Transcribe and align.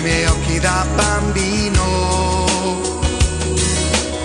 nei 0.00 0.12
miei 0.12 0.24
occhi 0.26 0.58
da 0.58 0.86
bambino, 0.94 1.84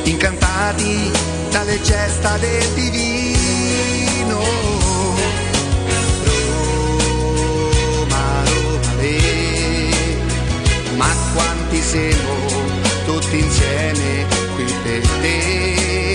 incantati 0.04 1.12
dalle 1.52 1.82
gesta 1.82 2.38
del 2.38 2.74
divino. 2.74 4.44
Roma, 7.94 8.44
Roma, 8.46 8.94
le, 9.00 9.90
ma 10.96 11.14
quanti 11.34 11.82
siamo 11.82 12.34
tutti 13.06 13.40
insieme 13.40 14.26
qui 14.56 14.74
per 14.84 15.02
te, 15.22 16.15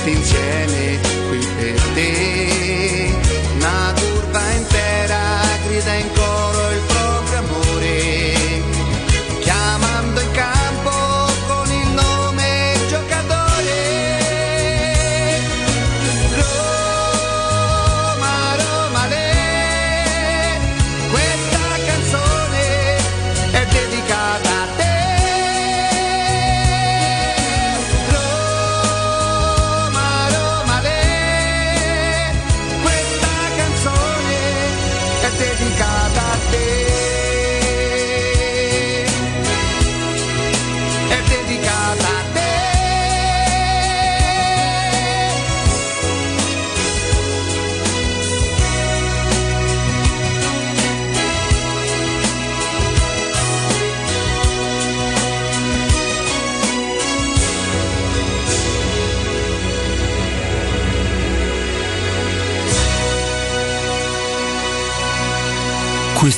tutti 0.00 0.12
insieme 0.12 0.98
qui 1.28 1.46
per 1.56 1.80
te. 1.94 3.14
Una 3.56 3.92
curva 3.94 4.50
intera 4.52 5.18
grida 5.66 5.92
in 5.94 6.12
coro 6.14 6.29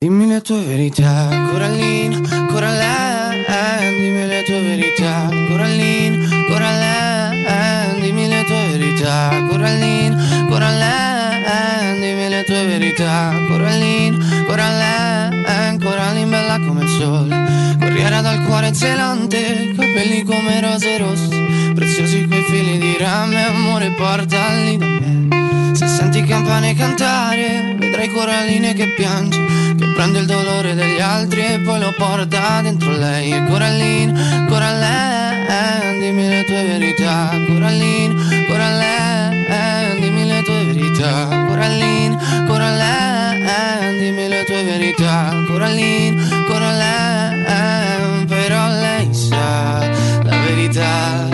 Dimmi 0.00 0.28
la 0.28 0.40
tua 0.40 0.60
verità, 0.60 1.26
Corallina, 1.50 2.20
Corallina, 2.46 3.80
dimmi 3.98 4.28
la 4.28 4.42
tua 4.42 4.60
verità, 4.60 5.28
Corallina, 5.48 6.28
Corallina, 6.46 7.94
dimmi 8.00 8.28
la 8.28 8.44
tua 8.44 8.62
verità, 8.68 9.44
Corallina, 9.48 10.46
Corallina, 10.48 11.94
dimmi 11.98 12.28
la 12.28 12.42
tua 12.44 12.62
verità, 12.62 13.34
Corallina, 13.48 14.44
Corallina, 14.46 15.76
Corallina 15.80 16.26
bella 16.28 16.60
come 16.64 16.84
il 16.84 16.88
sole, 16.90 17.76
corriera 17.80 18.20
dal 18.20 18.44
cuore 18.44 18.72
zelante, 18.72 19.74
capelli 19.76 20.22
come 20.22 20.60
rose 20.60 20.96
rosse, 20.98 21.72
preziosi 21.74 22.24
quei 22.28 22.44
fili 22.44 22.78
di 22.78 22.96
rame, 23.00 23.46
amore 23.46 23.90
portali 23.90 24.76
da 24.76 24.86
me. 24.86 25.74
Se 25.74 25.88
senti 25.88 26.22
campane 26.22 26.74
cantare, 26.74 27.74
vedrai 27.76 28.08
coralline 28.10 28.74
che 28.74 28.92
piange, 28.94 29.67
prende 29.98 30.20
il 30.20 30.26
dolore 30.26 30.76
degli 30.76 31.00
altri 31.00 31.44
e 31.44 31.58
poi 31.58 31.80
lo 31.80 31.92
porta 31.96 32.60
dentro 32.62 32.96
lei. 32.96 33.32
E 33.32 33.44
Coralline, 33.48 34.46
Coralline, 34.46 35.98
dimmi 35.98 36.28
le 36.28 36.44
tue 36.44 36.62
verità. 36.62 37.30
Coralline, 37.44 38.46
Coralline, 38.46 39.96
dimmi 39.98 40.24
le 40.28 40.42
tue 40.44 40.64
verità. 40.66 41.44
Coralline, 41.48 42.16
Coralline, 42.46 43.98
dimmi 43.98 44.28
le 44.28 44.44
tue 44.44 44.62
verità. 44.62 45.34
Coralline, 45.48 46.44
Coralline, 46.46 48.24
però 48.28 48.68
lei 48.68 49.12
sa 49.12 49.80
la 50.22 50.36
verità 50.46 51.26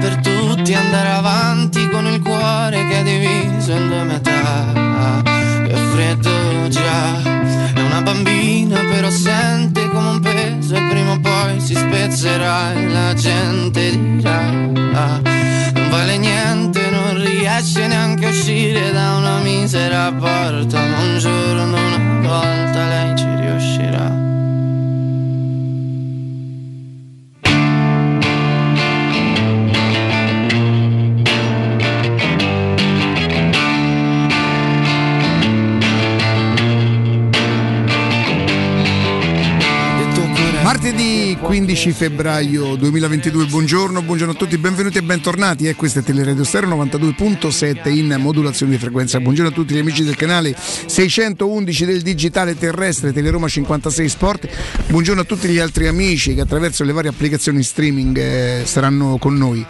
per 0.00 0.16
tutti 0.16 0.74
andare 0.74 1.08
avanti 1.08 1.88
con 1.88 2.06
il 2.06 2.20
cuore 2.22 2.86
che 2.86 3.00
è 3.00 3.02
diviso 3.02 3.72
in 3.72 3.88
due 3.88 4.02
metà. 4.04 5.10
Freddo 5.92 6.68
già, 6.68 7.20
è 7.22 7.31
una 7.92 8.00
bambina 8.00 8.80
però 8.80 9.10
sente 9.10 9.86
come 9.90 10.08
un 10.08 10.20
peso 10.20 10.74
e 10.74 10.82
prima 10.88 11.12
o 11.12 11.20
poi 11.20 11.60
si 11.60 11.74
spezzerà 11.74 12.72
e 12.72 12.88
la 12.88 13.12
gente 13.12 13.90
dirà. 13.90 14.40
Non 14.50 15.88
vale 15.90 16.16
niente, 16.16 16.88
non 16.88 17.22
riesce 17.22 17.86
neanche 17.86 18.26
a 18.26 18.30
uscire 18.30 18.92
da 18.92 19.16
una 19.16 19.38
misera 19.40 20.10
porta, 20.10 20.80
ma 20.80 20.98
un 21.00 21.18
giorno 21.18 21.76
una 21.76 22.20
volta 22.22 22.86
lei 22.86 23.16
ci 23.16 23.26
riuscirà. 23.36 24.31
15 41.52 41.92
febbraio 41.92 42.76
2022, 42.76 43.44
buongiorno, 43.44 44.00
buongiorno 44.00 44.32
a 44.32 44.36
tutti, 44.36 44.56
benvenuti 44.56 44.96
e 44.96 45.02
bentornati. 45.02 45.68
Eh, 45.68 45.74
questo 45.74 45.98
è 45.98 46.02
Teleradio 46.02 46.44
Stereo 46.44 46.70
92.7 46.70 47.94
in 47.94 48.16
modulazione 48.18 48.72
di 48.72 48.78
frequenza. 48.78 49.20
Buongiorno 49.20 49.50
a 49.50 49.54
tutti 49.54 49.74
gli 49.74 49.78
amici 49.78 50.02
del 50.02 50.16
canale 50.16 50.56
611 50.56 51.84
del 51.84 52.00
digitale 52.00 52.56
terrestre 52.56 53.12
Teleroma 53.12 53.48
56 53.48 54.08
Sport. 54.08 54.48
Buongiorno 54.86 55.20
a 55.20 55.24
tutti 55.24 55.46
gli 55.48 55.58
altri 55.58 55.88
amici 55.88 56.34
che 56.34 56.40
attraverso 56.40 56.84
le 56.84 56.92
varie 56.92 57.10
applicazioni 57.10 57.62
streaming 57.62 58.16
eh, 58.16 58.62
saranno 58.64 59.18
con 59.18 59.36
noi. 59.36 59.66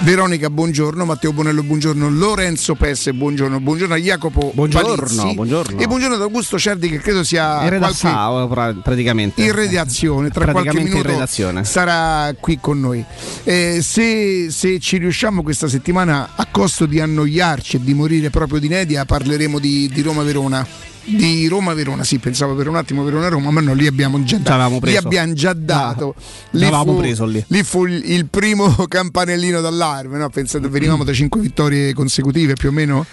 Veronica, 0.00 0.50
buongiorno, 0.50 1.04
Matteo 1.04 1.32
Bonello, 1.32 1.62
buongiorno, 1.62 2.10
Lorenzo 2.10 2.74
Pesse, 2.74 3.14
buongiorno, 3.14 3.60
buongiorno 3.60 3.94
a 3.94 3.98
Jacopo 3.98 4.50
Buongiorno, 4.52 4.96
Palizzi, 4.96 5.34
buongiorno. 5.34 5.78
e 5.78 5.86
buongiorno 5.86 6.16
ad 6.16 6.22
Augusto 6.22 6.58
Ciardi 6.58 6.88
che 6.88 6.98
credo 6.98 7.22
sia 7.22 7.62
In 7.62 7.78
qualche 7.78 8.80
praticamente. 8.82 9.42
in 9.42 9.52
redazione, 9.52 10.30
tra 10.30 10.50
qualche 10.50 10.80
minuto 10.80 11.21
redazione. 11.22 11.64
sarà 11.64 12.34
qui 12.38 12.58
con 12.60 12.80
noi. 12.80 13.04
Eh, 13.44 13.80
se, 13.82 14.50
se 14.50 14.78
ci 14.78 14.98
riusciamo 14.98 15.42
questa 15.42 15.68
settimana 15.68 16.30
a 16.34 16.46
costo 16.50 16.86
di 16.86 17.00
annoiarci 17.00 17.76
e 17.76 17.82
di 17.82 17.94
morire 17.94 18.30
proprio 18.30 18.58
di 18.58 18.66
inedia 18.66 19.04
parleremo 19.04 19.58
di, 19.58 19.88
di 19.92 20.02
Roma-Verona. 20.02 20.66
Di 21.04 21.48
Roma-Verona, 21.48 22.04
sì, 22.04 22.18
pensavo 22.18 22.54
per 22.54 22.68
un 22.68 22.76
attimo 22.76 23.02
Verona-Roma, 23.02 23.50
ma 23.50 23.60
no, 23.60 23.74
lì 23.74 23.86
abbiamo 23.86 24.22
già 24.22 24.38
dato. 24.38 24.78
Lì 24.82 24.96
abbiamo 24.96 25.32
già 25.32 25.52
dato. 25.52 26.14
Ci 26.18 26.58
Lì 26.58 26.66
fu- 26.70 26.96
preso 26.96 27.24
lì. 27.24 27.44
lì 27.48 27.62
fu 27.64 27.86
il, 27.86 28.02
il 28.12 28.26
primo 28.28 28.68
campanellino 28.88 29.60
d'allarme, 29.60 30.18
no? 30.18 30.28
Pensate, 30.30 30.68
venivamo 30.68 31.02
da 31.04 31.12
cinque 31.12 31.40
vittorie 31.40 31.92
consecutive 31.92 32.54
più 32.54 32.68
o 32.68 32.72
meno. 32.72 33.04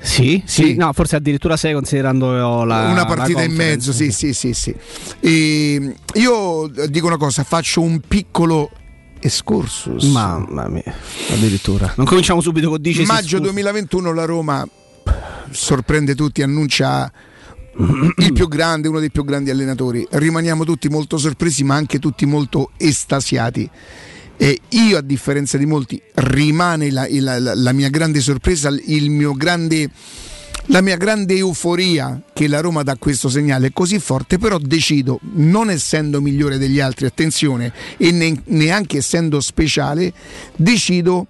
Sì, 0.00 0.42
sì, 0.46 0.62
Sì. 0.64 0.74
no, 0.74 0.92
forse 0.92 1.16
addirittura 1.16 1.56
6 1.56 1.72
considerando 1.72 2.64
la 2.64 2.84
una 2.84 2.94
la 2.94 3.04
partita 3.06 3.42
in 3.42 3.48
conference. 3.48 3.54
mezzo, 3.56 3.92
sì, 3.92 4.10
sì, 4.10 4.32
sì, 4.34 4.52
sì. 4.52 4.74
E 5.20 5.94
io 6.14 6.70
dico 6.88 7.06
una 7.06 7.16
cosa, 7.16 7.42
faccio 7.44 7.80
un 7.82 8.00
piccolo 8.06 8.70
excursus. 9.20 10.04
Mamma 10.04 10.68
mia, 10.68 10.94
addirittura. 11.30 11.92
Non 11.96 12.04
cominciamo 12.06 12.40
subito 12.42 12.68
con 12.70 12.80
10 12.82 13.04
Maggio 13.04 13.38
2021 13.38 14.12
la 14.12 14.24
Roma 14.26 14.66
sorprende 15.50 16.14
tutti, 16.14 16.42
annuncia 16.42 17.10
il 17.76 18.32
più 18.32 18.48
grande, 18.48 18.88
uno 18.88 19.00
dei 19.00 19.10
più 19.10 19.24
grandi 19.24 19.50
allenatori. 19.50 20.06
Rimaniamo 20.10 20.64
tutti 20.64 20.88
molto 20.88 21.18
sorpresi, 21.18 21.64
ma 21.64 21.74
anche 21.74 21.98
tutti 21.98 22.26
molto 22.26 22.70
estasiati. 22.76 23.68
E 24.36 24.60
io, 24.70 24.96
a 24.98 25.00
differenza 25.00 25.56
di 25.58 25.66
molti, 25.66 26.00
rimane 26.14 26.90
la, 26.90 27.06
la- 27.08 27.38
la- 27.38 27.72
mia 27.72 27.88
grande 27.88 28.20
sorpresa, 28.20 28.68
grande, 29.34 29.88
la 30.66 30.80
mia 30.80 30.96
grande 30.96 31.34
euforia 31.36 32.20
che 32.32 32.48
la 32.48 32.60
Roma 32.60 32.82
dà 32.82 32.96
questo 32.96 33.28
segnale 33.28 33.72
così 33.72 33.98
forte, 34.00 34.38
però 34.38 34.58
decido, 34.58 35.20
non 35.34 35.70
essendo 35.70 36.20
migliore 36.20 36.58
degli 36.58 36.80
altri, 36.80 37.06
attenzione, 37.06 37.72
e 37.96 38.10
ne- 38.10 38.40
neanche 38.46 38.98
essendo 38.98 39.40
speciale, 39.40 40.12
decido 40.56 41.28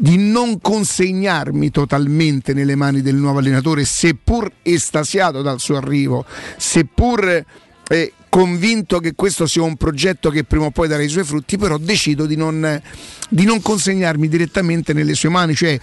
di 0.00 0.16
non 0.16 0.60
consegnarmi 0.60 1.70
totalmente 1.70 2.54
nelle 2.54 2.76
mani 2.76 3.02
del 3.02 3.16
nuovo 3.16 3.40
allenatore, 3.40 3.84
seppur 3.84 4.50
estasiato 4.62 5.42
dal 5.42 5.58
suo 5.58 5.76
arrivo, 5.76 6.24
seppur 6.56 7.44
eh, 7.88 8.12
convinto 8.28 9.00
che 9.00 9.14
questo 9.14 9.46
sia 9.46 9.62
un 9.62 9.76
progetto 9.76 10.30
che 10.30 10.44
prima 10.44 10.66
o 10.66 10.70
poi 10.70 10.88
darà 10.88 11.02
i 11.02 11.08
suoi 11.08 11.24
frutti, 11.24 11.56
però 11.56 11.78
decido 11.78 12.26
di 12.26 12.36
non, 12.36 12.80
di 13.28 13.44
non 13.44 13.60
consegnarmi 13.62 14.28
direttamente 14.28 14.92
nelle 14.92 15.14
sue 15.14 15.30
mani. 15.30 15.54
Cioè, 15.54 15.80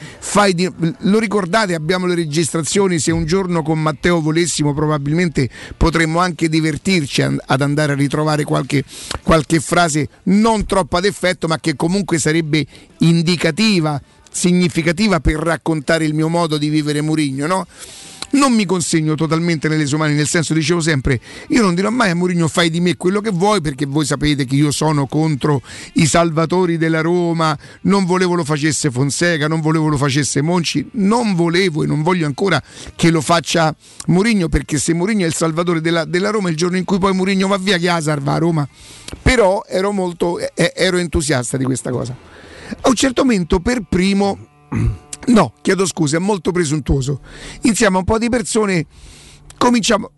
di- 0.54 0.72
lo 1.00 1.19
ricordate, 1.19 1.74
abbiamo 1.74 2.06
le 2.06 2.16
registrazioni, 2.16 3.00
se 3.00 3.12
un 3.12 3.25
giorno 3.25 3.63
con 3.63 3.81
Matteo 3.81 4.22
volessimo 4.22 4.74
probabilmente 4.74 5.50
potremmo 5.75 6.19
anche 6.19 6.48
divertirci 6.48 7.24
ad 7.24 7.62
andare 7.62 7.94
a 7.94 7.96
ritrovare 7.96 8.44
qualche, 8.44 8.84
qualche 9.24 9.60
frase 9.60 10.08
non 10.24 10.66
troppo 10.66 10.98
ad 10.98 11.06
effetto, 11.06 11.48
ma 11.48 11.60
che 11.60 11.75
comunque 11.75 12.19
sarebbe 12.19 12.66
indicativa, 13.00 14.00
significativa 14.31 15.19
per 15.19 15.36
raccontare 15.36 16.06
il 16.06 16.13
mio 16.13 16.30
modo 16.30 16.58
di 16.58 16.69
vivere 16.69 17.01
Murigno, 17.01 17.48
no? 17.48 17.66
Non 18.36 18.54
mi 18.54 18.66
consegno 18.66 19.16
totalmente 19.16 19.70
nelle 19.70 19.86
sue 19.86 19.98
mani, 19.98 20.14
nel 20.14 20.28
senso 20.28 20.54
dicevo 20.54 20.82
sempre, 20.82 21.22
io 21.50 21.62
non 21.62 21.74
dirò 21.74 21.90
mai 21.90 22.10
a 22.10 22.16
Mourinho 22.16 22.50
fai 22.50 22.70
di 22.70 22.82
me 22.82 22.98
quello 22.98 23.22
che 23.22 23.30
vuoi 23.30 23.62
perché 23.62 23.86
voi 23.86 24.06
sapete 24.06 24.44
che 24.44 24.56
io 24.56 24.72
sono 24.72 25.08
contro 25.08 25.62
i 25.94 26.06
salvatori 26.06 26.78
della 26.78 27.00
Roma, 27.00 27.58
non 27.84 28.04
volevo 28.04 28.36
lo 28.36 28.44
facesse 28.44 28.92
Fonseca, 28.92 29.48
non 29.48 29.62
volevo 29.62 29.88
lo 29.88 29.96
facesse 29.96 30.42
Monci, 30.42 30.86
non 30.94 31.34
volevo 31.34 31.84
e 31.84 31.88
non 31.88 32.04
voglio 32.04 32.26
ancora 32.26 32.62
che 32.96 33.10
lo 33.10 33.22
faccia 33.22 33.74
Mourinho 34.08 34.50
perché 34.50 34.80
se 34.80 34.94
Mourinho 34.94 35.24
è 35.24 35.28
il 35.28 35.34
salvatore 35.34 35.80
della, 35.80 36.04
della 36.04 36.30
Roma 36.30 36.50
il 36.50 36.58
giorno 36.58 36.76
in 36.76 36.84
cui 36.84 37.00
poi 37.00 37.14
Mourinho 37.14 37.48
va 37.48 37.58
via 37.58 37.78
chi 37.78 37.86
la 37.86 38.02
salva 38.02 38.34
a 38.34 38.38
Roma. 38.38 38.68
Però 39.22 39.64
ero 39.66 39.94
molto 39.94 40.40
ero 40.54 40.98
entusiasta 40.98 41.56
di 41.56 41.64
questa 41.64 41.90
cosa. 41.90 42.14
A 42.82 42.90
un 42.90 42.96
certo 42.96 43.24
momento 43.24 43.62
per 43.62 43.82
primo 43.88 44.38
No, 45.27 45.54
chiedo 45.62 45.86
scusa, 45.86 46.18
è 46.18 46.19
molto 46.19 46.51
presuntuoso. 46.51 47.22
Insieme 47.62 47.95
a 47.95 48.00
un 48.00 48.06
po' 48.06 48.18
di 48.18 48.30
persone 48.30 48.86
cominciamo. 49.57 50.12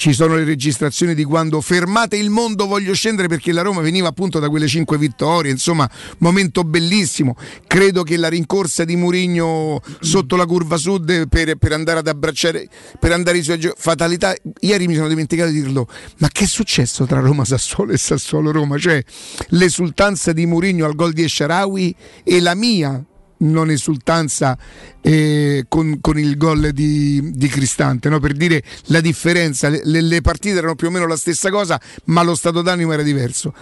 Ci 0.00 0.14
sono 0.14 0.34
le 0.34 0.44
registrazioni 0.44 1.14
di 1.14 1.24
quando 1.24 1.60
fermate 1.60 2.16
il 2.16 2.30
mondo, 2.30 2.66
voglio 2.66 2.94
scendere 2.94 3.28
perché 3.28 3.52
la 3.52 3.60
Roma 3.60 3.82
veniva 3.82 4.08
appunto 4.08 4.38
da 4.38 4.48
quelle 4.48 4.66
cinque 4.66 4.96
vittorie, 4.96 5.50
insomma, 5.50 5.86
momento 6.20 6.64
bellissimo. 6.64 7.36
Credo 7.66 8.02
che 8.02 8.16
la 8.16 8.28
rincorsa 8.28 8.84
di 8.84 8.96
Murigno 8.96 9.78
sotto 10.00 10.36
la 10.36 10.46
curva 10.46 10.78
sud 10.78 11.28
per, 11.28 11.56
per 11.56 11.72
andare 11.72 11.98
ad 11.98 12.08
abbracciare, 12.08 12.66
per 12.98 13.12
andare 13.12 13.36
ai 13.36 13.42
suoi 13.42 13.72
fatalità. 13.76 14.34
Ieri 14.60 14.86
mi 14.86 14.94
sono 14.94 15.08
dimenticato 15.08 15.50
di 15.50 15.60
dirlo, 15.60 15.86
ma 16.16 16.28
che 16.28 16.44
è 16.44 16.46
successo 16.46 17.04
tra 17.04 17.20
Roma 17.20 17.44
Sassuolo 17.44 17.92
e 17.92 17.98
Sassuolo 17.98 18.52
Roma? 18.52 18.78
Cioè 18.78 19.04
l'esultanza 19.48 20.32
di 20.32 20.46
Murigno 20.46 20.86
al 20.86 20.94
gol 20.94 21.12
di 21.12 21.24
Esharawi 21.24 21.94
e 22.24 22.40
la 22.40 22.54
mia 22.54 23.04
non 23.40 23.70
esultanza 23.70 24.56
eh, 25.00 25.64
con, 25.68 25.98
con 26.00 26.18
il 26.18 26.36
gol 26.36 26.70
di, 26.70 27.30
di 27.32 27.48
Cristante, 27.48 28.08
no? 28.08 28.20
per 28.20 28.32
dire 28.32 28.62
la 28.86 29.00
differenza, 29.00 29.68
le, 29.68 30.00
le 30.00 30.20
partite 30.20 30.58
erano 30.58 30.74
più 30.74 30.88
o 30.88 30.90
meno 30.90 31.06
la 31.06 31.16
stessa 31.16 31.50
cosa, 31.50 31.80
ma 32.04 32.22
lo 32.22 32.34
stato 32.34 32.62
d'animo 32.62 32.92
era 32.92 33.02
diverso. 33.02 33.54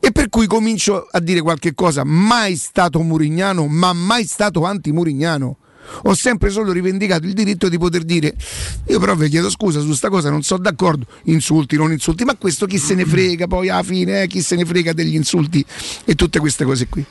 E 0.00 0.12
per 0.12 0.28
cui 0.28 0.46
comincio 0.46 1.06
a 1.10 1.20
dire 1.20 1.40
qualche 1.40 1.74
cosa, 1.74 2.04
mai 2.04 2.56
stato 2.56 3.00
murignano, 3.00 3.66
ma 3.66 3.92
mai 3.92 4.24
stato 4.24 4.64
anti-murignano. 4.64 5.58
Ho 6.04 6.14
sempre 6.14 6.50
solo 6.50 6.72
rivendicato 6.72 7.26
il 7.26 7.32
diritto 7.32 7.68
di 7.68 7.78
poter 7.78 8.02
dire 8.02 8.34
io 8.88 8.98
però 8.98 9.14
vi 9.14 9.28
chiedo 9.28 9.48
scusa 9.48 9.80
su 9.80 9.92
sta 9.92 10.08
cosa, 10.08 10.30
non 10.30 10.42
sono 10.42 10.60
d'accordo, 10.60 11.06
insulti, 11.24 11.76
non 11.76 11.92
insulti, 11.92 12.24
ma 12.24 12.34
questo 12.36 12.66
chi 12.66 12.78
se 12.78 12.94
ne 12.94 13.04
frega 13.04 13.46
poi 13.46 13.68
alla 13.68 13.84
fine, 13.84 14.22
eh, 14.22 14.26
chi 14.26 14.42
se 14.42 14.56
ne 14.56 14.64
frega 14.64 14.92
degli 14.92 15.14
insulti 15.14 15.64
e 16.04 16.14
tutte 16.16 16.40
queste 16.40 16.64
cose 16.64 16.88
qui. 16.88 17.04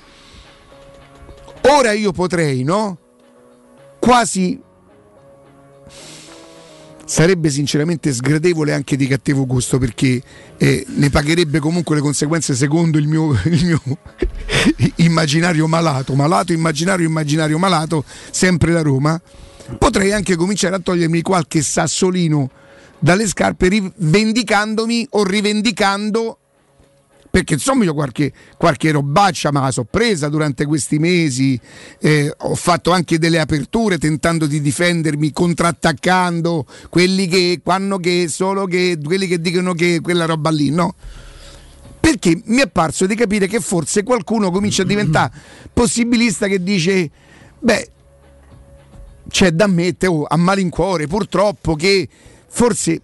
Ora 1.67 1.93
io 1.93 2.11
potrei, 2.11 2.63
no? 2.63 2.97
Quasi 3.99 4.61
sarebbe 7.05 7.49
sinceramente 7.49 8.11
sgradevole 8.11 8.73
anche 8.73 8.95
di 8.95 9.07
cattivo 9.07 9.45
gusto 9.45 9.77
perché 9.77 10.21
eh, 10.57 10.85
ne 10.87 11.09
pagherebbe 11.09 11.59
comunque 11.59 11.95
le 11.95 12.01
conseguenze 12.01 12.55
secondo 12.55 12.97
il 12.97 13.07
mio, 13.07 13.31
il 13.45 13.65
mio 13.65 13.81
immaginario 14.97 15.67
malato, 15.67 16.13
malato, 16.13 16.53
immaginario, 16.53 17.07
immaginario 17.07 17.57
malato, 17.57 18.03
sempre 18.31 18.71
la 18.71 18.81
Roma. 18.81 19.19
Potrei 19.79 20.11
anche 20.11 20.35
cominciare 20.35 20.75
a 20.75 20.79
togliermi 20.79 21.21
qualche 21.21 21.63
sassolino 21.63 22.49
dalle 22.99 23.27
scarpe 23.27 23.67
rivendicandomi 23.67 25.07
o 25.11 25.23
rivendicando 25.23 26.39
perché 27.35 27.55
insomma 27.55 27.83
io 27.83 27.93
qualche, 27.93 28.31
qualche 28.55 28.91
robaccia 28.91 29.51
ma 29.51 29.59
la 29.59 29.71
so 29.71 29.83
presa 29.83 30.29
durante 30.29 30.65
questi 30.65 30.99
mesi, 30.99 31.59
eh, 31.99 32.33
ho 32.33 32.55
fatto 32.55 32.91
anche 32.91 33.19
delle 33.19 33.41
aperture 33.41 33.97
tentando 33.97 34.45
di 34.45 34.61
difendermi, 34.61 35.33
contrattaccando 35.33 36.65
quelli 36.87 37.27
che, 37.27 37.59
quando 37.61 37.97
che, 37.97 38.29
solo 38.29 38.67
che, 38.67 38.97
quelli 39.03 39.27
che 39.27 39.41
dicono 39.41 39.73
che 39.73 39.99
quella 40.01 40.23
roba 40.23 40.49
lì, 40.49 40.69
no? 40.69 40.95
Perché 41.99 42.41
mi 42.45 42.61
è 42.61 42.69
parso 42.69 43.05
di 43.05 43.15
capire 43.15 43.47
che 43.47 43.59
forse 43.59 44.03
qualcuno 44.03 44.49
comincia 44.49 44.83
a 44.83 44.85
diventare 44.85 45.33
possibilista 45.73 46.47
che 46.47 46.63
dice, 46.63 47.11
beh, 47.59 47.89
c'è 49.27 49.51
da 49.51 49.65
ammettere 49.65 50.09
oh, 50.09 50.23
a 50.23 50.37
malincuore 50.37 51.05
purtroppo 51.07 51.75
che 51.75 52.07
forse 52.47 53.01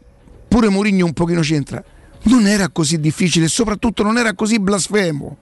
pure 0.47 0.69
Mourinho 0.69 1.03
un 1.03 1.11
pochino 1.11 1.41
c'entra 1.41 1.83
non 2.23 2.47
era 2.47 2.69
così 2.69 2.99
difficile 2.99 3.45
e 3.45 3.49
soprattutto 3.49 4.03
non 4.03 4.17
era 4.17 4.33
così 4.33 4.59
blasfemo. 4.59 5.37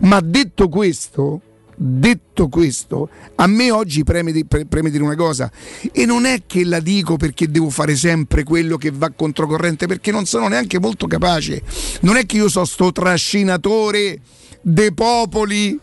Ma 0.00 0.20
detto 0.20 0.68
questo 0.68 1.40
detto 1.82 2.48
questo 2.48 3.08
a 3.36 3.46
me 3.46 3.70
oggi 3.70 4.04
preme, 4.04 4.32
di- 4.32 4.44
pre- 4.44 4.66
preme 4.66 4.90
dire 4.90 5.02
una 5.02 5.14
cosa. 5.14 5.50
E 5.92 6.04
non 6.04 6.26
è 6.26 6.42
che 6.46 6.64
la 6.64 6.80
dico 6.80 7.16
perché 7.16 7.50
devo 7.50 7.70
fare 7.70 7.96
sempre 7.96 8.44
quello 8.44 8.76
che 8.76 8.90
va 8.90 9.10
controcorrente 9.10 9.86
perché 9.86 10.10
non 10.10 10.26
sono 10.26 10.48
neanche 10.48 10.78
molto 10.78 11.06
capace. 11.06 11.62
Non 12.00 12.16
è 12.16 12.26
che 12.26 12.36
io 12.36 12.50
so 12.50 12.64
sto 12.66 12.92
trascinatore 12.92 14.20
dei 14.60 14.92
popoli 14.92 15.78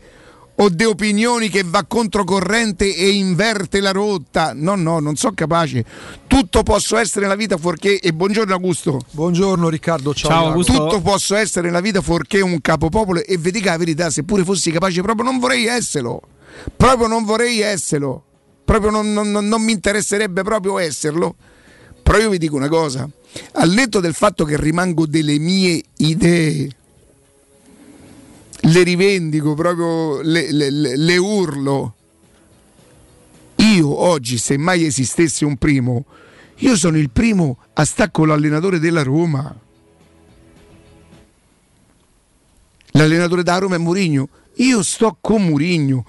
o 0.60 0.70
di 0.70 0.84
opinioni 0.86 1.50
che 1.50 1.64
va 1.64 1.84
controcorrente 1.86 2.96
e 2.96 3.10
inverte 3.10 3.80
la 3.80 3.92
rotta. 3.92 4.54
No, 4.56 4.76
no, 4.76 5.00
non 5.00 5.16
sono 5.16 5.34
capace. 5.36 5.86
Tutto 6.26 6.64
posso 6.64 6.98
essere 6.98 7.22
nella 7.26 7.36
vita 7.36 7.58
fuorché. 7.58 8.00
E 8.00 8.12
buongiorno 8.14 8.54
Augusto. 8.54 9.00
Buongiorno 9.12 9.70
Riccardo, 9.70 10.14
ciao. 10.14 10.30
Ciao. 10.32 10.48
Augusto. 10.48 10.74
Tutto 10.74 11.02
posso 11.02 11.36
essere 11.36 11.68
nella 11.68 11.82
vita 11.82 12.02
fuorché 12.02 12.42
un 12.42 12.60
capopopolo. 12.60 13.24
E 13.24 13.38
vi 13.38 13.52
dica 13.52 13.72
la 13.72 13.78
verità, 13.78 14.10
seppure 14.10 14.44
fossi 14.44 14.72
capace, 14.72 15.02
proprio 15.02 15.30
non 15.30 15.40
vorrei 15.40 15.66
esserlo. 15.68 16.22
Proprio 16.76 17.08
non 17.08 17.24
vorrei 17.24 17.60
esserlo. 17.62 18.24
Proprio 18.66 18.90
non, 18.90 19.14
non- 19.14 19.30
non- 19.30 19.48
non 19.48 19.62
mi 19.62 19.72
interesserebbe 19.72 20.42
proprio 20.42 20.80
esserlo. 20.80 21.36
Però 22.02 22.18
io 22.18 22.30
vi 22.30 22.38
dico 22.38 22.56
una 22.56 22.70
cosa. 22.70 23.08
Al 23.54 23.70
netto 23.72 24.00
del 24.00 24.14
fatto 24.14 24.44
che 24.44 24.58
rimango 24.60 25.06
delle 25.06 25.38
mie 25.38 25.84
idee, 25.98 26.70
le 28.68 28.84
rivendico, 28.84 29.54
proprio 29.54 30.22
le, 30.22 30.52
le- 30.52 30.70
le- 30.70 31.18
urlo. 31.18 31.96
Io 33.58 33.98
oggi, 33.98 34.38
se 34.38 34.58
mai 34.58 34.86
esistesse 34.86 35.46
un 35.46 35.58
primo, 35.58 36.06
io 36.58 36.76
sono 36.76 36.98
il 36.98 37.10
primo 37.10 37.60
a 37.74 37.86
stare 37.86 38.12
con 38.12 38.28
l'allenatore 38.28 38.80
della 38.80 39.04
Roma. 39.04 39.56
L'allenatore 42.92 43.44
da 43.44 43.58
Roma 43.58 43.76
è 43.76 43.80
Murigno. 43.80 44.30
Io 44.56 44.82
sto 44.82 45.18
con 45.22 45.44
Murigno. 45.44 46.06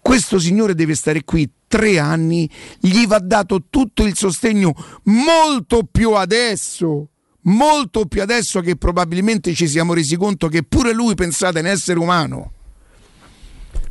Questo 0.00 0.38
signore 0.38 0.74
deve 0.74 0.94
stare 0.94 1.22
qui 1.24 1.48
tre 1.68 1.98
anni, 1.98 2.50
gli 2.80 3.06
va 3.06 3.18
dato 3.18 3.62
tutto 3.70 4.04
il 4.04 4.14
sostegno 4.14 4.74
molto 5.04 5.88
più 5.90 6.10
adesso, 6.10 7.08
molto 7.42 8.06
più 8.06 8.22
adesso 8.22 8.60
che 8.60 8.76
probabilmente 8.76 9.54
ci 9.54 9.66
siamo 9.66 9.94
resi 9.94 10.16
conto 10.16 10.48
che 10.48 10.62
pure 10.62 10.92
lui 10.92 11.14
pensate 11.14 11.58
è 11.58 11.62
un 11.62 11.68
essere 11.68 11.98
umano. 11.98 12.52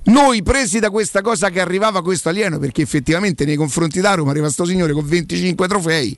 Noi 0.04 0.42
presi 0.42 0.80
da 0.80 0.90
questa 0.90 1.22
cosa 1.22 1.50
che 1.50 1.60
arrivava 1.60 2.02
questo 2.02 2.30
alieno, 2.30 2.58
perché 2.58 2.82
effettivamente 2.82 3.46
nei 3.46 3.56
confronti 3.56 4.02
da 4.02 4.16
Roma 4.16 4.32
arriva 4.32 4.50
sto 4.50 4.66
signore 4.66 4.94
con 4.94 5.06
25 5.06 5.68
trofei. 5.68 6.18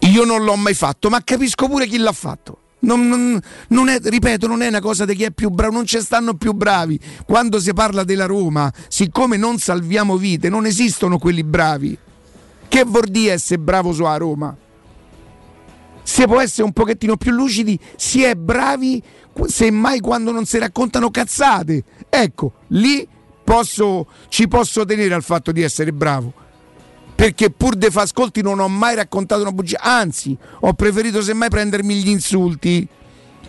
Io 0.00 0.24
non 0.24 0.42
l'ho 0.42 0.56
mai 0.56 0.74
fatto, 0.74 1.10
ma 1.10 1.22
capisco 1.22 1.68
pure 1.68 1.86
chi 1.86 1.98
l'ha 1.98 2.12
fatto. 2.12 2.58
Non, 2.80 3.06
non- 3.06 3.38
non 3.68 3.88
è, 3.88 3.98
ripeto, 4.02 4.46
non 4.46 4.62
è 4.62 4.68
una 4.68 4.80
cosa 4.80 5.04
di 5.04 5.14
chi 5.14 5.24
è 5.24 5.30
più 5.30 5.50
bravo, 5.50 5.74
non 5.74 5.86
ci 5.86 6.00
stanno 6.00 6.34
più 6.34 6.52
bravi. 6.52 6.98
Quando 7.26 7.60
si 7.60 7.72
parla 7.72 8.02
della 8.02 8.26
Roma, 8.26 8.72
siccome 8.88 9.36
non 9.36 9.58
salviamo 9.58 10.16
vite, 10.16 10.48
non 10.48 10.66
esistono 10.66 11.18
quelli 11.18 11.44
bravi. 11.44 11.96
Che 12.66 12.84
vuol 12.84 13.08
dire 13.08 13.34
essere 13.34 13.60
bravo 13.60 13.92
su 13.92 14.02
a 14.04 14.16
Roma? 14.16 14.56
Se 16.10 16.26
può 16.26 16.40
essere 16.40 16.64
un 16.64 16.72
pochettino 16.72 17.16
più 17.16 17.30
lucidi, 17.30 17.78
si 17.94 18.24
è 18.24 18.34
bravi 18.34 19.00
semmai 19.46 20.00
quando 20.00 20.32
non 20.32 20.44
si 20.44 20.58
raccontano 20.58 21.08
cazzate. 21.08 21.84
Ecco, 22.08 22.54
lì 22.70 23.06
posso, 23.44 24.08
ci 24.26 24.48
posso 24.48 24.84
tenere 24.84 25.14
al 25.14 25.22
fatto 25.22 25.52
di 25.52 25.62
essere 25.62 25.92
bravo. 25.92 26.32
Perché 27.14 27.50
pur 27.50 27.76
de 27.76 27.92
fa 27.92 28.02
ascolti 28.02 28.42
non 28.42 28.58
ho 28.58 28.66
mai 28.66 28.96
raccontato 28.96 29.42
una 29.42 29.52
bugia, 29.52 29.78
anzi, 29.80 30.36
ho 30.62 30.72
preferito 30.72 31.22
semmai 31.22 31.48
prendermi 31.48 31.94
gli 31.94 32.08
insulti 32.08 32.88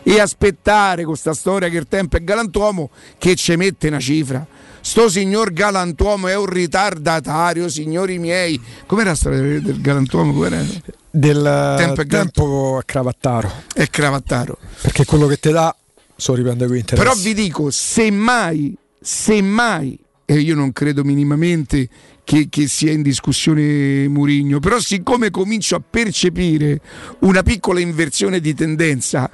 e 0.04 0.20
aspettare 0.20 1.04
con 1.04 1.18
sta 1.18 1.34
storia 1.34 1.68
che 1.68 1.78
il 1.78 1.88
tempo 1.88 2.18
è 2.18 2.24
galantuomo 2.24 2.92
che 3.18 3.34
ci 3.34 3.56
mette 3.56 3.88
una 3.88 4.00
cifra. 4.00 4.46
Sto 4.82 5.10
signor 5.10 5.54
galantuomo 5.54 6.28
è 6.28 6.36
un 6.36 6.48
ritardatario, 6.48 7.70
signori 7.70 8.18
miei. 8.18 8.60
Com'era 8.86 9.10
la 9.10 9.16
storia 9.16 9.40
del 9.40 9.80
galantuomo? 9.80 10.34
Com'era? 10.34 10.64
Del 11.10 11.76
Tempo 11.78 12.06
tempo, 12.06 12.78
a 12.78 12.84
cravattaro, 12.84 13.52
È 13.74 13.88
cravattaro. 13.90 14.58
perché 14.82 15.06
quello 15.06 15.28
che 15.28 15.38
ti 15.40 15.52
dà 15.52 15.76
so 16.16 16.34
riprende 16.34 16.68
qui 16.68 16.80
interessi. 16.80 17.08
Però 17.08 17.22
vi 17.22 17.34
dico, 17.34 17.70
semmai, 17.70 18.76
semmai, 19.00 19.98
e 20.26 20.36
io 20.40 20.56
non 20.56 20.72
credo 20.72 21.04
minimamente 21.04 21.90
che, 22.24 22.48
che 22.50 22.68
sia 22.68 22.92
in 22.92 23.02
discussione 23.02 24.08
Murigno, 24.08 24.60
però 24.60 24.80
siccome 24.80 25.32
comincio 25.32 25.76
a 25.76 25.82
percepire 25.88 26.80
una 27.20 27.44
piccola 27.44 27.80
inversione 27.80 28.40
di 28.40 28.54
tendenza, 28.54 29.30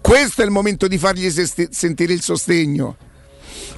Questo 0.00 0.42
è 0.42 0.44
il 0.44 0.50
momento 0.50 0.86
di 0.86 0.98
fargli 0.98 1.28
seste- 1.30 1.68
sentire 1.70 2.12
il 2.12 2.22
sostegno. 2.22 2.96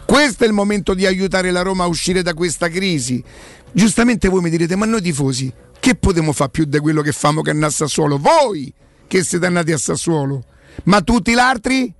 Questo 0.05 0.45
è 0.45 0.47
il 0.47 0.53
momento 0.53 0.93
di 0.95 1.07
aiutare 1.07 1.51
la 1.51 1.63
Roma 1.63 1.85
a 1.85 1.87
uscire 1.87 2.21
da 2.23 2.35
questa 2.35 2.69
crisi. 2.69 3.25
Giustamente 3.73 4.29
voi 4.29 4.43
mi 4.43 4.51
direte, 4.51 4.77
ma 4.77 4.87
noi 4.87 5.03
tifosi, 5.03 5.53
che 5.81 5.95
potremmo 5.95 6.33
fare 6.33 6.51
più 6.51 6.65
di 6.65 6.79
quello 6.79 7.03
che 7.03 7.13
famo 7.13 7.43
che 7.43 7.51
andare 7.51 7.73
a 7.73 7.75
Sassuolo? 7.75 8.19
Voi 8.19 8.73
che 9.07 9.25
siete 9.25 9.47
andati 9.47 9.73
a 9.73 9.79
Sassuolo. 9.79 10.45
Ma 10.85 11.01
tutti 11.01 11.33
gli 11.33 11.39
altri? 11.39 11.93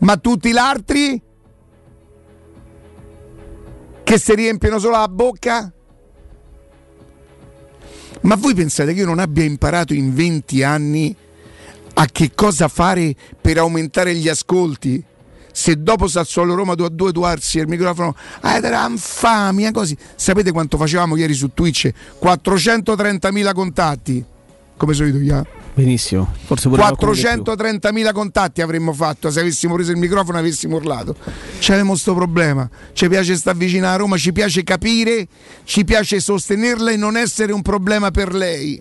Ma 0.00 0.16
tutti 0.16 0.50
gli 0.50 0.56
altri? 0.56 1.22
Che 4.06 4.20
si 4.20 4.36
riempiono 4.36 4.78
solo 4.78 4.98
la 4.98 5.08
bocca? 5.08 5.72
Ma 8.20 8.36
voi 8.36 8.54
pensate 8.54 8.94
che 8.94 9.00
io 9.00 9.04
non 9.04 9.18
abbia 9.18 9.42
imparato 9.42 9.94
in 9.94 10.14
20 10.14 10.62
anni 10.62 11.14
a 11.94 12.06
che 12.06 12.30
cosa 12.32 12.68
fare 12.68 13.16
per 13.40 13.58
aumentare 13.58 14.14
gli 14.14 14.28
ascolti? 14.28 15.02
Se 15.50 15.82
dopo 15.82 16.06
Sassuolo 16.06 16.54
Roma 16.54 16.76
2 16.76 16.86
a 16.86 16.90
2 16.90 17.10
Duarsi 17.10 17.58
il 17.58 17.66
microfono, 17.66 18.14
ah, 18.42 18.54
era 18.54 18.86
infamia 18.86 19.72
così. 19.72 19.96
Sapete 20.14 20.52
quanto 20.52 20.76
facevamo 20.76 21.16
ieri 21.16 21.34
su 21.34 21.52
Twitch? 21.52 21.90
430.000 22.22 23.52
contatti. 23.54 24.24
Come 24.76 24.94
solito, 24.94 25.18
yeah. 25.18 25.44
Benissimo. 25.76 26.32
Forse 26.46 26.70
pure 26.70 26.80
qualcuno 26.80 27.12
di 27.12 27.20
più. 27.20 27.28
430.000 27.28 28.12
contatti 28.14 28.62
avremmo 28.62 28.94
fatto 28.94 29.30
se 29.30 29.40
avessimo 29.40 29.74
preso 29.74 29.90
il 29.90 29.98
microfono 29.98 30.38
e 30.38 30.40
avessimo 30.40 30.76
urlato. 30.76 31.14
C'avevamo 31.58 31.94
sto 31.96 32.14
problema. 32.14 32.66
Ci 32.94 33.06
piace 33.08 33.36
stare 33.36 33.58
vicino 33.58 33.86
a 33.86 33.94
Roma, 33.94 34.16
ci 34.16 34.32
piace 34.32 34.62
capire, 34.62 35.28
ci 35.64 35.84
piace 35.84 36.18
sostenerla 36.18 36.92
e 36.92 36.96
non 36.96 37.18
essere 37.18 37.52
un 37.52 37.60
problema 37.60 38.10
per 38.10 38.32
lei. 38.32 38.80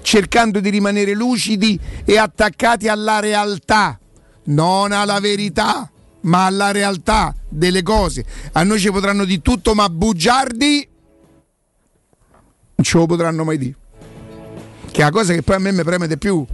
Cercando 0.00 0.60
di 0.60 0.70
rimanere 0.70 1.12
lucidi 1.12 1.78
e 2.06 2.16
attaccati 2.16 2.88
alla 2.88 3.20
realtà, 3.20 4.00
non 4.44 4.90
alla 4.90 5.20
verità, 5.20 5.90
ma 6.22 6.46
alla 6.46 6.70
realtà 6.70 7.34
delle 7.46 7.82
cose. 7.82 8.24
A 8.52 8.62
noi 8.62 8.80
ci 8.80 8.90
potranno 8.90 9.26
di 9.26 9.42
tutto, 9.42 9.74
ma 9.74 9.90
bugiardi 9.90 10.88
non 12.76 12.84
ce 12.84 12.96
lo 12.96 13.04
potranno 13.04 13.44
mai 13.44 13.58
dire 13.58 13.76
che 14.94 15.00
è 15.00 15.04
la 15.04 15.10
cosa 15.10 15.34
che 15.34 15.42
poi 15.42 15.56
a 15.56 15.58
me 15.58 15.72
mi 15.72 15.82
preme 15.82 16.06
di 16.06 16.16
più. 16.16 16.46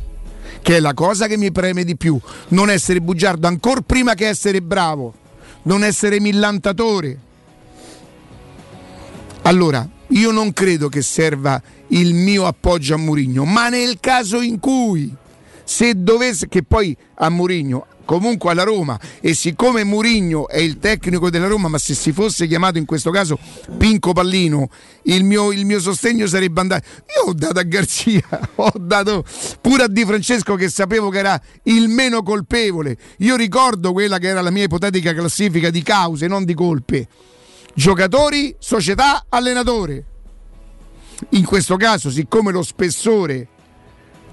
Che 0.62 0.76
è 0.76 0.80
la 0.80 0.94
cosa 0.94 1.26
che 1.26 1.36
mi 1.36 1.52
preme 1.52 1.84
di 1.84 1.94
più. 1.94 2.18
Non 2.48 2.70
essere 2.70 3.02
bugiardo 3.02 3.46
ancora 3.46 3.82
prima 3.82 4.14
che 4.14 4.28
essere 4.28 4.62
bravo. 4.62 5.12
Non 5.64 5.84
essere 5.84 6.20
millantatore. 6.20 7.18
Allora, 9.42 9.86
io 10.06 10.30
non 10.30 10.54
credo 10.54 10.88
che 10.88 11.02
serva 11.02 11.60
il 11.88 12.14
mio 12.14 12.46
appoggio 12.46 12.94
a 12.94 12.96
Murigno, 12.96 13.44
ma 13.44 13.68
nel 13.68 13.98
caso 14.00 14.40
in 14.40 14.58
cui 14.58 15.14
se 15.62 16.02
dovesse 16.02 16.48
che 16.48 16.62
poi 16.62 16.96
a 17.16 17.28
Murigno 17.28 17.88
comunque 18.10 18.50
alla 18.50 18.64
Roma. 18.64 18.98
E 19.20 19.34
siccome 19.34 19.84
Murigno 19.84 20.48
è 20.48 20.58
il 20.58 20.80
tecnico 20.80 21.30
della 21.30 21.46
Roma 21.46 21.68
ma 21.68 21.78
se 21.78 21.94
si 21.94 22.10
fosse 22.10 22.48
chiamato 22.48 22.76
in 22.76 22.84
questo 22.84 23.12
caso 23.12 23.38
Pinco 23.78 24.12
Pallino 24.12 24.68
il 25.04 25.22
mio, 25.22 25.52
il 25.52 25.64
mio 25.64 25.78
sostegno 25.78 26.26
sarebbe 26.26 26.60
andato. 26.60 26.84
Io 27.14 27.30
ho 27.30 27.32
dato 27.32 27.60
a 27.60 27.62
Garzia 27.62 28.20
ho 28.56 28.72
dato 28.80 29.24
pure 29.60 29.84
a 29.84 29.86
Di 29.86 30.04
Francesco 30.04 30.56
che 30.56 30.68
sapevo 30.68 31.08
che 31.08 31.18
era 31.18 31.40
il 31.64 31.86
meno 31.86 32.24
colpevole. 32.24 32.96
Io 33.18 33.36
ricordo 33.36 33.92
quella 33.92 34.18
che 34.18 34.26
era 34.26 34.40
la 34.40 34.50
mia 34.50 34.64
ipotetica 34.64 35.14
classifica 35.14 35.70
di 35.70 35.82
cause 35.82 36.26
non 36.26 36.44
di 36.44 36.54
colpe. 36.54 37.06
Giocatori, 37.72 38.56
società, 38.58 39.26
allenatore. 39.28 40.04
In 41.30 41.44
questo 41.44 41.76
caso 41.76 42.10
siccome 42.10 42.50
lo 42.50 42.64
spessore 42.64 43.46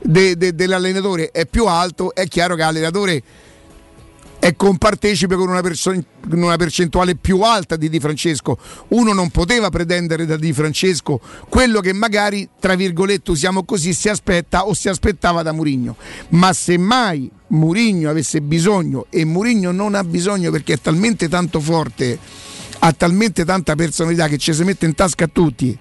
de- 0.01 0.35
de- 0.35 0.55
dell'allenatore 0.55 1.29
è 1.29 1.45
più 1.45 1.67
alto, 1.67 2.15
è 2.15 2.25
chiaro 2.27 2.55
che 2.55 2.61
l'allenatore 2.61 3.23
è 4.39 4.55
compartecipe 4.55 5.35
con 5.35 5.49
una, 5.49 5.61
perso- 5.61 5.93
una, 6.29 6.55
percentuale 6.57 7.15
più 7.15 7.41
alta 7.41 7.75
di 7.75 7.89
Di 7.89 7.99
Francesco. 7.99 8.57
Uno 8.89 9.13
non 9.13 9.29
poteva 9.29 9.69
pretendere 9.69 10.25
da 10.25 10.37
Di 10.37 10.53
Francesco 10.53 11.19
quello 11.49 11.79
che 11.79 11.93
magari, 11.93 12.47
tra 12.59 12.75
virgolette, 12.75 13.31
usiamo 13.31 13.63
così, 13.63 13.93
si 13.93 14.09
aspetta 14.09 14.65
o 14.65 14.73
si 14.73 14.89
aspettava 14.89 15.41
da 15.41 15.51
Murigno. 15.51 15.95
Ma 16.29 16.53
se 16.53 16.77
mai 16.77 17.29
Murigno 17.47 18.09
avesse 18.09 18.41
bisogno, 18.41 19.07
e 19.09 19.25
Murigno 19.25 19.71
non 19.71 19.95
ha 19.95 20.03
bisogno 20.03 20.51
perché 20.51 20.73
è 20.73 20.79
talmente 20.79 21.27
tanto 21.27 21.59
forte, 21.59 22.17
ha 22.79 22.93
talmente 22.93 23.43
tanta 23.43 23.75
personalità 23.75 24.27
che 24.27 24.37
ci 24.37 24.53
si 24.53 24.63
mette 24.63 24.85
in 24.85 24.93
tasca 24.93 25.25
a 25.25 25.29
tutti. 25.31 25.77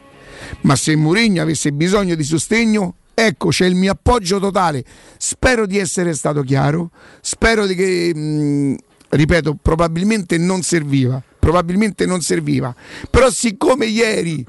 Ma 0.63 0.77
se 0.77 0.97
Murigno 0.97 1.43
avesse 1.43 1.73
bisogno 1.73 2.15
di 2.15 2.25
sostegno, 2.25 2.95
Ecco, 3.19 3.49
c'è 3.49 3.65
il 3.65 3.75
mio 3.77 3.93
appoggio 3.93 4.39
totale. 4.39 4.85
Spero 5.17 5.65
di 5.65 5.79
essere 5.79 6.13
stato 6.13 6.43
chiaro. 6.43 6.91
Spero 7.23 7.65
di 7.65 7.75
che, 7.75 8.15
mh, 8.15 8.77
ripeto, 9.09 9.57
probabilmente 9.63 10.37
non 10.37 10.61
serviva. 10.61 11.23
Probabilmente 11.39 12.05
non 12.05 12.21
serviva. 12.21 12.75
Però, 13.09 13.31
siccome 13.31 13.87
ieri, 13.87 14.45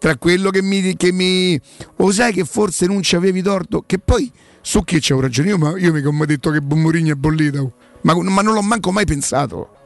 tra 0.00 0.16
quello 0.16 0.50
che 0.50 0.62
mi. 0.62 0.96
Che 0.96 1.12
mi 1.12 1.60
o 1.98 2.10
sai 2.10 2.32
che 2.32 2.44
forse 2.44 2.86
non 2.86 3.02
ci 3.02 3.14
avevi 3.14 3.40
torto, 3.40 3.84
che 3.86 4.00
poi 4.00 4.28
su 4.62 4.82
chi 4.82 4.98
c'ho 4.98 5.20
ragione? 5.20 5.50
Io, 5.50 5.76
io 5.76 5.92
mica 5.92 6.10
mi 6.10 6.22
ho 6.22 6.26
detto 6.26 6.50
che 6.50 6.60
Mourinho 6.60 7.12
è 7.12 7.14
bollito. 7.14 7.74
Ma, 8.00 8.20
ma 8.20 8.42
non 8.42 8.52
l'ho 8.52 8.62
manco 8.62 8.90
mai 8.90 9.04
pensato. 9.04 9.76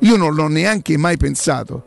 Io 0.00 0.16
non 0.16 0.34
l'ho 0.34 0.48
neanche 0.48 0.98
mai 0.98 1.16
pensato. 1.16 1.86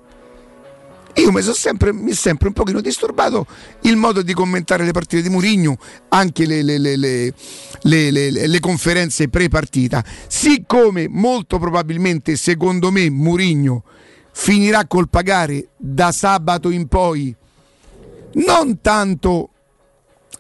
Io 1.15 1.31
mi 1.31 1.41
sempre, 1.41 1.91
mi 1.91 2.13
sempre 2.13 2.47
un 2.47 2.53
pochino 2.53 2.81
disturbato 2.81 3.45
il 3.81 3.95
modo 3.95 4.21
di 4.21 4.33
commentare 4.33 4.85
le 4.85 4.91
partite 4.91 5.21
di 5.21 5.29
Murigno, 5.29 5.77
anche 6.09 6.45
le, 6.45 6.61
le, 6.61 6.79
le, 6.79 7.33
le, 7.81 8.59
conferenze 8.59 9.27
pre-partita. 9.27 10.03
Siccome 10.27 11.07
molto 11.09 11.59
probabilmente, 11.59 12.35
secondo 12.35 12.91
me, 12.91 13.09
Murigno 13.09 13.83
finirà 14.31 14.85
col 14.87 15.09
pagare 15.09 15.69
da 15.77 16.11
sabato 16.11 16.69
in 16.69 16.87
poi 16.87 17.35
non 18.33 18.79
tanto 18.79 19.49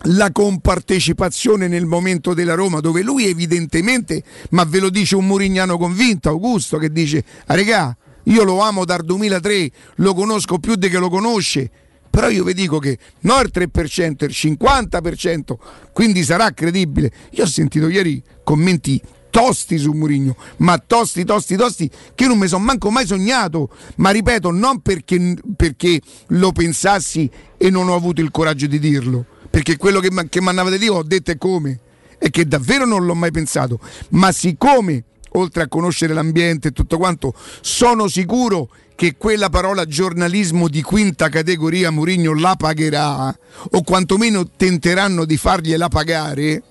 la 0.05 0.31
compartecipazione 0.31 1.67
nel 1.67 1.85
momento 1.85 2.33
della 2.33 2.55
Roma, 2.55 2.79
dove 2.79 3.01
lui 3.01 3.25
evidentemente, 3.25 4.23
ma 4.51 4.63
ve 4.63 4.79
lo 4.79 4.89
dice 4.89 5.15
un 5.15 5.27
murignano 5.27 5.77
convinto, 5.77 6.29
Augusto, 6.29 6.77
che 6.77 6.91
dice, 6.91 7.23
ah, 7.47 7.55
regà, 7.55 7.95
io 8.23 8.43
lo 8.43 8.59
amo 8.59 8.85
dal 8.85 9.03
2003, 9.03 9.71
lo 9.95 10.13
conosco 10.13 10.59
più 10.59 10.75
di 10.75 10.89
che 10.89 10.97
lo 10.97 11.09
conosce. 11.09 11.69
Però 12.09 12.27
io 12.27 12.43
vi 12.43 12.53
dico 12.53 12.77
che 12.77 12.97
non 13.21 13.39
il 13.39 13.51
3%, 13.53 14.25
il 14.25 14.31
50%, 14.33 15.55
quindi 15.93 16.23
sarà 16.23 16.51
credibile. 16.51 17.09
Io 17.31 17.43
ho 17.43 17.47
sentito 17.47 17.87
ieri 17.87 18.21
commenti 18.43 19.01
tosti 19.29 19.77
su 19.77 19.93
Murigno, 19.93 20.35
ma 20.57 20.77
tosti, 20.77 21.23
tosti, 21.23 21.55
tosti, 21.55 21.89
che 22.13 22.27
non 22.27 22.37
mi 22.37 22.47
sono 22.47 22.65
manco 22.65 22.91
mai 22.91 23.07
sognato. 23.07 23.69
Ma 23.95 24.11
ripeto, 24.11 24.51
non 24.51 24.81
perché, 24.81 25.35
perché, 25.55 26.01
lo 26.27 26.51
pensassi 26.51 27.29
e 27.57 27.69
non 27.69 27.87
ho 27.87 27.95
avuto 27.95 28.21
il 28.21 28.29
coraggio 28.29 28.67
di 28.67 28.77
dirlo, 28.77 29.25
perché 29.49 29.77
quello 29.77 30.01
che, 30.01 30.09
che 30.29 30.41
mi 30.41 30.69
di 30.69 30.77
dire 30.77 30.91
ho 30.91 31.03
detto 31.03 31.31
è 31.31 31.37
come, 31.37 31.79
è 32.17 32.29
che 32.29 32.45
davvero 32.45 32.85
non 32.85 33.05
l'ho 33.05 33.15
mai 33.15 33.31
pensato. 33.31 33.79
Ma 34.09 34.33
siccome 34.33 35.05
oltre 35.33 35.63
a 35.63 35.67
conoscere 35.67 36.13
l'ambiente 36.13 36.69
e 36.69 36.71
tutto 36.71 36.97
quanto, 36.97 37.33
sono 37.61 38.07
sicuro 38.07 38.69
che 38.95 39.15
quella 39.17 39.49
parola 39.49 39.85
giornalismo 39.85 40.67
di 40.67 40.81
quinta 40.81 41.29
categoria 41.29 41.89
Murigno 41.89 42.37
la 42.37 42.55
pagherà 42.55 43.35
o 43.71 43.81
quantomeno 43.83 44.47
tenteranno 44.55 45.25
di 45.25 45.37
fargliela 45.37 45.87
pagare, 45.87 46.63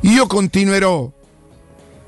io 0.00 0.26
continuerò 0.26 1.10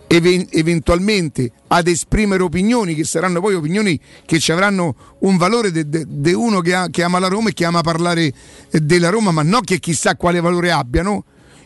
eventualmente 0.07 1.51
ad 1.69 1.89
esprimere 1.89 2.43
opinioni 2.43 2.95
che 2.95 3.05
saranno 3.05 3.41
poi 3.41 3.55
opinioni 3.55 3.99
che 4.25 4.39
ci 4.39 4.53
avranno 4.53 4.95
un 5.21 5.37
valore 5.37 5.71
di 5.73 6.33
uno 6.33 6.61
che, 6.61 6.75
ha, 6.75 6.89
che 6.89 7.03
ama 7.03 7.19
la 7.19 7.29
Roma 7.29 7.49
e 7.49 7.53
che 7.53 7.65
ama 7.65 7.81
parlare 7.81 8.33
della 8.71 9.09
Roma, 9.09 9.33
ma 9.33 9.43
non 9.43 9.63
che 9.63 9.81
chissà 9.81 10.15
quale 10.17 10.41
valore 10.41 10.71
abbiano 10.71 11.25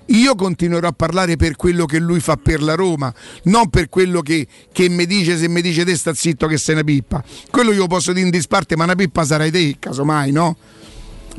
io 0.08 0.34
continuerò 0.34 0.88
a 0.88 0.92
parlare 0.92 1.36
per 1.36 1.56
quello 1.56 1.84
che 1.84 1.98
lui 1.98 2.20
fa 2.20 2.36
per 2.36 2.62
la 2.62 2.74
Roma, 2.74 3.12
non 3.44 3.68
per 3.68 3.88
quello 3.88 4.20
che, 4.20 4.46
che 4.72 4.88
mi 4.88 5.06
dice, 5.06 5.36
se 5.36 5.48
mi 5.48 5.60
dice 5.60 5.84
te 5.84 5.96
sta 5.96 6.14
zitto 6.14 6.46
che 6.46 6.56
sei 6.56 6.74
una 6.74 6.84
pippa. 6.84 7.22
Quello 7.50 7.72
io 7.72 7.86
posso 7.86 8.12
dire 8.12 8.24
in 8.24 8.30
disparte, 8.30 8.76
ma 8.76 8.84
una 8.84 8.94
pippa 8.94 9.24
sarai 9.24 9.50
te, 9.50 9.76
casomai, 9.78 10.30
no? 10.32 10.56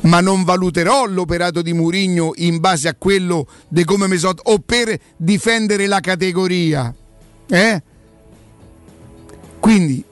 Ma 0.01 0.21
non 0.21 0.43
valuterò 0.43 1.05
l'operato 1.08 1.62
di 1.62 1.73
Murigno 1.73 2.32
in 2.36 2.60
base 2.60 2.88
a 2.88 2.95
quello 2.97 3.47
di 3.67 3.84
come 3.84 4.08
mi 4.08 4.17
so 4.17 4.34
o 4.43 4.60
per 4.60 4.97
difendere 5.17 5.88
la 5.88 5.99
categoria. 5.99 6.93
Eh? 7.47 7.84
Quindi 9.60 10.03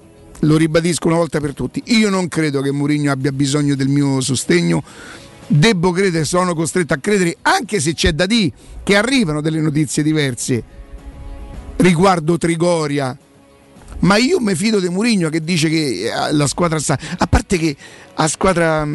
lo 0.42 0.58
ribadisco 0.58 1.08
una 1.08 1.16
volta 1.16 1.40
per 1.40 1.54
tutti, 1.54 1.82
io 1.86 2.10
non 2.10 2.28
credo 2.28 2.62
che 2.62 2.72
Murigno 2.72 3.12
abbia 3.12 3.32
bisogno 3.32 3.76
del 3.76 3.88
mio 3.88 4.20
sostegno 4.22 4.84
Debbo 5.48 5.92
credere, 5.92 6.26
sono 6.26 6.54
costretto 6.54 6.94
a 6.94 6.98
credere, 6.98 7.38
anche 7.42 7.80
se 7.80 7.94
c'è 7.94 8.12
da 8.12 8.26
dire 8.26 8.52
che 8.84 8.96
arrivano 8.96 9.42
delle 9.42 9.62
notizie 9.62 10.04
diverse 10.04 10.64
riguardo 11.78 12.38
Trigoria. 12.38 13.18
Ma 14.00 14.18
io 14.18 14.40
mi 14.40 14.54
fido 14.54 14.80
di 14.80 14.90
Murigno 14.90 15.30
che 15.30 15.44
dice 15.44 15.70
che 15.70 16.12
eh, 16.12 16.34
la 16.34 16.48
squadra 16.48 16.80
sta. 16.80 16.98
A 17.18 17.26
parte 17.26 17.58
che 17.58 17.76
a 18.14 18.28
squadra 18.28 18.88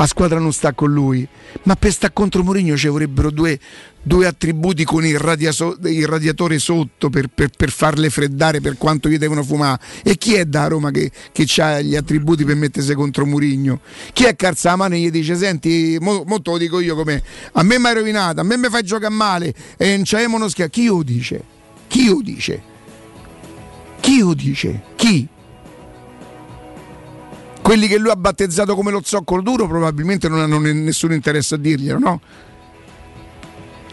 la 0.00 0.06
squadra 0.06 0.38
non 0.38 0.50
sta 0.54 0.72
con 0.72 0.90
lui, 0.90 1.28
ma 1.64 1.76
per 1.76 1.92
stare 1.92 2.14
contro 2.14 2.42
Mourinho 2.42 2.74
ci 2.74 2.88
vorrebbero 2.88 3.30
due, 3.30 3.60
due 4.00 4.26
attributi 4.26 4.82
con 4.82 5.04
il, 5.04 5.18
radiaso, 5.18 5.76
il 5.84 6.06
radiatore 6.06 6.58
sotto 6.58 7.10
per, 7.10 7.28
per, 7.28 7.50
per, 7.54 7.70
farle 7.70 8.08
freddare 8.08 8.62
per 8.62 8.78
quanto 8.78 9.10
gli 9.10 9.18
devono 9.18 9.42
fumare. 9.42 9.78
E 10.02 10.16
chi 10.16 10.32
è 10.32 10.46
da 10.46 10.68
Roma 10.68 10.90
che, 10.90 11.10
che 11.32 11.46
ha 11.60 11.82
gli 11.82 11.96
attributi 11.96 12.46
per 12.46 12.56
mettersi 12.56 12.94
contro 12.94 13.26
Murigno? 13.26 13.80
Chi 14.14 14.24
è 14.24 14.34
mano 14.74 14.94
e 14.94 15.00
gli 15.00 15.10
dice: 15.10 15.36
Senti, 15.36 15.98
mo, 16.00 16.24
mo 16.26 16.40
lo 16.42 16.56
dico 16.56 16.80
io 16.80 16.94
come 16.94 17.22
a 17.52 17.62
me 17.62 17.78
mi 17.78 17.86
hai 17.86 17.94
rovinato, 17.94 18.40
a 18.40 18.42
me 18.42 18.56
mi 18.56 18.70
fai 18.70 18.82
giocare 18.82 19.12
male 19.12 19.52
e 19.76 19.96
non 19.96 20.04
c'è 20.04 20.24
uno 20.24 20.48
schiaffo. 20.48 20.70
Chi 20.70 20.86
lo 20.86 21.02
dice? 21.02 21.44
Chi 21.88 22.06
lo 22.06 22.22
dice? 22.22 22.62
Chi 24.00 24.20
lo 24.20 24.32
dice? 24.32 24.80
Chi? 24.96 25.28
Quelli 27.62 27.86
che 27.86 27.98
lui 27.98 28.10
ha 28.10 28.16
battezzato 28.16 28.74
come 28.74 28.90
lo 28.90 29.00
zoccolo 29.04 29.42
duro 29.42 29.66
probabilmente 29.66 30.28
non 30.28 30.40
hanno 30.40 30.58
nessun 30.58 31.12
interesse 31.12 31.54
a 31.54 31.58
dirglielo, 31.58 31.98
no? 31.98 32.20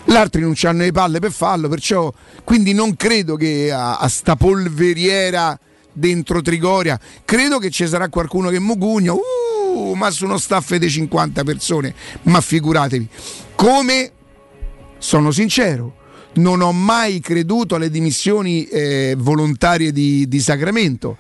L'altri 0.06 0.41
non 0.41 0.53
hanno 0.63 0.84
le 0.84 0.91
palle 0.91 1.19
per 1.19 1.32
farlo, 1.32 1.67
perciò 1.67 2.12
quindi 2.43 2.73
non 2.73 2.95
credo 2.95 3.36
che 3.36 3.71
a, 3.71 3.97
a 3.97 4.08
sta 4.08 4.36
polveriera 4.38 5.60
dentro 5.91 6.41
Trigoria, 6.41 6.99
credo 7.25 7.58
che 7.58 7.69
ci 7.69 7.86
sarà 7.88 8.08
qualcuno 8.08 8.49
che 8.49 8.60
mugugna, 8.60 9.13
uh, 9.13 9.93
ma 9.95 10.10
su 10.12 10.25
uno 10.25 10.38
staff 10.38 10.75
di 10.75 10.89
50 10.89 11.43
persone, 11.43 11.93
ma 12.23 12.39
figuratevi. 12.39 13.10
Come 13.56 14.12
sono 14.97 15.32
sincero, 15.32 15.95
non 16.34 16.62
ho 16.62 16.71
mai 16.71 17.19
creduto 17.19 17.75
alle 17.75 17.89
dimissioni 17.89 18.65
eh, 18.65 19.15
volontarie 19.17 19.91
di, 19.91 20.27
di 20.27 20.39
Sacramento 20.39 21.17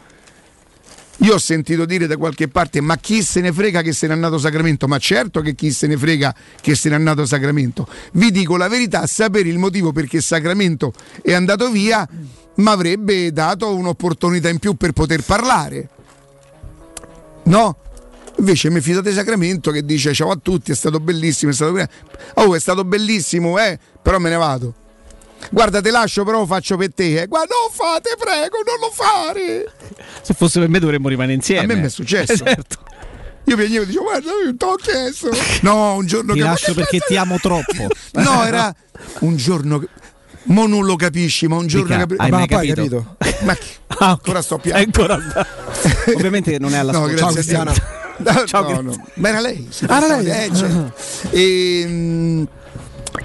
io 1.17 1.33
ho 1.33 1.39
sentito 1.39 1.85
dire 1.85 2.05
da 2.05 2.15
qualche 2.17 2.47
parte, 2.47 2.79
ma 2.79 2.97
chi 2.97 3.23
se 3.23 3.41
ne 3.41 3.51
frega 3.51 3.81
che 3.81 3.91
se 3.91 4.07
n'è 4.07 4.13
andato 4.13 4.37
Sacramento? 4.37 4.87
Ma 4.87 4.99
certo 4.99 5.41
che 5.41 5.55
chi 5.55 5.71
se 5.71 5.87
ne 5.87 5.97
frega 5.97 6.35
che 6.61 6.75
se 6.75 6.89
n'è 6.89 6.95
andato 6.95 7.25
Sacramento. 7.25 7.87
Vi 8.13 8.29
dico 8.29 8.55
la 8.55 8.67
verità, 8.67 9.07
sapere 9.07 9.49
il 9.49 9.57
motivo 9.57 9.91
perché 9.91 10.21
Sacramento 10.21 10.93
è 11.21 11.33
andato 11.33 11.71
via 11.71 12.07
mi 12.55 12.67
avrebbe 12.69 13.31
dato 13.31 13.75
un'opportunità 13.75 14.49
in 14.49 14.59
più 14.59 14.75
per 14.75 14.91
poter 14.91 15.21
parlare. 15.21 15.89
No? 17.43 17.77
Invece 18.37 18.69
mi 18.69 18.81
fido 18.81 19.01
di 19.01 19.11
Sacramento 19.11 19.71
che 19.71 19.83
dice 19.83 20.13
ciao 20.13 20.29
a 20.29 20.37
tutti, 20.41 20.71
è 20.71 20.75
stato 20.75 20.99
bellissimo, 20.99 21.51
è 21.51 21.53
stato, 21.55 21.87
oh, 22.35 22.55
è 22.55 22.59
stato 22.59 22.83
bellissimo, 22.83 23.57
eh, 23.57 23.79
però 24.01 24.19
me 24.19 24.29
ne 24.29 24.35
vado. 24.35 24.73
Guarda, 25.49 25.81
te 25.81 25.91
lascio, 25.91 26.23
però 26.23 26.45
faccio 26.45 26.77
per 26.77 26.93
te. 26.93 27.21
Eh. 27.21 27.27
Guarda, 27.27 27.53
non 27.53 27.71
fate, 27.71 28.15
prego, 28.17 28.57
non 28.65 28.79
lo 28.79 28.91
fare. 28.91 29.71
Se 30.21 30.33
fosse 30.33 30.59
per 30.59 30.69
me 30.69 30.79
dovremmo 30.79 31.07
rimanere 31.07 31.35
insieme. 31.35 31.63
A 31.63 31.75
me 31.75 31.81
mi 31.81 31.87
è 31.87 31.89
successo. 31.89 32.35
certo. 32.43 32.77
Io 33.45 33.55
venivo 33.55 33.83
e 33.83 33.85
dicevo, 33.85 34.03
guarda, 34.03 34.29
io 34.43 34.55
ti 34.55 34.65
ho 34.65 34.75
chiesto. 34.75 35.29
No, 35.61 35.95
un 35.95 36.05
giorno 36.05 36.33
ti 36.33 36.39
che... 36.39 36.45
lascio 36.45 36.73
perché 36.73 36.99
ti 36.99 37.15
amo 37.15 37.37
troppo. 37.37 37.87
no, 38.19 38.43
era 38.43 38.73
un 39.19 39.37
giorno 39.37 39.79
che... 39.79 39.87
Mo 40.49 40.65
non 40.65 40.85
lo 40.85 40.95
capisci, 40.95 41.47
ma 41.47 41.55
un 41.55 41.67
giorno 41.67 41.95
capi... 41.95 42.15
Hai 42.17 42.29
ma 42.29 42.37
mai 42.37 42.47
capito? 42.47 42.75
capito? 42.75 43.15
Ma 43.45 43.53
che... 43.55 43.65
ah, 43.99 44.09
ancora 44.09 44.41
sto 44.41 44.57
piangendo. 44.57 45.01
Ancora... 45.01 45.47
Ovviamente 46.13 46.59
non 46.59 46.73
è 46.73 46.77
alla 46.77 46.91
no, 46.91 47.15
Ciao 47.15 47.31
Cristiana. 47.31 47.73
No, 48.17 48.45
Ciao, 48.45 48.69
no, 48.69 48.81
no. 48.81 49.07
Ma 49.15 49.29
era 49.29 49.39
lei. 49.39 49.67
Ah, 49.87 50.03
era 50.03 50.17
lei. 50.17 50.45
Eh, 50.45 50.55
cioè. 50.55 50.69
e, 51.29 51.85
mh, 51.85 52.47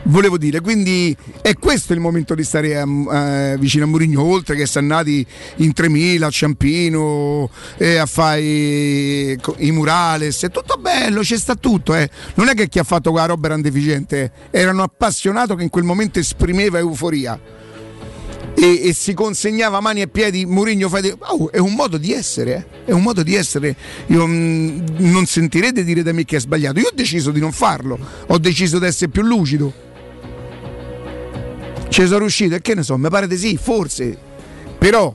volevo 0.05 0.39
dire, 0.39 0.61
quindi 0.61 1.17
è 1.41 1.55
questo 1.55 1.93
il 1.93 2.01
momento 2.01 2.35
di 2.35 2.45
stare 2.45 2.77
a, 2.79 2.83
a, 2.83 3.57
vicino 3.57 3.85
a 3.85 3.87
Mourinho, 3.87 4.23
oltre 4.23 4.57
che 4.57 4.63
essere 4.63 4.81
andati 4.81 5.25
in 5.57 5.73
3000 5.73 6.27
a 6.27 6.31
Ciampino 6.31 7.51
eh, 7.77 7.97
a 7.97 8.07
fare 8.07 8.41
i, 8.41 9.39
i, 9.59 9.71
murales, 9.71 10.43
è 10.43 10.51
tutto 10.51 10.79
bello, 10.79 11.21
c'è 11.21 11.37
sta 11.37 11.55
tutto, 11.55 11.95
eh. 11.95 12.09
non 12.35 12.49
è 12.49 12.55
che 12.55 12.69
chi 12.69 12.79
ha 12.79 12.85
fatto 12.85 13.11
quella 13.11 13.27
roba 13.27 13.47
era 13.47 13.55
un 13.57 13.63
deficiente, 13.63 14.33
eh. 14.51 14.61
erano 14.61 14.83
appassionato 14.83 15.55
che 15.55 15.63
in 15.63 15.71
quel 15.71 15.85
momento 15.85 16.19
esprimeva 16.19 16.79
euforia. 16.79 17.61
E, 18.55 18.89
e 18.89 18.95
si 18.95 19.15
consegnava 19.15 19.81
mani 19.81 20.03
e 20.03 20.09
piedi 20.09 20.45
Mourinho 20.45 20.89
fate... 20.89 21.17
oh, 21.19 21.51
è 21.51 21.59
un 21.59 21.75
modo 21.75 21.97
di 21.97 22.13
essere 22.13 22.53
eh. 22.53 22.65
è 22.85 22.93
un 22.93 23.03
modo 23.03 23.23
di 23.23 23.35
essere. 23.35 23.75
Io 24.07 24.27
mm, 24.27 24.87
non 24.99 25.27
sentirete 25.27 25.85
dire 25.85 26.03
da 26.03 26.13
me 26.13 26.25
che 26.25 26.37
è 26.37 26.41
sbagliato. 26.41 26.81
Io 26.81 26.89
ho 26.89 26.95
deciso 26.95 27.31
di 27.31 27.41
non 27.41 27.53
farlo. 27.53 27.99
Ho 28.27 28.39
deciso 28.39 28.79
di 28.79 28.87
essere 28.87 29.11
più 29.11 29.23
lucido. 29.23 29.73
Ci 31.89 32.07
sono 32.07 32.19
riuscito? 32.19 32.55
E 32.55 32.61
che 32.61 32.75
ne 32.75 32.83
so 32.83 32.97
mi 32.97 33.09
pare 33.09 33.27
di 33.27 33.37
sì 33.37 33.57
forse. 33.57 34.17
Però 34.79 35.15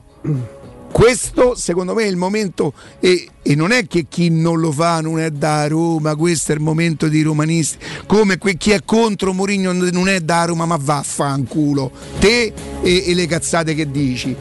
questo 0.92 1.56
secondo 1.56 1.94
me 1.94 2.04
è 2.04 2.08
il 2.08 2.16
momento 2.16 2.74
e, 3.00 3.28
e 3.42 3.56
non 3.56 3.72
è 3.72 3.86
che 3.88 4.06
chi 4.10 4.30
non 4.30 4.60
lo 4.60 4.72
fa 4.72 5.00
non 5.02 5.20
è 5.20 5.30
da 5.30 5.68
Roma, 5.68 6.16
questo 6.16 6.52
è 6.52 6.56
il 6.56 6.62
momento 6.62 7.08
dei 7.08 7.22
romanisti, 7.22 7.78
come 8.06 8.38
que- 8.38 8.58
chi 8.58 8.72
è 8.72 8.82
contro 8.84 9.34
Mourinho 9.34 9.72
non 9.74 10.10
è 10.10 10.20
da 10.22 10.46
Roma, 10.46 10.66
ma 10.66 10.78
vaffanculo, 10.80 11.92
te 12.20 12.54
e, 12.82 13.04
e 13.08 13.14
le 13.14 13.26
cazzate 13.28 13.76
che 13.76 13.90
dici, 13.92 14.36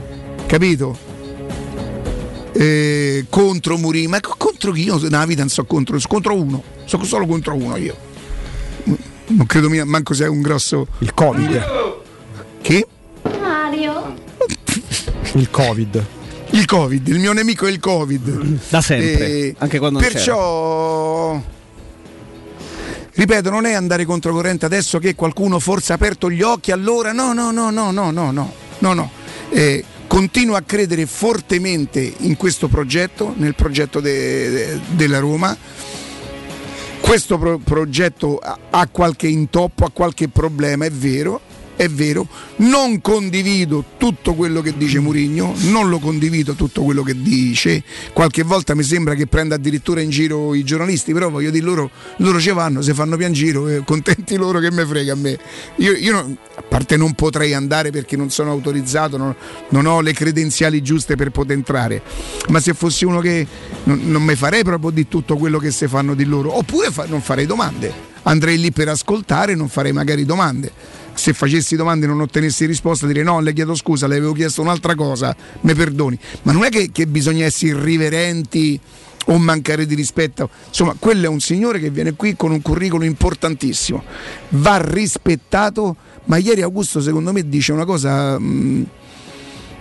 capito? 0.47 1.15
Eh, 2.53 3.27
contro 3.29 3.77
Mourinho, 3.77 4.09
ma 4.09 4.21
co- 4.21 4.35
contro 4.39 4.73
chi? 4.73 4.85
Io 4.85 4.99
nella 4.99 5.27
vita 5.27 5.41
non 5.41 5.51
so 5.51 5.65
contro, 5.65 5.99
so 5.99 6.09
contro 6.09 6.35
uno, 6.35 6.63
so 6.85 7.03
solo 7.05 7.27
contro 7.27 7.55
uno 7.55 7.77
io. 7.77 7.97
Non 9.29 9.47
credo 9.47 9.69
mia, 9.69 9.85
manco 9.85 10.15
sia 10.15 10.31
un 10.31 10.41
grosso... 10.41 10.87
Il 11.01 11.13
Covid. 11.13 11.65
Che? 12.63 12.87
Mario. 13.41 14.15
Il 15.35 15.51
Covid. 15.51 16.07
Il 16.57 16.64
Covid, 16.64 17.07
il 17.09 17.19
mio 17.19 17.35
nemico 17.35 17.66
è 17.66 17.71
il 17.71 17.79
Covid. 17.79 18.59
Da 18.71 18.81
sempre, 18.81 19.27
Eh, 19.29 19.55
anche 19.59 19.79
quando 19.79 19.99
Perciò, 19.99 21.38
ripeto, 23.12 23.51
non 23.51 23.66
è 23.66 23.75
andare 23.75 24.07
controcorrente 24.07 24.64
adesso 24.64 24.99
che 24.99 25.14
qualcuno 25.14 25.59
forse 25.59 25.92
ha 25.92 25.97
aperto 25.97 26.31
gli 26.31 26.40
occhi, 26.40 26.71
allora 26.71 27.12
no, 27.12 27.35
no, 27.35 27.51
no, 27.51 27.71
no, 27.71 27.90
no, 27.90 28.11
no, 28.11 28.31
no, 28.31 28.53
no, 28.79 28.92
no. 28.95 29.11
Eh, 29.51 29.85
continuo 30.07 30.57
a 30.57 30.62
credere 30.62 31.05
fortemente 31.05 32.14
in 32.21 32.37
questo 32.38 32.69
progetto, 32.69 33.35
nel 33.37 33.55
progetto 33.55 34.01
de- 34.01 34.51
de- 34.51 34.81
della 34.92 35.19
Roma. 35.19 35.55
Questo 37.01 37.37
pro- 37.38 37.59
progetto 37.59 38.38
ha- 38.38 38.59
ha 38.71 38.88
qualche 38.88 39.27
intoppo, 39.29 39.85
ha 39.85 39.90
qualche 39.90 40.29
problema, 40.29 40.87
è 40.87 40.90
vero, 40.90 41.40
è 41.77 41.89
vero, 41.89 42.27
non 42.57 43.01
condivido 43.03 43.85
tutto 43.99 44.35
quello 44.35 44.62
che 44.62 44.77
dice 44.77 44.99
Murigno, 44.99 45.55
non 45.71 45.91
lo 45.91 45.99
condivido 45.99 46.55
tutto 46.55 46.83
quello 46.83 47.03
che 47.03 47.21
dice, 47.21 47.83
qualche 48.15 48.43
volta 48.43 48.75
mi 48.75 48.83
sembra 48.83 49.15
che 49.15 49.27
prenda 49.27 49.57
addirittura 49.57 50.01
in 50.01 50.09
giro 50.09 50.55
i 50.55 50.65
giornalisti, 50.65 51.12
però 51.12 51.29
voglio 51.29 51.51
dire 51.51 51.65
loro, 51.65 51.91
loro 52.19 52.41
ci 52.41 52.51
vanno, 52.51 52.81
se 52.81 52.95
fanno 52.95 53.17
piangiro, 53.17 53.69
eh, 53.69 53.83
contenti 53.85 54.37
loro 54.39 54.59
che 54.59 54.71
me 54.71 54.87
frega 54.87 55.12
a 55.12 55.17
me. 55.17 55.39
Io, 55.77 55.93
io 55.93 56.12
non- 56.12 56.37
a 56.57 56.62
parte 56.62 56.97
non 56.97 57.12
potrei 57.12 57.53
andare 57.53 57.91
perché 57.91 58.17
non 58.17 58.31
sono 58.31 58.51
autorizzato, 58.51 59.19
non, 59.19 59.35
non 59.69 59.85
ho 59.85 60.01
le 60.01 60.15
credenziali 60.15 60.83
giuste 60.83 61.15
per 61.15 61.31
poter 61.31 61.57
entrare, 61.57 62.01
ma 62.49 62.59
se 62.61 62.73
fossi 62.73 63.05
uno 63.05 63.21
che 63.21 63.47
non, 63.85 64.01
non 64.05 64.23
mi 64.23 64.35
farei 64.35 64.65
proprio 64.65 64.91
di 64.91 65.07
tutto 65.07 65.37
quello 65.37 65.59
che 65.59 65.71
si 65.71 65.87
fanno 65.87 66.15
di 66.15 66.25
loro, 66.25 66.57
oppure 66.57 66.91
fa- 66.91 67.05
non 67.07 67.21
farei 67.21 67.45
domande, 67.45 67.93
andrei 68.23 68.59
lì 68.59 68.73
per 68.73 68.89
ascoltare 68.89 69.53
e 69.53 69.55
non 69.55 69.69
farei 69.69 69.93
magari 69.93 70.25
domande 70.25 71.05
se 71.27 71.33
facessi 71.33 71.75
domande 71.75 72.07
e 72.07 72.09
non 72.09 72.21
ottenessi 72.21 72.67
risposta 72.67 73.05
direi 73.05 73.25
no, 73.25 73.41
le 73.41 73.53
chiedo 73.53 73.75
scusa, 73.75 74.07
le 74.07 74.17
avevo 74.17 74.33
chiesto 74.33 74.62
un'altra 74.62 74.95
cosa, 74.95 75.35
mi 75.62 75.75
perdoni. 75.75 76.17
Ma 76.43 76.53
non 76.53 76.62
è 76.62 76.69
che, 76.69 76.91
che 76.93 77.09
bisogna 77.09 77.45
essere 77.45 77.73
irriverenti 77.73 78.79
o 79.27 79.37
mancare 79.37 79.87
di 79.87 79.97
rispetto. 79.97 80.49
Insomma, 80.69 80.95
quello 80.97 81.25
è 81.25 81.29
un 81.29 81.41
signore 81.41 81.81
che 81.81 81.91
viene 81.91 82.15
qui 82.15 82.37
con 82.37 82.53
un 82.53 82.62
curriculum 82.62 83.03
importantissimo, 83.09 84.05
va 84.51 84.77
rispettato, 84.77 85.97
ma 86.27 86.37
ieri 86.37 86.62
Augusto 86.62 87.01
secondo 87.01 87.33
me 87.33 87.49
dice 87.49 87.73
una 87.73 87.85
cosa... 87.85 88.39
mm, 88.39 88.83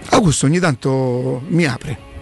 Augusto 0.09 0.47
ogni 0.47 0.59
tanto 0.59 1.43
mi 1.49 1.65
apre 1.65 2.13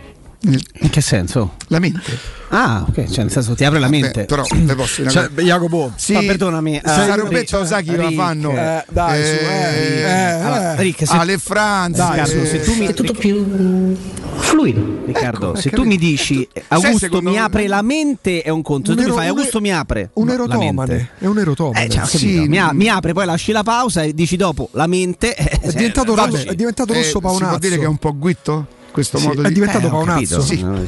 In 0.46 0.90
che 0.90 1.00
senso? 1.00 1.54
la 1.68 1.80
mente. 1.80 2.42
Ah, 2.50 2.86
ok, 2.88 3.10
cioè 3.10 3.24
nel 3.24 3.32
senso 3.32 3.56
ti 3.56 3.64
apre 3.64 3.80
la 3.80 3.88
Vabbè, 3.88 4.00
mente. 4.02 4.26
però 4.26 4.44
te 4.44 4.76
posso 4.76 5.10
Cioè. 5.10 5.30
Jacopo. 5.30 5.92
Sì, 5.96 6.14
Ma 6.14 6.20
perdonami, 6.20 6.82
sai, 6.84 7.10
eh, 7.10 7.16
Roberto, 7.16 7.58
Rick, 7.58 7.68
sai 7.68 7.84
chi 7.84 7.96
la 7.96 8.12
fanno? 8.12 8.52
eh, 8.52 8.84
dai, 8.92 9.24
su, 9.24 9.32
eh, 9.32 10.02
eh, 10.02 10.12
Allora, 10.12 10.76
eh. 10.76 10.82
Rick, 10.82 11.08
se, 11.08 11.16
Ale 11.16 11.38
Franz, 11.38 11.98
Riccardo, 11.98 12.42
eh, 12.42 12.46
se 12.46 12.62
tu 12.62 12.74
mi, 12.76 12.86
È 12.88 12.94
tutto 12.94 13.14
più 13.14 13.96
fluido. 14.36 15.04
Riccardo, 15.06 15.50
Ecco, 15.52 15.60
se 15.62 15.70
hai 15.70 15.76
tu 15.76 15.84
mi 15.84 15.96
capito? 15.96 16.06
dici 16.12 16.48
Eh, 16.54 16.64
Augusto 16.68 17.22
mi 17.22 17.40
apre 17.40 17.68
la 17.68 17.82
mente 17.82 18.42
è 18.42 18.50
un 18.50 18.62
conto, 18.62 18.92
se 18.92 18.98
Un 18.98 19.04
tu 19.04 19.10
mi 19.10 19.16
fai 19.16 19.30
un- 19.30 19.38
Augusto 19.38 19.62
mi 19.62 19.74
apre 19.74 20.10
Un 20.14 20.28
la 20.28 20.34
erotomane. 20.34 21.10
È 21.18 21.26
un 21.26 21.40
erotomane. 21.40 21.86
Eh, 21.86 21.90
cioè. 21.90 22.06
Sì, 22.06 22.40
mi, 22.48 22.60
mm. 22.60 22.70
mi 22.76 22.88
apre, 22.90 23.14
poi 23.14 23.26
lasci 23.26 23.52
la 23.54 23.64
pausa 23.64 24.04
e 24.04 24.14
dici 24.14 24.36
dopo 24.36 24.68
la 24.74 24.88
mente 24.88 25.36
eh, 25.36 25.60
è 25.62 25.72
diventato, 25.72 26.14
Vabbè, 26.14 26.32
rosso, 26.32 26.48
è 26.50 26.56
diventato 26.56 26.92
eh, 26.94 26.98
rosso 26.98 27.20
si 27.36 27.44
può 27.44 27.58
dire 27.58 27.78
che 27.78 27.86
è 27.86 27.88
un 27.88 27.98
po' 27.98 28.16
guitto 28.16 28.68
questo 28.94 29.18
Sì, 29.18 29.28
modo 29.28 29.42
è 29.42 29.48
di 29.48 29.54
diventato 29.56 29.88
Eh, 29.88 29.90
paonazzo. 29.90 30.40
Sì. 30.42 30.62
No, 30.62 30.80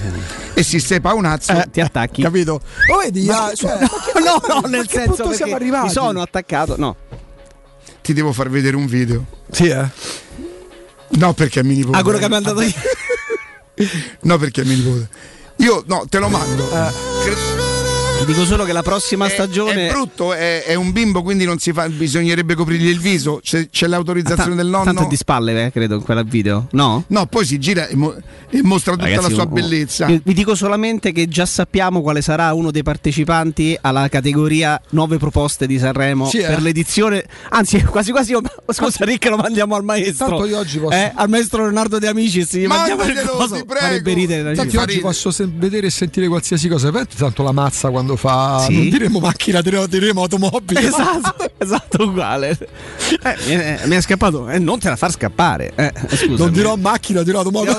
e 0.54 0.64
si 0.64 0.80
sei 0.80 1.02
paonazzo 1.02 1.52
eh, 1.52 1.68
ti 1.72 1.82
attacchi. 1.82 2.22
Capito? 2.22 2.62
Lo 2.88 2.98
vedi? 2.98 3.28
ah, 3.30 3.52
cioè, 3.54 3.74
ma 3.82 3.88
che- 3.88 4.20
no, 4.22 4.42
no, 4.48 4.62
ma 4.62 4.68
nel 4.70 4.86
che 4.88 5.00
senso 5.00 5.24
punto 5.24 5.34
siamo 5.34 5.56
arrivati? 5.56 5.88
mi 5.88 5.92
sono 5.92 6.22
attaccato. 6.22 6.76
No, 6.78 6.96
ti 8.02 8.14
devo 8.14 8.32
far 8.32 8.50
vedere 8.50 8.76
un 8.76 8.86
video 8.86 9.26
Sì, 9.50 9.68
eh. 9.68 9.90
no 11.10 11.34
perché 11.34 11.62
è 11.62 11.64
mio 11.64 11.76
nipote 11.76 11.98
ah, 11.98 12.04
quello 12.04 12.20
che 12.20 12.28
mi 12.30 12.36
ha 12.36 12.40
mandato 12.40 12.62
io. 12.62 12.74
no 14.22 14.38
perché 14.38 14.62
è 14.62 14.66
mio 14.66 14.76
nipote 14.78 15.10
io 15.58 15.84
no 15.88 16.06
te 16.08 16.20
lo 16.20 16.30
mando 16.30 16.64
Eh. 16.72 16.92
Cre- 17.24 17.55
Ti 18.18 18.32
dico 18.32 18.46
solo 18.46 18.64
che 18.64 18.72
la 18.74 18.82
prossima 18.82 19.28
è, 19.28 19.30
stagione 19.30 19.88
è 19.88 19.92
brutto 19.92 20.34
è, 20.34 20.64
è 20.64 20.74
un 20.74 20.92
bimbo 20.92 21.22
quindi 21.22 21.46
non 21.46 21.60
si 21.60 21.72
fa 21.74 21.88
bisognerebbe 21.90 22.56
coprirgli 22.56 22.88
il 22.88 23.00
viso 23.00 23.40
c'è, 23.44 23.70
c'è 23.70 23.86
l'autorizzazione 23.88 24.56
del 24.56 24.66
nonno 24.68 24.86
Tanto 24.86 25.04
è 25.04 25.08
di 25.08 25.16
spalle, 25.16 25.66
eh, 25.66 25.72
credo, 25.72 25.96
in 25.96 26.02
quel 26.02 26.26
video. 26.26 26.68
No? 26.72 27.04
no 27.08 27.26
poi 27.28 27.46
si 27.46 27.60
gira 27.60 27.88
e, 27.88 27.96
mo- 27.96 28.16
e 28.50 28.64
mostra 28.64 28.94
tutta 28.94 29.06
Ragazzi, 29.06 29.28
la 29.28 29.34
sua 29.34 29.44
oh, 29.44 29.48
bellezza 29.48 30.06
Vi 30.08 30.34
dico 30.34 30.56
solamente 30.56 31.12
che 31.12 31.28
già 31.28 31.46
sappiamo 31.46 32.02
quale 32.02 32.22
sarà 32.22 32.52
uno 32.54 32.72
dei 32.72 32.82
partecipanti 32.82 33.78
alla 33.80 34.08
categoria 34.08 34.82
nuove 34.92 35.18
proposte 35.18 35.68
di 35.68 35.78
Sanremo 35.78 36.28
Sì, 36.28 36.40
eh. 36.40 36.48
per 36.48 36.62
l'edizione. 36.62 37.26
Anzi, 37.50 37.84
quasi 37.86 38.12
quasi. 38.12 38.32
io- 38.32 38.42
Scusa, 38.70 39.06
Rick, 39.06 39.30
lo 39.30 39.38
mandiamo 39.38 39.76
al 39.76 39.84
maestro. 39.84 40.30
Tanto 40.30 40.46
io 40.46 40.58
oggi 40.58 40.80
posso- 40.80 40.96
Eh, 40.96 41.12
al 41.14 41.30
maestro 41.30 41.64
Leonardo 41.64 42.00
De 42.00 42.08
Amicis. 42.08 42.56
Gli 42.56 42.66
mandiamo 42.66 43.04
il 43.04 43.22
coso. 43.28 43.56
ti 43.56 43.66
prego. 43.66 43.86
Farebbe 43.86 44.14
ridere. 44.14 44.54
Tanto 44.56 44.80
oggi 44.80 45.00
posso 45.00 45.30
se- 45.32 45.48
vedere 45.52 45.88
e 45.88 45.92
sentire 45.92 46.28
qualsiasi 46.28 46.68
cosa. 46.68 46.92
Tanto 47.16 47.44
la 47.44 47.52
mazza 47.52 47.90
quando 47.92 48.05
fa. 48.16 48.60
Sì? 48.60 48.76
Non 48.76 48.90
diremo 48.90 49.20
macchina, 49.20 49.62
diremo, 49.62 50.22
automobile. 50.22 50.82
Esatto, 50.82 51.50
esatto, 51.58 52.04
uguale. 52.04 52.58
Eh, 53.24 53.36
mi, 53.48 53.54
è, 53.54 53.80
mi 53.86 53.96
è 53.96 54.02
scappato. 54.02 54.50
Eh, 54.50 54.60
non 54.60 54.80
te 54.80 54.90
la 54.90 54.96
far 54.96 55.12
scappare. 55.12 55.72
Eh. 55.76 55.92
Non 56.30 56.52
dirò 56.52 56.76
macchina, 56.76 57.24
dirò 57.24 57.40
automobile. 57.40 57.76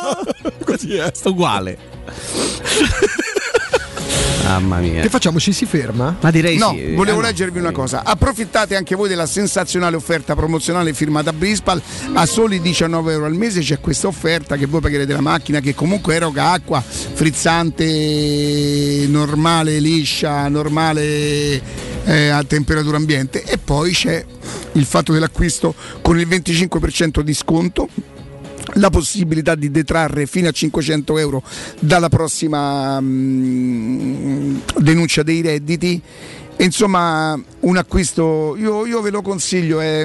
Così 0.64 0.96
è. 0.96 1.12
Uguale. 1.24 1.78
Mamma 4.48 4.78
mia. 4.78 5.02
Che 5.02 5.10
facciamo? 5.10 5.38
Ci 5.38 5.52
si 5.52 5.66
ferma? 5.66 6.16
Ma 6.20 6.30
direi 6.30 6.56
No, 6.56 6.70
sì. 6.70 6.94
volevo 6.94 7.20
no. 7.20 7.26
leggervi 7.26 7.58
una 7.58 7.70
cosa. 7.70 8.02
Approfittate 8.02 8.76
anche 8.76 8.94
voi 8.94 9.08
della 9.08 9.26
sensazionale 9.26 9.94
offerta 9.94 10.34
promozionale 10.34 10.94
firmata 10.94 11.30
a 11.30 11.32
Brispal. 11.34 11.82
A 12.14 12.24
soli 12.24 12.60
19 12.60 13.12
euro 13.12 13.26
al 13.26 13.34
mese 13.34 13.60
c'è 13.60 13.78
questa 13.78 14.06
offerta 14.06 14.56
che 14.56 14.64
voi 14.66 14.80
pagherete 14.80 15.12
la 15.12 15.20
macchina 15.20 15.60
che 15.60 15.74
comunque 15.74 16.14
eroga 16.14 16.52
acqua 16.52 16.82
frizzante, 16.82 17.84
normale, 19.08 19.78
liscia, 19.80 20.48
normale 20.48 21.60
eh, 22.04 22.28
a 22.28 22.42
temperatura 22.44 22.96
ambiente. 22.96 23.42
E 23.44 23.58
poi 23.58 23.92
c'è 23.92 24.24
il 24.72 24.84
fatto 24.86 25.12
dell'acquisto 25.12 25.74
con 26.00 26.18
il 26.18 26.26
25% 26.26 27.20
di 27.20 27.34
sconto 27.34 27.88
la 28.78 28.90
possibilità 28.90 29.54
di 29.54 29.70
detrarre 29.70 30.26
fino 30.26 30.48
a 30.48 30.52
500 30.52 31.18
euro 31.18 31.42
dalla 31.80 32.08
prossima 32.08 33.00
mm, 33.00 34.56
denuncia 34.78 35.22
dei 35.22 35.40
redditi. 35.40 36.00
Insomma, 36.60 37.40
un 37.60 37.76
acquisto, 37.76 38.56
io, 38.56 38.84
io 38.84 39.00
ve 39.00 39.10
lo 39.10 39.22
consiglio, 39.22 39.78
è, 39.78 40.04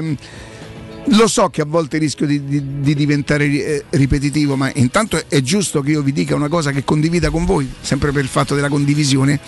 lo 1.05 1.27
so 1.27 1.49
che 1.49 1.61
a 1.61 1.65
volte 1.65 1.97
rischio 1.97 2.27
di, 2.27 2.45
di- 2.45 2.79
di 2.79 2.93
diventare 2.93 3.45
eh, 3.45 3.85
ripetitivo, 3.89 4.55
ma 4.55 4.71
intanto 4.75 5.19
è 5.27 5.41
giusto 5.41 5.81
che 5.81 5.91
io 5.91 6.03
vi 6.03 6.11
dica 6.11 6.35
una 6.35 6.49
cosa 6.49 6.71
che 6.71 6.83
condivida 6.83 7.31
con 7.31 7.45
voi, 7.45 7.67
sempre 7.81 8.11
per 8.11 8.21
il 8.21 8.29
fatto 8.29 8.53
della 8.53 8.69
condivisione, 8.69 9.39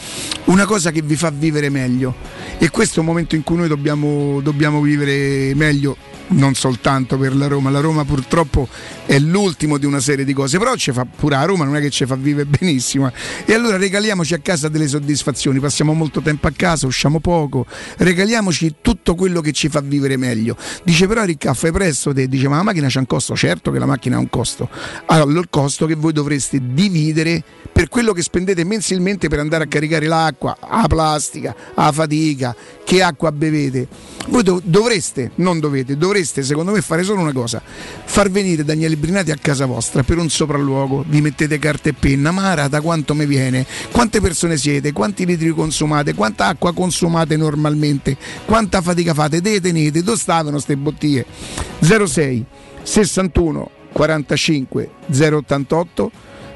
una 0.46 0.66
cosa 0.66 0.90
che 0.90 1.04
vi 1.04 1.16
fa 1.16 1.30
vivere 1.30 1.70
meglio. 1.70 2.16
E 2.58 2.72
questo 2.72 2.98
è 2.98 3.00
un 3.02 3.06
momento 3.06 3.36
in 3.36 3.44
cui 3.44 3.58
noi 3.58 3.68
dobbiamo, 3.68 4.42
dobbiamo 4.42 4.82
vivere 4.82 5.54
meglio 5.54 5.96
non 6.28 6.56
soltanto 6.56 7.18
per 7.18 7.36
la 7.36 7.48
Roma, 7.48 7.70
la 7.70 7.80
Roma 7.80 8.04
purtroppo 8.04 8.68
è 9.06 9.20
l'ultimo 9.20 9.78
di 9.78 9.86
una 9.86 10.00
serie 10.00 10.26
di 10.26 10.34
cose, 10.34 10.58
però 10.58 10.76
ci 10.76 10.92
fa 10.92 11.06
pure 11.06 11.36
la 11.36 11.46
Roma 11.46 11.66
non 11.66 11.76
è 11.76 11.82
che 11.82 11.90
ci 11.90 12.06
fa 12.06 12.16
vivere 12.16 12.48
benissimo. 12.48 13.12
E 13.46 13.54
allora 13.54 13.78
regaliamoci 13.78 14.34
a 14.34 14.40
casa 14.40 14.68
delle 14.68 14.88
soddisfazioni, 14.88 15.60
passiamo 15.60 15.94
molto 15.94 16.22
tempo 16.22 16.48
a 16.48 16.52
casa, 16.56 16.88
usciamo 16.88 17.20
poco, 17.20 17.66
regaliamoci 17.98 18.76
tutto 18.82 19.16
quello 19.16 19.42
che 19.42 19.52
ci 19.52 19.70
fa 19.70 19.82
vivere 19.82 20.18
meglio. 20.18 20.58
Dice 20.84 21.08
però 21.08 21.24
Ricca, 21.24 21.54
fai 21.54 21.72
presto 21.72 22.14
te, 22.14 22.28
dice 22.28 22.48
ma 22.48 22.58
la 22.58 22.64
macchina 22.64 22.88
c'ha 22.90 23.00
un 23.00 23.08
costo, 23.08 23.36
certo 23.36 23.72
che 23.72 23.80
la 23.80 23.86
macchina 23.86 24.16
ha 24.18 24.20
un 24.20 24.30
costo. 24.30 24.70
Allora 25.06 25.40
il 25.40 25.48
costo 25.50 25.86
che 25.86 25.96
voi 25.96 26.14
dovreste 26.14 26.60
dividere 26.64 27.44
per 27.72 27.90
quello 27.90 28.14
che 28.14 28.22
spendete 28.22 28.64
mensilmente 28.64 29.28
per 29.28 29.40
andare 29.40 29.66
a 29.66 29.68
caricare 29.68 30.08
l'acqua, 30.08 30.58
la 30.62 30.86
plastica, 30.88 31.54
la 31.76 31.92
fatica, 31.92 32.56
che 32.86 33.02
acqua 33.02 33.32
bevete. 33.34 33.88
Voi 34.28 34.44
dov- 34.44 34.62
dovreste, 34.64 35.32
non 35.36 35.60
dovete, 35.60 35.98
dovreste 35.98 36.44
secondo 36.44 36.72
me 36.72 36.82
fare 36.82 37.04
solo 37.04 37.20
una 37.22 37.34
cosa, 37.34 37.62
far 37.62 38.30
venire 38.30 38.64
Daniele 38.64 38.96
Brinati 38.96 39.32
a 39.32 39.38
casa 39.40 39.66
vostra 39.66 40.04
per 40.04 40.18
un 40.18 40.30
sopralluogo, 40.30 41.04
vi 41.08 41.20
mettete 41.22 41.60
carta 41.60 41.90
e 41.90 41.94
penna, 41.94 42.32
Mara 42.32 42.68
da 42.68 42.82
quanto 42.82 43.14
mi 43.14 43.26
viene, 43.26 43.66
quante 43.92 44.22
persone 44.22 44.56
siete, 44.58 44.94
quanti 44.94 45.26
litri 45.26 45.50
consumate, 45.50 46.14
quanta 46.14 46.48
acqua 46.48 46.74
consumate 46.74 47.36
normalmente, 47.36 48.16
quanta 48.46 48.82
fatica 48.82 49.14
fate, 49.14 49.42
dove 49.42 49.60
tenete, 49.60 50.02
dove 50.02 50.18
stavano 50.18 50.52
queste 50.52 50.78
bottiglie? 50.78 51.26
06 51.80 52.46
61 52.84 53.70
45 53.92 54.90
088 55.08 56.12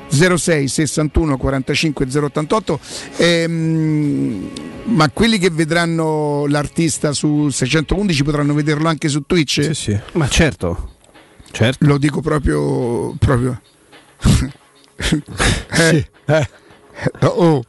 06 0.10 0.68
61 0.68 1.38
45 1.38 2.06
088 2.12 2.80
ehm, 3.18 4.50
ma 4.86 5.10
quelli 5.12 5.38
che 5.38 5.50
vedranno 5.50 6.46
l'artista 6.48 7.14
su 7.14 7.50
611 7.50 8.24
potranno 8.24 8.54
vederlo 8.54 8.88
anche 8.88 9.08
su 9.08 9.22
Twitch? 9.26 9.64
Sì, 9.66 9.74
sì. 9.74 10.00
Ma 10.14 10.28
certo, 10.28 10.96
certo. 11.52 11.86
Lo 11.86 11.98
dico 11.98 12.22
proprio 12.22 13.16
proprio 13.18 13.62
Sì, 15.00 16.06
eh. 16.26 16.50
oh, 17.22 17.64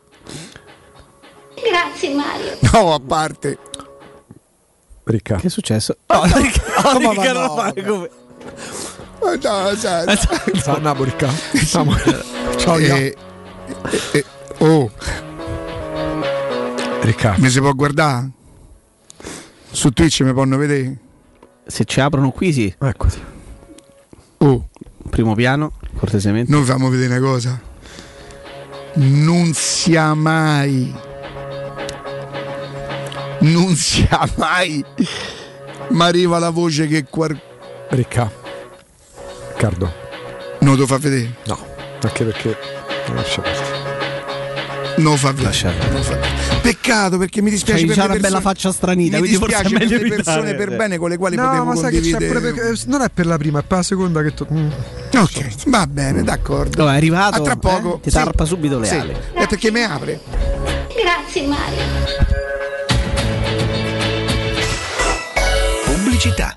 Grazie 1.54 2.14
Mario. 2.14 2.56
no 2.72 2.94
a 2.94 3.00
parte 3.00 3.58
Ricca. 5.04 5.36
Che 5.36 5.46
è 5.46 5.50
successo? 5.50 5.96
No, 6.06 6.20
perché 6.20 6.60
ma 6.82 6.92
Ricca, 6.98 7.32
no, 7.32 7.54
fare 7.54 7.82
no. 7.82 8.08
Eh, 9.22 9.38
no, 9.42 9.74
sai, 9.76 10.16
Sta 10.16 10.76
a 10.76 10.78
Napoli, 10.78 11.12
Ciao, 12.56 12.78
Ia. 12.78 12.96
eh, 12.96 13.16
eh, 14.12 14.18
eh, 14.18 14.24
oh 14.58 14.90
Ricca. 17.02 17.34
mi 17.38 17.48
si 17.50 17.60
può 17.60 17.72
guardare? 17.72 18.30
su 19.70 19.90
Twitch 19.90 20.22
mi 20.22 20.32
possono 20.32 20.56
vedere? 20.56 20.96
Se 21.66 21.84
ci 21.84 22.00
aprono 22.00 22.30
qui, 22.32 22.52
sì. 22.52 22.74
Eccoti. 22.78 23.22
oh 24.38 24.68
Primo 25.08 25.34
piano, 25.34 25.72
cortesemente. 25.96 26.50
Noi 26.50 26.64
facciamo 26.64 26.88
vedere 26.88 27.16
una 27.16 27.26
cosa. 27.26 27.60
Non 28.94 29.52
sia 29.54 30.14
mai. 30.14 30.92
Non 33.40 33.74
sia 33.76 34.28
mai. 34.36 34.84
Ma 35.90 36.06
arriva 36.06 36.38
la 36.38 36.50
voce 36.50 36.86
che 36.86 37.04
qualcuno 37.04 37.48
Ricca. 37.90 38.30
Riccardo. 39.60 39.92
non 40.60 40.74
lo 40.76 40.86
fa 40.86 40.96
vedere. 40.96 41.34
No, 41.44 41.58
anche 42.02 42.24
perché. 42.24 42.56
non 43.08 43.16
lascia 43.16 43.42
perdere. 43.42 43.78
Non 44.96 45.12
lo 45.12 45.16
fa 45.18 45.32
vedere. 45.32 45.74
Non 45.90 45.92
lo 45.92 46.02
fa 46.02 46.14
vedere. 46.14 46.38
Peccato 46.62 47.18
perché 47.18 47.42
mi 47.42 47.50
dispiace 47.50 47.84
C'hai 47.84 47.94
per 47.94 47.96
le 47.98 48.04
una 48.12 48.20
bella 48.20 48.40
faccia 48.40 48.72
stranita, 48.72 49.20
Mi 49.20 49.28
dispiace 49.28 49.68
per 49.76 49.86
le 49.88 49.98
persone 50.08 50.48
evitare. 50.50 50.54
per 50.54 50.76
bene 50.76 50.96
con 50.96 51.10
le 51.10 51.18
quali 51.18 51.36
No, 51.36 51.44
potevo 51.46 51.64
ma 51.64 51.74
sai 51.76 51.90
che 51.90 52.00
c'è 52.00 52.10
condividere. 52.10 52.40
pure 52.40 52.52
perché- 52.54 52.82
non 52.86 53.02
è 53.02 53.10
per 53.10 53.26
la 53.26 53.36
prima, 53.36 53.58
è 53.58 53.62
per 53.62 53.76
la 53.76 53.82
seconda 53.82 54.22
che 54.22 54.32
tu. 54.34 54.46
mm. 54.50 54.68
Ok, 55.16 55.54
va 55.66 55.86
bene, 55.86 56.22
d'accordo. 56.22 56.82
No, 56.84 56.90
è 56.90 56.96
arrivato. 56.96 57.36
A 57.36 57.40
tra 57.42 57.56
poco. 57.56 57.96
eh? 57.96 58.00
Ti 58.00 58.10
Sì. 58.10 58.16
tarpa 58.16 58.46
subito 58.46 58.78
le 58.78 58.86
Sì. 58.86 58.94
ali. 58.94 59.14
È 59.34 59.46
perché 59.46 59.70
mi 59.70 59.82
apre. 59.82 60.20
Grazie 61.02 61.46
Mario. 61.46 61.82
Pubblicità. 65.84 66.56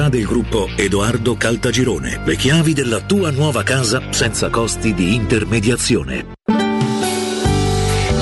del 0.09 0.25
gruppo 0.25 0.67
Edoardo 0.75 1.35
Caltagirone. 1.35 2.21
Le 2.25 2.35
chiavi 2.35 2.73
della 2.73 3.01
tua 3.01 3.31
nuova 3.31 3.63
casa 3.63 4.01
senza 4.11 4.49
costi 4.49 4.93
di 4.93 5.15
intermediazione. 5.15 6.33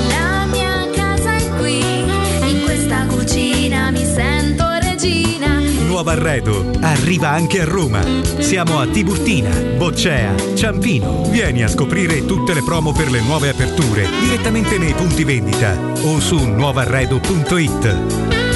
La 0.08 0.46
mia 0.50 0.88
casa 0.92 1.36
è 1.36 1.48
qui, 1.58 1.78
in 1.78 2.62
questa 2.64 3.06
cucina 3.06 3.90
mi 3.90 4.04
sento 4.04 4.64
regina. 4.80 5.58
Nuovo 5.86 6.10
arredo 6.10 6.70
arriva 6.80 7.30
anche 7.30 7.60
a 7.60 7.64
Roma. 7.64 8.02
Siamo 8.38 8.80
a 8.80 8.86
Tiburtina, 8.86 9.50
Boccea, 9.76 10.34
Ciampino. 10.54 11.28
Vieni 11.30 11.62
a 11.62 11.68
scoprire 11.68 12.24
tutte 12.26 12.54
le 12.54 12.62
promo 12.62 12.92
per 12.92 13.10
le 13.10 13.20
nuove 13.20 13.48
aperture 13.48 14.06
direttamente 14.20 14.78
nei 14.78 14.92
punti 14.92 15.24
vendita 15.24 15.76
o 16.02 16.20
su 16.20 16.36
nuovarredo.it. 16.36 18.49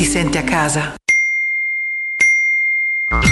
ti 0.00 0.06
senti 0.06 0.38
a 0.38 0.42
casa. 0.42 0.94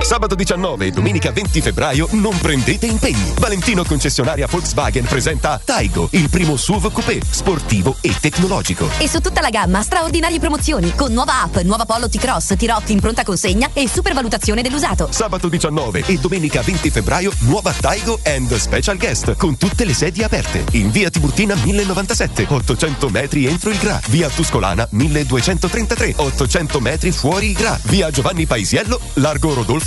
Sabato 0.00 0.36
19 0.36 0.86
e 0.86 0.90
domenica 0.92 1.32
20 1.32 1.60
febbraio 1.60 2.08
non 2.12 2.38
prendete 2.38 2.86
impegni. 2.86 3.34
Valentino 3.40 3.84
concessionaria 3.84 4.46
Volkswagen 4.46 5.04
presenta 5.04 5.60
Taigo, 5.62 6.08
il 6.12 6.30
primo 6.30 6.56
SUV 6.56 6.92
coupé, 6.92 7.18
sportivo 7.28 7.96
e 8.00 8.14
tecnologico. 8.18 8.88
E 8.98 9.08
su 9.08 9.20
tutta 9.20 9.40
la 9.40 9.50
gamma 9.50 9.82
straordinarie 9.82 10.38
promozioni 10.38 10.94
con 10.94 11.12
nuova 11.12 11.42
app, 11.42 11.56
nuova 11.58 11.84
Polo 11.84 12.08
T-Cross, 12.08 12.54
T-Rock 12.56 12.90
in 12.90 13.00
pronta 13.00 13.24
consegna 13.24 13.70
e 13.72 13.88
supervalutazione 13.88 14.62
dell'usato. 14.62 15.08
Sabato 15.10 15.48
19 15.48 16.04
e 16.06 16.16
domenica 16.16 16.62
20 16.62 16.90
febbraio 16.90 17.32
nuova 17.40 17.72
Taigo 17.72 18.20
and 18.22 18.54
Special 18.54 18.96
Guest 18.96 19.34
con 19.34 19.56
tutte 19.58 19.84
le 19.84 19.94
sedie 19.94 20.24
aperte. 20.24 20.64
In 20.72 20.90
via 20.92 21.10
Tiburtina 21.10 21.56
1097, 21.56 22.46
800 22.48 23.08
metri 23.08 23.46
entro 23.46 23.70
il 23.70 23.78
Gra. 23.78 24.00
Via 24.06 24.28
Tuscolana 24.28 24.86
1233, 24.90 26.14
800 26.16 26.80
metri 26.80 27.10
fuori 27.10 27.48
il 27.48 27.54
Gra. 27.54 27.78
Via 27.82 28.10
Giovanni 28.12 28.46
Paisiello, 28.46 29.00
largo 29.14 29.52
Rodolfo 29.52 29.86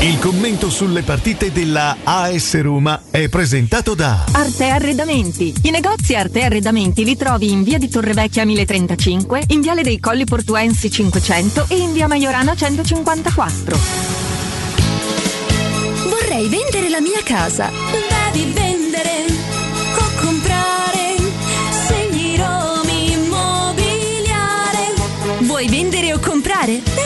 Il 0.00 0.18
commento 0.18 0.68
sulle 0.68 1.02
partite 1.02 1.50
della 1.50 1.96
AS 2.04 2.60
Roma 2.60 3.04
è 3.10 3.30
presentato 3.30 3.94
da 3.94 4.26
Arte 4.30 4.68
Arredamenti. 4.68 5.54
I 5.62 5.70
negozi 5.70 6.14
Arte 6.14 6.42
Arredamenti 6.42 7.02
li 7.02 7.16
trovi 7.16 7.50
in 7.50 7.62
via 7.62 7.78
di 7.78 7.88
Torrevecchia 7.88 8.44
1035, 8.44 9.44
in 9.48 9.62
viale 9.62 9.82
dei 9.82 9.98
Colli 9.98 10.26
Portuensi 10.26 10.90
500 10.90 11.64
e 11.68 11.78
in 11.78 11.94
via 11.94 12.06
Maiorana 12.06 12.54
154. 12.54 13.78
Vorrei 16.08 16.46
vendere 16.48 16.90
la 16.90 17.00
mia 17.00 17.22
casa. 17.24 17.70
Devi 17.90 18.52
vendere 18.52 19.24
o 19.96 20.20
comprare. 20.20 21.16
Segni 21.88 22.36
Romi 22.36 23.12
Immobiliare. 23.12 24.94
Vuoi 25.40 25.66
vendere 25.68 26.12
o 26.12 26.18
comprare? 26.20 27.05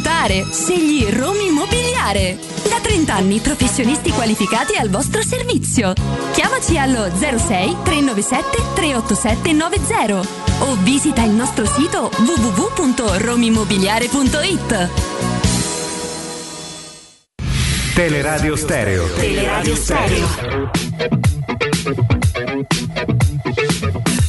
Accontentare! 0.00 0.46
Scegli 0.50 1.04
Romi 1.10 1.48
Immobiliare! 1.48 2.38
Da 2.68 2.80
30 2.80 3.14
anni 3.14 3.38
professionisti 3.40 4.10
qualificati 4.10 4.76
al 4.76 4.88
vostro 4.88 5.22
servizio. 5.22 5.92
Chiamaci 6.32 6.78
allo 6.78 7.10
06 7.14 7.76
397 7.82 8.62
387 8.74 9.52
90 9.52 10.20
o 10.60 10.74
visita 10.76 11.22
il 11.22 11.32
nostro 11.32 11.66
sito 11.66 12.10
www.romimmobiliare.it. 12.16 14.88
Teleradio 17.94 18.56
Stereo. 18.56 19.06
Teleradio 19.16 19.76
Stereo. 19.76 20.70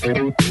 I 0.04 0.51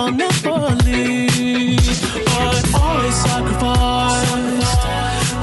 I'll 0.00 0.12
never 0.12 0.74
leave. 0.84 1.76
But 2.24 2.64
I 2.74 3.10
sacrificed 3.10 4.82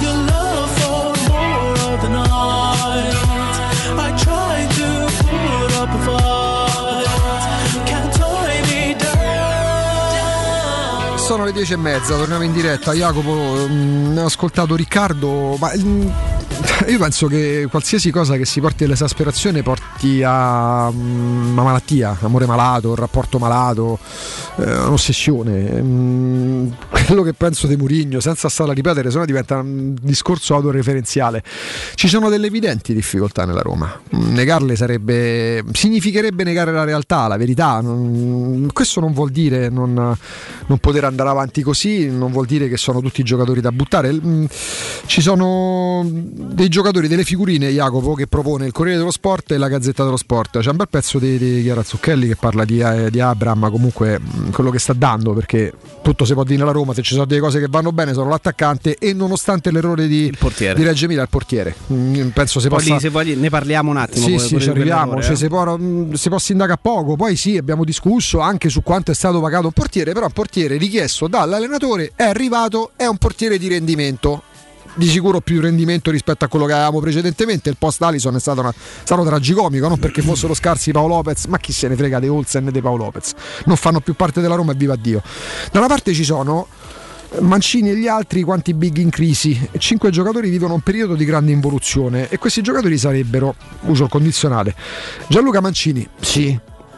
your 0.02 0.18
love 0.32 0.72
for 0.80 1.14
more 1.30 1.78
of 1.94 1.98
the 2.02 2.10
night. 2.10 3.16
I 4.06 4.10
tried 4.18 4.70
to 4.80 4.90
put 5.30 5.72
up 5.82 5.90
a 5.94 6.00
fight. 6.08 7.08
Can't 7.86 8.12
tie 8.16 8.62
me 8.70 8.96
down. 8.98 9.18
Sono 11.20 11.44
le 11.46 11.52
dieci 11.52 11.74
e 11.74 11.78
mezza, 11.78 12.16
torniamo 12.16 12.44
in 12.44 12.54
diretta. 12.54 12.94
Jacopo, 12.94 13.68
mm, 13.70 14.18
ho 14.18 14.26
ascoltato 14.26 14.76
Riccardo, 14.76 15.56
ma 15.60 15.72
mm, 15.78 16.10
io 16.88 16.98
penso 16.98 17.28
che 17.28 17.68
qualsiasi 17.70 18.12
cosa 18.12 18.36
che 18.36 18.46
si 18.46 18.60
porti 18.62 18.84
all'esasperazione 18.84 19.62
porti 19.62 20.22
a 20.24 20.90
mm, 20.92 21.52
una 21.52 21.64
malattia, 21.64 22.18
amore 22.22 22.46
malato, 22.46 22.90
un 22.90 22.96
rapporto 22.96 23.38
malato, 23.40 24.00
eh, 24.58 24.78
un'ossessione. 24.80 25.82
Mm, 25.82 26.68
quello 26.90 27.22
che 27.24 27.34
penso 27.34 27.68
di 27.68 27.76
Murigno, 27.76 28.20
senza 28.20 28.50
stare 28.50 28.72
a 28.72 28.74
ripetere, 28.74 29.12
se 29.12 29.18
no 29.18 29.26
diventa 29.26 29.58
un 29.58 29.96
discorso 30.02 30.56
autoreferenziale. 30.56 31.44
Ci 31.96 32.08
sono 32.08 32.30
delle 32.30 32.48
evidenti 32.48 32.94
difficoltà 32.94 33.46
nella 33.46 33.62
Roma. 33.62 34.00
Mm, 34.16 34.34
Negarle 34.34 34.76
sarebbe. 34.76 35.64
significherebbe 35.74 36.44
negare 36.44 36.72
la 36.72 36.84
realtà, 36.84 37.28
la 37.28 37.38
verità. 37.38 37.84
Questo 38.74 39.00
non 39.00 39.14
vuol 39.14 39.30
dire 39.32 39.70
non, 39.70 39.94
non 39.94 40.78
poter 40.80 41.04
andare 41.04 41.30
avanti 41.30 41.62
così, 41.62 42.10
non 42.10 42.32
vuol 42.32 42.46
dire 42.46 42.68
che 42.70 42.78
sono 42.78 43.02
tutti 43.02 43.24
giocatori 43.24 43.62
da 43.62 43.72
buttare. 43.72 44.12
Mm, 44.14 44.46
Ci 45.06 45.22
sono 45.22 45.87
dei 46.06 46.70
giocatori, 46.70 47.08
delle 47.08 47.24
figurine, 47.24 47.70
Jacopo, 47.70 48.14
che 48.14 48.28
propone 48.28 48.66
il 48.66 48.72
Corriere 48.72 48.98
dello 48.98 49.12
Sport 49.12 49.52
e 49.52 49.58
la 49.58 49.68
Gazzetta 49.68 50.04
dello 50.04 50.18
Sport. 50.18 50.60
C'è 50.60 50.70
un 50.70 50.78
bel 50.78 50.90
pezzo 50.90 51.20
di, 51.20 51.38
di 51.38 51.62
Chiara 51.64 51.84
Zucchelli 51.84 52.28
che 52.28 52.36
parla 52.36 52.66
di, 52.66 52.80
eh, 52.80 53.10
di 53.10 53.20
Abram, 53.20 53.70
comunque 53.72 54.20
mm, 54.20 54.52
quello 54.52 54.70
che 54.70 54.80
sta 54.80 54.94
dando, 54.94 55.34
perché 55.34 55.74
tutto 56.02 56.26
si 56.26 56.34
può 56.34 56.44
dire 56.44 56.60
nella 56.60 56.72
Roma, 56.72 56.94
se 56.94 57.02
ci 57.02 57.14
sono 57.14 57.26
delle 57.26 57.42
cose 57.42 57.60
che 57.60 57.68
vanno 57.70 57.92
bene 57.92 58.14
sono 58.14 58.30
l'attaccante 58.30 58.96
e 58.98 59.14
nonostante 59.14 59.72
l'errore 59.72 60.08
di, 60.08 60.32
di 60.32 60.84
Reggio 60.84 61.06
Emilia 61.06 61.24
il 61.24 61.30
portiere. 61.30 61.76
Mm, 61.92 62.30
Penso 62.30 62.60
Poi 62.60 62.70
possa... 62.70 62.94
lì, 62.94 63.00
se 63.00 63.10
vuoi, 63.10 63.36
ne 63.36 63.50
parliamo 63.50 63.90
un 63.90 63.98
attimo. 63.98 64.28
Sì, 64.28 64.38
sì, 64.40 64.60
ci 64.60 64.70
arriviamo. 64.70 65.22
Cioè, 65.22 65.32
eh. 65.32 65.36
si, 65.36 65.48
può, 65.48 65.78
mh, 65.78 66.14
si 66.14 66.30
può 66.30 66.38
sindacare 66.38 66.80
poco. 66.82 67.16
Poi 67.16 67.36
sì, 67.36 67.58
abbiamo 67.58 67.84
discusso 67.84 68.40
anche 68.40 68.70
su 68.70 68.84
quanto 68.84 69.12
è 69.12 69.14
stato 69.16 69.40
pagato 69.40 69.66
un 69.66 69.72
portiere, 69.72 70.14
però 70.14 70.26
un 70.26 70.32
portiere 70.32 70.78
richiesto 70.78 71.28
dall'allenatore 71.28 72.12
è 72.16 72.24
arrivato, 72.24 72.92
è 72.96 73.06
un 73.06 73.18
portiere 73.18 73.58
di 73.58 73.68
rendimento. 73.68 74.44
Di 74.98 75.08
sicuro 75.08 75.42
più 75.42 75.62
rendimento 75.62 76.10
rispetto 76.10 76.44
a 76.44 76.48
quello 76.48 76.66
che 76.66 76.74
avevamo 76.74 77.00
precedentemente. 77.00 77.70
Il 77.70 77.78
post 77.78 78.02
Alison 78.02 78.36
è 78.36 78.40
stato, 78.40 78.62
una- 78.62 78.74
stato 79.04 79.24
tragicomico, 79.24 79.88
non 79.88 80.00
perché 80.00 80.24
fossero 80.24 80.56
scarsi 80.56 80.92
Paolo 80.92 81.16
Lopez, 81.16 81.46
ma 81.46 81.60
chi 81.60 81.72
se 81.72 81.88
ne 81.88 81.96
frega 81.96 82.20
di 82.20 82.28
Olsen 82.28 82.68
e 82.68 82.72
di 82.72 82.82
Paolo 82.82 83.04
Lopez. 83.06 83.34
Non 83.66 83.76
fanno 83.76 84.00
più 84.00 84.16
parte 84.16 84.42
della 84.42 84.56
Roma 84.56 84.72
e 84.72 84.76
viva 84.76 84.96
Dio. 84.96 85.22
Una 85.74 85.88
parte 85.88 86.14
ci 86.14 86.24
sono 86.24 86.68
Mancini 87.42 87.90
e 87.92 87.96
gli 87.98 88.08
altri 88.08 88.42
quanti 88.42 88.74
big 88.74 88.98
in 88.98 89.10
crisi. 89.10 89.70
Cinque 89.78 90.10
giocatori 90.10 90.50
vivono 90.50 90.74
un 90.74 90.82
periodo 90.82 91.14
di 91.14 91.26
grande 91.26 91.52
involuzione 91.52 92.30
e 92.30 92.38
questi 92.38 92.62
giocatori 92.62 92.98
sarebbero, 92.98 93.54
uso 93.82 94.06
il 94.06 94.10
condizionale, 94.10 94.74
Gianluca 95.28 95.60
Mancini, 95.60 96.08
sì, 96.20 96.58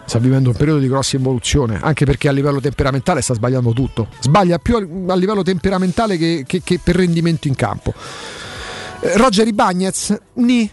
sta 0.10 0.18
vivendo 0.20 0.50
un 0.50 0.56
periodo 0.56 0.80
di 0.80 0.88
grossa 0.88 1.16
involuzione, 1.16 1.80
anche 1.82 2.04
perché 2.04 2.28
a 2.28 2.32
livello 2.32 2.60
temperamentale 2.60 3.22
sta 3.22 3.34
sbagliando 3.36 3.72
tutto. 3.74 4.08
Sbaglia 4.20 4.58
più 4.58 4.76
a 4.76 5.14
a 5.14 5.16
livello 5.16 5.44
temperamentale 5.44 6.18
che, 6.18 6.44
che- 6.48 6.62
che 6.64 6.80
per 6.84 6.96
rendimento 6.96 7.48
in 7.48 7.56
campo. 7.56 7.94
Eh, 9.02 9.16
Roger 9.18 9.48
Ibagnez, 9.48 10.18
ni. 10.34 10.70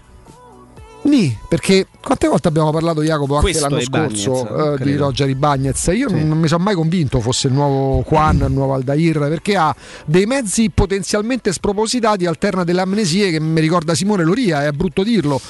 Ni, 1.03 1.39
perché 1.49 1.87
quante 2.03 2.27
volte 2.27 2.49
abbiamo 2.49 2.73
parlato 2.73 3.01
Jacopo 3.01 3.35
anche 3.37 3.51
Questo 3.53 3.69
l'anno 3.69 3.81
scorso 3.81 4.43
non 4.51 4.73
eh, 4.73 4.77
di 4.79 4.83
credo. 4.83 5.05
Roger 5.05 5.29
Ibagnez 5.29 5.91
io 5.95 6.09
non, 6.09 6.27
non 6.27 6.37
mi 6.39 6.49
sono 6.49 6.65
mai 6.65 6.75
convinto 6.75 7.21
fosse 7.21 7.47
il 7.47 7.53
nuovo 7.53 8.03
Juan, 8.09 8.39
il 8.39 8.51
nuovo 8.51 8.75
Aldair 8.75 9.21
perché 9.29 9.57
ha 9.57 9.73
dei 10.05 10.27
mezzi 10.27 10.69
potenzialmente 10.71 11.53
spropositati 11.53 12.27
alterna 12.27 12.65
delle 12.65 12.81
amnesie 12.81 13.31
che 13.31 13.39
mi 13.39 13.61
ricorda 13.61 13.95
Simone 13.95 14.25
Loria 14.25 14.65
è 14.67 14.73
brutto 14.73 15.05
dirlo 15.05 15.41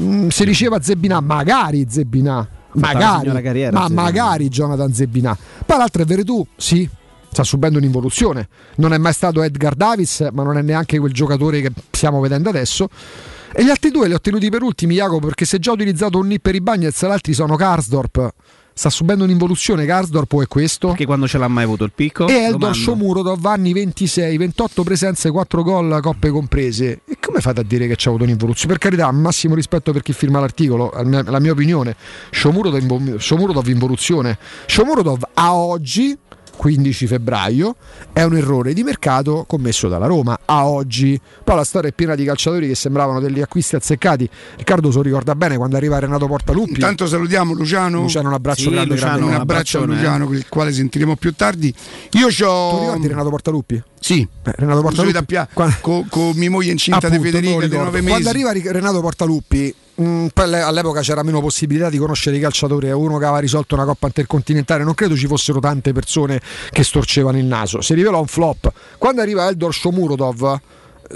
Mm, 0.00 0.28
si 0.28 0.44
diceva 0.46 0.80
Zebinà 0.80 1.20
magari 1.20 1.84
Zebinà 1.86 2.48
magari. 2.74 3.42
carriera, 3.42 3.70
ma 3.72 3.82
Zebinà. 3.86 4.02
magari 4.02 4.48
Jonathan 4.48 4.92
Zebinà 4.92 5.36
poi 5.64 5.78
l'altro 5.78 6.02
è 6.02 6.04
Veretù 6.04 6.46
sì 6.56 6.88
sta 7.32 7.44
subendo 7.44 7.78
un'involuzione. 7.78 8.48
Non 8.76 8.92
è 8.92 8.98
mai 8.98 9.14
stato 9.14 9.42
Edgar 9.42 9.74
Davis 9.74 10.28
ma 10.32 10.42
non 10.42 10.58
è 10.58 10.62
neanche 10.62 10.98
quel 10.98 11.12
giocatore 11.12 11.62
che 11.62 11.72
stiamo 11.90 12.20
vedendo 12.20 12.50
adesso. 12.50 12.88
E 13.54 13.64
gli 13.64 13.70
altri 13.70 13.90
due 13.90 14.06
li 14.06 14.14
ho 14.14 14.20
tenuti 14.20 14.48
per 14.48 14.62
ultimi, 14.62 14.94
Jacopo, 14.94 15.26
perché 15.26 15.44
se 15.44 15.58
già 15.58 15.70
ho 15.70 15.74
utilizzato 15.74 16.18
un 16.18 16.26
nip 16.26 16.40
per 16.42 16.54
i 16.54 16.60
Bagnets, 16.60 17.04
gli 17.04 17.10
altri 17.10 17.34
sono 17.34 17.56
Karsdorp 17.56 18.32
sta 18.74 18.90
subendo 18.90 19.24
un'involuzione 19.24 19.84
Karsdorp 19.86 20.32
o 20.32 20.42
è 20.42 20.46
questo? 20.46 20.88
Perché 20.88 21.04
quando 21.04 21.26
ce 21.26 21.38
l'ha 21.38 21.48
mai 21.48 21.64
avuto 21.64 21.84
il 21.84 21.92
picco? 21.94 22.26
E 22.28 22.32
Eldor 22.32 22.58
Domando. 22.58 22.78
Shomurodov 22.78 23.46
anni 23.46 23.72
26, 23.72 24.36
28 24.36 24.82
presenze, 24.82 25.30
4 25.30 25.62
gol, 25.62 26.00
coppe 26.00 26.30
comprese. 26.30 27.00
E 27.06 27.18
come 27.20 27.40
fate 27.40 27.60
a 27.60 27.64
dire 27.64 27.86
che 27.86 27.96
c'è 27.96 28.08
avuto 28.08 28.24
un'involuzione? 28.24 28.72
Per 28.74 28.82
carità, 28.82 29.10
massimo 29.10 29.54
rispetto 29.54 29.92
per 29.92 30.02
chi 30.02 30.12
firma 30.12 30.40
l'articolo, 30.40 30.92
la 30.94 31.38
mia, 31.40 31.52
opinione. 31.52 31.96
Shomurodov, 32.30 32.80
in- 32.80 33.16
Shomurodov 33.18 33.66
involuzione. 33.68 34.38
Shomurodov 34.66 35.22
a 35.34 35.54
oggi 35.54 36.16
15 36.56 37.06
febbraio 37.06 37.76
è 38.12 38.22
un 38.22 38.36
errore 38.36 38.72
di 38.72 38.82
mercato 38.82 39.44
commesso 39.48 39.88
dalla 39.88 40.06
Roma 40.06 40.38
a 40.44 40.66
oggi. 40.66 41.18
Poi 41.42 41.56
la 41.56 41.64
storia 41.64 41.88
è 41.90 41.92
piena 41.92 42.14
di 42.14 42.24
calciatori 42.24 42.68
che 42.68 42.74
sembravano 42.74 43.20
degli 43.20 43.40
acquisti 43.40 43.74
azzeccati. 43.76 44.28
Riccardo 44.56 44.90
se 44.90 44.96
lo 44.98 45.02
ricorda 45.02 45.34
bene 45.34 45.56
quando 45.56 45.76
arriva 45.76 45.98
Renato 45.98 46.26
Portaluppi. 46.26 46.72
Intanto 46.74 47.06
salutiamo 47.06 47.52
Luciano. 47.54 48.02
Luciano, 48.02 48.28
un 48.28 48.34
abbraccio 48.34 48.62
Sì, 48.64 48.70
grande, 48.70 48.94
Luciano, 48.94 49.16
grande, 49.16 49.34
un 49.34 49.40
abbraccio 49.40 49.82
a 49.82 49.84
Luciano, 49.86 50.26
con 50.26 50.36
il 50.36 50.46
quale 50.48 50.72
sentiremo 50.72 51.16
più 51.16 51.34
tardi. 51.34 51.74
Io 52.12 52.28
c'ho. 52.28 52.70
Tu 52.76 52.80
ricordi 52.80 53.06
Renato 53.08 53.30
Portaluppi? 53.30 53.82
Sì, 53.98 54.26
Renato 54.42 54.80
Portaluppi. 54.82 55.36
con, 55.80 56.06
con 56.08 56.32
mia 56.36 56.50
moglie 56.50 56.72
incinta 56.72 57.08
di 57.08 57.16
Appunto, 57.16 57.24
Federica 57.30 57.50
non 57.52 57.60
lo 57.60 57.66
di 57.66 57.72
ricordo. 57.72 57.90
nove 57.90 58.00
mesi. 58.00 58.22
Quando 58.22 58.28
arriva 58.50 58.72
Renato 58.72 59.00
Portaluppi, 59.00 59.74
alle- 59.96 60.60
all'epoca 60.60 61.00
c'era 61.00 61.22
meno 61.22 61.40
possibilità 61.40 61.90
di 61.90 61.98
conoscere 61.98 62.36
i 62.36 62.40
calciatori. 62.40 62.88
È 62.88 62.92
uno 62.92 63.18
che 63.18 63.24
aveva 63.24 63.38
risolto 63.38 63.74
una 63.74 63.84
coppa 63.84 64.06
intercontinentale. 64.06 64.84
Non 64.84 64.94
credo 64.94 65.16
ci 65.16 65.26
fossero 65.26 65.60
tante 65.60 65.92
persone 65.92 66.40
che 66.70 66.82
storcevano 66.84 67.38
il 67.38 67.44
naso. 67.44 67.80
Si 67.80 67.94
rivelò 67.94 68.20
un 68.20 68.26
flop. 68.26 68.72
Quando 68.98 69.20
arriva 69.20 69.48
Eldor 69.48 69.74
Shomurodov. 69.74 70.60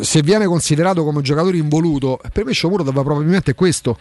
Se 0.00 0.22
viene 0.22 0.46
considerato 0.46 1.04
come 1.04 1.18
un 1.18 1.22
giocatore 1.22 1.56
involuto, 1.56 2.20
per 2.32 2.44
me 2.44 2.52
Shomurodov 2.52 3.02
probabilmente 3.02 3.52
è 3.52 3.54
questo. 3.54 3.96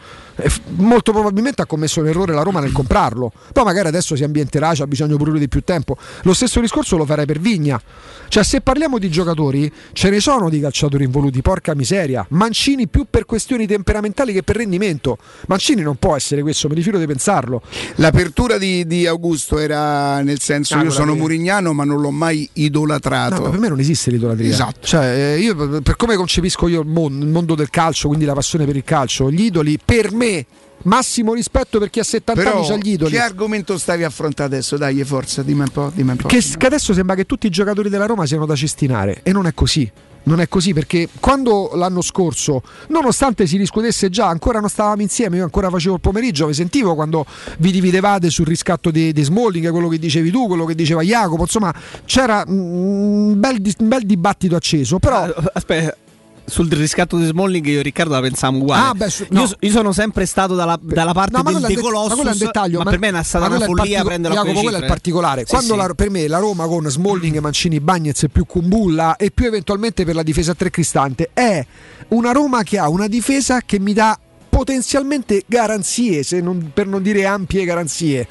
Molto 0.77 1.11
probabilmente 1.11 1.61
ha 1.61 1.65
commesso 1.65 2.01
un 2.01 2.07
errore 2.07 2.33
la 2.33 2.41
Roma 2.41 2.59
nel 2.59 2.71
comprarlo. 2.71 3.31
Poi 3.53 3.63
magari 3.63 3.87
adesso 3.87 4.15
si 4.15 4.23
ambienterà, 4.23 4.71
c'ha 4.73 4.87
bisogno 4.87 5.17
pure 5.17 5.39
di 5.39 5.47
più 5.47 5.61
tempo. 5.61 5.97
Lo 6.23 6.33
stesso 6.33 6.59
discorso 6.59 6.97
lo 6.97 7.05
farei 7.05 7.25
per 7.25 7.39
Vigna. 7.39 7.81
Cioè, 8.27 8.43
se 8.43 8.61
parliamo 8.61 8.97
di 8.97 9.09
giocatori, 9.09 9.71
ce 9.93 10.09
ne 10.09 10.19
sono 10.19 10.49
di 10.49 10.59
calciatori 10.59 11.03
involuti, 11.03 11.41
porca 11.41 11.75
miseria. 11.75 12.25
Mancini 12.29 12.87
più 12.87 13.05
per 13.09 13.25
questioni 13.25 13.67
temperamentali 13.67 14.33
che 14.33 14.43
per 14.43 14.57
rendimento. 14.57 15.17
Mancini 15.47 15.81
non 15.81 15.95
può 15.97 16.15
essere 16.15 16.41
questo, 16.41 16.67
mi 16.67 16.75
rifiuto 16.75 16.97
di 16.97 17.05
pensarlo. 17.05 17.61
L'apertura 17.95 18.57
di, 18.57 18.85
di 18.85 19.07
Augusto 19.07 19.59
era 19.59 20.21
nel 20.21 20.39
senso: 20.39 20.75
Ah, 20.75 20.83
io 20.83 20.89
sono 20.89 21.15
murignano, 21.15 21.73
ma 21.73 21.83
non 21.83 22.01
l'ho 22.01 22.11
mai 22.11 22.49
idolatrato. 22.53 23.35
No, 23.35 23.41
ma 23.41 23.49
per 23.49 23.59
me 23.59 23.69
non 23.69 23.79
esiste 23.79 24.11
l'idolatria. 24.11 24.49
Esatto. 24.49 24.79
Cioè, 24.81 25.35
eh, 25.35 25.39
io 25.39 25.74
per 25.81 25.95
come 25.95 26.15
concepisco 26.15 26.67
io 26.67 26.81
il 26.81 26.87
mondo, 26.87 27.25
il 27.25 27.31
mondo 27.31 27.55
del 27.55 27.69
calcio, 27.69 28.07
quindi 28.07 28.25
la 28.25 28.33
passione 28.33 28.65
per 28.65 28.75
il 28.75 28.83
calcio, 28.83 29.31
gli 29.31 29.43
idoli, 29.43 29.79
per 29.83 30.11
me, 30.11 30.45
massimo 30.83 31.33
rispetto 31.33 31.79
per 31.79 31.89
chi 31.89 31.99
ha 31.99 32.03
70 32.03 32.41
Però, 32.41 32.57
anni 32.57 32.67
c'ha 32.67 32.75
gli 32.77 32.91
idoli. 32.91 33.11
che 33.11 33.19
argomento 33.19 33.77
stavi 33.77 34.03
affrontando 34.03 34.55
adesso? 34.55 34.77
Dai, 34.77 35.03
forza, 35.03 35.43
dimmi 35.43 35.61
un 35.61 35.69
po'. 35.69 35.91
Dimmi 35.93 36.11
un 36.11 36.17
po'. 36.17 36.27
Che, 36.27 36.43
che 36.57 36.65
adesso 36.65 36.93
sembra 36.93 37.15
che 37.15 37.25
tutti 37.25 37.47
i 37.47 37.49
giocatori 37.49 37.89
della 37.89 38.05
Roma 38.05 38.25
siano 38.25 38.45
da 38.45 38.55
cestinare 38.55 39.21
e 39.23 39.31
non 39.31 39.47
è 39.47 39.53
così. 39.53 39.91
Non 40.25 40.39
è 40.41 40.47
così 40.47 40.73
perché 40.73 41.07
quando 41.19 41.71
l'anno 41.75 42.01
scorso, 42.01 42.63
nonostante 42.89 43.45
si 43.45 43.57
discutesse 43.57 44.09
già, 44.09 44.27
ancora 44.27 44.59
non 44.59 44.69
stavamo 44.69 45.01
insieme, 45.01 45.37
io 45.37 45.43
ancora 45.43 45.69
facevo 45.69 45.95
il 45.95 46.01
pomeriggio, 46.01 46.47
vi 46.47 46.53
sentivo 46.53 46.95
quando 46.95 47.25
vi 47.59 47.71
dividevate 47.71 48.29
sul 48.29 48.45
riscatto 48.45 48.89
di, 48.89 49.13
di 49.13 49.23
Smalling, 49.23 49.69
quello 49.69 49.87
che 49.87 49.99
dicevi 49.99 50.31
tu, 50.31 50.47
quello 50.47 50.65
che 50.65 50.73
diceva 50.73 51.01
Jacopo, 51.01 51.43
insomma 51.43 51.73
c'era 52.05 52.43
un 52.47 53.39
bel, 53.39 53.61
un 53.79 53.87
bel 53.87 54.05
dibattito 54.05 54.55
acceso, 54.55 54.99
però... 54.99 55.31
Aspetta. 55.53 56.04
Sul 56.47 56.69
riscatto 56.71 57.17
di 57.17 57.25
Smalling 57.25 57.65
io 57.65 57.79
e 57.79 57.81
Riccardo 57.81 58.13
la 58.13 58.21
pensiamo 58.21 58.59
uguale. 58.59 58.87
Ah, 58.89 58.93
beh, 58.93 59.09
su- 59.09 59.25
no. 59.31 59.41
io, 59.41 59.55
io 59.59 59.71
sono 59.71 59.91
sempre 59.93 60.27
stato 60.27 60.53
dalla, 60.53 60.77
dalla 60.79 61.11
parte 61.11 61.35
No, 61.37 61.41
ma 61.41 61.51
del 61.51 61.59
quello 61.61 61.65
è 61.65 61.75
De 61.75 61.81
ma 61.81 61.81
Colossus, 61.81 62.31
un 62.33 62.37
dettaglio, 62.37 62.77
ma 62.83 62.89
per 62.91 62.99
me 62.99 63.09
è 63.19 63.23
stata 63.23 63.49
ma 63.49 63.55
una 63.55 63.65
follia 63.65 63.83
partico- 63.83 64.03
prenderlo 64.07 64.37
a 64.39 64.41
Jacopo, 64.43 64.61
quello 64.61 64.77
è 64.77 64.81
il 64.81 64.85
particolare. 64.85 65.41
Sì, 65.41 65.49
Quando 65.49 65.73
sì. 65.73 65.79
la- 65.79 65.93
per 65.95 66.09
me 66.11 66.27
la 66.27 66.37
Roma 66.37 66.67
con 66.67 66.87
Smalling, 66.87 67.39
Mancini, 67.39 67.79
Bagnez 67.79 68.23
e 68.23 68.29
più 68.29 68.45
Kumbulla 68.45 69.15
e 69.15 69.31
più 69.31 69.45
eventualmente 69.47 70.05
per 70.05 70.13
la 70.13 70.21
difesa 70.21 70.51
a 70.51 70.55
tre 70.55 70.69
cristante 70.69 71.31
è 71.33 71.65
una 72.09 72.31
Roma 72.31 72.61
che 72.61 72.77
ha 72.77 72.89
una 72.89 73.07
difesa 73.07 73.61
che 73.61 73.79
mi 73.79 73.93
dà 73.93 74.17
potenzialmente 74.47 75.43
garanzie, 75.47 76.21
se 76.21 76.41
non- 76.41 76.69
per 76.73 76.85
non 76.85 77.01
dire 77.01 77.25
ampie 77.25 77.65
garanzie. 77.65 78.27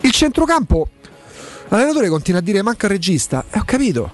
Il 0.00 0.12
centrocampo, 0.12 0.88
l'allenatore 1.68 2.08
continua 2.08 2.40
a 2.40 2.42
dire 2.42 2.62
manca 2.62 2.86
il 2.86 2.92
regista. 2.92 3.44
E 3.50 3.58
ho 3.58 3.64
capito. 3.66 4.12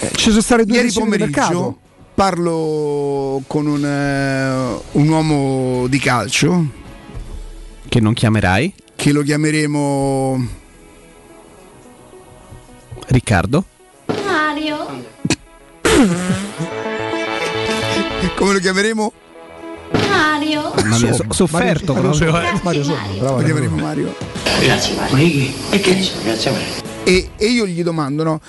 Eh, 0.00 0.10
ci 0.14 0.30
sono 0.30 0.40
state 0.42 0.64
due 0.64 0.76
Ieri 0.76 0.92
pomeriggio. 0.92 1.78
Parlo 2.18 3.40
con 3.46 3.66
un, 3.66 3.84
eh, 3.84 4.80
un 4.98 5.08
uomo 5.08 5.86
di 5.86 6.00
calcio 6.00 6.66
Che 7.88 8.00
non 8.00 8.12
chiamerai? 8.12 8.74
che 8.96 9.12
lo 9.12 9.22
chiameremo 9.22 10.48
Riccardo? 13.06 13.64
Mario. 14.26 15.04
come 18.34 18.52
lo 18.52 18.58
chiameremo? 18.58 19.12
Mario. 20.10 20.72
Mamma 20.74 20.98
mia, 20.98 21.12
so- 21.12 21.24
sofferto 21.28 21.94
Mario, 21.94 22.10
proprio. 22.10 22.32
Mario, 22.32 22.50
eh. 22.50 22.60
Mario 22.64 22.82
Somma, 22.82 23.06
bravo, 23.16 23.36
lo 23.38 23.44
chiameremo 23.44 23.76
Mario. 23.76 24.12
E 24.60 24.64
Grazie 24.66 24.96
Mario. 26.50 26.66
e, 27.04 27.30
e 27.36 27.46
io 27.46 27.64
gli 27.66 27.84
domando 27.84 28.24
no, 28.24 28.40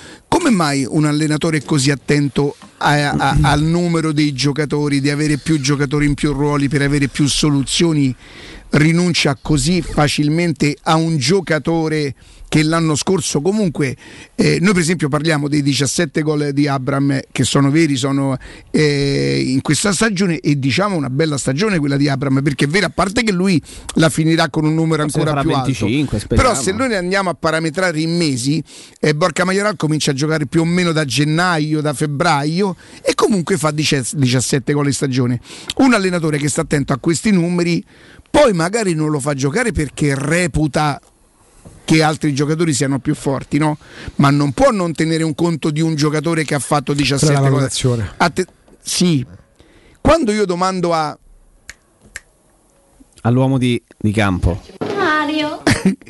come 0.42 0.50
mai 0.56 0.86
un 0.88 1.04
allenatore 1.04 1.58
è 1.58 1.62
così 1.62 1.90
attento 1.90 2.56
a- 2.78 3.10
a- 3.10 3.36
al 3.42 3.62
numero 3.62 4.10
dei 4.10 4.32
giocatori 4.32 4.98
di 5.00 5.10
avere 5.10 5.36
più 5.36 5.60
giocatori 5.60 6.06
in 6.06 6.14
più 6.14 6.32
ruoli 6.32 6.66
per 6.68 6.80
avere 6.80 7.08
più 7.08 7.26
soluzioni 7.28 8.14
rinuncia 8.70 9.36
così 9.40 9.82
facilmente 9.82 10.74
a 10.84 10.94
un 10.94 11.18
giocatore 11.18 12.14
che 12.50 12.64
l'anno 12.64 12.96
scorso 12.96 13.40
comunque 13.40 13.96
eh, 14.34 14.58
noi 14.60 14.72
per 14.72 14.82
esempio 14.82 15.08
parliamo 15.08 15.46
dei 15.46 15.62
17 15.62 16.20
gol 16.22 16.50
di 16.52 16.66
Abram 16.66 17.20
che 17.30 17.44
sono 17.44 17.70
veri 17.70 17.94
sono 17.94 18.36
eh, 18.72 19.40
in 19.46 19.60
questa 19.60 19.92
stagione 19.92 20.40
e 20.40 20.58
diciamo 20.58 20.96
una 20.96 21.10
bella 21.10 21.38
stagione 21.38 21.78
quella 21.78 21.96
di 21.96 22.08
Abram 22.08 22.42
perché 22.42 22.64
è 22.64 22.68
vero 22.68 22.86
a 22.86 22.90
parte 22.92 23.22
che 23.22 23.30
lui 23.30 23.62
la 23.94 24.08
finirà 24.08 24.48
con 24.48 24.64
un 24.64 24.74
numero 24.74 25.04
ancora 25.04 25.40
più 25.40 25.50
25, 25.50 25.96
alto 26.00 26.18
speriamo. 26.18 26.50
però 26.50 26.60
se 26.60 26.72
noi 26.72 26.88
ne 26.88 26.96
andiamo 26.96 27.30
a 27.30 27.34
parametrare 27.34 28.00
in 28.00 28.16
mesi 28.16 28.60
eh, 28.98 29.14
Borca 29.14 29.44
Maioral 29.44 29.76
comincia 29.76 30.10
a 30.10 30.14
giocare 30.14 30.46
più 30.46 30.62
o 30.62 30.64
meno 30.64 30.90
da 30.90 31.04
gennaio 31.04 31.80
da 31.80 31.94
febbraio 31.94 32.74
e 33.00 33.14
comunque 33.14 33.58
fa 33.58 33.70
10 33.70 34.16
17 34.16 34.72
gol 34.72 34.86
in 34.86 34.92
stagione 34.92 35.40
un 35.76 35.94
allenatore 35.94 36.36
che 36.36 36.48
sta 36.48 36.62
attento 36.62 36.92
a 36.92 36.98
questi 36.98 37.30
numeri 37.30 37.84
poi 38.28 38.52
magari 38.52 38.94
non 38.94 39.10
lo 39.10 39.20
fa 39.20 39.34
giocare 39.34 39.70
perché 39.70 40.14
reputa 40.16 41.00
che 41.90 42.02
altri 42.04 42.32
giocatori 42.32 42.72
siano 42.72 43.00
più 43.00 43.16
forti, 43.16 43.58
no? 43.58 43.76
Ma 44.16 44.30
non 44.30 44.52
può 44.52 44.70
non 44.70 44.92
tenere 44.92 45.24
un 45.24 45.34
conto 45.34 45.70
di 45.70 45.80
un 45.80 45.96
giocatore 45.96 46.44
che 46.44 46.54
ha 46.54 46.60
fatto 46.60 46.92
17 46.92 47.26
Quella 47.26 47.40
è 47.40 47.42
la 47.42 47.48
gol. 47.48 47.58
valutazione. 47.58 48.12
Atte- 48.16 48.46
sì. 48.80 49.26
Quando 50.00 50.30
io 50.30 50.44
domando 50.44 50.94
a 50.94 51.18
All'uomo 53.22 53.58
di, 53.58 53.82
di 53.98 54.12
campo. 54.12 54.62
Mario. 54.96 55.62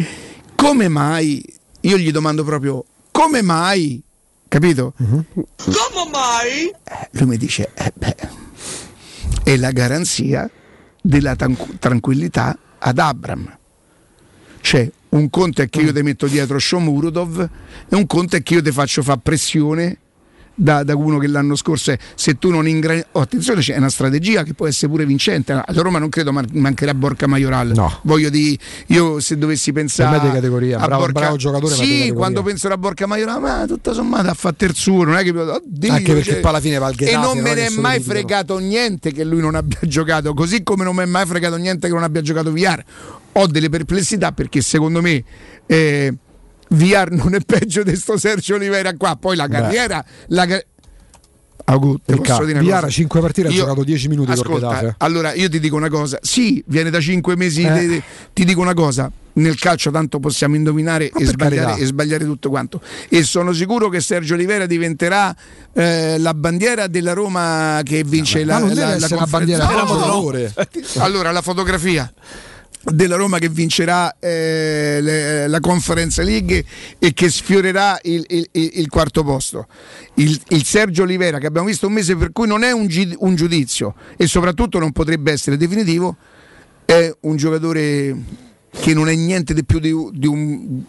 come 0.55 0.89
mai, 0.89 1.43
io 1.81 1.97
gli 1.97 2.11
domando 2.12 2.45
proprio 2.45 2.85
come 3.11 3.41
mai, 3.43 4.01
capito? 4.49 4.93
Come 4.99 6.11
mai? 6.12 6.68
Eh, 6.85 7.09
lui 7.12 7.26
mi 7.26 7.37
dice, 7.39 7.70
eh 7.74 7.91
beh, 7.95 8.16
è 9.43 9.57
la 9.57 9.70
garanzia 9.72 10.49
della 11.01 11.35
tan- 11.37 11.78
tranquillità 11.78 12.57
ad 12.78 12.99
Abram. 12.99 13.57
Cioè, 14.61 14.91
un 15.11 15.30
conto 15.30 15.62
è 15.62 15.68
che 15.68 15.80
io 15.80 15.92
ti 15.92 16.02
metto 16.02 16.26
dietro 16.26 16.58
Shomurodov 16.58 17.48
e 17.88 17.96
un 17.96 18.06
conto 18.06 18.36
è 18.36 18.42
che 18.42 18.54
io 18.54 18.62
ti 18.62 18.70
faccio 18.70 19.02
fare 19.02 19.20
pressione 19.22 19.98
da, 20.61 20.82
da 20.84 20.94
uno 20.94 21.16
che 21.18 21.26
l'anno 21.26 21.56
scorso 21.56 21.92
è 21.92 21.98
se 22.14 22.38
tu 22.38 22.50
non 22.50 22.68
ingrani 22.68 23.02
oh, 23.12 23.20
attenzione 23.20 23.62
c'è 23.62 23.76
una 23.78 23.88
strategia 23.88 24.42
che 24.42 24.52
può 24.52 24.66
essere 24.66 24.88
pure 24.92 25.06
vincente. 25.06 25.52
A 25.52 25.64
Roma 25.68 25.98
non 25.98 26.11
credo 26.11 26.32
man- 26.32 26.48
mancherà 26.52 26.92
Borca 26.92 27.26
Maioral. 27.26 27.72
No. 27.74 28.00
voglio 28.02 28.28
di 28.28 28.58
io 28.88 29.20
se 29.20 29.38
dovessi 29.38 29.72
pensare 29.72 30.20
di 30.20 30.30
categoria, 30.30 30.78
a 30.78 30.86
bravo- 30.86 31.04
Borca- 31.04 31.20
bravo 31.20 31.36
giocatore, 31.36 31.74
sì 31.74 32.12
quando 32.14 32.42
penso 32.42 32.68
a 32.68 32.76
Borca 32.76 33.06
Maioral 33.06 33.40
ma 33.40 33.64
tutto 33.66 33.94
sommato 33.94 34.28
ha 34.28 34.34
fatto 34.34 34.64
il 34.66 34.74
suo 34.74 35.04
non 35.04 35.16
è 35.16 35.22
che 35.22 35.30
oddio, 35.30 35.92
Anche 35.92 36.12
perché 36.12 36.30
cioè- 36.32 36.40
poi 36.40 36.50
alla 36.50 36.61
fine 36.61 36.78
va 36.78 36.86
al 36.86 36.94
e 36.98 37.12
non 37.16 37.38
me 37.38 37.54
ne 37.54 37.66
è 37.66 37.70
mai 37.70 38.00
fregato 38.00 38.58
niente 38.58 39.12
che 39.12 39.24
lui 39.24 39.40
non 39.40 39.54
abbia 39.54 39.78
giocato 39.82 40.34
così 40.34 40.62
come 40.62 40.84
non 40.84 40.94
mi 40.94 41.02
è 41.02 41.06
mai 41.06 41.24
fregato 41.26 41.56
niente 41.56 41.86
che 41.88 41.94
non 41.94 42.02
abbia 42.02 42.20
giocato 42.20 42.52
VR 42.52 42.82
ho 43.32 43.46
delle 43.46 43.68
perplessità 43.68 44.32
perché 44.32 44.61
secondo 44.61 45.00
me 45.00 45.22
eh, 45.66 46.14
VR 46.71 47.11
non 47.12 47.35
è 47.35 47.41
peggio 47.41 47.83
di 47.83 47.95
sto 47.97 48.16
Sergio 48.16 48.55
Oliveira 48.55 48.95
qua. 48.95 49.16
Poi 49.16 49.37
la 49.37 49.49
carriera 49.49 50.05
la 50.29 50.47
car- 50.47 50.64
Riccardo, 51.64 52.21
posso 52.23 52.45
dire 52.45 52.61
Viara 52.61 52.81
cosa? 52.83 52.93
5 52.93 53.21
partite 53.21 53.47
ha 53.49 53.51
Io- 53.51 53.59
giocato 53.61 53.85
10 53.85 54.09
minuti 54.09 54.33
col 54.33 54.41
Ascolta, 54.41 54.95
allora 54.99 55.35
io 55.35 55.49
ti 55.49 55.61
dico 55.61 55.77
una 55.77 55.89
cosa, 55.89 56.18
sì, 56.21 56.61
viene 56.66 56.91
da 56.91 56.99
5 57.01 57.37
mesi, 57.37 57.62
Eh. 57.62 57.87
de- 57.87 58.03
ti 58.33 58.45
dico 58.45 58.61
una 58.61 58.75
cosa, 58.75 59.09
nel 59.35 59.57
calcio 59.57 59.93
tanto 59.93 60.18
possiamo 60.18 60.57
indovinare 60.57 61.11
Ma 61.12 61.21
e 61.21 61.27
sbagliare, 61.27 61.81
e 61.81 61.85
sbagliare 61.85 62.25
tutto 62.25 62.49
quanto. 62.51 62.81
E 63.09 63.23
sono 63.23 63.53
sicuro 63.53 63.89
che 63.89 64.01
Sergio 64.01 64.35
Oliveira 64.35 64.66
diventerà 64.66 65.33
eh, 65.73 66.18
la 66.18 66.35
bandiera 66.35 66.89
della 66.89 67.12
Roma 67.12 67.81
che 67.85 68.03
vince 68.05 68.45
Ma 68.45 68.55
la, 68.55 68.59
non 68.59 68.68
deve 68.71 68.81
la- 68.81 68.87
la 68.87 69.07
una 69.09 69.16
conferenza- 69.18 69.37
bandiera, 69.37 69.64
No, 69.66 69.85
motivatore. 69.85 70.55
Allora 70.97 71.31
la 71.31 71.43
fotografia 71.43 72.12
della 72.83 73.16
Roma 73.16 73.39
che 73.39 73.49
vincerà 73.49 74.16
eh, 74.18 74.99
le- 75.03 75.49
la 75.49 75.61
Conference 75.61 76.22
League 76.22 76.64
e 76.99 77.12
che 77.12 77.28
sfiorerà 77.28 77.99
il, 78.03 78.24
il- 78.28 78.49
il- 78.53 78.89
quarto 78.89 79.22
posto. 79.22 79.66
Il, 80.14 80.41
il 80.49 80.64
Sergio 80.64 81.03
Olivera 81.03 81.39
che 81.39 81.47
abbiamo 81.47 81.66
visto 81.66 81.87
un 81.87 81.93
mese 81.93 82.16
per 82.16 82.33
cui 82.33 82.47
non 82.47 82.62
è 82.62 82.70
un, 82.72 82.89
un 83.18 83.35
giudizio 83.35 83.95
e 84.16 84.26
soprattutto 84.26 84.78
non 84.78 84.93
potrebbe 84.93 85.31
essere 85.33 85.57
definitivo, 85.57 86.16
è 86.85 87.12
un 87.20 87.37
giocatore 87.37 88.16
che 88.70 88.95
non 88.95 89.09
è 89.09 89.14
niente 89.14 89.53
di 89.53 89.64
più 89.64 89.78
di, 89.78 89.93
di 90.12 90.26
un, 90.26 90.83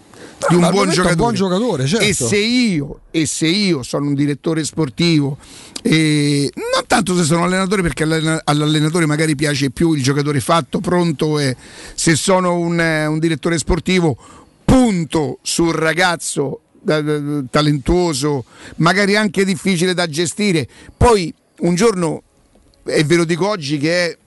di 0.49 0.55
un 0.55 0.69
buon 0.69 0.89
giocatore. 0.89 1.15
buon 1.15 1.33
giocatore, 1.33 1.85
certo. 1.87 2.05
E 2.05 2.13
se 2.13 2.37
io, 2.37 2.99
e 3.11 3.25
se 3.25 3.47
io 3.47 3.83
sono 3.83 4.07
un 4.07 4.13
direttore 4.13 4.63
sportivo, 4.63 5.37
e 5.81 6.51
non 6.55 6.85
tanto 6.87 7.15
se 7.15 7.23
sono 7.23 7.43
allenatore, 7.43 7.81
perché 7.81 8.03
all'allena- 8.03 8.41
all'allenatore 8.43 9.05
magari 9.05 9.35
piace 9.35 9.71
più 9.71 9.93
il 9.93 10.03
giocatore 10.03 10.39
fatto, 10.39 10.79
pronto, 10.79 11.39
e 11.39 11.55
se 11.93 12.15
sono 12.15 12.57
un, 12.57 12.79
un 12.79 13.19
direttore 13.19 13.57
sportivo, 13.57 14.17
punto 14.63 15.39
sul 15.41 15.73
ragazzo 15.73 16.61
talentuoso, 17.49 18.45
magari 18.77 19.15
anche 19.15 19.45
difficile 19.45 19.93
da 19.93 20.07
gestire. 20.07 20.67
Poi 20.95 21.33
un 21.59 21.75
giorno, 21.75 22.23
e 22.85 23.03
ve 23.03 23.15
lo 23.15 23.25
dico 23.25 23.47
oggi 23.47 23.77
che 23.77 24.05
è 24.05 24.17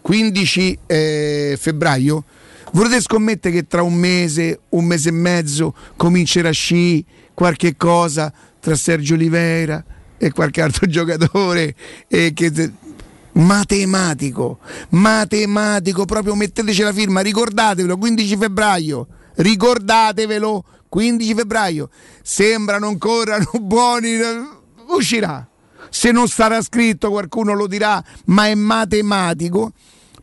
15 0.00 0.78
eh, 0.86 1.58
febbraio, 1.60 2.24
vorrete 2.72 3.00
scommettere 3.00 3.54
che 3.54 3.66
tra 3.66 3.82
un 3.82 3.94
mese, 3.94 4.60
un 4.70 4.84
mese 4.84 5.08
e 5.08 5.12
mezzo 5.12 5.74
comincerà 5.96 6.48
a 6.48 6.52
sci 6.52 7.04
qualche 7.34 7.76
cosa 7.76 8.32
tra 8.60 8.74
Sergio 8.74 9.14
Oliveira 9.14 9.82
e 10.18 10.30
qualche 10.32 10.60
altro 10.60 10.86
giocatore 10.88 11.74
e 12.06 12.32
che 12.34 12.52
matematico, 13.32 14.58
matematico, 14.90 16.04
proprio 16.04 16.34
metteteci 16.34 16.82
la 16.82 16.92
firma, 16.92 17.20
ricordatevelo, 17.20 17.96
15 17.96 18.36
febbraio, 18.36 19.06
ricordatevelo, 19.36 20.64
15 20.88 21.34
febbraio, 21.34 21.88
sembrano 22.22 22.88
ancora 22.88 23.38
buoni, 23.60 24.18
uscirà. 24.88 25.46
Se 25.88 26.12
non 26.12 26.28
sarà 26.28 26.62
scritto 26.62 27.10
qualcuno 27.10 27.52
lo 27.52 27.66
dirà, 27.66 28.02
ma 28.26 28.46
è 28.46 28.54
matematico. 28.54 29.72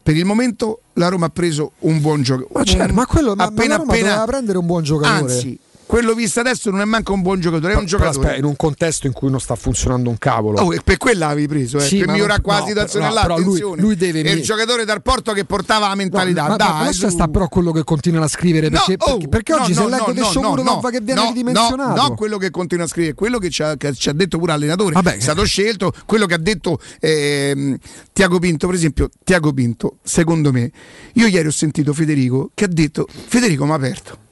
Per 0.08 0.16
il 0.16 0.24
momento 0.24 0.84
la 0.94 1.10
Roma 1.10 1.26
ha 1.26 1.30
preso 1.30 1.74
un 1.80 2.00
buon 2.00 2.22
giocatore. 2.22 2.54
Ma 2.54 2.64
certo, 2.64 2.94
ma 2.94 3.06
quello 3.06 3.36
ma, 3.36 3.44
appena 3.44 3.62
ma 3.62 3.68
la 3.68 3.76
Roma 3.76 3.92
appena 3.92 4.08
doveva 4.08 4.26
prendere 4.26 4.58
un 4.58 4.66
buon 4.66 4.84
giocatore. 4.84 5.20
Anzi, 5.34 5.60
quello 5.88 6.14
visto 6.14 6.40
adesso 6.42 6.70
non 6.70 6.82
è 6.82 6.86
manco 6.86 7.14
un 7.14 7.22
buon 7.22 7.40
giocatore, 7.40 7.74
è 7.74 7.76
un 7.78 7.86
Però 7.86 7.98
giocatore. 7.98 8.26
aspetta, 8.26 8.38
in 8.40 8.46
un 8.46 8.56
contesto 8.56 9.08
in 9.08 9.14
cui 9.14 9.30
non 9.32 9.40
sta 9.40 9.56
funzionando 9.56 10.10
un 10.10 10.18
cavolo. 10.18 10.60
Oh, 10.62 10.74
per 10.84 10.98
quella 10.98 11.28
l'avevi 11.28 11.48
preso, 11.48 11.78
eh, 11.78 11.82
Sì, 11.82 12.00
per 12.00 12.10
migliorare 12.10 12.42
qua 12.42 12.56
la 12.56 12.60
no, 12.60 12.68
situazione 12.68 13.08
no, 13.08 13.14
là. 13.14 13.36
lui- 13.38 13.60
lui 13.78 13.96
deve 13.96 14.22
È 14.22 14.30
il 14.30 14.36
mi- 14.38 14.42
giocatore 14.44 14.86
dal 14.86 15.02
porto 15.02 15.32
che 15.32 15.46
portava 15.46 15.88
la 15.88 15.96
mentalità. 15.96 16.44
ma, 16.44 16.50
ma- 16.50 16.56
Dai, 16.58 16.70
ma 16.72 16.84
lascia 16.84 17.08
su. 17.10 17.16
sta 17.16 17.28
però 17.30 17.48
quello 17.48 17.72
che 17.72 17.84
continuano 17.84 18.26
a 18.26 18.28
scrivere 18.28 18.70
perché, 18.70 18.98
No, 19.00 19.06
oh, 19.06 19.12
perché, 19.14 19.28
perché 19.30 19.54
no, 19.56 19.62
oggi 19.62 19.74
no, 19.74 19.82
se 19.82 19.90
leggo 19.90 20.06
no, 20.08 20.14
del 20.14 20.64
no, 20.66 20.80
no, 20.82 20.90
che 20.90 21.00
viene 21.02 21.22
no, 21.22 21.28
ridimensionato 21.28 21.96
No, 22.02 22.08
no, 22.10 22.16
quello 22.16 22.38
che 22.38 22.52
continua 22.52 22.86
a 22.86 22.88
scrivere, 22.88 23.14
quello 23.14 23.38
che 23.40 23.50
ci 23.50 23.64
ha, 23.64 23.78
che 23.78 23.94
ci 23.94 24.10
ha 24.10 24.14
detto 24.14 24.38
pure 24.38 24.52
l'allenatore, 24.52 24.92
Vabbè, 24.94 25.16
è 25.16 25.20
stato 25.22 25.44
scelto, 25.46 25.94
quello 26.06 26.26
che 26.26 26.34
ha 26.34 26.38
detto 26.40 26.80
ehm, 27.00 27.78
Tiago 28.14 28.40
Pinto, 28.40 28.68
per 28.68 28.76
esempio, 28.76 29.10
Tiago 29.24 29.54
Pinto, 29.54 29.98
secondo 30.04 30.52
me, 30.52 30.70
io 31.14 31.28
ieri 31.28 31.48
ho 31.48 31.52
sentito 31.52 31.94
Federico 31.94 32.52
che 32.54 32.66
ha 32.66 32.70
detto, 32.70 33.08
Federico 33.28 33.66
mi 33.66 33.72
ha 33.72 33.76
aperto. 33.76 34.26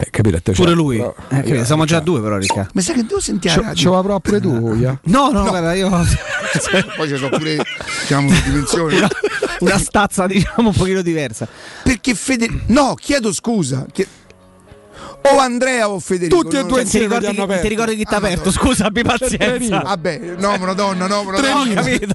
Eh, 0.00 0.10
capire, 0.10 0.40
te 0.40 0.52
Pure 0.52 0.72
lui. 0.74 0.98
però- 0.98 1.12
Eh, 1.28 1.36
capito, 1.42 1.64
siamo 1.64 1.84
già 1.84 1.96
a 1.96 2.00
due 2.00 2.20
però, 2.20 2.36
Ricca. 2.36 2.68
Ma 2.72 2.80
sai 2.80 2.94
che 2.94 3.02
devo 3.04 3.18
sentire 3.20 3.52
Ce- 3.74 3.88
la 3.90 4.00
prova 4.00 4.20
pure 4.20 4.40
tu, 4.40 4.74
Ia? 4.74 4.96
No, 5.04 5.30
no, 5.30 5.42
guarda, 5.48 5.74
io 5.74 5.88
Poi 6.96 7.08
ci 7.08 7.16
sono 7.16 7.36
pure 7.36 7.56
diciamo, 8.00 8.30
dimensioni. 8.44 8.96
una, 8.96 9.08
una 9.58 9.78
stazza 9.78 10.26
diciamo 10.28 10.68
un 10.68 10.74
pochino 10.74 11.02
diversa. 11.02 11.48
Perché 11.82 12.14
Federico... 12.14 12.60
No, 12.66 12.94
chiedo 12.94 13.32
scusa. 13.32 13.86
chie- 13.92 14.06
O 15.32 15.38
Andrea 15.40 15.88
o 15.88 15.98
Federico. 15.98 16.42
Tutti 16.42 16.56
e 16.56 16.62
due 16.64 16.76
Ti 16.78 16.82
insieme 16.82 17.18
ricordi, 17.18 17.52
ti 17.54 17.60
ti 17.62 17.68
ricordi 17.68 17.96
chi 17.96 18.04
ti 18.04 18.14
ha 18.14 18.18
aperto? 18.18 18.52
Scusa, 18.52 18.86
abbi 18.86 19.02
pazienza. 19.02 19.80
Vabbè, 19.80 20.34
no, 20.38 20.56
madonna, 20.58 21.06
no, 21.08 21.16
Ho 21.16 21.24
madonna. 21.24 21.74
capito. 21.82 22.14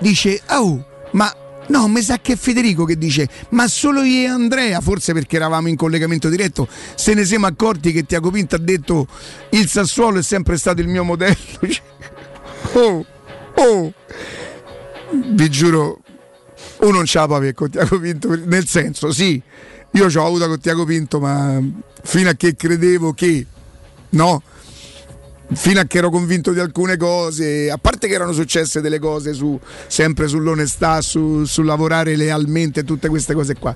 Dice, 0.00 0.42
oh, 0.50 0.84
ma 1.12 1.34
no, 1.68 1.88
mi 1.88 2.02
sa 2.02 2.18
che 2.18 2.34
è 2.34 2.36
Federico 2.36 2.84
che 2.84 2.96
dice, 2.96 3.28
ma 3.50 3.66
solo 3.68 4.02
io 4.02 4.22
e 4.22 4.26
Andrea, 4.26 4.80
forse 4.80 5.12
perché 5.12 5.36
eravamo 5.36 5.68
in 5.68 5.76
collegamento 5.76 6.28
diretto, 6.28 6.68
se 6.94 7.14
ne 7.14 7.24
siamo 7.24 7.46
accorti 7.46 7.92
che 7.92 8.04
Tiago 8.04 8.30
Pinto 8.30 8.56
ha 8.56 8.60
detto 8.60 9.06
il 9.50 9.68
Sassuolo 9.68 10.18
è 10.18 10.22
sempre 10.22 10.56
stato 10.56 10.80
il 10.80 10.88
mio 10.88 11.04
modello. 11.04 11.36
Oh, 12.72 13.06
oh, 13.54 13.92
vi 15.10 15.48
giuro, 15.48 16.00
uno 16.80 16.90
non 16.90 17.06
ce 17.06 17.18
la 17.18 17.26
può 17.26 17.36
avere 17.36 17.54
con 17.54 17.70
Tiago 17.70 17.98
Pinto, 17.98 18.36
nel 18.44 18.66
senso, 18.66 19.12
sì, 19.12 19.40
io 19.92 20.10
ce 20.10 20.18
l'ho 20.18 20.26
avuta 20.26 20.46
con 20.46 20.60
Tiago 20.60 20.84
Pinto, 20.84 21.20
ma 21.20 21.58
fino 22.02 22.28
a 22.28 22.34
che 22.34 22.54
credevo 22.54 23.12
che, 23.12 23.46
no? 24.10 24.42
Fino 25.52 25.80
a 25.80 25.84
che 25.84 25.98
ero 25.98 26.10
convinto 26.10 26.52
di 26.52 26.60
alcune 26.60 26.96
cose, 26.96 27.70
a 27.70 27.78
parte 27.78 28.08
che 28.08 28.14
erano 28.14 28.32
successe 28.32 28.80
delle 28.80 28.98
cose 28.98 29.32
su, 29.32 29.58
sempre 29.86 30.26
sull'onestà, 30.26 31.00
su, 31.00 31.44
sul 31.44 31.64
lavorare 31.64 32.16
lealmente, 32.16 32.84
tutte 32.84 33.08
queste 33.08 33.34
cose 33.34 33.54
qua. 33.54 33.74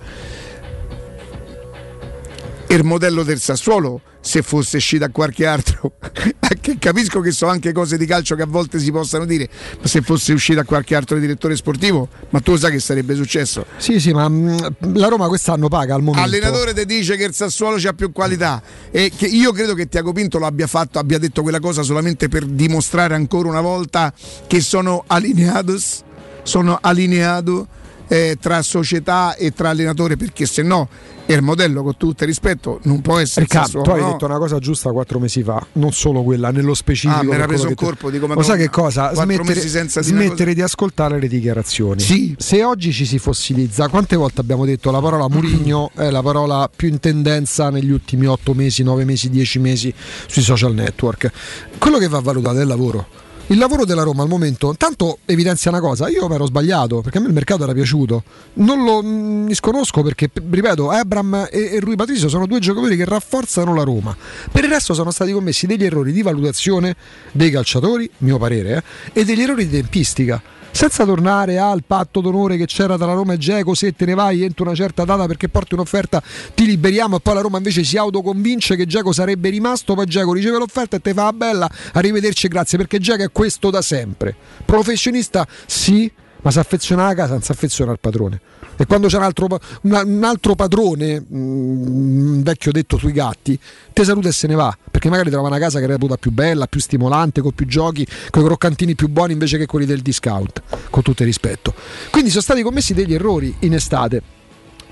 Il 2.71 2.85
modello 2.85 3.25
del 3.25 3.41
Sassuolo, 3.41 4.01
se 4.21 4.43
fosse 4.43 4.77
uscito 4.77 5.05
a 5.05 5.09
qualche 5.09 5.45
altro, 5.45 5.95
che 6.61 6.77
capisco 6.79 7.19
che 7.19 7.33
so 7.33 7.49
anche 7.49 7.73
cose 7.73 7.99
di 7.99 8.07
calcio 8.07 8.37
che 8.37 8.43
a 8.43 8.47
volte 8.47 8.79
si 8.79 8.93
possano 8.93 9.25
dire, 9.25 9.49
ma 9.81 9.89
se 9.89 10.03
fosse 10.03 10.33
uscito 10.33 10.61
a 10.61 10.63
qualche 10.63 10.95
altro 10.95 11.19
direttore 11.19 11.57
sportivo, 11.57 12.09
ma 12.29 12.39
tu 12.39 12.53
lo 12.53 12.59
sai 12.59 12.71
che 12.71 12.79
sarebbe 12.79 13.17
successo? 13.17 13.67
Sì, 13.77 13.99
sì, 13.99 14.13
ma 14.13 14.29
mh, 14.29 14.95
la 14.95 15.09
Roma 15.09 15.27
quest'anno 15.27 15.67
paga 15.67 15.97
al 15.97 16.03
momento. 16.03 16.25
Allenatore 16.25 16.73
ti 16.73 16.87
dice 16.87 17.17
che 17.17 17.25
il 17.25 17.35
Sassuolo 17.35 17.75
c'ha 17.77 17.93
più 17.93 18.13
qualità 18.13 18.63
e 18.93 19.11
che 19.17 19.27
io 19.27 19.51
credo 19.51 19.75
che 19.75 19.89
Tiago 19.89 20.13
Pinto 20.13 20.39
lo 20.39 20.47
abbia 20.47 20.69
fatto, 20.69 21.01
abbia 21.01 21.19
detto 21.19 21.43
quella 21.43 21.59
cosa 21.59 21.83
solamente 21.83 22.29
per 22.29 22.45
dimostrare 22.45 23.17
ancora 23.17 23.49
una 23.49 23.63
volta 23.63 24.15
che 24.47 24.61
sono 24.61 25.03
allineados, 25.09 26.03
sono 26.45 26.79
allineato 26.81 27.67
eh, 28.11 28.37
tra 28.41 28.61
società 28.63 29.37
e 29.37 29.53
tra 29.53 29.71
allenatore 29.71 30.17
perché 30.17 30.45
se 30.45 30.63
no 30.63 30.89
il 31.27 31.43
modello 31.43 31.85
con 31.85 31.97
tutto 31.97 32.25
il 32.25 32.29
rispetto 32.29 32.81
non 32.83 33.01
può 33.03 33.19
essere 33.19 33.43
Riccardo, 33.43 33.67
Sassuolo, 33.67 33.85
tu 33.85 33.91
hai 33.91 34.01
no? 34.01 34.11
detto 34.11 34.25
una 34.25 34.39
cosa 34.39 34.59
giusta 34.59 34.91
quattro 34.91 35.21
mesi 35.21 35.45
fa, 35.45 35.65
non 35.75 35.93
solo 35.93 36.25
quella, 36.25 36.51
nello 36.51 36.75
specifico. 36.75 37.21
Ah, 37.21 37.23
mi 37.23 37.35
era 37.35 37.47
preso 37.47 37.69
un 37.69 37.77
tu- 37.77 37.85
colpo, 37.85 38.11
dico, 38.11 38.27
Madonna, 38.27 38.45
sai 38.45 38.59
che 38.59 38.69
cosa? 38.69 39.15
Smettere, 39.15 39.61
smettere 39.61 40.55
di 40.55 40.63
ascoltare 40.63 41.21
le 41.21 41.29
dichiarazioni. 41.29 42.01
Sì. 42.01 42.35
Se 42.37 42.65
oggi 42.65 42.93
ci 42.93 43.07
si 43.07 43.21
fossilizza, 43.21 43.87
quante 43.89 44.17
volte 44.17 44.41
abbiamo 44.41 44.65
detto 44.65 44.91
la 44.91 45.01
parola 45.01 45.29
Murigno 45.29 45.93
è 45.95 46.11
la 46.11 46.23
parola 46.23 46.69
più 46.75 46.89
in 46.89 46.99
tendenza 46.99 47.71
negli 47.71 47.93
ultimi 47.93 48.27
otto 48.27 48.53
mesi, 48.53 48.83
nove 48.83 49.05
mesi, 49.05 49.31
dieci 49.31 49.61
mesi 49.61 49.95
sui 50.27 50.43
social 50.43 50.75
network? 50.75 51.31
Quello 51.79 51.99
che 51.99 52.09
va 52.09 52.19
valutato 52.19 52.59
è 52.59 52.63
il 52.63 52.67
lavoro. 52.67 53.20
Il 53.51 53.59
lavoro 53.59 53.85
della 53.85 54.05
Roma 54.05 54.23
al 54.23 54.29
momento, 54.29 54.77
tanto 54.79 55.19
evidenzia 55.25 55.73
una 55.73 55.81
cosa, 55.81 56.09
io 56.09 56.29
mi 56.29 56.37
ero 56.37 56.47
sbagliato 56.47 57.01
perché 57.01 57.19
a 57.19 57.21
me 57.21 57.27
il 57.27 57.33
mercato 57.33 57.65
era 57.65 57.73
piaciuto, 57.73 58.23
non 58.55 58.85
lo 58.85 59.03
mm, 59.03 59.47
misconosco 59.47 60.03
perché, 60.03 60.31
ripeto, 60.33 60.89
Abram 60.89 61.49
e, 61.51 61.75
e 61.75 61.81
Rui 61.81 61.97
Patricio 61.97 62.29
sono 62.29 62.47
due 62.47 62.61
giocatori 62.61 62.97
che 62.97 63.05
rafforzano 63.05 63.75
la 63.75 63.83
Roma. 63.83 64.17
Per 64.53 64.63
il 64.63 64.71
resto 64.71 64.95
sono 64.95 65.11
stati 65.11 65.33
commessi 65.33 65.67
degli 65.67 65.85
errori 65.85 66.13
di 66.13 66.23
valutazione 66.23 66.95
dei 67.33 67.51
calciatori, 67.51 68.09
mio 68.19 68.39
parere, 68.39 68.85
eh, 69.13 69.21
e 69.21 69.25
degli 69.25 69.43
errori 69.43 69.67
di 69.67 69.81
tempistica. 69.81 70.41
Senza 70.73 71.05
tornare 71.05 71.59
al 71.59 71.83
patto 71.87 72.21
d'onore 72.21 72.57
che 72.57 72.67
c'era 72.67 72.97
tra 72.97 73.13
Roma 73.13 73.35
e 73.35 73.39
Geco, 73.39 73.75
se 73.75 73.93
te 73.93 74.07
ne 74.07 74.15
vai 74.15 74.43
entro 74.43 74.65
una 74.65 74.75
certa 74.75 75.05
data 75.05 75.27
perché 75.27 75.49
porti 75.49 75.75
un'offerta 75.75 76.23
ti 76.55 76.65
liberiamo 76.65 77.17
e 77.17 77.21
poi 77.21 77.35
la 77.35 77.41
Roma 77.41 77.59
invece 77.59 77.85
si 77.85 77.97
autoconvince 77.97 78.77
che 78.77 78.87
Geco 78.87 79.13
sarebbe 79.13 79.51
rimasto, 79.51 79.95
poi 79.95 80.07
Geco 80.07 80.33
riceve 80.33 80.59
l'offerta 80.59 80.97
e 80.97 81.01
te 81.01 81.13
fa 81.13 81.25
la 81.25 81.33
bella, 81.33 81.71
arrivederci 81.93 82.49
grazie 82.49 82.79
perché 82.79 82.99
Geco 82.99 83.23
è 83.23 83.31
questo 83.31 83.71
da 83.71 83.83
sempre. 83.83 84.35
Professionista 84.65 85.47
sì, 85.67 86.11
ma 86.43 86.51
si 86.51 86.59
affeziona 86.59 87.05
alla 87.05 87.15
casa, 87.15 87.33
non 87.33 87.43
si 87.43 87.53
affeziona 87.53 87.91
al 87.91 87.99
padrone. 88.01 88.41
E 88.77 88.87
quando 88.87 89.09
c'è 89.09 89.19
un 89.19 89.25
altro, 89.25 89.47
un 89.83 90.21
altro 90.25 90.55
padrone, 90.55 91.21
mm, 91.21 92.37
un 92.37 92.43
vecchio 92.43 92.73
detto 92.73 92.97
sui 92.97 93.13
gatti, 93.13 93.59
te 93.93 94.05
saluta 94.05 94.29
e 94.29 94.33
se 94.33 94.47
ne 94.47 94.55
va, 94.55 94.75
perché 94.91 95.11
magari 95.11 95.31
trova 95.31 95.49
una 95.49 95.59
casa 95.59 95.81
che 95.81 95.87
reputa 95.87 96.17
più 96.17 96.31
bella, 96.31 96.67
più 96.67 96.81
stimolante, 96.81 97.43
con 97.43 97.53
più 97.53 97.67
giochi, 97.67 98.07
con 98.31 98.43
i 98.43 98.47
croccantini 98.47 98.95
più 98.95 99.09
buoni 99.09 99.33
invece 99.33 99.59
che 99.59 99.67
quelli 99.67 99.85
del 99.85 100.01
discount, 100.01 100.63
con 100.89 101.03
tutto 101.03 101.23
il 101.23 101.29
rispetto. 101.29 101.75
Quindi 102.11 102.31
sono 102.31 102.43
stati 102.43 102.63
commessi 102.63 102.95
degli 102.95 103.13
errori 103.13 103.55
in 103.61 103.75
estate. 103.75 104.40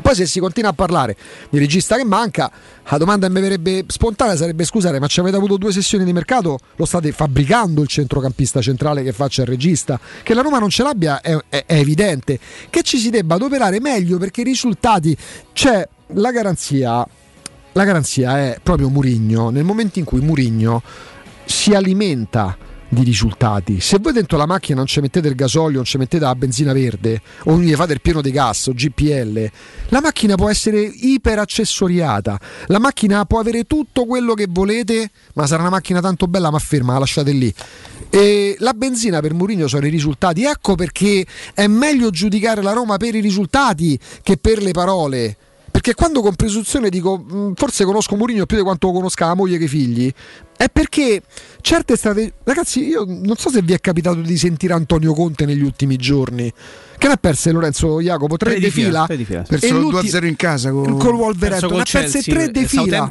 Poi 0.00 0.14
se 0.14 0.26
si 0.26 0.40
continua 0.40 0.70
a 0.70 0.72
parlare 0.72 1.16
di 1.50 1.58
regista 1.58 1.96
che 1.96 2.04
manca, 2.04 2.50
la 2.88 2.96
domanda 2.98 3.28
mi 3.28 3.40
verrebbe 3.40 3.84
spontanea 3.86 4.36
sarebbe 4.36 4.64
scusate, 4.64 4.98
ma 4.98 5.06
ci 5.06 5.20
avete 5.20 5.36
avuto 5.36 5.56
due 5.56 5.72
sessioni 5.72 6.04
di 6.04 6.12
mercato? 6.12 6.58
Lo 6.76 6.84
state 6.84 7.12
fabbricando 7.12 7.82
il 7.82 7.88
centrocampista 7.88 8.60
centrale 8.60 9.02
che 9.02 9.12
faccia 9.12 9.42
il 9.42 9.48
regista? 9.48 9.98
Che 10.22 10.34
la 10.34 10.40
Roma 10.42 10.58
non 10.58 10.70
ce 10.70 10.82
l'abbia 10.82 11.20
è, 11.20 11.36
è- 11.48 11.64
è 11.66 11.74
evidente. 11.74 12.38
Che 12.70 12.82
ci 12.82 12.98
si 12.98 13.10
debba 13.10 13.34
adoperare 13.34 13.80
meglio 13.80 14.18
perché 14.18 14.40
i 14.40 14.44
risultati 14.44 15.16
c'è 15.52 15.86
la 16.14 16.30
garanzia. 16.30 17.06
La 17.72 17.84
garanzia 17.84 18.38
è 18.38 18.58
proprio 18.62 18.88
Murigno. 18.88 19.50
Nel 19.50 19.64
momento 19.64 19.98
in 19.98 20.04
cui 20.04 20.20
Murigno 20.20 20.82
si 21.44 21.74
alimenta 21.74 22.56
di 22.88 23.02
risultati. 23.02 23.80
Se 23.80 23.98
voi 23.98 24.12
dentro 24.12 24.36
la 24.36 24.46
macchina 24.46 24.78
non 24.78 24.86
ci 24.86 25.00
mettete 25.00 25.28
il 25.28 25.34
gasolio, 25.34 25.76
non 25.76 25.84
ci 25.84 25.98
mettete 25.98 26.24
la 26.24 26.34
benzina 26.34 26.72
verde 26.72 27.20
o 27.44 27.52
non 27.52 27.60
gli 27.60 27.74
fate 27.74 27.92
il 27.92 28.00
pieno 28.00 28.20
di 28.20 28.30
gas 28.30 28.66
o 28.68 28.72
GPL, 28.72 29.50
la 29.88 30.00
macchina 30.00 30.36
può 30.36 30.48
essere 30.48 30.80
iper 30.80 31.38
accessoriata. 31.38 32.40
La 32.66 32.78
macchina 32.78 33.24
può 33.24 33.40
avere 33.40 33.64
tutto 33.64 34.06
quello 34.06 34.34
che 34.34 34.46
volete, 34.48 35.10
ma 35.34 35.46
sarà 35.46 35.62
una 35.62 35.70
macchina 35.70 36.00
tanto 36.00 36.26
bella, 36.26 36.50
ma 36.50 36.58
ferma, 36.58 36.94
la 36.94 37.00
lasciate 37.00 37.32
lì. 37.32 37.52
E 38.10 38.56
la 38.60 38.72
benzina 38.72 39.20
per 39.20 39.34
Mourinho 39.34 39.68
sono 39.68 39.86
i 39.86 39.90
risultati. 39.90 40.44
Ecco 40.44 40.74
perché 40.74 41.26
è 41.54 41.66
meglio 41.66 42.10
giudicare 42.10 42.62
la 42.62 42.72
Roma 42.72 42.96
per 42.96 43.14
i 43.14 43.20
risultati 43.20 43.98
che 44.22 44.38
per 44.38 44.62
le 44.62 44.72
parole. 44.72 45.36
Perché 45.88 45.94
quando 45.94 46.20
con 46.20 46.34
presunzione 46.34 46.90
dico 46.90 47.24
"Mm, 47.32 47.52
forse 47.54 47.86
conosco 47.86 48.14
Mourinho 48.14 48.44
più 48.44 48.58
di 48.58 48.62
quanto 48.62 48.92
conosca 48.92 49.26
la 49.26 49.34
moglie 49.34 49.56
che 49.56 49.64
i 49.64 49.68
figli, 49.68 50.12
è 50.54 50.68
perché 50.68 51.22
certe 51.62 51.96
strategie. 51.96 52.34
Ragazzi, 52.44 52.84
io 52.86 53.04
non 53.06 53.36
so 53.36 53.48
se 53.48 53.62
vi 53.62 53.72
è 53.72 53.80
capitato 53.80 54.20
di 54.20 54.36
sentire 54.36 54.74
Antonio 54.74 55.14
Conte 55.14 55.46
negli 55.46 55.62
ultimi 55.62 55.96
giorni. 55.96 56.52
Che 56.98 57.06
ne 57.06 57.12
ha 57.14 57.16
perse 57.16 57.52
Lorenzo 57.52 58.00
Jacopo? 58.02 58.36
Tre, 58.36 58.50
Tre 58.50 58.60
di 58.60 58.70
fila, 58.70 58.86
fila? 58.88 59.06
tre 59.06 59.16
di 59.16 59.24
fila. 59.24 59.42
Perso 59.48 59.72
lo 59.72 59.80
l'ulti- 59.80 60.08
2-0 60.10 60.26
in 60.26 60.36
casa 60.36 60.70
con, 60.72 60.98
col 60.98 61.14
Wolverhampton. 61.14 61.70
Ne 61.76 61.80
ha 61.80 61.84
perse 61.90 62.20
Chelsea, 62.20 62.34
tre 62.34 62.50
di 62.50 62.66
fila. 62.66 63.10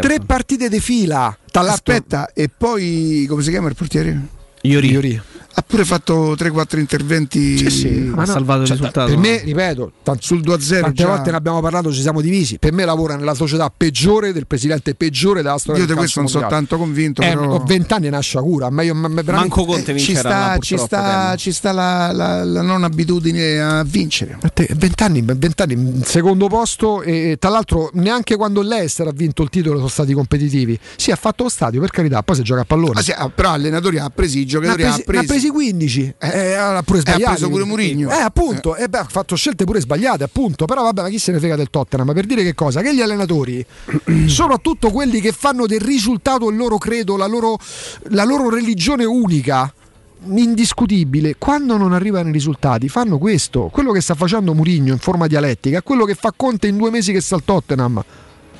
Tre 0.00 0.20
partite 0.24 0.68
di 0.70 0.80
fila. 0.80 1.36
Aspetta, 1.52 2.30
e 2.32 2.48
poi 2.48 3.26
come 3.28 3.42
si 3.42 3.50
chiama 3.50 3.68
il 3.68 3.74
portiere? 3.74 4.26
Iori. 4.62 4.90
Iori. 4.90 5.20
Ha 5.58 5.62
pure 5.66 5.84
fatto 5.84 6.34
3-4 6.34 6.78
interventi 6.78 7.58
Sì, 7.58 7.70
sì, 7.70 7.88
ma 7.90 8.22
ha 8.22 8.26
no, 8.26 8.32
salvato 8.32 8.60
il 8.62 8.66
cioè, 8.68 8.76
risultato. 8.76 9.08
Per 9.08 9.18
me, 9.18 9.38
ripeto, 9.42 9.92
tant- 10.02 10.22
sul 10.22 10.40
2-0 10.40 10.80
tante 10.80 11.02
già. 11.02 11.06
volte 11.08 11.30
ne 11.30 11.36
abbiamo 11.36 11.60
parlato, 11.60 11.92
ci 11.92 12.00
siamo 12.00 12.20
divisi. 12.20 12.58
Per 12.58 12.72
me 12.72 12.84
lavora 12.84 13.16
nella 13.16 13.34
società 13.34 13.72
peggiore 13.74 14.32
del 14.32 14.46
presidente 14.46 14.94
peggiore 14.94 15.42
della 15.42 15.58
storia 15.58 15.82
Io 15.82 15.86
di 15.88 15.94
questo 15.94 16.20
non 16.20 16.28
sono 16.28 16.46
tanto 16.48 16.76
convinto, 16.78 17.22
Eh, 17.22 17.28
però 17.28 17.48
ho 17.54 17.62
20 17.64 17.92
anni 17.92 18.06
e 18.06 18.10
nasce 18.10 18.38
a 18.38 18.42
cura. 18.42 18.70
Ma 18.70 18.82
io, 18.82 18.94
ma- 18.94 19.08
ma 19.08 19.22
veramente- 19.22 19.54
Manco 19.56 19.64
Conte 19.64 19.92
Eh, 19.94 19.98
ci 19.98 20.14
sta, 20.14 20.56
ci 20.60 20.76
sta, 20.78 21.34
ci 21.36 21.52
sta 21.52 21.72
la, 21.72 22.12
la- 22.12 22.44
la 22.44 22.62
non 22.62 22.84
abitudine 22.84 23.60
a 23.60 23.82
vincere. 23.84 24.38
A 24.40 24.48
te, 24.48 24.68
20 24.74 25.02
anni, 25.02 25.22
20 25.24 25.62
anni, 25.62 26.00
secondo 26.04 26.46
posto 26.48 27.02
e 27.02 27.36
tra 27.38 27.50
l'altro 27.50 27.90
neanche 27.94 28.36
quando 28.36 28.62
l'Ester 28.62 29.06
ha 29.08 29.12
vinto 29.12 29.42
il 29.42 29.50
titolo 29.50 29.76
sono 29.76 29.88
stati 29.88 30.12
competitivi. 30.12 30.78
Sì, 30.96 31.10
ha 31.10 31.16
fatto 31.16 31.42
lo 31.44 31.48
stadio, 31.48 31.80
per 31.80 31.90
carità, 31.90 32.22
poi 32.22 32.36
si 32.36 32.42
gioca 32.42 32.62
a 32.62 32.64
pallone. 32.64 32.98
Ah, 33.00 33.02
sì, 33.02 33.10
ah, 33.12 33.28
però 33.28 33.50
allenatori 33.50 33.98
ha 33.98 34.08
presi 34.10 34.44
giocatori, 34.46 34.82
presi, 34.82 35.00
ha 35.00 35.04
presi, 35.04 35.24
ha 35.24 35.26
presi 35.28 35.48
15, 35.56 36.14
eh, 36.18 36.52
ha 36.52 36.82
pure 36.82 36.98
E 36.98 37.00
ha 37.00 37.04
sbagliato. 37.04 37.30
preso 37.32 37.48
pure 37.48 37.64
Mourinho. 37.64 38.10
Eh, 38.10 38.20
appunto, 38.20 38.76
eh, 38.76 38.88
beh, 38.88 38.98
ha 38.98 39.06
fatto 39.08 39.34
scelte 39.36 39.64
pure 39.64 39.80
sbagliate, 39.80 40.22
appunto. 40.22 40.66
Però 40.66 40.82
vabbè, 40.82 41.00
ma 41.02 41.08
chi 41.08 41.18
se 41.18 41.32
ne 41.32 41.38
frega 41.38 41.56
del 41.56 41.70
Tottenham? 41.70 42.12
Per 42.12 42.26
dire 42.26 42.42
che 42.42 42.54
cosa? 42.54 42.82
Che 42.82 42.94
gli 42.94 43.00
allenatori, 43.00 43.64
soprattutto 44.26 44.90
quelli 44.90 45.20
che 45.20 45.32
fanno 45.32 45.66
del 45.66 45.80
risultato 45.80 46.50
il 46.50 46.56
loro 46.56 46.76
credo, 46.76 47.16
la 47.16 47.26
loro, 47.26 47.56
la 48.10 48.24
loro 48.24 48.50
religione 48.50 49.04
unica, 49.06 49.72
indiscutibile, 50.28 51.36
quando 51.38 51.76
non 51.78 51.92
arrivano 51.94 52.28
i 52.28 52.32
risultati, 52.32 52.88
fanno 52.90 53.16
questo. 53.16 53.68
Quello 53.72 53.92
che 53.92 54.00
sta 54.02 54.14
facendo 54.14 54.52
Mourinho 54.52 54.92
in 54.92 54.98
forma 54.98 55.26
dialettica 55.26 55.80
quello 55.82 56.04
che 56.04 56.14
fa 56.14 56.32
Conte 56.36 56.66
in 56.66 56.76
due 56.76 56.90
mesi 56.90 57.12
che 57.12 57.20
sta 57.22 57.34
al 57.36 57.44
Tottenham. 57.44 58.02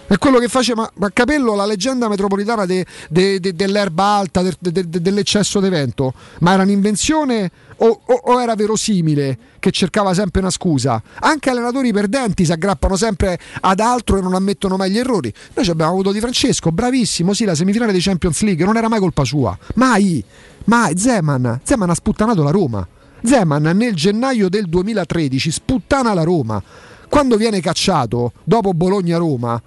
È 0.08 0.18
quello 0.18 0.38
che 0.38 0.46
faceva 0.46 0.88
ma 0.98 1.10
Capello, 1.12 1.54
la 1.56 1.66
leggenda 1.66 2.08
metropolitana 2.08 2.64
de- 2.64 2.86
de- 3.10 3.40
de- 3.40 3.52
dell'erba 3.54 4.04
alta, 4.04 4.40
de- 4.42 4.54
de- 4.58 4.88
de- 4.88 5.00
dell'eccesso 5.00 5.58
di 5.58 5.68
vento, 5.68 6.14
ma 6.40 6.52
era 6.52 6.62
un'invenzione 6.62 7.50
o, 7.78 8.00
o- 8.06 8.20
o 8.32 8.40
era 8.40 8.54
verosimile 8.54 9.36
che 9.58 9.72
cercava 9.72 10.14
sempre 10.14 10.40
una 10.42 10.50
scusa? 10.50 11.02
Anche 11.20 11.50
allenatori 11.50 11.92
perdenti 11.92 12.44
si 12.44 12.52
aggrappano 12.52 12.94
sempre 12.94 13.36
ad 13.62 13.80
altro 13.80 14.16
e 14.18 14.20
non 14.20 14.34
ammettono 14.34 14.76
mai 14.76 14.92
gli 14.92 14.98
errori. 14.98 15.32
Noi 15.54 15.66
abbiamo 15.68 15.90
avuto 15.90 16.12
Di 16.12 16.20
Francesco, 16.20 16.70
bravissimo, 16.70 17.32
sì, 17.34 17.44
la 17.44 17.56
semifinale 17.56 17.92
di 17.92 18.00
Champions 18.00 18.42
League 18.42 18.64
non 18.64 18.76
era 18.76 18.88
mai 18.88 19.00
colpa 19.00 19.24
sua, 19.24 19.58
mai, 19.74 20.22
mai. 20.66 20.96
Zeman, 20.96 21.60
Zeman 21.64 21.90
ha 21.90 21.94
sputtanato 21.94 22.44
la 22.44 22.50
Roma. 22.50 22.86
Zeman 23.24 23.62
nel 23.74 23.94
gennaio 23.94 24.48
del 24.48 24.66
2013 24.68 25.50
sputtana 25.50 26.14
la 26.14 26.22
Roma. 26.22 26.62
Quando 27.08 27.36
viene 27.36 27.60
cacciato 27.60 28.32
dopo 28.44 28.72
Bologna-Roma, 28.72 29.60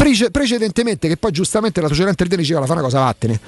prece- 0.00 0.30
precedentemente, 0.30 1.08
che 1.08 1.16
poi 1.16 1.30
giustamente 1.30 1.80
la 1.80 1.88
società 1.88 2.08
interviene 2.08 2.42
diceva 2.42 2.64
fa 2.64 2.72
una 2.72 2.82
cosa, 2.82 3.00
vattene. 3.00 3.40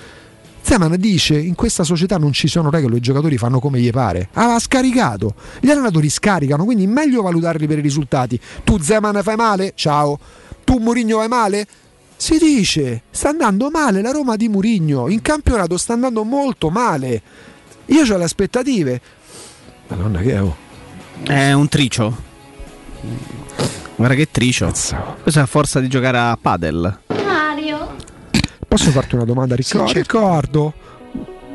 Zeman 0.65 0.95
dice 0.97 1.37
in 1.37 1.55
questa 1.55 1.83
società 1.83 2.19
non 2.19 2.33
ci 2.33 2.47
sono 2.47 2.71
regole, 2.71 2.99
i 2.99 3.01
giocatori 3.01 3.37
fanno 3.37 3.59
come 3.59 3.81
gli 3.81 3.91
pare. 3.91 4.29
Ah, 4.35 4.55
ha 4.55 4.59
scaricato. 4.59 5.35
Gli 5.61 5.71
allenatori 5.71 6.09
scaricano, 6.09 6.65
quindi 6.65 6.87
meglio 6.87 7.23
valutarli 7.23 7.67
per 7.67 7.79
i 7.79 7.83
risultati. 7.83 8.39
Tu 8.63 8.79
Zeman 8.79 9.21
fai 9.23 9.37
male? 9.37 9.73
Ciao. 9.75 10.19
Tu 10.65 10.79
Mourinho 10.79 11.17
vai 11.17 11.29
male? 11.29 11.67
Si 12.17 12.39
dice, 12.39 13.03
sta 13.11 13.31
andando 13.31 13.69
male 13.71 14.01
la 14.01 14.13
Roma 14.13 14.37
di 14.37 14.49
Mourinho, 14.49 15.09
in 15.09 15.21
campionato 15.21 15.77
sta 15.77 15.95
andando 15.95 16.23
molto 16.23 16.71
male. 16.71 17.21
Io 17.87 18.03
ho 18.03 18.17
le 18.17 18.25
aspettative. 18.25 19.01
Madonna 19.89 20.21
che 20.21 20.33
è? 20.33 20.43
oh. 20.43 20.57
È 21.25 21.53
un 21.53 21.69
tricio. 21.69 22.31
Guarda 24.03 24.17
che 24.17 24.31
tricio. 24.33 24.65
Questa 25.23 25.39
è 25.39 25.43
a 25.45 25.47
forza 25.47 25.79
di 25.79 25.87
giocare 25.87 26.19
a 26.19 26.37
padel. 26.41 26.99
Mario, 27.25 27.95
Posso 28.67 28.91
farti 28.91 29.15
una 29.15 29.23
domanda, 29.23 29.55
Riccardo? 29.55 29.93
Riccardo, 29.93 30.73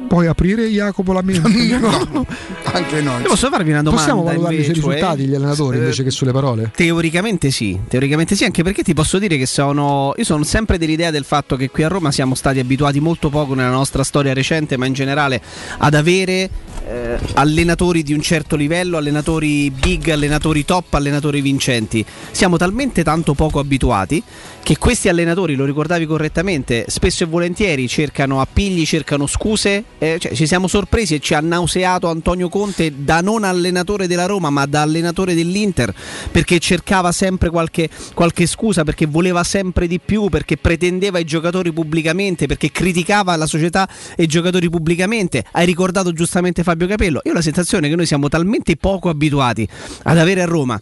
puoi 0.08 0.28
aprire 0.28 0.66
Jacopo 0.68 1.12
la 1.12 1.22
mente? 1.22 1.50
No, 1.78 2.26
anche 2.72 3.02
no. 3.02 3.18
Io 3.20 3.28
posso 3.28 3.50
farvi 3.50 3.72
una 3.72 3.82
domanda? 3.82 4.02
Possiamo 4.02 4.24
valutarli 4.24 4.56
invece, 4.56 4.74
sui 4.76 4.82
risultati 4.82 5.18
cioè? 5.24 5.28
gli 5.28 5.36
allenatori 5.36 5.76
Eh, 5.76 5.80
invece 5.82 6.04
che 6.04 6.10
sulle 6.10 6.32
parole? 6.32 6.72
Teoricamente 6.74 7.52
sì, 7.52 7.78
teoricamente 7.86 8.34
sì, 8.34 8.46
anche 8.46 8.64
perché 8.64 8.82
ti 8.82 8.94
posso 8.94 9.20
dire 9.20 9.36
che 9.36 9.46
sono. 9.46 10.14
Io 10.16 10.24
sono 10.24 10.44
sempre 10.46 10.78
dell'idea 10.78 11.12
del 11.12 11.26
fatto 11.26 11.58
che 11.58 11.70
qui 11.70 11.84
a 11.84 11.90
Roma 11.90 12.14
siamo 12.14 12.34
stati 12.34 12.60
abituati 12.60 13.02
molto 13.02 13.28
poco 13.30 13.56
nella 13.56 13.72
nostra 13.72 14.04
storia 14.04 14.34
recente, 14.34 14.78
ma 14.78 14.86
in 14.86 14.94
generale 14.94 15.42
ad 15.80 15.94
avere 15.96 16.50
eh, 16.88 17.20
allenatori 17.34 18.04
di 18.04 18.14
un 18.14 18.22
certo 18.22 18.56
livello, 18.56 18.98
allenatori 18.98 19.70
big, 19.72 20.10
allenatori 20.10 20.64
top, 20.64 20.94
allenatori 20.94 21.42
vincenti. 21.42 22.06
Siamo 22.32 22.58
talmente 22.58 23.04
tanto 23.04 23.34
poco 23.34 23.60
abituati 23.60 24.24
che 24.68 24.78
questi 24.78 25.08
allenatori, 25.08 25.56
lo 25.56 25.64
ricordavi 25.64 26.06
correttamente, 26.06 26.86
spesso 26.90 27.24
e 27.24 27.28
volentieri 27.28 27.88
cercano 27.88 28.42
appigli, 28.42 28.86
cercano 28.86 29.26
scuse. 29.26 29.84
eh, 29.98 30.18
cioè, 30.20 30.34
ci 30.34 30.46
siamo 30.46 30.68
sorpresi 30.68 31.16
e 31.16 31.20
ci 31.20 31.34
ha 31.34 31.40
nauseato 31.40 32.10
Antonio 32.10 32.50
Conte 32.50 32.92
da 32.96 33.22
non 33.22 33.46
allenatore 33.46 34.08
della 34.08 34.26
Roma, 34.26 34.50
ma 34.50 34.66
da 34.66 34.82
allenatore 34.82 35.36
dell'Inter, 35.36 35.94
perché 36.32 36.60
cercava 36.60 37.14
sempre 37.14 37.50
qualche, 37.50 37.90
qualche 38.14 38.46
scusa, 38.46 38.84
perché 38.84 39.06
voleva 39.06 39.44
sempre 39.44 39.88
di 39.88 40.00
più, 40.00 40.28
perché 40.28 40.58
pretendeva 40.58 41.18
i 41.18 41.24
giocatori 41.24 41.72
pubblicamente, 41.72 42.46
perché 42.46 42.70
criticava 42.70 43.36
la 43.38 43.46
società 43.46 43.88
e 44.16 44.24
i 44.24 44.28
giocatori 44.28 44.70
pubblicamente. 44.70 45.46
Hai 45.52 45.66
ricordato 45.66 46.12
giustamente 46.12 46.64
Fabio 46.64 46.77
Capello. 46.86 47.22
Io 47.24 47.32
ho 47.32 47.34
la 47.34 47.42
sensazione 47.42 47.90
che 47.90 47.96
noi 47.96 48.06
siamo 48.06 48.28
talmente 48.30 48.76
poco 48.76 49.10
abituati 49.10 49.68
ad 50.04 50.18
avere 50.18 50.42
a 50.42 50.46
Roma 50.46 50.80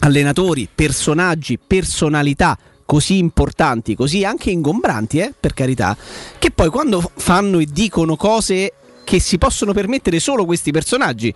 allenatori, 0.00 0.68
personaggi, 0.72 1.58
personalità 1.58 2.58
così 2.84 3.18
importanti, 3.18 3.94
così 3.94 4.24
anche 4.24 4.50
ingombranti, 4.50 5.18
eh, 5.18 5.32
per 5.38 5.54
carità, 5.54 5.96
che 6.38 6.50
poi 6.50 6.68
quando 6.68 7.10
fanno 7.14 7.58
e 7.58 7.66
dicono 7.70 8.16
cose 8.16 8.72
che 9.04 9.18
si 9.18 9.38
possono 9.38 9.72
permettere 9.72 10.20
solo 10.20 10.44
questi 10.44 10.70
personaggi, 10.72 11.34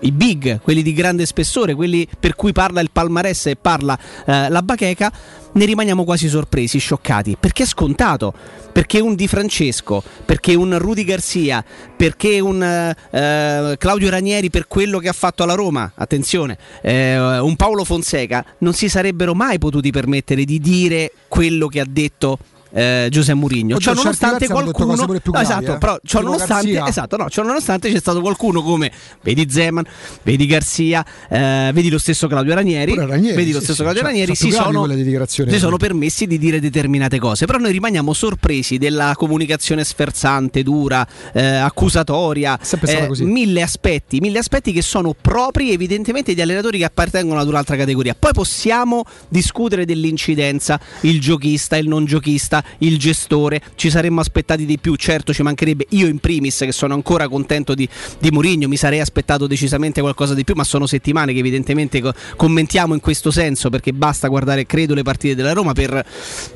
i 0.00 0.12
big, 0.12 0.60
quelli 0.60 0.82
di 0.82 0.92
grande 0.92 1.26
spessore, 1.26 1.74
quelli 1.74 2.06
per 2.18 2.34
cui 2.34 2.52
parla 2.52 2.80
il 2.80 2.90
palmarès 2.92 3.46
e 3.46 3.56
parla 3.56 3.98
eh, 4.26 4.48
la 4.48 4.62
bacheca, 4.62 5.12
ne 5.52 5.64
rimaniamo 5.64 6.04
quasi 6.04 6.28
sorpresi, 6.28 6.78
scioccati, 6.78 7.36
perché 7.38 7.62
è 7.62 7.66
scontato, 7.66 8.32
perché 8.72 9.00
un 9.00 9.14
Di 9.14 9.26
Francesco, 9.26 10.02
perché 10.24 10.54
un 10.54 10.78
Rudy 10.78 11.04
Garcia, 11.04 11.64
perché 11.96 12.40
un 12.40 12.62
eh, 12.62 13.74
Claudio 13.78 14.10
Ranieri 14.10 14.50
per 14.50 14.66
quello 14.68 14.98
che 14.98 15.08
ha 15.08 15.12
fatto 15.12 15.42
alla 15.42 15.54
Roma, 15.54 15.92
attenzione, 15.94 16.58
eh, 16.82 17.18
un 17.18 17.56
Paolo 17.56 17.84
Fonseca, 17.84 18.44
non 18.58 18.72
si 18.72 18.88
sarebbero 18.88 19.34
mai 19.34 19.58
potuti 19.58 19.90
permettere 19.90 20.44
di 20.44 20.58
dire 20.58 21.12
quello 21.28 21.68
che 21.68 21.80
ha 21.80 21.86
detto 21.88 22.38
eh, 22.70 23.08
Giuseppe 23.10 23.38
Mourinho. 23.38 23.78
Certi 23.78 23.98
nonostante 23.98 24.46
qualcuno 24.48 25.06
più 25.06 25.32
No, 25.32 25.40
gravi, 25.40 25.46
esatto, 25.46 25.74
eh. 25.74 25.78
però 25.78 25.98
Tipo 26.02 26.22
nonostante, 26.22 26.70
Garzia. 26.72 26.88
esatto, 26.88 27.16
no, 27.16 27.30
ciò 27.30 27.42
nonostante 27.42 27.90
c'è 27.90 27.98
stato 27.98 28.20
qualcuno 28.20 28.62
come 28.62 28.90
vedi 29.22 29.48
Zeman, 29.50 29.84
vedi 30.22 30.46
Garcia, 30.46 31.04
eh, 31.28 31.70
vedi 31.72 31.90
lo 31.90 31.98
stesso 31.98 32.26
Claudio 32.26 32.54
Ranieri, 32.54 32.94
Ranieri, 32.94 33.36
vedi 33.36 33.52
lo 33.52 33.58
sì, 33.58 33.64
stesso 33.64 33.74
sì, 33.74 33.82
Claudio 33.82 34.02
cioè, 34.02 34.10
Ranieri, 34.10 34.34
si 34.34 34.48
gravi 34.48 34.72
sono, 34.72 35.50
si 35.50 35.58
sono 35.58 35.76
permessi 35.76 36.26
di 36.26 36.38
dire 36.38 36.60
determinate 36.60 37.18
cose, 37.18 37.46
però 37.46 37.58
noi 37.58 37.72
rimaniamo 37.72 38.12
sorpresi 38.12 38.78
della 38.78 39.14
comunicazione 39.16 39.84
sferzante, 39.84 40.62
dura, 40.62 41.06
eh, 41.32 41.44
accusatoria, 41.44 42.58
eh, 42.58 43.06
così. 43.06 43.24
mille 43.24 43.62
aspetti, 43.62 44.20
mille 44.20 44.38
aspetti 44.38 44.72
che 44.72 44.82
sono 44.82 45.14
propri 45.20 45.72
evidentemente 45.72 46.34
di 46.34 46.40
allenatori 46.40 46.78
che 46.78 46.84
appartengono 46.84 47.40
ad 47.40 47.48
un'altra 47.48 47.76
categoria. 47.76 48.14
Poi 48.18 48.32
possiamo 48.32 49.04
discutere 49.28 49.84
dell'incidenza, 49.84 50.80
il 51.02 51.20
giochista, 51.20 51.76
il 51.76 51.88
non 51.88 52.04
giochista, 52.04 52.57
il 52.78 52.98
gestore, 52.98 53.60
ci 53.74 53.90
saremmo 53.90 54.20
aspettati 54.20 54.64
di 54.64 54.78
più, 54.78 54.94
certo 54.96 55.32
ci 55.32 55.42
mancherebbe 55.42 55.86
io 55.90 56.06
in 56.06 56.18
primis 56.18 56.58
che 56.58 56.72
sono 56.72 56.94
ancora 56.94 57.28
contento 57.28 57.74
di, 57.74 57.88
di 58.18 58.30
Mourinho, 58.30 58.68
mi 58.68 58.76
sarei 58.76 59.00
aspettato 59.00 59.46
decisamente 59.46 60.00
qualcosa 60.00 60.34
di 60.34 60.44
più, 60.44 60.54
ma 60.54 60.64
sono 60.64 60.86
settimane 60.86 61.32
che 61.32 61.38
evidentemente 61.38 62.00
co- 62.00 62.12
commentiamo 62.36 62.94
in 62.94 63.00
questo 63.00 63.30
senso 63.30 63.70
perché 63.70 63.92
basta 63.92 64.28
guardare, 64.28 64.66
credo, 64.66 64.94
le 64.94 65.02
partite 65.02 65.34
della 65.34 65.52
Roma 65.52 65.72
per, 65.72 66.04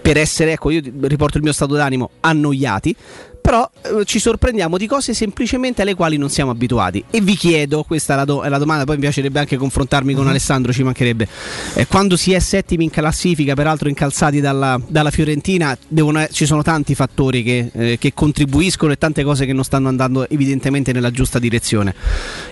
per 0.01 0.17
essere, 0.17 0.53
ecco, 0.53 0.71
io 0.71 0.81
riporto 1.03 1.37
il 1.37 1.43
mio 1.43 1.53
stato 1.53 1.75
d'animo, 1.75 2.11
annoiati. 2.21 2.97
Però 3.43 3.69
eh, 3.83 4.05
ci 4.05 4.21
sorprendiamo 4.21 4.79
di 4.79 4.87
cose 4.87 5.13
semplicemente 5.13 5.83
alle 5.83 5.95
quali 5.95 6.17
non 6.17 6.31
siamo 6.31 6.53
abituati. 6.53 7.05
E 7.11 7.21
vi 7.21 7.35
chiedo, 7.35 7.83
questa 7.83 8.15
è 8.15 8.17
la, 8.17 8.25
do- 8.25 8.43
è 8.43 8.49
la 8.49 8.59
domanda, 8.59 8.85
poi 8.85 8.95
mi 8.95 9.03
piacerebbe 9.03 9.41
anche 9.41 9.57
confrontarmi 9.57 10.15
con 10.15 10.29
Alessandro, 10.29 10.73
ci 10.73 10.85
mancherebbe. 10.85 11.27
Eh, 11.75 11.87
quando 11.87 12.17
si 12.17 12.33
è 12.33 12.39
settimi 12.39 12.85
in 12.85 12.91
classifica, 12.91 13.55
peraltro 13.55 13.89
incalzati 13.89 14.41
dalla, 14.41 14.81
dalla 14.87 15.11
Fiorentina, 15.11 15.77
devono- 15.89 16.27
ci 16.31 16.47
sono 16.47 16.63
tanti 16.63 16.95
fattori 16.95 17.43
che, 17.43 17.71
eh, 17.75 17.99
che 17.99 18.15
contribuiscono 18.15 18.93
e 18.93 18.97
tante 18.97 19.25
cose 19.25 19.45
che 19.45 19.53
non 19.53 19.65
stanno 19.65 19.89
andando 19.89 20.29
evidentemente 20.29 20.93
nella 20.93 21.11
giusta 21.11 21.41
direzione. 21.41 21.95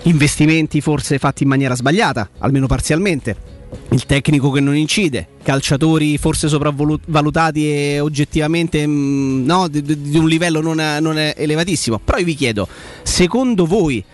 Investimenti 0.02 0.80
forse 0.80 1.18
fatti 1.18 1.44
in 1.44 1.48
maniera 1.48 1.76
sbagliata, 1.76 2.28
almeno 2.38 2.66
parzialmente 2.66 3.49
il 3.90 4.06
tecnico 4.06 4.50
che 4.50 4.60
non 4.60 4.76
incide, 4.76 5.28
calciatori 5.42 6.18
forse 6.18 6.48
sopravvalutati 6.48 7.70
e 7.70 8.00
oggettivamente 8.00 8.86
mm, 8.86 9.44
no, 9.44 9.68
di, 9.68 9.82
di- 9.82 10.18
un 10.18 10.28
livello 10.28 10.60
non, 10.60 10.76
non 11.00 11.18
elevatissimo. 11.18 12.00
Però 12.02 12.18
io 12.18 12.24
vi 12.24 12.34
chiedo, 12.34 12.68
secondo 13.02 13.66
voi 13.66 14.04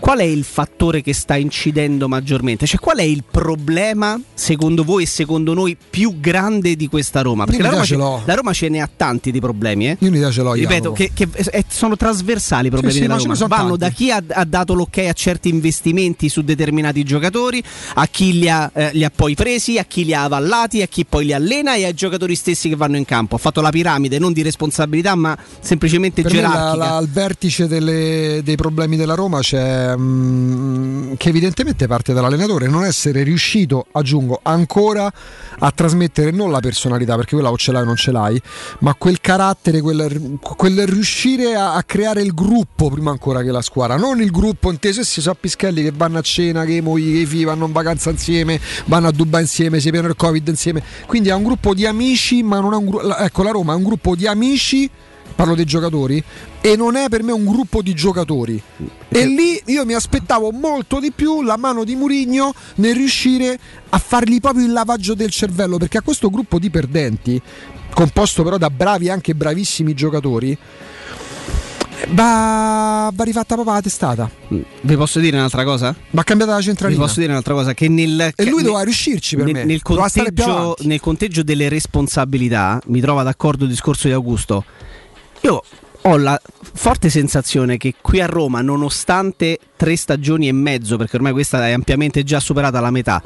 qual 0.00 0.18
è 0.18 0.24
il 0.24 0.44
fattore 0.44 1.02
che 1.02 1.12
sta 1.14 1.36
incidendo 1.36 2.08
maggiormente? 2.08 2.66
Cioè 2.66 2.80
qual 2.80 2.98
è 2.98 3.02
il 3.02 3.22
problema 3.30 4.20
secondo 4.34 4.82
voi 4.82 5.04
e 5.04 5.06
secondo 5.06 5.54
noi 5.54 5.76
più 5.88 6.18
grande 6.20 6.74
di 6.76 6.88
questa 6.88 7.20
Roma? 7.22 7.44
Perché 7.44 7.62
la 7.62 7.68
Roma, 7.70 7.84
ce 7.84 7.96
la 7.96 8.34
Roma 8.34 8.52
ce 8.52 8.68
ne 8.68 8.80
ha 8.80 8.88
tanti 8.94 9.30
di 9.30 9.40
problemi, 9.40 9.88
eh? 9.90 9.96
Io 10.00 10.08
un'idea 10.08 10.30
ce 10.30 10.42
l'ho, 10.42 10.52
Ripeto, 10.54 10.92
che, 10.92 11.10
che 11.14 11.28
sono 11.68 11.96
trasversali 11.96 12.66
i 12.66 12.70
problemi 12.70 12.94
Sì, 12.94 13.00
sì, 13.02 13.06
della 13.06 13.18
ce 13.20 13.26
Roma. 13.28 13.46
Vanno 13.46 13.76
tanti. 13.76 13.78
da 13.78 13.88
chi 13.90 14.10
ha, 14.10 14.22
ha 14.40 14.44
dato 14.44 14.74
l'ok 14.74 14.98
a 14.98 15.12
certi 15.12 15.48
investimenti 15.48 16.28
su 16.28 16.42
determinati 16.42 17.02
giocatori, 17.02 17.62
a 17.94 18.06
chi 18.06 18.38
li 18.38 18.48
ha, 18.48 18.70
eh, 18.74 18.90
li 18.92 19.04
ha 19.04 19.10
poi 19.14 19.34
presi, 19.34 19.78
a 19.78 19.84
chi 19.84 20.04
li 20.04 20.14
ha 20.14 20.24
avallati, 20.24 20.82
a 20.82 20.86
chi 20.86 21.04
poi 21.04 21.26
li 21.26 21.32
allena 21.32 21.74
e 21.74 21.84
ai 21.84 21.94
giocatori 21.94 22.34
stessi 22.34 22.68
che 22.68 22.76
vanno 22.76 22.96
in 22.96 23.04
campo. 23.04 23.34
Ha 23.34 23.38
fatto 23.38 23.60
la 23.60 23.70
piramide 23.70 24.18
non 24.18 24.32
di 24.32 24.42
responsabilità, 24.42 25.14
ma 25.14 25.36
semplicemente 25.60 26.22
Per 26.22 26.32
me 26.32 26.40
la- 26.40 26.48
gerarchica. 26.48 26.76
la- 26.76 26.96
al 26.96 27.08
vertice 27.08 27.66
delle- 27.66 28.40
dei 28.42 28.56
problemi 28.56 28.96
della 28.96 29.14
Roma 29.14 29.40
c'è 29.40 29.89
mm, 29.96 31.14
che 31.16 31.28
evidentemente 31.28 31.86
parte 31.86 32.12
dall'allenatore 32.12 32.68
non 32.68 32.84
essere 32.84 33.22
riuscito, 33.22 33.86
aggiungo, 33.92 34.40
ancora 34.42 35.12
a 35.58 35.70
trasmettere 35.70 36.30
non 36.30 36.50
la 36.50 36.60
personalità, 36.60 37.16
perché 37.16 37.34
quella 37.34 37.50
o 37.50 37.56
ce 37.56 37.72
l'hai 37.72 37.82
o 37.82 37.84
non 37.84 37.96
ce 37.96 38.10
l'hai, 38.10 38.40
ma 38.80 38.94
quel 38.94 39.20
carattere, 39.20 39.80
quel, 39.80 40.38
quel 40.40 40.86
riuscire 40.86 41.54
a, 41.54 41.74
a 41.74 41.82
creare 41.82 42.22
il 42.22 42.34
gruppo 42.34 42.88
prima 42.90 43.10
ancora 43.10 43.42
che 43.42 43.50
la 43.50 43.62
squadra, 43.62 43.96
non 43.96 44.20
il 44.20 44.30
gruppo 44.30 44.70
inteso 44.70 45.00
essi 45.00 45.20
sono 45.20 45.36
pischelli 45.38 45.82
che 45.82 45.92
vanno 45.94 46.18
a 46.18 46.22
cena, 46.22 46.64
che 46.64 46.72
i 46.72 46.80
mogli, 46.80 47.12
che 47.12 47.20
i 47.20 47.26
figli 47.26 47.44
vanno 47.44 47.66
in 47.66 47.72
vacanza 47.72 48.10
insieme, 48.10 48.60
vanno 48.86 49.08
a 49.08 49.12
Dubai 49.12 49.42
insieme, 49.42 49.80
si 49.80 49.90
pieno 49.90 50.08
il 50.08 50.16
Covid 50.16 50.46
insieme. 50.48 50.82
Quindi 51.06 51.28
è 51.28 51.34
un 51.34 51.42
gruppo 51.42 51.74
di 51.74 51.86
amici, 51.86 52.42
ma 52.42 52.60
non 52.60 52.72
è 52.72 52.76
un 52.76 52.86
gruppo. 52.86 53.16
Ecco, 53.16 53.42
la 53.42 53.50
Roma 53.50 53.72
è 53.72 53.76
un 53.76 53.82
gruppo 53.82 54.14
di 54.14 54.26
amici 54.26 54.90
parlo 55.40 55.54
dei 55.54 55.64
giocatori, 55.64 56.22
e 56.60 56.76
non 56.76 56.96
è 56.96 57.08
per 57.08 57.22
me 57.22 57.32
un 57.32 57.46
gruppo 57.46 57.80
di 57.80 57.94
giocatori. 57.94 58.62
E 59.08 59.24
lì 59.26 59.58
io 59.66 59.86
mi 59.86 59.94
aspettavo 59.94 60.50
molto 60.50 61.00
di 61.00 61.12
più 61.12 61.42
la 61.42 61.56
mano 61.56 61.82
di 61.84 61.96
Murigno 61.96 62.52
nel 62.76 62.94
riuscire 62.94 63.58
a 63.88 63.98
fargli 63.98 64.38
proprio 64.38 64.66
il 64.66 64.72
lavaggio 64.72 65.14
del 65.14 65.30
cervello, 65.30 65.78
perché 65.78 65.96
a 65.96 66.02
questo 66.02 66.28
gruppo 66.28 66.58
di 66.58 66.68
perdenti, 66.68 67.40
composto 67.94 68.42
però 68.42 68.58
da 68.58 68.68
bravi 68.68 69.06
e 69.06 69.10
anche 69.10 69.34
bravissimi 69.34 69.94
giocatori, 69.94 70.56
va, 72.08 73.10
va 73.12 73.24
rifatta 73.24 73.54
proprio 73.54 73.74
la 73.74 73.80
testata. 73.80 74.30
Vi 74.48 74.96
posso 74.96 75.20
dire 75.20 75.36
un'altra 75.38 75.64
cosa? 75.64 75.94
Va 76.10 76.22
cambiata 76.22 76.52
la 76.52 76.58
Vi 76.58 76.64
centralina. 76.64 77.00
posso 77.00 77.20
dire 77.20 77.32
un'altra 77.32 77.54
cosa? 77.54 77.72
Che 77.72 77.88
nel, 77.88 78.32
E 78.34 78.44
lui 78.44 78.56
nel- 78.56 78.62
doveva 78.64 78.82
riuscirci 78.82 79.36
per 79.36 79.46
nel, 79.46 79.54
me. 79.54 79.64
Nel 79.64 79.82
conteggio, 79.82 80.76
nel 80.80 81.00
conteggio 81.00 81.42
delle 81.42 81.68
responsabilità, 81.70 82.80
mi 82.88 83.00
trova 83.00 83.22
d'accordo 83.22 83.64
il 83.64 83.70
discorso 83.70 84.06
di 84.06 84.12
Augusto. 84.12 84.64
Io 85.42 85.62
ho 86.02 86.16
la 86.16 86.40
forte 86.72 87.08
sensazione 87.10 87.76
che 87.76 87.94
qui 88.00 88.20
a 88.20 88.26
Roma, 88.26 88.60
nonostante 88.60 89.58
tre 89.76 89.96
stagioni 89.96 90.48
e 90.48 90.52
mezzo, 90.52 90.96
perché 90.96 91.16
ormai 91.16 91.32
questa 91.32 91.66
è 91.66 91.72
ampiamente 91.72 92.22
già 92.22 92.40
superata 92.40 92.80
la 92.80 92.90
metà, 92.90 93.22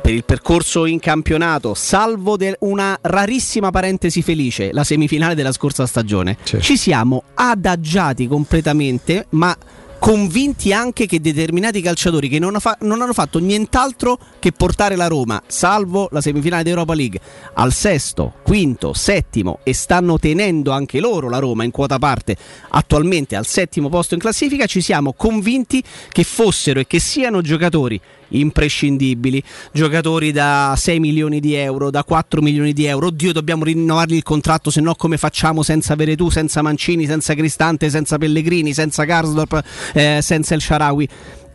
per 0.00 0.12
il 0.12 0.24
percorso 0.24 0.86
in 0.86 0.98
campionato, 0.98 1.74
salvo 1.74 2.36
una 2.60 2.96
rarissima 3.00 3.70
parentesi 3.70 4.22
felice, 4.22 4.72
la 4.72 4.84
semifinale 4.84 5.34
della 5.34 5.52
scorsa 5.52 5.86
stagione, 5.86 6.38
ci 6.42 6.76
siamo 6.76 7.24
adagiati 7.34 8.26
completamente, 8.26 9.26
ma 9.30 9.56
convinti 9.98 10.72
anche 10.72 11.06
che 11.06 11.20
determinati 11.20 11.80
calciatori 11.80 12.28
che 12.28 12.38
non, 12.38 12.56
fa- 12.60 12.76
non 12.80 13.00
hanno 13.00 13.12
fatto 13.12 13.38
nient'altro 13.38 14.18
che 14.38 14.52
portare 14.52 14.96
la 14.96 15.06
Roma, 15.06 15.42
salvo 15.46 16.08
la 16.12 16.20
semifinale 16.20 16.62
di 16.62 16.70
Europa 16.70 16.94
League, 16.94 17.20
al 17.54 17.72
sesto, 17.72 18.34
quinto, 18.42 18.92
settimo 18.92 19.60
e 19.62 19.72
stanno 19.74 20.18
tenendo 20.18 20.72
anche 20.72 21.00
loro 21.00 21.28
la 21.28 21.38
Roma 21.38 21.64
in 21.64 21.70
quota 21.70 21.98
parte 21.98 22.36
attualmente 22.70 23.36
al 23.36 23.46
settimo 23.46 23.88
posto 23.88 24.14
in 24.14 24.20
classifica, 24.20 24.66
ci 24.66 24.80
siamo 24.80 25.12
convinti 25.12 25.82
che 26.10 26.24
fossero 26.24 26.80
e 26.80 26.86
che 26.86 26.98
siano 26.98 27.40
giocatori 27.40 28.00
imprescindibili, 28.38 29.42
giocatori 29.72 30.32
da 30.32 30.74
6 30.76 31.00
milioni 31.00 31.40
di 31.40 31.54
euro, 31.54 31.90
da 31.90 32.04
4 32.04 32.40
milioni 32.42 32.72
di 32.72 32.84
euro, 32.84 33.08
oddio 33.08 33.32
dobbiamo 33.32 33.64
rinnovargli 33.64 34.14
il 34.14 34.22
contratto, 34.22 34.70
se 34.70 34.80
no 34.80 34.94
come 34.94 35.16
facciamo 35.16 35.62
senza 35.62 35.94
Veretù, 35.94 36.30
senza 36.30 36.62
Mancini, 36.62 37.06
senza 37.06 37.34
Cristante, 37.34 37.90
senza 37.90 38.18
Pellegrini, 38.18 38.72
senza 38.72 39.04
Karsdorp, 39.04 39.62
eh, 39.94 40.18
senza 40.22 40.54
El 40.54 40.60
Sharawi. 40.60 41.08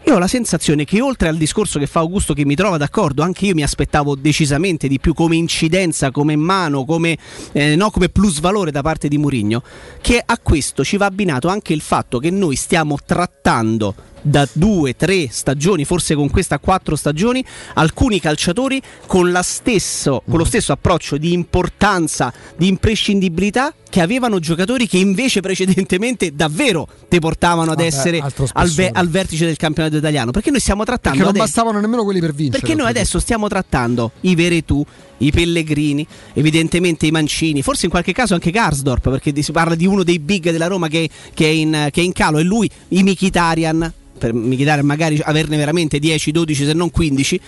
Io 0.05 0.15
ho 0.15 0.17
la 0.17 0.27
sensazione 0.27 0.85
che 0.85 1.01
oltre 1.01 1.27
al 1.27 1.35
discorso 1.35 1.77
che 1.77 1.85
fa 1.85 1.99
Augusto 1.99 2.33
che 2.33 2.45
mi 2.45 2.55
trova 2.55 2.77
d'accordo, 2.77 3.21
anche 3.21 3.45
io 3.45 3.53
mi 3.53 3.63
aspettavo 3.63 4.15
decisamente 4.15 4.87
di 4.87 4.97
più 4.97 5.13
come 5.13 5.35
incidenza, 5.35 6.09
come 6.09 6.37
mano, 6.37 6.85
come, 6.85 7.17
eh, 7.51 7.75
no, 7.75 7.91
come 7.91 8.07
plusvalore 8.07 8.71
da 8.71 8.81
parte 8.81 9.09
di 9.09 9.17
Murigno, 9.17 9.61
che 10.01 10.21
a 10.25 10.39
questo 10.41 10.85
ci 10.85 10.95
va 10.95 11.05
abbinato 11.05 11.49
anche 11.49 11.73
il 11.73 11.81
fatto 11.81 12.17
che 12.17 12.31
noi 12.31 12.55
stiamo 12.55 12.97
trattando 13.05 13.93
da 14.21 14.47
due, 14.51 14.95
tre 14.95 15.27
stagioni, 15.29 15.85
forse 15.85 16.15
con 16.15 16.29
questa 16.29 16.59
quattro 16.59 16.95
stagioni, 16.95 17.43
alcuni 17.75 18.19
calciatori 18.19 18.81
con, 19.05 19.31
la 19.31 19.41
stesso, 19.41 20.23
con 20.27 20.37
lo 20.37 20.45
stesso 20.45 20.71
approccio 20.71 21.17
di 21.17 21.33
importanza, 21.33 22.33
di 22.55 22.67
imprescindibilità 22.67 23.73
che 23.89 24.01
avevano 24.01 24.39
giocatori 24.39 24.87
che 24.87 24.97
invece 24.97 25.41
precedentemente 25.41 26.33
davvero 26.35 26.87
ti 27.09 27.19
portavano 27.19 27.71
ad 27.71 27.79
essere 27.79 28.19
altro 28.19 28.47
al, 28.53 28.69
ve- 28.69 28.91
al 28.93 29.09
vertice 29.09 29.45
del 29.45 29.57
campionato 29.57 29.97
italiano. 29.97 30.31
Perché 30.31 30.51
noi 30.51 30.59
stiamo 30.59 30.83
trattando 30.83 31.17
Perché 31.17 31.31
non 31.33 31.41
adesso- 31.41 31.45
bastavano 31.55 31.79
nemmeno 31.79 32.03
quelli 32.03 32.19
per 32.19 32.33
vincere. 32.33 32.59
perché 32.59 32.75
noi 32.75 32.87
adesso 32.87 33.19
stiamo 33.19 33.47
trattando 33.47 34.11
i 34.21 34.35
Veretù, 34.35 34.85
i 35.19 35.31
Pellegrini, 35.31 36.05
evidentemente 36.33 37.05
i 37.05 37.11
Mancini, 37.11 37.61
forse 37.61 37.85
in 37.85 37.91
qualche 37.91 38.11
caso 38.11 38.33
anche 38.33 38.51
Karsdorp, 38.51 39.09
perché 39.09 39.41
si 39.41 39.51
parla 39.51 39.75
di 39.75 39.85
uno 39.85 40.03
dei 40.03 40.19
big 40.19 40.51
della 40.51 40.67
Roma 40.67 40.87
che, 40.87 41.09
che 41.33 41.45
è, 41.45 41.49
in, 41.49 41.87
che 41.91 42.01
è 42.01 42.03
in 42.03 42.13
calo, 42.13 42.37
e 42.37 42.43
lui, 42.43 42.69
i 42.89 43.03
Mkhitaryan, 43.03 43.93
per 44.17 44.33
Mkhitaryan 44.33 44.85
magari 44.85 45.19
averne 45.23 45.57
veramente 45.57 45.99
10, 45.99 46.31
12 46.31 46.65
se 46.65 46.73
non 46.73 46.91
15. 46.91 47.41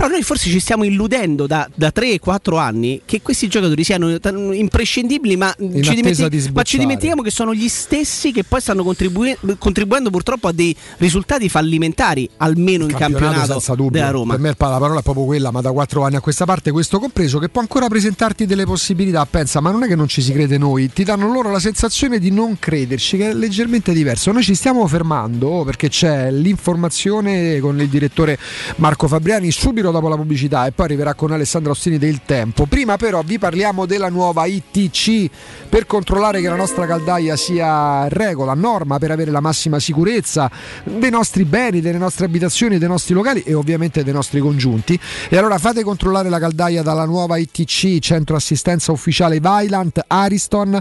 Però 0.00 0.12
noi 0.12 0.22
forse 0.22 0.48
ci 0.48 0.60
stiamo 0.60 0.84
illudendo 0.84 1.46
da, 1.46 1.68
da 1.74 1.92
3-4 1.94 2.56
anni 2.56 3.02
che 3.04 3.20
questi 3.20 3.48
giocatori 3.48 3.84
siano 3.84 4.10
imprescindibili, 4.54 5.36
ma 5.36 5.54
ci, 5.58 5.94
dimenti- 5.94 6.26
di 6.26 6.50
ma 6.54 6.62
ci 6.62 6.78
dimentichiamo 6.78 7.20
che 7.20 7.30
sono 7.30 7.52
gli 7.52 7.68
stessi 7.68 8.32
che 8.32 8.42
poi 8.42 8.62
stanno 8.62 8.82
contribui- 8.82 9.36
contribuendo 9.58 10.08
purtroppo 10.08 10.48
a 10.48 10.52
dei 10.52 10.74
risultati 10.96 11.50
fallimentari, 11.50 12.26
almeno 12.38 12.84
in 12.84 12.94
campionato 12.94 13.52
senza 13.52 13.74
dubbio. 13.74 14.00
della 14.00 14.10
Roma. 14.10 14.32
Per 14.32 14.40
me 14.40 14.48
la 14.48 14.78
parola 14.78 15.00
è 15.00 15.02
proprio 15.02 15.26
quella, 15.26 15.50
ma 15.50 15.60
da 15.60 15.70
quattro 15.70 16.02
anni 16.02 16.16
a 16.16 16.20
questa 16.20 16.46
parte, 16.46 16.70
questo 16.70 16.98
compreso, 16.98 17.38
che 17.38 17.50
può 17.50 17.60
ancora 17.60 17.86
presentarti 17.86 18.46
delle 18.46 18.64
possibilità. 18.64 19.26
Pensa, 19.26 19.60
ma 19.60 19.70
non 19.70 19.82
è 19.82 19.86
che 19.86 19.96
non 19.96 20.08
ci 20.08 20.22
si 20.22 20.32
crede 20.32 20.56
noi, 20.56 20.90
ti 20.90 21.04
danno 21.04 21.30
loro 21.30 21.50
la 21.50 21.60
sensazione 21.60 22.18
di 22.18 22.30
non 22.30 22.58
crederci, 22.58 23.18
che 23.18 23.28
è 23.28 23.34
leggermente 23.34 23.92
diverso. 23.92 24.32
Noi 24.32 24.44
ci 24.44 24.54
stiamo 24.54 24.86
fermando 24.86 25.62
perché 25.62 25.90
c'è 25.90 26.30
l'informazione 26.30 27.60
con 27.60 27.78
il 27.78 27.88
direttore 27.88 28.38
Marco 28.76 29.06
Fabriani 29.06 29.50
subito 29.50 29.88
dopo 29.90 30.08
la 30.08 30.16
pubblicità 30.16 30.66
e 30.66 30.72
poi 30.72 30.86
arriverà 30.86 31.14
con 31.14 31.32
Alessandro 31.32 31.72
Ostini 31.72 31.98
del 31.98 32.20
tempo. 32.24 32.66
Prima 32.66 32.96
però 32.96 33.22
vi 33.22 33.38
parliamo 33.38 33.86
della 33.86 34.08
nuova 34.08 34.46
ITC 34.46 35.30
per 35.68 35.86
controllare 35.86 36.40
che 36.40 36.48
la 36.48 36.56
nostra 36.56 36.86
caldaia 36.86 37.36
sia 37.36 38.08
regola, 38.08 38.54
norma 38.54 38.98
per 38.98 39.10
avere 39.10 39.30
la 39.30 39.40
massima 39.40 39.78
sicurezza 39.78 40.50
dei 40.84 41.10
nostri 41.10 41.44
beni, 41.44 41.80
delle 41.80 41.98
nostre 41.98 42.26
abitazioni, 42.26 42.78
dei 42.78 42.88
nostri 42.88 43.14
locali 43.14 43.42
e 43.42 43.54
ovviamente 43.54 44.04
dei 44.04 44.12
nostri 44.12 44.40
congiunti. 44.40 44.98
E 45.28 45.36
allora 45.36 45.58
fate 45.58 45.82
controllare 45.82 46.28
la 46.28 46.38
caldaia 46.38 46.82
dalla 46.82 47.04
nuova 47.04 47.36
ITC, 47.36 47.98
centro 48.00 48.36
assistenza 48.36 48.92
ufficiale 48.92 49.40
Vailant 49.40 50.04
Ariston. 50.06 50.78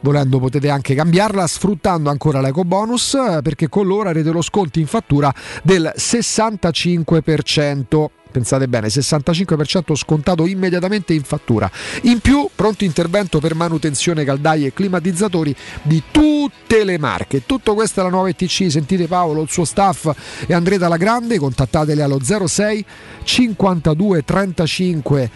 Volendo 0.00 0.38
potete 0.38 0.70
anche 0.70 0.94
cambiarla 0.94 1.44
sfruttando 1.46 2.08
ancora 2.08 2.40
l'eco 2.40 2.64
bonus 2.64 3.14
eh, 3.14 3.40
perché 3.42 3.68
con 3.68 3.84
loro 3.84 4.08
avrete 4.08 4.30
lo 4.30 4.42
sconto 4.42 4.78
in 4.78 4.86
fattura 4.86 5.34
del 5.64 5.92
65%. 5.96 8.06
Pensate 8.38 8.68
bene, 8.68 8.86
65% 8.86 9.96
scontato 9.96 10.46
immediatamente 10.46 11.12
in 11.12 11.22
fattura. 11.22 11.68
In 12.02 12.20
più, 12.20 12.48
pronto 12.54 12.84
intervento 12.84 13.40
per 13.40 13.56
manutenzione 13.56 14.22
caldaie 14.24 14.68
e 14.68 14.72
climatizzatori 14.72 15.54
di 15.82 16.04
tutte 16.10 16.84
le 16.84 16.98
marche. 16.98 17.44
Tutto 17.44 17.74
questo 17.74 18.00
è 18.00 18.04
la 18.04 18.10
nuova 18.10 18.28
ETC, 18.28 18.70
sentite 18.70 19.08
Paolo, 19.08 19.42
il 19.42 19.50
suo 19.50 19.64
staff 19.64 20.10
e 20.46 20.54
andrete 20.54 20.84
alla 20.84 20.96
grande, 20.96 21.36
contattateli 21.38 22.00
allo 22.00 22.20
06 22.22 22.84
52 23.24 24.24
35 24.24 25.30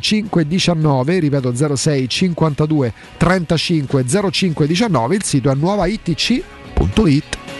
05 0.00 0.46
19, 0.46 1.18
ripeto 1.18 1.76
06 1.76 2.08
52 2.08 2.92
35 3.18 4.04
05 4.30 4.66
19, 4.66 5.14
il 5.14 5.24
sito 5.24 5.50
è 5.50 5.54
nuovaitc.it. 5.54 7.59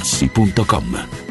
artigianamaterassi.com. 0.01 1.30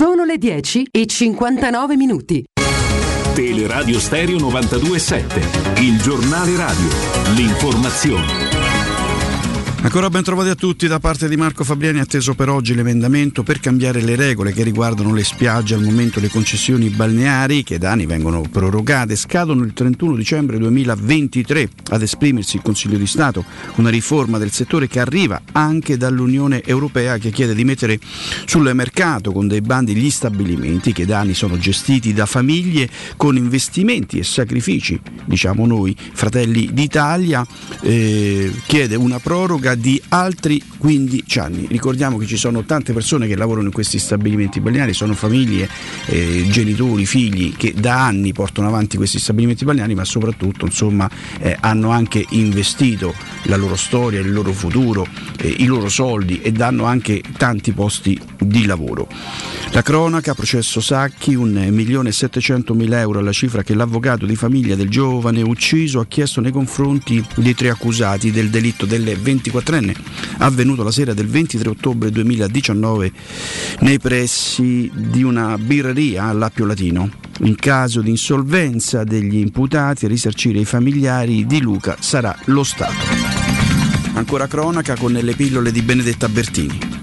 Sono 0.00 0.24
le 0.24 0.38
10 0.38 0.86
e 0.90 1.04
59 1.04 1.94
minuti. 1.94 2.42
Teleradio 3.34 4.00
Stereo 4.00 4.38
927, 4.38 5.40
il 5.82 6.00
giornale 6.00 6.56
radio, 6.56 6.88
l'informazione. 7.34 8.79
Ancora 9.82 10.10
ben 10.10 10.22
trovati 10.22 10.50
a 10.50 10.54
tutti 10.54 10.86
da 10.86 10.98
parte 11.00 11.26
di 11.26 11.38
Marco 11.38 11.64
Fabriani, 11.64 12.00
atteso 12.00 12.34
per 12.34 12.50
oggi 12.50 12.74
l'emendamento 12.74 13.42
per 13.42 13.60
cambiare 13.60 14.02
le 14.02 14.14
regole 14.14 14.52
che 14.52 14.62
riguardano 14.62 15.14
le 15.14 15.24
spiagge. 15.24 15.74
Al 15.74 15.82
momento 15.82 16.20
le 16.20 16.28
concessioni 16.28 16.90
balneari, 16.90 17.64
che 17.64 17.78
da 17.78 17.92
anni 17.92 18.04
vengono 18.04 18.42
prorogate, 18.42 19.16
scadono 19.16 19.64
il 19.64 19.72
31 19.72 20.16
dicembre 20.16 20.58
2023. 20.58 21.70
Ad 21.92 22.02
esprimersi 22.02 22.56
il 22.56 22.62
Consiglio 22.62 22.98
di 22.98 23.06
Stato, 23.06 23.42
una 23.76 23.88
riforma 23.88 24.36
del 24.36 24.50
settore 24.50 24.86
che 24.86 25.00
arriva 25.00 25.40
anche 25.52 25.96
dall'Unione 25.96 26.62
Europea 26.62 27.16
che 27.16 27.30
chiede 27.30 27.54
di 27.54 27.64
mettere 27.64 27.98
sul 28.44 28.70
mercato 28.74 29.32
con 29.32 29.48
dei 29.48 29.62
bandi 29.62 29.96
gli 29.96 30.10
stabilimenti 30.10 30.92
che 30.92 31.06
da 31.06 31.20
anni 31.20 31.32
sono 31.32 31.56
gestiti 31.56 32.12
da 32.12 32.26
famiglie 32.26 32.86
con 33.16 33.34
investimenti 33.34 34.18
e 34.18 34.24
sacrifici. 34.24 35.00
Diciamo 35.24 35.66
noi, 35.66 35.96
Fratelli 36.12 36.68
d'Italia, 36.70 37.46
eh, 37.80 38.52
chiede 38.66 38.94
una 38.94 39.18
proroga 39.18 39.68
di 39.74 40.00
altri 40.08 40.62
15 40.78 41.38
anni. 41.38 41.66
Ricordiamo 41.68 42.16
che 42.18 42.26
ci 42.26 42.36
sono 42.36 42.64
tante 42.64 42.92
persone 42.92 43.26
che 43.26 43.36
lavorano 43.36 43.66
in 43.66 43.72
questi 43.72 43.98
stabilimenti 43.98 44.60
balneari, 44.60 44.92
sono 44.92 45.14
famiglie, 45.14 45.68
eh, 46.06 46.46
genitori, 46.48 47.06
figli 47.06 47.54
che 47.56 47.74
da 47.76 48.04
anni 48.04 48.32
portano 48.32 48.68
avanti 48.68 48.96
questi 48.96 49.18
stabilimenti 49.18 49.64
balneari, 49.64 49.94
ma 49.94 50.04
soprattutto 50.04 50.64
insomma, 50.64 51.08
eh, 51.38 51.56
hanno 51.60 51.90
anche 51.90 52.24
investito 52.30 53.14
la 53.44 53.56
loro 53.56 53.76
storia, 53.76 54.20
il 54.20 54.32
loro 54.32 54.52
futuro, 54.52 55.06
eh, 55.38 55.48
i 55.48 55.66
loro 55.66 55.88
soldi 55.88 56.40
e 56.40 56.52
danno 56.52 56.84
anche 56.84 57.22
tanti 57.36 57.72
posti 57.72 58.18
di 58.38 58.66
lavoro. 58.66 59.08
La 59.72 59.82
cronaca, 59.82 60.34
processo 60.34 60.80
Sacchi, 60.80 61.36
1.700.000 61.36 62.92
euro 62.94 63.20
la 63.20 63.32
cifra 63.32 63.62
che 63.62 63.74
l'avvocato 63.74 64.26
di 64.26 64.34
famiglia 64.36 64.74
del 64.74 64.88
giovane 64.88 65.42
ucciso 65.42 66.00
ha 66.00 66.06
chiesto 66.06 66.40
nei 66.40 66.52
confronti 66.52 67.24
dei 67.36 67.54
tre 67.54 67.70
accusati 67.70 68.30
del 68.30 68.50
delitto 68.50 68.86
delle 68.86 69.14
24enne, 69.60 69.94
avvenuto 70.38 70.82
la 70.82 70.90
sera 70.90 71.14
del 71.14 71.26
23 71.26 71.68
ottobre 71.68 72.10
2019 72.10 73.12
nei 73.80 73.98
pressi 73.98 74.90
di 74.92 75.22
una 75.22 75.56
birreria 75.58 76.24
all'Appio 76.24 76.66
Latino. 76.66 77.10
In 77.42 77.54
caso 77.54 78.00
di 78.02 78.10
insolvenza 78.10 79.04
degli 79.04 79.36
imputati 79.36 80.04
a 80.04 80.08
risarcire 80.08 80.58
i 80.58 80.64
familiari 80.64 81.46
di 81.46 81.60
Luca 81.60 81.96
sarà 81.98 82.36
lo 82.46 82.62
Stato. 82.62 83.38
Ancora 84.14 84.46
cronaca 84.46 84.96
con 84.96 85.12
le 85.12 85.34
pillole 85.34 85.72
di 85.72 85.80
Benedetta 85.82 86.28
Bertini. 86.28 86.99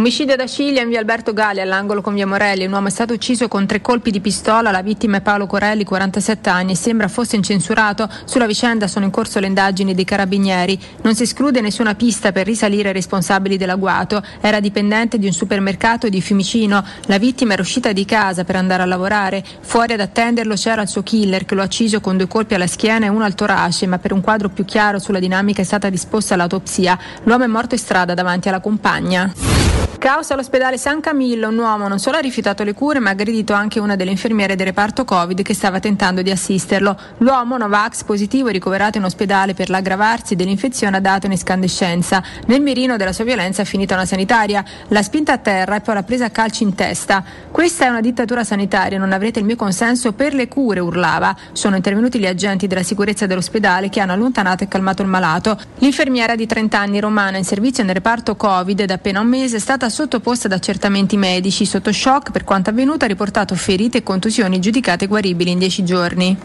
Omicidio 0.00 0.34
da 0.34 0.46
Ciglia 0.46 0.80
in 0.80 0.88
via 0.88 0.98
Alberto 0.98 1.34
Gali 1.34 1.60
all'angolo 1.60 2.00
con 2.00 2.14
via 2.14 2.26
Morelli. 2.26 2.64
Un 2.64 2.72
uomo 2.72 2.88
è 2.88 2.90
stato 2.90 3.12
ucciso 3.12 3.48
con 3.48 3.66
tre 3.66 3.82
colpi 3.82 4.10
di 4.10 4.20
pistola. 4.20 4.70
La 4.70 4.80
vittima 4.80 5.18
è 5.18 5.20
Paolo 5.20 5.44
Corelli, 5.44 5.84
47 5.84 6.48
anni. 6.48 6.74
Sembra 6.74 7.06
fosse 7.06 7.36
incensurato. 7.36 8.08
Sulla 8.24 8.46
vicenda 8.46 8.88
sono 8.88 9.04
in 9.04 9.10
corso 9.10 9.40
le 9.40 9.46
indagini 9.46 9.92
dei 9.94 10.06
carabinieri. 10.06 10.80
Non 11.02 11.14
si 11.14 11.24
esclude 11.24 11.60
nessuna 11.60 11.94
pista 11.96 12.32
per 12.32 12.46
risalire 12.46 12.88
ai 12.88 12.94
responsabili 12.94 13.58
dell'agguato. 13.58 14.22
Era 14.40 14.58
dipendente 14.58 15.18
di 15.18 15.26
un 15.26 15.32
supermercato 15.32 16.08
di 16.08 16.22
Fiumicino. 16.22 16.82
La 17.04 17.18
vittima 17.18 17.52
era 17.52 17.60
uscita 17.60 17.92
di 17.92 18.06
casa 18.06 18.44
per 18.44 18.56
andare 18.56 18.82
a 18.82 18.86
lavorare. 18.86 19.44
Fuori 19.60 19.92
ad 19.92 20.00
attenderlo 20.00 20.54
c'era 20.54 20.80
il 20.80 20.88
suo 20.88 21.02
killer 21.02 21.44
che 21.44 21.54
lo 21.54 21.60
ha 21.60 21.66
ucciso 21.66 22.00
con 22.00 22.16
due 22.16 22.26
colpi 22.26 22.54
alla 22.54 22.66
schiena 22.66 23.04
e 23.04 23.10
uno 23.10 23.24
al 23.24 23.34
torace, 23.34 23.86
ma 23.86 23.98
per 23.98 24.14
un 24.14 24.22
quadro 24.22 24.48
più 24.48 24.64
chiaro 24.64 24.98
sulla 24.98 25.18
dinamica 25.18 25.60
è 25.60 25.64
stata 25.66 25.90
disposta 25.90 26.36
l'autopsia. 26.36 26.98
L'uomo 27.24 27.44
è 27.44 27.48
morto 27.48 27.74
in 27.74 27.80
strada 27.80 28.14
davanti 28.14 28.48
alla 28.48 28.60
compagna. 28.60 29.89
Caos 29.98 30.30
all'ospedale 30.30 30.78
San 30.78 31.00
Camillo, 31.00 31.48
un 31.48 31.58
uomo 31.58 31.86
non 31.86 31.98
solo 31.98 32.16
ha 32.16 32.20
rifiutato 32.20 32.62
le 32.64 32.72
cure 32.72 33.00
ma 33.00 33.10
ha 33.10 33.12
aggredito 33.12 33.52
anche 33.52 33.78
una 33.78 33.96
delle 33.96 34.10
infermiere 34.10 34.56
del 34.56 34.66
reparto 34.66 35.04
Covid 35.04 35.42
che 35.42 35.52
stava 35.52 35.78
tentando 35.78 36.22
di 36.22 36.30
assisterlo. 36.30 36.96
L'uomo, 37.18 37.58
Novax, 37.58 38.04
positivo 38.04 38.48
ricoverato 38.48 38.98
in 38.98 39.04
ospedale 39.04 39.52
per 39.52 39.68
l'aggravarsi 39.68 40.36
dell'infezione 40.36 40.96
ha 40.96 41.00
dato 41.00 41.26
un'escandescenza. 41.26 42.22
Nel 42.46 42.62
mirino 42.62 42.96
della 42.96 43.12
sua 43.12 43.24
violenza 43.24 43.62
è 43.62 43.64
finita 43.66 43.94
una 43.94 44.06
sanitaria, 44.06 44.64
l'ha 44.88 45.02
spinta 45.02 45.32
a 45.32 45.38
terra 45.38 45.76
e 45.76 45.80
poi 45.80 45.94
l'ha 45.94 46.02
presa 46.02 46.26
a 46.26 46.30
calci 46.30 46.62
in 46.62 46.74
testa. 46.74 47.22
Questa 47.50 47.84
è 47.84 47.88
una 47.88 48.00
dittatura 48.00 48.42
sanitaria, 48.42 48.98
non 48.98 49.12
avrete 49.12 49.38
il 49.38 49.44
mio 49.44 49.56
consenso 49.56 50.12
per 50.12 50.34
le 50.34 50.48
cure, 50.48 50.80
urlava. 50.80 51.36
Sono 51.52 51.76
intervenuti 51.76 52.18
gli 52.18 52.26
agenti 52.26 52.66
della 52.66 52.82
sicurezza 52.82 53.26
dell'ospedale 53.26 53.90
che 53.90 54.00
hanno 54.00 54.12
allontanato 54.12 54.64
e 54.64 54.68
calmato 54.68 55.02
il 55.02 55.08
malato. 55.08 55.58
L'infermiera 55.78 56.36
di 56.36 56.46
30 56.46 56.78
anni 56.78 57.00
romana 57.00 57.36
in 57.36 57.44
servizio 57.44 57.84
nel 57.84 57.94
reparto 57.94 58.34
Covid 58.36 58.84
da 58.84 58.94
appena 58.94 59.20
un 59.20 59.26
mese 59.26 59.56
è 59.56 59.60
stata 59.60 59.69
sottoposta 59.88 60.46
ad 60.46 60.52
accertamenti 60.52 61.16
medici. 61.16 61.64
Sotto 61.64 61.92
shock 61.92 62.30
per 62.32 62.44
quanto 62.44 62.70
avvenuto 62.70 63.04
ha 63.04 63.08
riportato 63.08 63.54
ferite 63.54 63.98
e 63.98 64.02
contusioni 64.02 64.58
giudicate 64.58 65.06
guaribili 65.06 65.50
in 65.50 65.58
10 65.58 65.84
giorni. 65.84 66.38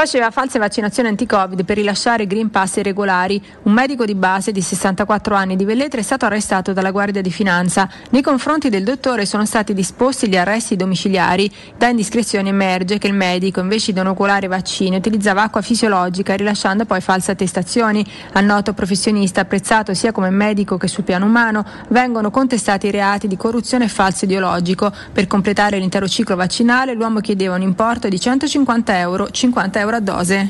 Faceva 0.00 0.30
false 0.30 0.58
vaccinazioni 0.58 1.10
anti-Covid 1.10 1.62
per 1.62 1.76
rilasciare 1.76 2.26
Green 2.26 2.48
Pass 2.48 2.76
irregolari. 2.76 3.38
Un 3.64 3.72
medico 3.74 4.06
di 4.06 4.14
base 4.14 4.50
di 4.50 4.62
64 4.62 5.34
anni 5.34 5.56
di 5.56 5.66
Velletre 5.66 6.00
è 6.00 6.02
stato 6.02 6.24
arrestato 6.24 6.72
dalla 6.72 6.90
Guardia 6.90 7.20
di 7.20 7.30
Finanza. 7.30 7.86
Nei 8.08 8.22
confronti 8.22 8.70
del 8.70 8.82
dottore 8.82 9.26
sono 9.26 9.44
stati 9.44 9.74
disposti 9.74 10.26
gli 10.26 10.38
arresti 10.38 10.74
domiciliari. 10.74 11.52
Da 11.76 11.88
indiscrezione 11.88 12.48
emerge 12.48 12.96
che 12.96 13.08
il 13.08 13.12
medico, 13.12 13.60
invece 13.60 13.92
di 13.92 14.00
inoculare 14.00 14.46
vaccini, 14.46 14.96
utilizzava 14.96 15.42
acqua 15.42 15.60
fisiologica, 15.60 16.34
rilasciando 16.34 16.86
poi 16.86 17.02
false 17.02 17.32
attestazioni. 17.32 18.02
Al 18.32 18.44
noto 18.46 18.72
professionista, 18.72 19.42
apprezzato 19.42 19.92
sia 19.92 20.12
come 20.12 20.30
medico 20.30 20.78
che 20.78 20.88
sul 20.88 21.04
piano 21.04 21.26
umano, 21.26 21.62
vengono 21.88 22.30
contestati 22.40 22.86
i 22.86 22.90
reati 22.90 23.28
di 23.28 23.36
corruzione 23.36 23.84
e 23.84 23.88
falso 23.88 24.24
ideologico. 24.24 24.90
Per 25.12 25.26
completare 25.26 25.78
l'intero 25.78 26.08
ciclo 26.08 26.36
vaccinale, 26.36 26.94
l'uomo 26.94 27.20
chiedeva 27.20 27.54
un 27.54 27.60
importo 27.60 28.08
di 28.08 28.18
150 28.18 28.98
euro, 28.98 29.30
50 29.30 29.78
euro 29.78 29.96
a 29.96 30.00
dose. 30.00 30.48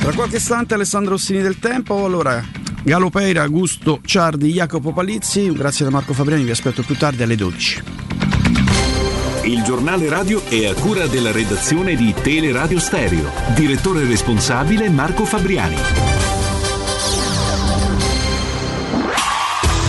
Tra 0.00 0.12
qualche 0.12 0.38
istante 0.38 0.74
Alessandro 0.74 1.12
Rossini 1.12 1.40
del 1.40 1.60
Tempo, 1.60 2.04
allora 2.04 2.44
Galo 2.82 3.10
Peira, 3.10 3.42
Augusto 3.42 4.00
Ciardi, 4.04 4.50
Jacopo 4.50 4.92
Palizzi, 4.92 5.52
grazie 5.52 5.84
da 5.84 5.92
Marco 5.92 6.12
Fabriani, 6.12 6.42
vi 6.42 6.50
aspetto 6.50 6.82
più 6.82 6.96
tardi 6.96 7.22
alle 7.22 7.36
12. 7.36 7.82
Il 9.44 9.62
giornale 9.62 10.08
radio 10.08 10.44
è 10.46 10.66
a 10.66 10.74
cura 10.74 11.06
della 11.06 11.30
redazione 11.30 11.94
di 11.94 12.12
Teleradio 12.12 12.80
Stereo. 12.80 13.30
Direttore 13.54 14.04
responsabile 14.04 14.90
Marco 14.90 15.24
Fabriani. 15.24 16.27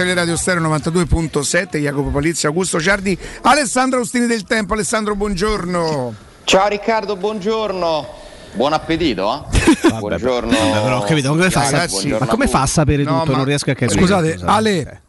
Teleradio 0.00 0.34
Stereo 0.34 0.62
92.7 0.62 1.76
Jacopo 1.76 2.08
Palizzi, 2.08 2.46
Augusto 2.46 2.80
Ciardi, 2.80 3.18
Alessandro 3.42 3.98
Austini 3.98 4.26
del 4.26 4.44
Tempo. 4.44 4.72
Alessandro, 4.72 5.14
buongiorno. 5.14 6.14
Ciao 6.44 6.68
Riccardo, 6.68 7.16
buongiorno. 7.16 8.08
Buon 8.54 8.72
appetito, 8.72 9.46
eh? 9.52 9.88
Buongiorno. 9.98 10.56
Vabbè, 10.56 10.82
però 10.82 10.98
ho 11.00 11.02
capito, 11.02 11.28
come 11.28 11.50
fa, 11.50 11.60
a 11.66 11.70
Ragazzi, 11.70 12.08
ma 12.08 12.24
come 12.26 12.46
fa 12.48 12.62
a 12.62 12.66
sapere 12.66 13.02
No, 13.02 13.18
tutto? 13.18 13.32
ma- 13.32 13.36
Non 13.36 13.46
riesco 13.46 13.70
a 13.70 13.74
capire. 13.74 14.00
Scusate, 14.00 14.32
Scusate. 14.32 14.50
Ale. 14.50 15.00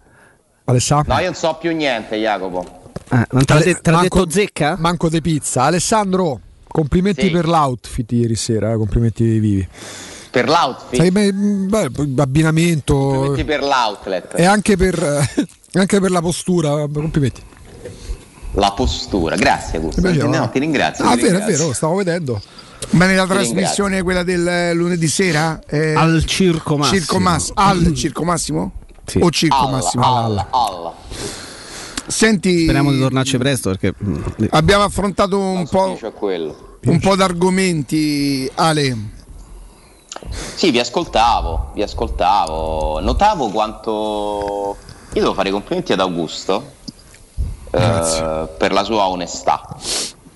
Alessandro. 0.66 1.14
No, 1.14 1.20
io 1.20 1.26
non 1.28 1.36
so 1.36 1.58
più 1.60 1.74
niente, 1.74 2.18
Jacopo. 2.18 2.92
Ah, 3.08 3.26
non 3.32 3.46
te 3.46 3.54
l'ha, 3.54 3.60
de- 3.62 3.76
te 3.80 3.92
l'ha 3.92 3.98
manco- 3.98 4.26
detto 4.26 4.30
zecca? 4.30 4.76
Manco 4.78 5.08
de 5.08 5.22
pizza. 5.22 5.64
Alessandro, 5.64 6.38
complimenti 6.68 7.28
Sì. 7.28 7.32
per 7.32 7.48
l'outfit 7.48 8.12
ieri 8.12 8.36
sera, 8.36 8.74
eh, 8.74 8.76
complimenti 8.76 9.24
vivi. 9.24 9.68
Per 10.32 10.48
l'outfit, 10.48 10.96
Sai, 10.96 11.12
beh, 11.12 11.34
beh, 11.34 11.90
abbinamento 12.22 12.96
complimenti 12.96 13.44
per 13.44 13.62
l'outlet, 13.64 14.34
e 14.38 14.46
anche 14.46 14.78
per, 14.78 14.98
eh, 15.04 15.48
anche 15.78 16.00
per 16.00 16.10
la 16.10 16.22
postura, 16.22 16.88
complimenti. 16.92 17.42
la 18.54 18.72
postura. 18.72 19.36
Grazie, 19.36 19.78
Augusto. 19.78 20.00
Piaceva, 20.02 20.26
No, 20.28 20.38
no? 20.38 20.50
ti 20.50 20.60
ringrazio. 20.60 21.04
Ah, 21.04 21.16
ti 21.16 21.22
vero, 21.24 21.28
è 21.28 21.32
ringrazio. 21.40 21.58
vero, 21.64 21.74
stavo 21.74 21.96
vedendo. 21.96 22.42
Bene, 22.92 23.16
la 23.16 23.24
Ti 23.26 23.30
trasmissione 23.30 24.02
quella 24.04 24.24
del 24.24 24.48
eh, 24.48 24.74
lunedì 24.74 25.08
sera? 25.10 25.60
eh, 25.68 25.94
Al 25.96 26.24
Circo 26.26 26.78
Massimo. 26.78 26.98
Circo 27.00 27.20
Mass- 27.20 27.52
al 27.54 27.94
Circo 27.94 28.24
Massimo? 28.24 28.72
Sì. 29.06 29.20
O 29.22 29.30
Circo 29.32 29.56
Alla, 29.58 29.70
Massimo? 29.72 30.04
alla, 30.18 30.48
alla. 30.50 30.94
Senti, 32.08 32.64
Speriamo 32.64 32.92
di 32.92 33.00
tornarci 33.00 33.38
presto 33.38 33.70
perché 33.70 33.94
mm, 34.04 34.24
abbiamo 34.52 34.84
affrontato 34.84 35.38
un 35.40 35.68
po', 35.68 35.98
è 36.80 36.88
un 36.90 37.00
po' 37.00 37.16
d'argomenti, 37.16 38.50
Ale. 38.56 38.98
Sì, 40.30 40.72
vi 40.72 40.80
ascoltavo, 40.80 41.72
vi 41.74 41.82
ascoltavo. 41.82 43.00
Notavo 43.00 43.50
quanto... 43.50 44.78
Io 45.14 45.22
devo 45.22 45.34
fare 45.34 45.50
i 45.50 45.52
complimenti 45.52 45.92
ad 45.92 46.00
Augusto 46.00 46.80
eh, 47.72 48.48
per 48.58 48.72
la 48.72 48.84
sua 48.84 49.08
onestà, 49.08 49.62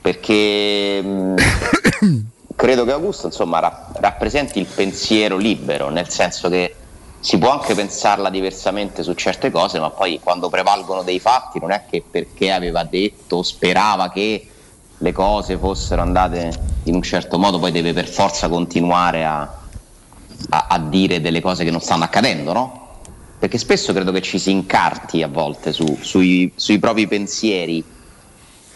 perché 0.01 1.01
mh, 1.01 1.35
credo 2.55 2.83
che 2.83 2.91
Augusto 2.91 3.27
insomma, 3.27 3.59
ra- 3.59 3.87
rappresenti 3.93 4.59
il 4.59 4.65
pensiero 4.65 5.37
libero, 5.37 5.89
nel 5.89 6.09
senso 6.09 6.49
che 6.49 6.75
si 7.19 7.37
può 7.37 7.51
anche 7.51 7.73
pensarla 7.73 8.29
diversamente 8.29 9.01
su 9.01 9.13
certe 9.13 9.49
cose, 9.49 9.79
ma 9.79 9.89
poi 9.89 10.19
quando 10.21 10.49
prevalgono 10.49 11.03
dei 11.03 11.19
fatti 11.19 11.59
non 11.59 11.71
è 11.71 11.83
che 11.89 12.03
perché 12.09 12.51
aveva 12.51 12.83
detto, 12.83 13.43
sperava 13.43 14.09
che 14.09 14.49
le 14.97 15.11
cose 15.11 15.57
fossero 15.57 16.01
andate 16.01 16.51
in 16.83 16.95
un 16.95 17.01
certo 17.01 17.37
modo, 17.39 17.59
poi 17.59 17.71
deve 17.71 17.93
per 17.93 18.07
forza 18.07 18.47
continuare 18.47 19.25
a, 19.25 19.51
a- 20.49 20.67
a 20.69 20.79
dire 20.79 21.21
delle 21.21 21.41
cose 21.41 21.63
che 21.63 21.71
non 21.71 21.81
stanno 21.81 22.03
accadendo, 22.03 22.53
no? 22.53 22.87
Perché 23.39 23.57
spesso 23.57 23.93
credo 23.93 24.11
che 24.11 24.21
ci 24.21 24.39
si 24.39 24.51
incarti 24.51 25.21
a 25.21 25.27
volte 25.27 25.71
su- 25.71 25.97
sui, 26.01 26.51
sui 26.55 26.79
propri 26.79 27.07
pensieri 27.07 27.83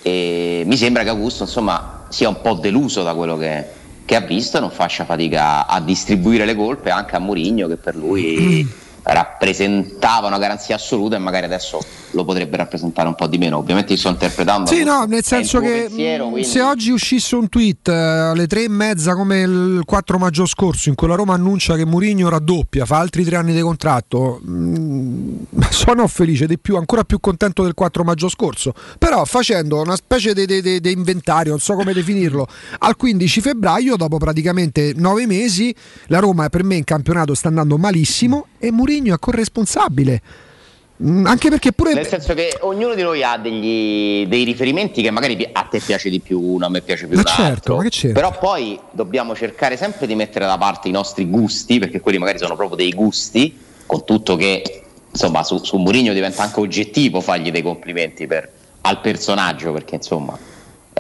e 0.02 0.64
mi 0.66 0.78
sembra 0.78 1.04
che 1.04 1.10
Augusto 1.10 1.44
insomma 1.44 2.06
sia 2.10 2.30
un 2.30 2.40
po' 2.42 2.54
deluso 2.54 3.04
da 3.04 3.14
quello 3.14 3.38
che, 3.38 3.66
che 4.06 4.16
ha 4.16 4.22
visto 4.22 4.58
e 4.58 4.60
non 4.60 4.72
faccia 4.72 5.06
fatica 5.06 5.68
a 5.68 5.80
distribuire 5.82 6.46
le 6.46 6.56
colpe 6.56 6.90
anche 6.90 7.16
a 7.16 7.20
Mourinho 7.20 7.68
che 7.68 7.78
per 7.78 7.96
lui 7.96 8.68
rappresentava 9.04 10.28
una 10.28 10.38
garanzia 10.38 10.76
assoluta 10.76 11.16
e 11.16 11.20
magari 11.20 11.46
adesso 11.46 11.80
lo 12.12 12.26
potrebbe 12.26 12.58
rappresentare 12.58 13.08
un 13.08 13.16
po' 13.16 13.28
di 13.28 13.38
meno 13.38 13.58
ovviamente 13.58 13.96
sto 13.96 14.10
interpretando 14.10 14.70
Sì, 14.70 14.84
no, 14.84 15.04
nel 15.06 15.24
senso 15.24 15.60
che 15.60 15.86
pensiero, 15.88 16.28
mh, 16.28 16.32
quindi- 16.32 16.48
se 16.50 16.62
oggi 16.62 16.92
uscisse 16.92 17.36
un 17.36 17.48
tweet 17.50 17.88
eh, 17.88 17.94
alle 17.94 18.48
tre 18.48 18.64
e 18.64 18.70
mezza 18.70 19.16
come 19.16 19.42
il 19.42 19.82
4 19.86 20.18
maggio 20.18 20.46
scorso 20.46 20.90
in 20.90 20.96
cui 20.96 21.08
la 21.08 21.16
Roma 21.16 21.34
annuncia 21.34 21.76
che 21.76 21.86
Mourinho 21.86 22.30
raddoppia, 22.30 22.86
fa 22.86 22.98
altri 22.98 23.24
tre 23.24 23.36
anni 23.38 23.54
di 23.54 23.62
contratto, 23.62 24.40
mh, 24.42 25.46
sono 25.70 26.08
felice 26.08 26.46
di 26.48 26.58
più, 26.60 26.76
ancora 26.78 27.04
più 27.04 27.20
contento 27.20 27.64
del 27.64 27.74
4 27.74 28.04
maggio 28.04 28.28
scorso. 28.30 28.74
Però 28.98 29.24
facendo 29.26 29.82
una 29.82 29.96
specie 29.96 30.34
di 30.34 30.82
inventario, 30.92 31.52
non 31.52 31.60
so 31.60 31.76
come 31.76 31.94
definirlo, 31.94 32.48
al 32.80 32.96
15 32.96 33.42
febbraio, 33.42 33.96
dopo 33.96 34.18
praticamente 34.18 34.94
nove 34.96 35.26
mesi, 35.26 35.74
la 36.08 36.20
Roma 36.20 36.50
per 36.50 36.64
me 36.64 36.76
in 36.76 36.84
campionato 36.84 37.34
sta 37.34 37.48
andando 37.48 37.78
malissimo 37.78 38.48
e 38.58 38.72
Mourinho 38.72 38.89
è 38.98 39.20
corresponsabile. 39.20 40.22
Mm, 41.02 41.26
Anche 41.28 41.50
perché 41.50 41.72
pure 41.72 41.94
Nel 41.94 42.08
senso 42.08 42.34
che 42.34 42.58
ognuno 42.62 42.94
di 42.94 43.02
noi 43.04 43.24
ha 43.24 43.38
degli, 43.38 44.28
dei 44.28 44.44
riferimenti 44.44 45.02
che 45.02 45.12
magari 45.12 45.48
a 45.50 45.62
te 45.64 45.80
piace 45.80 46.10
di 46.10 46.20
più 46.20 46.42
uno, 46.42 46.66
a 46.66 46.70
me 46.70 46.82
piace 46.82 47.08
più 47.08 47.16
Ma 47.16 47.22
un 47.22 47.28
certo, 47.28 47.44
altro. 47.46 47.78
che 47.78 47.90
c'entra? 47.90 48.20
Però 48.22 48.38
poi 48.38 48.78
dobbiamo 48.92 49.34
cercare 49.34 49.78
sempre 49.78 50.08
di 50.08 50.16
mettere 50.16 50.46
da 50.46 50.58
parte 50.58 50.90
i 50.90 50.92
nostri 50.92 51.26
gusti, 51.30 51.80
perché 51.80 52.02
quelli 52.02 52.18
magari 52.18 52.38
sono 52.40 52.56
proprio 52.58 52.76
dei 52.76 52.92
gusti, 52.92 53.58
con 53.86 54.04
tutto 54.04 54.36
che 54.36 54.84
insomma 55.10 55.42
su, 55.44 55.64
su 55.64 55.78
Mourinho 55.78 56.12
diventa 56.12 56.44
anche 56.44 56.60
oggettivo 56.60 57.22
fargli 57.22 57.50
dei 57.52 57.62
complimenti 57.62 58.28
per- 58.28 58.52
al 58.82 59.00
personaggio, 59.00 59.72
perché 59.72 59.96
insomma 59.96 60.38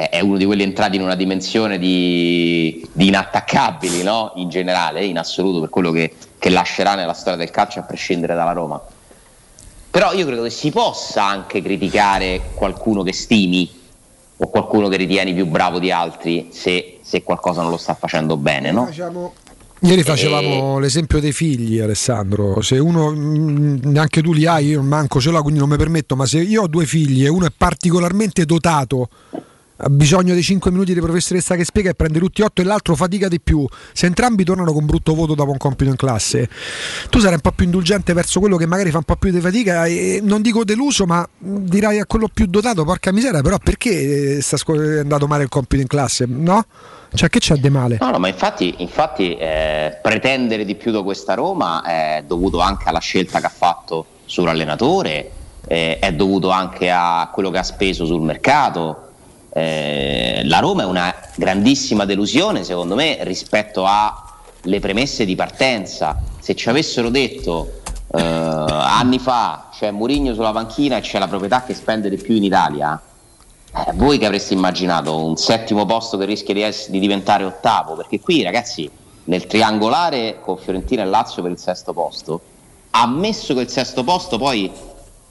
è, 0.07 0.19
uno 0.21 0.37
di 0.37 0.45
quelli 0.45 0.63
entrati 0.63 0.95
in 0.95 1.01
una 1.01 1.15
dimensione 1.15 1.77
di, 1.77 2.87
di 2.91 3.07
inattaccabili, 3.07 4.03
no? 4.03 4.31
In 4.35 4.49
generale, 4.49 5.03
in 5.03 5.17
assoluto, 5.17 5.59
per 5.59 5.69
quello 5.69 5.91
che, 5.91 6.13
che 6.37 6.49
lascerà 6.49 6.95
nella 6.95 7.13
storia 7.13 7.37
del 7.37 7.49
calcio 7.49 7.79
a 7.79 7.83
prescindere 7.83 8.35
dalla 8.35 8.53
Roma. 8.53 8.81
Però 9.91 10.13
io 10.13 10.25
credo 10.25 10.43
che 10.43 10.51
si 10.51 10.69
possa 10.71 11.25
anche 11.25 11.61
criticare 11.61 12.51
qualcuno 12.53 13.03
che 13.03 13.11
stimi 13.11 13.69
o 14.37 14.47
qualcuno 14.47 14.87
che 14.87 14.95
ritieni 14.95 15.33
più 15.33 15.47
bravo 15.47 15.79
di 15.79 15.91
altri 15.91 16.49
se, 16.51 16.99
se 17.01 17.23
qualcosa 17.23 17.61
non 17.61 17.71
lo 17.71 17.77
sta 17.77 17.95
facendo 17.95 18.37
bene, 18.37 18.71
no? 18.71 18.89
Ieri 19.81 20.03
facevamo 20.03 20.77
l'esempio 20.77 21.21
dei 21.21 21.31
figli, 21.31 21.79
Alessandro. 21.79 22.61
Se 22.61 22.77
uno, 22.77 23.11
mh, 23.11 23.79
neanche 23.83 24.21
tu 24.21 24.33
li 24.33 24.45
hai, 24.45 24.67
io 24.67 24.81
manco 24.81 25.21
ce 25.21 25.31
l'ho, 25.31 25.41
quindi 25.41 25.59
non 25.59 25.69
mi 25.69 25.77
permetto. 25.77 26.17
Ma 26.17 26.25
se 26.25 26.41
io 26.41 26.63
ho 26.63 26.67
due 26.67 26.85
figli 26.85 27.23
e 27.23 27.29
uno 27.29 27.45
è 27.45 27.51
particolarmente 27.55 28.45
dotato, 28.45 29.07
ha 29.81 29.89
bisogno 29.89 30.33
dei 30.33 30.43
5 30.43 30.71
minuti 30.71 30.93
di 30.93 30.99
professoressa 30.99 31.55
che 31.55 31.63
spiega 31.63 31.91
e 31.91 31.93
prende 31.93 32.19
tutti 32.19 32.41
8 32.41 32.61
e 32.61 32.65
l'altro 32.65 32.95
fatica 32.95 33.29
di 33.29 33.39
più. 33.39 33.65
Se 33.93 34.07
entrambi 34.07 34.43
tornano 34.43 34.73
con 34.73 34.85
brutto 34.85 35.13
voto 35.13 35.35
dopo 35.35 35.51
un 35.51 35.57
compito 35.57 35.89
in 35.89 35.95
classe, 35.95 36.49
tu 37.09 37.19
sarai 37.19 37.35
un 37.35 37.41
po' 37.41 37.51
più 37.51 37.63
indulgente 37.65 38.11
verso 38.11 38.41
quello 38.41 38.57
che 38.57 38.65
magari 38.65 38.91
fa 38.91 38.97
un 38.97 39.03
po' 39.03 39.15
più 39.15 39.31
di 39.31 39.39
fatica. 39.39 39.85
E 39.85 40.19
non 40.21 40.41
dico 40.41 40.65
deluso, 40.65 41.05
ma 41.05 41.27
dirai 41.37 41.99
a 41.99 42.05
quello 42.05 42.27
più 42.33 42.45
dotato, 42.47 42.83
porca 42.83 43.13
miseria, 43.13 43.41
però 43.41 43.57
perché 43.57 44.37
eh, 44.37 44.41
sta 44.41 44.57
è 44.57 44.99
andato 44.99 45.27
male 45.27 45.43
il 45.43 45.49
compito 45.49 45.81
in 45.81 45.87
classe? 45.87 46.25
No? 46.27 46.65
Cioè, 47.13 47.29
che 47.29 47.39
c'è 47.39 47.55
di 47.55 47.69
male? 47.69 47.97
No, 48.01 48.11
no, 48.11 48.19
ma 48.19 48.27
infatti, 48.27 48.75
infatti 48.79 49.35
eh, 49.35 49.97
pretendere 50.01 50.65
di 50.65 50.75
più 50.75 50.91
da 50.91 51.01
questa 51.01 51.33
Roma 51.33 51.83
è 51.83 52.23
dovuto 52.27 52.59
anche 52.59 52.89
alla 52.89 52.99
scelta 52.99 53.39
che 53.39 53.45
ha 53.45 53.51
fatto 53.55 54.05
sull'allenatore, 54.25 55.31
eh, 55.67 55.99
è 55.99 56.11
dovuto 56.13 56.49
anche 56.49 56.91
a 56.91 57.29
quello 57.33 57.49
che 57.49 57.57
ha 57.59 57.63
speso 57.63 58.05
sul 58.05 58.21
mercato. 58.21 59.07
Eh, 59.51 60.41
la 60.45 60.59
Roma 60.59 60.83
è 60.83 60.85
una 60.85 61.13
grandissima 61.35 62.05
delusione, 62.05 62.63
secondo 62.63 62.95
me, 62.95 63.17
rispetto 63.21 63.85
alle 63.85 64.79
premesse 64.79 65.25
di 65.25 65.35
partenza. 65.35 66.21
Se 66.39 66.55
ci 66.55 66.69
avessero 66.69 67.09
detto 67.09 67.81
eh, 68.11 68.21
anni 68.21 69.19
fa 69.19 69.69
c'è 69.71 69.91
Mourinho 69.91 70.33
sulla 70.33 70.51
panchina 70.51 70.97
e 70.97 71.01
c'è 71.01 71.19
la 71.19 71.27
proprietà 71.27 71.63
che 71.63 71.73
spende 71.73 72.09
di 72.09 72.17
più 72.17 72.35
in 72.35 72.43
Italia, 72.43 72.99
eh, 73.75 73.91
voi 73.93 74.17
che 74.17 74.25
avreste 74.25 74.53
immaginato 74.53 75.23
un 75.23 75.37
settimo 75.37 75.85
posto 75.85 76.17
che 76.17 76.25
rischia 76.25 76.53
di, 76.53 76.61
ess- 76.61 76.89
di 76.89 76.99
diventare 76.99 77.43
ottavo? 77.43 77.95
Perché 77.95 78.19
qui, 78.19 78.41
ragazzi, 78.41 78.89
nel 79.25 79.45
triangolare 79.45 80.39
con 80.41 80.57
Fiorentina 80.57 81.03
e 81.03 81.05
Lazio 81.05 81.41
per 81.41 81.51
il 81.51 81.59
sesto 81.59 81.93
posto, 81.93 82.41
ammesso 82.91 83.53
che 83.53 83.61
il 83.61 83.69
sesto 83.69 84.03
posto 84.03 84.37
poi 84.37 84.71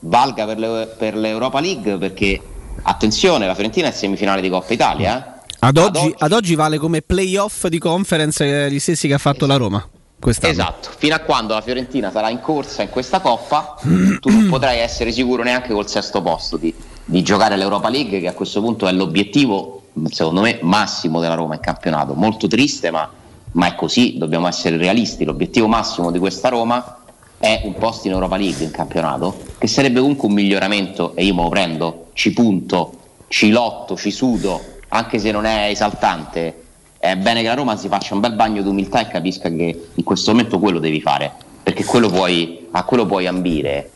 valga 0.00 0.46
per, 0.46 0.58
le- 0.58 0.86
per 0.96 1.16
l'Europa 1.16 1.58
League, 1.58 1.98
perché 1.98 2.40
attenzione, 2.82 3.46
la 3.46 3.54
Fiorentina 3.54 3.88
è 3.88 3.90
semifinale 3.90 4.40
di 4.40 4.48
Coppa 4.48 4.72
Italia, 4.72 5.36
eh? 5.36 5.54
ad 5.60 5.76
oggi, 5.76 6.14
ad 6.16 6.32
oggi 6.32 6.54
vale 6.54 6.78
come 6.78 7.02
playoff 7.02 7.66
di 7.66 7.78
conference 7.78 8.66
eh, 8.66 8.70
gli 8.70 8.78
stessi 8.78 9.08
che 9.08 9.14
ha 9.14 9.18
fatto 9.18 9.46
la 9.46 9.56
Roma. 9.56 9.86
Quest'anno. 10.20 10.52
Esatto, 10.52 10.90
fino 10.96 11.14
a 11.14 11.20
quando 11.20 11.54
la 11.54 11.60
Fiorentina 11.60 12.10
sarà 12.10 12.28
in 12.28 12.40
corsa 12.40 12.82
in 12.82 12.90
questa 12.90 13.20
coppa, 13.20 13.76
tu 14.20 14.30
non 14.30 14.48
potrai 14.48 14.78
essere 14.78 15.12
sicuro 15.12 15.42
neanche 15.42 15.72
col 15.72 15.88
sesto 15.88 16.20
posto 16.22 16.56
di, 16.56 16.74
di 17.04 17.22
giocare 17.22 17.56
l'Europa 17.56 17.88
League, 17.88 18.20
che 18.20 18.26
a 18.26 18.32
questo 18.32 18.60
punto 18.60 18.88
è 18.88 18.92
l'obiettivo, 18.92 19.82
secondo 20.10 20.40
me, 20.40 20.58
massimo 20.62 21.20
della 21.20 21.34
Roma 21.34 21.54
in 21.54 21.60
campionato. 21.60 22.14
Molto 22.14 22.48
triste, 22.48 22.90
ma, 22.90 23.08
ma 23.52 23.66
è 23.68 23.74
così, 23.76 24.18
dobbiamo 24.18 24.48
essere 24.48 24.76
realisti. 24.76 25.24
L'obiettivo 25.24 25.68
massimo 25.68 26.10
di 26.10 26.18
questa 26.18 26.48
Roma 26.48 26.98
è 27.38 27.60
un 27.64 27.74
posto 27.74 28.08
in 28.08 28.14
Europa 28.14 28.36
League 28.36 28.64
in 28.64 28.70
campionato, 28.70 29.36
che 29.58 29.68
sarebbe 29.68 30.00
comunque 30.00 30.28
un 30.28 30.34
miglioramento, 30.34 31.14
e 31.14 31.24
io 31.24 31.34
me 31.34 31.42
lo 31.42 31.48
prendo, 31.48 32.06
ci 32.12 32.32
punto, 32.32 32.92
ci 33.28 33.50
lotto, 33.50 33.96
ci 33.96 34.10
sudo, 34.10 34.60
anche 34.88 35.18
se 35.18 35.30
non 35.30 35.44
è 35.44 35.68
esaltante. 35.68 36.62
È 36.98 37.14
bene 37.14 37.42
che 37.42 37.46
la 37.46 37.54
Roma 37.54 37.76
si 37.76 37.86
faccia 37.86 38.14
un 38.14 38.20
bel 38.20 38.32
bagno 38.32 38.62
d'umiltà 38.62 39.00
e 39.00 39.08
capisca 39.08 39.48
che 39.48 39.88
in 39.94 40.04
questo 40.04 40.32
momento 40.32 40.58
quello 40.58 40.80
devi 40.80 41.00
fare, 41.00 41.30
perché 41.62 41.84
quello 41.84 42.08
puoi, 42.08 42.66
a 42.72 42.82
quello 42.82 43.06
puoi 43.06 43.26
ambire. 43.26 43.90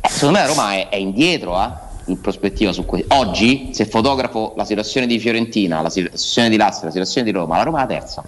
Eh, 0.00 0.08
secondo 0.08 0.38
me 0.38 0.44
la 0.44 0.48
Roma 0.48 0.74
è, 0.74 0.88
è 0.88 0.96
indietro 0.96 1.60
eh, 1.60 1.68
in 2.04 2.20
prospettiva 2.20 2.72
su 2.72 2.86
questo. 2.86 3.12
Oggi, 3.16 3.70
se 3.72 3.86
fotografo 3.86 4.52
la 4.56 4.64
situazione 4.64 5.08
di 5.08 5.18
Fiorentina, 5.18 5.82
la 5.82 5.90
situazione 5.90 6.48
di 6.48 6.56
Lazio, 6.56 6.84
la 6.84 6.92
situazione 6.92 7.26
di 7.26 7.36
Roma, 7.36 7.56
la 7.56 7.64
Roma 7.64 7.78
è 7.78 7.80
la 7.80 7.86
terza. 7.88 8.22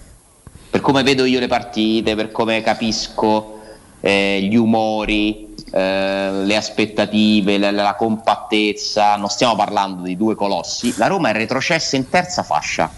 Per 0.70 0.80
come 0.80 1.04
vedo 1.04 1.24
io 1.24 1.38
le 1.38 1.46
partite, 1.46 2.16
per 2.16 2.32
come 2.32 2.60
capisco 2.62 3.59
eh, 4.00 4.40
gli 4.42 4.56
umori, 4.56 5.54
eh, 5.72 6.30
le 6.44 6.56
aspettative, 6.56 7.58
la, 7.58 7.70
la 7.70 7.94
compattezza, 7.94 9.16
non 9.16 9.28
stiamo 9.28 9.54
parlando 9.56 10.02
di 10.02 10.16
due 10.16 10.34
colossi, 10.34 10.94
la 10.96 11.06
Roma 11.06 11.30
è 11.30 11.32
retrocessa 11.32 11.96
in 11.96 12.08
terza 12.08 12.42
fascia. 12.42 12.90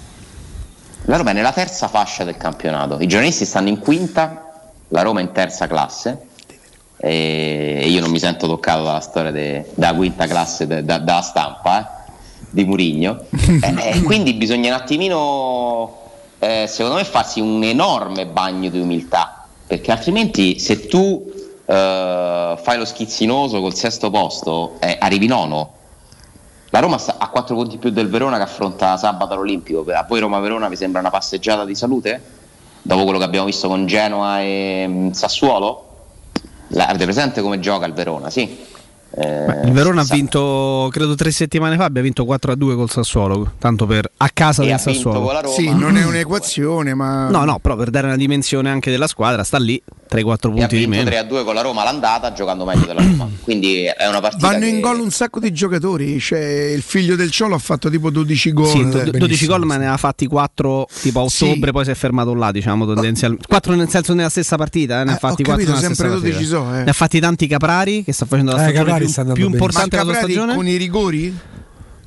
La 1.07 1.16
Roma 1.16 1.31
è 1.31 1.33
nella 1.33 1.53
terza 1.53 1.89
fascia 1.89 2.23
del 2.24 2.37
campionato, 2.37 2.99
i 3.01 3.07
giornalisti 3.09 3.45
stanno 3.45 3.69
in 3.69 3.79
quinta, 3.79 4.51
la 4.89 5.03
Roma 5.03 5.20
in 5.20 5.33
terza 5.33 5.66
classe 5.66 6.27
e 7.05 7.85
io 7.89 8.01
non 8.01 8.11
mi 8.11 8.20
sento 8.20 8.47
toccato 8.47 8.85
dalla 8.85 9.01
storia 9.01 9.33
de- 9.33 9.66
della 9.74 9.93
quinta 9.93 10.29
classe 10.29 10.69
de- 10.69 10.85
da- 10.85 10.99
dalla 10.99 11.20
stampa 11.23 11.81
eh, 11.81 12.11
di 12.51 12.65
Murigno. 12.65 13.24
Eh, 13.62 13.74
eh, 13.99 14.03
quindi 14.03 14.35
bisogna 14.35 14.74
un 14.74 14.81
attimino, 14.81 15.99
eh, 16.39 16.66
secondo 16.69 16.99
me, 16.99 17.05
farsi 17.05 17.41
un 17.41 17.62
enorme 17.65 18.27
bagno 18.27 18.70
di 18.70 18.79
umiltà, 18.79 19.41
perché 19.73 19.90
altrimenti 19.90 20.59
se 20.59 20.86
tu 20.86 21.32
eh, 21.65 22.59
fai 22.62 22.77
lo 22.77 22.85
schizzinoso 22.85 23.62
col 23.62 23.73
sesto 23.73 24.11
posto, 24.11 24.77
eh, 24.81 24.99
arrivi 25.01 25.27
nono. 25.27 25.73
La 26.69 26.81
Roma 26.81 26.99
sta 26.99 27.16
a 27.16 27.28
4 27.28 27.55
punti 27.55 27.78
più 27.78 27.89
del 27.89 28.11
Verona 28.11 28.36
che 28.36 28.43
affronta 28.43 28.99
sabato 28.99 29.32
all'Olimpico. 29.32 29.82
A 29.90 30.05
voi 30.07 30.20
Roma-Verona 30.20 30.69
vi 30.69 30.77
sembra 30.77 31.01
una 31.01 31.09
passeggiata 31.09 31.65
di 31.65 31.74
salute? 31.74 32.23
Dopo 32.82 33.05
quello 33.05 33.19
che 33.19 33.24
abbiamo 33.24 33.47
visto 33.47 33.66
con 33.66 33.86
Genoa 33.86 34.43
e 34.43 34.85
mm, 34.86 35.11
Sassuolo? 35.12 35.86
La- 36.69 36.89
avete 36.89 37.05
presente 37.05 37.40
come 37.40 37.59
gioca 37.59 37.86
il 37.86 37.94
Verona? 37.94 38.28
Sì. 38.28 38.55
Eh, 39.14 39.66
Il 39.66 39.72
Verona 39.72 40.01
ha 40.01 40.06
vinto, 40.09 40.89
credo 40.90 41.14
tre 41.14 41.30
settimane 41.30 41.76
fa, 41.76 41.84
abbia 41.84 42.01
vinto 42.02 42.24
4-2 42.24 42.74
col 42.74 42.90
Sassuolo, 42.90 43.52
tanto 43.59 43.86
per 43.86 44.10
a 44.16 44.30
casa 44.32 44.62
E 44.62 44.66
del 44.66 44.74
ha 44.74 44.76
vinto 44.78 44.93
Sassuolo. 44.93 45.20
con 45.22 45.32
la 45.34 45.40
Roma. 45.40 45.55
Sì, 45.55 45.72
non 45.74 45.97
è 45.97 46.05
un'equazione, 46.05 46.94
ma. 46.94 47.28
No, 47.28 47.44
no, 47.44 47.59
però 47.59 47.76
per 47.76 47.90
dare 47.90 48.06
una 48.06 48.16
dimensione 48.16 48.70
anche 48.70 48.90
della 48.90 49.06
squadra, 49.06 49.44
sta 49.44 49.59
lì 49.59 49.80
3-4 50.10 50.16
e 50.56 50.62
ha 50.62 50.66
punti 50.66 50.76
di 50.76 50.86
vinto 50.86 51.10
meno. 51.10 51.10
3-2 51.10 51.44
con 51.44 51.55
la 51.55 51.60
Roma 51.60 51.82
all'andata 51.82 52.32
giocando 52.32 52.64
meglio 52.64 52.86
della 52.86 53.02
Roma. 53.02 53.28
Quindi 53.43 53.84
è 53.84 54.06
una 54.09 54.20
partita 54.20 54.47
Vanno 54.48 54.60
che- 54.60 54.66
in 54.68 54.80
gol 54.80 55.01
un 55.01 55.10
sacco 55.10 55.40
di 55.40 55.52
giocatori. 55.52 56.18
Cioè, 56.18 56.72
il 56.74 56.82
figlio 56.82 57.14
del 57.16 57.30
Ciolo 57.30 57.55
ha 57.55 57.59
fatto 57.59 57.90
tipo 57.90 58.10
12 58.10 58.52
gol. 58.52 58.66
Sì, 58.68 58.78
do- 58.84 58.90
Benissimo. 58.90 59.18
12 59.18 59.47
gol, 59.47 59.64
ma 59.66 59.76
ne 59.76 59.89
ha 59.89 59.97
fatti 59.98 60.26
4 60.26 60.86
tipo 61.01 61.22
a 61.24 61.28
Sì. 61.28 61.44
ottobre, 61.44 61.72
poi 61.72 61.84
si 61.84 61.90
è 61.90 61.94
fermato 61.94 62.34
là, 62.34 62.51
diciamo 62.51 62.86
tendenzialmente. 62.86 63.47
4 63.47 63.74
nel 63.74 63.89
senso 63.89 64.14
nella 64.14 64.28
stessa 64.30 64.56
partita, 64.56 65.01
eh, 65.01 65.05
ne 65.05 65.12
ha 65.12 65.14
Eh, 65.16 65.18
fatti 65.18 65.43
ho 65.43 65.44
4 65.44 65.52
capito, 65.52 65.70
nella 65.70 65.80
sempre 65.80 66.06
stessa 66.09 66.20
12 66.20 66.48
partita. 66.51 66.70
so, 66.72 66.78
eh. 66.80 66.84
Ne 66.84 66.90
ha 66.90 66.94
fatti 66.94 67.20
tanti 67.20 67.47
Caprari 67.47 68.05
che 68.05 68.12
sta 68.12 68.24
facendo 68.26 68.52
la 68.52 68.59
Eh, 68.59 68.60
stagione 68.70 68.84
più, 69.05 69.12
sta 69.12 69.20
andando 69.23 69.41
più 69.41 69.51
importante 69.51 69.97
della 69.97 70.15
stagione. 70.15 70.55
con 70.55 70.66
i 70.66 70.77
rigori? 70.77 71.37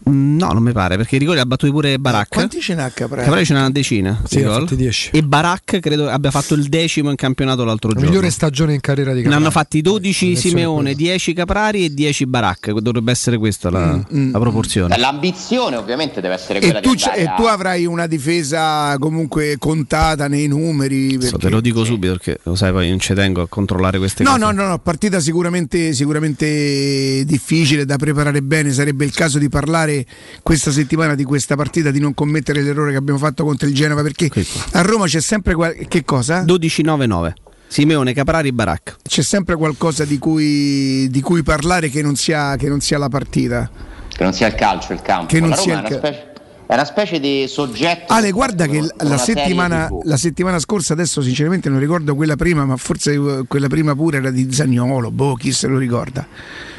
Mm, 0.10 0.34
No, 0.38 0.52
non 0.52 0.62
mi 0.62 0.72
pare, 0.74 0.98
perché 0.98 1.16
i 1.16 1.20
rigori 1.20 1.40
ha 1.40 1.46
battuto 1.46 1.72
pure 1.72 1.98
Barak. 1.98 2.28
Quanti 2.30 2.60
ce 2.60 2.76
n'ha 2.76 2.90
Caprari? 2.94 3.24
Caprari 3.24 3.46
ce 3.46 3.54
n'ha 3.54 3.60
una 3.62 3.70
decina 3.72 4.22
Sì, 4.26 4.38
di 4.38 4.44
ha 4.44 4.48
gol. 4.50 4.60
fatti 4.62 4.76
10. 4.76 5.10
E 5.14 5.24
Barak 5.24 5.80
credo 5.80 6.10
abbia 6.10 6.30
fatto 6.30 6.54
il 6.54 6.66
decimo 6.66 7.10
in 7.10 7.16
campionato 7.16 7.64
l'altro 7.64 7.90
La 7.90 7.96
giorno. 7.96 8.10
migliore 8.10 8.30
stagione 8.30 8.74
in 8.74 8.82
carriera 8.82 9.12
di 9.12 9.18
Ne 9.18 9.24
Caprari. 9.24 9.42
hanno 9.44 9.52
fatti 9.52 9.82
12 9.82 10.28
Versione 10.34 10.56
Simeone, 10.56 10.82
quella. 10.94 10.96
10 10.98 11.34
Caprari 11.34 11.86
e 11.86 11.94
10 11.94 12.26
Barak. 12.28 12.72
Dovrebbe 12.74 13.12
essere 13.12 13.38
questa 13.38 13.70
la, 13.72 13.94
Mm, 14.14 14.32
la 14.32 14.40
proporzione. 14.40 14.98
L'ambizione 14.98 15.76
ovviamente 15.78 16.22
deve 16.22 16.34
essere 16.36 16.60
E 16.60 16.62
quella 16.62 16.82
tu, 16.82 16.92
di 16.92 16.98
c- 16.98 17.04
andare 17.08 17.22
e 17.22 17.26
a- 17.28 17.34
tu 17.36 17.44
avrai 17.44 17.86
una 17.86 18.06
difesa 18.08 18.96
comunque 19.00 19.56
contata 19.58 20.28
nei 20.28 20.48
numeri. 20.48 21.18
Perché- 21.18 21.38
te 21.38 21.50
lo 21.50 21.62
dico 21.62 21.84
subito 21.84 22.12
perché 22.14 22.40
lo 22.44 22.56
sai, 22.56 22.72
poi 22.72 22.90
non 22.90 23.00
ci 23.00 23.14
tengo 23.16 23.42
a 23.42 23.48
controllare 23.48 23.98
queste 23.98 24.24
No, 24.24 24.32
cose. 24.32 24.42
no, 24.44 24.52
no, 24.52 24.68
no, 24.68 24.78
partita 24.80 25.20
sicuramente, 25.20 25.94
sicuramente 25.94 27.24
difficile 27.26 27.86
da 27.86 27.96
preparare 27.98 28.42
bene. 28.42 28.72
Sarebbe 28.72 29.06
il 29.06 29.12
caso 29.14 29.40
di 29.40 29.50
parlare 29.50 29.94
questa 30.42 30.72
settimana 30.72 31.16
di 31.16 31.24
questa 31.24 31.56
partita, 31.56 31.92
di 31.92 32.00
non 32.00 32.14
commettere 32.14 32.62
l'errore 32.62 32.92
che 32.92 32.98
abbiamo 32.98 33.20
fatto 33.20 33.44
contro 33.44 33.68
il 33.68 33.74
Genova. 33.74 34.02
Perché 34.02 34.30
a 34.72 34.82
Roma 34.82 35.06
c'è 35.06 35.22
sempre 35.22 35.54
qual- 35.54 35.76
che 35.88 36.04
cosa? 36.04 36.44
12-9-9. 36.44 37.34
Simeone, 37.68 38.14
Caprari, 38.14 38.52
Barak. 38.52 38.96
C'è 39.02 39.22
sempre 39.22 39.56
qualcosa 39.56 40.06
di 40.06 40.18
cui, 40.18 41.08
di 41.10 41.22
cui 41.22 41.44
parlare 41.44 41.90
che 41.90 42.02
non, 42.02 42.16
sia, 42.16 42.56
che 42.56 42.70
non 42.70 42.80
sia 42.80 42.98
la 42.98 43.10
partita. 43.10 43.70
che 44.08 44.24
non 44.24 44.34
sia 44.34 44.48
il 44.48 44.56
calcio 44.56 44.94
il 44.94 45.02
campo. 45.02 45.26
Che 45.26 45.40
non 45.40 45.50
la 45.50 45.56
Roma 45.56 45.68
sia 45.68 45.74
è, 45.74 45.80
il 45.80 45.86
una 45.86 45.90
ca- 45.90 46.08
specie, 46.08 46.34
è 46.68 46.74
una 46.74 46.86
specie 46.86 47.20
di 47.20 47.46
soggetto. 47.50 48.14
Ale, 48.14 48.32
guarda 48.32 48.66
che 48.68 48.82
la 49.00 49.18
settimana, 49.18 49.90
la 50.04 50.16
settimana 50.18 50.60
scorsa, 50.60 50.94
adesso 50.94 51.22
sinceramente 51.22 51.68
non 51.70 51.80
ricordo 51.80 52.16
quella 52.16 52.36
prima, 52.36 52.64
ma 52.66 52.78
forse 52.78 53.14
eh, 53.14 53.44
quella 53.48 53.68
prima 53.68 53.94
pure 53.94 54.18
era 54.18 54.30
di 54.32 54.52
Zagnolo, 54.54 55.12
boh, 55.12 55.36
chi 55.36 55.52
se 55.52 55.68
lo 55.68 55.78
ricorda. 55.78 56.26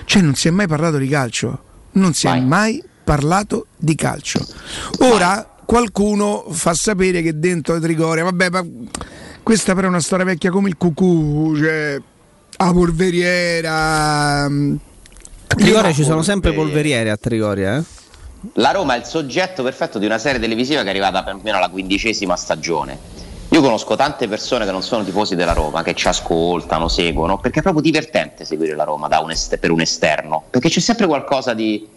Cioè 0.04 0.22
non 0.22 0.34
si 0.34 0.48
è 0.48 0.50
mai 0.50 0.66
parlato 0.66 0.96
di 0.96 1.08
calcio, 1.08 1.62
non 1.92 2.14
si 2.14 2.26
è 2.26 2.40
mai 2.40 2.82
parlato 3.06 3.66
di 3.76 3.94
calcio. 3.94 4.44
Ora 4.98 5.48
qualcuno 5.64 6.46
fa 6.50 6.74
sapere 6.74 7.22
che 7.22 7.38
dentro 7.38 7.78
Trigoria, 7.78 8.24
vabbè, 8.24 8.50
ma 8.50 8.66
questa 9.44 9.74
però 9.74 9.86
è 9.86 9.90
una 9.90 10.00
storia 10.00 10.24
vecchia 10.24 10.50
come 10.50 10.68
il 10.68 10.76
cucù, 10.76 11.56
cioè 11.56 12.00
la 12.58 12.72
polveriera. 12.72 14.48
mm, 14.48 14.74
A 15.46 15.54
Trigoria 15.54 15.92
ci 15.92 16.02
sono 16.02 16.22
sempre 16.22 16.52
polveriere 16.52 17.10
a 17.10 17.16
Trigoria, 17.16 17.76
eh? 17.76 17.82
La 18.54 18.72
Roma 18.72 18.96
è 18.96 18.98
il 18.98 19.04
soggetto 19.04 19.62
perfetto 19.62 20.00
di 20.00 20.06
una 20.06 20.18
serie 20.18 20.40
televisiva 20.40 20.80
che 20.80 20.88
è 20.88 20.90
arrivata 20.90 21.22
più 21.22 21.32
o 21.34 21.40
meno 21.42 21.58
alla 21.58 21.68
quindicesima 21.68 22.34
stagione. 22.36 22.98
Io 23.50 23.60
conosco 23.60 23.94
tante 23.94 24.26
persone 24.26 24.64
che 24.64 24.72
non 24.72 24.82
sono 24.82 25.04
tifosi 25.04 25.36
della 25.36 25.52
Roma, 25.52 25.84
che 25.84 25.94
ci 25.94 26.08
ascoltano, 26.08 26.88
seguono, 26.88 27.38
perché 27.38 27.60
è 27.60 27.62
proprio 27.62 27.82
divertente 27.82 28.44
seguire 28.44 28.74
la 28.74 28.82
Roma 28.82 29.06
da 29.06 29.20
un 29.20 29.30
est- 29.30 29.56
per 29.58 29.70
un 29.70 29.80
esterno, 29.80 30.42
perché 30.50 30.68
c'è 30.68 30.80
sempre 30.80 31.06
qualcosa 31.06 31.54
di... 31.54 31.94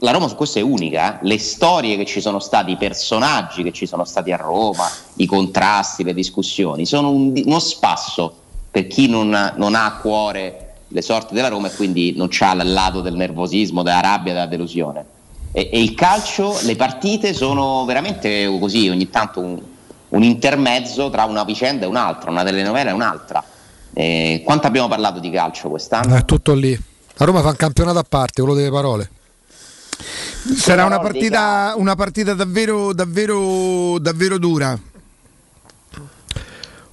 La 0.00 0.12
Roma 0.12 0.28
su 0.28 0.36
questo 0.36 0.60
è 0.60 0.62
unica, 0.62 1.14
eh. 1.14 1.26
le 1.26 1.38
storie 1.38 1.96
che 1.96 2.04
ci 2.04 2.20
sono 2.20 2.38
stati, 2.38 2.70
i 2.70 2.76
personaggi 2.76 3.64
che 3.64 3.72
ci 3.72 3.84
sono 3.84 4.04
stati 4.04 4.30
a 4.30 4.36
Roma, 4.36 4.88
i 5.16 5.26
contrasti, 5.26 6.04
le 6.04 6.14
discussioni, 6.14 6.86
sono 6.86 7.10
un 7.10 7.32
uno 7.44 7.58
spasso 7.58 8.32
per 8.70 8.86
chi 8.86 9.08
non, 9.08 9.54
non 9.56 9.74
ha 9.74 9.86
a 9.86 9.96
cuore 9.96 10.74
le 10.86 11.02
sorti 11.02 11.34
della 11.34 11.48
Roma 11.48 11.68
e 11.68 11.74
quindi 11.74 12.14
non 12.16 12.28
c'ha 12.30 12.52
il 12.52 12.72
lato 12.72 13.00
del 13.00 13.14
nervosismo, 13.14 13.82
della 13.82 14.00
rabbia, 14.00 14.32
della 14.32 14.46
delusione. 14.46 15.04
E, 15.50 15.68
e 15.72 15.82
il 15.82 15.94
calcio, 15.94 16.56
le 16.62 16.76
partite 16.76 17.34
sono 17.34 17.84
veramente 17.84 18.56
così, 18.60 18.88
ogni 18.88 19.10
tanto 19.10 19.40
un, 19.40 19.60
un 20.10 20.22
intermezzo 20.22 21.10
tra 21.10 21.24
una 21.24 21.42
vicenda 21.42 21.86
e 21.86 21.88
un'altra, 21.88 22.30
una 22.30 22.44
telenovela 22.44 22.90
e 22.90 22.92
un'altra. 22.92 23.42
Eh, 23.92 24.42
quanto 24.44 24.68
abbiamo 24.68 24.86
parlato 24.86 25.18
di 25.18 25.30
calcio 25.30 25.68
quest'anno? 25.68 26.14
È 26.14 26.24
tutto 26.24 26.54
lì. 26.54 26.78
La 27.16 27.24
Roma 27.24 27.40
fa 27.40 27.48
un 27.48 27.56
campionato 27.56 27.98
a 27.98 28.04
parte, 28.08 28.42
quello 28.42 28.56
delle 28.56 28.70
parole. 28.70 29.10
Sarà 30.56 30.84
una 30.84 31.00
partita, 31.00 31.74
una 31.76 31.94
partita 31.94 32.34
davvero, 32.34 32.92
davvero, 32.92 33.98
davvero 33.98 34.38
dura. 34.38 34.78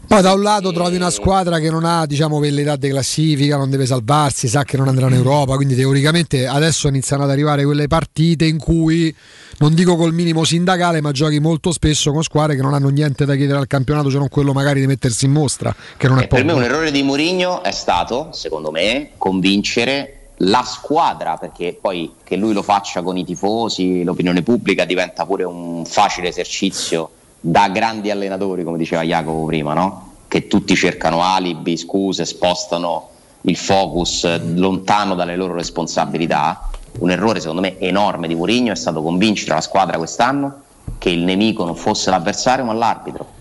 Poi 0.07 0.22
da 0.22 0.34
un 0.34 0.44
lato 0.44 0.72
trovi 0.72 0.98
una 0.98 1.10
squadra 1.10 1.57
che 1.57 1.72
non 1.72 1.84
ha 1.84 2.06
diciamo 2.06 2.40
velleità 2.40 2.76
di 2.76 2.90
classifica, 2.90 3.57
non 3.57 3.72
deve 3.72 3.88
salvarsi, 3.88 4.48
sa 4.48 4.64
che 4.64 4.77
non 4.77 4.88
andrà 4.88 5.07
in 5.07 5.14
Europa, 5.14 5.56
quindi 5.56 5.73
teoricamente 5.76 6.45
adesso 6.45 6.88
iniziano 6.88 7.23
ad 7.23 7.32
arrivare 7.32 7.65
quelle 7.65 7.88
partite 7.88 8.45
in 8.45 8.60
cui 8.60 9.14
non 9.57 9.73
dico 9.73 9.95
col 9.95 10.14
minimo 10.14 10.44
sindacale, 10.44 11.02
ma 11.02 11.11
giochi 11.11 11.40
molto 11.40 11.72
spesso 11.72 12.11
con 12.11 12.22
squadre 12.22 12.56
che 12.56 12.61
non 12.61 12.76
hanno 12.76 12.90
niente 12.90 13.26
da 13.26 13.36
chiedere 13.36 13.57
al 13.57 13.68
campionato, 13.68 14.11
se 14.11 14.18
non 14.18 14.30
quello 14.30 14.53
magari 14.53 14.80
di 14.80 14.86
mettersi 14.86 15.26
in 15.26 15.32
mostra, 15.32 15.76
che 15.98 16.07
non 16.07 16.19
è 16.19 16.23
E 16.23 16.27
per 16.27 16.44
me 16.44 16.52
poco. 16.52 16.57
un 16.60 16.64
errore 16.64 16.91
di 16.91 17.02
Mourinho 17.02 17.64
è 17.64 17.72
stato, 17.72 18.30
secondo 18.32 18.69
me, 18.69 19.10
convincere 19.18 20.14
la 20.39 20.63
squadra, 20.63 21.37
perché 21.37 21.77
poi 21.79 22.15
che 22.23 22.35
lui 22.35 22.53
lo 22.53 22.61
faccia 22.61 23.01
con 23.01 23.17
i 23.17 23.23
tifosi, 23.23 24.03
l'opinione 24.03 24.41
pubblica 24.41 24.85
diventa 24.85 25.25
pure 25.25 25.43
un 25.43 25.85
facile 25.85 26.29
esercizio 26.29 27.11
da 27.39 27.69
grandi 27.69 28.11
allenatori, 28.11 28.63
come 28.63 28.77
diceva 28.77 29.03
Jacopo 29.03 29.45
prima, 29.45 29.73
no? 29.73 30.13
che 30.27 30.47
tutti 30.47 30.75
cercano 30.75 31.23
alibi, 31.23 31.77
scuse, 31.77 32.25
spostano 32.25 33.09
il 33.41 33.55
focus 33.55 34.41
lontano 34.55 35.15
dalle 35.15 35.35
loro 35.35 35.53
responsabilità. 35.53 36.69
Un 36.99 37.11
errore 37.11 37.39
secondo 37.39 37.61
me 37.61 37.77
enorme 37.79 38.27
di 38.27 38.35
Mourinho 38.35 38.71
è 38.71 38.75
stato 38.75 39.01
convincere 39.01 39.53
la 39.53 39.61
squadra 39.61 39.97
quest'anno 39.97 40.63
che 40.97 41.09
il 41.09 41.23
nemico 41.23 41.65
non 41.65 41.75
fosse 41.75 42.09
l'avversario 42.09 42.63
ma 42.63 42.73
l'arbitro 42.73 43.35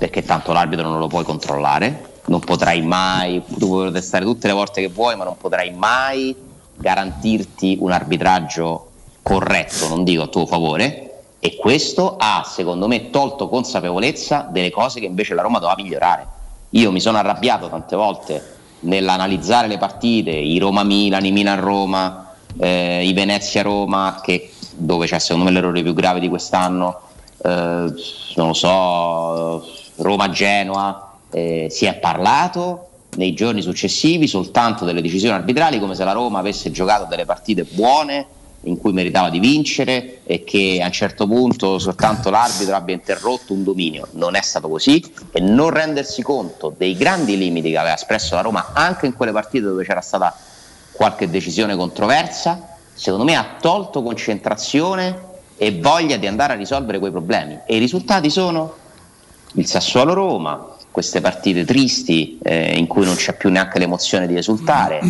perché 0.00 0.22
tanto 0.24 0.52
l'arbitro 0.52 0.88
non 0.88 0.98
lo 0.98 1.08
puoi 1.08 1.24
controllare, 1.24 2.19
non 2.30 2.38
potrai 2.38 2.80
mai, 2.80 3.42
tu 3.58 3.66
puoi 3.66 3.82
protestare 3.82 4.24
tutte 4.24 4.46
le 4.46 4.52
volte 4.52 4.80
che 4.80 4.88
vuoi, 4.88 5.16
ma 5.16 5.24
non 5.24 5.36
potrai 5.36 5.72
mai 5.72 6.34
garantirti 6.76 7.78
un 7.80 7.90
arbitraggio 7.90 8.90
corretto, 9.20 9.88
non 9.88 10.04
dico 10.04 10.22
a 10.22 10.26
tuo 10.28 10.46
favore, 10.46 11.22
e 11.40 11.56
questo 11.56 12.16
ha, 12.18 12.44
secondo 12.46 12.86
me, 12.86 13.10
tolto 13.10 13.48
consapevolezza 13.48 14.48
delle 14.48 14.70
cose 14.70 15.00
che 15.00 15.06
invece 15.06 15.34
la 15.34 15.42
Roma 15.42 15.58
doveva 15.58 15.82
migliorare. 15.82 16.26
Io 16.70 16.92
mi 16.92 17.00
sono 17.00 17.18
arrabbiato 17.18 17.68
tante 17.68 17.96
volte 17.96 18.56
nell'analizzare 18.80 19.66
le 19.66 19.78
partite, 19.78 20.30
i 20.30 20.58
Roma-Milan, 20.58 21.24
i 21.24 21.32
Milan-Roma, 21.32 22.32
eh, 22.60 23.04
i 23.04 23.12
Venezia-Roma, 23.12 24.20
che, 24.22 24.52
dove 24.70 25.08
c'è 25.08 25.18
secondo 25.18 25.46
me 25.46 25.50
l'errore 25.50 25.82
più 25.82 25.94
grave 25.94 26.20
di 26.20 26.28
quest'anno, 26.28 27.00
eh, 27.42 27.92
non 28.36 28.46
lo 28.46 28.52
so, 28.52 29.66
Roma-Genoa, 29.96 31.09
eh, 31.30 31.68
si 31.70 31.86
è 31.86 31.94
parlato 31.94 32.88
nei 33.16 33.34
giorni 33.34 33.62
successivi 33.62 34.26
soltanto 34.28 34.84
delle 34.84 35.02
decisioni 35.02 35.34
arbitrali 35.34 35.80
come 35.80 35.94
se 35.94 36.04
la 36.04 36.12
Roma 36.12 36.38
avesse 36.38 36.70
giocato 36.70 37.06
delle 37.06 37.24
partite 37.24 37.64
buone 37.64 38.26
in 38.64 38.76
cui 38.76 38.92
meritava 38.92 39.30
di 39.30 39.38
vincere 39.38 40.20
e 40.24 40.44
che 40.44 40.80
a 40.82 40.86
un 40.86 40.92
certo 40.92 41.26
punto 41.26 41.78
soltanto 41.78 42.28
l'arbitro 42.30 42.74
abbia 42.74 42.94
interrotto 42.94 43.54
un 43.54 43.64
dominio. 43.64 44.08
Non 44.12 44.34
è 44.34 44.42
stato 44.42 44.68
così 44.68 45.02
e 45.32 45.40
non 45.40 45.70
rendersi 45.70 46.22
conto 46.22 46.74
dei 46.76 46.94
grandi 46.94 47.38
limiti 47.38 47.70
che 47.70 47.78
aveva 47.78 47.94
espresso 47.94 48.34
la 48.34 48.42
Roma 48.42 48.70
anche 48.74 49.06
in 49.06 49.14
quelle 49.14 49.32
partite 49.32 49.64
dove 49.64 49.84
c'era 49.84 50.02
stata 50.02 50.36
qualche 50.92 51.30
decisione 51.30 51.74
controversa, 51.76 52.76
secondo 52.92 53.24
me 53.24 53.34
ha 53.34 53.56
tolto 53.58 54.02
concentrazione 54.02 55.28
e 55.56 55.78
voglia 55.78 56.16
di 56.16 56.26
andare 56.26 56.52
a 56.52 56.56
risolvere 56.56 56.98
quei 56.98 57.10
problemi. 57.10 57.58
E 57.66 57.76
i 57.76 57.78
risultati 57.78 58.28
sono 58.28 58.74
il 59.54 59.66
Sassuolo 59.66 60.12
Roma, 60.12 60.69
queste 60.90 61.20
partite 61.20 61.64
tristi 61.64 62.38
eh, 62.42 62.76
in 62.76 62.86
cui 62.86 63.04
non 63.04 63.14
c'è 63.14 63.36
più 63.36 63.50
neanche 63.50 63.78
l'emozione 63.78 64.26
di 64.26 64.36
esultare. 64.36 65.00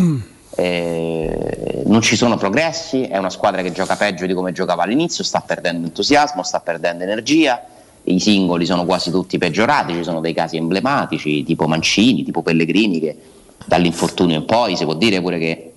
eh, 0.55 1.83
non 1.85 2.01
ci 2.01 2.15
sono 2.15 2.37
progressi, 2.37 3.03
è 3.03 3.17
una 3.17 3.29
squadra 3.29 3.61
che 3.61 3.71
gioca 3.71 3.95
peggio 3.95 4.25
di 4.25 4.33
come 4.33 4.51
giocava 4.51 4.83
all'inizio, 4.83 5.23
sta 5.23 5.41
perdendo 5.41 5.87
entusiasmo, 5.87 6.43
sta 6.43 6.59
perdendo 6.59 7.03
energia, 7.03 7.63
i 8.03 8.19
singoli 8.19 8.65
sono 8.65 8.85
quasi 8.85 9.11
tutti 9.11 9.37
peggiorati, 9.37 9.93
ci 9.93 10.03
sono 10.03 10.19
dei 10.19 10.33
casi 10.33 10.57
emblematici 10.57 11.43
tipo 11.43 11.67
Mancini, 11.67 12.23
tipo 12.23 12.41
Pellegrini 12.41 12.99
che 12.99 13.17
dall'infortunio 13.65 14.37
in 14.37 14.45
poi 14.45 14.75
si 14.75 14.83
può 14.83 14.95
dire 14.95 15.21
pure 15.21 15.37
che 15.37 15.70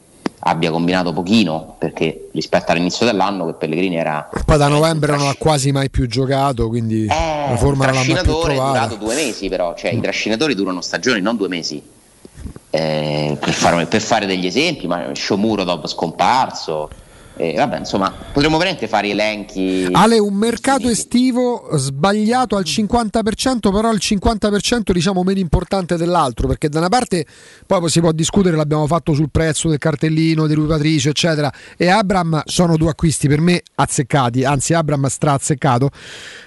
abbia 0.46 0.70
combinato 0.70 1.12
pochino 1.12 1.76
perché 1.78 2.28
rispetto 2.32 2.72
all'inizio 2.72 3.06
dell'anno 3.06 3.46
che 3.46 3.54
Pellegrini 3.54 3.96
era 3.96 4.28
Poi 4.44 4.58
da 4.58 4.68
novembre 4.68 5.16
non 5.16 5.28
ha 5.28 5.34
quasi 5.38 5.72
mai 5.72 5.90
più 5.90 6.06
giocato, 6.06 6.68
quindi 6.68 7.06
la 7.06 7.56
forma 7.56 7.86
non 7.86 7.94
l'ha 7.94 8.00
mai 8.00 8.06
più 8.06 8.14
trascinatore 8.14 8.52
è 8.52 8.56
trovata. 8.56 8.86
durato 8.86 9.04
due 9.04 9.14
mesi 9.14 9.48
però, 9.48 9.74
cioè 9.74 9.92
i 9.92 10.00
trascinatori 10.00 10.54
durano 10.54 10.80
stagioni, 10.80 11.20
non 11.20 11.36
due 11.36 11.48
mesi. 11.48 11.82
Eh, 12.70 13.36
per, 13.38 13.52
fare, 13.52 13.86
per 13.86 14.00
fare 14.00 14.26
degli 14.26 14.46
esempi, 14.46 14.88
ma 14.88 15.10
Shomurodov 15.12 15.86
scomparso, 15.86 16.90
eh, 17.36 17.55
vabbè, 17.55 17.78
insomma, 17.78 18.12
potremmo 18.32 18.59
veramente 18.59 18.86
fare 18.86 19.09
elenchi. 19.09 19.89
Ale, 19.90 20.19
un 20.19 20.35
mercato 20.35 20.89
estivo 20.89 21.69
sbagliato 21.73 22.56
al 22.56 22.62
50%, 22.65 23.73
però 23.73 23.93
il 23.93 23.98
50% 24.01 24.93
diciamo 24.93 25.23
meno 25.24 25.40
importante 25.40 25.97
dell'altro, 25.97 26.47
perché 26.47 26.69
da 26.69 26.78
una 26.78 26.89
parte 26.89 27.27
poi 27.66 27.89
si 27.89 28.01
può 28.01 28.12
discutere, 28.12 28.56
l'abbiamo 28.56 28.86
fatto 28.86 29.15
sul 29.15 29.31
prezzo 29.31 29.69
del 29.69 29.78
cartellino 29.78 30.47
di 30.47 30.55
Patricio, 30.55 31.09
eccetera, 31.09 31.52
e 31.77 31.89
Abram 31.89 32.43
sono 32.44 32.77
due 32.77 32.90
acquisti 32.90 33.27
per 33.27 33.40
me 33.40 33.62
azzeccati, 33.74 34.44
anzi 34.44 34.73
Abram 34.74 35.06
stra 35.06 35.32
azzeccato. 35.32 35.90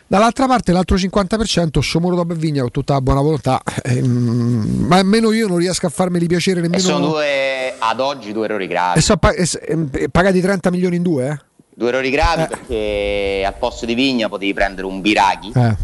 Dall'altra 0.09 0.47
parte 0.47 0.71
l'altro 0.71 0.95
50% 0.95 1.79
Sciomuro 1.79 2.15
Dob 2.15 2.31
e 2.31 2.35
Vigna 2.35 2.61
con 2.61 2.71
tutta 2.71 2.93
la 2.93 3.01
buona 3.01 3.19
volontà, 3.21 3.61
ehm, 3.84 4.85
ma 4.88 4.95
almeno 4.97 5.34
io 5.34 5.47
non 5.47 5.57
riesco 5.57 5.85
a 5.85 5.89
farmeli 5.89 6.27
piacere 6.27 6.59
E 6.59 6.61
nemmeno... 6.61 6.81
sono 6.81 7.07
due, 7.07 7.75
ad 7.77 7.99
oggi 7.99 8.31
due 8.31 8.45
errori 8.45 8.67
gravi. 8.67 8.99
E 8.99 9.01
so 9.01 9.17
pa- 9.17 9.34
e 9.34 10.09
pagati 10.09 10.39
30 10.39 10.71
milioni 10.71 10.95
in 10.95 11.03
due? 11.03 11.27
Eh? 11.29 11.45
Due 11.75 11.89
errori 11.89 12.09
gravi 12.09 12.45
perché 12.47 13.43
al 13.45 13.55
posto 13.59 13.85
di 13.85 13.93
Vigna 13.95 14.29
potevi 14.29 14.53
prendere 14.53 14.88
un 14.88 15.01
Biraghi. 15.01 15.51
Eh. 15.53 15.75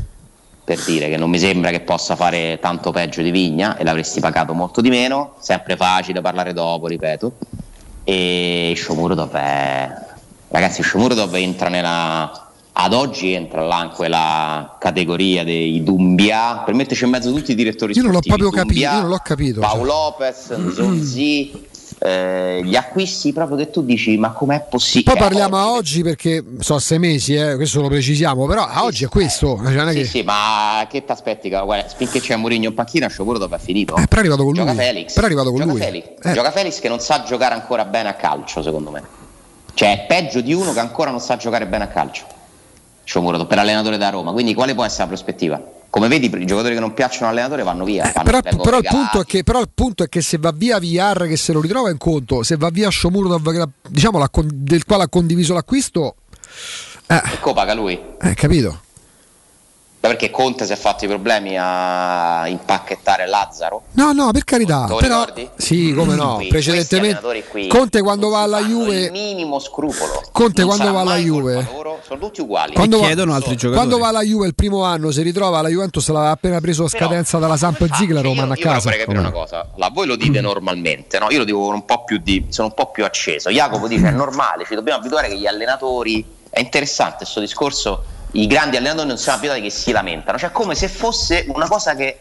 per 0.64 0.82
dire 0.86 1.10
che 1.10 1.18
non 1.18 1.30
mi 1.30 1.38
sembra 1.40 1.72
che 1.72 1.82
possa 1.82 2.16
fare 2.16 2.58
tanto 2.62 2.91
peggio 2.91 3.22
di 3.22 3.32
Vigna 3.32 3.76
e 3.76 3.84
l'avresti 3.84 4.22
pagato 4.22 4.54
molto 4.54 4.80
di 4.80 4.90
meno, 4.90 5.34
sempre 5.40 5.76
facile 5.76 6.22
parlare 6.22 6.54
dopo, 6.54 6.88
ripeto. 6.88 7.34
E 8.06 8.74
Shomurodov 8.78 9.34
è... 9.36 9.91
Ragazzi, 10.48 10.82
Shomurodov 10.82 11.36
entra 11.36 11.68
nella... 11.68 12.43
Ad 12.76 12.91
oggi 12.94 13.34
entra 13.34 13.62
là 13.62 13.84
in 13.84 13.91
quella 13.91 14.78
categoria 14.80 15.44
dei 15.44 15.84
Dumbia, 15.84 16.64
per 16.66 16.74
metterci 16.74 17.04
in 17.04 17.12
mezzo 17.12 17.32
tutti 17.32 17.52
i 17.52 17.56
direttori 17.56 17.94
Io 17.95 18.02
non 18.02 18.12
l'ho 18.12 18.18
sportivi, 18.22 18.50
proprio 18.50 18.64
capito, 18.64 18.80
Doumbia, 18.80 18.95
io 18.95 19.02
non 19.02 19.10
l'ho 19.12 19.22
capito. 19.24 19.62
cioè. 19.62 19.70
Paolo 19.70 19.84
Lopez, 19.86 20.74
Zonzi, 20.74 21.68
eh, 22.00 22.62
gli 22.64 22.76
acquisti 22.76 23.32
proprio 23.32 23.58
che 23.58 23.70
tu 23.70 23.84
dici 23.84 24.18
ma 24.18 24.32
com'è 24.32 24.66
possibile? 24.68 25.12
Poi 25.14 25.22
parliamo 25.22 25.56
a 25.56 25.70
oggi 25.72 26.02
perché 26.02 26.44
so 26.60 26.80
sei 26.80 26.98
mesi, 26.98 27.36
eh, 27.36 27.56
questo 27.58 27.80
lo 27.80 27.90
precisiamo, 27.90 28.48
però 28.48 28.66
a 28.66 28.84
oggi 28.86 29.04
è 29.06 29.08
questo. 29.08 29.56
cioè, 29.64 29.74
non 29.76 29.90
è 29.90 29.91
Sì, 29.91 29.98
che- 30.00 30.06
sì, 30.06 30.22
ma 30.24 30.88
che 30.90 31.06
ti 31.06 31.12
aspetti? 31.12 31.50
Guarda, 31.50 31.88
finché 31.95 32.20
c'è 32.22 32.36
Mourinho 32.36 32.70
in 32.70 32.74
panchina, 32.74 33.08
Shomurodov 33.08 33.54
è 33.54 33.60
finito. 33.60 33.95
Eh, 33.98 34.08
però 34.08 34.16
è 34.16 34.24
arrivato 34.26 34.44
con 34.45 34.54
Gioca 34.56 34.72
lui. 34.74 34.82
Felix. 34.84 35.14
Però 35.14 35.22
è 35.22 35.30
arrivato 35.30 35.50
con 35.52 35.60
Gioca 35.60 35.72
lui. 35.72 35.80
Felix. 35.80 36.06
Eh. 36.24 36.34
Gioca 36.34 36.52
Felix 36.52 36.80
che 36.80 36.90
non 36.90 37.00
sa 37.00 37.22
giocare 37.24 37.54
ancora 37.54 37.86
bene 37.86 38.10
a 38.10 38.14
calcio, 38.16 38.64
secondo 38.64 38.90
me. 38.90 39.04
Cioè, 39.76 39.91
è 39.94 40.06
peggio 40.08 40.41
di 40.41 40.54
uno 40.54 40.74
che 40.74 40.80
ancora 40.80 41.12
non 41.12 41.20
sa 41.20 41.38
giocare 41.38 41.68
bene 41.68 41.84
a 41.84 41.88
calcio. 41.88 42.26
Shomurodov, 43.04 43.48
per 43.48 43.60
allenatore 43.60 43.98
da 43.98 44.10
Roma. 44.10 44.32
Quindi 44.32 44.54
quale 44.54 44.74
può 44.74 44.84
essere 44.84 45.04
la 45.04 45.08
prospettiva? 45.10 45.62
Come 45.90 46.08
vedi, 46.08 46.26
i 46.26 46.46
giocatori 46.46 46.74
che 46.74 46.80
non 46.80 46.94
piacciono 46.94 47.28
all'allenatore 47.28 47.62
vanno 47.64 47.84
via. 47.84 48.06
fanno- 48.06 48.30
Eh, 48.30 48.42
Però, 48.42 48.42
però 48.42 48.78
il 48.78 48.84
regalati. 48.84 48.96
punto 48.96 49.22
è 49.22 49.26
che, 49.26 49.44
però 49.44 49.62
il 49.62 49.70
punto 49.74 50.04
è 50.04 50.10
che 50.10 50.22
se 50.22 50.38
va 50.40 50.52
via 50.52 50.80
VR 50.80 51.28
che 51.28 51.38
se 51.38 51.54
lo 51.54 51.62
ritrova 51.62 51.92
in 51.92 51.98
conto, 51.98 52.42
se 52.42 52.56
va 52.58 52.70
via 52.72 52.90
la- 53.60 53.70
diciamo, 53.88 54.18
del 54.44 54.86
quale 54.86 55.04
ha 55.04 55.08
condiviso 55.10 55.54
l'acquisto, 55.54 56.16
E 57.06 57.22
copaga 57.42 57.74
lui. 57.76 58.00
eh, 58.22 58.34
capito? 58.34 58.82
Ma 60.04 60.10
perché 60.10 60.32
Conte 60.32 60.66
si 60.66 60.74
è 60.74 60.76
fatto 60.76 61.06
i 61.06 61.08
problemi 61.08 61.56
a 61.58 62.46
impacchettare 62.50 63.26
Lazzaro? 63.26 63.84
No, 63.92 64.12
no, 64.12 64.32
per 64.34 64.44
carità. 64.44 64.84
Te 64.84 64.92
lo 64.92 64.98
Però, 64.98 65.20
ricordi? 65.24 65.50
sì, 65.56 65.94
come 65.94 66.16
no, 66.16 66.36
Qui, 66.36 66.48
precedentemente. 66.50 67.46
qui 67.50 67.68
Conte 67.70 68.02
quando 68.02 68.28
va 68.28 68.42
alla 68.42 68.60
il 68.60 68.66
Juve, 68.68 69.10
minimo 69.12 69.60
scrupolo. 69.60 70.22
Conte 70.34 70.66
Non 70.66 70.76
quando 70.76 70.92
va 70.92 71.00
alla 71.00 71.16
Juve, 71.16 71.66
loro, 71.72 72.02
sono 72.06 72.20
tutti 72.20 72.42
uguali. 72.42 72.74
quando 72.74 73.00
va, 73.00 73.08
quando 73.72 73.98
va 73.98 74.08
alla 74.10 74.24
Juve 74.24 74.46
il 74.48 74.56
primo 74.56 74.84
anno, 74.84 75.10
si 75.10 75.22
ritrova 75.22 75.62
la 75.62 75.70
Juventus 75.70 76.06
l'aveva 76.10 76.32
appena 76.32 76.60
preso 76.60 76.84
a 76.84 76.90
scadenza 76.90 77.38
dalla 77.38 77.56
Samp 77.56 77.80
e 77.80 77.90
Ziegler, 77.94 78.24
lo 78.26 78.34
manda 78.34 78.56
a 78.56 78.58
Io 78.58 78.64
vorrei 78.66 78.82
casa. 78.82 78.90
capire 78.90 79.20
una 79.20 79.32
cosa, 79.32 79.70
la, 79.78 79.88
voi 79.90 80.06
lo 80.06 80.18
dite 80.18 80.42
normalmente, 80.42 81.18
no? 81.18 81.30
Io 81.32 81.38
lo 81.38 81.44
dico 81.46 81.62
con 81.62 81.76
un 81.76 81.86
po' 81.86 82.04
più 82.04 82.18
di. 82.22 82.48
sono 82.50 82.68
un 82.68 82.74
po' 82.74 82.92
più 82.92 83.06
acceso. 83.06 83.50
Jacopo 83.52 83.88
dice 83.88 84.10
è 84.10 84.12
normale, 84.12 84.66
ci 84.68 84.76
dobbiamo 84.76 85.00
abituare 85.00 85.30
che 85.30 85.38
gli 85.38 85.48
allenatori. 85.48 86.26
È 86.50 86.60
interessante 86.60 87.20
questo 87.20 87.40
discorso. 87.40 88.04
I 88.36 88.48
grandi 88.48 88.78
allenatori 88.78 89.08
non 89.08 89.18
siamo 89.18 89.38
abituati 89.38 89.62
che 89.62 89.70
si 89.70 89.92
lamentano, 89.92 90.38
cioè 90.38 90.52
come 90.52 90.76
se 90.76 90.88
fosse 90.88 91.46
una 91.48 91.68
cosa 91.68 91.96
che 91.96 92.18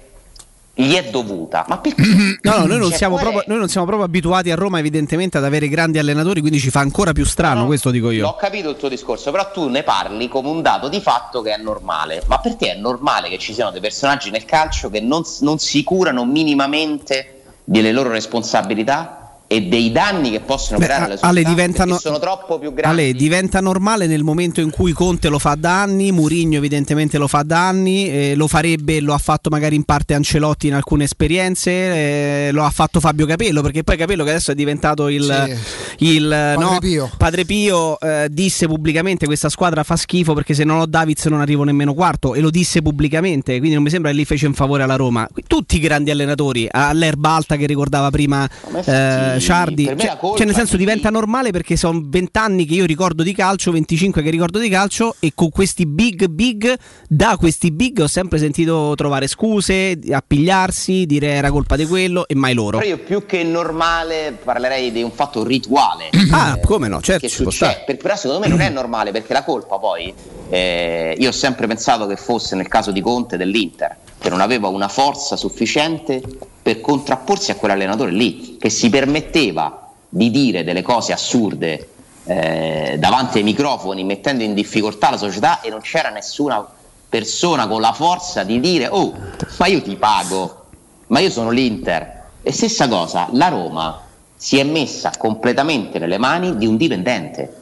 gli 0.74 0.94
è 0.94 1.10
dovuta. 1.10 1.64
Ma 1.68 1.78
perché? 1.78 2.02
No, 2.42 2.58
no, 2.58 2.66
noi 2.66 2.78
non, 2.78 2.90
Cioè, 2.90 3.08
proprio, 3.08 3.42
noi 3.46 3.58
non 3.58 3.68
siamo 3.68 3.86
proprio 3.86 4.06
abituati 4.06 4.50
a 4.50 4.54
Roma, 4.54 4.78
evidentemente, 4.78 5.38
ad 5.38 5.44
avere 5.44 5.68
grandi 5.68 5.98
allenatori, 5.98 6.40
quindi 6.40 6.58
ci 6.58 6.70
fa 6.70 6.80
ancora 6.80 7.12
più 7.12 7.24
strano, 7.24 7.66
questo 7.66 7.90
dico 7.90 8.10
io. 8.10 8.26
Ho 8.26 8.36
capito 8.36 8.70
il 8.70 8.76
tuo 8.76 8.88
discorso, 8.88 9.30
però 9.30 9.50
tu 9.50 9.68
ne 9.68 9.82
parli 9.82 10.28
come 10.28 10.48
un 10.48 10.62
dato 10.62 10.88
di 10.88 11.00
fatto 11.00 11.42
che 11.42 11.54
è 11.54 11.58
normale. 11.58 12.22
Ma 12.26 12.38
perché 12.38 12.72
è 12.72 12.76
normale 12.76 13.28
che 13.28 13.38
ci 13.38 13.52
siano 13.52 13.70
dei 13.70 13.80
personaggi 13.80 14.30
nel 14.30 14.44
calcio 14.44 14.90
che 14.90 15.00
non, 15.00 15.22
non 15.40 15.58
si 15.58 15.82
curano 15.82 16.24
minimamente 16.24 17.42
delle 17.64 17.92
loro 17.92 18.10
responsabilità 18.10 19.21
e 19.52 19.60
dei 19.60 19.92
danni 19.92 20.30
che 20.30 20.40
possono 20.40 20.78
Beh, 20.78 20.84
creare 20.86 21.04
alle 21.04 21.18
Ale, 21.20 21.40
società 21.42 21.48
diventano- 21.50 21.98
sono 21.98 22.18
troppo 22.18 22.58
più 22.58 22.72
grandi? 22.72 23.02
Ale, 23.02 23.12
diventa 23.12 23.60
normale 23.60 24.06
nel 24.06 24.22
momento 24.22 24.62
in 24.62 24.70
cui 24.70 24.92
Conte 24.92 25.28
lo 25.28 25.38
fa 25.38 25.56
da 25.58 25.82
anni, 25.82 26.10
Murigno 26.10 26.56
evidentemente 26.56 27.18
lo 27.18 27.28
fa 27.28 27.42
da 27.42 27.68
anni, 27.68 28.08
eh, 28.08 28.34
lo 28.34 28.46
farebbe, 28.46 29.00
lo 29.00 29.12
ha 29.12 29.18
fatto 29.18 29.50
magari 29.50 29.76
in 29.76 29.84
parte 29.84 30.14
Ancelotti 30.14 30.68
in 30.68 30.74
alcune 30.74 31.04
esperienze, 31.04 31.70
eh, 31.70 32.50
lo 32.52 32.64
ha 32.64 32.70
fatto 32.70 32.98
Fabio 32.98 33.26
Capello, 33.26 33.60
perché 33.60 33.84
poi 33.84 33.98
Capello 33.98 34.24
che 34.24 34.30
adesso 34.30 34.52
è 34.52 34.54
diventato 34.54 35.08
il, 35.08 35.58
il 35.98 36.28
Padre 36.28 36.64
no, 36.64 36.78
Pio. 36.78 37.10
Padre 37.18 37.44
Pio 37.44 38.00
eh, 38.00 38.28
disse 38.30 38.66
pubblicamente 38.66 39.26
questa 39.26 39.50
squadra 39.50 39.82
fa 39.82 39.96
schifo 39.96 40.32
perché 40.32 40.54
se 40.54 40.64
non 40.64 40.78
ho 40.78 40.86
Davids 40.86 41.26
non 41.26 41.40
arrivo 41.40 41.62
nemmeno 41.64 41.92
quarto 41.92 42.32
e 42.32 42.40
lo 42.40 42.48
disse 42.48 42.80
pubblicamente, 42.80 43.58
quindi 43.58 43.74
non 43.74 43.82
mi 43.82 43.90
sembra 43.90 44.10
che 44.10 44.16
lì 44.16 44.24
fece 44.24 44.46
un 44.46 44.54
favore 44.54 44.82
alla 44.82 44.96
Roma. 44.96 45.28
Tutti 45.46 45.76
i 45.76 45.78
grandi 45.78 46.10
allenatori, 46.10 46.66
all'Erba 46.70 47.30
Alta 47.30 47.56
che 47.56 47.66
ricordava 47.66 48.10
prima 48.10 48.48
eh, 48.84 49.40
Ciardi, 49.42 49.84
per 49.84 49.98
cioè, 49.98 50.18
cioè, 50.20 50.46
nel 50.46 50.54
senso 50.54 50.76
diventa 50.76 51.10
normale 51.10 51.50
perché 51.50 51.76
sono 51.76 52.00
20 52.04 52.38
anni 52.38 52.64
che 52.64 52.74
io 52.74 52.84
ricordo 52.84 53.22
di 53.22 53.32
calcio, 53.34 53.72
25 53.72 54.22
che 54.22 54.30
ricordo 54.30 54.58
di 54.58 54.68
calcio 54.68 55.16
e 55.18 55.32
con 55.34 55.50
questi 55.50 55.86
big 55.86 56.26
big, 56.26 56.74
da 57.08 57.36
questi 57.36 57.70
big 57.72 58.00
ho 58.00 58.06
sempre 58.06 58.38
sentito 58.38 58.94
trovare 58.96 59.26
scuse, 59.26 59.98
appigliarsi, 60.10 61.06
dire 61.06 61.28
era 61.32 61.50
colpa 61.50 61.76
di 61.76 61.86
quello 61.86 62.26
e 62.26 62.34
mai 62.34 62.54
loro. 62.54 62.78
Però 62.78 62.88
io 62.88 62.98
più 62.98 63.26
che 63.26 63.42
normale 63.42 64.38
parlerei 64.42 64.92
di 64.92 65.02
un 65.02 65.10
fatto 65.10 65.44
rituale. 65.44 66.10
Ah, 66.30 66.58
come 66.62 66.88
no, 66.88 67.00
certo, 67.00 67.26
che 67.26 67.28
ci 67.28 67.42
può 67.42 67.50
succede. 67.50 67.72
stare. 67.72 67.84
Per- 67.86 67.96
però 67.96 68.16
secondo 68.16 68.40
me 68.40 68.48
non 68.48 68.60
è 68.60 68.70
normale 68.70 69.10
perché 69.10 69.32
la 69.32 69.44
colpa 69.44 69.78
poi, 69.78 70.12
eh, 70.48 71.16
io 71.18 71.28
ho 71.28 71.32
sempre 71.32 71.66
pensato 71.66 72.06
che 72.06 72.16
fosse 72.16 72.56
nel 72.56 72.68
caso 72.68 72.90
di 72.90 73.00
Conte 73.00 73.36
dell'Inter, 73.36 73.96
che 74.18 74.30
non 74.30 74.40
aveva 74.40 74.68
una 74.68 74.88
forza 74.88 75.36
sufficiente 75.36 76.22
per 76.62 76.80
contrapporsi 76.80 77.50
a 77.50 77.56
quell'allenatore 77.56 78.12
lì, 78.12 78.56
che 78.58 78.70
si 78.70 78.88
permetteva 78.88 79.90
di 80.08 80.30
dire 80.30 80.62
delle 80.62 80.82
cose 80.82 81.12
assurde 81.12 81.88
eh, 82.24 82.96
davanti 82.98 83.38
ai 83.38 83.44
microfoni, 83.44 84.04
mettendo 84.04 84.44
in 84.44 84.54
difficoltà 84.54 85.10
la 85.10 85.16
società 85.16 85.60
e 85.60 85.70
non 85.70 85.80
c'era 85.80 86.10
nessuna 86.10 86.64
persona 87.08 87.66
con 87.66 87.80
la 87.80 87.92
forza 87.92 88.42
di 88.42 88.60
dire 88.60 88.88
oh, 88.90 89.12
ma 89.58 89.66
io 89.66 89.82
ti 89.82 89.96
pago, 89.96 90.66
ma 91.08 91.18
io 91.18 91.30
sono 91.30 91.50
l'Inter. 91.50 92.20
E 92.42 92.52
stessa 92.52 92.88
cosa, 92.88 93.28
la 93.32 93.48
Roma 93.48 94.00
si 94.34 94.58
è 94.58 94.64
messa 94.64 95.12
completamente 95.18 95.98
nelle 95.98 96.18
mani 96.18 96.56
di 96.56 96.66
un 96.66 96.76
dipendente 96.76 97.60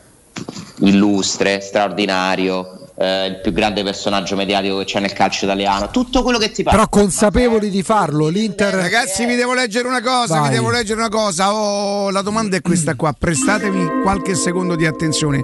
illustre, 0.81 1.61
straordinario, 1.61 2.90
eh, 3.01 3.27
il 3.29 3.41
più 3.41 3.51
grande 3.53 3.83
personaggio 3.83 4.37
mediatico 4.37 4.77
che 4.77 4.85
c'è 4.85 5.01
nel 5.01 5.15
calcio 5.15 5.47
italiano. 5.47 5.89
Tutto 5.91 6.23
quello 6.23 6.37
che 6.37 6.51
ti 6.51 6.63
pare. 6.63 6.77
Però 6.77 6.89
consapevoli 6.89 7.71
di 7.71 7.83
farlo, 7.83 8.29
l'Inter... 8.29 8.75
Ragazzi, 8.75 9.25
vi 9.25 9.37
devo 9.37 9.55
leggere 9.55 9.89
una 9.89 10.03
cosa, 10.03 10.41
Vai. 10.41 10.51
vi 10.51 10.55
devo 10.57 10.71
leggere 10.71 11.01
una 11.01 11.09
cosa. 11.09 11.55
Oh, 11.55 12.11
la 12.11 12.21
domanda 12.21 12.59
è 12.59 12.61
questa 12.61 12.97
qua. 12.97 13.15
Prestatevi 13.19 14.03
qualche 14.03 14.35
secondo 14.35 14.77
di 14.77 14.85
attenzione. 14.85 15.43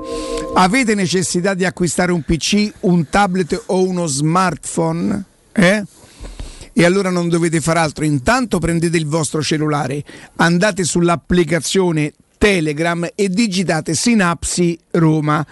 Avete 0.54 0.94
necessità 0.94 1.54
di 1.54 1.64
acquistare 1.64 2.12
un 2.12 2.20
PC, 2.20 2.70
un 2.80 3.08
tablet 3.08 3.62
o 3.66 3.82
uno 3.82 4.04
smartphone? 4.04 5.24
Eh? 5.52 5.82
E 6.74 6.84
allora 6.84 7.08
non 7.08 7.30
dovete 7.30 7.62
fare 7.62 7.78
altro. 7.78 8.04
Intanto 8.04 8.58
prendete 8.58 8.98
il 8.98 9.06
vostro 9.06 9.40
cellulare, 9.40 10.04
andate 10.36 10.84
sull'applicazione 10.84 12.12
Telegram 12.36 13.08
e 13.14 13.30
digitate 13.30 13.94
Sinapsi 13.94 14.78
Roma. 14.90 15.46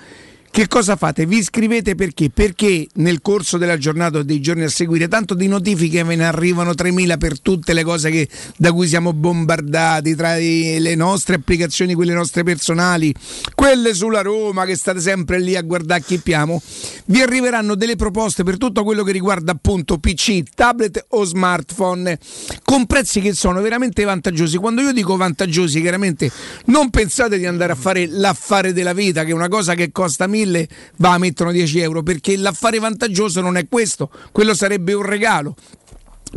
Che 0.55 0.69
cosa 0.69 0.95
fate? 0.95 1.27
Vi 1.27 1.39
iscrivete 1.39 1.97
perché? 1.97 2.31
Perché 2.31 2.87
nel 2.95 3.21
corso 3.23 3.59
della 3.59 3.77
giornata 3.77 4.19
o 4.19 4.23
dei 4.23 4.41
giorni 4.41 4.63
a 4.63 4.69
seguire, 4.69 5.09
tanto 5.09 5.35
di 5.35 5.49
notifiche 5.49 6.05
ve 6.05 6.15
ne 6.15 6.29
arrivano 6.29 6.75
3000 6.75 7.17
per 7.17 7.41
tutte 7.41 7.73
le 7.73 7.83
cose 7.83 8.09
che- 8.09 8.29
da 8.57 8.71
cui 8.71 8.87
siamo 8.87 9.13
bombardati, 9.13 10.15
tra 10.15 10.37
le 10.37 10.95
nostre 10.95 11.35
applicazioni, 11.35 11.95
quelle 11.95 12.13
nostre 12.13 12.45
personali, 12.45 13.13
quelle 13.57 13.95
sulla 13.95 14.21
Roma 14.21 14.65
che 14.65 14.77
state 14.77 15.01
sempre 15.01 15.41
lì 15.41 15.57
a 15.57 15.63
guardare 15.63 16.03
chi 16.03 16.19
piamo. 16.19 16.63
Vi 17.07 17.21
arriveranno 17.21 17.75
delle 17.75 17.97
proposte 17.97 18.45
per 18.45 18.57
tutto 18.57 18.85
quello 18.85 19.03
che 19.03 19.11
riguarda 19.11 19.51
appunto 19.51 19.99
PC, 19.99 20.45
tablet 20.55 21.05
o 21.09 21.25
smartphone, 21.25 22.17
con 22.63 22.87
prezzi 22.87 23.21
che 23.21 23.35
sono 23.35 23.61
veramente 23.61 24.05
vantaggiosi. 24.05 24.57
Quando 24.59 24.83
io 24.83 24.93
dico 24.93 25.17
vantaggiosi, 25.17 25.81
chiaramente 25.81 26.31
non 26.67 26.91
pensate 26.91 27.39
di 27.39 27.47
andare 27.47 27.73
a 27.73 27.77
fare 27.77 28.07
l'affare 28.07 28.73
della 28.73 28.93
vita, 28.93 29.25
che 29.25 29.33
è 29.33 29.35
una 29.35 29.49
cosa 29.49 29.75
che 29.75 29.91
costa 29.91 30.29
1000, 30.29 30.43
va, 30.97 31.19
mettono 31.19 31.53
10 31.53 31.81
euro, 31.81 32.03
perché 32.03 32.37
l'affare 32.37 32.79
vantaggioso 32.79 33.41
non 33.41 33.57
è 33.57 33.69
questo, 33.69 34.11
quello 34.33 34.55
sarebbe 34.55 34.93
un 34.93 35.03
regalo. 35.03 35.55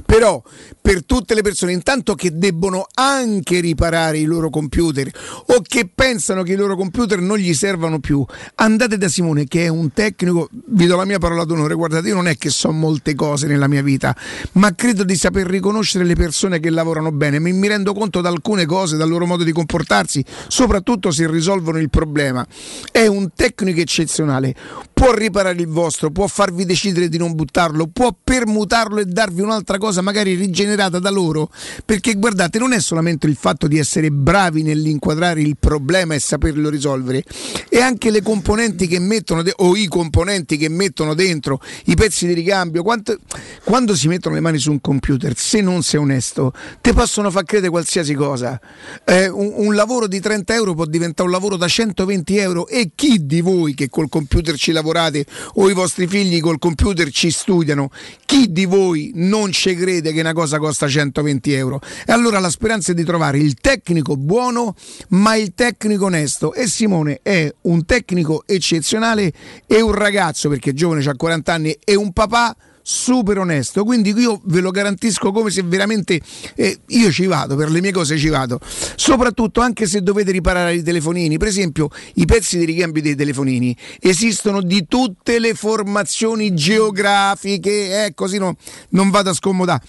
Però 0.05 0.41
per 0.87 1.03
tutte 1.03 1.35
le 1.35 1.41
persone 1.41 1.73
intanto 1.73 2.15
che 2.15 2.37
debbono 2.37 2.87
anche 2.93 3.59
riparare 3.59 4.19
i 4.19 4.23
loro 4.23 4.49
computer 4.49 5.11
o 5.47 5.61
che 5.61 5.89
pensano 5.93 6.43
che 6.43 6.53
i 6.53 6.55
loro 6.55 6.77
computer 6.77 7.19
non 7.19 7.37
gli 7.39 7.53
servano 7.53 7.99
più, 7.99 8.25
andate 8.55 8.97
da 8.97 9.09
Simone 9.09 9.47
che 9.47 9.65
è 9.65 9.67
un 9.67 9.91
tecnico, 9.91 10.47
vi 10.67 10.85
do 10.85 10.95
la 10.95 11.03
mia 11.03 11.19
parola 11.19 11.43
d'onore, 11.43 11.73
guardate 11.73 12.07
io 12.07 12.15
non 12.15 12.29
è 12.29 12.37
che 12.37 12.49
so 12.49 12.71
molte 12.71 13.15
cose 13.15 13.47
nella 13.47 13.67
mia 13.67 13.81
vita, 13.81 14.15
ma 14.53 14.73
credo 14.75 15.03
di 15.03 15.17
saper 15.17 15.45
riconoscere 15.47 16.05
le 16.05 16.15
persone 16.15 16.61
che 16.61 16.69
lavorano 16.69 17.11
bene, 17.11 17.39
mi, 17.39 17.67
rendo 17.67 17.93
conto 17.93 18.21
da 18.21 18.29
alcune 18.29 18.65
cose, 18.65 18.95
dal 18.95 19.09
loro 19.09 19.25
modo 19.25 19.43
di 19.43 19.51
comportarsi, 19.51 20.23
soprattutto 20.47 21.11
se 21.11 21.29
risolvono 21.29 21.79
il 21.79 21.89
problema. 21.89 22.47
È 22.89 23.05
un 23.07 23.31
tecnico 23.35 23.81
eccezionale, 23.81 24.55
può 24.93 25.13
riparare 25.13 25.59
il 25.59 25.67
vostro, 25.67 26.11
può 26.11 26.27
farvi 26.27 26.63
decidere 26.63 27.09
di 27.09 27.17
non 27.17 27.35
buttarlo, 27.35 27.87
può 27.87 28.15
permutarlo 28.23 28.99
e 28.99 29.05
darvi 29.05 29.41
un'altra 29.41 29.77
cosa 29.77 30.01
magari 30.01 30.35
rigenerata 30.77 30.99
da 30.99 31.09
loro, 31.09 31.49
perché 31.83 32.13
guardate 32.13 32.59
non 32.59 32.71
è 32.71 32.79
solamente 32.79 33.27
il 33.27 33.35
fatto 33.35 33.67
di 33.67 33.79
essere 33.79 34.11
bravi 34.11 34.61
nell'inquadrare 34.61 35.41
il 35.41 35.57
problema 35.59 36.13
e 36.13 36.19
saperlo 36.19 36.69
risolvere, 36.69 37.23
è 37.67 37.79
anche 37.79 38.11
le 38.11 38.21
componenti 38.21 38.87
che 38.87 38.99
mettono 38.99 39.41
de- 39.41 39.53
o 39.57 39.75
i 39.75 39.87
componenti 39.87 40.57
che 40.57 40.69
mettono 40.69 41.15
dentro, 41.15 41.59
i 41.85 41.95
pezzi 41.95 42.27
di 42.27 42.33
ricambio, 42.33 42.83
quanto- 42.83 43.17
quando 43.63 43.95
si 43.95 44.07
mettono 44.07 44.35
le 44.35 44.41
mani 44.41 44.59
su 44.59 44.71
un 44.71 44.79
computer, 44.79 45.33
se 45.35 45.61
non 45.61 45.81
sei 45.81 45.99
onesto, 45.99 46.53
ti 46.81 46.93
possono 46.93 47.31
far 47.31 47.43
credere 47.43 47.71
qualsiasi 47.71 48.13
cosa. 48.13 48.59
Eh, 49.03 49.27
un, 49.27 49.53
un 49.55 49.75
lavoro 49.75 50.07
di 50.07 50.19
30 50.19 50.53
euro 50.53 50.75
può 50.75 50.85
diventare 50.85 51.27
un 51.27 51.33
lavoro 51.33 51.57
da 51.57 51.67
120 51.67 52.37
euro 52.37 52.67
e 52.67 52.91
chi 52.93 53.25
di 53.25 53.41
voi 53.41 53.73
che 53.73 53.89
col 53.89 54.09
computer 54.09 54.55
ci 54.55 54.71
lavorate 54.71 55.25
o 55.55 55.69
i 55.69 55.73
vostri 55.73 56.07
figli 56.07 56.39
col 56.39 56.59
computer 56.59 57.09
ci 57.09 57.31
studiano, 57.31 57.89
chi 58.25 58.51
di 58.51 58.65
voi 58.65 59.11
non 59.15 59.51
ci 59.51 59.75
crede 59.75 60.11
che 60.11 60.19
una 60.19 60.33
cosa 60.33 60.59
costa 60.67 60.87
120 60.87 61.53
euro? 61.53 61.79
E 62.05 62.11
allora 62.11 62.39
la 62.39 62.49
speranza 62.49 62.91
è 62.91 62.95
di 62.95 63.03
trovare 63.03 63.37
il 63.37 63.55
tecnico 63.55 64.17
buono, 64.17 64.75
ma 65.09 65.35
il 65.35 65.53
tecnico 65.55 66.05
onesto. 66.05 66.53
E 66.53 66.67
Simone 66.67 67.19
è 67.23 67.53
un 67.61 67.85
tecnico 67.85 68.43
eccezionale 68.45 69.31
e 69.65 69.81
un 69.81 69.93
ragazzo, 69.93 70.49
perché 70.49 70.71
è 70.71 70.73
giovane, 70.73 71.03
ha 71.03 71.15
40 71.15 71.53
anni, 71.53 71.77
e 71.83 71.95
un 71.95 72.11
papà 72.11 72.55
super 72.89 73.37
onesto 73.37 73.83
quindi 73.83 74.13
io 74.17 74.39
ve 74.45 74.61
lo 74.61 74.71
garantisco 74.71 75.33
come 75.33 75.49
se 75.49 75.61
veramente 75.61 76.21
eh, 76.55 76.79
io 76.85 77.11
ci 77.11 77.25
vado 77.25 77.57
per 77.57 77.69
le 77.69 77.81
mie 77.81 77.91
cose 77.91 78.17
ci 78.17 78.29
vado 78.29 78.61
soprattutto 78.95 79.59
anche 79.59 79.85
se 79.85 80.01
dovete 80.01 80.31
riparare 80.31 80.75
i 80.75 80.81
telefonini 80.81 81.37
per 81.37 81.49
esempio 81.49 81.89
i 82.13 82.23
pezzi 82.23 82.57
di 82.57 82.63
ricambio 82.63 83.01
dei 83.01 83.15
telefonini 83.15 83.75
esistono 83.99 84.61
di 84.61 84.85
tutte 84.87 85.37
le 85.37 85.53
formazioni 85.53 86.53
geografiche 86.53 88.05
eh, 88.05 88.13
così 88.13 88.37
no- 88.37 88.55
non 88.91 89.09
vado 89.09 89.31
a 89.31 89.33
scomodare 89.33 89.81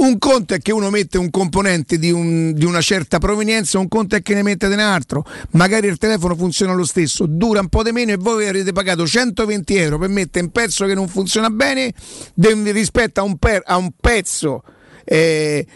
un 0.00 0.18
conto 0.18 0.54
è 0.54 0.58
che 0.60 0.72
uno 0.72 0.90
mette 0.90 1.18
un 1.18 1.30
componente 1.30 1.98
di, 1.98 2.10
un- 2.10 2.52
di 2.52 2.64
una 2.64 2.80
certa 2.80 3.18
provenienza, 3.18 3.78
un 3.78 3.88
conto 3.88 4.16
è 4.16 4.22
che 4.22 4.34
ne 4.34 4.42
mette 4.42 4.66
un 4.66 4.78
altro. 4.78 5.24
Magari 5.52 5.86
il 5.88 5.98
telefono 5.98 6.34
funziona 6.36 6.72
lo 6.74 6.84
stesso, 6.84 7.26
dura 7.26 7.60
un 7.60 7.68
po' 7.68 7.82
di 7.82 7.92
meno 7.92 8.12
e 8.12 8.16
voi 8.16 8.46
avrete 8.46 8.72
pagato 8.72 9.06
120 9.06 9.76
euro 9.76 9.98
per 9.98 10.08
mettere 10.08 10.44
un 10.44 10.50
pezzo 10.52 10.86
che 10.86 10.94
non 10.94 11.08
funziona 11.08 11.50
bene 11.50 11.92
rispetto 12.72 13.20
a 13.20 13.22
un, 13.24 13.36
per- 13.36 13.62
a 13.64 13.76
un 13.76 13.90
pezzo 14.00 14.62
eh, 15.04 15.66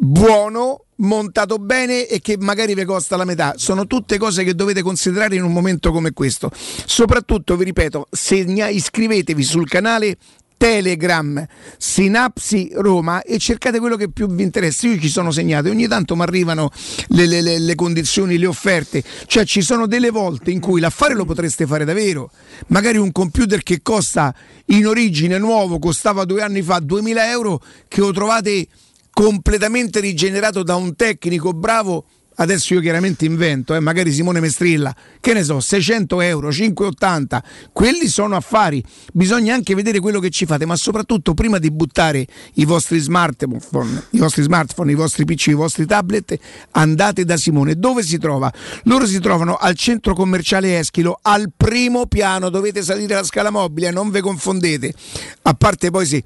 buono 0.00 0.84
montato 1.00 1.58
bene 1.58 2.06
e 2.08 2.20
che 2.20 2.36
magari 2.38 2.74
vi 2.74 2.84
costa 2.84 3.16
la 3.16 3.24
metà. 3.24 3.54
Sono 3.56 3.86
tutte 3.86 4.18
cose 4.18 4.42
che 4.44 4.54
dovete 4.54 4.82
considerare 4.82 5.36
in 5.36 5.44
un 5.44 5.52
momento 5.52 5.92
come 5.92 6.12
questo. 6.12 6.50
Soprattutto, 6.52 7.56
vi 7.56 7.64
ripeto, 7.64 8.08
segna- 8.10 8.68
iscrivetevi 8.68 9.42
sul 9.42 9.68
canale 9.68 10.16
Telegram 10.58 11.46
Sinapsi 11.78 12.70
Roma 12.74 13.22
e 13.22 13.38
cercate 13.38 13.78
quello 13.78 13.96
che 13.96 14.10
più 14.10 14.26
vi 14.28 14.42
interessa. 14.42 14.88
Io 14.88 14.98
ci 15.00 15.08
sono 15.08 15.30
segnato 15.30 15.70
ogni 15.70 15.86
tanto 15.88 16.14
mi 16.16 16.22
arrivano 16.22 16.70
le, 17.08 17.26
le- 17.26 17.40
le- 17.40 17.58
le 17.60 17.74
condizioni, 17.74 18.36
le 18.36 18.46
offerte. 18.46 19.02
Cioè 19.26 19.46
ci 19.46 19.62
sono 19.62 19.86
delle 19.86 20.10
volte 20.10 20.50
in 20.50 20.60
cui 20.60 20.80
l'affare 20.80 21.14
lo 21.14 21.24
potreste 21.24 21.66
fare 21.66 21.84
davvero. 21.86 22.30
Magari 22.66 22.98
un 22.98 23.12
computer 23.12 23.62
che 23.62 23.80
costa 23.80 24.34
in 24.66 24.86
origine 24.86 25.38
nuovo, 25.38 25.78
costava 25.78 26.24
due 26.24 26.42
anni 26.42 26.60
fa 26.60 26.80
2000 26.80 27.30
euro, 27.30 27.62
che 27.86 28.00
lo 28.00 28.12
trovate 28.12 28.66
completamente 29.10 30.00
rigenerato 30.00 30.62
da 30.62 30.74
un 30.74 30.94
tecnico 30.96 31.52
bravo. 31.52 32.04
Adesso 32.40 32.74
io 32.74 32.80
chiaramente 32.80 33.24
invento, 33.24 33.74
eh, 33.74 33.80
magari 33.80 34.12
Simone 34.12 34.38
Mestrilla, 34.38 34.94
che 35.20 35.32
ne 35.32 35.42
so, 35.42 35.58
600 35.58 36.20
euro, 36.20 36.52
580, 36.52 37.42
quelli 37.72 38.06
sono 38.06 38.36
affari. 38.36 38.82
Bisogna 39.12 39.54
anche 39.54 39.74
vedere 39.74 39.98
quello 39.98 40.20
che 40.20 40.30
ci 40.30 40.46
fate, 40.46 40.64
ma 40.64 40.76
soprattutto 40.76 41.34
prima 41.34 41.58
di 41.58 41.72
buttare 41.72 42.24
i 42.54 42.64
vostri 42.64 43.00
smartphone, 43.00 44.04
i 44.10 44.18
vostri 44.18 44.42
smartphone, 44.42 44.92
i 44.92 44.94
vostri 44.94 45.24
PC, 45.24 45.48
i 45.48 45.54
vostri 45.54 45.84
tablet, 45.84 46.38
andate 46.72 47.24
da 47.24 47.36
Simone. 47.36 47.74
Dove 47.74 48.04
si 48.04 48.18
trova? 48.18 48.52
Loro 48.84 49.04
si 49.04 49.18
trovano 49.18 49.56
al 49.56 49.74
centro 49.74 50.14
commerciale 50.14 50.78
Eschilo, 50.78 51.18
al 51.20 51.50
primo 51.56 52.06
piano, 52.06 52.50
dovete 52.50 52.82
salire 52.82 53.14
la 53.14 53.24
scala 53.24 53.50
mobile, 53.50 53.90
non 53.90 54.10
vi 54.10 54.20
confondete. 54.20 54.94
A 55.42 55.54
parte 55.54 55.90
poi 55.90 56.06
se, 56.06 56.22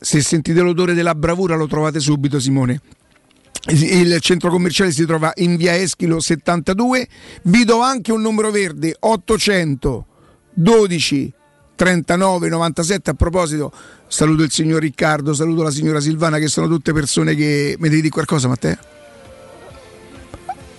se 0.00 0.20
sentite 0.22 0.60
l'odore 0.60 0.94
della 0.94 1.16
bravura 1.16 1.56
lo 1.56 1.66
trovate 1.66 1.98
subito 1.98 2.38
Simone. 2.38 2.80
Il 3.68 4.20
centro 4.20 4.50
commerciale 4.50 4.92
si 4.92 5.04
trova 5.06 5.32
in 5.36 5.56
via 5.56 5.74
Eschilo 5.74 6.20
72. 6.20 7.08
Vi 7.42 7.64
do 7.64 7.80
anche 7.80 8.12
un 8.12 8.20
numero 8.20 8.52
verde 8.52 8.94
800 8.98 10.06
12 10.54 11.32
39 11.74 12.48
97. 12.48 13.10
A 13.10 13.14
proposito, 13.14 13.72
saluto 14.06 14.44
il 14.44 14.52
signor 14.52 14.80
Riccardo, 14.80 15.34
saluto 15.34 15.62
la 15.62 15.70
signora 15.70 16.00
Silvana, 16.00 16.38
che 16.38 16.46
sono 16.46 16.68
tutte 16.68 16.92
persone 16.92 17.34
che. 17.34 17.74
Mi 17.78 17.88
devi 17.88 18.02
dire 18.02 18.12
qualcosa, 18.12 18.46
Matteo? 18.46 18.76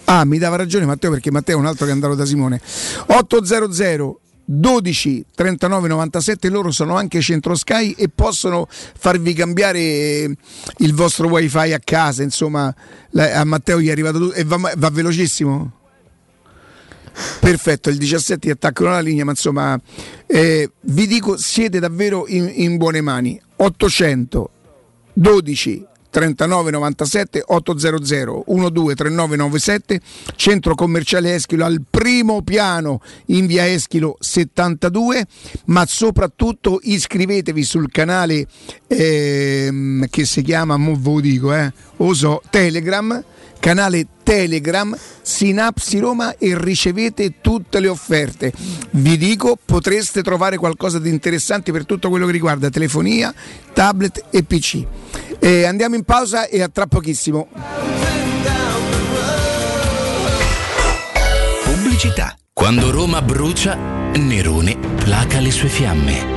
Ah, 0.05 0.23
mi 0.23 0.37
dava 0.37 0.55
ragione 0.55 0.85
Matteo 0.85 1.11
perché 1.11 1.29
Matteo 1.29 1.57
è 1.57 1.59
un 1.59 1.65
altro 1.65 1.83
che 1.83 1.91
è 1.91 1.93
andato 1.93 2.15
da 2.15 2.25
Simone. 2.25 2.61
800 3.07 4.21
12 4.49 5.25
39 5.35 5.89
97 5.89 6.47
loro 6.47 6.71
sono 6.71 6.95
anche 6.95 7.19
centro 7.19 7.53
Sky 7.53 7.91
e 7.97 8.07
possono 8.07 8.65
farvi 8.69 9.33
cambiare 9.33 9.79
eh, 9.79 10.37
il 10.77 10.93
vostro 10.93 11.27
wifi 11.27 11.73
a 11.73 11.79
casa 11.83 12.23
insomma 12.23 12.73
a 13.13 13.43
Matteo 13.43 13.81
gli 13.81 13.89
è 13.89 13.91
arrivato 13.91 14.19
tutto 14.19 14.33
e 14.35 14.45
va, 14.45 14.71
va 14.77 14.89
velocissimo? 14.89 15.73
Perfetto 17.41 17.89
il 17.89 17.97
17 17.97 18.39
ti 18.39 18.49
attaccano 18.49 18.91
la 18.91 19.01
linea 19.01 19.25
ma 19.25 19.31
insomma 19.31 19.77
eh, 20.25 20.71
vi 20.79 21.07
dico 21.07 21.35
siete 21.35 21.79
davvero 21.79 22.25
in, 22.27 22.49
in 22.53 22.77
buone 22.77 23.01
mani. 23.01 23.41
800 23.57 24.51
12 25.11 25.85
39 26.17 26.71
97 26.71 27.43
800 27.45 28.43
12 28.47 28.95
39 28.95 29.35
97 29.35 30.01
centro 30.35 30.73
commerciale 30.73 31.35
Eschilo 31.35 31.63
al 31.63 31.83
primo 31.87 32.41
piano 32.41 33.01
in 33.27 33.45
via 33.45 33.67
Eschilo 33.67 34.17
72 34.19 35.27
ma 35.65 35.85
soprattutto 35.85 36.79
iscrivetevi 36.81 37.63
sul 37.63 37.91
canale 37.91 38.47
ehm, 38.87 40.07
che 40.09 40.25
si 40.25 40.41
chiama 40.41 40.75
mo 40.77 40.95
ve 40.95 41.11
lo 41.11 41.19
dico 41.19 41.53
eh, 41.53 41.71
o 41.97 42.13
so, 42.15 42.41
Telegram 42.49 43.23
canale 43.59 44.07
Telegram 44.23 44.95
Sinapsi 45.21 45.99
Roma 45.99 46.35
e 46.37 46.57
ricevete 46.57 47.35
tutte 47.41 47.79
le 47.79 47.87
offerte. 47.87 48.51
Vi 48.91 49.17
dico, 49.17 49.57
potreste 49.63 50.21
trovare 50.21 50.57
qualcosa 50.57 50.99
di 50.99 51.09
interessante 51.09 51.71
per 51.71 51.85
tutto 51.85 52.09
quello 52.09 52.25
che 52.25 52.31
riguarda 52.31 52.69
telefonia, 52.69 53.33
tablet 53.73 54.25
e 54.31 54.43
PC. 54.43 54.85
Eh, 55.39 55.65
andiamo 55.65 55.95
in 55.95 56.03
pausa 56.03 56.47
e 56.47 56.61
a 56.61 56.69
tra 56.69 56.87
pochissimo. 56.87 57.47
Pubblicità. 61.63 62.35
Quando 62.53 62.89
Roma 62.89 63.21
brucia, 63.21 63.75
Nerone 64.15 64.77
placa 65.03 65.39
le 65.39 65.51
sue 65.51 65.69
fiamme. 65.69 66.36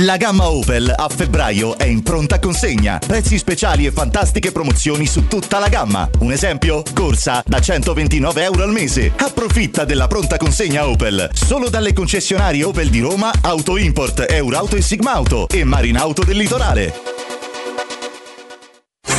La 0.00 0.18
gamma 0.18 0.50
Opel 0.50 0.92
a 0.94 1.08
febbraio 1.08 1.78
è 1.78 1.84
in 1.84 2.02
pronta 2.02 2.38
consegna. 2.38 2.98
Prezzi 2.98 3.38
speciali 3.38 3.86
e 3.86 3.90
fantastiche 3.90 4.52
promozioni 4.52 5.06
su 5.06 5.26
tutta 5.26 5.58
la 5.58 5.68
gamma. 5.68 6.06
Un 6.18 6.32
esempio? 6.32 6.82
Corsa 6.92 7.42
da 7.46 7.60
129 7.60 8.42
euro 8.42 8.64
al 8.64 8.72
mese. 8.72 9.10
Approfitta 9.16 9.86
della 9.86 10.06
pronta 10.06 10.36
consegna 10.36 10.86
Opel. 10.86 11.30
Solo 11.32 11.70
dalle 11.70 11.94
concessionarie 11.94 12.64
Opel 12.64 12.90
di 12.90 13.00
Roma, 13.00 13.32
Auto 13.40 13.78
Import, 13.78 14.26
Eurauto 14.28 14.76
e 14.76 14.82
Sigmauto 14.82 15.48
e 15.48 15.64
Marinauto 15.64 16.24
del 16.24 16.36
Litorale. 16.36 17.25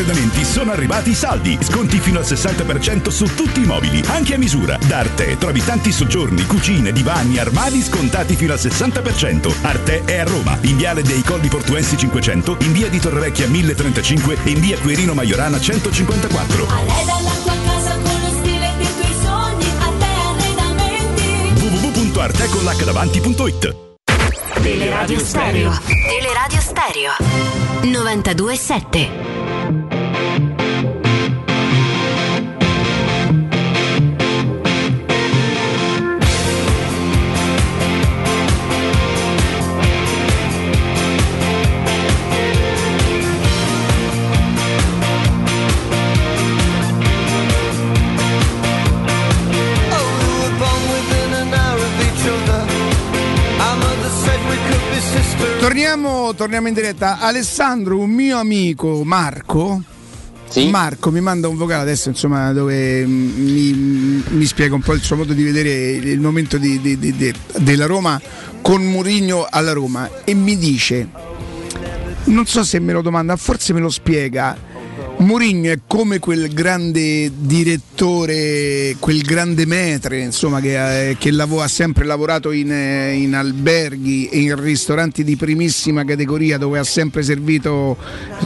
Arredamenti 0.00 0.46
sono 0.46 0.72
arrivati 0.72 1.10
i 1.10 1.14
saldi. 1.14 1.58
Sconti 1.60 2.00
fino 2.00 2.20
al 2.20 2.24
60% 2.24 3.10
su 3.10 3.26
tutti 3.34 3.60
i 3.60 3.66
mobili, 3.66 4.02
anche 4.06 4.34
a 4.34 4.38
misura. 4.38 4.78
Da 4.86 5.00
Arte 5.00 5.36
trovi 5.36 5.62
tanti 5.62 5.92
soggiorni, 5.92 6.46
cucine, 6.46 6.90
divani, 6.90 7.36
armadi 7.36 7.82
scontati 7.82 8.34
fino 8.34 8.54
al 8.54 8.58
60%. 8.58 9.54
Arte 9.60 10.02
è 10.06 10.20
a 10.20 10.24
Roma, 10.24 10.56
in 10.62 10.78
viale 10.78 11.02
dei 11.02 11.22
Colli 11.22 11.48
Portuensi 11.48 11.98
500, 11.98 12.56
in 12.60 12.72
via 12.72 12.88
di 12.88 12.98
Torrevecchia 12.98 13.46
1035 13.46 14.38
e 14.42 14.50
in 14.50 14.60
via 14.60 14.78
Quirino 14.78 15.12
Maiorana 15.12 15.60
154. 15.60 16.66
www.arteconlacdavanti.it 21.56 23.76
Teleradio 24.62 25.18
Stereo. 25.18 25.78
Teleradio 25.84 26.60
Stereo. 26.60 27.12
92.7. 27.82 29.39
Torniamo, 55.70 56.34
torniamo, 56.34 56.68
in 56.68 56.74
diretta. 56.74 57.18
Alessandro, 57.20 57.98
un 57.98 58.10
mio 58.10 58.38
amico 58.38 59.02
Marco, 59.04 59.82
Marco 60.70 61.10
mi 61.10 61.20
manda 61.20 61.48
un 61.48 61.56
vocale 61.56 61.82
adesso, 61.82 62.08
insomma, 62.08 62.52
dove 62.52 63.06
mm, 63.06 63.42
mi, 63.42 64.22
mi 64.30 64.44
spiega 64.46 64.74
un 64.74 64.80
po' 64.82 64.92
il 64.94 65.00
suo 65.02 65.16
modo 65.16 65.32
di 65.32 65.42
vedere 65.44 65.90
il 65.92 66.20
momento 66.20 66.58
di- 66.58 66.80
di- 66.80 66.98
di- 66.98 67.34
della 67.58 67.86
Roma 67.86 68.20
con 68.60 68.82
Murigno 68.84 69.46
alla 69.48 69.72
Roma 69.72 70.10
e 70.24 70.34
mi 70.34 70.56
dice, 70.58 71.08
non 72.24 72.46
so 72.46 72.64
se 72.64 72.78
me 72.80 72.92
lo 72.92 73.00
domanda, 73.02 73.36
forse 73.36 73.72
me 73.72 73.80
lo 73.80 73.88
spiega. 73.90 74.56
Mourinho 75.20 75.70
è 75.70 75.80
come 75.86 76.18
quel 76.18 76.50
grande 76.54 77.30
direttore, 77.36 78.96
quel 78.98 79.20
grande 79.20 79.66
metre, 79.66 80.20
insomma, 80.20 80.60
che, 80.60 81.10
eh, 81.10 81.16
che 81.18 81.30
lavo- 81.30 81.60
ha 81.60 81.68
sempre 81.68 82.06
lavorato 82.06 82.52
in, 82.52 82.72
eh, 82.72 83.12
in 83.12 83.34
alberghi 83.34 84.28
e 84.28 84.38
in 84.38 84.58
ristoranti 84.58 85.22
di 85.22 85.36
primissima 85.36 86.04
categoria 86.04 86.56
dove 86.56 86.78
ha 86.78 86.84
sempre 86.84 87.22
servito 87.22 87.98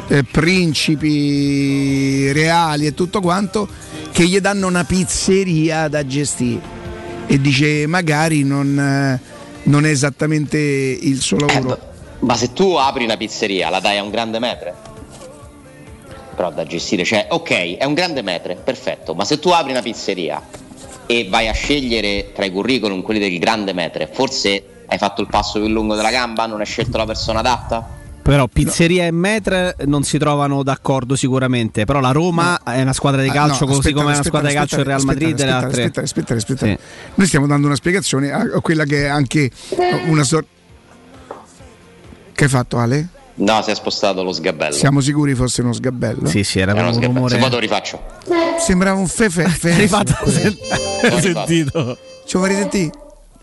eh, 0.08 0.24
principi 0.24 2.32
reali 2.32 2.86
e 2.86 2.94
tutto 2.94 3.20
quanto, 3.20 3.68
che 4.10 4.26
gli 4.26 4.40
danno 4.40 4.66
una 4.66 4.82
pizzeria 4.82 5.86
da 5.86 6.04
gestire. 6.04 6.72
E 7.26 7.40
dice 7.40 7.86
magari 7.86 8.42
non, 8.42 8.76
eh, 8.76 9.20
non 9.64 9.86
è 9.86 9.90
esattamente 9.90 10.58
il 10.58 11.20
suo 11.20 11.38
lavoro. 11.38 11.92
Ma 12.18 12.36
se 12.36 12.52
tu 12.52 12.72
apri 12.72 13.04
una 13.04 13.16
pizzeria, 13.16 13.70
la 13.70 13.78
dai 13.78 13.98
a 13.98 14.02
un 14.02 14.10
grande 14.10 14.40
metre? 14.40 14.93
Però 16.34 16.50
da 16.50 16.64
gestire, 16.64 17.04
cioè, 17.04 17.26
ok, 17.30 17.76
è 17.76 17.84
un 17.84 17.94
grande 17.94 18.22
metre, 18.22 18.56
perfetto, 18.56 19.14
ma 19.14 19.24
se 19.24 19.38
tu 19.38 19.50
apri 19.50 19.70
una 19.70 19.82
pizzeria 19.82 20.42
e 21.06 21.26
vai 21.28 21.48
a 21.48 21.52
scegliere 21.52 22.32
tra 22.34 22.44
i 22.44 22.50
curriculum 22.50 23.02
quelli 23.02 23.20
del 23.20 23.38
grande 23.38 23.72
metre, 23.72 24.08
forse 24.12 24.64
hai 24.86 24.98
fatto 24.98 25.20
il 25.20 25.28
passo 25.28 25.60
più 25.60 25.68
lungo 25.68 25.94
della 25.94 26.10
gamba, 26.10 26.46
non 26.46 26.60
hai 26.60 26.66
scelto 26.66 26.96
la 26.96 27.06
persona 27.06 27.38
adatta? 27.40 28.02
Però 28.24 28.46
pizzeria 28.46 29.04
e 29.04 29.10
metre 29.10 29.76
non 29.84 30.02
si 30.02 30.16
trovano 30.16 30.62
d'accordo 30.62 31.14
sicuramente. 31.14 31.84
Però 31.84 32.00
la 32.00 32.10
Roma 32.10 32.62
è 32.64 32.80
una 32.80 32.94
squadra 32.94 33.20
di 33.20 33.28
Ah, 33.28 33.32
calcio 33.32 33.66
no, 33.66 33.72
così 33.72 33.80
aspetta, 33.80 33.96
come 33.96 34.00
è 34.00 34.12
una 34.12 34.12
aspetta, 34.12 34.28
squadra 34.28 34.48
di 34.48 34.54
calcio 34.54 34.76
il 34.76 34.84
Real 34.86 34.98
aspetta, 34.98 35.12
Madrid 35.12 35.40
e 35.40 35.44
le 35.44 35.50
aspetta, 35.50 35.66
altre. 35.66 35.82
Aspetta, 35.84 36.34
aspetta, 36.34 36.34
aspetta. 36.34 36.82
Noi 37.16 37.26
stiamo 37.26 37.46
dando 37.46 37.66
una 37.66 37.76
spiegazione 37.76 38.32
a 38.32 38.60
quella 38.62 38.84
che 38.84 39.04
è 39.04 39.08
anche 39.08 39.50
una 40.06 40.24
sorta. 40.24 40.48
Che 42.32 42.44
hai 42.44 42.50
fatto 42.50 42.78
Ale? 42.78 43.08
No, 43.36 43.62
si 43.62 43.70
è 43.70 43.74
spostato 43.74 44.22
lo 44.22 44.32
sgabello. 44.32 44.72
Siamo 44.72 45.00
sicuri 45.00 45.34
fosse 45.34 45.62
uno 45.62 45.72
sgabello? 45.72 46.26
Sì, 46.26 46.44
sì, 46.44 46.60
era 46.60 46.70
Era 46.72 46.80
uno 46.82 46.90
un 46.90 46.94
sgabello. 46.94 47.14
rumore. 47.26 47.40
Se 47.40 47.48
lo 47.50 47.58
rifaccio. 47.58 48.00
Sembrava 48.60 48.98
un 48.98 49.08
fefe. 49.08 49.44
fe- 49.48 49.76
Rifatto. 49.76 50.14
Ho 50.22 51.20
sentito. 51.20 51.98
Ci 52.26 52.36
vuoi 52.36 52.50
risentire? 52.50 52.90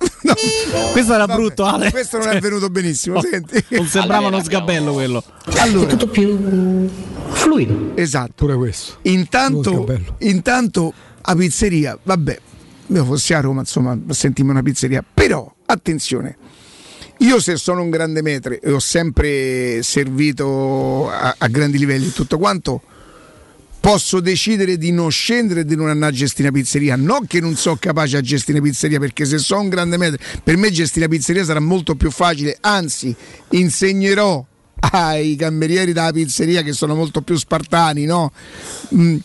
Questo 0.93 1.13
era 1.13 1.27
brutto, 1.27 1.63
Ale. 1.65 1.91
Questo 1.91 2.18
non 2.18 2.30
è 2.30 2.39
venuto 2.39 2.69
benissimo, 2.69 3.15
No, 3.15 3.22
senti. 3.22 3.63
Non 3.76 3.85
sembrava 3.85 4.27
uno 4.27 4.41
sgabello 4.41 4.93
quello. 4.93 5.23
Allora, 5.57 5.88
tutto 5.88 6.07
più 6.07 6.89
fluido. 7.30 7.91
Esatto. 7.95 8.31
Pure 8.35 8.55
questo. 8.55 8.93
Intanto, 9.03 9.85
intanto 10.19 10.93
a 11.22 11.35
pizzeria, 11.35 11.97
vabbè, 12.01 12.39
io 12.88 13.05
fossi 13.05 13.34
a 13.34 13.41
Roma, 13.41 13.59
insomma, 13.59 13.97
sentimi 14.09 14.49
una 14.49 14.61
pizzeria, 14.63 15.03
però 15.13 15.53
attenzione. 15.65 16.38
Io 17.22 17.39
se 17.39 17.56
sono 17.56 17.84
un 17.84 17.91
grande 17.91 18.23
metre 18.23 18.60
e 18.60 18.72
ho 18.72 18.80
sempre 18.80 19.84
servito 19.84 21.07
a, 21.11 21.35
a 21.38 21.48
grandi 21.49 21.77
livelli 21.77 22.07
e 22.07 22.14
tutto 22.14 22.39
quanto, 22.39 22.81
posso 23.80 24.19
decidere 24.19 24.76
di 24.77 24.91
non 24.91 25.11
scendere 25.11 25.60
e 25.61 25.65
di 25.65 25.76
non 25.76 25.89
andare 25.89 26.14
a 26.14 26.15
gestire 26.15 26.48
una 26.49 26.57
pizzeria. 26.57 26.95
Non 26.95 27.27
che 27.27 27.39
non 27.39 27.56
sono 27.56 27.77
capace 27.80 28.18
a 28.18 28.22
gestire 28.22 28.57
una 28.57 28.68
pizzeria, 28.68 28.98
perché 28.98 29.26
se 29.26 29.38
sono 29.38 29.61
un 29.61 29.69
grande 29.69 29.98
metre, 29.98 30.19
per 30.43 30.57
me 30.57 30.72
gestire 30.72 31.06
una 31.06 31.14
pizzeria 31.15 31.43
sarà 31.43 31.60
molto 31.60 31.93
più 31.93 32.10
facile, 32.10 32.57
anzi 32.60 33.15
insegnerò 33.49 34.43
ai 34.80 35.35
camerieri 35.35 35.93
della 35.93 36.11
pizzeria 36.11 36.64
che 36.64 36.73
sono 36.73 36.95
molto 36.95 37.22
più 37.22 37.35
spartani, 37.35 38.06
no? 38.06 38.31
Mm. 38.95 39.18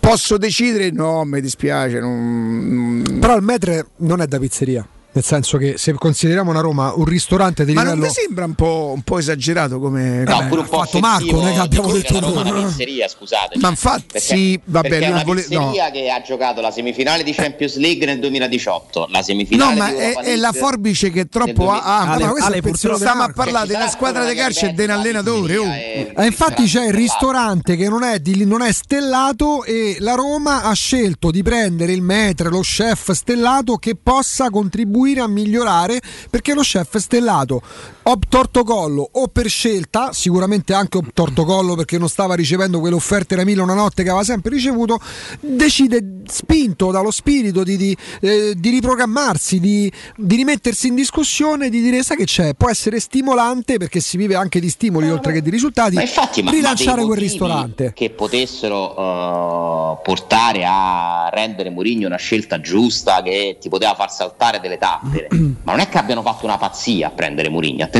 Posso 0.00 0.36
decidere? 0.36 0.90
No, 0.90 1.24
mi 1.24 1.40
dispiace. 1.40 2.00
non- 2.00 3.18
Però 3.20 3.36
il 3.36 3.42
metre 3.42 3.86
non 3.98 4.20
è 4.20 4.26
da 4.26 4.38
pizzeria. 4.40 4.86
Nel 5.18 5.26
senso 5.26 5.58
che 5.58 5.74
se 5.78 5.92
consideriamo 5.94 6.50
una 6.52 6.60
Roma 6.60 6.92
un 6.94 7.04
ristorante 7.04 7.64
di 7.64 7.72
Ma 7.72 7.82
non 7.82 7.94
livello. 7.94 8.12
mi 8.12 8.12
sembra 8.24 8.44
un 8.44 8.54
po', 8.54 8.92
un 8.94 9.02
po' 9.02 9.18
esagerato 9.18 9.80
come. 9.80 10.22
No, 10.22 10.32
come- 10.36 10.48
pure 10.48 10.60
un 10.60 10.68
po' 10.68 10.78
ha 10.80 10.84
fatto 10.84 11.00
Marco, 11.00 11.44
è 11.44 11.52
che 11.54 11.58
abbiamo 11.58 11.90
detto 11.92 12.12
la 12.12 12.20
Roma 12.20 12.40
è 12.42 12.44
noi. 12.44 12.58
una 12.60 12.68
pizzeria, 12.68 13.08
scusate. 13.08 13.58
Ma 13.58 13.68
infatti, 13.68 14.04
Perché- 14.12 14.20
sì, 14.36 14.60
vabbè, 14.62 14.88
perché 14.88 15.06
è 15.06 15.10
una 15.10 15.24
vole- 15.24 15.44
no. 15.50 15.58
pizzeria 15.70 15.90
che 15.90 16.08
ha 16.08 16.22
giocato 16.22 16.60
la 16.60 16.70
semifinale 16.70 17.24
di 17.24 17.32
Champions 17.32 17.76
League 17.78 18.06
nel 18.06 18.20
2018, 18.20 19.08
la 19.10 19.22
semifinale 19.22 19.74
No, 19.74 19.76
ma 19.80 19.88
di 19.90 19.96
è, 19.96 20.14
è 20.18 20.36
la 20.36 20.52
forbice 20.52 21.10
che 21.10 21.26
troppo 21.26 21.68
ha. 21.68 21.82
ah, 21.82 22.12
Ale- 22.12 22.24
ma 22.26 22.30
questo 22.30 22.48
Ale, 22.50 22.60
purtroppo- 22.62 22.96
stiamo 22.98 23.22
a 23.24 23.32
parlare 23.34 23.66
della 23.66 23.88
squadra 23.88 24.24
di 24.24 24.36
calcio 24.36 24.66
e 24.66 24.72
dell'allenatore. 24.72 25.56
oh. 25.56 25.64
Eh, 25.64 26.12
infatti 26.26 26.62
c'è 26.66 26.86
il 26.86 26.94
ristorante 26.94 27.74
che 27.74 27.88
non 27.88 28.04
è, 28.04 28.20
di- 28.20 28.44
non 28.44 28.62
è 28.62 28.70
stellato 28.70 29.64
e 29.64 29.96
la 29.98 30.14
Roma 30.14 30.62
ha 30.62 30.72
scelto 30.74 31.32
di 31.32 31.42
prendere 31.42 31.90
il 31.90 32.02
metre, 32.02 32.50
lo 32.50 32.60
chef 32.60 33.10
stellato 33.10 33.78
che 33.78 33.96
possa 34.00 34.48
contribuire 34.50 35.06
a 35.16 35.26
migliorare 35.26 36.00
perché 36.30 36.52
lo 36.52 36.60
chef 36.60 36.96
stellato 36.98 37.62
o 38.10 38.18
torto 38.26 38.64
collo 38.64 39.06
o 39.12 39.28
per 39.28 39.48
scelta, 39.48 40.12
sicuramente 40.12 40.72
anche 40.72 40.98
torto 41.12 41.44
collo 41.44 41.74
perché 41.74 41.98
non 41.98 42.08
stava 42.08 42.34
ricevendo 42.34 42.80
quelle 42.80 42.94
offerte 42.94 43.36
da 43.36 43.44
Milo 43.44 43.62
una 43.62 43.74
notte 43.74 44.02
che 44.02 44.08
aveva 44.08 44.24
sempre 44.24 44.54
ricevuto, 44.54 44.98
decide 45.40 46.22
spinto 46.26 46.90
dallo 46.90 47.10
spirito 47.10 47.62
di, 47.62 47.76
di, 47.76 47.96
eh, 48.20 48.54
di 48.56 48.70
riprogrammarsi, 48.70 49.60
di, 49.60 49.92
di 50.16 50.36
rimettersi 50.36 50.88
in 50.88 50.94
discussione, 50.94 51.68
di 51.68 51.82
dire 51.82 52.02
sai 52.02 52.16
che 52.16 52.24
c'è, 52.24 52.54
può 52.54 52.70
essere 52.70 52.98
stimolante 52.98 53.76
perché 53.76 54.00
si 54.00 54.16
vive 54.16 54.36
anche 54.36 54.58
di 54.58 54.70
stimoli 54.70 55.10
oltre 55.10 55.34
che 55.34 55.42
di 55.42 55.50
risultati, 55.50 55.96
Ma 55.96 56.02
infatti, 56.02 56.42
ma, 56.42 56.50
rilanciare 56.50 57.02
ma 57.02 57.06
quel 57.06 57.18
ristorante. 57.18 57.92
che 57.94 58.08
potessero 58.08 58.96
eh, 58.96 59.98
portare 60.02 60.64
a 60.66 61.28
rendere 61.30 61.68
Mourinho 61.68 62.06
una 62.06 62.16
scelta 62.16 62.58
giusta 62.60 63.20
che 63.22 63.58
ti 63.60 63.68
poteva 63.68 63.94
far 63.94 64.10
saltare 64.10 64.60
delle 64.60 64.78
tappe. 64.78 65.28
ma 65.62 65.72
non 65.72 65.80
è 65.80 65.88
che 65.90 65.98
abbiano 65.98 66.22
fatto 66.22 66.46
una 66.46 66.56
pazzia 66.56 67.08
a 67.08 67.10
prendere 67.10 67.50
Mourinho, 67.50 67.84
attenzione. 67.84 67.96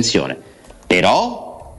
Però 0.87 1.77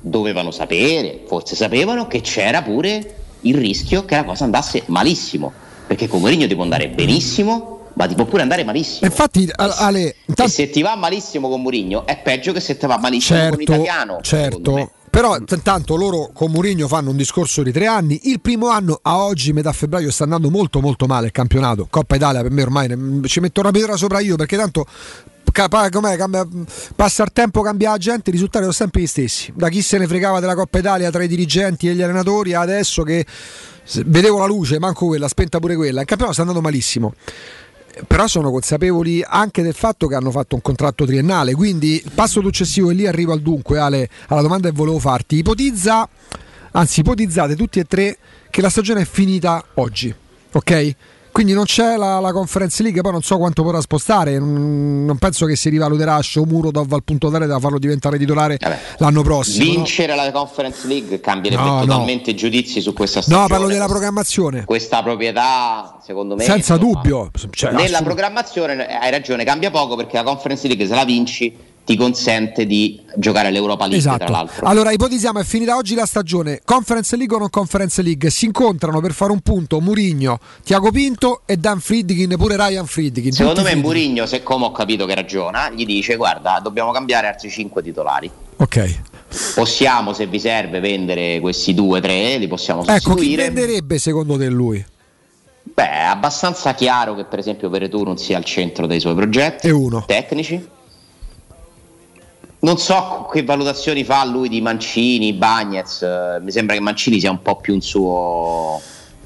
dovevano 0.00 0.50
sapere, 0.50 1.22
forse 1.26 1.54
sapevano 1.56 2.06
che 2.06 2.20
c'era 2.20 2.62
pure 2.62 3.14
il 3.42 3.54
rischio 3.56 4.04
che 4.04 4.16
la 4.16 4.24
cosa 4.24 4.44
andasse 4.44 4.82
malissimo. 4.86 5.52
Perché 5.86 6.06
con 6.08 6.20
Mourinho 6.20 6.46
ti 6.46 6.54
può 6.54 6.64
andare 6.64 6.88
benissimo, 6.88 7.88
ma 7.94 8.06
ti 8.06 8.14
può 8.14 8.24
pure 8.26 8.42
andare 8.42 8.62
malissimo. 8.64 9.06
Infatti, 9.06 9.48
Al- 9.54 9.74
Ale, 9.76 10.16
E 10.36 10.48
se 10.48 10.70
ti 10.70 10.82
va 10.82 10.96
malissimo 10.96 11.48
con 11.48 11.62
Mourinho 11.62 12.06
è 12.06 12.18
peggio 12.18 12.52
che 12.52 12.60
se 12.60 12.76
ti 12.76 12.86
va 12.86 12.98
malissimo 12.98 13.38
con 13.38 13.46
un 13.48 13.56
certo, 13.56 13.72
italiano. 13.72 14.18
secondo 14.22 14.72
me. 14.72 14.78
certo. 14.80 14.96
Però 15.10 15.38
t- 15.42 15.62
tanto 15.62 15.96
loro 15.96 16.30
con 16.34 16.50
Mourinho 16.50 16.86
fanno 16.86 17.08
un 17.10 17.16
discorso 17.16 17.62
di 17.62 17.72
tre 17.72 17.86
anni. 17.86 18.20
Il 18.24 18.40
primo 18.42 18.68
anno 18.68 18.98
a 19.00 19.22
oggi, 19.24 19.52
metà 19.54 19.72
febbraio, 19.72 20.10
sta 20.10 20.24
andando 20.24 20.50
molto 20.50 20.80
molto 20.80 21.06
male 21.06 21.26
il 21.26 21.32
campionato. 21.32 21.86
Coppa 21.88 22.14
Italia 22.16 22.42
per 22.42 22.50
me 22.50 22.62
ormai 22.62 22.88
ne- 22.88 23.26
ci 23.26 23.40
metto 23.40 23.60
una 23.60 23.70
pietra 23.70 23.96
sopra 23.96 24.20
io 24.20 24.36
perché 24.36 24.56
tanto 24.58 24.84
capa- 25.58 25.88
cambia- 25.88 26.46
passa 26.94 27.24
il 27.24 27.30
tempo, 27.32 27.62
cambia 27.62 27.90
la 27.90 27.98
gente, 27.98 28.30
i 28.30 28.32
risultati 28.32 28.64
sono 28.64 28.74
sempre 28.74 29.00
gli 29.00 29.06
stessi. 29.06 29.52
Da 29.54 29.68
chi 29.68 29.82
se 29.82 29.98
ne 29.98 30.06
fregava 30.06 30.38
della 30.38 30.54
Coppa 30.54 30.78
Italia 30.78 31.10
tra 31.10 31.22
i 31.24 31.28
dirigenti 31.28 31.88
e 31.88 31.94
gli 31.94 32.02
allenatori, 32.02 32.54
adesso 32.54 33.02
che 33.02 33.26
vedevo 34.04 34.38
la 34.38 34.46
luce, 34.46 34.78
manco 34.78 35.06
quella, 35.06 35.26
spenta 35.26 35.58
pure 35.58 35.74
quella. 35.74 36.00
Il 36.00 36.06
campionato 36.06 36.32
sta 36.32 36.42
andando 36.42 36.60
malissimo 36.60 37.14
però 38.06 38.28
sono 38.28 38.52
consapevoli 38.52 39.24
anche 39.26 39.60
del 39.60 39.74
fatto 39.74 40.06
che 40.06 40.14
hanno 40.14 40.30
fatto 40.30 40.54
un 40.54 40.62
contratto 40.62 41.04
triennale. 41.04 41.54
Quindi 41.54 41.94
il 42.04 42.12
passo 42.14 42.40
successivo, 42.40 42.90
e 42.90 42.94
lì 42.94 43.08
arrivo 43.08 43.32
al 43.32 43.40
dunque, 43.40 43.80
Ale, 43.80 44.08
alla 44.28 44.40
domanda 44.40 44.68
che 44.68 44.74
volevo 44.76 45.00
farti. 45.00 45.38
Ipotizza, 45.38 46.08
anzi, 46.70 47.00
ipotizzate 47.00 47.56
tutti 47.56 47.80
e 47.80 47.84
tre 47.84 48.16
che 48.50 48.60
la 48.60 48.68
stagione 48.70 49.00
è 49.00 49.04
finita 49.04 49.64
oggi, 49.74 50.14
ok? 50.52 50.94
Quindi 51.38 51.54
non 51.54 51.66
c'è 51.66 51.96
la, 51.96 52.18
la 52.18 52.32
Conference 52.32 52.82
League, 52.82 53.00
poi 53.00 53.12
non 53.12 53.22
so 53.22 53.38
quanto 53.38 53.62
potrà 53.62 53.80
spostare. 53.80 54.40
Non, 54.40 55.04
non 55.04 55.18
penso 55.18 55.46
che 55.46 55.54
si 55.54 55.68
rivaluterà 55.68 56.20
Shomurodov 56.20 56.92
al 56.92 57.04
punto 57.04 57.30
tale 57.30 57.46
da 57.46 57.60
farlo 57.60 57.78
diventare 57.78 58.18
titolare 58.18 58.58
l'anno 58.96 59.22
prossimo. 59.22 59.64
no? 59.66 59.70
Vincere 59.70 60.16
la 60.16 60.32
Conference 60.32 60.84
League 60.88 61.20
cambierebbe 61.20 61.62
No, 61.62 61.74
no. 61.74 61.80
totalmente 61.82 62.30
i 62.30 62.34
giudizi 62.34 62.80
su 62.80 62.92
questa 62.92 63.22
stagione. 63.22 63.42
No, 63.42 63.48
parlo 63.48 63.68
della 63.68 63.86
programmazione. 63.86 64.64
Questa 64.64 65.00
proprietà, 65.04 66.00
secondo 66.04 66.34
me, 66.34 66.42
Senza 66.42 66.74
insomma, 66.74 66.92
dubbio. 67.00 67.30
Cioè, 67.50 67.70
nella 67.70 68.02
programmazione 68.02 68.98
hai 68.98 69.10
ragione, 69.12 69.44
cambia 69.44 69.70
poco 69.70 69.94
perché 69.94 70.16
la 70.16 70.24
Conference 70.24 70.66
League 70.66 70.88
se 70.88 70.94
la 70.96 71.04
vinci 71.04 71.56
ti 71.88 71.96
consente 71.96 72.66
di 72.66 73.00
giocare 73.16 73.48
all'Europa 73.48 73.86
League 73.86 74.02
tra 74.02 74.16
Esatto. 74.16 74.30
l'altro. 74.30 74.66
Allora 74.66 74.92
ipotizziamo 74.92 75.38
è 75.40 75.44
finita 75.44 75.74
oggi 75.74 75.94
la 75.94 76.04
stagione. 76.04 76.60
Conference 76.62 77.16
League 77.16 77.34
o 77.34 77.38
non 77.38 77.48
Conference 77.48 78.02
League? 78.02 78.28
Si 78.28 78.44
incontrano 78.44 79.00
per 79.00 79.14
fare 79.14 79.32
un 79.32 79.40
punto 79.40 79.80
Murigno, 79.80 80.38
Tiago 80.62 80.90
Pinto 80.90 81.40
e 81.46 81.56
Dan 81.56 81.80
Friedkin, 81.80 82.34
pure 82.36 82.56
Ryan 82.56 82.84
Friedkin. 82.84 83.32
Secondo 83.32 83.62
me. 83.62 83.74
Mourinho, 83.74 84.26
se 84.26 84.42
come 84.42 84.66
ho 84.66 84.70
capito 84.72 85.06
che 85.06 85.14
ragiona, 85.14 85.70
gli 85.70 85.86
dice 85.86 86.16
guarda 86.16 86.60
dobbiamo 86.62 86.92
cambiare 86.92 87.26
altri 87.28 87.48
5 87.48 87.82
titolari. 87.82 88.30
Ok. 88.58 89.00
Possiamo, 89.54 90.12
se 90.12 90.26
vi 90.26 90.38
serve, 90.38 90.80
vendere 90.80 91.40
questi 91.40 91.72
due, 91.72 92.02
tre, 92.02 92.36
li 92.36 92.48
possiamo 92.48 92.82
Ecco, 92.82 92.92
chi 92.92 93.00
sostituire. 93.00 93.44
venderebbe 93.50 93.96
secondo 93.98 94.36
te 94.36 94.48
lui? 94.50 94.84
Beh, 95.62 95.90
è 95.90 96.02
abbastanza 96.04 96.74
chiaro 96.74 97.14
che 97.14 97.24
per 97.24 97.38
esempio 97.38 97.70
Veretù 97.70 98.02
non 98.02 98.18
sia 98.18 98.36
al 98.36 98.44
centro 98.44 98.86
dei 98.86 99.00
suoi 99.00 99.14
progetti 99.14 99.68
E 99.68 99.70
uno. 99.70 100.04
tecnici. 100.06 100.76
Non 102.60 102.76
so 102.78 103.28
che 103.32 103.44
valutazioni 103.44 104.02
fa 104.02 104.24
lui 104.24 104.48
di 104.48 104.60
Mancini, 104.60 105.32
Bagnez. 105.32 106.02
eh, 106.02 106.38
mi 106.42 106.50
sembra 106.50 106.74
che 106.74 106.80
Mancini 106.80 107.20
sia 107.20 107.30
un 107.30 107.40
po' 107.40 107.56
più 107.56 107.74
un 107.74 107.80
suo, 107.80 108.80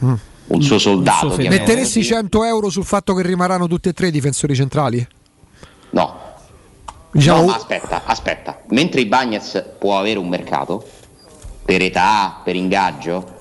Mm. 0.05 0.15
un 0.49 0.63
suo 0.63 0.79
soldato. 0.79 1.29
chiamiamolo 1.29 1.61
Metteresti 1.61 2.01
così. 2.01 2.13
100 2.13 2.45
euro 2.45 2.69
sul 2.69 2.85
fatto 2.85 3.15
che 3.15 3.23
rimarranno 3.23 3.67
tutti 3.69 3.89
e 3.89 3.93
tre 3.95 4.09
i 4.09 4.11
difensori 4.11 4.55
centrali? 4.55 5.07
No. 5.91 6.21
Diciamo- 7.11 7.45
No, 7.47 7.53
aspetta, 7.53 8.03
aspetta. 8.05 8.61
Mentre 8.69 9.01
i 9.03 9.07
Bagnez 9.07 9.65
può 9.79 9.99
avere 9.99 10.19
un 10.19 10.29
mercato 10.29 10.85
per 11.65 11.81
età, 11.83 12.41
per 12.45 12.57
ingaggio, 12.57 13.41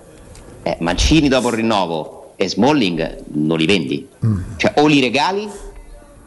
eh, 0.63 0.77
Mancini 0.81 1.27
dopo 1.27 1.47
il 1.49 1.55
rinnovo 1.55 2.33
e 2.35 2.47
Smalling 2.47 3.23
non 3.33 3.57
li 3.57 3.65
vendi. 3.65 4.07
Mm. 4.25 4.39
Cioè 4.57 4.73
o 4.77 4.85
li 4.87 4.99
regali 4.99 5.49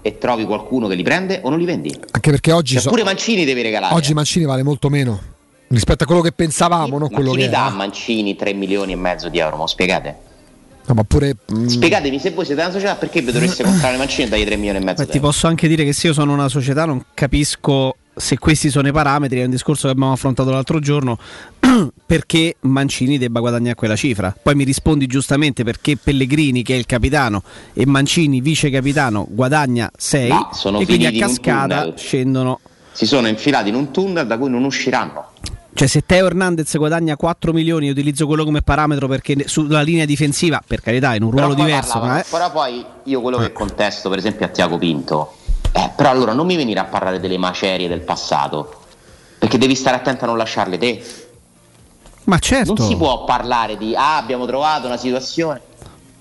e 0.06 0.18
trovi 0.18 0.44
qualcuno 0.44 0.86
che 0.86 0.94
li 0.97 1.02
prende 1.02 1.40
o 1.44 1.48
non 1.48 1.59
li 1.59 1.64
vendi. 1.64 1.90
Anche 2.10 2.31
perché 2.31 2.52
oggi, 2.52 2.74
Cioè, 2.74 2.82
so- 2.82 2.90
pure 2.90 3.05
Mancini 3.05 3.47
deve 3.47 3.62
regalare. 3.62 3.94
oggi 3.94 4.12
Mancini 4.12 4.44
vale 4.44 4.62
molto 4.62 4.90
meno 4.90 5.18
rispetto 5.68 6.05
a 6.05 6.06
quello 6.06 6.20
che 6.20 6.31
pensavamo, 6.32 6.98
non 6.98 7.09
Ma 7.10 7.14
quello 7.16 7.32
che 7.32 7.48
dà 7.48 7.66
a. 7.66 7.70
Mancini 7.70 8.36
3 8.36 8.52
milioni 8.52 8.93
e 8.93 8.97
mezzo 8.97 9.31
di 9.31 9.39
euro? 9.39 9.56
Mo 9.56 9.66
spiegate? 9.66 10.14
No, 10.86 10.93
ma 10.93 11.05
pure 11.05 11.35
mm, 11.51 11.66
Spiegatemi 11.66 12.18
se 12.18 12.32
voi 12.32 12.44
siete 12.44 12.60
una 12.60 12.70
società 12.70 12.97
perché 12.97 13.22
vi 13.22 13.32
dovreste 13.32 13.62
comprare 13.64 13.97
Mancini 13.97 14.26
e 14.26 14.28
dargli 14.28 14.44
3 14.44 14.56
milioni 14.56 14.78
e 14.78 14.82
mezzo 14.85 15.02
Ma 15.02 15.09
ti 15.09 15.18
posso 15.20 15.47
anche 15.47 15.66
dire 15.68 15.82
che 15.85 15.94
se 15.94 16.09
io 16.09 16.12
sono 16.12 16.35
una 16.35 16.51
società 16.51 16.85
non 16.85 17.02
capisco 17.14 17.97
se 18.16 18.39
questi 18.39 18.70
sono 18.70 18.89
i 18.89 18.93
parametri, 18.93 19.41
è 19.41 19.45
un 19.45 19.51
discorso 19.51 19.86
che 19.86 19.93
abbiamo 19.93 20.12
affrontato 20.12 20.51
l'altro 20.51 20.78
giorno, 20.78 21.19
perché 22.07 22.57
Mancini 22.61 23.19
debba 23.19 23.41
guadagnare 23.41 23.74
quella 23.74 23.97
cifra. 23.97 24.35
Poi 24.41 24.55
mi 24.55 24.65
rispondi 24.65 25.07
giustamente 25.07 25.65
perché 25.65 25.97
Pellegrini, 25.97 26.62
che 26.62 26.74
è 26.74 26.78
il 26.78 26.86
capitano, 26.86 27.43
e 27.73 27.86
Mancini, 27.86 28.41
vice 28.41 28.70
capitano, 28.70 29.27
guadagna 29.28 29.91
6 29.97 30.28
Ma 30.28 30.49
sono 30.53 30.81
e 30.81 30.85
quindi 30.86 31.07
a 31.07 31.12
cascata 31.12 31.93
scendono. 31.97 32.61
Si 32.93 33.07
sono 33.07 33.27
infilati 33.27 33.70
in 33.70 33.74
un 33.74 33.91
tunnel 33.91 34.27
da 34.27 34.39
cui 34.39 34.51
non 34.51 34.65
usciranno. 34.65 35.31
Cioè, 35.77 35.89
se 35.89 36.05
Teo 36.07 36.27
Hernandez 36.27 36.77
guadagna 36.77 37.16
4 37.16 37.53
milioni, 37.53 37.86
io 37.86 37.93
utilizzo 37.93 38.28
quello 38.28 38.45
come 38.45 38.62
parametro 38.62 39.09
perché 39.09 39.49
sulla 39.49 39.82
linea 39.82 40.05
difensiva, 40.05 40.62
per 40.65 40.81
carità, 40.81 41.16
in 41.16 41.24
un 41.24 41.32
ruolo 41.32 41.55
Però 41.55 41.65
diverso, 41.65 41.99
parlavano- 41.99 42.12
ma 42.12 42.20
è- 42.20 42.24
Però 42.31 42.53
poi 42.53 42.85
io 43.03 43.20
quello 43.20 43.39
che 43.39 43.53
contesto, 43.53 44.09
per 44.09 44.19
esempio, 44.19 44.47
a 44.47 44.51
Tiago 44.51 44.78
Pinto, 44.78 45.35
eh, 45.76 45.90
però 45.96 46.09
allora 46.09 46.32
non 46.32 46.46
mi 46.46 46.55
venire 46.55 46.78
a 46.78 46.84
parlare 46.84 47.18
delle 47.18 47.36
macerie 47.36 47.88
del 47.88 47.98
passato, 48.01 48.82
perché 49.40 49.59
devi 49.59 49.74
stare 49.74 49.96
attento 49.96 50.22
a 50.22 50.28
non 50.28 50.36
lasciarle 50.36 50.78
te. 50.78 51.05
Ma 52.24 52.38
certo. 52.38 52.74
Non 52.74 52.86
si 52.86 52.96
può 52.96 53.24
parlare 53.24 53.76
di 53.76 53.92
ah, 53.96 54.16
abbiamo 54.16 54.46
trovato 54.46 54.86
una 54.86 54.96
situazione. 54.96 55.60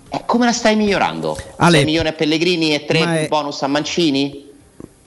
Eh, 0.10 0.24
come 0.26 0.46
la 0.46 0.52
stai 0.52 0.76
migliorando? 0.76 1.38
Ale, 1.58 1.78
6 1.78 1.86
milioni 1.86 2.08
a 2.08 2.14
Pellegrini 2.14 2.74
e 2.74 2.86
3 2.86 3.06
ma 3.06 3.20
è- 3.20 3.28
bonus 3.28 3.62
a 3.62 3.68
Mancini? 3.68 4.50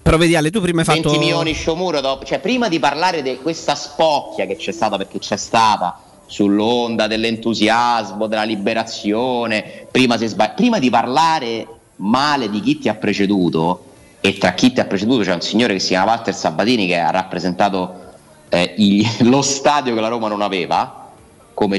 Però 0.00 0.16
vedi 0.16 0.36
Ale, 0.36 0.50
tu 0.50 0.60
prima 0.60 0.82
hai 0.82 0.86
20 0.86 1.02
fatto... 1.02 1.18
milioni 1.18 1.52
Sciomuro 1.52 2.00
dopo, 2.00 2.24
cioè 2.24 2.38
prima 2.38 2.68
di 2.68 2.78
parlare 2.78 3.22
di 3.22 3.38
questa 3.42 3.74
spocchia 3.74 4.46
che 4.46 4.54
c'è 4.54 4.70
stata 4.70 4.96
perché 4.96 5.18
c'è 5.18 5.36
stata 5.36 6.00
sull'onda 6.26 7.08
dell'entusiasmo, 7.08 8.28
della 8.28 8.44
liberazione, 8.44 9.88
prima, 9.90 10.16
si 10.16 10.28
sbaglia- 10.28 10.52
prima 10.52 10.78
di 10.78 10.88
parlare 10.88 11.66
male 11.96 12.48
di 12.48 12.60
chi 12.60 12.78
ti 12.78 12.88
ha 12.88 12.94
preceduto 12.94 13.94
e 14.20 14.38
tra 14.38 14.52
chi 14.54 14.72
ti 14.72 14.80
ha 14.80 14.84
preceduto 14.84 15.22
c'è 15.22 15.34
un 15.34 15.40
signore 15.40 15.74
che 15.74 15.78
si 15.80 15.88
chiama 15.88 16.12
Walter 16.12 16.34
Sabatini 16.34 16.86
che 16.86 16.98
ha 16.98 17.10
rappresentato 17.10 18.04
eh, 18.48 18.74
il- 18.78 19.06
lo 19.28 19.42
stadio 19.42 19.94
che 19.94 20.00
la 20.00 20.08
Roma 20.08 20.28
non 20.28 20.42
aveva 20.42 21.10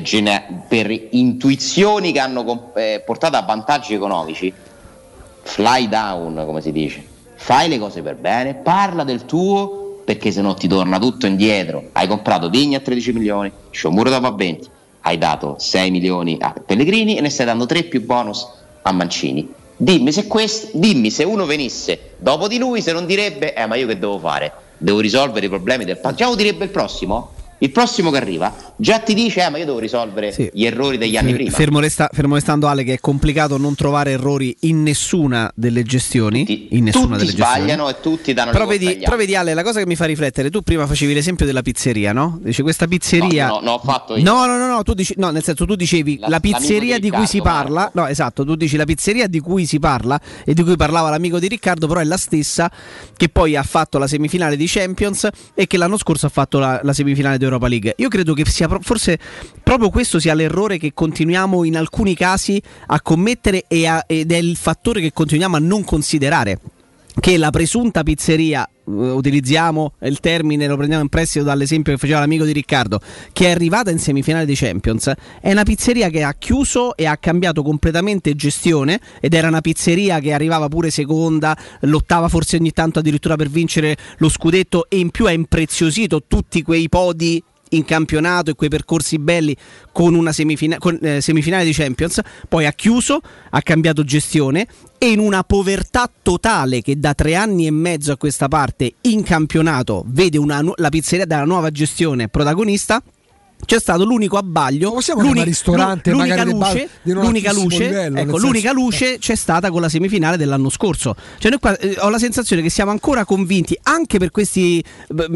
gene- 0.02 0.64
per 0.68 0.92
intuizioni 1.12 2.12
che 2.12 2.20
hanno 2.20 2.44
com- 2.44 2.72
eh, 2.76 3.02
portato 3.06 3.38
a 3.38 3.42
vantaggi 3.42 3.94
economici 3.94 4.52
fly 5.44 5.88
down, 5.88 6.44
come 6.46 6.62
si 6.62 6.72
dice. 6.72 7.06
Fai 7.36 7.70
le 7.70 7.78
cose 7.78 8.02
per 8.02 8.16
bene, 8.16 8.56
parla 8.56 9.04
del 9.04 9.26
tuo, 9.26 10.02
perché 10.04 10.32
se 10.32 10.42
no 10.42 10.56
ti 10.56 10.68
torna 10.68 11.00
tutto 11.00 11.26
indietro. 11.26 11.90
Hai 11.94 12.08
comprato 12.08 12.50
Vigni 12.50 12.76
a 12.76 12.80
13 12.80 13.14
milioni, 13.14 13.52
Sciomuro 13.70 14.10
dopo 14.10 14.26
a 14.28 14.32
20, 14.32 14.70
hai 15.02 15.18
dato 15.18 15.56
6 15.58 15.92
milioni 15.92 16.38
a 16.40 16.54
Pellegrini 16.66 17.16
e 17.18 17.22
ne 17.22 17.30
stai 17.30 17.46
dando 17.46 17.66
3 17.66 17.84
più 17.84 18.04
bonus 18.04 18.46
a 18.82 18.92
Mancini. 18.92 19.54
Dimmi 19.78 20.12
se, 20.12 20.26
questo, 20.26 20.70
dimmi 20.74 21.12
se 21.12 21.24
uno 21.24 21.45
venisse 21.45 22.12
dopo 22.18 22.48
di 22.48 22.58
lui, 22.58 22.82
se 22.82 22.91
non 22.91 23.06
direbbe, 23.06 23.54
eh 23.54 23.68
ma 23.68 23.76
io 23.76 23.86
che 23.86 23.99
devo 23.99 24.18
fare? 24.18 24.52
Devo 24.78 24.99
risolvere 24.99 25.45
i 25.45 25.49
problemi 25.49 25.86
del 25.86 25.98
passato. 25.98 26.16
Già 26.16 26.28
lo 26.28 26.36
direbbe 26.36 26.64
il 26.66 26.72
prossimo? 26.72 27.34
Il 27.60 27.72
prossimo 27.72 28.12
che 28.12 28.18
arriva 28.18 28.54
già 28.76 29.00
ti 29.00 29.14
dice, 29.14 29.44
eh 29.44 29.50
ma 29.50 29.58
io 29.58 29.66
devo 29.66 29.80
risolvere 29.80 30.52
gli 30.54 30.64
errori 30.66 30.98
degli 30.98 31.18
anni 31.18 31.34
prima. 31.34 31.50
Fermo, 31.52 31.80
resta- 31.80 32.10
fermo 32.12 32.36
restando 32.36 32.68
Ale 32.68 32.84
che 32.84 32.94
è 32.94 33.00
complicato 33.00 33.58
non 33.58 33.74
trovare 33.74 34.12
errori 34.12 34.56
in 34.62 34.84
nessuna 34.84 35.52
delle 35.56 35.84
gestioni. 35.84 36.68
in 36.72 36.84
nessuna 36.84 37.16
Tutti 37.16 37.18
delle 37.18 37.32
gestioni. 37.32 37.52
sbagliano 37.56 37.90
e 37.90 37.96
tutti 38.00 38.34
danno 38.34 38.52
Però 38.52 38.66
vedi, 38.68 38.98
però 38.98 39.16
vedi 39.16 39.36
Ale, 39.36 39.54
la 39.56 39.64
cosa 39.64 39.80
che 39.80 39.88
mi 39.88 39.96
fa 39.96 40.06
riflettere, 40.06 40.50
tu 40.52 40.62
prima 40.62 40.86
facevi 40.86 41.14
l'esempio 41.14 41.46
della 41.46 41.62
pizzeria, 41.64 42.14
no? 42.14 42.40
Dice 42.44 42.62
questa 42.62 42.86
pizzeria... 42.88 43.48
No, 43.48 43.56
no, 43.56 43.62
no, 43.62 43.72
ho 43.72 43.80
fatto 43.80 44.16
io. 44.16 44.24
No, 44.24 44.46
no, 44.46 44.58
no, 44.58 44.68
no, 44.68 44.84
tu 44.84 44.94
dici, 44.94 45.16
no, 45.18 45.32
nel 45.32 45.44
senso 45.44 45.66
tu 45.66 45.76
dicevi 45.76 46.20
la, 46.20 46.28
l'amico 46.28 46.58
pizzeria 46.60 47.00
di 47.00 47.10
di, 47.10 47.16
cui 47.16 47.26
si 47.26 47.38
Riccardo, 47.38 47.74
parla, 47.74 47.92
no, 47.94 48.06
esatto, 48.08 48.46
tu 48.46 48.56
dici 48.56 48.78
la 48.78 48.86
pizzeria 48.86 49.28
di 49.28 49.40
cui 49.40 49.66
si 49.66 49.80
parla 49.80 50.20
e 50.46 50.54
di 50.54 50.62
cui 50.64 50.76
parlava 50.76 51.10
l'amico 51.10 51.40
di 51.40 51.48
Riccardo, 51.48 51.88
però 51.88 52.02
è 52.02 52.04
la 52.04 52.18
stessa 52.18 52.72
che 53.16 53.30
poi 53.30 53.56
ha 53.56 53.64
fatto 53.64 53.98
la 53.98 54.08
semifinale 54.08 54.56
di 54.56 54.66
Champions 54.68 55.28
e 55.54 55.66
che 55.66 55.78
l'anno 55.78 55.98
scorso 55.98 56.28
ha 56.28 56.30
fatto 56.30 56.60
la, 56.60 56.80
la 56.84 56.94
semifinale 56.94 57.38
di 57.38 57.46
Europa 57.48 57.68
League. 57.68 57.94
Io 57.98 58.07
credo 58.07 58.34
che 58.34 58.45
sia 58.45 58.68
pro- 58.68 58.80
forse 58.82 59.18
proprio 59.64 59.90
questo 59.90 60.19
sia 60.19 60.34
l'errore 60.34 60.78
che 60.78 60.94
continuiamo 60.94 61.64
in 61.64 61.76
alcuni 61.78 62.15
casi 62.15 62.61
a 62.88 63.02
commettere 63.02 63.65
a- 63.86 64.03
ed 64.07 64.32
è 64.32 64.38
il 64.38 64.56
fattore 64.56 65.02
che 65.02 65.11
continuiamo 65.11 65.56
a 65.56 65.60
non 65.60 65.84
considerare 65.84 66.60
che 67.19 67.38
la 67.38 67.49
presunta 67.49 68.03
pizzeria, 68.03 68.69
utilizziamo 68.88 69.94
il 70.02 70.20
termine, 70.20 70.68
lo 70.68 70.76
prendiamo 70.76 71.04
in 71.04 71.10
prestito 71.10 71.44
dall'esempio 71.44 71.94
che 71.94 72.00
faceva 72.00 72.20
l'amico 72.20 72.46
di 72.46 72.54
Riccardo, 72.54 73.00
che 73.34 73.48
è 73.48 73.52
arrivata 73.52 73.92
in 73.92 74.00
semifinale 74.00 74.46
di 74.46 74.56
Champions, 74.56 75.12
è 75.42 75.52
una 75.52 75.64
pizzeria 75.64 76.10
che 76.10 76.24
ha 76.24 76.34
chiuso 76.34 76.96
e 76.96 77.06
ha 77.06 77.18
cambiato 77.18 77.64
completamente 77.64 78.36
gestione 78.36 79.00
ed 79.20 79.34
era 79.34 79.48
una 79.48 79.62
pizzeria 79.62 80.20
che 80.20 80.34
arrivava 80.34 80.68
pure 80.68 80.90
seconda, 80.90 81.58
lottava 81.82 82.28
forse 82.28 82.58
ogni 82.58 82.72
tanto 82.72 83.00
addirittura 83.00 83.36
per 83.36 83.50
vincere 83.50 83.98
lo 84.18 84.30
scudetto 84.30 84.88
e 84.90 85.00
in 85.00 85.10
più 85.10 85.26
ha 85.26 85.32
impreziosito 85.32 86.24
tutti 86.28 86.62
quei 86.62 86.90
podi 86.90 87.44
in 87.69 87.85
campionato 87.85 88.52
e 88.52 88.56
quei 88.56 88.69
percorsi 88.69 89.19
belli 89.19 89.56
con 89.91 90.14
una 90.14 90.31
semifina- 90.31 90.77
con, 90.77 90.98
eh, 91.02 91.22
semifinale 91.22 91.64
di 91.64 91.73
Champions, 91.73 92.22
poi 92.48 92.65
ha 92.65 92.73
chiuso, 92.73 93.19
ha 93.49 93.61
cambiato 93.61 94.03
gestione 94.03 94.68
e 94.98 95.11
in 95.11 95.19
una 95.19 95.44
povertà 95.44 96.10
totale 96.22 96.81
che 96.81 96.99
da 96.99 97.14
tre 97.14 97.35
anni 97.35 97.68
e 97.68 97.72
mezzo 97.72 98.11
a 98.11 98.18
questa 98.18 98.48
parte 98.48 98.94
in 99.02 99.23
campionato 99.23 100.03
vede 100.07 100.38
nu- 100.38 100.73
la 100.76 100.89
pizzeria 100.89 101.26
della 101.26 101.45
nuova 101.45 101.69
gestione 101.69 102.27
protagonista. 102.27 103.02
C'è 103.66 103.80
stato 103.80 104.06
l'unico 104.06 104.38
abbaglio, 104.38 104.94
possiamo 104.94 105.22
l'uni- 105.22 105.44
ristorante, 105.44 106.12
l'unica 106.12 106.44
luce, 106.46 106.90
di 107.02 107.12
l'unica 107.12 107.52
luce, 107.52 107.86
livello, 107.88 108.20
ecco, 108.20 108.38
l'unica 108.38 108.72
luce 108.72 109.18
c'è 109.18 109.36
stata 109.36 109.72
con 109.72 109.82
la 109.82 109.90
semifinale 109.90 110.38
dell'anno 110.38 110.70
scorso. 110.70 111.16
Cioè 111.38 111.50
noi 111.52 111.60
qua, 111.60 111.78
eh, 111.78 111.98
ho 112.00 112.10
la 112.10 112.20
sensazione 112.20 112.62
che 112.62 112.70
siamo 112.70 112.92
ancora 112.92 113.26
convinti, 113.26 113.78
anche 113.84 114.20
per 114.20 114.32
questi, 114.32 114.82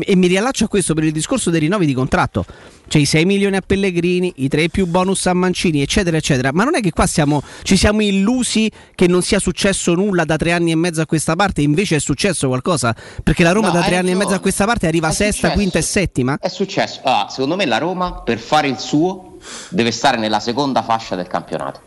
e 0.05 0.15
mi 0.15 0.27
riallaccio 0.27 0.65
a 0.65 0.67
questo 0.69 0.93
per 0.93 1.03
il 1.03 1.11
discorso 1.11 1.49
dei 1.49 1.59
rinnovi 1.59 1.85
di 1.85 1.93
contratto. 1.93 2.45
Cioè 2.87 3.01
i 3.01 3.05
6 3.05 3.23
milioni 3.25 3.55
a 3.55 3.61
Pellegrini, 3.65 4.33
i 4.37 4.49
3 4.49 4.67
più 4.69 4.85
bonus 4.85 5.25
a 5.25 5.33
Mancini, 5.33 5.81
eccetera, 5.81 6.17
eccetera. 6.17 6.51
Ma 6.51 6.63
non 6.65 6.75
è 6.75 6.81
che 6.81 6.91
qua 6.91 7.07
siamo, 7.07 7.41
ci 7.63 7.77
siamo 7.77 8.01
illusi 8.01 8.69
che 8.95 9.07
non 9.07 9.21
sia 9.21 9.39
successo 9.39 9.93
nulla 9.93 10.25
da 10.25 10.35
tre 10.35 10.51
anni 10.51 10.71
e 10.71 10.75
mezzo 10.75 10.99
a 10.99 11.05
questa 11.05 11.35
parte, 11.37 11.61
invece 11.61 11.95
è 11.95 11.99
successo 11.99 12.47
qualcosa. 12.47 12.93
Perché 13.23 13.43
la 13.43 13.53
Roma 13.53 13.67
No, 13.67 13.73
da 13.73 13.81
tre 13.83 13.95
anni 13.95 14.11
e 14.11 14.15
mezzo 14.15 14.33
a 14.33 14.39
questa 14.39 14.65
parte 14.65 14.87
arriva 14.87 15.07
È 15.07 15.11
sesta, 15.11 15.31
successo. 15.33 15.53
quinta 15.53 15.77
e 15.79 15.81
settima. 15.81 16.37
È 16.39 16.49
successo. 16.49 16.99
Ah, 17.03 17.27
secondo 17.29 17.55
me 17.55 17.65
la 17.65 17.77
Roma 17.77 18.10
per 18.11 18.37
fare 18.39 18.67
il 18.67 18.77
suo 18.79 19.37
deve 19.69 19.91
stare 19.91 20.17
nella 20.17 20.39
seconda 20.39 20.81
fascia 20.83 21.15
del 21.15 21.27
campionato. 21.27 21.79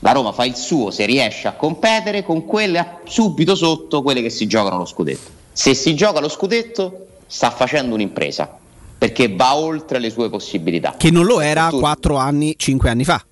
La 0.00 0.12
Roma 0.12 0.32
fa 0.32 0.44
il 0.44 0.54
suo 0.54 0.90
se 0.90 1.04
riesce 1.06 1.48
a 1.48 1.52
competere 1.52 2.22
con 2.22 2.44
quelle 2.44 2.98
subito 3.04 3.54
sotto 3.56 4.02
quelle 4.02 4.22
che 4.22 4.30
si 4.30 4.46
giocano 4.46 4.78
lo 4.78 4.84
scudetto. 4.86 5.30
Se 5.52 5.74
si 5.74 5.94
gioca 5.94 6.20
lo 6.20 6.28
scudetto 6.28 7.06
sta 7.26 7.50
facendo 7.50 7.94
un'impresa 7.94 8.56
perché 8.96 9.34
va 9.34 9.56
oltre 9.56 9.98
le 9.98 10.10
sue 10.10 10.28
possibilità. 10.30 10.94
Che 10.96 11.10
non 11.10 11.24
lo 11.26 11.40
era 11.40 11.68
4 11.70 12.16
anni, 12.16 12.54
5 12.56 12.90
anni 12.90 13.04
fa. 13.04 13.22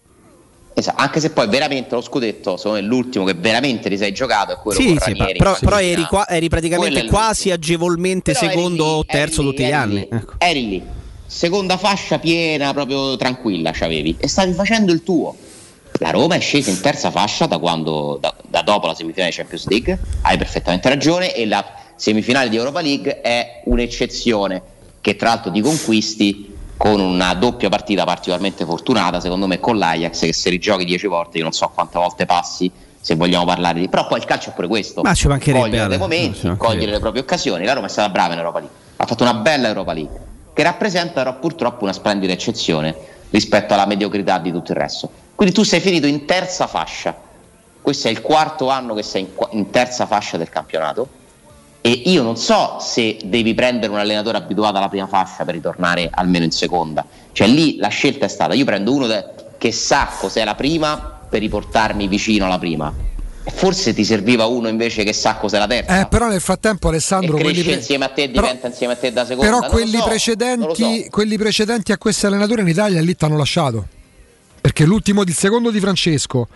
Esatto, 0.78 1.00
anche 1.00 1.20
se 1.20 1.30
poi 1.30 1.48
veramente 1.48 1.94
lo 1.94 2.02
scudetto, 2.02 2.56
secondo 2.58 2.80
me 2.80 2.84
l'ultimo 2.86 3.24
che 3.24 3.32
veramente 3.32 3.88
ti 3.88 3.96
sei 3.96 4.12
giocato 4.12 4.52
è 4.52 4.56
quello 4.56 4.78
Sì, 4.78 4.88
con 4.88 4.98
sì, 4.98 5.14
Ranieri. 5.16 5.38
però, 5.38 5.56
però 5.58 5.80
eri, 5.80 6.04
qua- 6.04 6.28
eri 6.28 6.48
praticamente 6.50 7.06
quasi 7.06 7.50
agevolmente 7.50 8.32
Però 8.32 8.46
secondo 8.50 8.84
o 8.84 9.04
terzo 9.06 9.40
lì, 9.40 9.48
tutti 9.48 9.64
gli 9.64 9.72
anni. 9.72 9.94
lì, 9.94 10.08
Ecco. 10.10 10.32
Eri 10.38 10.68
lì, 10.68 10.82
seconda 11.26 11.76
fascia 11.76 12.18
piena, 12.18 12.72
proprio 12.72 13.16
tranquilla 13.16 13.72
c'avevi 13.72 14.16
e 14.18 14.28
stavi 14.28 14.52
facendo 14.52 14.92
il 14.92 15.02
tuo. 15.02 15.34
La 15.98 16.10
Roma 16.10 16.34
è 16.34 16.40
scesa 16.40 16.70
in 16.70 16.80
terza 16.80 17.10
fascia 17.10 17.46
da 17.46 17.58
quando, 17.58 18.18
da, 18.20 18.34
da 18.46 18.62
dopo 18.62 18.86
la 18.86 18.94
semifinale 18.94 19.30
di 19.30 19.36
Champions 19.36 19.66
League, 19.68 19.98
hai 20.22 20.36
perfettamente 20.36 20.88
ragione, 20.88 21.34
e 21.34 21.46
la 21.46 21.64
semifinale 21.96 22.48
di 22.48 22.56
Europa 22.56 22.80
League 22.80 23.20
è 23.22 23.62
un'eccezione 23.64 24.62
che 25.00 25.16
tra 25.16 25.28
l'altro 25.28 25.50
di 25.50 25.60
conquisti 25.60 26.54
con 26.76 27.00
una 27.00 27.32
doppia 27.34 27.70
partita 27.70 28.04
particolarmente 28.04 28.64
fortunata, 28.64 29.20
secondo 29.20 29.46
me 29.46 29.58
con 29.58 29.78
l'Ajax 29.78 30.20
che 30.20 30.32
se 30.32 30.50
rigiochi 30.50 30.84
10 30.84 31.06
volte, 31.06 31.38
io 31.38 31.44
non 31.44 31.52
so 31.52 31.70
quante 31.72 31.98
volte 31.98 32.26
passi 32.26 32.70
se 33.00 33.14
vogliamo 33.14 33.44
parlare 33.44 33.80
di... 33.80 33.88
Però 33.88 34.06
poi 34.06 34.18
il 34.18 34.24
calcio 34.24 34.50
è 34.50 34.52
pure 34.52 34.66
questo. 34.66 35.02
Ma 35.02 35.14
ci 35.14 35.28
mancherebbe, 35.28 35.62
Cogliere 35.62 35.88
dei 35.88 35.98
momenti, 35.98 36.54
cogliere 36.56 36.90
le 36.90 36.98
proprie 36.98 37.22
occasioni. 37.22 37.64
La 37.64 37.72
Roma 37.72 37.86
è 37.86 37.88
stata 37.88 38.08
brava 38.08 38.32
in 38.32 38.40
Europa 38.40 38.58
League. 38.58 38.76
ha 38.96 39.06
fatto 39.06 39.22
una 39.22 39.34
bella 39.34 39.68
Europa 39.68 39.92
League, 39.92 40.20
che 40.56 40.62
rappresenta 40.62 41.12
però 41.22 41.38
purtroppo 41.38 41.84
una 41.84 41.92
splendida 41.92 42.32
eccezione 42.32 42.94
rispetto 43.28 43.74
alla 43.74 43.84
mediocrità 43.84 44.38
di 44.38 44.50
tutto 44.50 44.72
il 44.72 44.78
resto. 44.78 45.10
Quindi 45.34 45.54
tu 45.54 45.64
sei 45.64 45.80
finito 45.80 46.06
in 46.06 46.24
terza 46.24 46.66
fascia, 46.66 47.14
questo 47.82 48.08
è 48.08 48.10
il 48.10 48.22
quarto 48.22 48.70
anno 48.70 48.94
che 48.94 49.02
sei 49.02 49.20
in, 49.20 49.28
in 49.50 49.68
terza 49.68 50.06
fascia 50.06 50.38
del 50.38 50.48
campionato 50.48 51.08
e 51.82 51.90
io 51.90 52.22
non 52.22 52.38
so 52.38 52.78
se 52.80 53.18
devi 53.22 53.52
prendere 53.52 53.92
un 53.92 53.98
allenatore 53.98 54.38
abituato 54.38 54.78
alla 54.78 54.88
prima 54.88 55.06
fascia 55.06 55.44
per 55.44 55.52
ritornare 55.52 56.08
almeno 56.10 56.46
in 56.46 56.52
seconda, 56.52 57.04
cioè 57.32 57.48
lì 57.48 57.76
la 57.76 57.88
scelta 57.88 58.24
è 58.24 58.28
stata, 58.28 58.54
io 58.54 58.64
prendo 58.64 58.94
uno 58.94 59.06
de- 59.06 59.26
che 59.58 59.72
sa 59.72 60.08
cos'è 60.18 60.42
la 60.42 60.54
prima 60.54 61.20
per 61.28 61.40
riportarmi 61.40 62.08
vicino 62.08 62.46
alla 62.46 62.58
prima. 62.58 62.90
E 63.48 63.50
Forse 63.52 63.94
ti 63.94 64.04
serviva 64.04 64.46
uno 64.46 64.66
invece 64.66 65.04
che 65.04 65.12
sa 65.12 65.36
cos'è 65.36 65.56
la 65.58 65.68
terza. 65.68 66.00
Eh, 66.00 66.08
però 66.08 66.26
nel 66.26 66.40
frattempo 66.40 66.88
e 66.88 66.90
Alessandro 66.90 67.36
quelli 67.36 67.52
cresce 67.52 67.62
pre- 67.62 67.74
insieme 67.74 68.04
a 68.04 68.08
te, 68.08 68.28
però- 68.28 68.40
diventa 68.42 68.66
insieme 68.66 68.92
a 68.94 68.96
te 68.96 69.12
da 69.12 69.24
seconda. 69.24 69.58
però 69.58 69.70
quelli, 69.70 69.98
so, 69.98 70.04
precedenti, 70.04 71.02
so. 71.04 71.10
quelli 71.10 71.38
precedenti 71.38 71.92
a 71.92 71.98
questo 71.98 72.26
allenatore 72.26 72.62
in 72.62 72.68
Italia 72.68 73.00
lì 73.00 73.14
t'hanno 73.14 73.36
lasciato. 73.36 73.86
Perché 74.60 74.84
l'ultimo, 74.84 75.22
il 75.22 75.32
secondo 75.32 75.70
di 75.70 75.78
Francesco, 75.78 76.48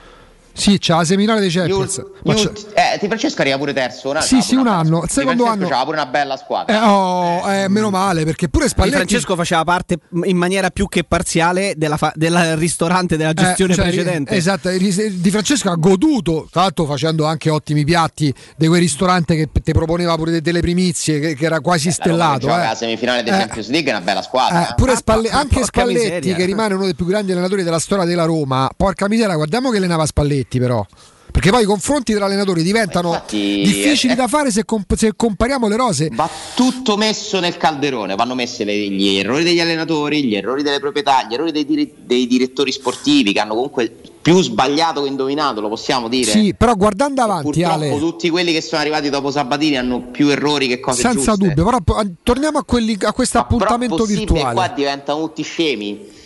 sì, 0.53 0.77
c'ha 0.79 0.97
la 0.97 1.05
seminale 1.05 1.41
dei 1.41 1.51
Champions. 1.51 2.03
ma 2.25 2.35
c'è- 2.35 2.51
Eh, 2.75 2.99
Di 3.01 3.07
Francesco 3.07 3.41
arriva 3.41 3.57
pure 3.59 3.73
terzo. 3.73 4.11
un 4.11 4.17
anno- 4.17 4.25
Sì, 4.27 4.41
sì, 4.43 4.55
un 4.55 4.67
anno. 4.67 4.99
Il 4.99 5.07
Di 5.07 5.13
secondo 5.13 5.45
anno- 5.47 5.69
c'ha 5.69 5.83
pure 5.85 5.97
una 5.97 6.07
bella 6.07 6.37
squadra. 6.37 6.75
Eh, 6.75 6.87
oh, 6.87 7.53
eh, 7.53 7.69
meno 7.69 7.91
male, 7.91 8.25
perché 8.25 8.49
pure 8.49 8.65
Di 8.65 8.71
Spalletti 8.71 8.97
Francesco 8.97 9.37
faceva 9.37 9.65
parte 9.65 9.99
in 10.25 10.37
maniera 10.37 10.71
più 10.71 10.89
che 10.89 11.05
parziale 11.05 11.75
della 11.77 11.97
fa- 11.97 12.13
del 12.15 12.57
ristorante 12.57 13.17
della 13.17 13.33
gestione 13.33 13.73
Eh, 13.73 13.77
cioè, 13.77 13.85
precedente. 13.87 14.35
Esatto, 14.35 14.69
Di 14.71 15.31
Francesco 15.31 15.71
ha 15.71 15.75
goduto, 15.77 16.49
tra 16.51 16.63
l'altro 16.63 16.85
facendo 16.85 17.25
anche 17.25 17.49
ottimi 17.51 17.85
piatti 17.85 18.33
di 18.57 18.67
quel 18.67 18.81
ristorante 18.81 19.37
che 19.37 19.49
ti 19.63 19.73
proponeva 19.73 20.15
pure 20.17 20.41
delle 20.41 20.61
primizie, 20.61 21.21
che, 21.21 21.35
che 21.35 21.45
era 21.45 21.61
quasi 21.61 21.89
La 21.89 21.95
Roma 22.05 22.35
che 22.35 22.37
stellato. 22.39 22.47
eh. 22.47 22.67
la 22.69 22.75
semifinale 22.75 23.23
di 23.23 23.31
Eh. 23.31 23.33
Champions 23.33 23.69
League 23.69 23.91
è 23.91 23.95
una 23.95 24.05
bella 24.05 24.23
squadra. 24.23 24.67
Eh, 24.69 24.71
eh. 24.71 24.75
pure 24.77 24.97
Spalle- 24.97 25.31
anche 25.31 25.63
Spalletti, 25.65 25.99
miseria. 26.05 26.35
che 26.37 26.45
rimane 26.45 26.75
uno 26.75 26.85
dei 26.85 26.95
più 26.95 27.07
grandi 27.07 27.33
allenatori 27.33 27.63
della 27.63 27.79
storia 27.79 28.05
della 28.05 28.25
Roma, 28.25 28.69
porca 28.77 29.09
miseria, 29.09 29.35
guardiamo 29.35 29.71
che 29.71 29.77
allenava 29.79 30.07
Spalletti, 30.07 30.40
però. 30.49 30.85
Perché 31.31 31.51
poi 31.51 31.63
i 31.63 31.67
confronti 31.67 32.13
tra 32.13 32.25
allenatori 32.25 32.63
diventano 32.63 33.13
Infatti, 33.13 33.63
difficili 33.63 34.15
eh, 34.15 34.17
da 34.17 34.27
fare 34.27 34.51
se, 34.51 34.65
comp- 34.65 34.95
se 34.97 35.13
compariamo 35.15 35.69
le 35.69 35.77
rose. 35.77 36.09
Va 36.13 36.29
tutto 36.55 36.97
messo 36.97 37.39
nel 37.39 37.57
calderone, 37.57 38.17
vanno 38.17 38.35
messi 38.35 38.65
gli 38.65 39.17
errori 39.17 39.45
degli 39.45 39.61
allenatori, 39.61 40.25
gli 40.25 40.35
errori 40.35 40.63
delle 40.63 40.81
proprietà, 40.81 41.27
gli 41.29 41.35
errori 41.35 41.53
dei, 41.53 41.65
dire- 41.65 41.93
dei 42.05 42.27
direttori 42.27 42.73
sportivi 42.73 43.33
che 43.33 43.39
hanno 43.39 43.55
comunque 43.55 43.95
più 44.21 44.43
sbagliato 44.43 45.03
che 45.03 45.09
indovinato, 45.09 45.61
lo 45.61 45.69
possiamo 45.69 46.09
dire. 46.09 46.31
Sì, 46.31 46.55
però 46.55 46.75
guardando 46.75 47.23
avanti, 47.23 47.45
Purtroppo 47.45 47.73
Ale, 47.73 47.99
tutti 47.99 48.29
quelli 48.29 48.53
che 48.53 48.61
sono 48.61 48.81
arrivati 48.81 49.09
dopo 49.09 49.31
Sabatini 49.31 49.79
hanno 49.79 50.09
più 50.11 50.29
errori 50.29 50.67
che 50.67 50.81
cose 50.81 51.01
senza 51.01 51.33
giuste. 51.35 51.47
dubbio, 51.55 51.65
però 51.65 52.05
torniamo 52.23 52.59
a, 52.59 52.65
quelli, 52.65 52.97
a 53.01 53.13
questo 53.13 53.39
appuntamento 53.39 54.05
virtuale. 54.05 54.55
qua 54.55 54.69
diventano 54.69 55.21
tutti 55.21 55.43
scemi. 55.43 56.19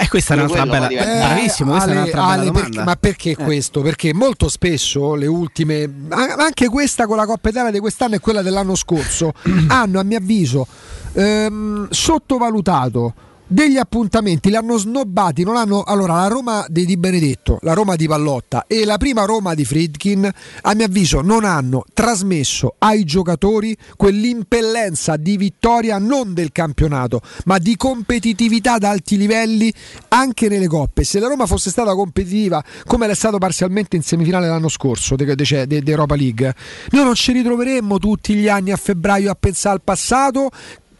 Eh, 0.00 0.08
questa 0.08 0.34
è 0.34 0.36
un'altra 0.36 0.66
bella. 0.66 0.88
bravissimo, 0.88 1.70
questa 1.72 1.88
è 1.88 1.92
Ale- 1.92 2.00
un'altra 2.00 2.20
bella 2.20 2.32
Ale, 2.32 2.44
domanda. 2.46 2.68
perché- 2.68 2.84
ma 2.84 2.96
perché 2.96 3.36
questo? 3.36 3.80
Perché 3.82 4.14
molto 4.14 4.48
spesso 4.48 5.14
le 5.14 5.26
ultime, 5.26 5.88
anche 6.10 6.68
questa 6.68 7.06
con 7.06 7.16
la 7.16 7.26
Coppa 7.26 7.48
Italia 7.48 7.70
di 7.70 7.78
quest'anno 7.78 8.16
e 8.16 8.18
quella 8.20 8.42
dell'anno 8.42 8.74
scorso, 8.74 9.32
hanno 9.68 10.00
a 10.00 10.02
mio 10.02 10.18
avviso 10.18 10.66
ehm, 11.12 11.88
sottovalutato 11.90 13.14
degli 13.46 13.76
appuntamenti, 13.76 14.48
li 14.48 14.56
hanno 14.56 14.76
snobbati, 14.76 15.44
non 15.44 15.56
hanno, 15.56 15.82
allora 15.82 16.14
la 16.14 16.28
Roma 16.28 16.64
di 16.68 16.86
Di 16.86 16.96
Benedetto, 16.96 17.58
la 17.62 17.74
Roma 17.74 17.96
di 17.96 18.06
Pallotta 18.06 18.64
e 18.66 18.84
la 18.84 18.96
prima 18.96 19.24
Roma 19.24 19.54
di 19.54 19.64
Friedkin, 19.64 20.30
a 20.62 20.74
mio 20.74 20.84
avviso 20.84 21.20
non 21.20 21.44
hanno 21.44 21.84
trasmesso 21.92 22.74
ai 22.78 23.04
giocatori 23.04 23.76
quell'impellenza 23.96 25.16
di 25.16 25.36
vittoria 25.36 25.98
non 25.98 26.34
del 26.34 26.52
campionato, 26.52 27.20
ma 27.44 27.58
di 27.58 27.76
competitività 27.76 28.74
ad 28.74 28.84
alti 28.84 29.16
livelli 29.16 29.72
anche 30.08 30.48
nelle 30.48 30.66
coppe. 30.66 31.04
Se 31.04 31.18
la 31.18 31.28
Roma 31.28 31.46
fosse 31.46 31.70
stata 31.70 31.94
competitiva 31.94 32.62
come 32.86 33.06
l'è 33.06 33.14
stato 33.14 33.38
parzialmente 33.38 33.96
in 33.96 34.02
semifinale 34.02 34.48
l'anno 34.48 34.68
scorso 34.68 35.16
di 35.16 35.24
de, 35.24 35.66
de, 35.66 35.82
de 35.82 35.90
Europa 35.90 36.14
League, 36.14 36.54
noi 36.90 37.04
non 37.04 37.14
ci 37.14 37.32
ritroveremmo 37.32 37.98
tutti 37.98 38.34
gli 38.34 38.48
anni 38.48 38.72
a 38.72 38.76
febbraio 38.76 39.30
a 39.30 39.36
pensare 39.38 39.76
al 39.76 39.82
passato 39.82 40.50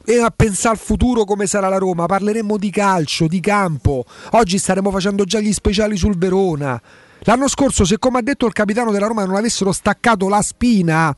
e 0.04 0.20
a 0.20 0.30
pensare 0.30 0.74
al 0.74 0.80
futuro 0.80 1.24
come 1.24 1.46
sarà 1.46 1.68
la 1.68 1.78
Roma. 1.78 2.06
Parleremo 2.06 2.56
di 2.56 2.70
calcio, 2.70 3.26
di 3.26 3.40
campo. 3.40 4.04
Oggi 4.32 4.58
staremo 4.58 4.90
facendo 4.90 5.24
già 5.24 5.40
gli 5.40 5.52
speciali 5.52 5.96
sul 5.96 6.16
Verona. 6.16 6.80
L'anno 7.20 7.48
scorso, 7.48 7.84
se 7.84 7.98
come 7.98 8.18
ha 8.18 8.22
detto 8.22 8.46
il 8.46 8.52
capitano 8.52 8.92
della 8.92 9.06
Roma 9.06 9.24
non 9.24 9.36
avessero 9.36 9.72
staccato 9.72 10.28
la 10.28 10.42
spina, 10.42 11.16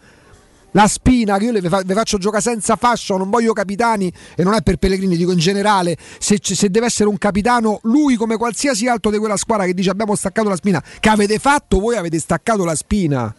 la 0.71 0.87
spina 0.87 1.37
che 1.39 1.47
io 1.47 1.53
le 1.53 1.61
ve 1.61 1.95
faccio 1.95 2.19
giocare 2.19 2.43
senza 2.43 2.77
fascia, 2.77 3.17
non 3.17 3.29
voglio 3.29 3.53
capitani 3.53 4.13
e 4.37 4.45
non 4.45 4.55
è 4.55 4.63
per 4.63 4.77
Pellegrini, 4.77 5.17
dico 5.17 5.33
in 5.33 5.39
generale, 5.39 5.97
se, 6.19 6.39
se 6.41 6.71
deve 6.71 6.87
essere 6.87 7.09
un 7.09 7.19
capitano, 7.19 7.81
lui 7.85 8.15
come 8.17 8.37
qualsiasi 8.37 8.87
altro 8.87 9.11
di 9.11 9.19
quella 9.19 9.37
squadra 9.37 9.65
che 9.65 9.75
dice 9.75 9.91
abbiamo 9.91 10.15
staccato 10.15 10.49
la 10.49 10.57
spina, 10.57 10.83
che 11.01 11.09
avete 11.09 11.39
fatto 11.39 11.81
voi 11.81 11.97
avete 11.97 12.19
staccato 12.21 12.65
la 12.65 12.75
spina. 12.75 13.35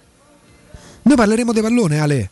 Noi 1.04 1.16
parleremo 1.16 1.54
di 1.54 1.62
pallone, 1.62 2.00
Ale. 2.00 2.30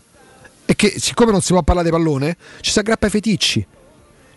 E 0.65 0.75
che 0.75 0.95
siccome 0.97 1.31
non 1.31 1.41
si 1.41 1.53
può 1.53 1.61
parlare 1.61 1.89
di 1.89 1.95
pallone, 1.95 2.37
ci 2.61 2.71
si 2.71 2.79
aggrappa 2.79 3.05
ai 3.05 3.11
feticci. 3.11 3.67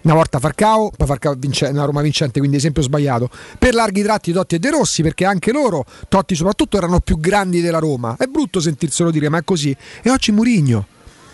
Una 0.01 0.15
volta 0.15 0.39
Farcao, 0.39 0.93
poi 0.97 1.07
Farcao 1.07 1.35
vince, 1.37 1.67
una 1.67 1.85
Roma 1.85 2.03
vincente, 2.03 2.39
quindi 2.39 2.57
esempio 2.57 2.83
sbagliato. 2.83 3.29
Per 3.59 3.75
larghi 3.75 4.03
tratti 4.03 4.33
Totti 4.33 4.55
e 4.55 4.59
De 4.59 4.71
Rossi, 4.71 5.03
perché 5.03 5.25
anche 5.25 5.53
loro, 5.53 5.85
Totti 6.09 6.35
soprattutto, 6.35 6.77
erano 6.77 7.01
più 7.01 7.19
grandi 7.19 7.61
della 7.61 7.79
Roma. 7.79 8.15
È 8.17 8.27
brutto 8.27 8.61
sentirselo 8.61 9.11
dire, 9.11 9.29
ma 9.29 9.39
è 9.39 9.45
così. 9.45 9.77
E 10.03 10.11
oggi 10.11 10.31
Murigno. 10.31 10.87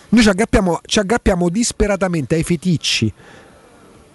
Noi 0.09 0.23
ci 0.23 0.29
aggrappiamo, 0.29 0.81
ci 0.87 0.99
aggrappiamo 0.99 1.49
disperatamente 1.51 2.37
ai 2.37 2.43
feticci. 2.43 3.12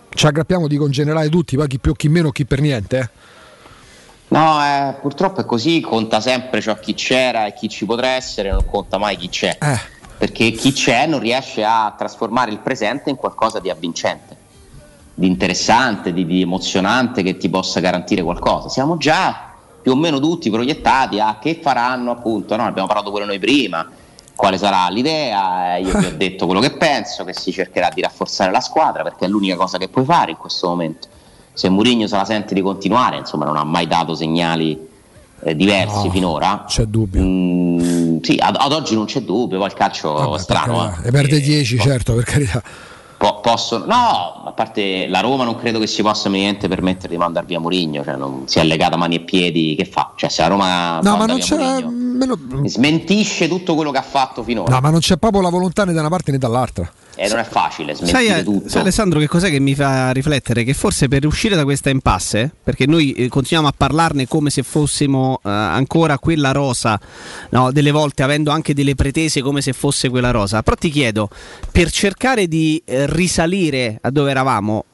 Ci 0.10 0.26
aggrappiamo, 0.26 0.68
dico 0.68 0.86
in 0.86 0.92
generale 0.92 1.30
tutti, 1.30 1.56
poi 1.56 1.68
chi 1.68 1.78
più, 1.78 1.94
chi 1.94 2.10
meno, 2.10 2.32
chi 2.32 2.46
per 2.46 2.62
niente. 2.62 2.98
eh. 2.98 3.10
No, 4.30 4.64
eh, 4.64 4.96
purtroppo 5.02 5.42
è 5.42 5.46
così, 5.46 5.82
conta 5.82 6.20
sempre 6.20 6.62
ciò 6.62 6.78
chi 6.80 6.94
c'era 6.94 7.48
e 7.48 7.54
chi 7.54 7.68
ci 7.68 7.86
potrà 7.86 8.10
essere, 8.10 8.52
non 8.52 8.66
conta 8.66 8.98
mai 8.98 9.18
chi 9.18 9.30
c'è. 9.30 9.58
Eh. 9.60 9.98
Perché 10.20 10.52
chi 10.52 10.74
c'è 10.74 11.08
non 11.08 11.22
riesce 11.22 11.64
a 11.64 11.96
trasformare 11.98 12.52
il 12.52 12.60
presente 12.60 13.10
in 13.10 13.16
qualcosa 13.16 13.60
di 13.60 13.70
avvincente, 13.70 14.36
di 15.14 15.26
interessante, 15.26 16.12
di, 16.12 16.26
di 16.26 16.42
emozionante 16.42 17.24
che 17.24 17.38
ti 17.38 17.50
possa 17.50 17.80
garantire 17.80 18.22
qualcosa. 18.22 18.68
Siamo 18.68 18.98
già 18.98 19.54
più 19.82 19.94
o 19.94 19.96
meno 19.96 20.20
tutti 20.20 20.50
proiettati 20.50 21.22
a 21.22 21.38
che 21.40 21.58
faranno, 21.62 22.12
appunto, 22.12 22.58
no? 22.58 22.66
abbiamo 22.66 22.88
parlato 22.88 23.12
pure 23.12 23.24
noi 23.24 23.40
prima, 23.40 23.90
quale 24.36 24.58
sarà 24.58 24.90
l'idea, 24.90 25.78
eh, 25.78 25.84
io 25.84 25.98
vi 25.98 26.06
ho 26.06 26.12
detto 26.18 26.46
quello 26.46 26.60
che 26.60 26.72
penso, 26.72 27.24
che 27.24 27.34
si 27.34 27.54
cercherà 27.54 27.90
di 27.94 28.02
rafforzare 28.02 28.52
la 28.52 28.60
squadra 28.60 29.04
perché 29.04 29.24
è 29.24 29.28
l'unica 29.30 29.56
cosa 29.56 29.78
che 29.78 29.88
puoi 29.88 30.04
fare 30.04 30.32
in 30.32 30.38
questo 30.38 30.68
momento. 30.68 31.08
Se 31.54 31.70
Mourinho 31.70 32.08
se 32.08 32.16
la 32.18 32.26
sente 32.26 32.54
di 32.54 32.62
continuare, 32.62 33.18
insomma 33.18 33.46
non 33.46 33.56
ha 33.56 33.64
mai 33.64 33.88
dato 33.88 34.16
segnali 34.16 34.89
eh, 35.44 35.56
diversi 35.56 36.06
No, 36.06 36.12
finora. 36.12 36.64
C'è 36.68 36.84
dubbio. 36.86 37.22
Mm, 37.22 38.20
sì, 38.22 38.38
ad, 38.40 38.56
ad 38.60 38.72
oggi 38.72 38.96
non 38.96 39.06
c'è 39.06 39.22
dubbio, 39.22 39.58
poi 39.58 39.68
il 39.68 39.74
calcio 39.74 40.36
è 40.36 40.40
strano. 40.40 40.94
eh. 41.04 41.08
E 41.08 41.12
perde 41.12 41.40
10, 41.40 41.80
certo, 41.80 42.14
per 42.14 42.24
carità. 42.24 42.62
Po- 43.18 43.42
possono, 43.42 43.84
no, 43.86 44.44
a 44.46 44.52
parte 44.56 45.06
la 45.08 45.20
Roma 45.20 45.44
non 45.44 45.58
credo 45.58 45.78
che 45.78 45.88
si 45.88 46.02
possa 46.02 46.30
niente 46.30 46.70
permettere 46.70 47.10
di 47.10 47.18
mandare 47.18 47.46
via 47.46 47.60
Mourinho, 47.60 48.02
cioè 48.02 48.16
non 48.16 48.44
si 48.46 48.60
è 48.60 48.64
legata 48.64 48.96
mani 48.96 49.16
e 49.16 49.20
piedi, 49.20 49.76
che 49.76 49.84
fa? 49.84 50.14
Cioè 50.16 50.30
se 50.30 50.42
la 50.42 50.48
Roma 50.48 51.00
No, 51.02 51.18
ma 51.18 51.26
non 51.26 51.38
c'è. 51.40 51.58
Mourinho, 51.58 51.90
meno- 51.90 52.38
smentisce 52.70 53.50
tutto 53.50 53.76
quello 53.76 53.92
che 53.92 53.98
ha 53.98 54.02
fatto 54.04 54.42
finora 54.44 54.74
No, 54.74 54.80
ma 54.80 54.90
non 54.90 55.00
c'è 55.02 55.18
proprio 55.18 55.42
la 55.42 55.50
volontà 55.50 55.84
né 55.84 55.92
da 55.92 56.00
una 56.00 56.10
parte 56.10 56.32
né 56.32 56.38
dall'altra. 56.38 56.90
E 57.20 57.28
non 57.28 57.40
è 57.40 57.44
facile 57.44 57.94
Sai, 57.96 58.08
smentire 58.08 58.40
eh, 58.40 58.44
tutto. 58.44 58.70
sai, 58.70 58.82
Alessandro 58.82 59.20
che 59.20 59.28
cos'è 59.28 59.50
che 59.50 59.60
mi 59.60 59.76
fa 59.76 60.12
riflettere? 60.12 60.64
Che 60.64 60.74
forse 60.74 61.10
per 61.10 61.26
uscire 61.26 61.54
da 61.54 61.66
questa 61.66 61.90
impasse, 61.90 62.50
perché 62.64 62.86
noi 62.86 63.12
eh, 63.12 63.28
continuiamo 63.28 63.68
a 63.68 63.74
parlarne 63.76 64.26
come 64.26 64.50
se 64.50 64.64
fossimo 64.64 65.42
eh, 65.44 65.50
ancora 65.50 66.18
quella 66.18 66.54
rosa, 66.54 66.98
no, 67.50 67.74
delle 67.74 67.92
volte 67.92 68.24
avendo 68.24 68.52
anche 68.52 68.74
delle 68.74 68.96
pretese 68.96 69.42
come 69.42 69.60
se 69.62 69.74
fosse 69.74 70.08
quella 70.08 70.32
rosa, 70.32 70.64
però 70.64 70.78
ti 70.78 70.90
chiedo, 70.90 71.30
per 71.70 71.92
cercare 71.92 72.48
di 72.48 72.82
eh, 72.86 73.06
risalire 73.08 73.98
a 74.00 74.10
dove 74.12 74.32
eravamo, 74.32 74.86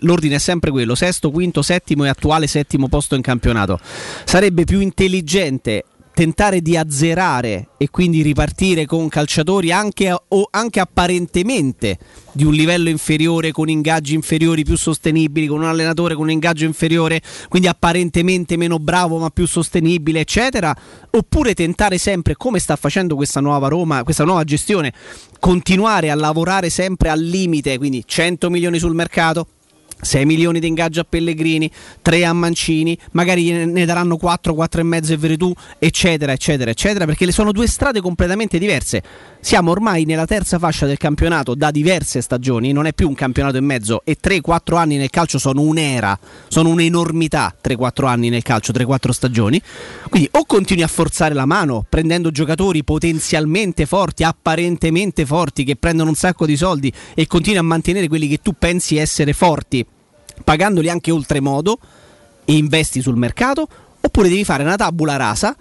l'ordine 0.00 0.34
è 0.34 0.38
sempre 0.38 0.70
quello, 0.70 0.94
sesto, 0.94 1.30
quinto, 1.30 1.62
settimo 1.62 2.04
e 2.04 2.08
attuale 2.10 2.46
settimo 2.46 2.88
posto 2.88 3.14
in 3.14 3.22
campionato, 3.22 3.78
sarebbe 4.24 4.64
più 4.64 4.80
intelligente 4.80 5.84
tentare 6.12 6.60
di 6.60 6.76
azzerare 6.76 7.68
e 7.78 7.88
quindi 7.88 8.22
ripartire 8.22 8.84
con 8.84 9.08
calciatori 9.08 9.72
anche, 9.72 10.12
o 10.12 10.48
anche 10.50 10.80
apparentemente 10.80 11.98
di 12.32 12.44
un 12.44 12.52
livello 12.52 12.88
inferiore, 12.88 13.52
con 13.52 13.68
ingaggi 13.68 14.14
inferiori 14.14 14.64
più 14.64 14.76
sostenibili, 14.76 15.46
con 15.46 15.60
un 15.60 15.66
allenatore 15.66 16.14
con 16.14 16.24
un 16.24 16.30
ingaggio 16.30 16.64
inferiore, 16.64 17.20
quindi 17.48 17.68
apparentemente 17.68 18.56
meno 18.56 18.78
bravo 18.78 19.18
ma 19.18 19.30
più 19.30 19.46
sostenibile, 19.46 20.20
eccetera, 20.20 20.74
oppure 21.10 21.54
tentare 21.54 21.98
sempre, 21.98 22.36
come 22.36 22.58
sta 22.58 22.76
facendo 22.76 23.14
questa 23.14 23.40
nuova 23.40 23.68
Roma, 23.68 24.02
questa 24.04 24.24
nuova 24.24 24.44
gestione, 24.44 24.92
continuare 25.38 26.10
a 26.10 26.14
lavorare 26.14 26.70
sempre 26.70 27.08
al 27.08 27.20
limite, 27.20 27.78
quindi 27.78 28.02
100 28.06 28.50
milioni 28.50 28.78
sul 28.78 28.94
mercato, 28.94 29.46
6 30.00 30.24
milioni 30.24 30.60
di 30.60 30.66
ingaggio 30.66 31.00
a 31.00 31.06
Pellegrini, 31.08 31.70
3 32.02 32.24
a 32.24 32.32
Mancini, 32.32 32.96
magari 33.12 33.50
ne- 33.66 33.84
daranno 33.84 34.16
4, 34.16 34.54
4 34.54 34.80
e 34.80 34.84
mezzo 34.84 35.12
e 35.12 35.16
Veretù, 35.16 35.52
eccetera, 35.78 36.32
eccetera, 36.32 36.70
eccetera, 36.70 37.04
perché 37.04 37.26
le 37.26 37.32
sono 37.32 37.52
due 37.52 37.66
strade 37.66 38.00
completamente 38.00 38.58
diverse. 38.58 39.02
Siamo 39.40 39.70
ormai 39.70 40.04
nella 40.04 40.26
terza 40.26 40.58
fascia 40.58 40.86
del 40.86 40.98
campionato 40.98 41.54
da 41.54 41.70
diverse 41.70 42.20
stagioni, 42.20 42.72
non 42.72 42.86
è 42.86 42.92
più 42.92 43.08
un 43.08 43.14
campionato 43.14 43.56
e 43.56 43.60
mezzo 43.60 44.02
e 44.04 44.16
3-4 44.22 44.76
anni 44.76 44.96
nel 44.96 45.10
calcio 45.10 45.38
sono 45.38 45.62
un'era, 45.62 46.18
sono 46.48 46.68
un'enormità 46.68 47.54
3-4 47.62 48.06
anni 48.06 48.28
nel 48.28 48.42
calcio, 48.42 48.72
3-4 48.72 49.10
stagioni. 49.10 49.60
Quindi 50.08 50.28
o 50.32 50.44
continui 50.44 50.82
a 50.82 50.88
forzare 50.88 51.34
la 51.34 51.46
mano 51.46 51.84
prendendo 51.88 52.30
giocatori 52.30 52.84
potenzialmente 52.84 53.86
forti, 53.86 54.24
apparentemente 54.24 55.24
forti, 55.24 55.64
che 55.64 55.76
prendono 55.76 56.10
un 56.10 56.16
sacco 56.16 56.44
di 56.44 56.56
soldi 56.56 56.92
e 57.14 57.26
continui 57.26 57.58
a 57.58 57.62
mantenere 57.62 58.08
quelli 58.08 58.28
che 58.28 58.40
tu 58.42 58.54
pensi 58.58 58.96
essere 58.96 59.32
forti 59.32 59.86
pagandoli 60.42 60.88
anche 60.88 61.10
oltremodo 61.10 61.78
e 62.44 62.56
investi 62.56 63.00
sul 63.00 63.16
mercato, 63.16 63.66
oppure 64.00 64.28
devi 64.28 64.44
fare 64.44 64.62
una 64.62 64.76
tabula 64.76 65.16
rasa 65.16 65.56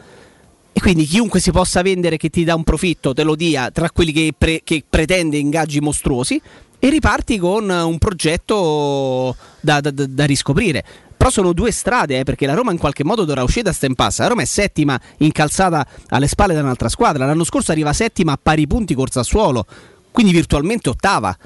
e 0.72 0.80
quindi 0.80 1.06
chiunque 1.06 1.40
si 1.40 1.52
possa 1.52 1.82
vendere 1.82 2.18
che 2.18 2.30
ti 2.30 2.44
dà 2.44 2.56
un 2.56 2.64
profitto 2.64 3.14
te 3.14 3.24
lo 3.24 3.36
dia 3.36 3.72
tra 3.72 3.90
quelli 3.90 4.12
che, 4.12 4.34
pre- 4.38 4.62
che 4.64 4.84
pretende 4.88 5.38
ingaggi 5.38 5.80
mostruosi 5.80 6.42
e 6.80 6.90
riparti 6.90 7.38
con 7.38 7.70
un 7.70 7.98
progetto 7.98 9.36
da, 9.60 9.82
da- 9.82 9.92
da- 9.92 10.26
riscoprire. 10.26 10.84
Però 11.18 11.30
sono 11.30 11.52
due 11.52 11.72
strade, 11.72 12.20
eh, 12.20 12.24
perché 12.24 12.46
la 12.46 12.54
Roma 12.54 12.72
in 12.72 12.78
qualche 12.78 13.04
modo 13.04 13.26
dovrà 13.26 13.44
uscire 13.44 13.64
da 13.64 13.74
sta 13.74 13.86
impasse. 13.86 14.22
La 14.22 14.30
Roma 14.30 14.44
è 14.44 14.46
settima 14.46 14.98
incalzata 15.18 15.86
alle 16.08 16.28
spalle 16.28 16.54
da 16.54 16.62
un'altra 16.62 16.88
squadra. 16.88 17.26
L'anno 17.26 17.44
scorso 17.44 17.72
arriva 17.72 17.92
settima 17.92 18.32
a 18.32 18.40
pari 18.42 18.66
punti 18.66 18.94
col 18.94 19.12
Sassuolo, 19.12 19.66
quindi 20.12 20.32
virtualmente 20.32 20.88
ottava 20.88 21.38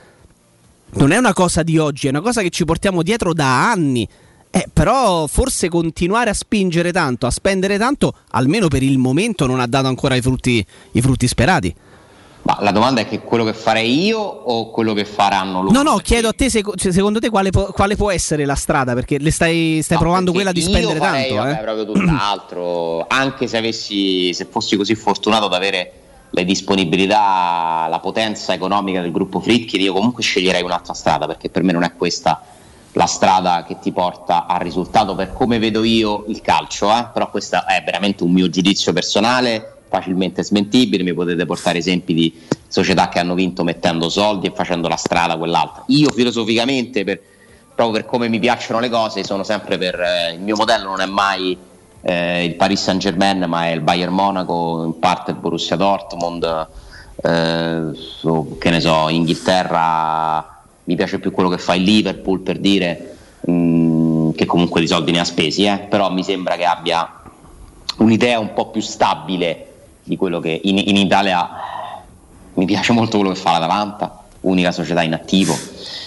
non 0.95 1.11
è 1.11 1.17
una 1.17 1.33
cosa 1.33 1.63
di 1.63 1.77
oggi, 1.77 2.07
è 2.07 2.09
una 2.09 2.21
cosa 2.21 2.41
che 2.41 2.49
ci 2.49 2.65
portiamo 2.65 3.01
dietro 3.03 3.33
da 3.33 3.71
anni. 3.71 4.07
Eh, 4.55 4.67
però 4.71 5.25
forse 5.25 5.67
continuare 5.67 6.29
a 6.29 6.33
spingere 6.33 6.91
tanto, 6.91 7.25
a 7.25 7.31
spendere 7.31 7.79
tanto, 7.79 8.13
almeno 8.31 8.67
per 8.67 8.83
il 8.83 8.99
momento 8.99 9.47
non 9.47 9.59
ha 9.59 9.65
dato 9.65 9.87
ancora 9.87 10.13
i 10.13 10.21
frutti, 10.21 10.63
i 10.91 11.01
frutti 11.01 11.27
sperati. 11.27 11.73
Ma 12.43 12.57
la 12.59 12.71
domanda 12.71 13.01
è 13.01 13.07
che 13.07 13.21
quello 13.21 13.45
che 13.45 13.53
farei 13.53 14.03
io 14.03 14.19
o 14.19 14.69
quello 14.69 14.93
che 14.93 15.05
faranno 15.05 15.63
loro? 15.63 15.71
No, 15.71 15.81
no, 15.81 15.97
chiedo 15.97 16.27
a 16.27 16.33
te, 16.33 16.49
seco- 16.49 16.75
cioè, 16.75 16.91
secondo 16.91 17.19
te 17.19 17.29
quale, 17.29 17.49
po- 17.49 17.71
quale 17.71 17.95
può 17.95 18.11
essere 18.11 18.45
la 18.45 18.55
strada? 18.55 18.93
Perché 18.93 19.17
le 19.17 19.31
stai, 19.31 19.79
stai 19.81 19.97
provando 19.97 20.33
quella 20.33 20.51
di 20.51 20.61
spendere 20.61 20.99
farei, 20.99 21.29
tanto. 21.29 21.43
vabbè, 21.43 21.59
eh? 21.59 21.63
proprio 21.63 21.85
tutt'altro. 21.85 23.05
Anche 23.07 23.47
se 23.47 23.57
avessi, 23.57 24.33
se 24.33 24.45
fossi 24.45 24.75
così 24.75 24.93
fortunato 24.93 25.45
ad 25.45 25.53
avere 25.53 26.02
le 26.35 26.45
disponibilità, 26.45 27.85
la 27.87 27.99
potenza 28.01 28.53
economica 28.53 29.01
del 29.01 29.11
gruppo 29.11 29.39
Fritkin, 29.39 29.81
io 29.81 29.93
comunque 29.93 30.23
sceglierei 30.23 30.63
un'altra 30.63 30.93
strada 30.93 31.27
perché 31.27 31.49
per 31.49 31.61
me 31.61 31.71
non 31.71 31.83
è 31.83 31.93
questa 31.95 32.41
la 32.93 33.05
strada 33.05 33.63
che 33.67 33.77
ti 33.79 33.91
porta 33.91 34.47
al 34.47 34.59
risultato 34.59 35.13
per 35.13 35.31
come 35.33 35.59
vedo 35.59 35.83
io 35.83 36.25
il 36.27 36.41
calcio, 36.41 36.91
eh? 36.91 37.07
però 37.13 37.29
questo 37.29 37.57
è 37.67 37.83
veramente 37.85 38.23
un 38.23 38.31
mio 38.31 38.49
giudizio 38.49 38.93
personale, 38.93 39.77
facilmente 39.87 40.43
smentibile, 40.43 41.03
mi 41.03 41.13
potete 41.13 41.45
portare 41.45 41.77
esempi 41.77 42.15
di 42.15 42.33
società 42.67 43.09
che 43.09 43.19
hanno 43.19 43.35
vinto 43.35 43.63
mettendo 43.63 44.09
soldi 44.09 44.47
e 44.47 44.53
facendo 44.55 44.87
la 44.87 44.95
strada 44.95 45.37
quell'altra. 45.37 45.83
Io 45.87 46.09
filosoficamente, 46.11 47.03
per- 47.03 47.21
proprio 47.75 48.01
per 48.01 48.09
come 48.09 48.27
mi 48.27 48.39
piacciono 48.39 48.79
le 48.79 48.89
cose, 48.89 49.23
sono 49.23 49.43
sempre 49.43 49.77
per... 49.77 49.99
eh, 49.99 50.33
il 50.33 50.41
mio 50.41 50.55
modello 50.55 50.89
non 50.89 51.01
è 51.01 51.05
mai 51.05 51.55
eh, 52.03 52.43
il 52.43 52.55
Paris 52.55 52.81
Saint 52.81 52.99
Germain, 53.01 53.43
ma 53.47 53.67
è 53.67 53.71
il 53.71 53.81
Bayern 53.81 54.13
Monaco, 54.13 54.83
in 54.85 54.99
parte 54.99 55.31
il 55.31 55.37
Borussia 55.37 55.75
Dortmund, 55.75 56.67
eh, 57.23 57.81
o, 58.21 58.57
che 58.57 58.69
ne 58.69 58.79
so, 58.79 59.09
Inghilterra 59.09 60.61
mi 60.85 60.95
piace 60.95 61.19
più 61.19 61.31
quello 61.31 61.49
che 61.49 61.57
fa 61.57 61.75
il 61.75 61.83
Liverpool 61.83 62.41
per 62.41 62.59
dire 62.59 63.15
mh, 63.41 64.31
che 64.31 64.45
comunque 64.45 64.81
di 64.81 64.87
soldi 64.87 65.11
ne 65.11 65.19
ha 65.19 65.23
spesi, 65.23 65.63
eh, 65.63 65.79
però 65.89 66.11
mi 66.11 66.23
sembra 66.23 66.55
che 66.55 66.65
abbia 66.65 67.21
un'idea 67.97 68.39
un 68.39 68.53
po' 68.53 68.67
più 68.69 68.81
stabile 68.81 69.67
di 70.03 70.17
quello 70.17 70.39
che 70.39 70.59
in, 70.63 70.77
in 70.77 70.97
Italia 70.97 71.49
mi 72.55 72.65
piace 72.65 72.91
molto 72.91 73.17
quello 73.17 73.33
che 73.33 73.39
fa 73.39 73.51
l'Atalanta, 73.51 74.23
unica 74.41 74.71
società 74.71 75.01
in 75.03 75.13
attivo. 75.13 75.55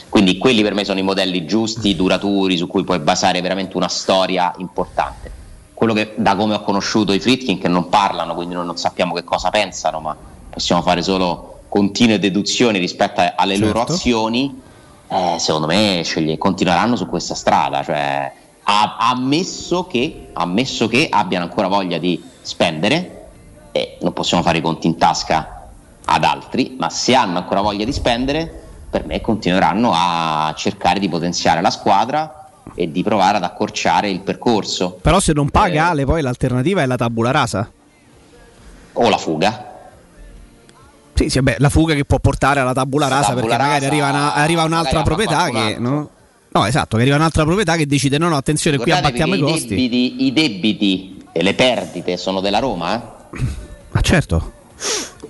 Quindi 0.09 0.39
quelli 0.39 0.63
per 0.63 0.75
me 0.75 0.85
sono 0.85 0.99
i 0.99 1.03
modelli 1.03 1.47
giusti, 1.47 1.97
duraturi, 1.97 2.57
su 2.57 2.67
cui 2.67 2.85
puoi 2.85 2.99
basare 2.99 3.41
veramente 3.41 3.77
una 3.77 3.89
storia 3.89 4.55
importante. 4.59 5.45
Quello 5.87 6.01
che 6.01 6.15
da 6.17 6.35
come 6.35 6.55
ho 6.55 6.63
conosciuto 6.63 7.13
i 7.13 7.21
Fritkin 7.21 7.61
che 7.61 7.69
non 7.69 7.89
parlano, 7.89 8.35
quindi 8.35 8.55
noi 8.57 8.67
non 8.67 8.77
sappiamo 8.77 9.15
che 9.15 9.23
cosa 9.23 9.51
pensano, 9.51 10.01
ma 10.01 10.17
possiamo 10.51 10.83
fare 10.83 11.01
solo 11.01 11.61
continue 11.69 12.19
deduzioni 12.19 12.81
rispetto 12.81 13.21
a- 13.21 13.35
alle 13.37 13.57
loro 13.57 13.79
Certo. 13.79 13.93
azioni, 13.93 14.61
eh, 15.07 15.37
secondo 15.39 15.69
me 15.69 16.01
sceglie- 16.03 16.39
continueranno 16.39 16.97
su 16.97 17.07
questa 17.07 17.37
strada, 17.37 17.85
cioè 17.85 18.33
ammesso, 18.65 19.87
che, 19.87 20.31
ammesso 20.33 20.89
che 20.89 21.07
abbiano 21.09 21.45
ancora 21.45 21.69
voglia 21.69 21.99
di 21.99 22.21
spendere, 22.43 23.29
e 23.71 23.99
non 24.01 24.13
possiamo 24.13 24.43
fare 24.43 24.59
i 24.59 24.63
conti 24.63 24.89
in 24.89 24.97
tasca 24.97 25.69
ad 26.05 26.25
altri, 26.25 26.75
ma 26.77 26.91
se 26.91 27.15
hanno 27.15 27.39
ancora 27.39 27.61
voglia 27.61 27.85
di 27.85 27.93
spendere, 27.93 28.65
per 28.91 29.07
me 29.07 29.21
continueranno 29.21 29.93
a 29.95 30.53
cercare 30.57 30.99
di 30.99 31.09
potenziare 31.09 31.61
la 31.61 31.71
squadra 31.71 32.46
e 32.75 32.91
di 32.91 33.03
provare 33.03 33.37
ad 33.39 33.43
accorciare 33.45 34.11
il 34.11 34.21
percorso 34.21 34.99
Però 35.01 35.21
se 35.21 35.33
non 35.33 35.49
paga 35.51 35.89
Ale, 35.89 36.05
poi 36.05 36.21
l'alternativa 36.23 36.83
è 36.83 36.87
la 36.87 36.97
tabula 36.97 37.31
rasa. 37.31 37.71
o 38.93 39.09
la 39.09 39.19
fuga. 39.19 39.75
Sì, 41.15 41.31
sì, 41.31 41.41
beh, 41.41 41.57
la 41.59 41.71
fuga 41.71 41.95
che 41.95 42.05
può 42.05 42.19
portare 42.19 42.61
alla 42.61 42.75
tabula 42.75 43.09
rasa 43.09 43.35
tabula 43.35 43.57
perché 43.57 43.63
magari 43.63 43.85
rasa, 43.85 43.87
arriva, 43.87 44.09
una- 44.11 44.35
arriva 44.35 44.65
un'altra 44.65 44.99
magari 44.99 45.15
proprietà 45.17 45.49
che... 45.51 45.77
No? 45.79 46.11
no, 46.51 46.67
esatto, 46.67 46.97
che 46.97 47.03
arriva 47.03 47.17
un'altra 47.17 47.45
proprietà 47.45 47.77
che 47.77 47.87
decide 47.87 48.19
no, 48.19 48.29
no, 48.29 48.37
attenzione, 48.37 48.77
qui 48.77 48.91
abbattiamo 48.91 49.35
i 49.35 49.39
costi. 49.41 49.69
debiti, 49.69 50.25
i 50.27 50.33
debiti 50.33 51.25
e 51.33 51.43
le 51.43 51.55
perdite 51.55 52.17
sono 52.19 52.41
della 52.41 52.59
Roma, 52.59 52.95
eh? 52.97 53.39
Ma 53.93 54.01
certo. 54.03 54.53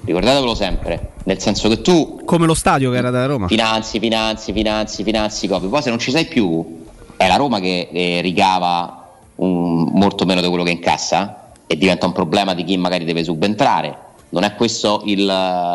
Ricordatevelo 0.04 0.54
sempre, 0.56 1.12
nel 1.24 1.38
senso 1.40 1.68
che 1.68 1.80
tu 1.82 2.20
Come 2.24 2.46
lo 2.46 2.54
stadio 2.54 2.90
che 2.90 2.96
era 2.96 3.10
da 3.10 3.26
Roma. 3.26 3.46
finanzi, 3.48 3.98
finanzi, 4.00 4.52
finanzi, 4.52 5.02
finanzi, 5.04 5.46
copie. 5.48 5.68
Poi 5.68 5.82
se 5.82 5.90
non 5.90 5.98
ci 6.00 6.10
sei 6.12 6.26
più, 6.26 6.84
è 7.16 7.26
la 7.26 7.36
Roma 7.36 7.60
che 7.60 7.88
eh, 7.93 8.20
ricava 8.20 9.09
un- 9.36 9.88
molto 9.93 10.24
meno 10.24 10.40
di 10.40 10.48
quello 10.48 10.64
che 10.64 10.70
incassa 10.70 11.51
eh, 11.66 11.74
e 11.74 11.78
diventa 11.78 12.06
un 12.06 12.12
problema 12.12 12.55
di 12.55 12.64
chi 12.64 12.76
magari 12.76 13.05
deve 13.05 13.24
subentrare. 13.24 13.98
Non 14.30 14.43
è 14.43 14.55
questo 14.55 15.02
il- 15.05 15.24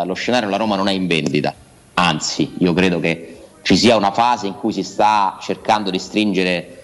lo 0.06 0.14
scenario, 0.14 0.50
la 0.50 0.58
Roma 0.58 0.76
non 0.76 0.88
è 0.88 0.92
in 0.92 1.08
vendita, 1.08 1.54
anzi 1.96 2.54
io 2.60 2.74
credo 2.74 3.00
che 3.00 3.42
ci 3.64 3.78
sia 3.78 3.96
una 3.96 4.12
fase 4.12 4.48
in 4.48 4.56
cui 4.56 4.74
si 4.74 4.84
sta 4.84 5.38
cercando 5.42 5.90
di 5.90 6.00
stringere 6.00 6.78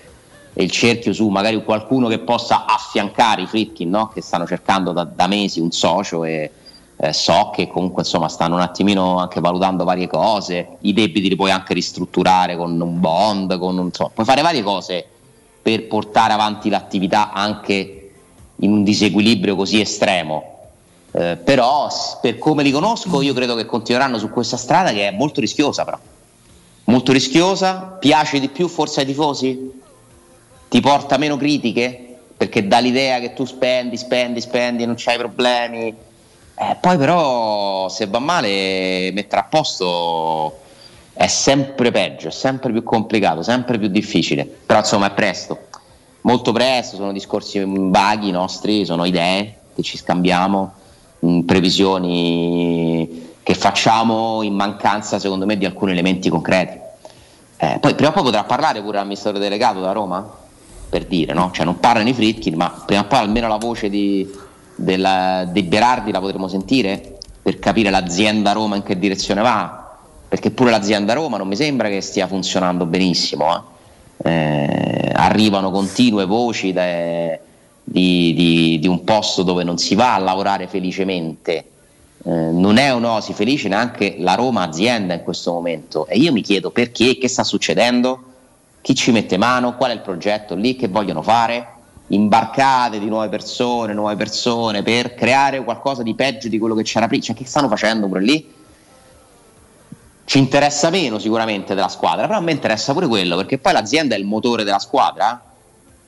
il 0.53 0.71
cerchio 0.71 1.13
su 1.13 1.27
magari 1.27 1.63
qualcuno 1.63 2.07
che 2.07 2.19
possa 2.19 2.65
affiancare 2.65 3.43
i 3.43 3.47
Fritkin 3.47 3.89
no? 3.89 4.07
che 4.07 4.21
stanno 4.21 4.45
cercando 4.47 4.91
da, 4.91 5.03
da 5.03 5.27
mesi 5.27 5.59
un 5.59 5.71
socio 5.71 6.23
e 6.23 6.51
eh, 6.99 7.13
so 7.13 7.51
che 7.53 7.67
comunque 7.67 8.01
insomma 8.01 8.27
stanno 8.27 8.55
un 8.55 8.61
attimino 8.61 9.19
anche 9.19 9.39
valutando 9.39 9.83
varie 9.83 10.07
cose, 10.07 10.77
i 10.81 10.93
debiti 10.93 11.29
li 11.29 11.35
puoi 11.35 11.51
anche 11.51 11.73
ristrutturare 11.73 12.57
con 12.57 12.79
un 12.79 12.99
bond, 12.99 13.57
con 13.59 13.77
un, 13.77 13.85
insomma, 13.85 14.09
puoi 14.13 14.25
fare 14.25 14.41
varie 14.41 14.63
cose 14.63 15.05
per 15.61 15.87
portare 15.87 16.33
avanti 16.33 16.69
l'attività 16.69 17.31
anche 17.31 18.11
in 18.55 18.71
un 18.71 18.83
disequilibrio 18.83 19.55
così 19.55 19.79
estremo. 19.79 20.55
Eh, 21.11 21.37
però 21.37 21.87
per 22.19 22.37
come 22.37 22.63
li 22.63 22.71
conosco 22.71 23.21
io 23.21 23.33
credo 23.33 23.55
che 23.55 23.65
continueranno 23.65 24.17
su 24.17 24.29
questa 24.29 24.57
strada 24.57 24.91
che 24.91 25.07
è 25.07 25.11
molto 25.11 25.39
rischiosa 25.39 25.85
però. 25.85 25.99
Molto 26.85 27.11
rischiosa, 27.11 27.97
piace 27.99 28.39
di 28.39 28.47
più 28.47 28.67
forse 28.69 29.01
ai 29.01 29.05
tifosi? 29.05 29.81
Ti 30.69 30.81
porta 30.81 31.17
meno 31.17 31.35
critiche? 31.35 32.17
Perché 32.35 32.65
dà 32.65 32.79
l'idea 32.79 33.19
che 33.19 33.33
tu 33.33 33.45
spendi, 33.45 33.97
spendi, 33.97 34.39
spendi 34.39 34.85
non 34.85 34.95
c'hai 34.97 35.17
problemi. 35.17 35.93
Eh, 36.59 36.75
poi 36.81 36.97
però 36.97 37.87
se 37.87 38.07
va 38.07 38.17
male 38.17 39.11
mettere 39.13 39.41
a 39.41 39.43
posto 39.43 40.59
è 41.13 41.27
sempre 41.27 41.91
peggio, 41.91 42.29
è 42.29 42.31
sempre 42.31 42.71
più 42.71 42.81
complicato, 42.81 43.43
sempre 43.43 43.77
più 43.77 43.89
difficile. 43.89 44.45
Però 44.45 44.79
insomma 44.79 45.07
è 45.07 45.11
presto, 45.11 45.67
molto 46.21 46.51
presto, 46.51 46.95
sono 46.95 47.11
discorsi 47.11 47.61
vaghi 47.63 48.31
nostri, 48.31 48.85
sono 48.85 49.05
idee 49.05 49.55
che 49.75 49.83
ci 49.83 49.97
scambiamo, 49.97 50.73
mh, 51.19 51.41
previsioni 51.41 53.25
che 53.43 53.53
facciamo 53.53 54.41
in 54.41 54.53
mancanza 54.53 55.19
secondo 55.19 55.45
me 55.45 55.57
di 55.57 55.65
alcuni 55.65 55.91
elementi 55.91 56.29
concreti. 56.29 56.79
Eh, 57.59 57.77
poi 57.79 57.93
prima 57.93 58.09
o 58.09 58.13
poi 58.13 58.23
potrà 58.23 58.43
parlare 58.43 58.81
pure 58.81 58.97
l'amministratore 58.97 59.43
delegato 59.43 59.79
da 59.79 59.91
Roma, 59.91 60.27
per 60.89 61.05
dire, 61.05 61.33
no? 61.33 61.51
Cioè 61.53 61.65
non 61.65 61.79
parlano 61.79 62.09
i 62.09 62.13
Fritkin, 62.13 62.55
ma 62.55 62.83
prima 62.85 63.01
o 63.01 63.05
poi 63.05 63.19
almeno 63.19 63.47
la 63.47 63.57
voce 63.57 63.89
di, 63.89 64.27
della- 64.77 65.45
di 65.51 65.63
Berardi 65.63 66.11
la 66.11 66.19
potremo 66.21 66.47
sentire 66.47 67.17
per 67.41 67.59
capire 67.59 67.89
l'azienda 67.89 68.53
Roma 68.53 68.75
in 68.75 68.83
che 68.83 68.97
direzione 68.97 69.41
va, 69.41 69.97
perché 70.27 70.51
pure 70.51 70.69
l'azienda 70.71 71.13
Roma 71.13 71.37
non 71.37 71.47
mi 71.47 71.55
sembra 71.55 71.89
che 71.89 72.01
stia 72.01 72.27
funzionando 72.27 72.85
benissimo. 72.85 73.55
eh. 73.55 73.75
Eh, 74.23 75.11
arrivano 75.13 75.69
continue 75.71 76.25
voci 76.25 76.73
da- 76.73 77.37
di, 77.83 78.33
di- 78.33 78.79
di 78.79 78.87
un 78.87 79.03
posto 79.03 79.43
dove 79.43 79.63
non 79.63 79.77
si 79.77 79.95
va 79.95 80.15
a 80.15 80.17
lavorare 80.17 80.67
felicemente. 80.67 81.65
Eh, 82.25 82.31
non 82.31 82.77
è 82.77 82.91
un'osi 82.91 83.33
felice 83.33 83.67
neanche 83.69 84.15
la 84.19 84.33
Roma 84.33 84.63
azienda 84.63 85.13
in 85.13 85.21
questo 85.23 85.53
momento 85.53 86.07
e 86.07 86.17
io 86.17 86.31
mi 86.33 86.41
chiedo 86.41 86.71
perché, 86.71 87.17
che 87.17 87.27
sta 87.27 87.43
succedendo? 87.43 88.23
Chi 88.81 88.95
ci 88.95 89.11
mette 89.11 89.37
mano? 89.37 89.75
Qual 89.77 89.91
è 89.91 89.93
il 89.93 90.01
progetto 90.01 90.55
lì? 90.55 90.75
Che 90.75 90.87
vogliono 90.87 91.21
fare? 91.21 91.67
Imbarcate 92.09 92.99
di 92.99 93.07
nuove 93.07 93.27
persone, 93.29 93.93
nuove 93.93 94.15
persone 94.15 94.81
per 94.81 95.13
creare 95.13 95.63
qualcosa 95.63 96.03
di 96.03 96.15
peggio 96.15 96.47
di 96.47 96.57
quello 96.57 96.75
che 96.75 96.83
c'era 96.83 97.07
prima. 97.07 97.23
Cioè, 97.23 97.35
che 97.35 97.45
stanno 97.45 97.67
facendo 97.67 98.07
pure 98.07 98.21
lì? 98.21 98.53
Ci 100.23 100.37
interessa 100.37 100.89
meno 100.89 101.19
sicuramente 101.19 101.73
della 101.73 101.87
squadra, 101.87 102.27
però 102.27 102.39
a 102.39 102.41
me 102.41 102.51
interessa 102.51 102.93
pure 102.93 103.07
quello, 103.07 103.35
perché 103.37 103.57
poi 103.57 103.73
l'azienda 103.73 104.15
è 104.15 104.17
il 104.17 104.25
motore 104.25 104.63
della 104.63 104.79
squadra. 104.79 105.41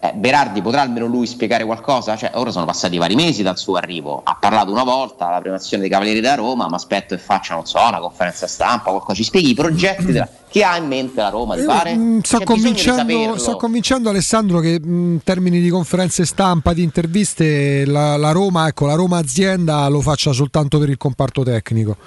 Eh, 0.02 0.14
Berardi 0.16 0.62
potrà 0.62 0.80
almeno 0.80 1.08
lui 1.08 1.28
spiegare 1.28 1.66
qualcosa? 1.66 2.16
Cioè, 2.16 2.32
ora 2.36 2.52
sono 2.52 2.64
passati 2.64 2.98
vari 2.98 3.16
mesi 3.16 3.44
dal 3.44 3.58
suo 3.58 3.76
arrivo, 3.76 4.22
ha 4.24 4.38
parlato 4.40 4.72
una 4.72 4.86
volta 4.86 5.28
alla 5.28 5.42
premiazione 5.42 5.82
dei 5.82 5.92
Cavalieri 5.92 6.22
da 6.22 6.36
Roma, 6.36 6.70
ma 6.70 6.78
aspetto 6.78 7.16
che 7.16 7.22
faccia, 7.22 7.54
non 7.56 7.66
so, 7.66 7.80
una 7.86 8.00
conferenza 8.00 8.48
stampa, 8.48 8.92
qualcosa, 8.92 9.16
ci 9.16 9.26
spieghi 9.26 9.50
i 9.50 9.54
progetti 9.56 10.06
della- 10.06 10.30
che 10.50 10.64
ha 10.64 10.78
in 10.78 10.88
mente 10.88 11.20
la 11.20 11.28
Roma 11.28 11.58
di 11.58 11.64
fare? 11.64 11.96
Mm, 11.96 12.20
sto, 12.22 12.38
di 12.38 12.46
convincendo, 12.46 13.38
sto 13.38 13.58
convincendo 13.58 14.10
Alessandro 14.10 14.62
che 14.62 14.80
mm, 14.80 15.12
in 15.16 15.24
termini 15.24 15.60
di 15.60 15.70
conferenze 15.70 16.26
stampa, 16.26 16.72
di 16.72 16.82
interviste, 16.82 17.86
la, 17.86 18.16
la 18.16 18.32
Roma, 18.32 18.68
ecco, 18.70 18.86
la 18.86 18.96
Roma 18.96 19.18
azienda 19.18 19.86
lo 19.90 20.00
faccia 20.00 20.32
soltanto 20.32 20.80
per 20.80 20.88
il 20.88 20.98
comparto 20.98 21.44
tecnico. 21.44 21.98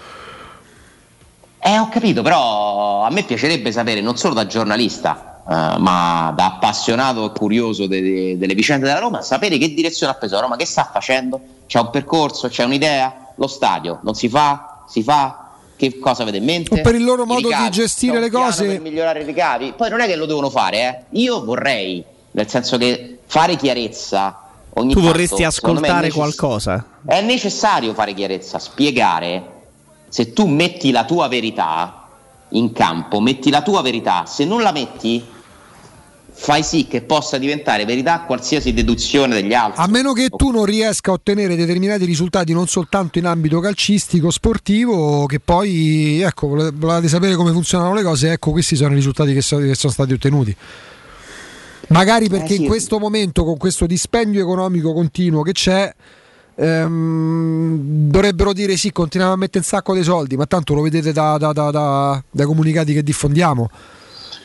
Eh, 1.65 1.79
ho 1.79 1.89
capito, 1.91 2.23
però 2.23 3.03
a 3.05 3.11
me 3.11 3.23
piacerebbe 3.23 3.71
sapere, 3.71 4.01
non 4.01 4.17
solo 4.17 4.35
da 4.35 4.47
giornalista, 4.47 5.32
eh, 5.53 5.79
ma 5.79 6.33
da 6.35 6.47
appassionato 6.47 7.27
e 7.27 7.39
curioso 7.39 7.87
de- 7.87 8.01
de- 8.01 8.39
delle 8.39 8.55
vicende 8.55 8.87
della 8.87 8.99
Roma, 8.99 9.21
sapere 9.21 9.59
che 9.59 9.75
direzione 9.75 10.13
ha 10.13 10.15
preso 10.17 10.37
la 10.37 10.41
Roma, 10.41 10.57
che 10.57 10.65
sta 10.65 10.89
facendo, 10.91 11.39
c'è 11.67 11.79
un 11.79 11.91
percorso, 11.91 12.49
c'è 12.49 12.65
un'idea, 12.65 13.33
lo 13.37 13.47
stadio? 13.47 13.99
Non 14.03 14.15
si 14.15 14.31
fa, 14.31 14.85
si 14.89 15.03
fa, 15.03 15.51
che 15.77 15.99
cosa 15.99 16.23
avete 16.23 16.39
in 16.39 16.45
mente? 16.45 16.79
O 16.79 16.81
per 16.81 16.95
il 16.95 17.05
loro 17.05 17.25
I 17.25 17.27
modo 17.27 17.41
di 17.41 17.47
ricavi, 17.49 17.71
gestire 17.71 18.13
c'è 18.13 18.19
un 18.19 18.25
le 18.25 18.31
cose. 18.31 18.67
Per 18.67 18.81
migliorare 18.81 19.21
i 19.21 19.25
ricavi, 19.25 19.75
poi 19.77 19.91
non 19.91 20.01
è 20.01 20.07
che 20.07 20.17
lo 20.17 20.25
devono 20.25 20.49
fare, 20.49 21.09
eh. 21.11 21.19
io 21.19 21.45
vorrei, 21.45 22.03
nel 22.31 22.49
senso 22.49 22.79
che 22.79 23.19
fare 23.27 23.57
chiarezza 23.57 24.41
ogni 24.75 24.95
Tu 24.95 25.01
tanto, 25.01 25.13
vorresti 25.13 25.35
me, 25.37 25.43
è 25.43 25.45
ascoltare 25.45 25.97
necess- 25.97 26.15
qualcosa? 26.17 26.87
è 27.05 27.21
necessario 27.21 27.93
fare 27.93 28.15
chiarezza, 28.15 28.59
spiegare. 28.59 29.51
Se 30.09 30.33
tu 30.33 30.47
metti 30.47 30.91
la 30.91 31.05
tua 31.05 31.29
verità 31.29 32.07
in 32.51 32.73
campo, 32.73 33.21
metti 33.21 33.51
la 33.51 33.63
tua 33.63 33.83
verità, 33.83 34.25
se 34.27 34.45
non 34.45 34.63
la 34.63 34.73
metti 34.73 35.41
fai 36.43 36.65
sì 36.65 36.89
che 36.89 37.03
possa 37.03 37.39
diventare 37.39 37.85
verità 37.85 38.23
qualsiasi 38.23 38.73
deduzione 38.73 39.41
degli 39.41 39.55
altri. 39.55 39.81
A 39.81 39.87
meno 39.87 40.13
che 40.13 40.29
tu 40.29 40.51
non 40.51 40.65
riesca 40.65 41.13
a 41.13 41.15
ottenere 41.15 41.55
determinati 41.55 42.05
risultati 42.05 42.53
non 42.53 42.67
soltanto 42.67 43.19
in 43.21 43.27
ambito 43.27 43.61
calcistico, 43.61 44.29
sportivo, 44.33 45.27
che 45.27 45.39
poi, 45.39 46.21
ecco, 46.21 46.49
vole- 46.49 46.73
volevate 46.75 47.07
sapere 47.07 47.37
come 47.37 47.53
funzionano 47.53 47.95
le 47.95 48.03
cose, 48.03 48.33
ecco, 48.33 48.51
questi 48.51 48.75
sono 48.75 48.91
i 48.91 48.97
risultati 48.97 49.33
che, 49.33 49.41
so- 49.41 49.59
che 49.59 49.77
sono 49.77 49.93
stati 49.93 50.15
ottenuti. 50.15 50.57
Magari 51.89 52.29
perché 52.29 52.55
Eh 52.55 52.57
sì. 52.57 52.63
in 52.63 52.67
questo 52.67 52.99
momento, 52.99 53.45
con 53.45 53.57
questo 53.57 53.87
dispendio 53.87 54.41
economico 54.43 54.93
continuo 54.93 55.43
che 55.43 55.53
c'è, 55.53 55.95
ehm, 56.57 58.09
dovrebbero 58.09 58.53
dire 58.53 58.77
sì, 58.77 58.91
continuiamo 58.91 59.35
a 59.35 59.39
mettere 59.39 59.59
un 59.59 59.65
sacco 59.65 59.95
di 59.95 60.03
soldi, 60.03 60.37
ma 60.37 60.47
tanto 60.47 60.75
lo 60.75 60.83
vedete 60.83 61.13
da- 61.13 61.37
da- 61.39 61.53
da- 61.53 61.71
da- 61.71 62.23
dai 62.29 62.47
comunicati 62.47 62.93
che 62.93 63.05
diffondiamo. 63.05 63.71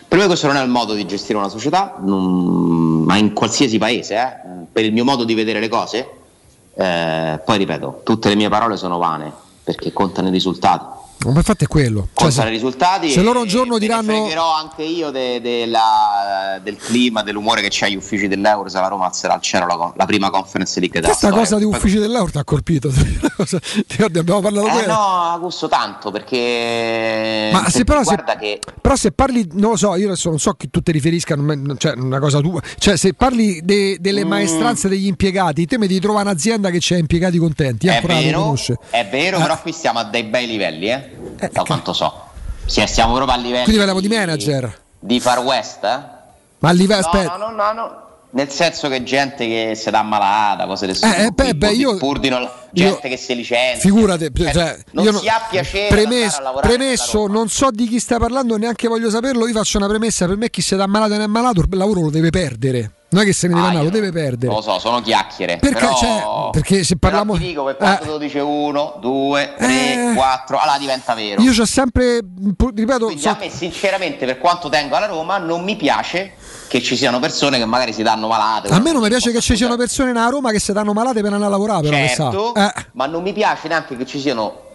Per 0.07 0.17
me 0.17 0.25
questo 0.25 0.47
non 0.47 0.55
è 0.55 0.63
il 0.63 0.69
modo 0.69 0.93
di 0.93 1.05
gestire 1.05 1.37
una 1.37 1.49
società, 1.49 1.95
non- 1.99 3.03
ma 3.03 3.17
in 3.17 3.33
qualsiasi 3.33 3.77
paese, 3.77 4.15
eh, 4.15 4.65
per 4.71 4.85
il 4.85 4.93
mio 4.93 5.03
modo 5.03 5.25
di 5.25 5.33
vedere 5.33 5.59
le 5.59 5.67
cose, 5.67 6.09
eh, 6.75 7.39
poi 7.43 7.57
ripeto, 7.57 8.01
tutte 8.03 8.29
le 8.29 8.35
mie 8.35 8.47
parole 8.47 8.77
sono 8.77 8.97
vane, 8.97 9.31
perché 9.63 9.91
contano 9.91 10.29
i 10.29 10.31
risultati. 10.31 10.96
Ma 11.25 11.33
infatti 11.33 11.65
è 11.65 11.67
quello. 11.67 12.07
Cioè, 12.13 12.45
i 12.45 12.49
risultati 12.49 13.09
se 13.09 13.21
loro 13.21 13.41
un 13.41 13.47
giorno 13.47 13.77
diranno 13.79 14.29
anche 14.53 14.83
io 14.83 15.09
de- 15.09 15.41
della- 15.41 16.59
del 16.61 16.77
clima, 16.77 17.23
dell'umore 17.23 17.61
che 17.61 17.69
c'è 17.69 17.87
agli 17.87 17.95
uffici 17.95 18.27
dell'Euro 18.27 18.69
se 18.69 18.79
la 18.79 18.87
Roma 18.87 19.05
alzerà 19.07 19.33
al 19.33 19.41
cielo 19.41 19.65
la, 19.65 19.93
la 19.95 20.05
prima 20.05 20.29
conference 20.29 20.79
league 20.79 20.99
della 21.01 21.13
questa 21.13 21.35
cosa 21.35 21.57
di 21.57 21.63
uffici 21.63 21.97
dell'euro 21.97 22.31
ti 22.31 22.37
ha 22.37 22.43
colpito. 22.43 22.89
Ti 23.87 24.01
abbiamo 24.01 24.41
parlato 24.41 24.67
Eh 24.79 24.85
no, 24.87 24.93
Augusto 25.31 25.67
tanto 25.67 26.09
perché 26.11 27.49
Ma 27.51 27.69
se 27.69 27.83
però 27.83 27.99
se, 27.99 28.15
guarda 28.15 28.35
che 28.37 28.59
però 28.81 28.95
se 28.95 29.11
parli, 29.11 29.47
non 29.53 29.71
lo 29.71 29.75
so, 29.77 29.95
io 29.95 30.07
adesso 30.07 30.29
non 30.29 30.39
so 30.39 30.53
che 30.53 30.67
tu 30.69 30.81
ti 30.81 30.91
riferisca, 30.91 31.35
non 31.35 31.75
cioè 31.77 31.93
una 31.97 32.19
cosa 32.19 32.39
tua, 32.41 32.61
cioè 32.77 32.95
se 32.97 33.13
parli 33.13 33.61
de- 33.63 33.97
delle 33.99 34.23
Mm. 34.25 34.27
maestranze 34.29 34.87
degli 34.89 35.05
impiegati, 35.07 35.65
te 35.65 35.77
mi 35.77 35.87
devi 35.87 35.99
trovare 35.99 36.29
un'azienda 36.29 36.69
che 36.69 36.77
c'ha 36.81 36.97
impiegati 36.97 37.37
contenti, 37.37 37.87
è 37.87 37.95
ancora 37.95 38.13
la 38.13 38.19
vero, 38.21 38.55
è 38.89 39.07
vero, 39.09 39.37
però 39.39 39.61
qui 39.61 39.71
stiamo 39.71 39.99
a 39.99 40.03
dei 40.05 40.23
bei 40.23 40.47
livelli, 40.47 40.89
eh, 40.89 41.06
da 41.49 41.63
quanto 41.63 41.93
so. 41.93 42.25
Sì, 42.65 42.85
stiamo 42.85 43.13
proprio 43.13 43.35
a 43.37 43.39
livelli 43.39 43.63
Quindi 43.63 43.77
parliamo 43.77 44.01
di 44.01 44.07
manager. 44.09 44.81
di 44.99 45.19
Far 45.19 45.39
West, 45.39 45.83
eh? 45.83 45.99
Ma 46.59 46.69
a 46.69 46.71
livello, 46.71 47.01
No, 47.01 47.07
aspetta, 47.07 47.37
no, 47.37 47.49
no, 47.49 47.55
no, 47.55 47.73
no. 47.73 48.06
Nel 48.29 48.49
senso 48.49 48.89
che 48.89 49.03
gente 49.03 49.47
che 49.47 49.71
si 49.75 49.89
dà 49.89 50.01
malata, 50.03 50.65
cose 50.67 50.85
del 50.85 50.97
Eh, 51.01 51.25
eh, 51.25 51.31
beh, 51.31 51.55
beh, 51.55 51.71
io- 51.71 51.95
pur 51.97 52.19
di 52.19 52.27
non- 52.29 52.47
gente 52.71 53.07
che 53.07 53.15
si 53.17 53.33
licenzia. 53.33 53.79
figurati, 53.79 54.29
Cioè, 54.35 54.51
cioè, 54.51 54.77
non 54.91 55.05
io 55.05 55.17
si 55.17 55.27
ha 55.29 55.47
piacere 55.49 55.87
premesso, 55.87 56.41
premesso 56.61 57.27
non 57.27 57.47
so 57.47 57.69
di 57.71 57.87
chi 57.87 57.99
stai 57.99 58.19
parlando, 58.19 58.57
neanche 58.57 58.87
voglio 58.89 59.09
saperlo, 59.09 59.47
io 59.47 59.53
faccio 59.53 59.77
una 59.77 59.87
premessa, 59.87 60.27
per 60.27 60.35
me 60.35 60.49
chi 60.49 60.61
si 60.61 60.75
dà 60.75 60.85
malato 60.87 61.13
e 61.13 61.17
non 61.17 61.25
è 61.25 61.29
malato, 61.29 61.61
il 61.61 61.67
lavoro 61.77 62.01
lo 62.01 62.09
deve 62.09 62.29
perdere. 62.29 62.91
Non 63.09 63.21
è 63.21 63.25
che 63.25 63.31
se 63.31 63.47
ne 63.47 63.53
deve 63.53 63.65
Ah, 63.65 63.69
andare, 63.69 63.85
lo 63.87 63.91
io 63.93 64.01
deve 64.01 64.11
perdere. 64.11 64.47
Non 64.47 64.55
lo 64.57 64.61
so, 64.61 64.79
sono 64.79 64.99
chiacchiere. 65.01 65.55
Perché, 65.57 65.79
però, 65.79 65.95
cioè, 65.95 66.49
perché 66.51 66.83
se 66.83 66.97
però 66.97 67.15
parliamo 67.15 67.39
ti 67.39 67.47
dico 67.47 67.63
che 67.63 67.75
quando 67.75 67.95
Eh. 68.01 68.05
te 68.05 68.11
lo 68.11 68.17
dice 68.17 68.39
uno, 68.41 68.97
due, 68.99 69.53
tre, 69.57 70.11
quattro, 70.13 70.57
allora 70.59 70.77
diventa 70.77 71.13
vero. 71.13 71.41
Io 71.41 71.53
ho 71.57 71.65
sempre, 71.65 72.19
ripeto, 72.75 73.05
Quindi 73.05 73.21
so- 73.21 73.29
a 73.29 73.37
me 73.39 73.49
sinceramente 73.49 74.25
per 74.25 74.37
quanto 74.39 74.67
tengo 74.67 74.97
alla 74.97 75.05
Roma 75.05 75.37
non 75.37 75.63
mi 75.63 75.77
piace 75.77 76.33
che 76.67 76.81
ci 76.81 76.95
siano 76.95 77.19
persone 77.19 77.57
che 77.57 77.65
magari 77.65 77.93
si 77.93 78.03
danno 78.03 78.27
malate. 78.27 78.69
a 78.69 78.79
me 78.79 78.91
non 78.91 79.01
mi 79.01 79.09
piace 79.09 79.31
che 79.31 79.41
ci 79.41 79.55
siano 79.55 79.75
persone 79.75 80.11
nella 80.11 80.29
Roma 80.29 80.51
che 80.51 80.59
si 80.59 80.73
danno 80.73 80.93
malate 80.93 81.21
per 81.21 81.33
andare 81.33 81.45
a 81.45 81.49
lavorare, 81.49 81.89
però 81.89 82.07
certo. 82.07 82.55
Eh. 82.55 82.71
ma 82.93 83.05
non 83.05 83.23
mi 83.23 83.33
piace 83.33 83.67
neanche 83.67 83.95
che 83.95 84.05
ci 84.05 84.19
siano 84.19 84.65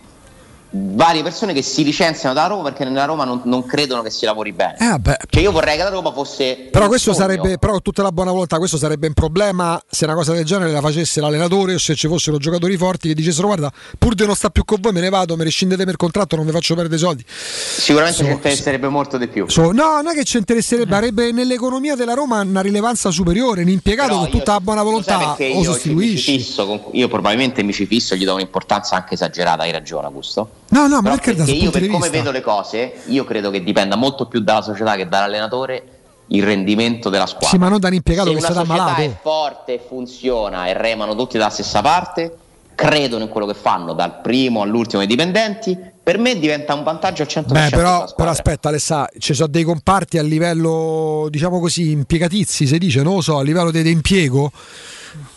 varie 0.75 1.23
persone 1.23 1.53
che 1.53 1.63
si 1.63 1.85
licenziano 1.85 2.35
da 2.35 2.47
Roma 2.47 2.63
perché 2.65 2.85
nella 2.85 3.05
Roma 3.05 3.25
non, 3.25 3.43
non 3.45 3.65
credono 3.67 4.03
che 4.03 4.11
si 4.11 4.25
lavori 4.25 4.53
bene. 4.53 4.77
Eh, 4.79 4.89
vabbè. 4.89 5.17
Cioè 5.29 5.43
io 5.43 5.53
vorrei 5.53 5.77
che 5.77 5.83
la 5.83 5.91
Roma 5.91 6.13
fosse 6.13 6.69
Però 6.71 6.87
questo 6.89 7.13
sogno. 7.13 7.27
sarebbe, 7.27 7.59
però 7.59 7.79
tutta 7.81 8.03
la 8.03 8.13
buona 8.13 8.31
volontà, 8.31 8.59
questo 8.59 8.77
sarebbe 8.79 9.07
un 9.07 9.13
problema 9.13 9.81
se 9.89 10.05
una 10.05 10.15
cosa 10.15 10.33
del 10.33 10.45
genere 10.45 10.71
la 10.71 10.81
facesse 10.81 11.21
l'allenatore 11.21 11.75
o 11.75 11.79
se 11.79 11.95
ci 11.95 12.09
fossero 12.09 12.39
giocatori 12.39 12.77
forti 12.77 13.09
che 13.09 13.15
dicessero 13.15 13.47
guarda, 13.49 13.71
pur 13.99 14.15
di 14.15 14.25
non 14.25 14.35
sta 14.35 14.51
più 14.51 14.65
con 14.65 14.79
voi 14.81 14.93
me 14.93 15.01
ne 15.01 15.11
vado, 15.11 15.37
mi 15.37 15.45
rescindete 15.45 15.85
per 15.85 15.97
contratto, 15.97 16.37
non 16.37 16.47
vi 16.47 16.53
faccio 16.53 16.75
perdere 16.75 16.99
soldi. 16.99 17.25
Sicuramente 17.27 18.19
So- 18.19 18.25
ci 18.25 18.31
interesserebbe 18.31 18.89
molto 18.89 19.19
di 19.19 19.29
più. 19.29 19.49
So- 19.49 19.73
no, 19.73 20.01
non 20.01 20.09
è 20.09 20.15
che 20.15 20.25
ci 20.25 20.39
interesserebbe, 20.39 20.95
avrebbe 20.95 21.33
nell'economia 21.33 21.95
della 21.95 22.15
Roma 22.15 22.41
una 22.41 22.61
rilevanza 22.61 23.11
superiore, 23.11 23.63
un 23.63 23.69
impiegato 23.69 24.17
con 24.17 24.31
tutta 24.31 24.53
la 24.53 24.61
buona 24.61 24.81
lo 24.83 24.89
volontà 24.89 25.19
perché 25.19 25.53
o 25.55 25.63
io 25.63 26.91
io 26.93 27.09
probabilmente 27.09 27.63
mi 27.63 27.73
ci 27.73 27.87
fisso 27.87 28.15
gli 28.15 28.25
do 28.25 28.35
un'importanza 28.35 28.97
anche 28.97 29.15
esagerata, 29.15 29.63
hai 29.63 29.73
ragione 29.73 30.07
Augusto. 30.07 30.61
No, 30.69 30.87
no, 30.87 31.01
ma 31.03 31.11
perché 31.11 31.37
sul 31.37 31.49
io 31.55 31.71
per 31.71 31.83
come 31.87 31.99
vista. 31.99 32.11
vedo 32.11 32.31
le 32.31 32.41
cose, 32.41 32.95
io 33.07 33.25
credo 33.25 33.51
che 33.51 33.63
dipenda 33.63 33.97
molto 33.97 34.27
più 34.27 34.41
dalla 34.41 34.63
società 34.63 34.97
che 34.97 35.07
dall'allenatore 35.07 35.85
il 36.29 36.43
rendimento 36.43 37.11
della 37.11 37.27
squadra. 37.27 37.49
Sì, 37.49 37.59
ma 37.59 37.69
non 37.69 37.79
da 37.79 37.89
un 37.89 37.95
impiegato 37.95 38.29
Se 38.29 38.35
che 38.35 38.39
una 38.41 38.49
si 38.49 38.55
dà 38.55 38.61
società 38.61 38.83
malato. 38.85 39.01
è 39.03 39.17
forte, 39.21 39.85
funziona 39.87 40.67
e 40.67 40.73
remano 40.73 41.15
tutti 41.15 41.37
dalla 41.37 41.51
stessa 41.51 41.83
parte, 41.83 42.37
credono 42.75 43.25
in 43.25 43.29
quello 43.29 43.47
che 43.47 43.55
fanno 43.55 43.93
dal 43.93 44.21
primo 44.23 44.63
all'ultimo 44.63 45.01
dei 45.01 45.09
dipendenti, 45.09 45.79
per 46.03 46.19
me 46.19 46.39
diventa 46.39 46.73
un 46.73 46.83
vantaggio 46.85 47.23
al 47.23 47.29
100% 47.31 47.47
Beh, 47.47 47.53
per 47.53 47.71
la 47.71 47.77
però, 47.77 48.13
però 48.17 48.31
aspetta, 48.31 48.69
Alessà, 48.71 49.09
ci 49.19 49.35
sono 49.35 49.49
dei 49.49 49.63
comparti 49.63 50.17
a 50.17 50.23
livello, 50.23 51.27
diciamo 51.29 51.61
così, 51.61 51.91
impiegatizi, 51.91 52.67
si 52.67 52.79
dice, 52.79 53.03
non 53.03 53.17
lo 53.17 53.21
so, 53.21 53.37
a 53.37 53.43
livello 53.43 53.71
di, 53.71 53.83
di 53.83 53.91
impiego, 53.91 54.51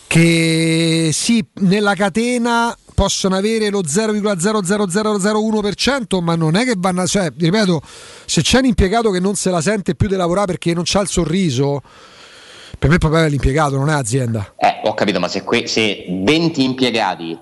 che 0.06 1.10
sì, 1.12 1.44
nella 1.60 1.94
catena 1.94 2.74
possono 2.96 3.36
avere 3.36 3.68
lo 3.68 3.82
0,00001%, 3.82 6.22
ma 6.22 6.34
non 6.34 6.56
è 6.56 6.64
che 6.64 6.72
vanno, 6.76 7.06
cioè, 7.06 7.30
ripeto, 7.36 7.82
se 8.24 8.40
c'è 8.40 8.58
un 8.58 8.64
impiegato 8.64 9.10
che 9.10 9.20
non 9.20 9.34
se 9.34 9.50
la 9.50 9.60
sente 9.60 9.94
più 9.94 10.08
di 10.08 10.16
lavorare 10.16 10.46
perché 10.46 10.72
non 10.72 10.84
c'ha 10.86 11.02
il 11.02 11.08
sorriso, 11.08 11.82
per 12.78 12.88
me 12.88 12.96
proprio 12.96 13.22
è 13.22 13.28
l'impiegato, 13.28 13.76
non 13.76 13.90
è 13.90 13.92
l'azienda. 13.92 14.54
Eh, 14.56 14.80
ho 14.84 14.94
capito, 14.94 15.20
ma 15.20 15.28
se, 15.28 15.44
que- 15.44 15.66
se 15.66 16.06
20 16.08 16.64
impiegati 16.64 17.38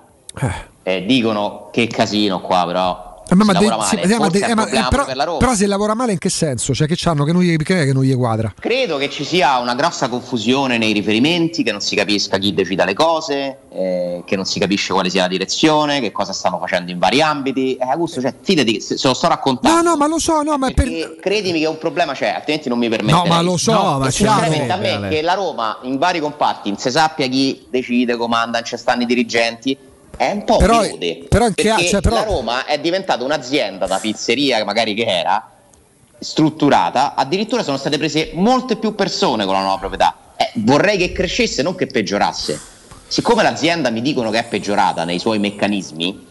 eh, 0.83 1.05
dicono 1.07 1.71
che 1.73 1.87
casino 1.87 2.41
qua, 2.41 2.65
però 2.67 2.99
Eh, 2.99 3.03
ma- 3.35 3.45
si 3.45 3.51
ma 3.53 3.59
de- 3.59 3.67
lavora 3.67 3.87
sì, 3.87 3.97
male, 3.97 4.15
eh, 4.15 4.19
ma 4.19 4.29
de- 4.29 4.39
è 4.41 4.51
eh, 4.51 4.55
ma- 4.55 4.67
eh, 4.69 4.87
però, 4.91 5.05
per 5.07 5.17
la 5.17 5.25
Roma. 5.25 5.39
però 5.39 5.55
se 5.55 5.67
lavora 5.67 5.95
male 5.95 6.13
in 6.13 6.19
che 6.19 6.29
senso? 6.29 6.75
Cioè 6.75 6.87
che 6.87 6.95
c'hanno 6.97 7.25
che 7.25 7.33
non 7.33 7.43
gli, 7.43 7.57
che 7.57 7.83
è 7.83 7.85
che 7.87 7.93
non 7.93 8.03
gli 8.05 8.15
quadra? 8.15 8.53
Credo 8.59 8.97
che 8.99 9.09
ci 9.11 9.25
sia 9.25 9.59
una 9.59 9.75
grossa 9.75 10.09
confusione 10.09 10.77
nei 10.79 10.93
riferimenti, 10.93 11.63
che 11.63 11.73
non 11.73 11.81
si 11.81 11.97
capisca 11.97 12.37
chi 12.39 12.53
decida 12.53 12.85
le 12.85 12.95
cose, 12.95 13.59
eh, 13.73 14.23
che 14.27 14.37
non 14.37 14.45
si 14.45 14.59
capisce 14.59 14.93
quale 14.93 15.09
sia 15.11 15.23
la 15.23 15.29
direzione, 15.29 16.01
che 16.01 16.13
cosa 16.13 16.33
stanno 16.33 16.59
facendo 16.59 16.91
in 16.91 16.99
vari 16.99 17.23
ambiti. 17.23 17.77
Eh, 17.77 17.85
Augusto, 17.85 18.21
cioè, 18.21 18.35
fidati, 18.43 18.81
se, 18.81 18.99
se 18.99 19.09
lo 19.09 19.15
sto 19.15 19.29
raccontando. 19.29 19.83
No, 19.83 19.91
no, 19.91 19.97
ma 19.97 20.07
lo 20.07 20.19
so, 20.19 20.43
no, 20.43 20.57
ma 20.59 20.67
per... 20.67 20.85
perché 20.85 21.17
credimi 21.21 21.61
che 21.61 21.67
un 21.67 21.79
problema 21.79 22.13
c'è, 22.13 22.29
altrimenti 22.29 22.69
non 22.69 22.79
mi 22.79 22.89
permetterei. 22.89 23.29
No, 23.29 23.35
ma 23.35 23.41
lo 23.41 23.57
so, 23.57 23.73
No, 23.73 23.99
ma 23.99 24.09
chiaro. 24.09 24.11
sinceramente 24.43 24.73
a 24.73 24.77
me 24.77 25.09
che 25.09 25.23
la 25.23 25.35
Roma 25.35 25.79
in 25.83 25.97
vari 25.99 26.21
comparti 26.21 26.69
non 26.69 26.79
si 26.79 26.91
sappia 26.91 27.27
chi 27.29 27.67
decide, 27.71 28.17
comanda, 28.17 28.59
non 28.59 28.67
ci 28.67 28.77
stanno 28.77 29.03
i 29.03 29.07
dirigenti, 29.07 29.77
è 30.17 30.31
un 30.31 30.45
po' 30.45 30.57
Però- 30.59 30.81
piude. 30.81 31.27
però 31.29 31.51
perché 31.53 31.87
cioè, 31.87 32.01
però- 32.01 32.17
la 32.17 32.23
Roma 32.25 32.65
è 32.67 32.79
diventata 32.79 33.25
un'azienda 33.25 33.87
da 33.87 33.99
pizzeria, 33.99 34.65
magari 34.65 34.95
che 34.95 35.05
era, 35.05 35.51
strutturata, 36.19 37.15
addirittura 37.15 37.63
sono 37.63 37.77
state 37.77 37.99
prese 37.99 38.31
molte 38.35 38.77
più 38.77 38.95
persone 38.95 39.45
con 39.45 39.55
la 39.55 39.61
nuova 39.61 39.79
proprietà. 39.79 40.17
Eh, 40.37 40.51
vorrei 40.57 40.97
che 40.97 41.13
crescesse, 41.13 41.63
non 41.63 41.75
che 41.75 41.87
peggiorasse. 41.87 42.59
Siccome 43.07 43.43
l'azienda 43.43 43.91
mi 43.91 44.01
dicono 44.01 44.31
che 44.31 44.39
è 44.39 44.45
peggiorata 44.45 45.05
nei 45.05 45.19
suoi 45.19 45.39
meccanismi, 45.39 46.27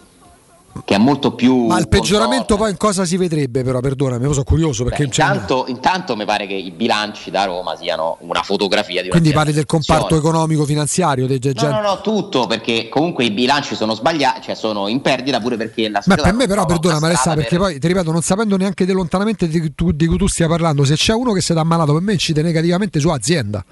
che 0.86 0.96
è 0.96 0.98
molto 0.98 1.34
più... 1.34 1.68
Ma 1.68 1.78
il 1.80 1.88
peggioramento 1.88 2.58
poi 2.58 2.72
in 2.72 2.78
cosa 2.78 3.06
si 3.06 3.18
vedrebbe 3.18 3.64
però, 3.64 3.80
perdonami, 3.80 4.32
sono 4.32 4.44
curioso 4.44 4.84
perché 4.84 5.00
Beh, 5.00 5.06
intanto, 5.06 5.66
intanto 5.68 6.16
mi 6.16 6.26
pare 6.26 6.48
che 6.48 6.56
i 6.56 6.72
bilanci 6.72 7.30
da 7.30 7.46
Roma 7.46 7.76
siano 7.76 8.18
una 8.22 8.42
fotografia 8.42 9.02
di 9.02 9.08
una 9.08 9.18
quindi 9.18 9.34
parli 9.34 9.54
del 9.54 9.66
comparto 9.66 10.16
economico 10.16 10.66
finanziario 10.66 11.28
dei 11.28 11.40
No, 11.44 11.70
no, 11.70 11.82
no, 11.82 12.02
tutto, 12.02 12.48
perché 12.48 12.90
comunque 12.90 13.26
i 13.26 13.32
bilanci 13.32 13.76
sono 13.76 13.94
sbagliati, 13.94 14.42
cioè 14.42 14.56
sono 14.56 14.88
in 14.88 15.02
perdita 15.02 15.40
pure 15.40 15.58
perché 15.58 15.84
la 15.90 16.02
Ma 16.06 16.16
società 16.16 16.24
per 16.24 16.34
me 16.34 16.48
però, 16.48 16.66
perdona 16.66 16.98
strada 16.98 17.36
perché 17.36 17.58
per- 17.58 17.60
poi 17.60 17.80
ti 17.80 17.88
ripeto, 17.88 18.12
non 18.12 18.22
sapendo 18.22 18.58
neanche 18.58 18.86
di 18.86 18.92
lontanamente 18.92 19.48
di, 19.48 19.74
di 19.76 20.06
cui 20.06 20.18
tu 20.18 20.28
stia 20.28 20.48
parlando, 20.48 20.84
se 20.86 20.96
c'è 20.96 21.14
uno 21.14 21.34
che 21.34 21.42
si 21.42 21.54
dà 21.54 21.62
ammalato 21.62 21.94
per 21.94 22.02
me 22.02 22.14
incide 22.14 22.42
negativamente 22.42 23.00
su 23.00 23.10
azienda. 23.10 23.64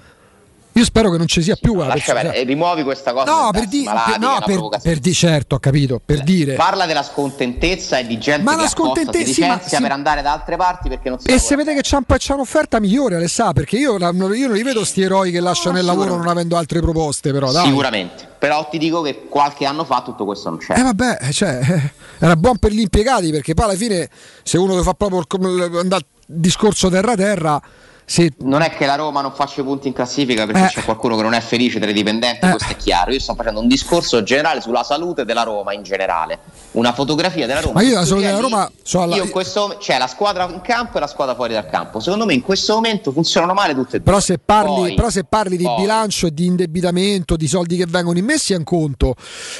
Io 0.74 0.84
spero 0.84 1.10
che 1.10 1.18
non 1.18 1.26
ci 1.26 1.42
sia 1.42 1.54
più 1.60 1.74
quella 1.74 1.88
Lascia 1.94 2.14
perdere, 2.14 2.36
eh, 2.38 2.44
rimuovi 2.44 2.82
questa 2.82 3.12
cosa. 3.12 3.30
No, 3.30 3.50
per, 3.52 3.66
di- 3.66 3.82
malati, 3.82 4.10
per- 4.12 4.20
no, 4.20 4.38
per, 4.68 4.80
per 4.80 4.98
di 5.00 5.12
certo, 5.12 5.56
ho 5.56 5.58
capito, 5.58 6.00
per 6.02 6.22
dire. 6.22 6.54
Parla 6.54 6.86
della 6.86 7.02
scontentezza 7.02 7.98
e 7.98 8.06
di 8.06 8.18
gente 8.18 8.42
Ma 8.42 8.52
che 8.52 8.56
la 8.62 8.62
si 8.66 8.68
scontentezza- 8.70 9.18
ma- 9.46 9.52
licenzia 9.54 9.76
sì. 9.76 9.82
per 9.82 9.92
andare 9.92 10.22
da 10.22 10.32
altre 10.32 10.56
parti 10.56 10.88
perché 10.88 11.08
non 11.10 11.18
si 11.20 11.26
E 11.28 11.38
se 11.38 11.56
vede 11.56 11.74
che 11.74 11.82
c'è, 11.82 11.96
un- 11.96 12.04
c'è 12.16 12.32
un'offerta 12.32 12.80
migliore, 12.80 13.16
Alessà, 13.16 13.52
perché 13.52 13.76
io, 13.76 13.98
io 13.98 14.12
non 14.12 14.52
li 14.52 14.62
vedo 14.62 14.84
sti 14.84 15.02
eroi 15.02 15.30
che 15.30 15.40
lasciano 15.40 15.78
il 15.78 15.84
lavoro 15.84 16.16
non 16.16 16.28
avendo 16.28 16.56
altre 16.56 16.80
proposte, 16.80 17.32
però 17.32 17.52
dai. 17.52 17.66
Sicuramente, 17.66 18.26
però 18.38 18.66
ti 18.70 18.78
dico 18.78 19.02
che 19.02 19.26
qualche 19.28 19.66
anno 19.66 19.84
fa 19.84 20.00
tutto 20.02 20.24
questo 20.24 20.48
non 20.48 20.58
c'era. 20.58 20.80
Eh 20.80 20.82
vabbè, 20.82 21.18
cioè, 21.32 21.60
eh, 21.60 21.92
era 22.18 22.34
buon 22.36 22.56
per 22.56 22.72
gli 22.72 22.80
impiegati 22.80 23.30
perché 23.30 23.52
poi 23.52 23.66
alla 23.66 23.74
fine 23.76 24.08
se 24.42 24.56
uno 24.56 24.74
lo 24.74 24.82
fa 24.82 24.94
proprio 24.94 25.18
il, 25.20 25.26
il- 25.70 25.76
andare- 25.78 26.06
discorso 26.24 26.88
terra-terra, 26.88 27.60
se 28.04 28.32
Non 28.38 28.62
è 28.62 28.70
che 28.70 28.84
la 28.86 28.94
Roma 28.96 29.20
non 29.20 29.32
faccia 29.32 29.62
punti 29.62 29.88
in 29.88 29.94
classifica 29.94 30.44
perché 30.46 30.64
Eh. 30.64 30.68
c'è 30.68 30.84
qualcuno 30.84 31.16
che 31.16 31.22
non 31.22 31.32
è 31.34 31.40
felice 31.40 31.78
delle 31.78 31.92
dipendenti, 31.92 32.40
questo 32.48 32.72
è 32.72 32.76
chiaro. 32.76 33.12
Io 33.12 33.20
sto 33.20 33.34
facendo 33.34 33.60
un 33.60 33.68
discorso 33.68 34.22
generale 34.22 34.60
sulla 34.60 34.82
salute 34.82 35.24
della 35.24 35.42
Roma 35.44 35.72
in 35.72 35.82
generale, 35.82 36.38
una 36.72 36.92
fotografia 36.92 37.46
della 37.46 37.60
Roma. 37.60 37.74
Ma 37.74 37.82
io 37.82 37.94
la 37.94 38.04
salute 38.04 38.26
della 38.26 38.40
Roma 38.40 38.70
so 38.82 39.00
alla- 39.02 39.16
Io 39.16 39.24
in 39.24 39.30
questo 39.30 39.76
c'è 39.78 39.98
la 39.98 40.06
squadra 40.06 40.48
in 40.52 40.60
campo 40.60 40.96
e 40.98 41.00
la 41.00 41.06
squadra 41.06 41.34
fuori 41.34 41.52
dal 41.54 41.68
campo. 41.68 42.00
Secondo 42.00 42.24
me 42.26 42.34
in 42.34 42.42
questo 42.42 42.74
momento 42.74 43.12
funzionano 43.12 43.54
male 43.54 43.72
tutte 43.74 43.96
e 43.96 44.00
due. 44.00 44.04
Però 44.10 44.20
se 44.20 44.38
parli, 44.38 44.74
Poi- 44.74 44.94
però 44.94 45.08
se 45.10 45.24
parli 45.24 45.56
di 45.56 45.64
poi- 45.64 45.80
bilancio 45.80 46.26
e 46.26 46.34
di 46.34 46.46
indebitamento, 46.46 47.36
di 47.36 47.46
soldi 47.48 47.76
che 47.76 47.86
vengono 47.88 48.18
immessi 48.18 48.52
è 48.52 48.56
un 48.56 48.64
conto. 48.64 49.14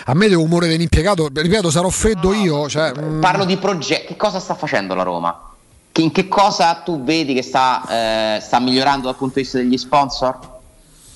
A 0.06 0.14
me 0.14 0.28
devo 0.28 0.42
umore 0.42 0.68
dell'impiegato, 0.68 1.28
ripeto, 1.32 1.70
sarò 1.70 1.88
freddo 1.88 2.32
io. 2.34 2.68
Cioè, 2.68 2.92
mm, 2.98 3.20
Parlo 3.20 3.44
di 3.44 3.56
progetti. 3.56 4.06
Che 4.06 4.16
cosa 4.16 4.40
sta 4.40 4.54
facendo 4.54 4.94
la 4.94 5.02
Roma? 5.04 5.46
Che- 5.92 6.00
in 6.02 6.10
che 6.10 6.26
cosa 6.26 6.74
tu 6.84 7.02
vedi 7.04 7.34
che 7.34 7.42
sta, 7.42 8.36
eh, 8.36 8.40
sta 8.40 8.58
migliorando 8.60 9.06
dal 9.06 9.16
punto 9.16 9.34
di 9.36 9.42
vista 9.42 9.58
degli 9.58 9.76
sponsor? 9.76 10.50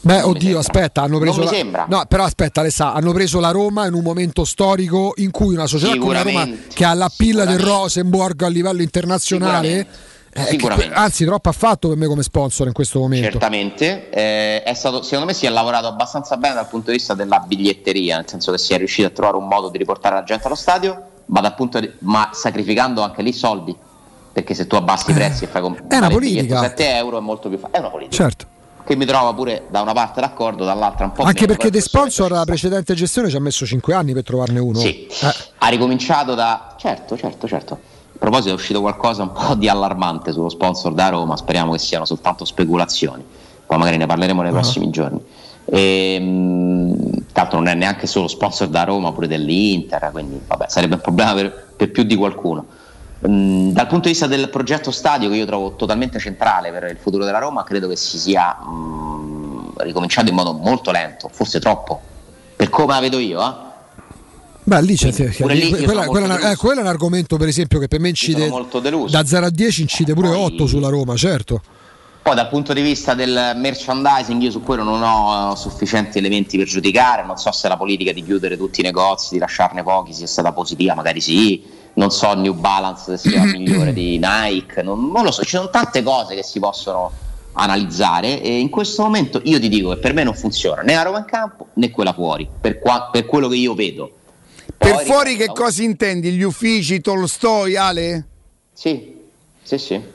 Beh, 0.03 0.21
Non 0.21 0.31
mi 0.31 0.37
oddio, 0.37 0.59
aspetta, 0.59 1.03
hanno 1.03 1.19
preso. 1.19 1.37
Non 1.39 1.47
mi 1.47 1.51
la- 1.51 1.57
sembra. 1.57 1.87
No, 1.89 2.05
però 2.07 2.25
aspetta, 2.25 2.61
Alessà, 2.61 2.93
hanno 2.93 3.13
preso 3.13 3.41
la 3.41 3.51
Roma 3.51 3.87
in 3.87 3.95
un 3.95 4.03
momento 4.05 4.45
storico 4.45 5.15
in 5.17 5.31
cui 5.33 5.55
una 5.55 5.67
società 5.67 5.97
come 5.97 6.13
la 6.15 6.23
Roma, 6.23 6.49
che 6.73 6.85
ha 6.85 6.95
la 6.95 7.11
pilla 7.15 7.45
del 7.45 7.59
Rosenborg 7.59 8.41
a 8.43 8.49
livello 8.49 8.83
internazionale, 8.83 9.69
eh, 9.79 9.87
che- 10.45 10.51
Sicuramente. 10.51 10.95
anzi, 10.95 11.25
troppo 11.25 11.49
ha 11.49 11.53
fatto 11.53 11.89
per 11.89 11.97
me 11.97 12.07
come 12.07 12.23
sponsor 12.23 12.69
in 12.69 12.73
questo 12.73 13.01
momento. 13.01 13.31
Certamente, 13.31 14.11
eh, 14.11 14.63
è 14.63 14.75
stato, 14.75 15.03
secondo 15.03 15.25
me 15.27 15.33
si 15.33 15.47
è 15.47 15.49
lavorato 15.49 15.87
abbastanza 15.89 16.37
bene 16.37 16.55
dal 16.55 16.69
punto 16.69 16.91
di 16.93 16.99
vista 16.99 17.15
della 17.15 17.41
biglietteria, 17.45 18.17
nel 18.17 18.29
senso 18.29 18.53
che 18.53 18.59
si 18.59 18.75
è 18.75 18.79
riuscito 18.79 19.09
a 19.09 19.11
trovare 19.11 19.39
un 19.39 19.49
modo 19.49 19.71
di 19.71 19.79
riportare 19.79 20.15
la 20.15 20.23
gente 20.23 20.47
allo 20.47 20.55
stadio, 20.55 21.03
ma, 21.27 21.51
punto 21.53 21.81
ma 22.01 22.31
sacrificando 22.33 23.01
anche 23.03 23.23
lì 23.23 23.33
soldi, 23.33 23.75
perché 24.37 24.53
se 24.53 24.67
tu 24.67 24.75
abbassi 24.75 25.13
i 25.13 25.15
prezzi 25.15 25.45
e 25.45 25.47
fai 25.47 25.63
comprare 25.63 26.09
Eh, 26.09 26.11
politica. 26.11 26.61
7 26.61 26.95
euro 26.97 27.17
è 27.17 27.21
molto 27.23 27.49
più 27.49 27.57
facile, 27.57 27.79
è 27.79 27.81
una 27.81 27.89
politica. 27.89 28.23
Certo. 28.23 28.47
Che 28.85 28.95
mi 28.95 29.07
trova 29.07 29.33
pure 29.33 29.63
da 29.71 29.81
una 29.81 29.95
parte 29.95 30.21
d'accordo, 30.21 30.63
dall'altra 30.67 31.07
un 31.07 31.13
po' 31.13 31.23
Anche 31.23 31.41
meno, 31.47 31.55
perché 31.55 31.71
De 31.71 31.81
Sponsor 31.81 32.31
la 32.31 32.45
precedente 32.45 32.93
gestione 32.93 33.31
ci 33.31 33.37
ha 33.37 33.41
messo 33.41 33.65
5 33.65 33.95
anni 33.95 34.13
per 34.13 34.25
trovarne 34.25 34.59
uno. 34.61 34.79
Sì. 34.79 35.07
Eh. 35.07 35.35
ha 35.57 35.69
ricominciato 35.69 36.35
da... 36.35 36.75
Certo, 36.77 37.17
certo, 37.17 37.49
certo. 37.49 37.73
A 37.73 38.19
proposito 38.19 38.51
è 38.51 38.53
uscito 38.53 38.83
qualcosa 38.83 39.23
un 39.23 39.33
po' 39.33 39.55
di 39.55 39.71
allarmante 39.71 40.33
sullo 40.33 40.51
sponsor 40.51 40.93
da 40.93 41.09
Roma, 41.09 41.35
speriamo 41.39 41.73
che 41.73 41.79
siano 41.79 42.05
soltanto 42.05 42.45
speculazioni, 42.45 43.25
poi 43.65 43.79
magari 43.79 43.97
ne 43.97 44.05
parleremo 44.05 44.43
nei 44.43 44.51
Ah. 44.51 44.55
prossimi 44.55 44.91
giorni. 44.91 45.19
E, 45.65 46.93
tra 47.33 47.43
l'altro 47.45 47.59
non 47.59 47.69
è 47.69 47.75
neanche 47.75 48.07
solo 48.07 48.29
sponsor 48.29 48.69
da 48.69 48.85
Roma, 48.85 49.13
pure 49.13 49.29
dell'Inter, 49.29 50.11
quindi 50.13 50.39
vabbè, 50.47 50.67
sarebbe 50.69 50.97
un 50.97 51.01
problema 51.01 51.33
per, 51.33 51.69
per 51.75 51.91
più 51.91 52.03
di 52.03 52.15
qualcuno. 52.15 52.67
Dal 53.19 53.87
punto 53.87 54.05
di 54.05 54.11
vista 54.11 54.27
del 54.27 54.51
progetto 54.51 54.91
stadio, 54.91 55.31
che 55.31 55.37
io 55.37 55.47
trovo 55.47 55.75
totalmente 55.75 56.19
centrale 56.19 56.71
per 56.71 56.85
il 56.85 56.99
futuro 56.99 57.25
della 57.25 57.39
Roma, 57.39 57.65
credo 57.65 57.89
che 57.89 57.97
si 57.97 58.19
sia 58.19 58.57
mm, 58.63 59.69
ricominciato 59.79 60.29
in 60.29 60.35
modo 60.35 60.53
molto 60.53 60.91
lento, 60.91 61.29
forse 61.33 61.59
troppo, 61.59 62.01
per 62.55 62.69
come 62.69 62.93
la 62.93 63.01
vedo 63.01 63.19
io. 63.19 63.41
Eh? 63.41 63.65
Beh, 64.65 64.83
lì 64.83 64.97
c'è, 64.97 65.13
pure 65.13 65.55
lì 65.55 65.69
io 65.69 65.85
quella, 65.85 66.07
quella- 66.07 66.51
eh, 66.51 66.57
quello 66.57 66.81
è 66.81 66.83
un 66.83 66.89
argomento, 66.89 67.37
per 67.37 67.49
esempio, 67.49 67.79
che 67.79 67.89
per 67.89 68.01
me 68.01 68.09
incide 68.09 68.51
da 69.09 69.25
0 69.25 69.47
a 69.47 69.51
10 69.51 69.83
incide 69.83 70.13
pure 70.13 70.29
8 70.29 70.67
sulla 70.67 70.89
Roma, 70.89 71.17
certo. 71.17 71.63
Poi 72.21 72.35
dal 72.35 72.49
punto 72.49 72.73
di 72.73 72.81
vista 72.81 73.15
del 73.15 73.53
merchandising 73.55 74.43
io 74.43 74.51
su 74.51 74.61
quello 74.61 74.83
non 74.83 75.01
ho 75.01 75.53
eh, 75.53 75.57
sufficienti 75.57 76.19
elementi 76.19 76.59
per 76.59 76.67
giudicare, 76.67 77.25
non 77.25 77.37
so 77.37 77.53
se 77.53 77.69
la 77.69 77.77
politica 77.77 78.11
di 78.11 78.25
chiudere 78.25 78.57
tutti 78.57 78.81
i 78.81 78.83
negozi, 78.83 79.35
di 79.35 79.39
lasciarne 79.39 79.85
pochi 79.85 80.13
sia 80.13 80.27
stata 80.27 80.53
positiva, 80.53 80.95
magari 80.95 81.21
sì, 81.21 81.63
non 81.97 82.11
so 82.11 82.35
New 82.35 82.55
Balance 82.55 83.17
se 83.17 83.29
sia 83.29 83.45
migliore 83.53 83.93
di 83.93 84.19
Nike, 84.21 84.83
non, 84.83 85.11
non 85.11 85.25
lo 85.25 85.31
so, 85.31 85.43
ci 85.43 85.57
sono 85.57 85.71
tante 85.71 86.03
cose 86.03 86.35
che 86.35 86.43
si 86.43 86.59
possono 86.59 87.13
analizzare 87.59 88.43
e 88.43 88.59
in 88.59 88.69
questo 88.69 89.03
momento 89.03 89.41
io 89.45 89.59
ti 89.59 89.69
dico 89.69 89.91
che 89.91 89.97
per 89.97 90.13
me 90.13 90.23
non 90.23 90.35
funziona 90.35 90.83
né 90.83 90.95
la 90.95 91.03
Roma 91.03 91.19
in 91.19 91.25
campo 91.25 91.69
né 91.75 91.91
quella 91.91 92.13
fuori, 92.13 92.49
per, 92.61 92.79
qua- 92.79 93.09
per 93.11 93.27
quello 93.27 93.49
che 93.49 93.57
io 93.57 93.75
vedo. 93.75 94.11
Per 94.77 94.93
Poi, 94.93 95.05
fuori 95.05 95.37
che 95.37 95.47
cosa 95.47 95.83
intendi? 95.83 96.33
Gli 96.33 96.43
uffici, 96.43 97.01
Tolstoi, 97.01 97.77
Ale? 97.77 98.27
Sì, 98.73 99.15
sì, 99.63 99.79
sì. 99.79 100.15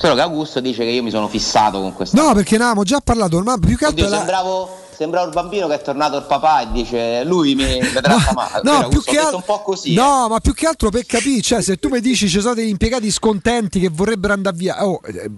Solo 0.00 0.14
che 0.14 0.20
Augusto 0.22 0.60
dice 0.60 0.82
che 0.84 0.90
io 0.90 1.02
mi 1.02 1.10
sono 1.10 1.28
fissato 1.28 1.80
con 1.80 1.92
questa 1.92 2.20
No, 2.20 2.32
perché 2.32 2.52
ne 2.56 2.62
avevamo 2.64 2.84
già 2.84 3.00
parlato, 3.04 3.38
ma 3.42 3.58
più 3.58 3.76
che 3.76 3.84
altro 3.84 4.04
Oddio, 4.04 4.08
la- 4.08 4.16
sembravo, 4.18 4.76
sembravo 4.96 5.26
il 5.26 5.32
bambino 5.34 5.66
che 5.68 5.74
è 5.74 5.82
tornato 5.82 6.16
il 6.16 6.24
papà 6.24 6.62
e 6.62 6.72
dice 6.72 7.22
lui 7.24 7.54
mi, 7.54 7.64
mi 7.80 7.90
tratta 7.92 8.32
male. 8.34 8.60
No, 8.62 8.88
più 8.88 9.02
che 9.02 9.18
al- 9.18 9.34
un 9.34 9.42
po' 9.44 9.60
così. 9.60 9.92
eh. 9.92 9.96
No, 9.96 10.28
ma 10.28 10.40
più 10.40 10.54
che 10.54 10.66
altro 10.66 10.88
per 10.88 11.04
capire, 11.04 11.42
cioè, 11.42 11.60
se 11.60 11.76
tu 11.76 11.88
mi 11.90 12.00
dici 12.00 12.28
ci 12.30 12.40
sono 12.40 12.54
degli 12.54 12.68
impiegati 12.70 13.10
scontenti 13.10 13.78
che 13.78 13.90
vorrebbero 13.90 14.32
andare 14.32 14.56
via, 14.56 14.86
oh, 14.86 15.00
eh, 15.04 15.30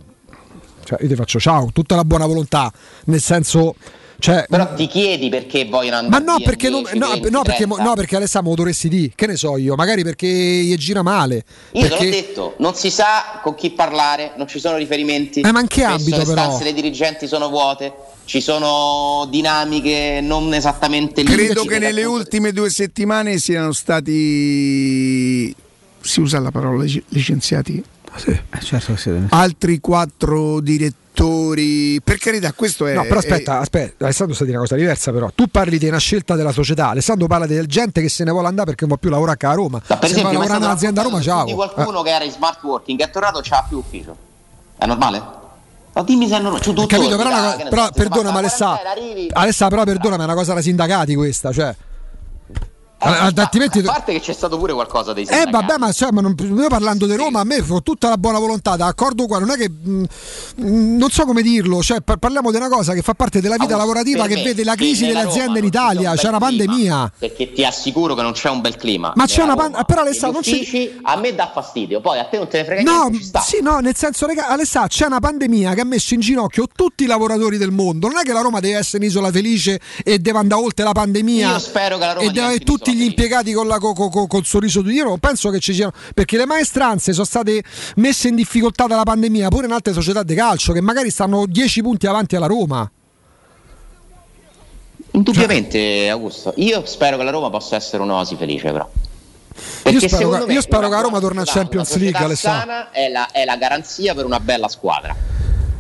cioè, 0.85 1.03
io 1.03 1.09
ti 1.09 1.15
faccio 1.17 1.41
ciao, 1.41 1.71
tutta 1.73 1.97
la 1.97 2.05
buona 2.05 2.27
volontà, 2.27 2.73
nel 3.07 3.21
senso, 3.21 3.75
cioè, 4.23 4.47
Però 4.49 4.73
ti 4.75 4.87
chiedi 4.87 5.29
perché 5.29 5.65
vogliono 5.65 5.97
ma 6.07 6.17
andare 6.19 6.25
no, 6.25 6.37
via 6.37 6.47
perché, 6.47 6.71
non, 6.71 6.83
10, 6.85 6.99
no, 6.99 7.09
20, 7.09 7.31
no, 7.31 7.43
perché, 7.43 7.67
mo- 7.67 7.75
30. 7.75 7.91
no, 7.91 7.97
perché 7.97 8.17
Alessandro 8.17 8.51
lo 8.51 8.57
dovresti 8.57 8.89
dire, 8.89 9.13
che 9.17 9.27
ne 9.27 9.35
so 9.35 9.57
io, 9.57 9.75
magari 9.75 10.05
perché 10.05 10.29
gli 10.29 10.77
gira 10.77 11.03
male. 11.03 11.45
Io 11.73 11.83
te 11.83 11.89
perché... 11.89 12.05
l'ho 12.05 12.11
detto, 12.11 12.55
non 12.59 12.77
si 12.77 12.89
sa 12.91 13.41
con 13.43 13.57
chi 13.57 13.71
parlare, 13.71 14.35
non 14.37 14.47
ci 14.47 14.61
sono 14.61 14.77
riferimenti. 14.77 15.41
Eh, 15.41 15.51
ma 15.51 15.59
in 15.59 15.67
che 15.67 15.81
Spesso 15.81 15.97
ambito, 15.97 16.19
le 16.19 16.25
però? 16.25 16.41
stanze 16.41 16.63
dei 16.63 16.73
dirigenti 16.73 17.27
sono 17.27 17.49
vuote, 17.49 17.93
ci 18.25 18.41
sono 18.41 19.27
dinamiche 19.29 20.21
non 20.23 20.55
esattamente 20.55 21.23
lì. 21.23 21.33
Credo 21.33 21.65
che 21.65 21.81
nelle 21.81 22.05
ultime 22.05 22.53
due 22.53 22.71
settimane 22.71 23.39
siano 23.39 23.73
stati. 23.73 25.53
Si 26.01 26.21
usa 26.21 26.39
la 26.39 26.53
parola 26.53 26.85
lic- 26.85 27.03
licenziati? 27.09 27.83
certo 28.63 28.93
che 28.93 28.99
siete. 29.01 29.27
Altri 29.31 29.81
quattro 29.81 30.61
direttori. 30.61 31.01
Per 31.15 32.19
carità, 32.19 32.53
questo 32.53 32.87
è. 32.87 32.95
No, 32.95 33.03
però 33.03 33.19
aspetta, 33.19 33.59
è- 33.59 33.61
aspetta, 33.61 34.05
Alessandro 34.05 34.35
sta 34.35 34.45
di 34.45 34.51
una 34.51 34.61
cosa 34.61 34.77
diversa 34.77 35.13
però. 35.13 35.31
Tu 35.35 35.47
parli 35.49 35.79
di 35.79 35.87
una 35.89 35.99
scelta 35.99 36.35
della 36.35 36.53
società, 36.53 36.89
Alessandro 36.89 37.27
parla 37.27 37.47
di 37.47 37.65
gente 37.67 38.01
che 38.01 38.09
se 38.09 38.25
ne 38.25 38.31
vuole 38.31 38.49
andare 38.49 38.69
perché 38.69 38.87
non 38.87 38.95
va 38.95 39.01
più 39.01 39.11
lavorare 39.11 39.47
a 39.47 39.53
Roma. 39.53 39.79
Per 39.79 39.99
se 40.01 40.07
esempio, 40.07 40.39
ma 40.39 40.45
è 40.47 40.49
a 40.49 41.03
Roma, 41.03 41.21
ciao. 41.21 41.45
di 41.45 41.53
qualcuno 41.53 42.03
che 42.03 42.11
era 42.11 42.25
in 42.25 42.31
smart 42.33 42.63
working 42.63 43.01
è 43.01 43.11
tornato 43.11 43.41
c'ha 43.43 43.65
più 43.69 43.79
ufficio. 43.79 44.17
È 44.79 44.87
normale? 44.87 45.23
Ma 45.93 46.03
dimmi 46.03 46.27
se 46.27 46.37
è 46.37 46.41
normale. 46.41 46.63
Cioè, 46.63 46.73
Eh, 46.73 46.87
capito, 46.87 47.17
però, 47.17 47.29
una 47.29 47.57
però 47.69 47.83
fatta 47.93 48.23
la 48.23 48.33
Alessà, 48.33 48.81
Alessà, 49.33 49.69
però 49.69 49.85
perdonami, 49.85 50.23
è 50.23 50.25
una 50.25 50.35
cosa 50.35 50.55
da 50.55 50.63
sindacati 50.63 51.15
questa, 51.15 51.53
cioè. 51.53 51.75
Al- 53.05 53.33
altrimenti 53.37 53.81
A 53.81 53.83
parte 53.83 54.13
che 54.13 54.21
c'è 54.21 54.33
stato 54.33 54.57
pure 54.59 54.73
qualcosa 54.73 55.13
dei 55.13 55.25
Eh 55.25 55.47
vabbè, 55.51 55.77
ma, 55.79 55.91
cioè, 55.93 56.11
ma 56.13 56.21
non, 56.21 56.35
io 56.39 56.69
parlando 56.69 57.07
di 57.07 57.15
Roma, 57.17 57.41
a 57.41 57.45
me 57.45 57.61
con 57.67 57.83
tutta 57.83 58.09
la 58.09 58.17
buona 58.17 58.39
volontà, 58.39 58.77
d'accordo 58.77 59.27
qua, 59.27 59.39
non 59.39 59.51
è 59.51 59.57
che 59.57 59.69
mh, 59.69 60.05
mh, 60.57 60.97
non 60.99 61.11
so 61.11 61.25
come 61.25 61.43
dirlo, 61.43 61.83
cioè 61.83 62.01
par- 62.01 62.19
parliamo 62.19 62.51
di 62.51 62.57
una 62.57 62.69
cosa 62.69 62.93
che 62.93 63.03
fa 63.03 63.15
parte 63.15 63.41
della 63.41 63.55
vita 63.57 63.75
Augusto, 63.75 63.87
lavorativa 63.87 64.19
per 64.25 64.29
che 64.29 64.35
me, 64.37 64.43
vede 64.43 64.65
la 64.65 64.75
crisi 64.75 65.07
delle 65.07 65.21
aziende 65.21 65.59
in 65.59 65.65
Italia, 65.65 66.11
c'è 66.13 66.17
c'è 66.17 66.29
un 66.29 66.35
una 66.35 66.39
pandemia. 66.39 67.13
Perché 67.19 67.53
ti 67.53 67.65
assicuro 67.65 68.15
che 68.15 68.23
non 68.23 68.33
c'è 68.33 68.49
un 68.49 68.61
bel 68.61 68.77
clima. 68.77 69.13
Ma 69.17 69.27
c'è 69.27 69.43
una 69.43 69.57
pan- 69.57 69.73
Roma. 69.73 69.85
però, 69.85 70.01
Alessà, 70.03 70.31
non 70.31 70.41
c'è- 70.43 70.93
a 71.03 71.17
me 71.17 71.35
dà 71.35 71.51
fastidio, 71.53 72.01
poi 72.01 72.19
a 72.19 72.25
te 72.25 72.37
non 72.39 72.49
te 72.49 72.59
ne 72.59 72.65
frega 72.65 72.83
No, 72.83 73.09
niente, 73.09 73.41
sì, 73.45 73.61
no, 73.63 73.79
nel 73.81 73.97
senso, 73.97 74.27
raga, 74.27 74.49
Alessà, 74.49 74.87
c'è 74.87 75.07
una 75.07 75.19
pandemia 75.21 75.75
che 75.75 75.81
ha 75.81 75.85
messo 75.85 76.15
in 76.15 76.21
ginocchio 76.21 76.67
tutti 76.75 77.05
i 77.05 77.07
lavoratori 77.07 77.57
del 77.59 77.71
mondo. 77.73 78.07
Non 78.09 78.19
è 78.19 78.23
che 78.23 78.33
la 78.33 78.41
Roma 78.41 78.61
deve 78.61 78.79
essere 78.79 79.03
un'isola 79.03 79.31
felice 79.31 79.81
e 80.05 80.19
deve 80.19 80.39
andare 80.39 80.63
oltre 80.63 80.85
la 80.85 80.93
pandemia. 80.93 81.51
Io 81.51 81.59
spero 81.59 81.99
che 81.99 82.05
la 82.07 82.13
Roma 82.13 82.27
e, 82.29 82.31
deve- 82.33 82.59
tutti, 82.61 82.92
tutti 82.93 82.97
gli 82.97 83.03
impiegati 83.03 83.53
con 83.53 83.67
la, 83.67 83.79
co- 83.79 83.95
co- 83.95 84.09
co- 84.09 84.27
col 84.27 84.45
sorriso 84.45 84.83
di 84.83 84.93
Dio, 84.93 85.05
non 85.05 85.19
penso 85.19 85.51
che 85.51 85.59
ci 85.59 85.73
siano, 85.73 85.93
perché 86.15 86.37
le 86.37 86.47
maestranze 86.47 87.13
sono 87.13 87.25
state 87.25 87.63
messe 87.97 88.29
in 88.29 88.35
difficoltà 88.35 88.87
dalla 88.87 89.03
pandemia 89.03 89.49
pure 89.49 89.67
in 89.67 89.73
altre 89.73 89.93
società 89.93 90.23
di 90.23 90.35
calcio 90.35 90.73
che 90.73 90.81
magari 90.81 91.11
stanno 91.11 91.47
10 91.47 91.83
punti 91.83 92.07
avanti 92.07 92.37
alla 92.37 92.47
Roma. 92.47 92.91
Indubbiamente, 95.15 96.09
Augusto. 96.09 96.55
Io 96.57 96.85
spero 96.87 97.17
che 97.19 97.25
la 97.25 97.31
Roma 97.31 97.51
possa 97.51 97.77
essere 97.77 98.03
un'oasi 98.03 98.37
felice, 98.37 98.71
però. 98.73 98.89
Io 99.91 100.01
spero, 100.01 100.31
che, 100.31 100.47
me 100.47 100.53
io 100.55 100.63
spero 100.63 100.89
che 100.89 100.95
la 100.95 101.01
Roma 101.01 101.21
torni 101.21 101.41
a 101.41 101.45
Champions 101.45 101.95
League, 101.97 102.37
sana 102.37 102.91
è 102.91 103.09
la, 103.09 103.31
è 103.31 103.45
la 103.45 103.57
garanzia 103.57 104.15
per 104.15 104.25
una 104.25 104.41
bella 104.41 104.69
squadra. 104.69 105.15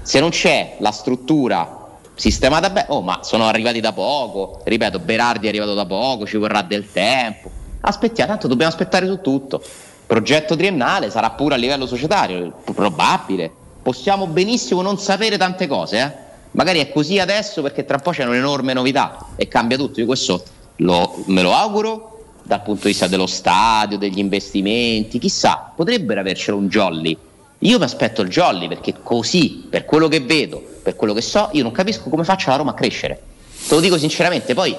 Se 0.02 0.20
non 0.20 0.28
c'è 0.28 0.76
la 0.80 0.90
struttura 0.90 1.81
sistemata 2.22 2.70
bene, 2.70 2.86
oh, 2.90 3.02
ma 3.02 3.18
sono 3.24 3.48
arrivati 3.48 3.80
da 3.80 3.92
poco. 3.92 4.60
Ripeto, 4.62 5.00
Berardi 5.00 5.46
è 5.46 5.48
arrivato 5.48 5.74
da 5.74 5.84
poco, 5.84 6.24
ci 6.24 6.36
vorrà 6.36 6.62
del 6.62 6.92
tempo. 6.92 7.50
Aspettiamo, 7.80 8.30
tanto 8.30 8.46
dobbiamo 8.46 8.70
aspettare 8.70 9.08
su 9.08 9.20
tutto. 9.20 9.60
Progetto 10.06 10.54
triennale 10.54 11.10
sarà 11.10 11.30
pure 11.30 11.54
a 11.54 11.56
livello 11.56 11.84
societario, 11.84 12.62
probabile. 12.62 13.50
Possiamo 13.82 14.28
benissimo 14.28 14.82
non 14.82 14.98
sapere 14.98 15.36
tante 15.36 15.66
cose, 15.66 15.98
eh? 15.98 16.30
Magari 16.52 16.78
è 16.78 16.92
così 16.92 17.18
adesso 17.18 17.60
perché 17.60 17.84
tra 17.84 17.96
un 17.96 18.02
po' 18.02 18.12
c'è 18.12 18.24
un'enorme 18.24 18.72
novità 18.72 19.30
e 19.34 19.48
cambia 19.48 19.76
tutto. 19.76 19.98
Io 19.98 20.06
questo 20.06 20.44
lo- 20.76 21.24
me 21.26 21.42
lo 21.42 21.52
auguro 21.52 22.26
dal 22.44 22.62
punto 22.62 22.82
di 22.82 22.90
vista 22.90 23.08
dello 23.08 23.26
stadio, 23.26 23.98
degli 23.98 24.18
investimenti, 24.20 25.18
chissà, 25.18 25.72
potrebbero 25.74 26.20
avercelo 26.20 26.56
un 26.56 26.68
jolly. 26.68 27.18
Io 27.62 27.78
mi 27.78 27.84
aspetto 27.84 28.22
il 28.22 28.28
jolly 28.28 28.68
perché 28.68 28.94
così, 29.02 29.66
per 29.68 29.84
quello 29.84 30.08
che 30.08 30.20
vedo, 30.20 30.62
per 30.82 30.96
quello 30.96 31.12
che 31.14 31.20
so, 31.22 31.48
io 31.52 31.62
non 31.62 31.72
capisco 31.72 32.08
come 32.08 32.24
faccia 32.24 32.50
la 32.50 32.56
Roma 32.56 32.72
a 32.72 32.74
crescere. 32.74 33.20
Te 33.68 33.74
lo 33.74 33.80
dico 33.80 33.96
sinceramente, 33.98 34.52
poi 34.54 34.76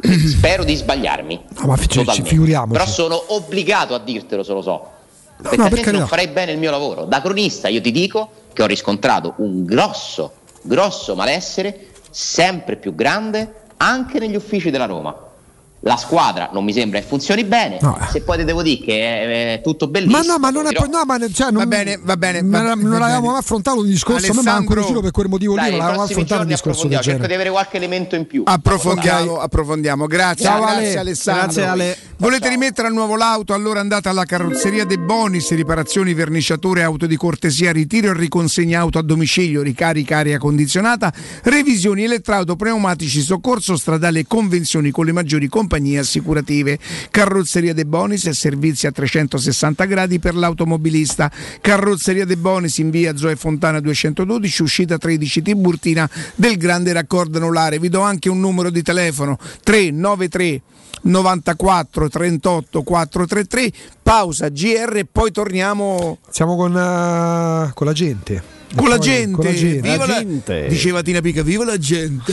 spero 0.28 0.62
di 0.64 0.74
sbagliarmi. 0.74 1.44
No, 1.58 1.66
ma 1.66 1.76
fi- 1.76 1.88
ci- 1.88 2.22
figuriamoci. 2.22 2.72
Però 2.72 2.86
sono 2.86 3.34
obbligato 3.34 3.94
a 3.94 3.98
dirtelo 3.98 4.42
se 4.44 4.52
lo 4.52 4.62
so. 4.62 4.86
Perché 5.40 5.56
no, 5.56 5.62
per 5.64 5.72
altrimenti 5.72 5.82
carità. 5.82 5.98
non 5.98 6.08
farei 6.08 6.28
bene 6.28 6.52
il 6.52 6.58
mio 6.58 6.70
lavoro. 6.70 7.04
Da 7.04 7.20
cronista 7.20 7.68
io 7.68 7.80
ti 7.80 7.90
dico 7.90 8.30
che 8.52 8.62
ho 8.62 8.66
riscontrato 8.66 9.34
un 9.38 9.64
grosso, 9.64 10.34
grosso 10.62 11.14
malessere 11.16 11.88
sempre 12.10 12.76
più 12.76 12.94
grande 12.94 13.54
anche 13.78 14.18
negli 14.18 14.36
uffici 14.36 14.70
della 14.70 14.86
Roma. 14.86 15.29
La 15.82 15.96
squadra 15.96 16.50
non 16.52 16.62
mi 16.62 16.74
sembra 16.74 17.00
che 17.00 17.06
funzioni 17.06 17.42
bene. 17.44 17.78
Se 18.10 18.20
poi 18.20 18.36
ti 18.36 18.44
devo 18.44 18.62
dire 18.62 18.84
che 18.84 18.92
è, 18.92 19.54
è 19.54 19.60
tutto 19.62 19.88
bellissimo. 19.88 20.18
Ma 20.18 20.24
no, 20.24 20.38
ma 20.38 20.50
non 20.50 20.66
è 20.66 20.72
no, 20.72 21.04
ma 21.06 21.18
cioè, 21.32 21.50
non, 21.50 21.62
Va 21.62 21.66
bene, 21.66 21.98
va 22.02 22.18
bene, 22.18 22.42
Non, 22.42 22.50
va- 22.50 22.74
non 22.74 22.90
bene. 22.90 23.04
avevamo 23.04 23.30
mai 23.30 23.38
affrontato 23.38 23.78
un 23.80 23.86
discorso. 23.86 24.18
A 24.18 24.20
me 24.20 24.26
Alessandro- 24.40 24.60
incuriosito 24.60 25.00
per 25.00 25.10
quel 25.10 25.28
motivo 25.28 25.54
Dai, 25.54 25.70
lì. 25.70 25.70
Non 25.70 25.80
avevamo 25.86 26.04
prossimi 26.04 26.22
affrontato 26.22 26.42
un 26.42 26.48
giorni 26.48 26.72
discorso 26.72 26.88
del. 26.88 27.00
Cerco 27.00 27.26
di 27.26 27.32
avere 27.32 27.50
qualche 27.50 27.76
elemento 27.78 28.14
in 28.14 28.26
più. 28.26 28.42
Approfondiamo, 28.44 29.38
approfondiamo. 29.38 30.06
Grazie, 30.06 30.44
Ciao, 30.44 30.60
grazie 30.60 30.86
Ale. 30.90 30.98
Alessandro. 30.98 31.42
Grazie, 31.44 31.64
Ale. 31.64 31.96
Volete 32.18 32.48
rimettere 32.50 32.88
al 32.88 32.92
nuovo 32.92 33.16
l'auto? 33.16 33.54
Allora 33.54 33.80
andate 33.80 34.10
alla 34.10 34.26
carrozzeria 34.26 34.84
De 34.84 34.98
Bonis, 34.98 35.50
riparazioni, 35.52 36.12
verniciature, 36.12 36.82
auto 36.82 37.06
di 37.06 37.16
cortesia, 37.16 37.72
ritiro 37.72 38.10
e 38.10 38.12
riconsegna 38.12 38.80
auto 38.80 38.98
a 38.98 39.02
domicilio, 39.02 39.62
ricarica 39.62 40.18
aria 40.18 40.36
condizionata, 40.36 41.10
revisioni 41.44 42.04
elettrauto, 42.04 42.54
pneumatici, 42.56 43.22
soccorso 43.22 43.78
stradale 43.78 44.18
e 44.18 44.26
convenzioni 44.28 44.90
con 44.90 45.06
le 45.06 45.12
maggiori 45.12 45.48
compagnie 45.48 45.68
assicurative. 45.98 46.78
Carrozzeria 47.10 47.72
De 47.74 47.84
Bonis 47.84 48.26
e 48.26 48.34
servizi 48.34 48.86
a 48.86 48.92
360 48.92 49.84
gradi 49.84 50.18
per 50.18 50.34
l'automobilista. 50.34 51.30
Carrozzeria 51.60 52.24
De 52.24 52.36
Bonis 52.36 52.78
in 52.78 52.90
via 52.90 53.16
Zoe 53.16 53.36
Fontana 53.36 53.80
212, 53.80 54.62
uscita 54.62 54.98
13 54.98 55.42
Tiburtina 55.42 56.08
del 56.34 56.56
Grande 56.56 56.92
Raccordo 56.92 57.38
Anulare. 57.38 57.78
Vi 57.78 57.88
do 57.88 58.00
anche 58.00 58.28
un 58.28 58.40
numero 58.40 58.70
di 58.70 58.82
telefono 58.82 59.38
393 59.62 60.62
94 61.02 62.08
38 62.08 62.82
433 62.82 63.72
pausa 64.02 64.48
GR 64.50 64.96
e 64.96 65.06
poi 65.10 65.30
torniamo 65.30 66.18
Siamo 66.30 66.56
con, 66.56 66.76
eh, 66.76 67.70
con 67.72 67.86
la 67.86 67.92
gente. 67.94 68.42
con 68.76 68.88
la 68.88 68.98
gente, 68.98 69.36
con 69.36 69.44
la 69.46 69.52
gente. 69.54 69.80
Viva 69.90 70.06
la- 70.06 70.22
diceva 70.68 71.02
Tina 71.02 71.20
Pica 71.20 71.42
viva 71.42 71.64
la 71.64 71.78
gente 71.78 72.32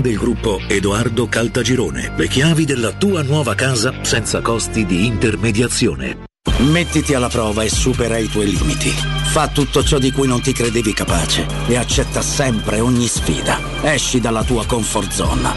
del 0.00 0.16
gruppo 0.16 0.60
Edoardo 0.66 1.28
Caltagirone. 1.28 2.12
Le 2.16 2.28
chiavi 2.28 2.64
della 2.64 2.92
tua 2.92 3.22
nuova 3.22 3.54
casa 3.54 3.92
senza 4.02 4.40
costi 4.40 4.84
di 4.84 5.06
intermediazione. 5.06 6.26
Mettiti 6.58 7.14
alla 7.14 7.28
prova 7.28 7.62
e 7.62 7.68
supera 7.68 8.18
i 8.18 8.28
tuoi 8.28 8.50
limiti. 8.56 8.90
Fa 8.90 9.48
tutto 9.48 9.84
ciò 9.84 9.98
di 9.98 10.10
cui 10.10 10.26
non 10.26 10.40
ti 10.40 10.52
credevi 10.52 10.92
capace 10.92 11.46
e 11.68 11.76
accetta 11.76 12.20
sempre 12.20 12.80
ogni 12.80 13.06
sfida. 13.06 13.60
Esci 13.82 14.20
dalla 14.20 14.42
tua 14.42 14.66
comfort 14.66 15.12
zone. 15.12 15.52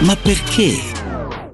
Ma 0.00 0.16
perché? 0.16 0.80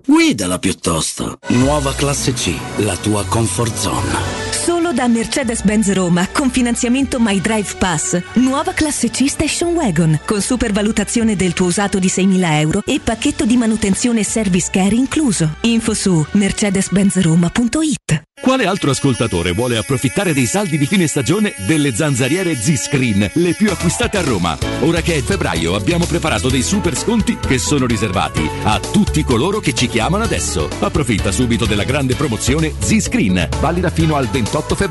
Guidala 0.06 0.58
piuttosto. 0.58 1.38
Nuova 1.48 1.92
classe 1.94 2.32
C, 2.32 2.54
la 2.78 2.96
tua 2.96 3.24
comfort 3.24 3.76
zone. 3.76 4.12
Solo 4.50 4.79
da 5.00 5.08
Mercedes-Benz 5.08 5.94
Roma 5.94 6.28
con 6.30 6.50
finanziamento 6.50 7.18
My 7.18 7.40
Drive 7.40 7.76
Pass. 7.78 8.20
Nuova 8.34 8.74
classe 8.74 9.08
C 9.08 9.30
Station 9.30 9.72
Wagon 9.72 10.20
con 10.26 10.42
supervalutazione 10.42 11.36
del 11.36 11.54
tuo 11.54 11.68
usato 11.68 11.98
di 11.98 12.08
6.000 12.08 12.52
euro 12.60 12.82
e 12.84 13.00
pacchetto 13.02 13.46
di 13.46 13.56
manutenzione 13.56 14.20
e 14.20 14.24
service 14.24 14.68
care 14.70 14.94
incluso. 14.94 15.56
Info 15.62 15.94
su 15.94 16.22
mercedes-benzroma.it. 16.32 18.24
Quale 18.42 18.64
altro 18.64 18.90
ascoltatore 18.90 19.52
vuole 19.52 19.76
approfittare 19.76 20.32
dei 20.32 20.46
saldi 20.46 20.78
di 20.78 20.86
fine 20.86 21.06
stagione 21.06 21.54
delle 21.66 21.94
zanzariere 21.94 22.56
Z-Screen, 22.56 23.30
le 23.34 23.54
più 23.54 23.70
acquistate 23.70 24.16
a 24.16 24.22
Roma? 24.22 24.56
Ora 24.80 25.02
che 25.02 25.16
è 25.16 25.22
febbraio 25.22 25.74
abbiamo 25.74 26.06
preparato 26.06 26.48
dei 26.48 26.62
super 26.62 26.96
sconti 26.96 27.36
che 27.36 27.58
sono 27.58 27.86
riservati 27.86 28.48
a 28.64 28.80
tutti 28.80 29.24
coloro 29.24 29.60
che 29.60 29.74
ci 29.74 29.88
chiamano 29.88 30.24
adesso. 30.24 30.70
Approfitta 30.80 31.30
subito 31.32 31.66
della 31.66 31.84
grande 31.84 32.14
promozione 32.14 32.72
Z-Screen, 32.78 33.48
valida 33.60 33.90
fino 33.90 34.16
al 34.16 34.26
28 34.26 34.74
febbraio. 34.74 34.89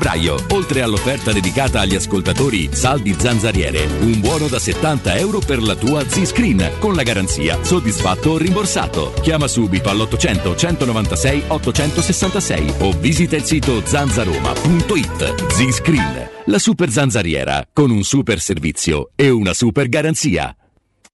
Oltre 0.52 0.82
all'offerta 0.82 1.32
dedicata 1.32 1.80
agli 1.80 1.94
ascoltatori 1.94 2.68
saldi 2.72 3.14
zanzariere, 3.16 3.86
un 4.00 4.20
buono 4.20 4.48
da 4.48 4.58
70 4.58 5.16
euro 5.16 5.38
per 5.38 5.62
la 5.62 5.74
tua 5.74 6.08
Z-Screen, 6.08 6.72
con 6.78 6.94
la 6.94 7.02
garanzia 7.02 7.62
soddisfatto 7.62 8.30
o 8.30 8.38
rimborsato. 8.38 9.12
Chiama 9.20 9.46
subito 9.46 9.88
all'800 9.88 10.56
196 10.56 11.42
866 11.48 12.74
o 12.80 12.92
visita 12.98 13.36
il 13.36 13.44
sito 13.44 13.82
zanzaroma.it. 13.84 15.52
Z-Screen, 15.52 16.30
la 16.46 16.58
super 16.58 16.90
zanzariera, 16.90 17.66
con 17.72 17.90
un 17.90 18.02
super 18.02 18.40
servizio 18.40 19.10
e 19.14 19.30
una 19.30 19.54
super 19.54 19.88
garanzia. 19.88 20.54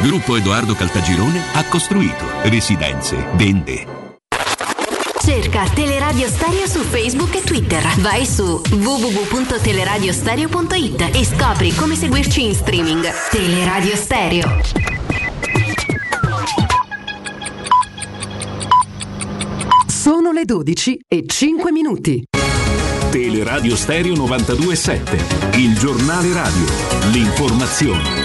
Gruppo 0.00 0.36
Edoardo 0.36 0.74
Caltagirone 0.74 1.40
ha 1.54 1.64
costruito 1.64 2.24
residenze, 2.42 3.26
vende. 3.34 3.86
Cerca 5.24 5.64
Teleradio 5.72 6.28
Stereo 6.28 6.66
su 6.66 6.80
Facebook 6.80 7.34
e 7.36 7.40
Twitter. 7.42 7.82
Vai 8.00 8.26
su 8.26 8.60
www.teleradiostereo.it 8.70 11.10
e 11.14 11.24
scopri 11.24 11.74
come 11.74 11.96
seguirci 11.96 12.44
in 12.44 12.54
streaming. 12.54 13.10
Teleradio 13.30 13.96
Stereo. 13.96 14.60
Sono 19.86 20.32
le 20.32 20.44
12 20.44 21.00
e 21.08 21.24
5 21.26 21.72
minuti. 21.72 22.22
Teleradio 23.10 23.74
Stereo 23.76 24.14
927, 24.14 25.56
il 25.58 25.78
giornale 25.78 26.32
radio, 26.32 26.64
l'informazione. 27.12 28.23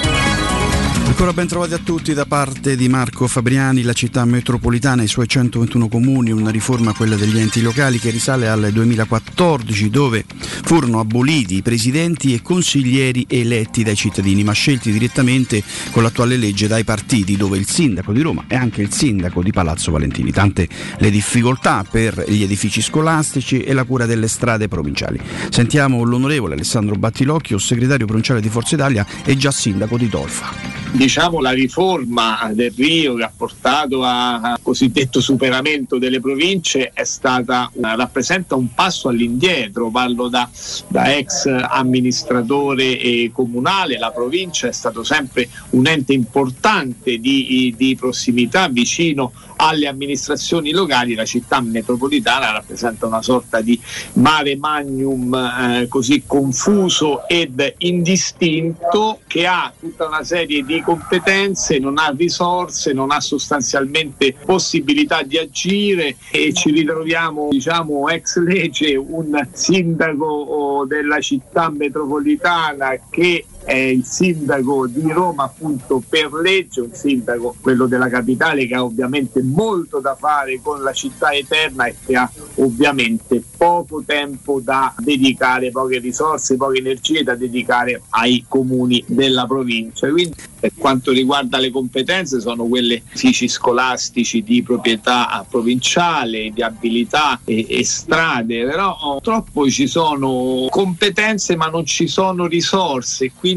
Ancora 1.09 1.33
ben 1.33 1.47
trovati 1.47 1.73
a 1.73 1.79
tutti 1.79 2.13
da 2.13 2.25
parte 2.25 2.77
di 2.77 2.87
Marco 2.87 3.27
Fabriani, 3.27 3.81
la 3.81 3.93
città 3.93 4.23
metropolitana 4.25 5.01
e 5.01 5.05
i 5.05 5.07
suoi 5.09 5.27
121 5.27 5.89
comuni, 5.89 6.31
una 6.31 6.51
riforma 6.51 6.93
quella 6.93 7.15
degli 7.15 7.39
enti 7.39 7.61
locali 7.61 7.97
che 7.97 8.11
risale 8.11 8.47
al 8.47 8.69
2014 8.71 9.89
dove 9.89 10.23
furono 10.29 10.99
aboliti 10.99 11.55
i 11.55 11.61
presidenti 11.61 12.33
e 12.33 12.41
consiglieri 12.41 13.25
eletti 13.27 13.83
dai 13.83 13.95
cittadini 13.95 14.43
ma 14.43 14.53
scelti 14.53 14.91
direttamente 14.91 15.61
con 15.89 16.03
l'attuale 16.03 16.37
legge 16.37 16.67
dai 16.67 16.83
partiti 16.83 17.35
dove 17.35 17.57
il 17.57 17.67
sindaco 17.67 18.13
di 18.13 18.21
Roma 18.21 18.45
è 18.47 18.55
anche 18.55 18.81
il 18.81 18.93
sindaco 18.93 19.41
di 19.41 19.51
Palazzo 19.51 19.91
Valentini. 19.91 20.31
Tante 20.31 20.69
le 20.99 21.09
difficoltà 21.09 21.83
per 21.89 22.23
gli 22.29 22.43
edifici 22.43 22.81
scolastici 22.81 23.61
e 23.61 23.73
la 23.73 23.83
cura 23.83 24.05
delle 24.05 24.27
strade 24.27 24.67
provinciali. 24.67 25.19
Sentiamo 25.49 26.03
l'onorevole 26.03 26.53
Alessandro 26.53 26.95
Battilocchio, 26.95 27.57
segretario 27.57 28.05
provinciale 28.05 28.41
di 28.41 28.49
Forza 28.49 28.75
Italia 28.75 29.05
e 29.25 29.35
già 29.35 29.51
sindaco 29.51 29.97
di 29.97 30.07
Tolfa 30.07 30.79
diciamo 30.99 31.39
la 31.39 31.51
riforma 31.51 32.51
del 32.51 32.73
Rio 32.75 33.15
che 33.15 33.23
ha 33.23 33.31
portato 33.33 34.03
al 34.03 34.57
cosiddetto 34.61 35.21
superamento 35.21 35.97
delle 35.97 36.19
province 36.19 36.91
stata 37.03 37.71
rappresenta 37.79 38.55
un 38.55 38.73
passo 38.73 39.07
all'indietro. 39.07 39.89
Parlo 39.89 40.27
da, 40.27 40.49
da 40.89 41.15
ex 41.15 41.45
amministratore 41.45 43.31
comunale 43.31 43.97
la 43.97 44.11
provincia 44.11 44.67
è 44.67 44.73
stato 44.73 45.05
sempre 45.05 45.47
un 45.69 45.87
ente 45.87 46.11
importante 46.11 47.17
di, 47.17 47.73
di 47.77 47.95
prossimità 47.95 48.67
vicino 48.67 49.31
alle 49.61 49.87
amministrazioni 49.87 50.71
locali 50.71 51.15
la 51.15 51.25
città 51.25 51.59
metropolitana 51.59 52.51
rappresenta 52.51 53.05
una 53.05 53.21
sorta 53.21 53.61
di 53.61 53.79
mare 54.13 54.55
magnum 54.55 55.33
eh, 55.33 55.87
così 55.87 56.23
confuso 56.25 57.27
ed 57.27 57.75
indistinto 57.79 59.19
che 59.27 59.45
ha 59.45 59.71
tutta 59.77 60.07
una 60.07 60.23
serie 60.23 60.63
di 60.63 60.81
competenze, 60.81 61.77
non 61.77 61.97
ha 61.97 62.13
risorse, 62.15 62.93
non 62.93 63.11
ha 63.11 63.19
sostanzialmente 63.19 64.33
possibilità 64.45 65.23
di 65.23 65.37
agire 65.37 66.15
e 66.31 66.53
ci 66.53 66.71
ritroviamo 66.71 67.49
diciamo 67.49 68.07
ex 68.09 68.37
legge 68.37 68.95
un 68.95 69.47
sindaco 69.51 70.25
oh, 70.25 70.85
della 70.85 71.19
città 71.19 71.69
metropolitana 71.69 72.97
che 73.09 73.45
è 73.63 73.75
il 73.75 74.03
sindaco 74.03 74.87
di 74.87 75.11
Roma 75.11 75.43
appunto 75.43 76.01
per 76.07 76.31
legge, 76.33 76.81
un 76.81 76.93
sindaco 76.93 77.55
quello 77.61 77.85
della 77.85 78.09
capitale 78.09 78.65
che 78.65 78.75
ha 78.75 78.83
ovviamente 78.83 79.41
molto 79.43 79.99
da 79.99 80.15
fare 80.15 80.59
con 80.61 80.81
la 80.81 80.93
città 80.93 81.31
eterna 81.31 81.85
e 81.85 81.95
che 82.05 82.15
ha 82.15 82.29
ovviamente 82.55 83.43
poco 83.57 84.03
tempo 84.05 84.59
da 84.59 84.93
dedicare, 84.97 85.71
poche 85.71 85.99
risorse, 85.99 86.55
poche 86.55 86.79
energie 86.79 87.23
da 87.23 87.35
dedicare 87.35 88.01
ai 88.09 88.45
comuni 88.47 89.03
della 89.05 89.45
provincia. 89.45 90.09
Quindi 90.09 90.35
per 90.59 90.71
quanto 90.77 91.11
riguarda 91.11 91.57
le 91.57 91.69
competenze 91.69 92.39
sono 92.39 92.65
quelle 92.65 93.03
uffici 93.13 93.47
scolastici 93.47 94.43
di 94.43 94.63
proprietà 94.63 95.45
provinciale, 95.49 96.51
di 96.53 96.61
abilità 96.61 97.39
e, 97.43 97.65
e 97.69 97.85
strade, 97.85 98.65
però 98.65 98.97
purtroppo 99.13 99.69
ci 99.69 99.87
sono 99.87 100.67
competenze 100.69 101.55
ma 101.55 101.67
non 101.67 101.85
ci 101.85 102.07
sono 102.07 102.47
risorse, 102.47 103.31
quindi 103.37 103.48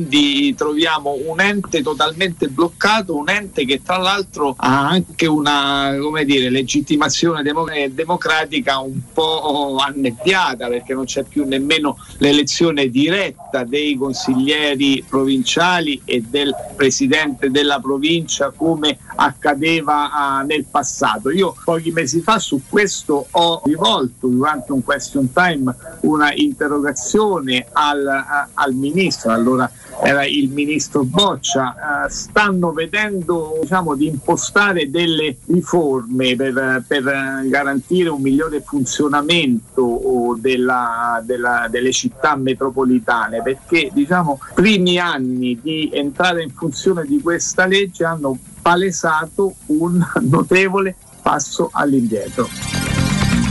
troviamo 0.57 1.17
un 1.27 1.41
ente 1.41 1.83
totalmente 1.83 2.49
bloccato, 2.49 3.17
un 3.17 3.29
ente 3.29 3.65
che 3.65 3.83
tra 3.83 3.99
l'altro 3.99 4.55
ha 4.57 4.89
anche 4.89 5.27
una 5.27 5.95
dire, 6.25 6.51
legittimazione 6.51 7.43
demo- 7.43 7.67
democratica 7.91 8.79
un 8.79 9.01
po' 9.13 9.77
annebbiata 9.77 10.69
perché 10.69 10.95
non 10.95 11.05
c'è 11.05 11.25
più 11.25 11.45
nemmeno 11.47 11.99
l'elezione 12.19 12.89
diretta 12.89 13.65
dei 13.65 13.97
consiglieri 13.97 15.05
provinciali 15.09 16.01
e 16.05 16.23
del 16.23 16.55
presidente 16.77 17.51
della 17.51 17.81
provincia 17.81 18.53
come 18.55 18.99
accadeva 19.17 20.41
uh, 20.41 20.47
nel 20.47 20.65
passato. 20.65 21.31
Io 21.31 21.55
pochi 21.65 21.91
mesi 21.91 22.21
fa 22.21 22.39
su 22.39 22.63
questo 22.69 23.27
ho 23.31 23.63
rivolto 23.65 24.27
durante 24.27 24.73
un 24.73 24.83
question 24.83 25.33
time 25.33 25.75
una 26.01 26.33
interrogazione 26.35 27.67
al, 27.73 28.49
al 28.55 28.73
ministro, 28.75 29.33
allora 29.33 29.71
era 30.03 30.25
il 30.25 30.51
ministro 30.51 31.05
Boccia, 31.05 31.75
uh, 32.05 32.09
stanno 32.09 32.73
vedendo 32.73 33.59
diciamo, 33.61 33.95
di 33.95 34.07
impostare 34.07 34.91
delle 34.91 35.37
riforme 35.47 36.37
per, 36.37 36.85
per 36.87 37.03
garantire 37.45 38.09
un 38.09 38.21
migliore 38.21 38.61
funzionamento 38.63 40.37
della, 40.39 41.23
della, 41.25 41.67
delle 41.71 41.93
città 41.93 42.37
metropolitane 42.37 43.43
perché 43.43 43.91
diciamo 43.93 44.41
primi 44.55 44.99
anni 44.99 45.59
di 45.61 45.91
entrata 45.93 46.41
in 46.41 46.51
funzione 46.51 47.05
di 47.05 47.21
questa 47.21 47.67
legge 47.67 48.05
hanno 48.05 48.39
palesato 48.61 49.55
un 49.67 50.05
notevole 50.21 50.97
passo 51.23 51.71
all'indietro. 51.73 52.92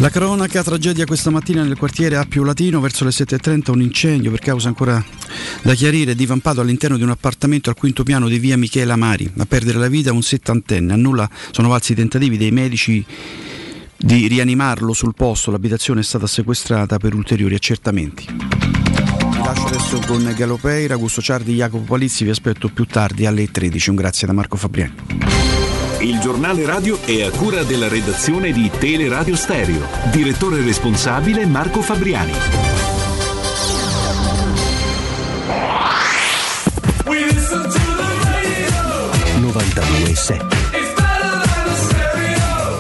La 0.02 0.10
cronaca, 0.10 0.64
tragedia 0.64 1.06
questa 1.06 1.30
mattina 1.30 1.62
nel 1.62 1.78
quartiere 1.78 2.16
Appio 2.16 2.44
Latino, 2.44 2.80
verso 2.80 3.04
le 3.04 3.12
7.30 3.12 3.70
un 3.70 3.84
incendio 3.84 4.32
per 4.32 4.40
causa 4.40 4.68
ancora 4.68 5.06
da 5.62 5.76
chiarire, 5.76 6.16
divampato 6.16 6.60
all'interno 6.60 6.98
di 6.98 7.04
un 7.04 7.12
appartamento 7.12 7.70
al 7.70 7.76
quinto 7.76 8.02
piano 8.02 8.28
di 8.28 8.40
via 8.40 8.58
Michela 8.58 8.96
Mari. 8.96 9.32
A 9.38 9.46
perdere 9.46 9.78
la 9.78 9.90
vita 9.90 10.12
un 10.12 10.24
settantenne, 10.24 10.94
a 10.94 10.96
nulla 10.96 11.30
sono 11.52 11.68
valsi 11.68 11.92
i 11.92 11.96
tentativi 11.96 12.36
dei 12.36 12.50
medici 12.50 13.06
di 13.96 14.26
rianimarlo 14.26 14.92
sul 14.92 15.14
posto, 15.14 15.52
l'abitazione 15.52 16.00
è 16.00 16.04
stata 16.04 16.26
sequestrata 16.26 16.98
per 16.98 17.14
ulteriori 17.14 17.54
accertamenti. 17.54 18.26
Vi 18.26 19.38
lascio 19.38 19.68
adesso 19.68 20.00
con 20.08 20.34
Galopeira, 20.36 20.96
Augusto 20.96 21.22
Ciardi, 21.22 21.54
Jacopo 21.54 21.84
Palizzi, 21.84 22.24
vi 22.24 22.32
aspetto 22.32 22.70
più 22.70 22.86
tardi 22.86 23.28
alle 23.28 23.52
13. 23.52 23.92
Un 23.92 23.96
grazie 23.98 24.26
da 24.26 24.34
Marco 24.34 24.58
Fabriani. 24.58 25.51
Il 26.02 26.20
giornale 26.20 26.66
radio 26.66 27.00
è 27.00 27.22
a 27.22 27.30
cura 27.30 27.62
della 27.62 27.88
redazione 27.88 28.52
di 28.52 28.72
Teleradio 28.76 29.36
Stereo. 29.36 29.88
Direttore 30.12 30.60
responsabile 30.64 31.46
Marco 31.46 31.84
Fabriani. 31.84 32.32
We 37.06 37.24
listen 37.26 37.62
to 37.62 37.70
the 37.70 38.04
radio. 38.26 39.52
92.7 39.52 40.10
It's 40.10 40.94
better 40.96 41.42
than 41.46 41.64
the 41.66 41.76
stereo. 41.76 42.80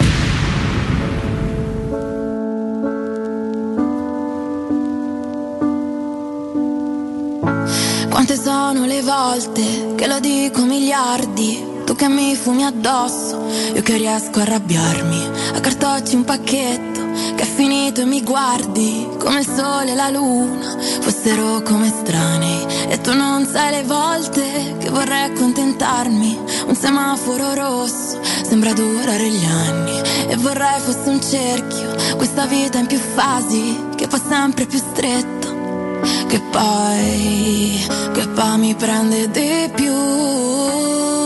Quante 8.09 8.35
sono 8.35 8.85
le 8.85 9.03
volte 9.03 9.93
che 9.95 10.07
lo 10.07 10.19
dico 10.19 10.65
miliardi 10.65 11.70
Tu 11.91 11.97
che 11.97 12.07
mi 12.07 12.37
fumi 12.37 12.63
addosso, 12.63 13.47
io 13.73 13.81
che 13.81 13.97
riesco 13.97 14.39
a 14.39 14.43
arrabbiarmi 14.43 15.29
A 15.55 15.59
cartocci 15.59 16.15
un 16.15 16.23
pacchetto 16.23 17.01
che 17.35 17.43
è 17.43 17.45
finito 17.45 17.99
e 17.99 18.05
mi 18.05 18.23
guardi 18.23 19.09
Come 19.19 19.39
il 19.39 19.45
sole 19.45 19.91
e 19.91 19.95
la 19.95 20.07
luna 20.07 20.73
fossero 21.01 21.61
come 21.63 21.87
estranei 21.87 22.65
E 22.87 23.01
tu 23.01 23.13
non 23.13 23.45
sai 23.45 23.71
le 23.71 23.83
volte 23.83 24.77
che 24.79 24.89
vorrei 24.89 25.31
accontentarmi. 25.31 26.39
Un 26.67 26.75
semaforo 26.75 27.53
rosso 27.55 28.21
sembra 28.47 28.71
durare 28.71 29.27
gli 29.27 29.45
anni. 29.45 29.99
E 30.29 30.37
vorrei 30.37 30.79
fosse 30.79 31.09
un 31.09 31.21
cerchio, 31.21 32.15
questa 32.15 32.45
vita 32.45 32.77
in 32.77 32.87
più 32.87 32.99
fasi 32.99 33.87
Che 33.97 34.07
fa 34.07 34.21
sempre 34.29 34.65
più 34.65 34.79
stretto. 34.79 35.99
Che 36.27 36.39
poi, 36.51 37.85
che 38.13 38.27
poi 38.29 38.57
mi 38.59 38.75
prende 38.75 39.29
di 39.29 39.69
più 39.75 41.20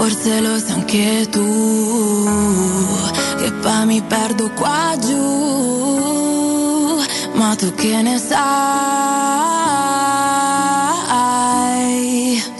forse 0.00 0.40
lo 0.40 0.58
sai 0.58 0.72
anche 0.72 1.28
tu. 1.28 2.24
Che 3.38 3.52
poi 3.52 3.84
mi 3.84 4.00
perdo 4.00 4.50
qua 4.52 4.96
giù. 4.98 6.98
Ma 7.34 7.54
tu 7.54 7.74
che 7.74 8.00
ne 8.00 8.18
sai? 8.18 8.38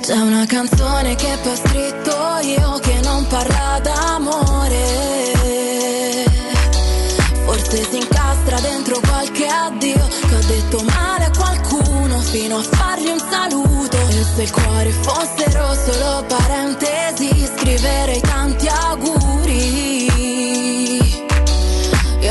C'è 0.02 0.16
una 0.16 0.44
canzone 0.44 1.14
che 1.14 1.38
poi 1.42 1.52
ho 1.52 1.56
scritto 1.56 2.38
io 2.42 2.78
che 2.80 3.00
non 3.04 3.26
parla 3.26 3.80
d'amore. 3.86 4.84
Forse 7.46 7.88
si 7.90 7.96
incastra 7.96 8.60
dentro 8.60 9.00
qualche 9.00 9.46
addio. 9.46 10.08
Che 10.28 10.34
ho 10.34 10.44
detto 10.46 10.82
male 10.82 11.24
a 11.24 11.30
qualcuno 11.30 12.20
Fino 12.20 12.58
a 12.58 12.62
fargli 12.62 13.08
un 13.08 13.18
saluto. 13.18 13.96
E 13.96 14.24
se 14.36 14.42
il 14.42 14.50
cuore 14.52 14.90
fossero 14.90 15.74
solo 15.74 16.24
parentesi 16.28 17.09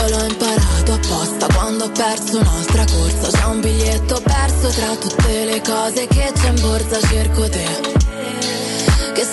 l'ho 0.10 0.24
imparato 0.26 0.94
apposta 0.94 1.48
quando 1.54 1.84
ho 1.86 1.92
perso 1.92 2.40
un'altra 2.40 2.86
corsa 2.86 3.38
C'è 3.38 3.46
un 3.46 3.60
biglietto 3.62 4.22
perso 4.24 4.70
tra 4.70 4.96
tutte 4.96 5.46
le 5.46 5.62
cose 5.62 6.08
che 6.08 6.32
c'è 6.34 6.50
in 6.50 6.60
borsa 6.62 7.00
Cerco 7.08 7.50
te 7.50 7.98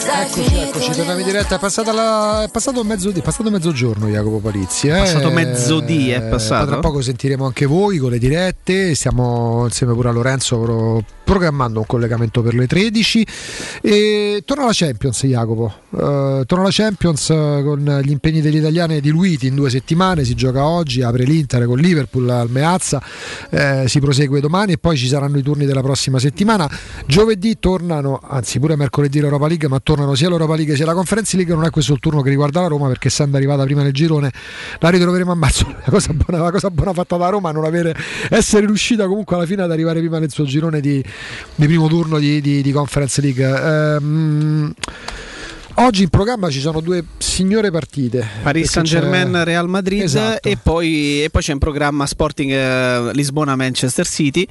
Eccoci, 0.09 0.55
eccoci, 0.57 0.91
torniamo 0.93 1.19
in 1.21 1.25
diretta. 1.27 1.57
È, 1.57 1.59
passata 1.59 1.93
la- 1.93 2.43
è 2.45 2.49
passato, 2.49 2.83
mezzodì, 2.85 3.21
è 3.21 3.23
passato 3.23 3.51
mezzogiorno, 3.51 4.07
Jacopo 4.09 4.39
Palizzi. 4.39 4.89
Eh? 4.89 4.99
Passato 4.99 5.31
mezzodì, 5.31 6.11
è 6.11 6.23
passato? 6.23 6.65
Poi 6.65 6.73
Tra 6.73 6.81
poco 6.81 7.03
sentiremo 7.03 7.45
anche 7.45 7.67
voi 7.67 7.99
con 7.99 8.11
le 8.11 8.19
dirette. 8.19 8.95
Stiamo 8.95 9.65
insieme 9.65 9.93
pure 9.95 10.09
a 10.09 10.13
Lorenzo 10.13 10.59
pro- 10.59 11.05
programmando 11.27 11.81
un 11.81 11.87
collegamento 11.87 12.41
per 12.41 12.55
le 12.55 12.69
13. 12.69 13.27
E 13.83 14.43
torna 14.47 14.67
la 14.67 14.71
Champions, 14.73 15.27
Jacopo. 15.27 15.75
Eh, 15.91 16.45
torna 16.47 16.65
la 16.65 16.71
Champions 16.71 17.31
eh, 17.31 17.63
con 17.65 18.01
gli 18.05 18.11
impegni 18.11 18.41
degli 18.41 18.57
italiani 18.59 19.01
diluiti 19.01 19.49
in 19.49 19.57
due 19.57 19.69
settimane. 19.69 20.25
Si 20.25 20.35
gioca 20.35 20.65
oggi, 20.65 21.03
apre 21.03 21.25
l'Inter 21.25 21.65
con 21.67 21.79
Liverpool 21.79 22.31
al 22.31 22.49
Meazza. 22.49 23.03
eh, 23.51 23.85
si 23.89 23.99
prosegue 23.99 24.41
domani 24.41 24.73
e 24.73 24.79
poi 24.79 24.97
ci 24.97 25.09
saranno 25.09 25.37
i 25.39 25.43
turni 25.43 25.67
della 25.67 25.83
prossima 25.83 26.21
settimana. 26.21 26.71
Giovedì 27.07 27.59
tornano, 27.59 28.21
anzi 28.23 28.61
pure 28.61 28.77
mercoledì 28.77 29.21
l'Europa 29.21 29.49
League, 29.49 29.69
ma 29.69 29.81
tornano 29.81 30.15
sia 30.15 30.29
l'Europa 30.29 30.55
League 30.55 30.77
sia 30.77 30.87
la 30.87 30.95
Conference 30.95 31.35
League. 31.37 31.53
Non 31.53 31.65
è 31.65 31.71
questo 31.71 31.93
il 31.93 31.99
turno 31.99 32.23
che 32.23 32.31
riguarda 32.31 32.61
la 32.61 32.69
Roma 32.69 32.87
perché 32.87 33.09
essendo 33.09 33.37
arrivata 33.37 33.65
prima 33.65 33.83
nel 33.83 33.93
girone 33.93 34.31
la 34.79 34.91
ritroveremo 34.91 35.33
a 35.33 35.35
marzo. 35.35 35.67
La 35.87 35.93
cosa 35.93 36.13
buona, 36.13 36.43
la 36.43 36.51
cosa 36.51 36.69
buona 36.71 36.93
fatta 36.93 37.17
da 37.17 37.29
Roma 37.29 37.53
non 37.53 37.65
avere, 37.65 37.95
essere 38.29 38.67
riuscita 38.67 39.07
comunque 39.07 39.37
alla 39.37 39.47
fine 39.47 39.63
ad 39.63 39.71
arrivare 39.71 40.01
prima 40.01 40.19
nel 40.19 40.31
suo 40.31 40.45
girone 40.45 40.81
di, 40.81 41.03
di 41.55 41.67
primo 41.67 41.89
turno 41.89 42.19
di, 42.19 42.41
di- 42.41 42.63
di 42.63 42.73
Conference 42.73 43.21
League. 43.21 43.45
Ehm, 43.45 44.73
Oggi 45.79 46.05
in 46.05 46.09
programma 46.09 46.49
ci 46.49 46.61
sono 46.61 46.81
due 46.81 47.05
signore 47.19 47.71
partite. 47.71 48.27
Paris 48.43 48.71
Saint 48.71 48.89
Germain, 48.89 49.45
Real 49.45 49.69
Madrid 49.69 50.01
Esatto. 50.05 50.49
e, 50.49 50.57
poi, 50.57 51.23
e 51.23 51.29
poi 51.31 51.43
c'è 51.43 51.53
in 51.53 51.59
programma 51.59 52.07
Sporting 52.07 52.51
eh, 52.51 53.11
Lisbona 53.13 53.57
Manchester 53.57 54.07
City. 54.07 54.47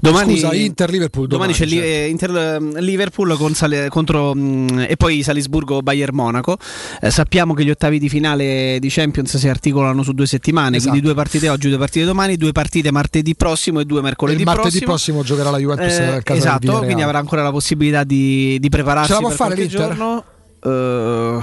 Domani, 0.00 0.38
Scusa, 0.38 0.54
Inter 0.54 0.88
Liverpool. 0.90 1.26
domani 1.26 1.52
c'è 1.52 1.66
Li- 1.66 1.78
eh, 1.78 2.08
Inter 2.08 2.34
eh, 2.34 2.80
Liverpool 2.80 3.36
con 3.36 3.52
Sale- 3.52 3.90
contro, 3.90 4.34
mh, 4.34 4.86
e 4.88 4.96
poi 4.96 5.22
Salisburgo 5.22 5.82
Bayern 5.82 6.14
Monaco. 6.16 6.56
Eh, 7.02 7.10
sappiamo 7.10 7.52
che 7.52 7.64
gli 7.66 7.70
ottavi 7.70 7.98
di 7.98 8.08
finale 8.08 8.78
di 8.80 8.88
Champions 8.88 9.36
si 9.36 9.48
articolano 9.48 10.02
su 10.02 10.12
due 10.12 10.26
settimane, 10.26 10.76
Esatto. 10.78 10.88
quindi 10.92 11.06
due 11.06 11.14
partite 11.14 11.50
oggi, 11.50 11.68
due 11.68 11.76
partite 11.78 12.06
domani, 12.06 12.36
due 12.38 12.52
partite 12.52 12.90
martedì 12.90 13.34
prossimo 13.36 13.80
e 13.80 13.84
due 13.84 14.00
mercoledì 14.00 14.38
il 14.40 14.46
martedì 14.46 14.78
prossimo. 14.82 15.20
prossimo, 15.20 15.22
giocherà 15.22 15.50
la 15.50 15.58
Juventus 15.58 15.98
Eh, 15.98 16.22
del 16.24 16.36
esatto, 16.38 16.78
quindi 16.78 17.02
avrà 17.02 17.18
ancora 17.18 17.42
la 17.42 17.50
possibilità 17.50 18.04
di, 18.04 18.56
di 18.58 18.68
prepararsi 18.70 19.08
Ce 19.08 19.12
la 19.12 19.18
può 19.20 19.28
per 19.28 19.36
fare 19.36 19.54
l'Inter? 19.54 19.78
giorno. 19.88 20.24
Eh, 20.64 21.40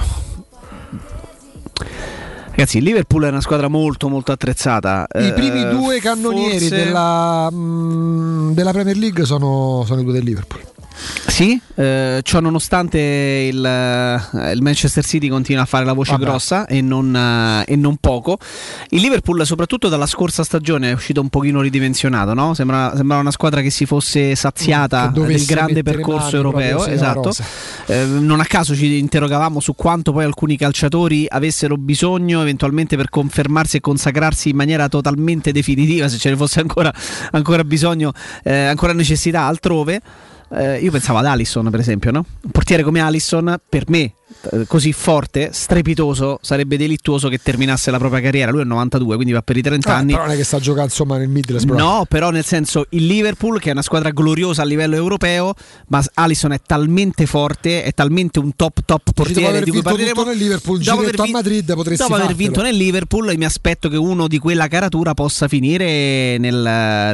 Ragazzi, 2.50 2.78
il 2.78 2.84
Liverpool 2.84 3.24
è 3.24 3.28
una 3.28 3.40
squadra 3.40 3.68
molto 3.68 4.08
molto 4.08 4.32
attrezzata. 4.32 5.06
I 5.14 5.28
Eh, 5.28 5.32
primi 5.32 5.66
due 5.70 5.98
cannonieri 5.98 6.58
forse- 6.58 6.76
della, 6.84 7.48
mm, 7.50 8.50
della 8.52 8.70
Premier 8.72 8.96
League 8.96 9.24
sono, 9.24 9.82
sono 9.86 10.00
i 10.00 10.04
due 10.04 10.12
del 10.12 10.24
Liverpool. 10.24 10.60
Sì, 11.26 11.60
eh, 11.76 12.20
ciò 12.22 12.40
nonostante 12.40 12.98
il, 12.98 13.64
eh, 13.64 14.52
il 14.52 14.62
Manchester 14.62 15.04
City 15.04 15.28
continua 15.28 15.62
a 15.62 15.66
fare 15.66 15.84
la 15.84 15.92
voce 15.92 16.12
Vabbè. 16.12 16.24
grossa 16.24 16.66
e 16.66 16.80
non, 16.80 17.14
eh, 17.14 17.64
e 17.66 17.76
non 17.76 17.96
poco. 17.96 18.38
Il 18.90 19.00
Liverpool, 19.00 19.44
soprattutto 19.46 19.88
dalla 19.88 20.06
scorsa 20.06 20.44
stagione, 20.44 20.90
è 20.90 20.92
uscito 20.92 21.20
un 21.20 21.28
pochino 21.28 21.60
ridimensionato. 21.60 22.34
No? 22.34 22.54
Sembra, 22.54 22.92
sembrava 22.94 23.22
una 23.22 23.30
squadra 23.30 23.60
che 23.60 23.70
si 23.70 23.86
fosse 23.86 24.34
saziata 24.34 25.10
del 25.14 25.44
grande 25.44 25.82
percorso 25.82 26.36
europeo. 26.36 26.84
Esatto. 26.86 27.32
Eh, 27.86 28.04
non 28.04 28.40
a 28.40 28.44
caso 28.44 28.74
ci 28.74 28.98
interrogavamo 28.98 29.60
su 29.60 29.74
quanto 29.74 30.12
poi 30.12 30.24
alcuni 30.24 30.56
calciatori 30.56 31.26
avessero 31.28 31.76
bisogno 31.76 32.42
eventualmente 32.42 32.96
per 32.96 33.08
confermarsi 33.08 33.78
e 33.78 33.80
consacrarsi 33.80 34.50
in 34.50 34.56
maniera 34.56 34.88
totalmente 34.88 35.52
definitiva, 35.52 36.08
se 36.08 36.18
ce 36.18 36.30
ne 36.30 36.36
fosse 36.36 36.60
ancora, 36.60 36.92
ancora 37.30 37.64
bisogno, 37.64 38.12
eh, 38.42 38.64
ancora 38.64 38.92
necessità 38.92 39.42
altrove. 39.42 40.00
Eh, 40.52 40.78
io 40.78 40.90
pensavo 40.90 41.18
ad 41.18 41.26
Alisson, 41.26 41.70
per 41.70 41.80
esempio, 41.80 42.10
no? 42.10 42.24
Un 42.42 42.50
portiere 42.50 42.82
come 42.82 43.00
Alisson, 43.00 43.60
per 43.68 43.88
me, 43.88 44.14
così 44.66 44.92
forte, 44.92 45.50
strepitoso, 45.52 46.38
sarebbe 46.42 46.76
delittuoso 46.76 47.28
che 47.28 47.38
terminasse 47.42 47.90
la 47.90 47.98
propria 47.98 48.20
carriera. 48.20 48.50
Lui 48.50 48.62
è 48.62 48.64
92, 48.64 49.14
quindi 49.16 49.32
va 49.32 49.42
per 49.42 49.56
i 49.56 49.62
30 49.62 49.92
Ah, 49.92 49.96
anni. 49.96 50.12
però 50.12 50.24
non 50.24 50.32
è 50.32 50.36
che 50.36 50.44
sta 50.44 50.58
giocando 50.58 50.84
insomma 50.88 51.16
nel 51.18 51.28
Middlesbrough. 51.28 51.78
No, 51.78 52.06
però 52.08 52.30
nel 52.30 52.44
senso 52.44 52.86
il 52.90 53.06
Liverpool, 53.06 53.60
che 53.60 53.68
è 53.68 53.72
una 53.72 53.82
squadra 53.82 54.10
gloriosa 54.10 54.62
a 54.62 54.64
livello 54.64 54.94
europeo, 54.96 55.54
ma 55.88 56.02
Alisson 56.14 56.52
è 56.52 56.60
talmente 56.64 57.26
forte, 57.26 57.82
è 57.82 57.92
talmente 57.92 58.38
un 58.38 58.54
top 58.56 58.80
top 58.84 59.12
portiere 59.12 59.58
di 59.62 59.70
cui 59.70 59.80
vinto 59.80 59.88
parleremo. 59.90 60.24
nel 60.24 60.36
Liverpool, 60.36 60.78
Dopo 60.80 61.00
aver 61.00 61.20
a 61.20 61.26
Madrid 61.30 61.64
Dopo 61.64 61.80
aver 61.82 61.96
fartelo. 61.96 62.34
vinto 62.34 62.62
nel 62.62 62.76
Liverpool, 62.76 63.32
mi 63.36 63.44
aspetto 63.44 63.88
che 63.88 63.96
uno 63.96 64.26
di 64.28 64.38
quella 64.38 64.68
caratura 64.68 65.14
possa 65.14 65.48
finire 65.48 66.38
nel, 66.38 66.54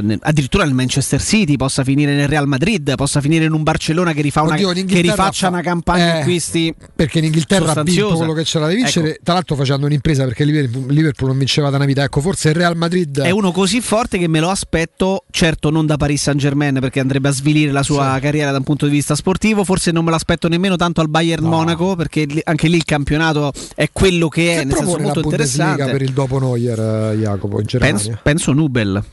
nel- 0.03 0.19
addirittura 0.23 0.65
nel 0.65 0.75
Manchester 0.75 1.21
City, 1.23 1.57
possa 1.57 1.85
finire 1.85 2.15
nel 2.15 2.29
Real 2.29 2.47
Madrid, 2.47 2.95
possa 2.95 3.21
finire 3.21 3.45
in 3.45 3.53
un 3.53 3.63
Barcellona 3.63 4.13
che, 4.13 4.23
rifà 4.23 4.43
una, 4.43 4.55
Oddio, 4.55 4.73
che 4.85 5.01
rifaccia 5.01 5.47
fa- 5.47 5.53
una 5.53 5.63
campagna 5.63 6.17
eh, 6.17 6.21
acquisti. 6.21 6.75
Perché 7.07 7.19
in 7.21 7.27
Inghilterra 7.27 7.73
ha 7.73 7.83
vinto 7.85 8.17
quello 8.17 8.33
che 8.33 8.43
c'era 8.43 8.67
da 8.67 8.73
vincere, 8.73 9.11
Ecco. 9.11 9.21
tra 9.23 9.35
l'altro 9.35 9.55
facendo 9.55 9.87
un'impresa 9.87 10.25
perché 10.25 10.45
Liverpool, 10.45 11.29
non 11.29 11.39
vinceva 11.39 11.71
da 11.71 11.77
una 11.77 11.85
vita. 11.85 12.03
Ecco, 12.03 12.21
forse 12.21 12.49
il 12.49 12.57
Real 12.57 12.77
Madrid 12.77 13.21
È 13.21 13.31
uno 13.31 13.53
così 13.53 13.81
forte 13.81 14.19
che 14.19 14.27
me 14.27 14.41
lo 14.41 14.51
aspetto, 14.51 15.25
certo 15.31 15.71
non 15.71 15.87
da 15.87 15.97
Paris 15.97 16.21
Saint 16.21 16.41
Germain 16.41 16.79
perché 16.81 16.99
andrebbe 16.99 17.29
a 17.29 17.33
svilire 17.33 17.71
la 17.71 17.85
sua 17.85 18.19
carriera 18.21 18.51
da 18.51 18.57
un 18.59 18.65
punto 18.65 18.87
di 18.87 18.93
vista 18.93 19.15
sportivo, 19.15 19.63
forse 19.63 19.93
non 19.93 20.03
me 20.03 20.11
lo 20.11 20.17
aspetto 20.17 20.49
nemmeno 20.49 20.75
tanto 20.75 21.01
al 21.01 21.09
Bayern 21.09 21.45
Monaco 21.45 21.95
perché 21.95 22.27
anche 22.43 22.67
lì 22.67 22.77
il 22.77 22.85
campionato 22.85 23.53
è 23.77 23.89
quello 23.93 24.29
che 24.29 24.55
è, 24.55 24.59
che 24.59 24.65
nel 24.65 24.77
senso 24.77 24.99
molto 24.99 25.21
interessante. 25.21 25.85
per 25.85 26.03
il 26.03 26.13
dopo 26.13 26.41
Neuer, 26.41 27.13
eh, 27.13 27.17
Jacopo, 27.19 27.61
in 27.61 27.67
Germania. 27.67 27.97
Penso, 27.97 28.19
penso 28.21 28.53
Nubel. 28.53 29.05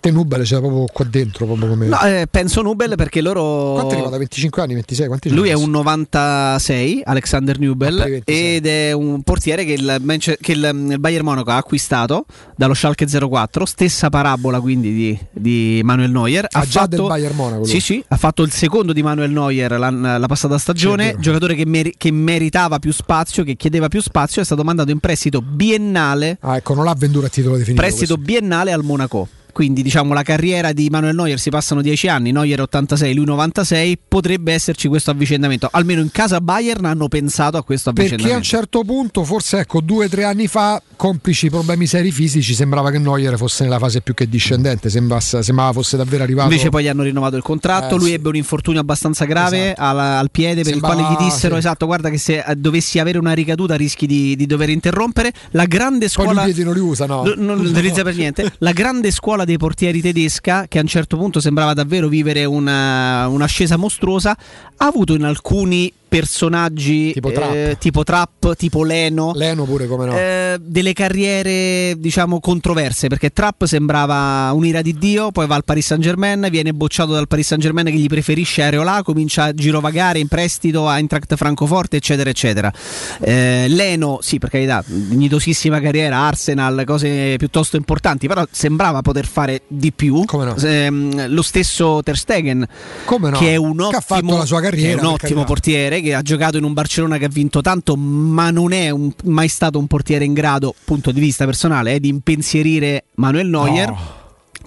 Te 0.00 0.10
Nubel 0.10 0.44
c'era 0.44 0.60
proprio 0.60 0.86
qua 0.90 1.04
dentro, 1.04 1.44
proprio 1.44 1.68
come... 1.68 1.86
No, 1.86 2.00
eh, 2.00 2.26
penso 2.30 2.62
Nubel 2.62 2.94
perché 2.96 3.20
loro. 3.20 3.72
Quanti 3.74 3.94
arriva 3.94 4.08
da 4.08 4.16
25 4.16 4.62
anni, 4.62 4.72
26? 4.74 5.06
Quanti 5.08 5.28
Lui 5.28 5.50
è 5.50 5.52
un 5.52 5.68
96, 5.70 7.02
Alexander 7.04 7.58
Nubel, 7.58 8.00
Ah, 8.00 8.20
ed 8.24 8.66
è 8.66 8.92
un 8.92 9.20
portiere 9.22 9.64
che, 9.66 9.72
il, 9.74 9.96
Manche- 10.00 10.38
che 10.40 10.52
il, 10.52 10.86
il 10.90 10.98
Bayern 10.98 11.24
Monaco 11.24 11.50
ha 11.50 11.56
acquistato 11.56 12.24
dallo 12.56 12.72
Schalke 12.72 13.06
04, 13.06 13.66
stessa 13.66 14.08
parabola 14.08 14.58
quindi 14.60 14.94
di, 14.94 15.18
di 15.32 15.80
Manuel 15.84 16.10
Neuer. 16.10 16.46
Ah, 16.50 16.60
ha 16.60 16.64
già 16.64 16.80
fatto, 16.80 16.96
del 16.96 17.06
Bayern 17.06 17.36
Monaco. 17.36 17.64
Sì, 17.64 17.80
sì, 17.80 18.02
ha 18.08 18.16
fatto 18.16 18.42
il 18.42 18.50
secondo 18.52 18.94
di 18.94 19.02
Manuel 19.02 19.30
Neuer 19.30 19.78
la, 19.78 19.90
la 19.90 20.26
passata 20.26 20.56
stagione, 20.56 21.16
giocatore 21.18 21.54
che, 21.54 21.66
meri- 21.66 21.94
che 21.98 22.10
meritava 22.10 22.78
più 22.78 22.92
spazio, 22.92 23.44
che 23.44 23.54
chiedeva 23.54 23.88
più 23.88 24.00
spazio, 24.00 24.40
è 24.40 24.44
stato 24.46 24.64
mandato 24.64 24.90
in 24.90 24.98
prestito 24.98 25.42
biennale 25.42 26.38
Ah, 26.40 26.56
ecco, 26.56 26.72
non 26.74 26.84
l'ha 26.84 26.94
venduto 26.96 27.26
a 27.26 27.28
titolo 27.28 27.56
definitivo. 27.56 27.86
prestito 27.86 28.16
biennale 28.16 28.72
al 28.72 28.82
Monaco. 28.82 29.28
Quindi 29.52 29.82
diciamo 29.82 30.14
la 30.14 30.22
carriera 30.22 30.72
di 30.72 30.88
Manuel 30.90 31.14
Neuer 31.14 31.38
si 31.38 31.50
passano 31.50 31.80
10 31.82 32.08
anni, 32.08 32.32
Neuer 32.32 32.60
86, 32.62 33.14
lui 33.14 33.24
96, 33.24 33.98
potrebbe 34.08 34.52
esserci 34.52 34.88
questo 34.88 35.10
avvicendamento. 35.10 35.68
Almeno 35.70 36.00
in 36.00 36.10
casa 36.10 36.40
Bayern 36.40 36.84
hanno 36.84 37.08
pensato 37.08 37.56
a 37.56 37.62
questo 37.64 37.92
Perché 37.92 38.10
a 38.10 38.14
un 38.14 38.20
avvicendamento. 38.20 38.56
certo 38.56 38.84
punto, 38.84 39.24
forse 39.24 39.58
ecco, 39.60 39.80
due 39.80 40.06
o 40.06 40.08
tre 40.08 40.24
anni 40.24 40.46
fa, 40.46 40.82
complici 40.96 41.46
i 41.46 41.50
problemi 41.50 41.86
seri 41.86 42.10
fisici, 42.10 42.54
sembrava 42.54 42.90
che 42.90 42.98
Neuer 42.98 43.36
fosse 43.36 43.64
nella 43.64 43.78
fase 43.78 44.00
più 44.00 44.14
che 44.14 44.28
discendente, 44.28 44.88
sembrasse- 44.90 45.42
sembrava 45.42 45.72
fosse 45.72 45.96
davvero 45.96 46.22
arrivato. 46.22 46.50
Invece 46.50 46.68
poi 46.70 46.84
gli 46.84 46.88
hanno 46.88 47.02
rinnovato 47.02 47.36
il 47.36 47.42
contratto, 47.42 47.94
Eh, 47.94 47.98
lui 47.98 48.08
sì. 48.08 48.14
ebbe 48.14 48.28
un 48.28 48.36
infortunio 48.36 48.80
abbastanza 48.80 49.24
grave 49.24 49.72
al, 49.74 49.98
al 49.98 50.30
piede 50.30 50.62
per 50.62 50.72
Sembrava- 50.72 50.94
il 51.00 51.04
quale 51.06 51.14
gli 51.14 51.24
dissero 51.24 51.54
sì. 51.54 51.60
esatto, 51.60 51.86
guarda 51.86 52.10
che 52.10 52.18
se 52.18 52.44
eh, 52.46 52.54
dovessi 52.56 52.98
avere 52.98 53.18
una 53.18 53.32
ricaduta 53.32 53.74
rischi 53.76 54.06
di, 54.06 54.36
di 54.36 54.46
dover 54.46 54.68
interrompere. 54.70 55.32
La 55.50 55.64
grande 55.64 56.06
Poi 56.06 56.08
scuola... 56.08 56.42
lui 56.42 56.50
i 56.50 56.54
piedi 56.54 56.64
non 56.64 56.74
li 56.74 56.80
usa, 56.80 57.06
no? 57.06 57.22
No, 57.24 57.34
non 57.36 57.56
lo 57.62 57.68
utilizza 57.68 58.02
per 58.02 58.14
niente. 58.14 58.52
La 58.58 58.72
grande 58.72 59.10
scuola 59.10 59.39
dei 59.44 59.56
portieri 59.56 60.00
tedesca, 60.00 60.66
che 60.68 60.78
a 60.78 60.82
un 60.82 60.86
certo 60.86 61.16
punto 61.16 61.40
sembrava 61.40 61.74
davvero 61.74 62.08
vivere 62.08 62.44
una, 62.44 63.28
un'ascesa 63.28 63.76
mostruosa, 63.76 64.36
ha 64.76 64.86
avuto 64.86 65.14
in 65.14 65.24
alcuni 65.24 65.92
personaggi 66.10 67.12
Tipo 67.12 67.30
Trapp. 67.32 67.52
eh, 67.54 67.76
tipo 67.78 68.02
Trapp, 68.04 68.46
tipo 68.56 68.82
Leno. 68.84 69.32
Leno 69.34 69.64
pure 69.64 69.86
come 69.86 70.06
no. 70.06 70.18
eh, 70.18 70.58
delle 70.60 70.92
carriere 70.92 71.94
diciamo 71.96 72.40
controverse 72.40 73.06
perché 73.08 73.30
Trapp 73.30 73.64
sembrava 73.64 74.50
un'ira 74.52 74.82
di 74.82 74.98
Dio 74.98 75.30
poi 75.30 75.46
va 75.46 75.54
al 75.54 75.64
Paris 75.64 75.86
Saint 75.86 76.02
Germain 76.02 76.46
viene 76.50 76.72
bocciato 76.74 77.12
dal 77.12 77.28
Paris 77.28 77.46
Saint 77.46 77.62
Germain 77.62 77.86
che 77.86 77.92
gli 77.92 78.06
preferisce 78.08 78.62
Areola 78.62 79.02
comincia 79.04 79.44
a 79.44 79.54
girovagare 79.54 80.18
in 80.18 80.28
prestito 80.28 80.88
a 80.88 80.96
Eintracht 80.98 81.34
Francoforte 81.36 81.96
eccetera 81.96 82.28
eccetera 82.30 82.72
Eh, 83.20 83.66
Leno 83.68 84.18
sì 84.22 84.38
per 84.38 84.50
carità 84.50 84.82
dignitosissima 84.86 85.80
carriera 85.80 86.18
Arsenal 86.18 86.82
cose 86.84 87.36
piuttosto 87.38 87.76
importanti 87.76 88.26
però 88.26 88.44
sembrava 88.50 89.00
poter 89.02 89.26
fare 89.26 89.62
di 89.68 89.92
più 89.92 90.24
Ehm, 90.66 91.28
lo 91.32 91.42
stesso 91.42 92.02
Ter 92.02 92.16
Stegen 92.16 92.66
Come 93.04 93.30
no? 93.30 93.38
che 93.38 93.52
è 93.52 93.56
un 93.56 93.76
Che 93.90 93.96
ha 93.96 94.00
fatto 94.00 94.14
ottimo, 94.24 94.38
la 94.38 94.44
sua 94.44 94.60
carriera, 94.60 95.00
un 95.00 95.06
ottimo 95.06 95.44
portiere 95.44 95.99
che 96.00 96.14
ha 96.14 96.22
giocato 96.22 96.56
in 96.56 96.64
un 96.64 96.72
Barcellona 96.72 97.18
che 97.18 97.26
ha 97.26 97.30
vinto 97.30 97.60
tanto, 97.60 97.96
ma 97.96 98.50
non 98.50 98.72
è 98.72 98.90
un- 98.90 99.12
mai 99.24 99.48
stato 99.48 99.78
un 99.78 99.86
portiere 99.86 100.24
in 100.24 100.32
grado, 100.32 100.74
punto 100.84 101.10
di 101.12 101.20
vista 101.20 101.44
personale, 101.44 101.94
eh, 101.94 102.00
di 102.00 102.08
impensierire 102.08 103.04
Manuel 103.16 103.48
Neuer. 103.48 103.94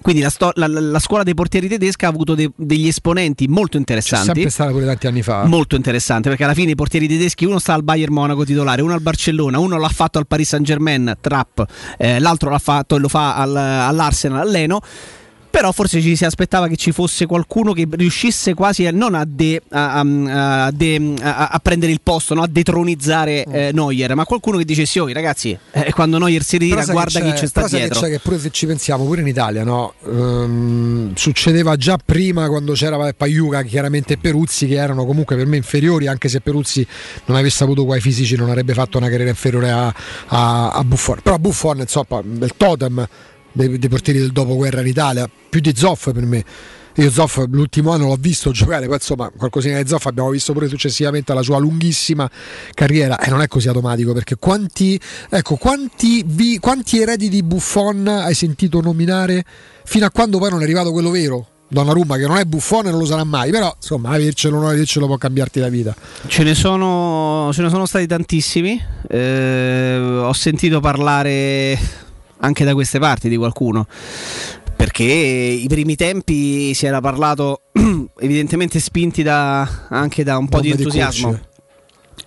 Quindi 0.01 0.22
la, 0.22 0.30
sto- 0.30 0.51
la- 0.55 0.68
la- 0.68 0.81
la 0.81 0.99
scuola 0.99 1.23
dei 1.23 1.34
portieri 1.34 1.69
tedesca 1.69 2.07
ha 2.07 2.10
avuto 2.10 2.35
de- 2.35 2.51
degli 2.57 2.88
esponenti 2.88 3.47
molto 3.47 3.73
C'è 3.73 3.77
interessanti. 3.77 4.26
sempre 4.26 4.49
stata 4.49 4.72
pure 4.72 4.84
tanti 4.85 5.07
anni 5.07 5.22
fa. 5.22 5.45
Molto 5.45 5.77
interessante 5.77 6.27
perché 6.27 6.43
alla 6.43 6.53
fine 6.53 6.72
i 6.72 6.76
portieri 6.76 7.07
tedeschi 7.07 7.45
uno 7.45 7.57
sta 7.57 7.73
al 7.73 7.84
Bayern 7.84 8.11
Monaco 8.14 8.43
titolare, 8.43 8.81
uno 8.81 8.93
al 8.93 9.01
Barcellona, 9.01 9.60
uno 9.60 9.77
l'ha 9.77 9.88
fatto 9.88 10.18
al 10.19 10.27
Paris 10.27 10.49
Saint 10.49 10.65
Germain, 10.65 11.15
Trapp, 11.22 11.61
eh, 11.97 12.19
l'altro 12.19 12.49
l'ha 12.49 12.60
fatto 12.60 12.97
e 12.97 12.99
lo 12.99 13.07
fa 13.07 13.35
al- 13.38 13.55
all'Arsenal, 13.55 14.41
al 14.41 14.49
Leno. 14.51 14.81
Però 15.53 15.71
forse 15.71 16.01
ci 16.01 16.15
si 16.15 16.25
aspettava 16.25 16.67
che 16.67 16.77
ci 16.77 16.91
fosse 16.91 17.27
qualcuno 17.27 17.73
che 17.73 17.88
riuscisse 17.91 18.55
quasi 18.55 18.88
a, 18.88 18.91
non 18.91 19.13
a, 19.13 19.23
de- 19.23 19.61
a- 19.69 20.71
de- 20.73 21.13
a- 21.21 21.59
prendere 21.61 21.91
il 21.91 21.99
posto, 22.01 22.34
no? 22.34 22.41
a 22.41 22.47
detronizzare 22.47 23.43
eh, 23.43 23.69
Neuer, 23.71 24.15
ma 24.15 24.25
qualcuno 24.25 24.57
che 24.57 24.65
dicesse: 24.65 24.99
Oh, 24.99 25.07
ragazzi, 25.13 25.55
eh, 25.71 25.91
quando 25.93 26.17
Neuer 26.17 26.41
si 26.41 26.57
ritira, 26.57 26.84
guarda 26.85 27.19
chi 27.19 27.38
ci 27.38 27.45
sta 27.45 27.61
sai 27.67 27.69
che 27.69 27.77
dietro. 27.85 27.99
c'è 27.99 28.09
che 28.09 28.19
pure 28.19 28.39
se 28.39 28.49
ci 28.49 28.65
pensiamo, 28.65 29.05
pure 29.05 29.21
in 29.21 29.27
Italia, 29.27 29.63
no? 29.63 29.93
Ehm, 30.07 31.13
succedeva 31.15 31.75
già 31.75 31.97
prima 32.03 32.47
quando 32.47 32.73
c'era 32.73 33.13
Paiuca, 33.13 33.61
chiaramente 33.61 34.17
Peruzzi, 34.17 34.65
che 34.65 34.73
erano 34.75 35.05
comunque 35.05 35.35
per 35.35 35.45
me 35.45 35.57
inferiori, 35.57 36.07
anche 36.07 36.30
se 36.30 36.41
Peruzzi 36.41 36.85
non 37.25 37.38
avesse 37.38 37.63
avuto 37.63 37.85
guai 37.85 38.01
fisici, 38.01 38.35
non 38.35 38.49
avrebbe 38.49 38.73
fatto 38.73 38.97
una 38.97 39.07
carriera 39.07 39.30
inferiore 39.30 39.69
a, 39.69 39.93
a- 40.30 40.71
a 40.71 40.84
Buffon. 40.84 41.19
Però 41.21 41.38
Buffon, 41.38 41.77
insomma, 41.80 42.21
il 42.23 42.53
totem 42.57 43.07
dei, 43.53 43.77
dei 43.77 43.89
portieri 43.89 44.19
del 44.19 44.31
dopoguerra 44.31 44.81
in 44.81 44.88
Italia, 44.88 45.30
più 45.49 45.61
di 45.61 45.73
Zoff 45.75 46.11
per 46.11 46.25
me. 46.25 46.43
Io 46.97 47.09
Zoff 47.09 47.45
l'ultimo 47.49 47.91
anno 47.91 48.07
l'ho 48.07 48.17
visto 48.19 48.51
giocare, 48.51 48.85
poi 48.85 48.95
insomma 48.95 49.31
qualcosina 49.35 49.81
di 49.81 49.88
Zoff 49.88 50.05
abbiamo 50.05 50.30
visto 50.30 50.53
pure 50.53 50.67
successivamente 50.67 51.34
la 51.34 51.41
sua 51.41 51.57
lunghissima 51.57 52.30
carriera 52.75 53.17
e 53.17 53.31
non 53.31 53.41
è 53.41 53.47
così 53.47 53.67
automatico 53.67 54.13
perché 54.13 54.35
quanti, 54.35 54.99
ecco, 55.30 55.55
quanti, 55.55 56.23
vi- 56.23 56.59
quanti 56.59 57.01
eredi 57.01 57.30
di 57.30 57.41
Buffon 57.41 58.07
hai 58.07 58.35
sentito 58.35 58.80
nominare 58.80 59.43
fino 59.85 60.05
a 60.05 60.11
quando 60.11 60.38
poi 60.38 60.51
non 60.51 60.59
è 60.59 60.63
arrivato 60.63 60.91
quello 60.91 61.09
vero? 61.09 61.47
Donnarumma 61.67 62.17
che 62.17 62.27
non 62.27 62.38
è 62.38 62.43
Buffon 62.45 62.85
e 62.85 62.91
non 62.91 62.99
lo 62.99 63.05
sarà 63.07 63.23
mai, 63.23 63.49
però 63.49 63.73
insomma 63.75 64.11
avercelo 64.11 64.57
o 64.57 64.59
non 64.59 64.69
avercelo 64.69 65.07
può 65.07 65.17
cambiarti 65.17 65.59
la 65.59 65.69
vita. 65.69 65.95
Ce 66.27 66.43
ne 66.43 66.53
sono, 66.53 67.49
ce 67.51 67.63
ne 67.63 67.69
sono 67.69 67.88
stati 67.88 68.05
tantissimi. 68.05 68.80
eh, 69.09 69.97
ho 69.97 70.34
sentito 70.34 70.80
parlare 70.80 72.02
anche 72.44 72.64
da 72.65 72.74
queste 72.74 72.99
parti 72.99 73.30
di 73.30 73.38
qualcuno. 73.38 73.88
Perché 74.76 75.03
i 75.03 75.65
primi 75.68 75.95
tempi 75.95 76.74
si 76.74 76.86
era 76.86 76.99
parlato, 76.99 77.61
evidentemente 78.20 78.80
spinti 78.80 79.24
da- 79.24 79.88
anche 79.90 80.24
da 80.24 80.38
un 80.38 80.48
po' 80.49 80.60
di 80.60 80.70
Bombe 80.70 80.84
di 80.84 80.84
entusiasmo. 80.84 81.30
coach. 81.32 81.41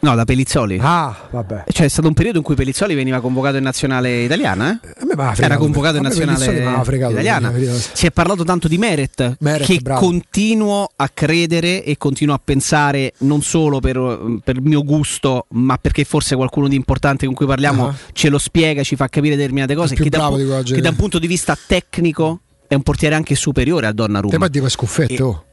No, 0.01 0.15
da 0.15 0.25
Pellizzoli. 0.25 0.79
Ah, 0.81 1.15
vabbè. 1.31 1.65
Cioè, 1.69 1.87
è 1.87 1.89
stato 1.89 2.07
un 2.09 2.15
periodo 2.15 2.39
in 2.39 2.45
cui 2.45 2.55
Pellizzoli 2.55 2.95
veniva 2.95 3.21
convocato 3.21 3.57
in 3.57 3.63
nazionale 3.63 4.23
italiana. 4.23 4.73
eh? 4.73 4.89
Fregato. 5.07 5.43
Era 5.43 5.57
convocato 5.57 5.97
in 5.97 6.03
nazionale 6.03 6.45
fregato, 6.85 7.13
italiana. 7.13 7.53
Si 7.93 8.07
è 8.07 8.11
parlato 8.11 8.45
tanto 8.45 8.69
di 8.69 8.79
Meret, 8.79 9.37
Meret, 9.41 9.67
che 9.67 9.79
bravo. 9.83 10.01
continuo 10.01 10.91
a 10.95 11.09
credere 11.09 11.83
e 11.83 11.97
continuo 11.97 12.35
a 12.35 12.41
pensare 12.43 13.15
non 13.19 13.43
solo 13.43 13.81
per, 13.81 14.41
per 14.45 14.61
mio 14.61 14.85
gusto, 14.85 15.47
ma 15.51 15.77
perché 15.79 16.05
forse 16.05 16.37
qualcuno 16.37 16.69
di 16.69 16.77
importante 16.77 17.27
con 17.27 17.35
cui 17.35 17.47
parliamo 17.47 17.89
Ah. 17.89 17.95
ce 18.13 18.29
lo 18.29 18.39
spiega, 18.39 18.83
ci 18.83 18.97
fa 18.97 19.09
capire 19.09 19.35
determinate 19.37 19.75
cose. 19.75 19.95
Che 19.95 20.09
da, 20.09 20.31
che 20.65 20.81
da 20.81 20.89
un 20.91 20.97
punto 20.97 21.19
di 21.19 21.27
vista 21.27 21.57
tecnico 21.67 22.41
è 22.69 22.75
un 22.75 22.83
portiere 22.83 23.15
anche 23.15 23.35
superiore 23.35 23.87
a 23.87 23.93
Donnarumma. 23.93 24.33
Te 24.33 24.39
poi 24.39 24.51
dico 24.51 24.69
scuffette, 24.69 25.23
oh. 25.23 25.45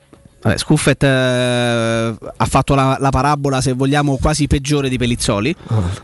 Vabbè, 0.44 0.58
Scuffet 0.58 1.02
eh, 1.04 1.08
ha 2.36 2.46
fatto 2.46 2.76
la, 2.76 2.98
la 3.00 3.10
parabola, 3.10 3.62
se 3.62 3.72
vogliamo, 3.74 4.18
quasi 4.18 4.48
peggiore 4.48 4.90
di 4.90 4.98
Pellizzoli. 4.98 5.50
E 5.50 5.56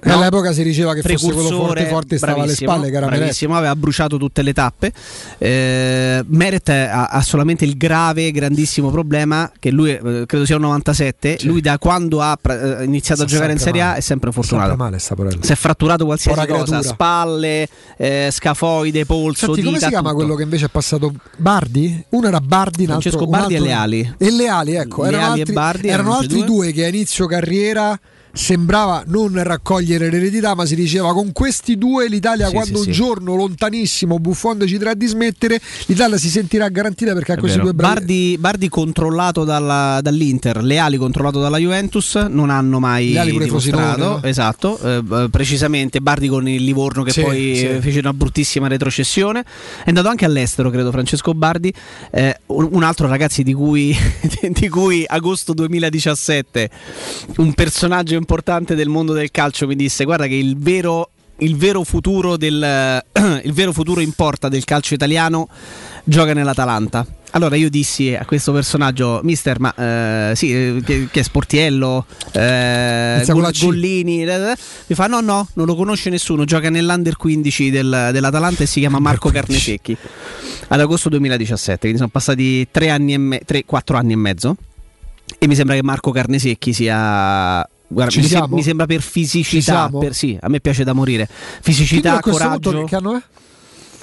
No? 0.10 0.14
all'epoca 0.16 0.54
si 0.54 0.64
diceva 0.64 0.94
che 0.94 1.02
fosse 1.02 1.32
quello 1.34 1.50
forte 1.50 1.86
forte 1.88 2.18
stava 2.18 2.44
alle 2.44 2.54
spalle, 2.56 2.90
bravissimo, 2.90 3.56
aveva 3.56 3.76
bruciato 3.76 4.18
tutte 4.18 4.42
le 4.42 4.54
tappe. 4.54 4.94
Eh, 5.38 6.24
Meret 6.28 6.70
ha, 6.70 7.06
ha 7.08 7.22
solamente 7.22 7.66
il 7.66 7.76
grave, 7.78 8.32
grandissimo 8.32 8.90
problema 8.92 9.52
che 9.60 9.72
lui, 9.72 9.92
eh, 9.92 10.24
credo 10.26 10.46
sia 10.46 10.56
un 10.56 10.62
97, 10.64 11.40
lui 11.44 11.62
da 11.62 11.78
quando 11.78 12.22
ha 12.22 12.38
eh, 12.42 12.84
iniziato 12.84 13.22
Sta 13.22 13.30
a 13.30 13.34
giocare 13.34 13.52
in 13.54 13.60
Serie 13.60 13.82
A 13.82 13.86
male. 13.88 13.98
è 13.98 14.02
sempre 14.02 14.32
fortunato. 14.32 14.68
sempre 14.70 14.84
male 14.86 15.00
sta 15.00 15.16
porella. 15.16 15.44
Si 15.44 15.52
è 15.52 15.56
fratturato 15.56 16.06
qualsiasi 16.06 16.46
cosa, 16.48 16.82
spalle, 16.82 17.68
eh, 17.98 18.30
scafoide, 18.32 19.06
polso, 19.06 19.48
Senti, 19.48 19.62
come 19.64 19.74
dita, 19.76 19.86
si 19.88 19.92
chiama 19.92 20.10
tutto. 20.10 20.22
quello 20.22 20.36
che 20.36 20.44
invece 20.44 20.66
è 20.66 20.70
passato 20.70 21.14
Bardi? 21.38 22.04
Uno 22.10 22.28
era 22.28 22.40
Bardi, 22.40 22.86
Francesco 22.86 23.26
Bardi 23.28 23.54
e 23.54 23.58
altro- 23.58 23.72
Leali. 23.72 24.14
E 24.30 24.32
Leali, 24.32 24.76
ecco, 24.76 25.06
erano 25.06 25.34
Leali 25.36 25.52
e 25.52 25.56
altri, 25.56 25.88
erano 25.88 25.90
erano 25.90 26.16
altri 26.16 26.44
due 26.44 26.72
che 26.72 26.86
a 26.86 26.88
inizio 26.88 27.26
carriera 27.26 28.00
sembrava 28.40 29.04
non 29.08 29.44
raccogliere 29.44 30.10
l'eredità, 30.10 30.56
ma 30.56 30.66
si 30.66 30.74
diceva 30.74 31.12
con 31.14 31.34
questi 31.34 31.78
due 31.78 32.08
l'Italia 32.08 32.48
Sì, 32.48 32.54
quando 32.54 32.80
sì, 32.82 32.88
un 32.88 32.94
sì. 32.94 33.00
giorno 33.00 33.36
lontanissimo 33.36 34.18
Buffon 34.18 34.58
deciderà 34.58 34.94
di 34.94 35.08
smettere, 35.08 35.60
l'Italia 35.88 36.18
si 36.18 36.30
sentirà 36.30 36.70
garantita 36.70 37.14
perché 37.14 37.34
ha 37.34 37.38
questi 37.38 37.58
vero. 37.58 37.72
due 37.72 37.76
bravi 37.78 37.98
Bardi, 38.00 38.38
Bardi 38.40 38.70
controllato 38.70 39.44
dalla- 39.44 40.00
dall'Inter, 40.02 40.64
Leali 40.64 40.96
controllato 40.96 41.42
dalla 41.42 41.58
Juventus, 41.58 42.16
non 42.16 42.50
hanno 42.50 42.80
mai 42.80 43.12
Leali 43.12 43.32
pure 43.34 43.46
dimostrato. 43.46 44.04
No? 44.04 44.24
Esatto, 44.24 44.80
eh, 44.80 45.04
eh, 45.12 45.28
precisamente 45.30 46.00
Bardi 46.00 46.30
con 46.30 46.48
il 46.48 46.64
Livorno 46.64 47.04
che 47.04 47.22
poi 47.22 47.60
eh, 47.62 47.82
fece 47.82 48.00
una 48.00 48.14
bruttissima 48.14 48.68
retrocessione. 48.68 49.42
È 49.84 49.90
andato 49.90 50.08
anche 50.08 50.24
all'estero, 50.24 50.70
credo, 50.70 50.92
Francesco 50.92 51.34
Bardi. 51.34 51.74
Eh, 52.12 52.40
un 52.48 52.70
un 52.72 52.84
altro 52.84 53.08
ragazzi 53.08 53.44
di 53.44 53.54
cui, 53.54 53.94
di 54.48 54.70
cui 54.70 55.04
agosto 55.06 55.54
2017 55.54 56.70
un 57.38 57.54
personaggio 57.54 58.14
importante 58.14 58.28
del 58.76 58.90
mondo 58.90 59.14
del 59.14 59.32
calcio 59.32 59.66
mi 59.66 59.76
disse 59.76 60.04
guarda 60.06 60.28
che 60.28 60.36
il 60.36 60.56
vero 60.56 61.10
il 61.40 61.56
vero 61.56 61.84
futuro 61.84 62.38
del 62.38 62.62
il 63.44 63.54
vero 63.54 63.72
futuro 63.74 64.02
in 64.02 64.12
porta 64.12 64.50
del 64.50 64.66
calcio 64.66 64.94
italiano 64.94 65.48
gioca 66.04 66.34
nell'Atalanta. 66.34 67.06
Allora 67.32 67.56
io 67.56 67.70
dissi 67.70 68.16
a 68.16 68.26
questo 68.26 68.52
personaggio, 68.52 69.20
mister, 69.24 69.60
ma 69.60 69.74
eh, 70.32 70.36
sì, 70.36 70.52
eh, 70.52 70.82
che, 70.84 71.08
che 71.12 71.20
è 71.20 71.24
sportiello, 71.24 72.06
eh, 72.32 73.14
Inizia 73.18 73.34
con 73.34 73.44
la 73.44 73.50
Gol- 73.50 73.58
C. 73.58 73.66
Gollini, 73.66 74.24
eh, 74.24 74.34
eh. 74.34 74.56
mi 74.88 74.96
fa 74.96 75.06
no 75.06 75.22
no, 75.22 75.48
non 75.54 75.66
lo 75.68 75.76
conosce 75.76 76.10
nessuno, 76.10 76.44
gioca 76.46 76.70
nell'Under 76.72 77.16
15 77.18 77.70
del- 77.70 78.10
dell'Atalanta 78.12 78.64
e 78.64 78.66
si 78.66 78.80
chiama 78.80 78.98
Marco 79.00 79.30
Carnesecchi. 79.30 79.96
ad 80.70 80.80
agosto 80.80 81.10
2017, 81.10 81.80
quindi 81.80 81.98
sono 81.98 82.10
passati 82.10 82.68
3 82.70 82.90
anni 82.90 83.14
e 83.14 83.18
me- 83.18 83.42
3, 83.46 83.64
4 83.66 83.98
anni 83.98 84.14
e 84.14 84.18
mezzo. 84.18 84.56
E 85.38 85.48
mi 85.48 85.54
sembra 85.56 85.76
che 85.76 85.84
Marco 85.84 86.12
Carnesecchi 86.12 86.74
sia. 86.74 87.68
Guarda, 87.92 88.20
mi, 88.20 88.28
se- 88.28 88.44
mi 88.50 88.64
sembra 88.64 88.86
per 88.86 89.02
Ci 89.02 89.08
fisicità. 89.10 89.90
Per, 89.90 90.14
sì, 90.14 90.38
a 90.40 90.48
me 90.48 90.60
piace 90.60 90.84
da 90.84 90.94
morire. 90.94 91.28
Fisicità, 91.62 92.20
coraggio. 92.20 92.70
punto 92.72 92.86
che 92.86 92.96
anno 92.96 93.16
è? 93.18 93.22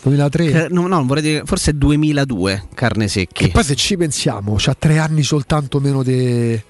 2003. 0.02 0.44
Eh, 0.44 0.68
No, 0.70 0.86
no, 0.86 1.04
vorrei 1.04 1.22
dire, 1.22 1.42
forse 1.44 1.70
è 1.70 1.74
2002 1.74 2.68
Carnesecchi. 2.74 3.44
Che 3.44 3.50
poi 3.50 3.64
se 3.64 3.74
ci 3.74 3.96
pensiamo, 3.96 4.54
c'ha 4.58 4.74
tre 4.78 4.98
anni 4.98 5.22
soltanto 5.22 5.80
meno 5.80 6.02
di 6.02 6.60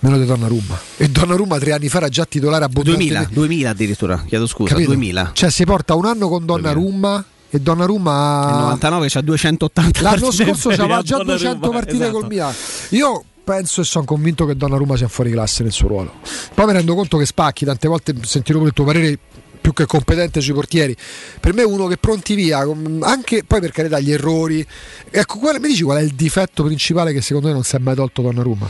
meno 0.00 0.18
di 0.18 0.24
Donnarumma. 0.26 0.78
E 0.96 1.08
Donnarumma 1.08 1.58
tre 1.58 1.72
anni 1.72 1.88
fa 1.88 1.98
era 1.98 2.08
già 2.08 2.24
titolare 2.24 2.64
a 2.64 2.68
2000, 2.68 3.28
2000 3.30 3.70
addirittura, 3.70 4.24
chiedo 4.26 4.46
scusa, 4.46 4.70
Capito? 4.74 4.90
2000. 4.90 5.30
Cioè 5.34 5.50
si 5.50 5.64
porta 5.64 5.94
un 5.94 6.06
anno 6.06 6.28
con 6.28 6.44
Donnarumma 6.44 7.24
e 7.50 7.60
Donnarumma 7.60 8.44
Nel 8.46 8.54
99 8.60 9.06
c'ha 9.08 9.20
280 9.22 10.02
L'anno 10.02 10.30
scorso 10.32 10.68
c'aveva 10.68 10.98
il 10.98 11.04
già 11.04 11.16
Donnarumma, 11.16 11.54
200 11.54 11.70
partite 11.70 12.02
esatto. 12.04 12.18
col 12.18 12.26
Milan. 12.28 12.52
Io 12.90 13.24
penso 13.48 13.80
e 13.80 13.84
sono 13.84 14.04
convinto 14.04 14.44
che 14.44 14.54
Donnarumma 14.54 14.94
sia 14.94 15.08
fuori 15.08 15.30
classe 15.30 15.62
nel 15.62 15.72
suo 15.72 15.88
ruolo. 15.88 16.12
Poi 16.52 16.66
mi 16.66 16.72
rendo 16.72 16.94
conto 16.94 17.16
che 17.16 17.24
spacchi, 17.24 17.64
tante 17.64 17.88
volte 17.88 18.14
sentirò 18.20 18.62
il 18.62 18.74
tuo 18.74 18.84
parere 18.84 19.18
più 19.58 19.72
che 19.72 19.86
competente 19.86 20.42
sui 20.42 20.52
portieri. 20.52 20.94
Per 21.40 21.54
me 21.54 21.62
è 21.62 21.64
uno 21.64 21.86
che 21.86 21.96
pronti 21.96 22.34
via, 22.34 22.58
anche 23.00 23.44
poi 23.44 23.60
per 23.60 23.70
carità 23.70 23.98
gli 24.00 24.12
errori. 24.12 24.64
Ecco, 25.10 25.38
qual- 25.38 25.60
mi 25.60 25.68
dici 25.68 25.82
qual 25.82 25.96
è 25.96 26.02
il 26.02 26.12
difetto 26.12 26.62
principale 26.62 27.14
che 27.14 27.22
secondo 27.22 27.48
me 27.48 27.54
non 27.54 27.64
si 27.64 27.74
è 27.76 27.78
mai 27.78 27.94
tolto 27.94 28.20
Donnarumma? 28.20 28.68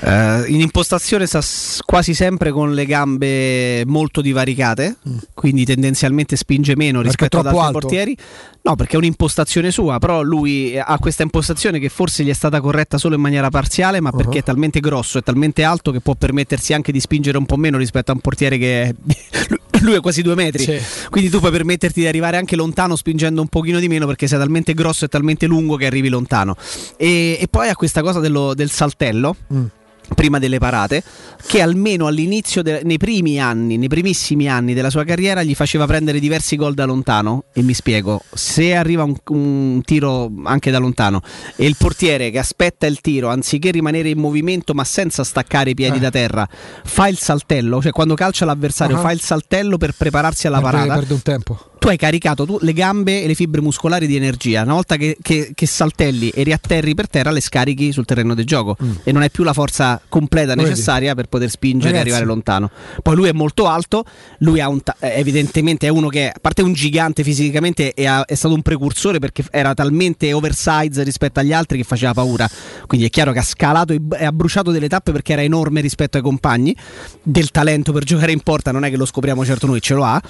Eh, 0.00 0.44
in 0.48 0.60
impostazione 0.60 1.26
sta 1.26 1.40
s- 1.40 1.80
quasi 1.84 2.14
sempre 2.14 2.50
con 2.52 2.72
le 2.74 2.86
gambe 2.86 3.84
molto 3.86 4.20
divaricate, 4.20 4.96
quindi 5.34 5.64
tendenzialmente 5.64 6.36
spinge 6.36 6.76
meno 6.76 6.98
Mm. 6.98 7.02
Perché 7.02 7.08
rispetto 7.24 7.38
ad 7.38 7.46
altri 7.46 7.60
alto? 7.60 7.78
portieri. 7.80 8.16
No, 8.62 8.74
perché 8.76 8.94
è 8.94 8.96
un'impostazione 8.98 9.70
sua, 9.70 9.98
però 9.98 10.22
lui 10.22 10.78
ha 10.78 10.98
questa 10.98 11.22
impostazione 11.22 11.78
che 11.78 11.88
forse 11.88 12.22
gli 12.22 12.28
è 12.28 12.32
stata 12.34 12.60
corretta 12.60 12.98
solo 12.98 13.14
in 13.14 13.20
maniera 13.20 13.48
parziale, 13.50 14.00
ma 14.00 14.10
perché 14.10 14.26
Uh-huh. 14.28 14.38
è 14.38 14.42
talmente 14.42 14.80
grosso 14.80 15.18
e 15.18 15.22
talmente 15.22 15.62
alto 15.62 15.90
che 15.90 16.00
può 16.00 16.14
permettersi 16.14 16.74
anche 16.74 16.92
di 16.92 17.00
spingere 17.00 17.38
un 17.38 17.46
po' 17.46 17.56
meno 17.56 17.78
rispetto 17.78 18.10
a 18.10 18.14
un 18.14 18.20
portiere 18.20 18.58
che 18.58 18.82
è... 18.82 18.94
lui 19.80 19.94
è 19.94 20.00
quasi 20.00 20.20
due 20.22 20.34
metri. 20.34 20.64
Sì. 20.64 20.78
Quindi 21.08 21.30
tu 21.30 21.38
puoi 21.40 21.50
permetterti 21.52 22.00
di 22.00 22.06
arrivare 22.06 22.36
anche 22.36 22.56
lontano 22.56 22.94
spingendo 22.94 23.40
un 23.40 23.48
pochino 23.48 23.78
di 23.78 23.88
meno 23.88 24.06
perché 24.06 24.26
sei 24.26 24.38
talmente 24.38 24.74
grosso 24.74 25.06
e 25.06 25.08
talmente 25.08 25.46
lungo 25.46 25.76
che 25.76 25.86
arrivi 25.86 26.08
lontano. 26.08 26.56
E, 26.96 27.38
e 27.40 27.48
poi 27.48 27.68
ha 27.68 27.74
questa 27.76 28.02
cosa 28.02 28.20
dello- 28.20 28.52
del 28.54 28.70
saltello. 28.70 29.34
Mm. 29.54 29.64
Prima 30.14 30.38
delle 30.38 30.58
parate, 30.58 31.02
che 31.46 31.60
almeno 31.60 32.06
all'inizio, 32.06 32.62
de- 32.62 32.80
nei 32.82 32.96
primi 32.96 33.40
anni, 33.40 33.76
nei 33.76 33.88
primissimi 33.88 34.48
anni 34.48 34.74
della 34.74 34.90
sua 34.90 35.04
carriera, 35.04 35.42
gli 35.42 35.54
faceva 35.54 35.86
prendere 35.86 36.18
diversi 36.18 36.56
gol 36.56 36.74
da 36.74 36.84
lontano. 36.86 37.44
E 37.52 37.62
mi 37.62 37.74
spiego: 37.74 38.22
se 38.32 38.74
arriva 38.74 39.04
un, 39.04 39.14
un 39.26 39.80
tiro 39.84 40.32
anche 40.44 40.70
da 40.70 40.78
lontano 40.78 41.20
e 41.56 41.66
il 41.66 41.76
portiere 41.78 42.30
che 42.30 42.38
aspetta 42.38 42.86
il 42.86 43.00
tiro, 43.00 43.28
anziché 43.28 43.70
rimanere 43.70 44.08
in 44.08 44.18
movimento 44.18 44.74
ma 44.74 44.82
senza 44.84 45.22
staccare 45.22 45.70
i 45.70 45.74
piedi 45.74 45.98
Eh. 45.98 46.00
da 46.00 46.10
terra, 46.10 46.48
fa 46.84 47.06
il 47.08 47.18
saltello, 47.18 47.80
cioè 47.80 47.92
quando 47.92 48.14
calcia 48.14 48.44
l'avversario, 48.44 48.96
Ah. 48.96 49.00
fa 49.00 49.12
il 49.12 49.20
saltello 49.20 49.76
per 49.76 49.92
prepararsi 49.96 50.46
alla 50.46 50.60
Perde- 50.60 50.76
parata 50.78 50.94
Perde 50.98 51.12
un 51.14 51.22
tempo. 51.22 51.60
tu 51.78 51.88
hai 51.88 51.96
caricato 51.96 52.44
tu- 52.44 52.58
le 52.60 52.72
gambe 52.72 53.22
e 53.22 53.26
le 53.26 53.34
fibre 53.34 53.60
muscolari 53.60 54.06
di 54.08 54.16
energia. 54.16 54.62
Una 54.62 54.74
volta 54.74 54.96
che, 54.96 55.16
che- 55.22 55.52
che 55.54 55.66
saltelli 55.66 56.30
e 56.30 56.42
riatterri 56.42 56.94
per 56.94 57.08
terra, 57.08 57.30
le 57.30 57.40
scarichi 57.40 57.92
sul 57.92 58.04
terreno 58.04 58.34
del 58.34 58.46
gioco 58.46 58.76
e 59.04 59.12
non 59.12 59.22
hai 59.22 59.30
più 59.30 59.44
la 59.44 59.52
forza 59.52 59.97
completa 60.08 60.54
Vedi? 60.54 60.68
necessaria 60.68 61.14
per 61.14 61.26
poter 61.26 61.50
spingere 61.50 61.92
Ragazzi. 61.92 62.08
e 62.08 62.10
arrivare 62.12 62.24
lontano. 62.26 62.70
Poi 63.02 63.14
lui 63.16 63.28
è 63.28 63.32
molto 63.32 63.66
alto, 63.66 64.04
lui 64.38 64.60
ha 64.60 64.68
un 64.68 64.82
ta- 64.82 64.96
eh, 65.00 65.18
evidentemente 65.18 65.86
è 65.86 65.90
uno 65.90 66.08
che, 66.08 66.28
a 66.28 66.38
parte 66.40 66.62
un 66.62 66.72
gigante 66.72 67.22
fisicamente, 67.22 67.92
è, 67.94 68.04
è 68.08 68.34
stato 68.34 68.54
un 68.54 68.62
precursore 68.62 69.18
perché 69.18 69.44
era 69.50 69.74
talmente 69.74 70.32
oversize 70.32 71.02
rispetto 71.02 71.40
agli 71.40 71.52
altri 71.52 71.78
che 71.78 71.84
faceva 71.84 72.12
paura. 72.14 72.48
Quindi 72.86 73.06
è 73.06 73.10
chiaro 73.10 73.32
che 73.32 73.38
ha 73.38 73.42
scalato 73.42 73.92
e 73.92 74.00
e 74.18 74.24
ha 74.24 74.32
bruciato 74.32 74.70
delle 74.70 74.88
tappe 74.88 75.12
perché 75.12 75.32
era 75.34 75.42
enorme 75.42 75.80
rispetto 75.80 76.16
ai 76.16 76.22
compagni. 76.22 76.74
Del 77.22 77.50
talento 77.50 77.92
per 77.92 78.04
giocare 78.08 78.32
in 78.32 78.40
porta 78.40 78.72
non 78.72 78.84
è 78.84 78.90
che 78.90 78.96
lo 78.96 79.04
scopriamo 79.04 79.44
certo 79.44 79.66
noi, 79.66 79.80
ce 79.80 79.94
lo 79.94 80.04
ha. 80.04 80.20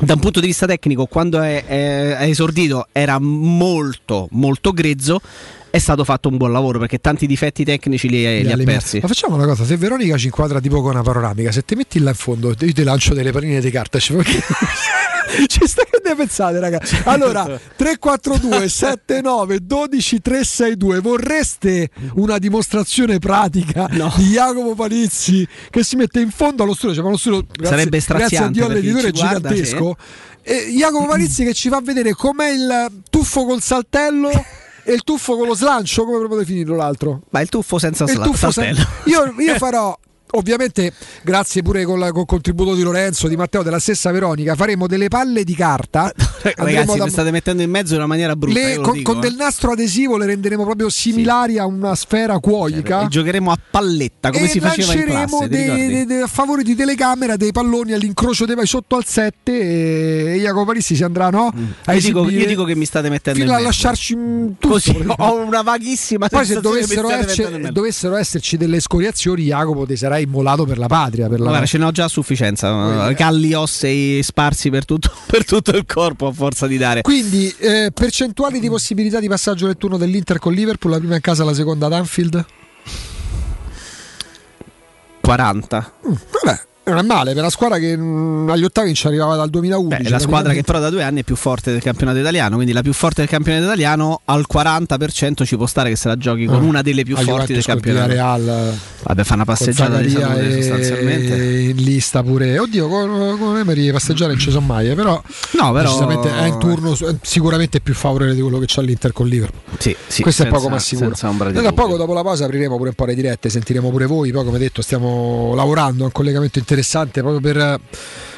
Da 0.00 0.14
un 0.14 0.20
punto 0.20 0.40
di 0.40 0.46
vista 0.46 0.66
tecnico, 0.66 1.06
quando 1.06 1.40
è, 1.40 1.64
è- 1.66 2.16
è 2.16 2.22
esordito 2.28 2.86
era 2.92 3.18
molto, 3.18 4.28
molto 4.30 4.72
grezzo. 4.72 5.20
È 5.70 5.78
stato 5.78 6.04
fatto 6.04 6.28
un 6.28 6.36
buon 6.36 6.50
lavoro 6.50 6.80
perché 6.80 6.98
tanti 6.98 7.26
difetti 7.26 7.64
tecnici 7.64 8.08
li, 8.08 8.18
li 8.18 8.26
ha 8.26 8.30
eliminati. 8.30 8.64
persi. 8.64 8.98
Ma 9.00 9.06
facciamo 9.06 9.36
una 9.36 9.46
cosa: 9.46 9.64
se 9.64 9.76
Veronica 9.76 10.16
ci 10.16 10.26
inquadra 10.26 10.60
tipo 10.60 10.82
con 10.82 10.90
una 10.92 11.02
panoramica, 11.02 11.52
se 11.52 11.64
ti 11.64 11.76
metti 11.76 12.00
là 12.00 12.10
in 12.10 12.16
fondo, 12.16 12.48
io 12.58 12.72
ti 12.72 12.82
lancio 12.82 13.14
delle 13.14 13.30
palline 13.30 13.60
di 13.60 13.70
carta. 13.70 13.98
Ci 13.98 14.14
ci 15.46 15.66
sta 15.66 15.84
che 15.84 16.00
ne 16.04 16.14
pensate, 16.16 16.58
raga? 16.58 16.80
Allora, 17.04 17.44
342 17.76 18.68
79 18.68 19.58
12 19.62 20.20
362. 20.20 21.00
Vorreste 21.00 21.90
una 22.14 22.38
dimostrazione 22.38 23.18
pratica 23.18 23.88
di 23.88 24.24
Jacopo 24.24 24.74
Palizzi 24.74 25.46
che 25.70 25.84
si 25.84 25.96
mette 25.96 26.20
in 26.20 26.30
fondo 26.30 26.64
allo 26.64 26.74
studio? 26.74 26.96
Cioè, 26.96 27.04
ma 27.04 27.10
lo 27.10 27.16
studio 27.16 27.44
grazie, 27.46 27.66
Sarebbe 27.66 27.98
grazie 27.98 28.14
a 28.14 28.18
straziante 28.18 28.52
Dio 28.52 28.68
l'editore 28.68 29.08
è 29.08 29.12
ci 29.12 29.20
guarda, 29.20 29.48
gigantesco. 29.48 29.96
E 30.42 30.72
Jacopo 30.76 31.06
Palizzi 31.06 31.44
che 31.44 31.54
ci 31.54 31.68
fa 31.68 31.80
vedere 31.80 32.12
com'è 32.12 32.50
il 32.50 33.02
tuffo 33.08 33.44
col 33.44 33.62
saltello. 33.62 34.30
E 34.84 34.92
il 34.92 35.02
tuffo 35.02 35.36
con 35.36 35.46
lo 35.46 35.54
slancio, 35.54 36.04
come 36.04 36.18
proprio 36.18 36.38
definirlo 36.40 36.76
l'altro? 36.76 37.22
Ma 37.30 37.40
il 37.40 37.48
tuffo 37.48 37.78
senza 37.78 38.04
Il 38.04 38.10
sla- 38.10 38.24
tuffo 38.24 38.50
saltello. 38.50 38.76
sen- 38.76 38.86
io, 39.12 39.34
io 39.40 39.54
farò. 39.58 39.96
Ovviamente, 40.32 40.92
grazie 41.22 41.62
pure 41.62 41.84
col, 41.84 42.10
col 42.12 42.26
contributo 42.26 42.74
di 42.74 42.82
Lorenzo, 42.82 43.28
di 43.28 43.36
Matteo, 43.36 43.62
della 43.62 43.78
stessa 43.78 44.10
Veronica, 44.10 44.54
faremo 44.54 44.86
delle 44.86 45.08
palle 45.08 45.44
di 45.44 45.54
carta. 45.54 46.12
Ragazzi, 46.56 46.96
da- 46.98 47.04
mi 47.04 47.10
state 47.10 47.30
mettendo 47.30 47.62
in 47.62 47.70
mezzo 47.70 47.92
in 47.94 47.98
una 47.98 48.06
maniera 48.08 48.36
brutta. 48.36 48.58
le- 48.58 48.76
con, 48.78 48.92
dico, 48.94 49.12
con 49.12 49.22
eh. 49.22 49.28
del 49.28 49.36
nastro 49.36 49.72
adesivo 49.72 50.16
le 50.16 50.26
renderemo 50.26 50.64
proprio 50.64 50.88
similari 50.88 51.58
a 51.58 51.66
una 51.66 51.94
sfera 51.94 52.38
cuoica. 52.38 53.04
E 53.04 53.08
giocheremo 53.08 53.50
a 53.50 53.58
palletta 53.70 54.30
come 54.30 54.44
e 54.44 54.48
si 54.48 54.60
faceva 54.60 54.92
in 54.94 55.04
classe. 55.04 55.48
dei- 55.48 55.86
dei- 55.88 56.06
dei- 56.06 56.20
a 56.22 56.26
favore 56.26 56.62
di 56.62 56.74
telecamera 56.74 57.36
dei 57.36 57.52
palloni 57.52 57.92
all'incrocio 57.92 58.44
dei 58.46 58.54
vai 58.54 58.66
sotto 58.66 58.96
al 58.96 59.04
7 59.04 60.32
e 60.34 60.38
Jacopo 60.40 60.66
Palissi 60.66 60.94
si 60.96 61.02
andrà 61.04 61.30
no? 61.30 61.46
a 61.46 61.58
Mm. 61.60 61.94
Io 61.94 62.00
dico, 62.00 62.28
io 62.28 62.46
dico 62.46 62.64
che 62.64 62.74
mi 62.74 62.84
state 62.84 63.08
mettendo 63.08 63.38
fino 63.40 63.50
in 63.50 63.56
a 63.56 63.58
mezzo. 63.62 63.68
lasciarci 63.68 64.14
un 64.14 64.54
tutto 64.58 64.74
Così 64.74 65.04
ho 65.18 65.34
una 65.36 65.62
vaghissima 65.62 66.28
poi 66.28 66.44
se 66.46 66.60
dovessero, 66.60 67.08
esce- 67.10 67.70
dovessero 67.72 68.16
esserci 68.16 68.56
delle 68.56 68.80
scoriazioni 68.80 69.44
Jacopo 69.44 69.84
ti 69.86 69.96
sarai 69.96 70.19
immolato 70.20 70.64
per 70.64 70.78
la 70.78 70.86
patria 70.86 71.28
per 71.28 71.40
la 71.40 71.48
Guarda, 71.48 71.66
ce 71.66 71.78
ne 71.78 71.84
ho 71.84 71.90
già 71.90 72.04
a 72.04 72.08
sufficienza. 72.08 73.12
Calli 73.14 73.52
ossei 73.52 74.22
sparsi 74.22 74.70
per 74.70 74.84
tutto, 74.84 75.10
per 75.26 75.44
tutto 75.44 75.70
il 75.70 75.84
corpo 75.86 76.26
a 76.28 76.32
forza 76.32 76.66
di 76.66 76.76
dare. 76.76 77.02
quindi 77.02 77.52
eh, 77.58 77.90
percentuali 77.92 78.60
di 78.60 78.68
possibilità 78.68 79.20
di 79.20 79.28
passaggio 79.28 79.66
nel 79.66 79.76
turno 79.76 79.96
dell'Inter 79.96 80.38
con 80.38 80.52
Liverpool 80.52 80.92
la 80.92 80.98
prima 80.98 81.14
in 81.14 81.20
casa 81.20 81.44
la 81.44 81.54
seconda 81.54 81.86
ad 81.86 81.92
Anfield 81.92 82.44
40. 85.20 85.92
vabbè 86.02 86.68
non 86.82 86.98
è 86.98 87.02
male 87.02 87.30
per 87.32 87.40
una 87.42 87.50
squadra 87.50 87.78
che 87.78 87.96
mm, 87.96 88.48
agli 88.50 88.64
ottavi 88.64 88.86
non 88.86 88.94
ci 88.96 89.06
arrivava 89.06 89.36
dal 89.36 89.48
2011 89.50 90.02
Beh, 90.02 90.08
è 90.08 90.10
la 90.10 90.18
squadra 90.18 90.52
che 90.52 90.62
però 90.62 90.78
da 90.80 90.90
due 90.90 91.02
anni 91.02 91.20
è 91.20 91.22
più 91.24 91.36
forte 91.36 91.70
del 91.72 91.80
campionato 91.82 92.18
italiano, 92.18 92.54
quindi 92.56 92.72
la 92.72 92.82
più 92.82 92.92
forte 92.92 93.20
del 93.20 93.30
campionato 93.30 93.64
italiano 93.66 94.20
al 94.24 94.44
40% 94.52 95.44
ci 95.44 95.56
può 95.56 95.66
stare 95.66 95.90
che 95.90 95.96
se 95.96 96.08
la 96.08 96.16
giochi 96.16 96.46
con 96.46 96.56
Ah, 96.56 96.66
una 96.66 96.82
delle 96.82 97.04
più 97.04 97.16
forti 97.16 97.52
del 97.52 97.64
campionato. 97.64 98.08
Villarreal, 98.08 98.74
Vabbè, 99.02 99.24
fa 99.24 99.34
una 99.34 99.44
passeggiata 99.44 99.98
di 99.98 100.10
Zagaria 100.10 100.34
salute 100.36 100.56
e- 100.58 100.62
sostanzialmente. 100.62 101.34
in 101.70 101.76
lista 101.76 102.22
pure. 102.22 102.58
Oddio 102.58 102.88
con, 102.88 103.36
con 103.38 103.56
Emery 103.56 103.90
passeggiare 103.92 104.32
non 104.32 104.40
ci 104.40 104.50
sono 104.50 104.66
mai 104.66 104.90
eh, 104.90 104.94
però, 104.94 105.22
No, 105.52 105.72
però- 105.72 106.08
è 106.08 106.46
in 106.46 106.58
turno 106.58 106.92
è 106.94 107.14
sicuramente 107.22 107.80
più 107.80 107.94
favorevole 107.94 108.34
di 108.34 108.40
quello 108.42 108.58
che 108.58 108.66
c'ha 108.66 108.80
l'Inter 108.82 109.12
con 109.12 109.26
Liverpool. 109.26 109.78
Sì, 109.78 109.94
sì, 110.06 110.22
questo 110.22 110.42
senza- 110.42 110.56
è 110.56 110.60
poco 110.60 110.72
ma 110.72 110.78
sicuro. 110.78 111.12
Noi 111.20 111.62
da 111.62 111.72
poco 111.72 111.96
dopo 111.96 112.12
la 112.14 112.22
pausa 112.22 112.44
apriremo 112.44 112.76
pure 112.76 112.88
un 112.90 112.94
po' 112.94 113.04
le 113.04 113.14
dirette 113.14 113.48
sentiremo 113.48 113.90
pure 113.90 114.06
voi 114.06 114.32
poi 114.32 114.44
come 114.44 114.58
detto 114.58 114.82
stiamo 114.82 115.52
lavorando 115.54 116.02
a 116.02 116.06
un 116.06 116.12
collegamento 116.12 116.58
interessante 116.70 117.20
proprio 117.20 117.40
per 117.40 117.80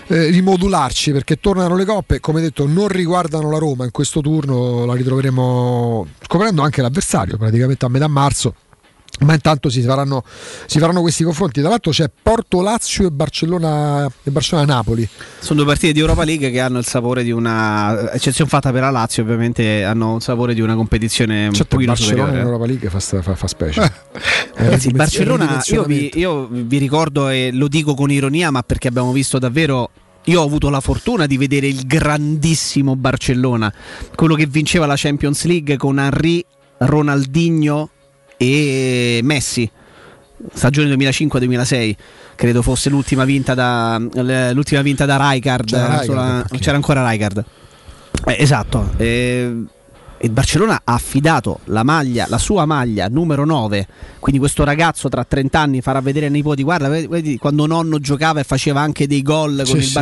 eh, 0.06 0.30
rimodularci 0.30 1.12
perché 1.12 1.38
tornano 1.38 1.76
le 1.76 1.84
coppe 1.84 2.20
come 2.20 2.40
detto 2.40 2.66
non 2.66 2.88
riguardano 2.88 3.50
la 3.50 3.58
Roma 3.58 3.84
in 3.84 3.90
questo 3.90 4.20
turno 4.20 4.86
la 4.86 4.94
ritroveremo 4.94 6.06
scoprendo 6.22 6.62
anche 6.62 6.80
l'avversario 6.80 7.36
praticamente 7.36 7.84
a 7.84 7.88
metà 7.88 8.08
marzo 8.08 8.54
ma 9.20 9.34
intanto 9.34 9.68
si 9.68 9.82
faranno, 9.82 10.24
si 10.66 10.78
faranno 10.78 11.00
questi 11.00 11.22
confronti. 11.22 11.60
Tra 11.60 11.68
l'altro 11.68 11.92
c'è 11.92 12.10
Porto 12.22 12.60
Lazio 12.60 13.06
e 13.06 13.10
Barcellona 13.10 14.10
e 14.22 14.30
Barcellona 14.30 14.74
Napoli. 14.74 15.08
Sono 15.38 15.60
due 15.60 15.68
partite 15.68 15.92
di 15.92 16.00
Europa 16.00 16.24
League 16.24 16.50
che 16.50 16.60
hanno 16.60 16.78
il 16.78 16.86
sapore 16.86 17.22
di 17.22 17.30
una 17.30 18.12
eccezione 18.12 18.50
fatta 18.50 18.72
per 18.72 18.82
la 18.82 18.90
Lazio, 18.90 19.22
ovviamente 19.22 19.84
hanno 19.84 20.16
il 20.16 20.22
sapore 20.22 20.54
di 20.54 20.60
una 20.60 20.74
competizione 20.74 21.46
un 21.46 21.52
Certo, 21.54 21.78
il 21.78 21.86
pochino 21.86 21.92
Barcellona 21.92 22.22
in 22.22 22.26
superiore. 22.26 22.50
Europa 22.50 22.66
League 22.66 22.90
fa, 22.90 23.22
fa, 23.22 23.34
fa 23.34 23.46
specie. 23.46 23.82
Eh, 23.82 24.72
Eh, 24.72 24.78
sì, 24.78 24.90
Barcellona, 24.90 25.62
io 25.66 25.84
vi, 25.84 26.10
io 26.14 26.46
vi 26.50 26.78
ricordo 26.78 27.28
e 27.28 27.50
lo 27.52 27.68
dico 27.68 27.94
con 27.94 28.10
ironia, 28.10 28.50
ma 28.50 28.62
perché 28.62 28.88
abbiamo 28.88 29.12
visto 29.12 29.38
davvero. 29.38 29.90
Io 30.26 30.40
ho 30.40 30.44
avuto 30.44 30.68
la 30.70 30.80
fortuna 30.80 31.26
di 31.26 31.36
vedere 31.36 31.66
il 31.66 31.84
grandissimo 31.84 32.94
Barcellona, 32.94 33.72
quello 34.14 34.36
che 34.36 34.46
vinceva 34.46 34.86
la 34.86 34.94
Champions 34.96 35.44
League 35.46 35.76
con 35.76 35.98
Henry, 35.98 36.44
Ronaldinho 36.78 37.90
e 38.44 39.20
Messi. 39.22 39.70
Stagione 40.52 40.92
2005-2006, 40.96 41.94
credo 42.34 42.62
fosse 42.62 42.90
l'ultima 42.90 43.24
vinta 43.24 43.54
da, 43.54 43.96
l'ultima 44.52 44.82
vinta 44.82 45.04
da 45.06 45.30
Rijkaard. 45.30 45.66
C'era 45.68 45.82
Rijkaard, 45.86 46.04
sulla- 46.04 46.44
perché? 46.48 46.64
c'era 46.64 46.76
ancora 46.76 47.08
Rijkaard. 47.08 47.44
Eh, 48.26 48.36
esatto. 48.38 48.90
eh, 48.96 49.54
il 50.24 50.30
Barcellona 50.30 50.82
ha 50.84 50.94
affidato 50.94 51.60
la 51.64 51.82
maglia, 51.82 52.26
la 52.28 52.38
sua 52.38 52.64
maglia 52.64 53.08
numero 53.08 53.44
9, 53.44 53.86
quindi 54.20 54.38
questo 54.40 54.62
ragazzo 54.62 55.08
tra 55.08 55.24
30 55.24 55.58
anni 55.58 55.80
farà 55.80 56.00
vedere 56.00 56.26
ai 56.26 56.32
nipoti, 56.32 56.62
guarda, 56.62 56.88
vedi, 56.88 57.38
quando 57.38 57.66
nonno 57.66 57.98
giocava 57.98 58.38
e 58.38 58.44
faceva 58.44 58.80
anche 58.80 59.08
dei 59.08 59.22
gol 59.22 59.56
con 59.56 59.66
Sì, 59.66 59.76
il 59.78 59.82
sì. 59.82 59.92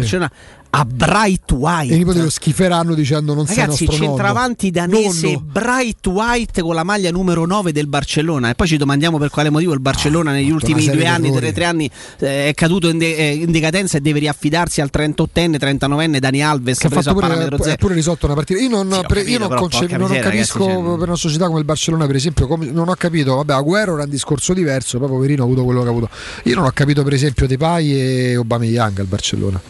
A 0.73 0.85
Bright 0.85 1.51
White. 1.51 1.93
E 1.93 1.97
i 1.97 1.99
nipoti 1.99 2.21
lo 2.21 2.31
schiferanno 2.31 2.95
dicendo 2.95 3.35
non 3.35 3.45
sei 3.47 3.57
Ragazzi, 3.57 3.85
nostro 3.87 3.99
nonno. 4.05 4.17
centravanti 4.17 4.71
danese 4.71 5.27
Nonno. 5.33 5.41
Bright 5.51 6.07
White 6.07 6.63
con 6.63 6.75
la 6.77 6.85
maglia 6.85 7.11
numero 7.11 7.45
9 7.45 7.73
del 7.73 7.89
Barcellona. 7.89 8.51
E 8.51 8.55
poi 8.55 8.69
ci 8.69 8.77
domandiamo 8.77 9.19
per 9.19 9.31
quale 9.31 9.51
motivo 9.51 9.73
il 9.73 9.81
Barcellona 9.81 10.31
negli 10.31 10.47
una 10.47 10.55
ultimi 10.55 10.85
due 10.89 11.07
anni, 11.07 11.33
tre, 11.33 11.53
tre 11.53 11.65
anni 11.65 11.91
eh, 12.21 12.49
è 12.51 12.55
caduto 12.55 12.89
in, 12.89 12.99
de- 12.99 13.17
eh, 13.17 13.33
in 13.35 13.51
decadenza 13.51 13.99
e 13.99 14.01
deve 14.01 14.21
riaffidarsi 14.21 14.81
al 14.81 14.91
38enne, 14.93 15.57
39enne 15.59 16.19
Dani 16.19 16.41
Alves 16.45 16.79
che 16.79 16.87
ha 16.87 16.91
preso 16.91 17.13
fatto 17.15 17.25
a 17.25 17.29
pure, 17.29 17.45
ha 17.57 17.63
zero. 17.65 17.77
pure 17.77 17.95
risolto 17.95 18.27
una 18.27 18.35
partita. 18.37 18.61
Io 18.61 18.69
non, 18.69 18.93
Sì, 18.93 19.01
pre- 19.09 19.23
io 19.23 19.25
capito, 19.25 19.39
non, 19.41 19.49
però, 19.49 19.61
concep- 19.63 19.91
non 19.91 20.01
miseria, 20.03 20.23
capisco 20.23 20.59
ragazzi, 20.67 20.83
cioè- 20.85 20.99
per 20.99 21.09
una 21.09 21.17
società 21.17 21.47
come 21.47 21.59
il 21.59 21.65
Barcellona, 21.65 22.07
per 22.07 22.15
esempio, 22.15 22.47
come- 22.47 22.71
non 22.71 22.89
ho 22.89 22.95
capito. 22.95 23.35
Vabbè, 23.35 23.55
Aguero 23.55 23.95
era 23.95 24.05
un 24.05 24.09
discorso 24.11 24.53
diverso, 24.55 24.99
poi 25.01 25.09
poverino 25.09 25.43
ha 25.43 25.47
avuto 25.47 25.65
quello 25.65 25.81
che 25.83 25.87
ha 25.89 25.91
avuto. 25.91 26.09
Io 26.45 26.55
non 26.55 26.65
ho 26.65 26.71
capito, 26.73 27.03
per 27.03 27.13
esempio, 27.15 27.49
Depay 27.49 27.91
e 27.93 28.35
Aubameyang 28.37 29.01
al 29.01 29.07
Barcellona. 29.07 29.61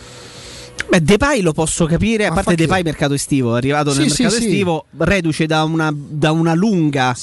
Beh, 0.90 1.02
Depay 1.02 1.40
lo 1.40 1.52
posso 1.52 1.86
capire, 1.86 2.26
a 2.26 2.30
Ma 2.30 2.34
parte 2.42 2.56
Depay 2.56 2.82
mercato 2.82 3.14
estivo, 3.14 3.54
è 3.54 3.58
arrivato 3.58 3.92
Sì, 3.92 4.00
nel 4.00 4.10
sì, 4.10 4.22
mercato 4.22 4.40
sì. 4.42 4.48
estivo, 4.48 4.84
reduce 4.98 5.46
da 5.46 5.62
una, 5.62 5.92
da 5.94 6.32
una 6.32 6.52
lunga 6.54 7.14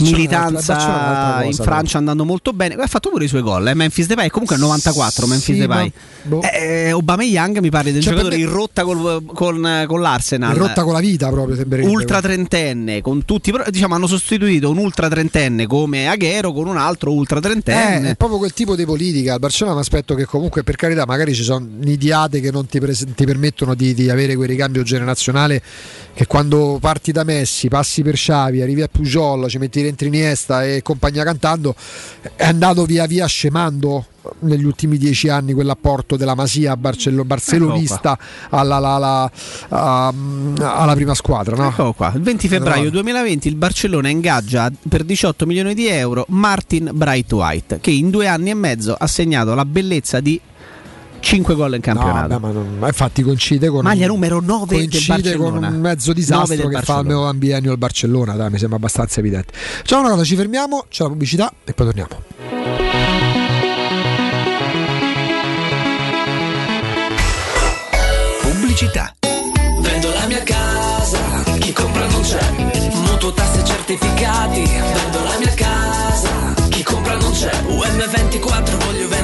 militanza 0.00 0.72
un'altra 0.74 1.40
in 1.44 1.50
cosa, 1.50 1.62
Francia 1.62 1.98
andando 1.98 2.24
molto 2.24 2.52
bene, 2.52 2.74
ha 2.74 2.86
fatto 2.86 3.10
pure 3.10 3.24
i 3.24 3.28
suoi 3.28 3.42
gol, 3.42 3.68
eh, 3.68 3.74
Memphis 3.74 4.06
Depay, 4.06 4.28
comunque 4.30 4.56
è 4.56 4.58
94 4.58 5.26
Memphis 5.26 5.54
Sì, 5.54 5.60
Depay. 5.60 5.92
ma- 6.22 6.28
boh. 6.28 6.42
Eh, 6.42 6.88
Aubameyang 6.90 7.58
mi 7.58 7.70
pare 7.70 7.92
del 7.92 8.02
Cioè, 8.02 8.12
giocatore 8.12 8.36
me- 8.36 8.42
in 8.42 8.48
rotta 8.50 8.84
col- 8.84 9.22
con, 9.26 9.84
con 9.86 10.00
l'Arsenal. 10.00 10.54
È 10.54 10.58
rotta 10.58 10.82
con 10.84 10.92
la 10.94 11.00
vita 11.00 11.28
proprio, 11.28 11.56
sembrerebbe. 11.56 11.90
ultra 11.90 12.20
trentenne 12.20 13.00
con 13.02 13.24
tutti 13.24 13.52
diciamo 13.68 13.94
hanno 13.94 14.06
sostituito 14.06 14.70
un 14.70 14.78
ultra 14.78 15.08
trentenne 15.08 15.66
come 15.66 16.08
Aghero 16.08 16.52
con 16.52 16.66
un 16.66 16.76
altro 16.76 17.12
ultra 17.12 17.38
Eh, 17.38 17.42
trentenne 17.42 18.10
è 18.10 18.16
proprio 18.16 18.38
quel 18.38 18.52
tipo 18.52 18.74
di 18.76 18.84
politica. 18.84 19.34
Al 19.34 19.38
Barcellona 19.40 19.76
mi 19.76 19.82
aspetto 19.82 20.14
che 20.14 20.24
comunque, 20.24 20.62
per 20.62 20.76
carità, 20.76 21.04
magari 21.06 21.34
ci 21.34 21.42
sono 21.42 21.66
nidiate 21.78 22.40
che 22.40 22.50
non 22.50 22.66
ti, 22.66 22.78
pres- 22.80 23.06
ti 23.14 23.24
permettono 23.24 23.74
di, 23.74 23.94
di 23.94 24.10
avere 24.10 24.34
quel 24.36 24.48
ricambio 24.48 24.82
generazionale 24.82 25.62
che 26.12 26.26
quando 26.26 26.78
parti 26.80 27.12
da 27.12 27.24
Messi, 27.24 27.68
passi 27.68 28.02
per 28.02 28.14
Xavi, 28.14 28.60
arrivi 28.62 28.82
a 28.82 28.88
Pujol, 28.88 29.48
ci 29.48 29.58
metti 29.58 29.82
dentro 29.82 30.06
Iniesta 30.06 30.64
e 30.64 30.82
compagnia 30.82 31.24
cantando, 31.24 31.74
è 32.36 32.44
andato 32.44 32.84
via 32.84 33.06
via 33.06 33.26
scemando 33.26 34.06
negli 34.40 34.64
ultimi 34.64 34.98
dieci 34.98 35.28
anni 35.30 35.54
quell'apporto 35.54 36.16
della 36.16 36.34
Masia 36.34 36.76
barcello- 36.76 37.24
barcellonista 37.24 38.18
alla, 38.50 38.76
alla- 38.76 38.94
alla- 38.96 39.32
a- 39.68 40.12
alla 40.82 40.94
prima 40.94 41.14
squadra. 41.14 41.56
No? 41.56 41.68
Eccolo 41.68 41.92
qua, 41.94 42.12
il 42.14 42.20
20 42.20 42.48
febbraio 42.48 42.84
No. 42.84 42.90
2020 42.90 43.48
il 43.48 43.54
Barcellona 43.56 44.08
ingaggia 44.08 44.70
per 44.88 45.04
18 45.04 45.46
milioni 45.46 45.72
di 45.74 45.86
euro 45.86 46.26
Martin 46.28 46.90
Bright 46.92 47.32
White 47.32 47.78
che 47.80 47.90
in 47.92 48.10
due 48.10 48.26
anni 48.26 48.50
e 48.50 48.54
mezzo 48.54 48.94
ha 48.98 49.06
segnato 49.06 49.54
la 49.54 49.64
bellezza 49.64 50.20
di 50.20 50.38
5 51.20 51.54
gol 51.54 51.74
in 51.74 51.80
campionato. 51.80 52.38
No, 52.38 52.52
non- 52.52 52.76
ma 52.78 52.86
infatti 52.88 53.22
coincide 53.22 53.68
con 53.68 53.82
Maglia 53.82 54.06
numero 54.06 54.40
9 54.40 54.76
del 54.76 54.88
coincide 54.88 55.36
con 55.36 55.50
Barcellona. 55.50 55.68
un 55.68 55.80
mezzo 55.80 56.08
9 56.08 56.20
disastro 56.20 56.68
che 56.68 56.80
fa 56.82 56.98
il 57.00 57.06
mio 57.06 57.32
biennio 57.34 57.70
al 57.72 57.78
Barcellona, 57.78 58.34
dai, 58.34 58.50
mi 58.50 58.58
sembra 58.58 58.76
abbastanza 58.78 59.20
evidente. 59.20 59.52
C'è 59.84 59.96
una 59.96 60.10
cosa, 60.10 60.24
ci 60.24 60.36
fermiamo, 60.36 60.86
c'è 60.88 61.02
la 61.04 61.08
pubblicità 61.10 61.52
e 61.64 61.72
poi 61.72 61.86
torniamo. 61.86 63.28
Pubblicità. 68.42 69.14
Vendo 69.80 70.08
la 70.12 70.26
mia 70.26 70.42
casa, 70.42 71.18
chi 71.58 71.72
compra 71.72 72.06
non 72.08 72.22
c'è. 72.22 72.40
Mutuo 73.04 73.32
tasse 73.32 73.64
certificati. 73.64 74.62
Vendo 74.62 75.22
la 75.24 75.36
mia 75.38 75.54
casa, 75.54 76.28
chi 76.68 76.82
compra 76.82 77.16
non 77.16 77.32
c'è. 77.32 77.50
UM24 77.66 78.84
voglio 78.84 79.08
vendere 79.08 79.19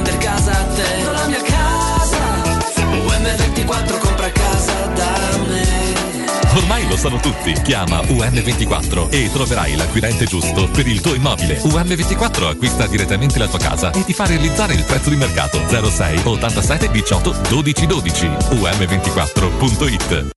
Ormai 6.77 6.89
lo 6.89 6.97
sanno 6.97 7.17
tutti. 7.17 7.53
Chiama 7.63 8.01
UM24 8.01 9.09
e 9.09 9.31
troverai 9.31 9.75
l'acquirente 9.75 10.25
giusto 10.25 10.69
per 10.69 10.85
il 10.85 11.01
tuo 11.01 11.15
immobile. 11.15 11.57
UM24 11.57 12.49
acquista 12.49 12.85
direttamente 12.85 13.39
la 13.39 13.47
tua 13.47 13.57
casa 13.57 13.89
e 13.91 14.05
ti 14.05 14.13
fa 14.13 14.27
realizzare 14.27 14.75
il 14.75 14.83
prezzo 14.83 15.09
di 15.09 15.15
mercato 15.15 15.59
06 15.67 16.21
87 16.23 16.91
18 16.91 17.35
12 17.49 17.87
12. 17.87 18.27
UM24.it 18.27 20.36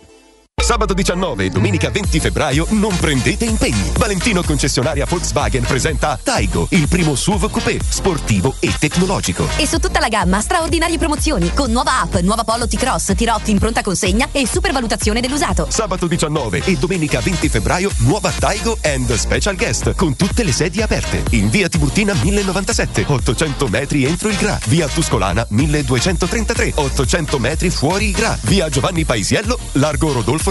Sabato 0.61 0.93
19 0.93 1.45
e 1.45 1.49
domenica 1.49 1.89
20 1.89 2.19
febbraio 2.19 2.67
non 2.69 2.95
prendete 2.97 3.45
impegni. 3.45 3.91
Valentino 3.97 4.43
concessionaria 4.43 5.05
Volkswagen 5.05 5.63
presenta 5.63 6.19
Taigo, 6.21 6.67
il 6.69 6.87
primo 6.87 7.15
SUV 7.15 7.49
coupé, 7.49 7.79
sportivo 7.85 8.55
e 8.59 8.71
tecnologico. 8.77 9.47
E 9.57 9.65
su 9.65 9.79
tutta 9.79 9.99
la 9.99 10.07
gamma 10.07 10.39
straordinarie 10.39 10.99
promozioni 10.99 11.51
con 11.53 11.71
nuova 11.71 12.01
app, 12.01 12.17
nuova 12.17 12.43
Polo 12.43 12.67
T-Cross, 12.67 13.15
Tirotti 13.15 13.49
in 13.49 13.57
pronta 13.57 13.81
consegna 13.81 14.29
e 14.31 14.45
supervalutazione 14.45 15.19
dell'usato. 15.19 15.65
Sabato 15.69 16.05
19 16.05 16.63
e 16.63 16.77
domenica 16.77 17.19
20 17.19 17.49
febbraio 17.49 17.89
nuova 17.97 18.31
Taigo 18.31 18.77
and 18.83 19.11
Special 19.15 19.55
Guest 19.55 19.95
con 19.95 20.15
tutte 20.15 20.43
le 20.43 20.51
sedie 20.51 20.83
aperte. 20.83 21.23
In 21.31 21.49
via 21.49 21.69
Tiburtina 21.69 22.13
1097, 22.13 23.05
800 23.07 23.67
metri 23.67 24.05
entro 24.05 24.29
il 24.29 24.37
Gra. 24.37 24.59
Via 24.67 24.87
Tuscolana 24.87 25.43
1233, 25.49 26.73
800 26.75 27.39
metri 27.39 27.71
fuori 27.71 28.09
il 28.09 28.11
Gra. 28.13 28.37
Via 28.43 28.69
Giovanni 28.69 29.05
Paisiello, 29.05 29.57
largo 29.73 30.13
Rodolfo 30.13 30.50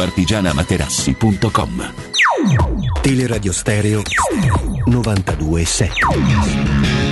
artigianamaterassi.com. 0.00 1.80
Teleradio 3.02 3.52
Stereo 3.52 4.02
92.7 4.86 7.03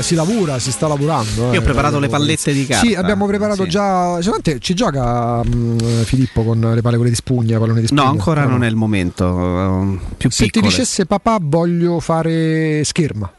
sta- 0.00 0.02
si 0.02 0.14
lavora, 0.14 0.58
si 0.58 0.70
sta 0.72 0.86
lavorando. 0.88 1.46
Io 1.48 1.52
eh. 1.52 1.58
ho 1.58 1.62
preparato 1.62 1.98
le 1.98 2.08
pallette 2.08 2.52
di 2.52 2.66
carta. 2.66 2.86
Sì, 2.86 2.94
abbiamo 2.94 3.26
preparato 3.26 3.62
Sì. 3.64 3.68
già. 3.68 4.20
Solamente 4.20 4.58
ci 4.58 4.74
gioca 4.74 5.42
mh, 5.44 6.02
Filippo 6.04 6.42
con 6.42 6.58
le 6.60 6.80
palle 6.80 6.96
quelle 6.96 7.10
di 7.10 7.16
spugna, 7.16 7.58
pallone 7.58 7.80
di 7.80 7.86
spugna. 7.86 8.02
No, 8.04 8.08
ancora 8.10 8.44
non 8.44 8.64
è 8.64 8.68
il 8.68 8.76
momento. 8.76 9.26
eh, 9.26 9.98
Più 10.16 10.30
Se 10.30 10.44
ti 10.44 10.50
piccole. 10.50 10.70
dicesse 10.72 11.06
papà 11.06 11.38
voglio 11.40 12.00
fare 12.00 12.82
scherma. 12.84 13.30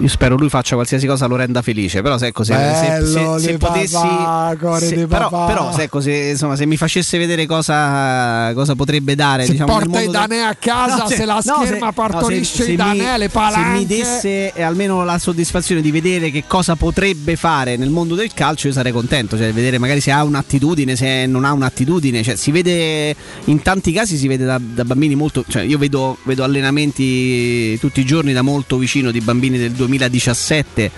Io 0.00 0.08
spero 0.08 0.36
lui 0.36 0.48
faccia 0.48 0.74
qualsiasi 0.74 1.06
cosa 1.06 1.26
lo 1.26 1.36
renda 1.36 1.62
felice. 1.62 2.02
Però, 2.02 2.18
se, 2.18 2.26
ecco, 2.28 2.44
se, 2.44 2.52
se- 2.54 2.86
Bello, 2.88 3.38
se- 3.38 3.44
se 3.44 3.56
potessi. 3.58 3.92
papà, 3.94 4.78
se- 4.78 5.06
però, 5.06 5.46
però, 5.46 5.72
se, 5.74 5.82
ecco, 5.82 6.00
se, 6.00 6.12
insomma, 6.30 6.56
se 6.56 6.66
mi 6.66 6.76
facesse 6.76 7.18
vedere 7.18 7.46
cosa, 7.46 8.52
cosa 8.54 8.74
potrebbe 8.74 9.14
dare, 9.14 9.44
Se 9.44 9.52
diciamo, 9.52 9.72
porta 9.72 10.00
i 10.00 10.08
danè 10.08 10.38
a 10.38 10.54
casa, 10.54 11.06
se 11.06 11.24
la 11.24 11.40
scherma 11.42 11.92
partorisce 11.92 12.64
i 12.66 12.70
mi- 12.70 12.76
danè, 12.76 13.18
le 13.18 13.24
Se 13.24 13.30
palanche. 13.30 13.78
mi 13.78 13.86
desse 13.86 14.52
almeno 14.62 15.04
la 15.04 15.18
soddisfazione 15.18 15.80
di 15.80 15.90
vedere 15.90 16.30
che 16.30 16.44
cosa 16.46 16.76
potrebbe 16.76 17.36
fare 17.36 17.76
nel 17.76 17.90
mondo 17.90 18.14
del 18.14 18.32
calcio, 18.34 18.68
io 18.68 18.72
sarei 18.72 18.92
contento. 18.92 19.36
Cioè, 19.36 19.52
vedere 19.52 19.78
magari 19.78 20.00
se 20.00 20.10
ha 20.12 20.22
un'attitudine, 20.22 20.96
se 20.96 21.26
non 21.26 21.44
ha 21.44 21.52
un'attitudine. 21.52 22.22
Cioè, 22.22 22.36
si 22.36 22.50
vede 22.50 23.14
in 23.44 23.62
tanti 23.62 23.92
casi 23.92 24.16
si 24.16 24.28
vede 24.28 24.44
da, 24.44 24.60
da 24.60 24.84
bambini 24.84 25.14
molto. 25.14 25.44
Cioè, 25.46 25.62
io 25.62 25.78
vedo, 25.78 26.16
vedo 26.22 26.44
allenamenti 26.44 27.78
tutti 27.78 28.00
i 28.00 28.04
giorni 28.04 28.32
da 28.32 28.42
molto 28.42 28.76
vicino 28.78 29.10
di 29.10 29.20
bambini 29.20 29.58
del 29.58 29.72
2017 29.88 30.90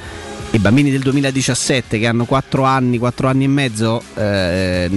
e 0.52 0.58
bambini 0.58 0.90
del 0.90 1.02
2017 1.02 2.00
che 2.00 2.08
hanno 2.08 2.24
4 2.24 2.64
anni, 2.64 2.98
4 2.98 3.28
anni 3.28 3.44
e 3.44 3.46
mezzo, 3.46 4.02
eh, 4.16 4.90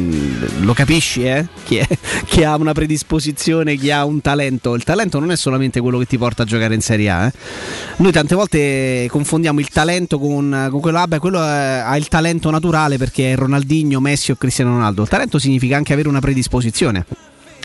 lo 0.62 0.74
capisci, 0.74 1.26
eh? 1.26 1.46
Chi, 1.64 1.78
è- 1.78 1.88
chi 2.26 2.44
ha 2.44 2.56
una 2.56 2.74
predisposizione, 2.74 3.76
chi 3.76 3.92
ha 3.92 4.04
un 4.04 4.20
talento. 4.20 4.74
Il 4.74 4.84
talento 4.84 5.20
non 5.20 5.30
è 5.30 5.36
solamente 5.36 5.80
quello 5.80 6.00
che 6.00 6.08
ti 6.08 6.18
porta 6.18 6.42
a 6.42 6.46
giocare 6.48 6.74
in 6.74 6.82
Serie 6.82 7.10
A. 7.12 7.28
eh. 7.28 7.34
Noi 7.98 8.12
tante 8.12 8.34
volte 8.34 9.06
confondiamo 9.12 9.60
il 9.60 9.68
talento 9.70 10.18
con, 10.18 10.70
con 10.72 10.80
quello, 10.82 10.98
vabbè, 10.98 11.20
quello 11.20 11.38
eh, 11.44 11.48
ha 11.48 11.96
il 11.98 12.08
talento 12.08 12.50
naturale 12.50 12.98
perché 12.98 13.34
è 13.34 13.36
Ronaldinho, 13.36 14.00
Messi 14.00 14.32
o 14.32 14.36
Cristiano 14.36 14.72
Ronaldo. 14.72 15.04
Il 15.04 15.08
talento 15.10 15.38
significa 15.38 15.78
anche 15.78 15.94
avere 15.94 16.10
una 16.10 16.20
predisposizione. 16.20 17.06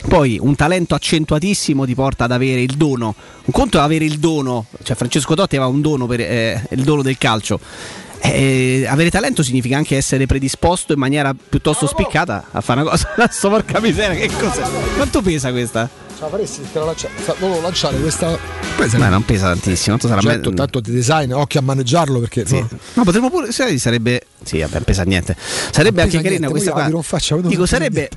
Poi 0.07 0.37
un 0.41 0.55
talento 0.55 0.95
accentuatissimo 0.95 1.85
ti 1.85 1.93
porta 1.93 2.23
ad 2.23 2.31
avere 2.31 2.61
il 2.61 2.75
dono. 2.77 3.13
Un 3.45 3.51
conto 3.53 3.77
è 3.77 3.81
avere 3.81 4.05
il 4.05 4.17
dono, 4.17 4.65
cioè 4.83 4.95
Francesco 4.95 5.35
Totti 5.35 5.55
aveva 5.57 5.69
un 5.71 5.81
dono 5.81 6.05
per 6.07 6.21
eh, 6.21 6.67
il 6.71 6.83
dono 6.83 7.01
del 7.01 7.17
calcio. 7.17 7.59
Eh, 8.21 8.85
avere 8.87 9.09
talento 9.09 9.43
significa 9.43 9.77
anche 9.77 9.95
essere 9.95 10.25
predisposto 10.25 10.91
in 10.93 10.99
maniera 10.99 11.33
piuttosto 11.33 11.87
spiccata 11.87 12.47
a 12.51 12.61
fare 12.61 12.81
una 12.81 12.89
cosa. 12.91 13.07
Sto 13.29 13.49
porca 13.49 13.79
miseria, 13.79 14.17
che 14.27 14.33
cos'è? 14.35 14.61
Quanto 14.95 15.21
pesa 15.21 15.51
questa? 15.51 15.89
Ce 16.15 16.21
la 16.25 16.27
faresti? 16.29 16.61
Te 16.73 16.79
la 16.79 16.85
lancia- 16.85 17.09
volevo 17.39 17.61
lanciare 17.61 17.97
questa 17.99 18.37
Pesa- 18.75 18.97
Beh, 18.97 19.07
non 19.09 19.23
pesa 19.25 19.47
tantissimo. 19.47 19.97
Tanto 19.97 20.07
sarà 20.07 20.21
Certo, 20.21 20.49
me- 20.49 20.55
tanto 20.55 20.79
di 20.81 20.91
design, 20.91 21.31
occhio 21.33 21.59
a 21.59 21.63
maneggiarlo 21.63 22.19
perché 22.19 22.45
Sì. 22.45 22.59
no. 22.59 22.67
No, 22.95 23.03
potremmo 23.03 23.29
pure. 23.29 23.51
sai, 23.51 23.77
sarebbe. 23.79 24.23
Sì, 24.43 24.59
vabbè, 24.59 24.81
pesa 24.81 25.03
niente. 25.03 25.35
Sarebbe 25.37 25.97
Non 26.01 26.05
anche 26.05 26.17
carina 26.21 26.47
niente, 26.47 26.49
questa 26.49 26.71
qua. 26.71 27.01
faccia, 27.01 27.35
Dico, 27.37 27.65
sarebbe. 27.65 28.09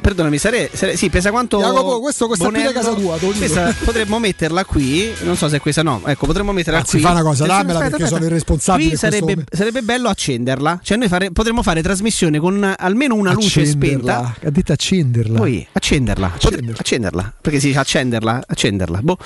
Perdonami, 0.00 0.38
sare, 0.38 0.70
sare- 0.72 0.96
sì, 0.96 1.10
pesa 1.10 1.30
quanto. 1.30 1.58
Jacopo, 1.58 2.00
questo 2.00 2.26
costa 2.26 2.48
più 2.48 2.54
Bonello. 2.54 2.72
casa 2.72 2.94
tua. 2.94 3.18
Questa 3.18 3.74
potremmo 3.84 4.18
metterla 4.18 4.64
qui. 4.64 5.12
Non 5.22 5.36
so 5.36 5.48
se 5.48 5.56
è 5.56 5.60
questa 5.60 5.82
no. 5.82 6.00
Ecco, 6.06 6.26
potremmo 6.26 6.52
metterla 6.52 6.78
Anzi, 6.80 6.92
qui. 6.92 7.00
fa 7.00 7.10
una 7.10 7.22
cosa, 7.22 7.44
dammela 7.46 7.78
aspetta, 7.78 7.78
perché 7.80 7.94
aspetta. 8.04 8.14
sono 8.14 8.24
irresponsabile 8.24 8.88
Qui 8.88 8.96
sarebbe, 8.98 9.44
sarebbe 9.50 9.82
bello 9.82 10.08
accenderla. 10.08 10.80
Cioè, 10.82 10.96
noi 10.96 11.08
fare- 11.08 11.30
potremmo 11.32 11.62
fare 11.62 11.82
trasmissione 11.82 12.38
con 12.38 12.74
almeno 12.76 13.14
una 13.14 13.32
luce 13.32 13.60
Accenderla. 13.60 14.14
spenta. 14.14 14.46
Ha 14.46 14.50
detto 14.50 14.72
accenderla. 14.72 15.38
Poi 15.38 15.66
accenderla, 15.72 16.32
Potre- 16.40 16.72
accenderla, 16.76 17.32
perché 17.40 17.60
si 17.60 17.66
dice 17.68 17.78
accenderla, 17.78 18.42
accenderla. 18.46 19.00
Boh. 19.02 19.18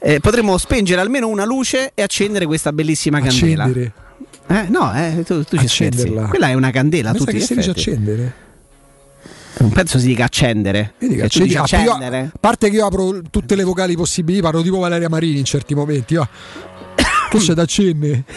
Eh, 0.00 0.20
potremmo 0.20 0.56
spengere 0.58 1.00
almeno 1.00 1.26
una 1.28 1.44
luce 1.44 1.90
e 1.94 2.02
accendere 2.02 2.46
questa 2.46 2.72
bellissima 2.72 3.20
candela. 3.20 3.64
Accendere. 3.64 3.92
Eh, 4.46 4.66
no, 4.68 4.92
eh, 4.94 5.22
tu, 5.24 5.42
tu 5.42 5.56
ci 5.56 5.66
scherzi. 5.66 5.84
Accenderla. 6.02 6.28
Quella 6.28 6.48
è 6.48 6.54
una 6.54 6.70
candela, 6.70 7.08
a 7.10 7.12
Mi 7.12 7.18
sa 7.18 7.24
tutti 7.24 7.38
che 7.38 7.44
si 7.44 7.54
dice 7.54 7.70
accendere. 7.70 8.34
Non 9.58 9.70
penso 9.70 9.98
si 9.98 10.06
dica 10.06 10.24
accendere. 10.24 10.94
Vedi 10.98 11.14
che 11.16 11.22
dici 11.22 11.38
accendi- 11.38 11.52
io- 11.54 11.62
accendere. 11.62 12.30
a 12.34 12.38
parte 12.38 12.70
che 12.70 12.76
io 12.76 12.86
apro 12.86 13.20
tutte 13.30 13.54
le 13.54 13.64
vocali 13.64 13.94
possibili, 13.96 14.40
parlo 14.40 14.62
tipo 14.62 14.78
Valeria 14.78 15.08
Marini 15.08 15.38
in 15.38 15.44
certi 15.44 15.74
momenti. 15.74 16.14
va. 16.16 16.28
Che 17.30 17.38
c'è 17.38 17.52
da 17.54 17.62
accendere? 17.62 18.24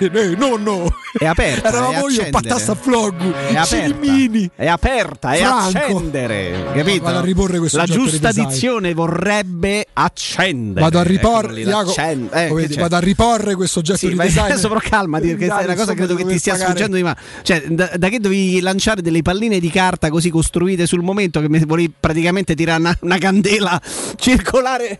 Eh, 0.00 0.34
no, 0.36 0.56
no. 0.56 0.88
È 1.16 1.24
aperta. 1.26 1.68
Eravamo 1.68 2.08
io, 2.08 2.26
patassa 2.30 2.74
flog, 2.74 3.14
È 3.32 3.56
aperta. 3.56 3.64
Cirimini. 3.64 4.50
È 4.54 4.66
aperta, 4.66 5.32
è 5.32 5.38
Franco. 5.38 5.78
accendere. 5.78 6.64
Capito? 6.74 7.02
Vado 7.04 7.18
a 7.18 7.22
riporre 7.22 7.58
questo 7.58 7.76
La 7.78 7.84
giusta 7.86 8.32
dizione 8.32 8.92
vorrebbe 8.94 9.86
accendere. 9.92 10.80
Vado 10.80 10.98
a 10.98 11.02
riporre, 11.02 11.52
lì, 11.52 11.62
Jacopo, 11.64 11.86
l'accend- 11.96 12.34
eh, 12.34 12.48
vedi, 12.52 12.74
vado 12.76 12.96
a 12.96 13.00
riporre 13.00 13.54
questo 13.54 13.78
oggetto 13.80 13.98
Sì, 13.98 14.08
di 14.08 14.14
ma 14.14 14.24
design. 14.24 14.44
adesso 14.50 14.68
però 14.68 14.80
calmati 14.80 15.28
perché 15.34 15.46
è 15.46 15.64
una 15.64 15.74
cosa 15.74 15.92
che 15.92 15.98
credo 15.98 16.14
che 16.14 16.24
ti 16.26 16.38
stia 16.38 16.56
sfuggendo 16.56 16.96
di 16.96 17.02
mano. 17.02 17.16
Cioè, 17.42 17.62
da, 17.68 17.90
da 17.96 18.08
che 18.08 18.18
dovevi 18.20 18.60
lanciare 18.60 19.02
delle 19.02 19.22
palline 19.22 19.58
di 19.60 19.70
carta 19.70 20.08
così 20.10 20.30
costruite 20.30 20.86
sul 20.86 21.02
momento 21.02 21.40
che 21.40 21.48
mi 21.48 21.58
volevi 21.64 21.92
praticamente 21.98 22.54
tirare 22.54 22.80
una, 22.80 22.96
una 23.00 23.18
candela 23.18 23.80
circolare, 24.16 24.98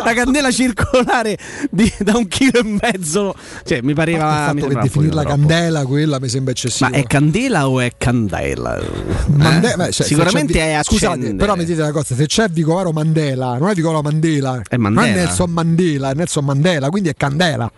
una 0.00 0.12
candela 0.12 0.50
circolare 0.50 1.36
di- 1.70 1.92
da 1.98 2.16
un 2.16 2.26
chilo 2.28 2.58
e 2.60 2.62
mezzo. 2.64 2.81
Cioè, 3.64 3.80
mi 3.82 3.90
Il 3.90 3.94
pareva. 3.94 4.18
fatto 4.26 4.54
mi 4.54 4.54
che 4.54 4.60
sembrava 4.62 4.82
definirla 4.82 5.24
candela 5.24 5.84
quella 5.86 6.18
mi 6.20 6.28
sembra 6.28 6.52
eccessivo. 6.52 6.90
Ma 6.90 6.96
è 6.96 7.02
candela 7.04 7.68
o 7.68 7.80
è 7.80 7.92
candela? 7.96 8.80
Mande- 9.28 9.72
Eh? 9.72 9.76
beh, 9.76 9.90
cioè, 9.92 10.06
Sicuramente 10.06 10.54
è 10.60 10.80
Scusate, 10.82 11.06
accendere. 11.12 11.36
però 11.36 11.54
mi 11.56 11.64
dite 11.64 11.80
una 11.82 11.92
cosa: 11.92 12.14
se 12.14 12.26
c'è 12.26 12.48
Vicovaro 12.48 12.90
Mandela, 12.92 13.56
non 13.58 13.68
è 13.68 13.74
Vicovaro 13.74 14.02
Mandela, 14.02 14.60
È 14.68 14.76
non 14.76 14.92
Mandela. 14.92 15.06
è 15.16 15.24
Nelson 15.24 15.50
Mandela, 15.50 16.10
è 16.10 16.14
Nelson 16.14 16.44
Mandela, 16.44 16.88
quindi 16.90 17.08
è 17.08 17.14
candela. 17.14 17.70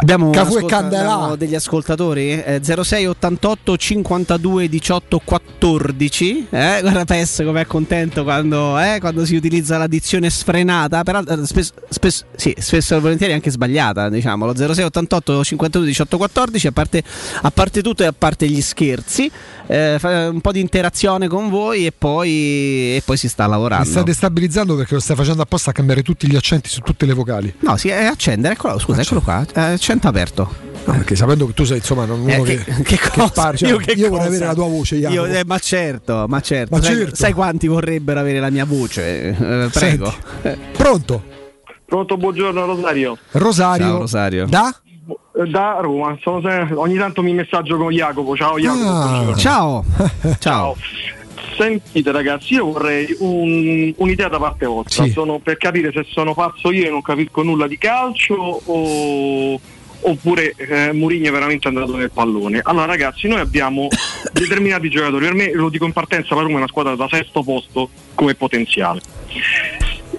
Abbiamo, 0.00 0.30
Cafu 0.30 0.54
e 0.54 0.56
ascolta- 0.58 0.76
abbiamo 0.76 1.34
degli 1.36 1.54
ascoltatori? 1.56 2.40
Eh, 2.42 2.60
06 2.62 3.06
88 3.06 3.76
52 3.76 4.68
18 4.68 5.20
14 5.24 6.46
eh? 6.50 6.78
guarda 6.80 7.04
Pes 7.04 7.42
come 7.44 7.62
è 7.62 7.66
contento 7.66 8.22
quando, 8.22 8.78
eh, 8.78 8.98
quando 9.00 9.24
si 9.24 9.34
utilizza 9.34 9.76
l'addizione 9.76 10.30
sfrenata. 10.30 11.02
Peraltro 11.02 11.42
eh, 11.42 11.46
spesso, 11.46 11.72
spesso, 11.88 12.24
sì, 12.36 12.54
spesso 12.58 12.94
e 12.96 13.00
volentieri 13.00 13.32
anche 13.32 13.50
sbagliata 13.50 14.08
diciamolo. 14.08 14.54
06 14.54 14.84
88 14.84 15.44
52 15.44 15.86
18 15.88 16.16
14 16.16 16.66
a 16.68 16.72
parte, 16.72 17.02
a 17.42 17.50
parte 17.50 17.82
tutto 17.82 18.04
e 18.04 18.06
a 18.06 18.14
parte 18.16 18.48
gli 18.48 18.60
scherzi. 18.60 19.30
Eh, 19.66 19.98
un 20.02 20.40
po' 20.40 20.52
di 20.52 20.60
interazione 20.60 21.28
con 21.28 21.50
voi 21.50 21.86
e 21.86 21.92
poi, 21.96 22.96
e 22.96 23.02
poi 23.04 23.16
si 23.16 23.28
sta 23.28 23.44
Mi 23.44 23.50
lavorando 23.50 23.88
stai 23.88 24.04
destabilizzando 24.04 24.76
perché 24.76 24.94
lo 24.94 25.00
stai 25.00 25.16
facendo 25.16 25.42
apposta 25.42 25.70
a 25.70 25.72
cambiare 25.74 26.02
tutti 26.02 26.26
gli 26.26 26.36
accenti 26.36 26.70
su 26.70 26.80
tutte 26.80 27.04
le 27.04 27.12
vocali. 27.12 27.52
no 27.60 27.76
si 27.76 27.88
è 27.88 28.04
accendere 28.04 28.54
eccolo 28.54 28.78
scusa 28.78 29.02
eccolo 29.02 29.20
qua. 29.20 29.44
Eh, 29.54 29.76
accento 29.88 30.08
aperto 30.08 30.66
No, 30.84 30.94
perché 30.94 31.16
sapendo 31.16 31.46
che 31.46 31.52
tu 31.52 31.64
sei 31.64 31.78
insomma 31.78 32.06
non 32.06 32.20
uno 32.20 32.32
Eh, 32.32 32.42
che, 32.42 32.56
che, 32.64 32.82
che 32.96 32.98
cosa? 33.10 33.28
parla, 33.28 33.56
cioè, 33.58 33.68
io 33.68 33.76
che 33.76 33.92
io 33.92 34.08
vorrei 34.08 34.28
avere 34.28 34.46
la 34.46 34.54
tua 34.54 34.66
voce. 34.68 34.96
Io- 34.96 35.26
eh, 35.26 35.44
ma 35.44 35.58
certo, 35.58 36.24
ma 36.28 36.40
certo. 36.40 36.74
Ma 36.76 36.82
sai, 36.82 36.96
certo. 36.96 37.14
sai 37.14 37.32
quanti 37.34 37.66
vorrebbero 37.66 38.18
avere 38.20 38.40
la 38.40 38.48
mia 38.48 38.64
voce? 38.64 39.28
Eh, 39.28 39.68
prego. 39.70 40.10
Pronto? 40.72 41.22
Pronto, 41.84 42.16
buongiorno 42.16 42.64
Rosario. 42.64 43.18
Rosario. 43.32 43.84
Ciao, 43.86 43.98
Rosario. 43.98 44.46
Da? 44.46 44.74
Eh, 45.36 45.46
Da 45.50 45.78
Roma, 45.82 46.16
sono 46.22 46.40
se- 46.40 46.72
ogni 46.72 46.96
tanto 46.96 47.22
mi 47.22 47.34
messaggio 47.34 47.76
con 47.76 47.90
Jacopo. 47.92 48.34
Ciao 48.34 48.56
Jacopo. 48.58 48.88
Ah. 48.88 49.34
Ciao. 49.36 49.84
Ciao. 50.38 50.74
Sentite 51.58 52.12
ragazzi, 52.12 52.54
io 52.54 52.64
vorrei 52.72 53.14
un- 53.18 53.92
un'idea 53.96 54.28
da 54.28 54.38
parte 54.38 54.64
vostra, 54.64 55.04
Sì. 55.04 55.10
sono 55.10 55.38
per 55.38 55.58
capire 55.58 55.90
se 55.92 56.06
sono 56.08 56.32
pazzo 56.32 56.70
io 56.72 56.86
e 56.86 56.90
non 56.90 57.02
capisco 57.02 57.42
nulla 57.42 57.66
di 57.66 57.76
calcio 57.76 58.34
o, 58.64 59.60
oppure 60.00 60.54
eh, 60.56 60.92
Mourinho 60.92 61.28
è 61.28 61.32
veramente 61.32 61.68
andato 61.68 61.96
nel 61.96 62.10
pallone. 62.10 62.60
Allora 62.62 62.86
ragazzi, 62.86 63.28
noi 63.28 63.40
abbiamo 63.40 63.88
determinati 64.32 64.88
giocatori, 64.88 65.26
per 65.26 65.34
me 65.34 65.52
lo 65.52 65.68
dico 65.68 65.84
in 65.84 65.92
partenza, 65.92 66.34
la 66.34 66.42
Roma 66.42 66.54
è 66.54 66.58
una 66.58 66.68
squadra 66.68 66.94
da 66.94 67.08
sesto 67.10 67.42
posto 67.42 67.90
come 68.14 68.34
potenziale. 68.34 69.00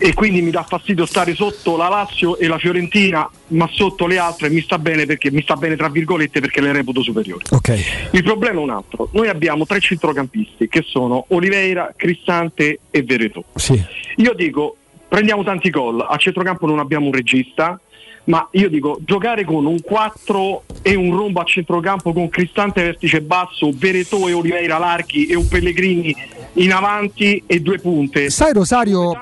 E 0.02 0.14
quindi 0.14 0.42
mi 0.42 0.50
dà 0.50 0.64
fastidio 0.64 1.06
stare 1.06 1.36
sotto 1.36 1.76
la 1.76 1.90
Lazio 1.90 2.38
e 2.38 2.48
la 2.48 2.58
Fiorentina, 2.58 3.30
ma 3.48 3.68
sotto 3.70 4.08
le 4.08 4.18
altre 4.18 4.50
mi 4.50 4.62
sta 4.62 4.80
bene 4.80 5.06
perché 5.06 5.30
mi 5.30 5.42
sta 5.42 5.56
bene 5.56 5.76
tra 5.76 5.90
virgolette 5.90 6.40
perché 6.40 6.62
le 6.62 6.72
reputo 6.72 7.04
superiori. 7.04 7.44
Ok. 7.50 8.10
Il 8.12 8.24
problema 8.24 8.60
è 8.60 8.64
un 8.64 8.70
altro. 8.70 9.10
Noi 9.12 9.28
abbiamo 9.28 9.66
tre 9.66 9.82
centrocampisti 9.82 10.70
che 10.70 10.86
sono 10.88 11.26
Oliveira, 11.30 11.94
Cristante 11.98 12.80
e 12.90 13.04
Veretù. 13.04 13.44
Sì. 13.56 13.84
Io 14.18 14.34
dico, 14.36 14.78
prendiamo 15.10 15.44
tanti 15.44 15.70
gol, 15.70 16.06
a 16.08 16.16
centrocampo 16.16 16.66
non 16.66 16.80
abbiamo 16.80 17.08
un 17.08 17.12
regista, 17.12 17.78
ma 18.26 18.48
io 18.52 18.70
dico, 18.70 19.00
giocare 19.02 19.44
con 19.44 19.66
un 19.66 19.82
4 19.82 20.64
e 20.82 20.96
un 20.96 21.16
rombo 21.16 21.42
a 21.42 21.44
centrocampo 21.44 22.14
con 22.14 22.30
Cristante 22.30 22.84
vertice 22.84 23.22
basso, 23.22 23.72
Veretù 23.74 24.28
e 24.28 24.34
Oliveira 24.34 24.78
larghi 24.78 25.26
e 25.28 25.36
un 25.36 25.48
Pellegrini 25.48 26.16
in 26.54 26.72
avanti 26.72 27.44
e 27.46 27.60
due 27.60 27.80
punte. 27.80 28.30
Sai 28.30 28.54
Rosario, 28.54 29.14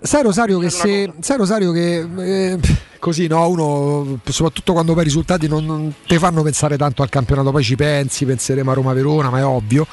sai 0.00 0.22
Rosario 0.22 0.58
che 0.58 0.70
se 0.70 1.12
sai 1.20 1.36
Rosario 1.36 1.72
che 1.72 2.06
eh, 2.18 2.58
così 2.98 3.26
no, 3.26 3.46
uno 3.48 4.18
soprattutto 4.24 4.72
quando 4.72 4.92
poi 4.92 5.02
i 5.02 5.04
risultati 5.04 5.46
non, 5.46 5.64
non 5.64 5.92
ti 6.06 6.16
fanno 6.18 6.42
pensare 6.42 6.76
tanto 6.76 7.02
al 7.02 7.08
campionato, 7.08 7.50
poi 7.50 7.62
ci 7.62 7.76
pensi, 7.76 8.24
penseremo 8.24 8.70
a 8.70 8.74
Roma 8.74 8.92
Verona, 8.92 9.30
ma 9.30 9.38
è 9.38 9.44
ovvio. 9.44 9.86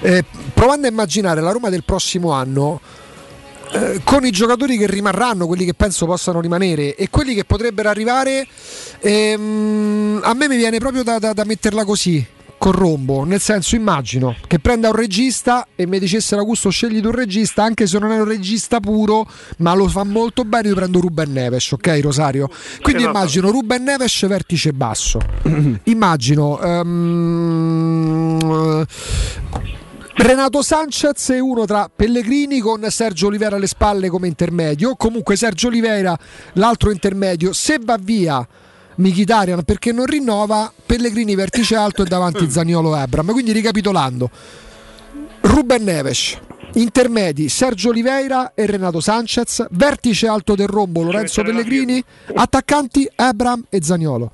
Eh, 0.00 0.24
provando 0.52 0.86
a 0.86 0.90
immaginare 0.90 1.40
la 1.40 1.52
Roma 1.52 1.70
del 1.70 1.84
prossimo 1.84 2.32
anno 2.32 2.80
eh, 3.72 4.00
con 4.04 4.24
i 4.24 4.30
giocatori 4.30 4.76
che 4.76 4.86
rimarranno, 4.86 5.46
quelli 5.46 5.64
che 5.64 5.74
penso 5.74 6.06
possano 6.06 6.40
rimanere 6.40 6.94
e 6.94 7.08
quelli 7.10 7.34
che 7.34 7.44
potrebbero 7.44 7.88
arrivare, 7.88 8.46
ehm, 9.00 10.20
a 10.22 10.34
me 10.34 10.48
mi 10.48 10.56
viene 10.56 10.78
proprio 10.78 11.02
da, 11.02 11.18
da- 11.18 11.32
da 11.32 11.44
metterla 11.44 11.84
così. 11.84 12.26
Con 12.62 12.70
rombo, 12.70 13.24
nel 13.24 13.40
senso 13.40 13.74
immagino 13.74 14.36
che 14.46 14.60
prenda 14.60 14.86
un 14.90 14.94
regista 14.94 15.66
e 15.74 15.84
mi 15.84 15.98
dicesse 15.98 16.36
Augusto 16.36 16.70
scegli 16.70 17.00
tu 17.00 17.08
un 17.08 17.14
regista 17.16 17.64
anche 17.64 17.88
se 17.88 17.98
non 17.98 18.12
è 18.12 18.18
un 18.20 18.24
regista 18.24 18.78
puro 18.78 19.28
ma 19.56 19.74
lo 19.74 19.88
fa 19.88 20.04
molto 20.04 20.44
bene 20.44 20.68
io 20.68 20.76
prendo 20.76 21.00
Ruben 21.00 21.32
Neves 21.32 21.72
ok 21.72 21.98
Rosario 22.00 22.48
quindi 22.80 23.02
Esatto. 23.02 23.18
immagino 23.18 23.50
Ruben 23.50 23.82
Neves 23.82 24.24
vertice 24.28 24.72
basso 24.72 25.18
immagino 25.90 26.60
ehm, 26.62 28.38
Renato 30.14 30.60
Sanchez 30.62 31.30
è 31.30 31.38
uno 31.38 31.64
tra 31.64 31.90
Pellegrini 31.94 32.60
con 32.60 32.84
Sergio 32.90 33.28
Oliveira 33.28 33.56
alle 33.56 33.66
spalle 33.66 34.10
come 34.10 34.28
intermedio. 34.28 34.94
Comunque 34.94 35.36
Sergio 35.36 35.68
Oliveira 35.68 36.16
l'altro 36.54 36.90
intermedio. 36.90 37.54
Se 37.54 37.78
va 37.82 37.96
via 37.98 38.46
Mkhitaryan 38.96 39.64
perché 39.64 39.90
non 39.90 40.04
rinnova, 40.04 40.70
Pellegrini 40.84 41.34
vertice 41.34 41.76
alto 41.76 42.02
e 42.02 42.06
davanti 42.06 42.48
Zaniolo 42.50 42.94
e 42.94 43.00
Abram. 43.00 43.32
Quindi 43.32 43.52
ricapitolando, 43.52 44.30
Ruben 45.40 45.82
Neves. 45.82 46.38
Intermedi 46.74 47.48
Sergio 47.48 47.90
Oliveira 47.90 48.52
e 48.54 48.64
Renato 48.66 49.00
Sanchez, 49.00 49.66
vertice 49.70 50.26
alto 50.26 50.54
del 50.54 50.68
rombo 50.68 51.02
Lorenzo 51.02 51.42
Pellegrini, 51.42 52.02
attaccanti 52.34 53.10
Abram 53.16 53.64
e 53.68 53.82
Zaniolo. 53.82 54.32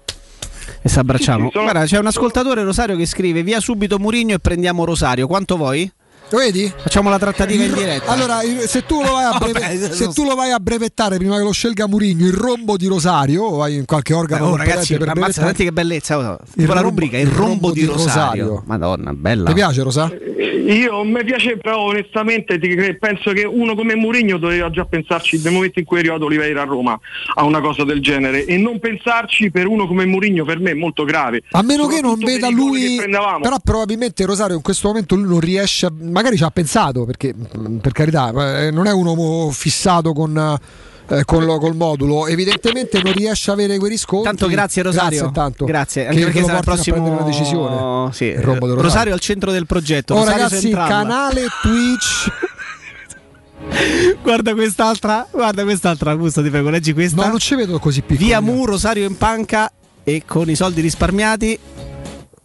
E 0.83 0.89
si 0.89 0.99
abbracciamo. 0.99 1.39
Sì, 1.39 1.47
sì, 1.47 1.53
sono- 1.53 1.65
Guarda, 1.71 1.85
c'è 1.87 1.99
un 1.99 2.07
ascoltatore 2.07 2.63
Rosario 2.63 2.97
che 2.97 3.07
scrive: 3.07 3.43
Via 3.43 3.61
subito 3.61 3.99
Murigno 3.99 4.35
e 4.35 4.39
prendiamo 4.39 4.85
Rosario. 4.85 5.27
Quanto 5.27 5.57
vuoi? 5.57 5.91
Lo 6.31 6.39
vedi? 6.39 6.71
Facciamo 6.77 7.09
la 7.09 7.19
trattativa 7.19 7.65
in 7.65 7.73
diretta. 7.73 8.11
Allora, 8.13 8.41
se 8.67 8.85
tu 8.85 9.03
lo 9.03 9.13
vai 9.13 9.25
a, 9.25 9.37
breve- 9.41 9.61
Vabbè, 9.61 9.93
se 9.95 10.09
tu 10.09 10.25
lo 10.25 10.35
vai 10.35 10.51
a 10.51 10.59
brevettare 10.61 11.17
prima 11.17 11.37
che 11.39 11.43
lo 11.43 11.53
scelga 11.53 11.87
Murigno, 11.87 12.27
il 12.27 12.35
rombo 12.35 12.77
di 12.77 12.87
Rosario, 12.87 13.45
o 13.45 13.57
vai 13.57 13.77
in 13.77 13.85
qualche 13.87 14.13
organo 14.13 14.49
Oh, 14.49 14.57
ragazzi, 14.57 14.97
per 14.97 15.09
ammazza, 15.09 15.15
brevettare- 15.15 15.47
senti 15.47 15.65
che 15.65 15.73
bellezza. 15.73 16.19
oh. 16.19 16.39
Il 16.57 16.67
la 16.67 16.81
rubrica, 16.81 17.17
il 17.19 17.29
rombo, 17.29 17.45
rombo 17.47 17.71
di 17.73 17.81
di 17.81 17.87
Rosario. 17.87 18.43
Rosario. 18.45 18.63
Madonna, 18.67 19.13
bella. 19.15 19.49
Ti 19.49 19.55
piace 19.55 19.83
Rosa? 19.83 20.11
Io 20.69 21.03
mi 21.03 21.25
piace, 21.25 21.57
però 21.57 21.85
onestamente 21.85 22.59
penso 23.01 23.33
che 23.33 23.45
uno 23.45 23.75
come 23.75 23.95
Mourinho 23.95 24.37
doveva 24.37 24.69
già 24.71 24.85
pensarci 24.85 25.41
nel 25.43 25.53
momento 25.55 25.79
in 25.79 25.87
cui 25.87 25.97
è 25.97 26.01
arrivato 26.01 26.27
Oliveira 26.27 26.61
a 26.61 26.65
Roma 26.67 26.99
a 27.37 27.45
una 27.45 27.61
cosa 27.63 27.85
del 27.85 28.03
genere 28.03 28.45
e 28.45 28.59
non 28.59 28.79
pensarci 28.79 29.51
per 29.51 29.67
uno 29.67 29.87
come 29.87 30.05
Mourinho 30.05 30.45
per 30.45 30.59
me 30.61 30.73
è 30.73 30.75
molto 30.75 31.05
grave. 31.05 31.43
A 31.53 31.63
meno 31.63 31.87
che 31.87 32.03
non 32.03 32.19
veda 32.19 32.51
lui, 32.51 32.99
che 32.99 33.09
però 33.09 33.57
probabilmente 33.65 34.27
Rosario 34.27 34.57
in 34.57 34.63
questo 34.63 34.89
momento 34.89 35.15
lui 35.15 35.27
non 35.29 35.41
riesce, 35.41 35.87
a, 35.87 35.93
magari 36.19 36.37
ci 36.37 36.43
ha 36.45 36.51
pensato 36.51 37.05
perché 37.05 37.33
per 37.81 37.93
carità 37.93 38.65
eh, 38.67 38.71
non 38.71 38.87
è 38.87 38.93
un 38.93 39.07
uomo 39.07 39.51
fissato 39.51 40.13
con 40.13 40.37
eh, 40.37 40.87
eh, 41.11 41.25
con 41.25 41.45
lo- 41.45 41.59
col 41.59 41.75
modulo, 41.75 42.27
evidentemente 42.27 43.01
non 43.03 43.13
riesce 43.15 43.51
a 43.51 43.55
avere 43.55 43.79
quei 43.79 43.91
riscontri. 43.91 44.29
Tanto 44.29 44.47
grazie 44.47 44.83
Rosario. 44.83 45.09
Grazie, 45.09 45.27
intanto. 45.27 45.65
Grazie, 45.65 46.03
Che- 46.03 46.09
anche 46.09 46.19
che 46.21 46.25
perché 46.27 46.45
sarà 46.45 46.59
il 46.59 46.65
prossimo 46.65 46.97
prendere 46.97 47.17
una 47.23 47.27
decisione. 47.31 48.13
Sì, 48.13 48.25
Il 48.25 48.37
di 48.37 48.43
Rosario. 48.45 48.75
Rosario. 48.83 49.13
al 49.15 49.21
centro 49.21 49.51
del 49.51 49.65
progetto. 49.67 50.13
Oh 50.15 50.19
Rosario 50.19 50.43
ragazzi, 50.43 50.61
Centrale. 50.61 50.89
canale 50.91 51.47
Twitch. 51.63 52.31
Guarda 54.23 54.55
quest'altra, 54.55 55.27
guarda 55.31 55.63
quest'altra, 55.65 56.11
Augusto, 56.11 56.43
ti 56.43 56.51
prego, 56.51 56.69
leggi 56.71 56.93
questa. 56.93 57.23
No, 57.23 57.29
non 57.29 57.39
ci 57.39 57.55
vedo 57.55 57.79
così 57.79 58.03
piccolo. 58.03 58.27
Via 58.27 58.41
Mu, 58.41 58.65
Rosario 58.67 59.07
in 59.07 59.17
panca 59.17 59.71
e 60.05 60.23
con 60.27 60.49
i 60.51 60.55
soldi 60.55 60.81
risparmiati. 60.81 61.59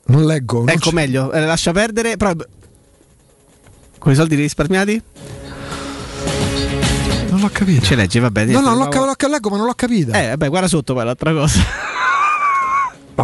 Non 0.06 0.26
leggo. 0.26 0.60
non 0.60 0.70
ecco 0.70 0.90
ci- 0.90 0.96
meglio, 0.96 1.32
eh, 1.32 1.42
lascia 1.46 1.72
perdere. 1.72 2.18
Però... 2.18 2.32
Con 4.04 4.12
i 4.12 4.16
soldi 4.16 4.36
risparmiati? 4.36 5.02
Non 7.30 7.40
l'ho 7.40 7.50
capito. 7.54 7.86
Ce 7.86 7.96
leggi, 7.96 8.20
va 8.20 8.30
bene. 8.30 8.52
No, 8.52 8.60
no, 8.60 8.76
l'ho, 8.76 8.90
l'ho- 8.90 9.28
leggo, 9.30 9.50
ma 9.50 9.56
non 9.56 9.66
l'ho 9.66 9.74
capita. 9.74 10.22
Eh, 10.22 10.28
vabbè, 10.28 10.50
guarda 10.50 10.68
sotto 10.68 10.94
poi 10.94 11.06
l'altra 11.06 11.32
cosa. 11.32 11.62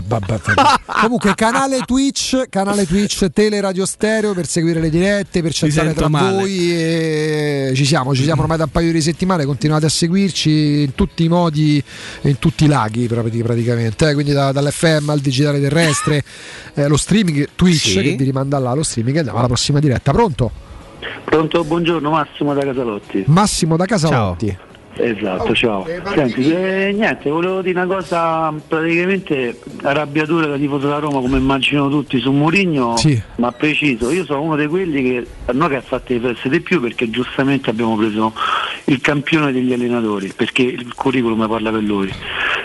Comunque, 1.02 1.34
canale 1.34 1.80
Twitch, 1.86 2.46
canale 2.50 2.86
Twitch, 2.86 3.28
Teleradio 3.34 3.86
Stereo 3.88 4.34
per 4.36 4.46
seguire 4.46 4.80
le 4.80 4.90
dirette, 4.92 5.42
per 5.42 5.52
chattare 5.54 5.94
tra 5.96 6.08
male. 6.08 6.36
voi. 6.38 6.72
E 6.72 7.72
ci 7.76 7.86
siamo, 7.86 8.14
ci 8.14 8.22
siamo 8.24 8.44
ormai 8.44 8.58
da 8.58 8.66
un 8.66 8.70
paio 8.70 8.92
di 8.92 9.02
settimane. 9.02 9.46
Continuate 9.46 9.88
a 9.88 9.90
seguirci 9.90 10.84
in 10.84 10.94
tutti 10.94 11.24
i 11.24 11.28
modi, 11.28 11.84
in 12.22 12.38
tutti 12.38 12.66
i 12.66 12.68
laghi 12.68 13.08
praticamente. 13.08 14.10
eh, 14.10 14.14
Quindi 14.14 14.32
da- 14.32 14.52
dall'FM 14.52 15.10
al 15.10 15.20
digitale 15.22 15.60
terrestre, 15.60 16.24
eh, 16.76 16.88
lo 16.88 16.96
streaming 16.98 17.48
Twitch 17.56 17.88
Sì. 17.90 18.02
che 18.02 18.16
vi 18.16 18.24
rimanda 18.24 18.60
là 18.60 18.74
lo 18.74 18.84
streaming. 18.84 19.16
e 19.16 19.20
Andiamo 19.20 19.40
alla 19.40 19.48
prossima 19.48 19.80
diretta. 19.80 20.12
Pronto? 20.12 20.52
Pronto, 21.24 21.64
buongiorno 21.64 22.10
Massimo 22.10 22.54
da 22.54 22.62
Casalotti. 22.62 23.24
Massimo 23.28 23.78
da 23.78 23.86
Casalotti. 23.86 24.58
Esatto, 25.02 25.54
ciao. 25.56 25.86
Senti, 26.14 26.52
eh, 26.52 26.92
niente, 26.94 27.30
volevo 27.30 27.62
dire 27.62 27.82
una 27.82 27.96
cosa, 27.96 28.54
praticamente 28.68 29.58
arrabbiatura 29.84 30.48
da 30.48 30.58
tifoso 30.58 30.90
da 30.90 31.00
Roma, 31.00 31.22
come 31.22 31.38
immagino 31.38 31.90
tutti, 31.90 32.20
su 32.20 32.32
Mourinho, 32.32 32.98
Sì. 32.98 33.20
ma 33.38 33.52
preciso, 33.54 34.12
io 34.12 34.26
sono 34.26 34.42
uno 34.42 34.56
di 34.58 34.68
quelli 34.68 35.02
che 35.02 35.28
a 35.46 35.52
noi 35.54 35.70
che 35.70 35.76
ha 35.78 35.82
fatto 35.82 36.14
i 36.14 36.20
prezzi 36.20 36.50
di 36.50 36.60
più 36.60 36.82
perché 36.82 37.10
giustamente 37.10 37.70
abbiamo 37.70 37.96
preso 37.96 38.34
il 38.86 39.00
campione 39.00 39.52
degli 39.54 39.72
allenatori, 39.72 40.34
perché 40.36 40.64
il 40.64 40.94
curriculum 40.94 41.48
parla 41.48 41.72
per 41.72 41.82
lui. 41.82 42.12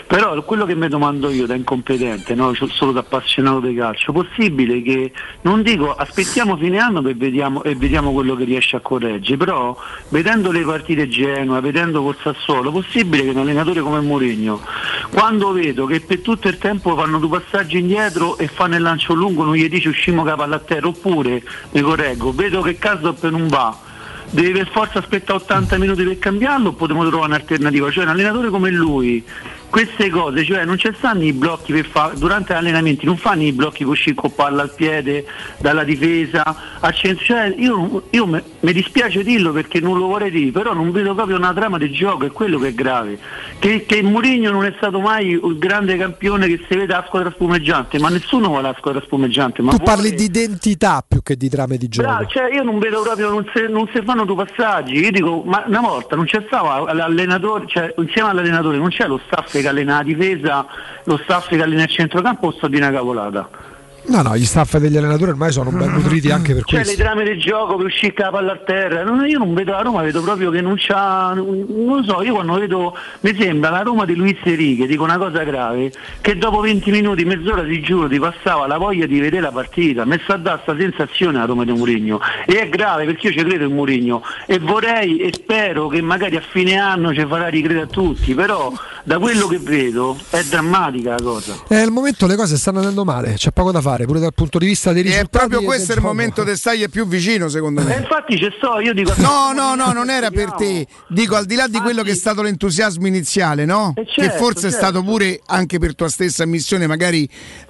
Però 0.07 0.43
quello 0.43 0.65
che 0.65 0.75
mi 0.75 0.87
domando 0.87 1.31
io 1.31 1.47
da 1.47 1.55
incompetente, 1.55 2.35
no? 2.35 2.53
Solo 2.53 2.91
da 2.91 2.99
appassionato 2.99 3.61
di 3.61 3.73
calcio, 3.73 4.11
possibile 4.11 4.81
che 4.83 5.11
non 5.41 5.63
dico 5.63 5.95
aspettiamo 5.95 6.57
fine 6.57 6.77
anno 6.77 7.01
per 7.01 7.15
vediamo, 7.15 7.63
e 7.63 7.75
vediamo 7.75 8.11
quello 8.11 8.35
che 8.35 8.43
riesce 8.43 8.75
a 8.75 8.81
correggere, 8.81 9.37
però 9.37 9.75
vedendo 10.09 10.51
le 10.51 10.61
partite 10.61 11.07
Genoa, 11.07 11.59
vedendo 11.59 12.03
col 12.03 12.15
Sassuolo, 12.25 12.71
possibile 12.71 13.21
che 13.21 13.29
un 13.29 13.37
allenatore 13.37 13.81
come 13.81 13.99
Mourinho, 13.99 14.59
quando 15.11 15.51
vedo 15.51 15.85
che 15.85 15.99
per 15.99 16.21
tutto 16.21 16.47
il 16.47 16.57
tempo 16.57 16.95
fanno 16.95 17.19
due 17.19 17.39
passaggi 17.39 17.77
indietro 17.77 18.39
e 18.39 18.47
fanno 18.47 18.75
il 18.75 18.81
lancio 18.81 19.13
lungo, 19.13 19.43
non 19.43 19.53
gli 19.53 19.69
dice 19.69 19.89
uscimo 19.89 20.23
capo 20.23 20.41
alla 20.41 20.57
terra, 20.57 20.87
oppure 20.87 21.43
mi 21.69 21.81
correggo, 21.81 22.33
vedo 22.33 22.61
che 22.61 22.79
caso 22.79 23.15
non 23.29 23.47
va. 23.47 23.77
Deve 24.31 24.63
per 24.63 24.69
forza 24.71 24.97
aspettare 24.97 25.37
80 25.37 25.77
minuti 25.77 26.03
per 26.03 26.17
cambiarlo 26.17 26.69
o 26.69 26.73
potremmo 26.73 27.07
trovare 27.07 27.27
un'alternativa? 27.27 27.91
Cioè 27.91 28.05
un 28.05 28.09
allenatore 28.09 28.49
come 28.49 28.71
lui, 28.71 29.23
queste 29.75 30.09
cose, 30.09 30.45
cioè 30.45 30.63
non 30.63 30.77
ci 30.77 30.89
stanno 30.95 31.23
i 31.23 31.33
blocchi 31.33 31.73
per 31.73 31.85
fa- 31.85 32.13
durante 32.15 32.53
gli 32.53 32.55
allenamenti, 32.55 33.05
non 33.05 33.17
fanno 33.17 33.43
i 33.43 33.51
blocchi 33.51 33.83
con 33.83 33.93
con 34.15 34.33
palla 34.33 34.61
al 34.61 34.73
piede, 34.73 35.25
dalla 35.57 35.83
difesa 35.83 36.77
al 36.79 36.93
centro, 36.95 37.25
cioè 37.25 37.53
io, 37.57 38.03
io 38.11 38.25
me- 38.25 38.41
mi 38.61 38.71
dispiace 38.71 39.21
dirlo 39.21 39.51
perché 39.51 39.81
non 39.81 39.97
lo 39.97 40.07
vorrei 40.07 40.31
dire, 40.31 40.51
però 40.51 40.73
non 40.73 40.91
vedo 40.91 41.13
proprio 41.13 41.35
una 41.35 41.51
trama 41.53 41.77
di 41.77 41.91
gioco, 41.91 42.23
è 42.23 42.31
quello 42.31 42.57
che 42.57 42.69
è 42.69 42.73
grave. 42.73 43.19
Che, 43.59 43.85
che 43.85 44.01
Mourinho 44.01 44.49
non 44.49 44.63
è 44.63 44.73
stato 44.77 45.01
mai 45.01 45.31
il 45.31 45.57
grande 45.57 45.97
campione 45.97 46.47
che 46.47 46.63
si 46.69 46.77
vede 46.77 46.93
alla 46.93 47.03
squadra 47.05 47.31
spumeggiante, 47.31 47.99
ma 47.99 48.07
nessuno 48.07 48.47
vuole 48.47 48.61
la 48.69 48.75
squadra 48.77 49.01
spumeggiante. 49.01 49.61
Tu 49.61 49.77
parli 49.83 50.13
di 50.13 50.23
identità 50.23 51.03
più 51.05 51.21
che 51.21 51.35
di 51.35 51.49
trame 51.49 51.75
di 51.75 51.89
gioco. 51.89 52.25
Cioè 52.27 52.53
io 52.53 52.63
non 52.63 52.79
vedo 52.79 53.01
proprio, 53.01 53.29
non 53.29 53.45
si, 53.53 53.65
non 53.67 53.89
si 53.93 54.01
fanno 54.05 54.23
due 54.23 54.45
passaggi, 54.45 54.93
io 54.93 55.11
dico, 55.11 55.43
ma 55.45 55.65
una 55.67 55.81
volta 55.81 56.15
non 56.15 56.23
c'è 56.23 56.41
stato 56.47 56.85
l'allenatore, 56.93 57.65
cioè 57.67 57.93
insieme 57.97 58.29
all'allenatore 58.29 58.77
non 58.77 58.87
c'è 58.87 59.05
lo 59.05 59.19
staff 59.25 59.63
che 59.65 59.67
allena 59.67 59.97
la 59.97 60.03
difesa, 60.03 60.65
lo 61.05 61.17
staff 61.17 61.47
che 61.47 61.61
allena 61.61 61.83
il 61.83 61.89
centrocampo 61.89 62.47
o 62.47 62.51
sto 62.51 62.67
di 62.67 62.77
una 62.77 62.91
cavolata? 62.91 63.73
No, 64.07 64.21
no, 64.21 64.37
gli 64.37 64.45
staff 64.45 64.77
degli 64.77 64.95
allenatori 64.97 65.31
ormai 65.31 65.51
sono 65.51 65.71
ben 65.71 65.91
nutriti 65.91 66.29
anche 66.31 66.53
per 66.53 66.63
Cioè 66.65 66.81
questo. 66.81 66.97
le 66.97 67.03
trame 67.03 67.23
del 67.23 67.39
gioco 67.39 67.75
per 67.75 67.85
uscire 67.87 68.13
la 68.17 68.29
palla 68.29 68.51
a 68.53 68.57
terra, 68.57 69.03
Non- 69.03 69.25
io 69.27 69.39
non 69.39 69.53
vedo 69.53 69.71
la 69.71 69.81
Roma, 69.81 70.01
vedo 70.03 70.21
proprio 70.21 70.51
che 70.51 70.61
non 70.61 70.75
c'ha, 70.77 71.33
non 71.33 72.03
so, 72.05 72.21
io 72.21 72.33
quando 72.35 72.53
vedo, 72.59 72.95
mi 73.21 73.35
sembra 73.37 73.69
la 73.71 73.81
Roma 73.81 74.05
di 74.05 74.15
Luis 74.15 74.37
Enrique, 74.43 74.85
dico 74.87 75.03
una 75.03 75.17
cosa 75.17 75.43
grave, 75.43 75.91
che 76.21 76.37
dopo 76.37 76.59
20 76.59 76.91
minuti, 76.91 77.25
mezz'ora 77.25 77.63
ti 77.63 77.81
giuro, 77.81 78.07
ti 78.07 78.19
passava 78.19 78.67
la 78.67 78.77
voglia 78.77 79.05
di 79.05 79.19
vedere 79.19 79.41
la 79.41 79.51
partita, 79.51 80.05
mi 80.05 80.19
sta 80.23 80.35
a 80.35 80.37
dare 80.37 80.61
questa 80.63 80.81
sensazione 80.81 81.37
la 81.39 81.45
Roma 81.45 81.63
di 81.63 81.71
Mourinho. 81.71 82.19
E 82.45 82.59
è 82.61 82.69
grave 82.69 83.05
perché 83.05 83.27
io 83.27 83.33
ci 83.33 83.43
credo 83.43 83.65
in 83.65 83.73
Mourinho. 83.73 84.21
E 84.45 84.59
vorrei 84.59 85.17
e 85.17 85.31
spero 85.33 85.87
che 85.87 86.01
magari 86.01 86.35
a 86.35 86.41
fine 86.47 86.77
anno 86.77 87.13
ci 87.13 87.25
farà 87.27 87.47
ricredere 87.47 87.85
a 87.85 87.87
tutti, 87.87 88.33
però 88.35 88.71
da 89.03 89.17
quello 89.19 89.47
che 89.47 89.57
vedo 89.59 90.17
è 90.29 90.43
drammatica 90.43 91.11
la 91.11 91.21
cosa. 91.21 91.55
Eh, 91.69 91.77
al 91.79 91.91
momento 91.91 92.27
le 92.27 92.35
cose 92.35 92.57
stanno 92.57 92.77
andando 92.79 93.03
male, 93.03 93.33
c'è 93.35 93.51
poco 93.51 93.71
da 93.71 93.81
fare, 93.81 93.94
pure 94.03 94.19
dal 94.19 94.33
punto 94.33 94.57
di 94.57 94.65
vista 94.65 94.91
dei 94.91 95.03
E 95.03 95.05
risultati. 95.05 95.35
è 95.35 95.39
proprio 95.39 95.61
questo 95.61 95.87
del 95.87 95.95
il 95.95 96.01
gioco. 96.01 96.13
momento 96.13 96.43
che 96.43 96.55
stai 96.57 96.83
è 96.83 96.89
più 96.89 97.07
vicino, 97.07 97.47
secondo 97.47 97.79
E 97.79 97.83
me. 97.85 97.95
infatti 98.01 98.37
ci 98.37 98.51
sto, 98.57 98.81
io 98.81 98.93
dico 98.93 99.13
No, 99.17 99.53
no, 99.53 99.75
no, 99.75 99.93
non 99.93 100.09
era 100.09 100.29
per 100.31 100.51
te. 100.51 100.85
Dico, 101.07 101.35
al 101.35 101.45
di 101.45 101.55
là 101.55 101.67
di 101.67 101.79
quello 101.79 102.03
che 102.03 102.11
è 102.11 102.15
stato 102.15 102.41
l'entusiasmo 102.41 103.07
iniziale, 103.07 103.63
no? 103.63 103.93
che 103.95 104.05
certo, 104.05 104.37
forse 104.37 104.67
è 104.67 104.71
certo. 104.71 104.77
stato 104.77 105.03
pure 105.03 105.39
anche 105.45 105.79
per 105.79 105.95
tua 105.95 106.09
stessa 106.09 106.43
ammissione, 106.43 106.87
magari 106.87 107.27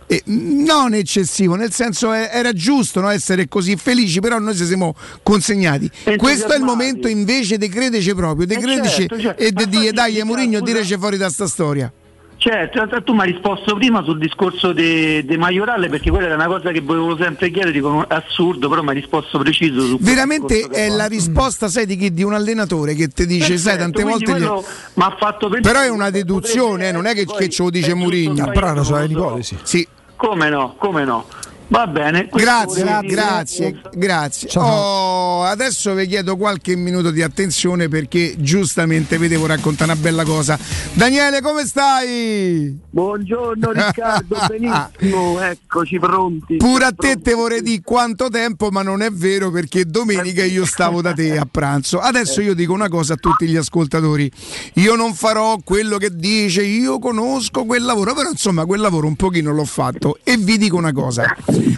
eh, 0.07 0.21
non 0.25 0.93
eccessivo, 0.93 1.55
nel 1.55 1.71
senso 1.71 2.13
eh, 2.13 2.29
era 2.31 2.51
giusto 2.53 3.01
no, 3.01 3.09
essere 3.09 3.47
così 3.47 3.75
felici, 3.75 4.19
però 4.19 4.39
noi 4.39 4.55
ci 4.55 4.65
siamo 4.65 4.95
consegnati. 5.23 5.89
Questo 6.17 6.53
è 6.53 6.57
il 6.57 6.63
momento 6.63 7.07
invece 7.07 7.57
di 7.57 7.67
credece 7.69 8.13
proprio, 8.15 8.45
di 8.45 8.55
crederci 8.55 9.07
certo, 9.07 9.19
certo. 9.19 9.41
e 9.43 9.51
di 9.51 9.67
dire 9.67 9.91
dai, 9.91 10.13
dica, 10.13 10.25
Mourinho, 10.25 10.61
direci 10.61 10.95
fuori 10.97 11.17
da 11.17 11.29
sta 11.29 11.47
storia. 11.47 11.91
Certo, 12.37 13.01
tu 13.03 13.13
mi 13.13 13.21
hai 13.21 13.31
risposto 13.31 13.75
prima 13.75 14.03
sul 14.03 14.19
discorso 14.19 14.71
di 14.73 15.25
Maiorale 15.37 15.89
perché 15.89 16.09
quella 16.09 16.27
era 16.27 16.35
una 16.35 16.47
cosa 16.47 16.71
che 16.71 16.81
volevo 16.81 17.17
sempre 17.17 17.49
chiedere, 17.49 17.71
dico 17.71 18.07
è 18.07 18.13
assurdo, 18.13 18.69
però 18.69 18.83
mi 18.83 18.89
hai 18.89 18.95
risposto 18.95 19.39
preciso 19.39 19.81
su 19.81 19.97
Veramente 19.99 20.67
è 20.69 20.89
la 20.89 21.05
risposta, 21.05 21.67
sai 21.69 21.85
di 21.85 21.95
chi? 21.95 22.13
Di 22.13 22.23
un 22.23 22.33
allenatore 22.33 22.93
che 22.93 23.07
ti 23.07 23.25
dice, 23.25 23.57
sai, 23.57 23.77
tante 23.77 24.03
volte. 24.03 24.37
gli- 24.37 24.43
ha 24.43 25.15
fatto 25.17 25.49
Però 25.49 25.81
è 25.81 25.89
una 25.89 26.09
deduzione, 26.09 26.89
eh, 26.89 26.91
non 26.91 27.05
è 27.05 27.13
che, 27.13 27.25
che 27.25 27.49
ce 27.49 27.63
lo 27.63 27.69
dice 27.69 27.93
Mourinho. 27.93 28.51
Però 28.51 28.83
sono 28.83 28.99
le 28.99 29.05
ipotesi. 29.05 29.57
Sì. 29.63 29.87
Come 30.15 30.49
no, 30.49 30.75
come 30.77 31.03
no. 31.03 31.25
Va 31.67 31.87
bene. 31.87 32.27
questo 32.27 32.47
Grazie, 32.47 32.83
dire. 33.01 33.07
grazie, 33.07 33.81
grazie. 33.93 34.49
Oh, 34.55 35.43
adesso 35.43 35.93
vi 35.95 36.05
chiedo 36.05 36.37
qualche 36.37 36.75
minuto 36.75 37.09
di 37.09 37.23
attenzione 37.23 37.87
perché 37.87 38.35
giustamente 38.37 39.17
vi 39.17 39.27
devo 39.27 39.47
raccontare 39.47 39.91
una 39.91 39.99
bella 39.99 40.23
cosa. 40.23 40.59
Daniele, 40.93 41.41
come 41.41 41.65
stai? 41.65 42.77
Buongiorno 42.87 43.71
Riccardo, 43.71 44.37
benissimo, 44.47 45.41
eccoci 45.41 45.97
pronti. 45.97 46.57
Pure 46.57 46.85
a 46.85 46.93
te 46.95 47.19
te 47.19 47.33
vorrei 47.33 47.63
dire 47.63 47.81
quanto 47.83 48.29
tempo, 48.29 48.69
ma 48.69 48.83
non 48.83 49.01
è 49.01 49.09
vero 49.09 49.49
perché 49.49 49.85
domenica 49.85 50.43
io 50.43 50.65
stavo 50.65 51.01
da 51.01 51.13
te 51.13 51.35
a 51.35 51.47
pranzo. 51.49 51.99
Adesso 51.99 52.41
io 52.41 52.53
dico 52.53 52.73
una 52.73 52.89
cosa 52.89 53.13
a 53.13 53.17
tutti 53.17 53.47
gli 53.47 53.55
ascoltatori. 53.55 54.31
Io 54.75 54.95
non 54.95 55.15
farò 55.15 55.57
quello 55.63 55.97
che 55.97 56.11
dice, 56.15 56.63
io 56.63 56.99
conosco 56.99 57.65
quel 57.65 57.83
lavoro, 57.83 58.13
però 58.13 58.29
insomma 58.29 58.65
quel 58.65 58.81
lavoro 58.81 59.07
un 59.07 59.15
pochino 59.15 59.51
l'ho 59.51 59.65
fatto 59.65 60.19
e 60.23 60.37
vi 60.37 60.59
dico 60.59 60.77
una 60.77 60.93
cosa. 60.93 61.35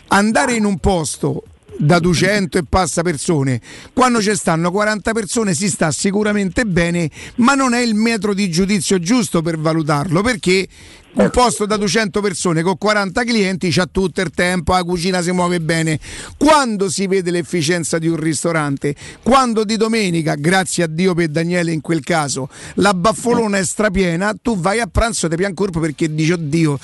Andare 0.07 0.53
in 0.53 0.65
un 0.65 0.77
posto 0.77 1.43
da 1.77 1.99
200 1.99 2.57
e 2.57 2.63
passa 2.67 3.01
persone, 3.03 3.61
quando 3.93 4.21
ci 4.21 4.35
stanno 4.35 4.71
40 4.71 5.11
persone 5.13 5.53
si 5.53 5.69
sta 5.69 5.91
sicuramente 5.91 6.65
bene, 6.65 7.09
ma 7.35 7.53
non 7.53 7.73
è 7.73 7.79
il 7.81 7.93
metro 7.93 8.33
di 8.33 8.49
giudizio 8.49 8.99
giusto 8.99 9.41
per 9.41 9.59
valutarlo, 9.59 10.21
perché 10.21 10.67
un 11.13 11.29
posto 11.31 11.65
da 11.65 11.77
200 11.77 12.21
persone 12.21 12.61
con 12.61 12.77
40 12.77 13.23
clienti 13.23 13.71
c'ha 13.71 13.87
tutto 13.87 14.21
il 14.21 14.29
tempo, 14.31 14.73
la 14.73 14.83
cucina 14.83 15.21
si 15.21 15.31
muove 15.31 15.59
bene. 15.59 15.99
Quando 16.37 16.89
si 16.89 17.07
vede 17.07 17.31
l'efficienza 17.31 17.97
di 17.97 18.07
un 18.07 18.17
ristorante, 18.17 18.93
quando 19.23 19.63
di 19.63 19.77
domenica, 19.77 20.35
grazie 20.35 20.83
a 20.83 20.87
Dio 20.87 21.15
per 21.15 21.29
Daniele 21.29 21.71
in 21.71 21.81
quel 21.81 22.03
caso, 22.03 22.49
la 22.75 22.93
baffolona 22.93 23.57
è 23.57 23.63
strapiena, 23.63 24.35
tu 24.39 24.59
vai 24.59 24.79
a 24.79 24.87
pranzo 24.87 25.25
e 25.25 25.29
ti 25.29 25.35
pian 25.35 25.55
corpo 25.55 25.79
perché 25.79 26.13
dici 26.13 26.31
oddio, 26.31 26.77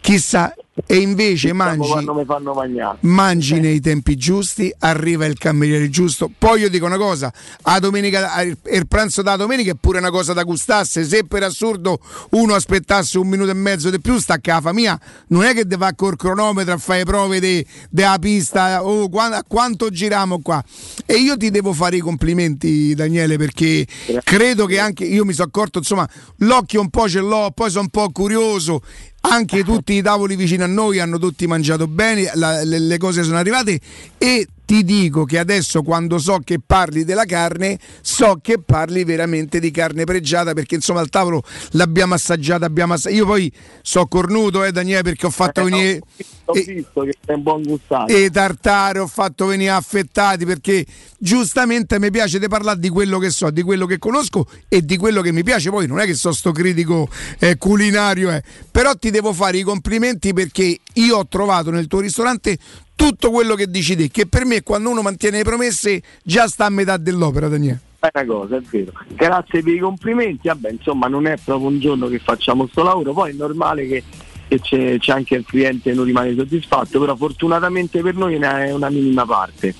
chissà 0.00 0.54
e 0.86 0.96
invece 0.96 1.52
Diciamo 1.52 1.64
mangi 1.64 3.00
mangi 3.00 3.60
nei 3.60 3.80
tempi 3.80 4.16
giusti, 4.16 4.72
arriva 4.78 5.26
il 5.26 5.36
cameriere 5.36 5.90
giusto. 5.90 6.30
Poi 6.36 6.60
io 6.60 6.70
dico 6.70 6.86
una 6.86 6.96
cosa: 6.96 7.30
a 7.62 7.78
domenica, 7.78 8.40
il 8.42 8.86
pranzo 8.88 9.20
da 9.20 9.36
domenica 9.36 9.72
è 9.72 9.76
pure 9.78 9.98
una 9.98 10.10
cosa 10.10 10.32
da 10.32 10.44
gustasse. 10.44 11.04
Se 11.04 11.24
per 11.26 11.42
assurdo 11.42 11.98
uno 12.30 12.54
aspettasse 12.54 13.18
un 13.18 13.28
minuto 13.28 13.50
e 13.50 13.54
mezzo 13.54 13.90
di 13.90 14.00
più, 14.00 14.18
stacca 14.18 14.54
la 14.54 14.60
famiglia, 14.62 15.00
non 15.28 15.42
è 15.42 15.52
che 15.52 15.66
deve 15.66 15.80
va 15.82 15.92
col 15.94 16.16
cronometro 16.16 16.74
a 16.74 16.78
fare 16.78 17.02
prove 17.04 17.66
della 17.90 18.18
pista. 18.20 18.84
Oh, 18.84 19.10
a 19.14 19.44
quanto 19.46 19.90
giriamo 19.90 20.40
qua? 20.40 20.62
E 21.04 21.16
io 21.16 21.36
ti 21.36 21.50
devo 21.50 21.72
fare 21.72 21.96
i 21.96 22.00
complimenti, 22.00 22.94
Daniele, 22.94 23.36
perché 23.36 23.86
credo 24.22 24.66
che 24.66 24.78
anche 24.78 25.04
io 25.04 25.24
mi 25.24 25.32
sono 25.32 25.48
accorto, 25.48 25.78
insomma, 25.78 26.08
l'occhio 26.38 26.80
un 26.80 26.88
po' 26.88 27.08
ce 27.08 27.20
l'ho, 27.20 27.50
poi 27.54 27.68
sono 27.68 27.82
un 27.82 27.88
po' 27.90 28.10
curioso. 28.10 28.80
Anche 29.22 29.62
tutti 29.64 29.94
i 29.94 30.02
tavoli 30.02 30.36
vicino 30.36 30.64
a 30.64 30.68
noi 30.68 30.98
hanno 31.00 31.18
tutti 31.18 31.46
mangiato 31.46 31.86
bene, 31.86 32.30
la- 32.34 32.62
le, 32.64 32.78
le 32.78 32.98
cose 32.98 33.22
sono 33.22 33.38
arrivate 33.38 33.80
e 34.18 34.46
ti 34.72 34.84
dico 34.84 35.26
che 35.26 35.38
adesso 35.38 35.82
quando 35.82 36.18
so 36.18 36.38
che 36.42 36.58
parli 36.58 37.04
della 37.04 37.26
carne, 37.26 37.78
so 38.00 38.38
che 38.40 38.58
parli 38.58 39.04
veramente 39.04 39.60
di 39.60 39.70
carne 39.70 40.04
pregiata 40.04 40.54
perché 40.54 40.76
insomma 40.76 41.00
al 41.00 41.10
tavolo 41.10 41.42
l'abbiamo 41.72 42.14
assaggiata, 42.14 42.64
abbiamo 42.64 42.94
assa- 42.94 43.10
io 43.10 43.26
poi 43.26 43.52
so 43.82 44.06
cornuto 44.06 44.64
eh 44.64 44.72
Daniele 44.72 45.02
perché 45.02 45.26
ho 45.26 45.30
fatto 45.30 45.64
venire 45.64 46.00
Ho 46.46 46.54
visto 46.54 47.02
che 47.02 47.14
sei 47.22 47.36
un 47.36 47.42
buon 47.42 47.62
gustato. 47.64 48.10
e 48.10 48.30
tartare, 48.30 48.98
ho 49.00 49.06
fatto 49.06 49.44
venire 49.44 49.72
affettati 49.72 50.46
perché 50.46 50.86
giustamente 51.18 51.98
mi 51.98 52.10
piace 52.10 52.38
di 52.38 52.48
parlare 52.48 52.78
di 52.78 52.88
quello 52.88 53.18
che 53.18 53.28
so, 53.28 53.50
di 53.50 53.60
quello 53.60 53.84
che 53.84 53.98
conosco 53.98 54.46
e 54.68 54.82
di 54.82 54.96
quello 54.96 55.20
che 55.20 55.32
mi 55.32 55.42
piace. 55.42 55.68
Poi 55.68 55.86
non 55.86 56.00
è 56.00 56.06
che 56.06 56.14
so 56.14 56.32
sto 56.32 56.50
critico 56.50 57.10
eh, 57.38 57.58
culinario, 57.58 58.30
eh. 58.30 58.42
però 58.70 58.94
ti 58.94 59.10
devo 59.10 59.34
fare 59.34 59.58
i 59.58 59.62
complimenti 59.62 60.32
perché 60.32 60.78
io 60.94 61.18
ho 61.18 61.26
trovato 61.28 61.70
nel 61.70 61.88
tuo 61.88 62.00
ristorante 62.00 62.56
tutto 62.94 63.30
quello 63.30 63.54
che 63.54 63.70
dici 63.70 63.96
te, 63.96 64.08
che 64.08 64.26
per 64.26 64.44
me 64.44 64.62
quando 64.62 64.90
uno 64.90 65.02
mantiene 65.02 65.38
le 65.38 65.44
promesse 65.44 66.02
già 66.22 66.46
sta 66.48 66.66
a 66.66 66.70
metà 66.70 66.96
dell'opera, 66.96 67.48
Daniele. 67.48 67.80
È 67.98 68.10
una 68.12 68.24
cosa, 68.24 68.56
è 68.56 68.60
vero. 68.60 68.92
Grazie 69.08 69.62
per 69.62 69.74
i 69.74 69.78
complimenti. 69.78 70.48
Vabbè, 70.48 70.70
insomma, 70.70 71.06
non 71.06 71.26
è 71.26 71.36
proprio 71.42 71.68
un 71.68 71.78
giorno 71.78 72.08
che 72.08 72.18
facciamo 72.18 72.66
sto 72.66 72.82
lavoro, 72.82 73.12
poi 73.12 73.30
è 73.30 73.34
normale 73.34 73.86
che, 73.86 74.02
che 74.48 74.60
c'è, 74.60 74.98
c'è 74.98 75.12
anche 75.12 75.36
il 75.36 75.44
cliente 75.46 75.90
che 75.90 75.96
non 75.96 76.04
rimane 76.04 76.34
soddisfatto, 76.34 76.98
però 76.98 77.14
fortunatamente 77.14 78.00
per 78.00 78.14
noi 78.14 78.38
ne 78.38 78.66
è 78.66 78.72
una 78.72 78.90
minima 78.90 79.24
parte 79.24 79.74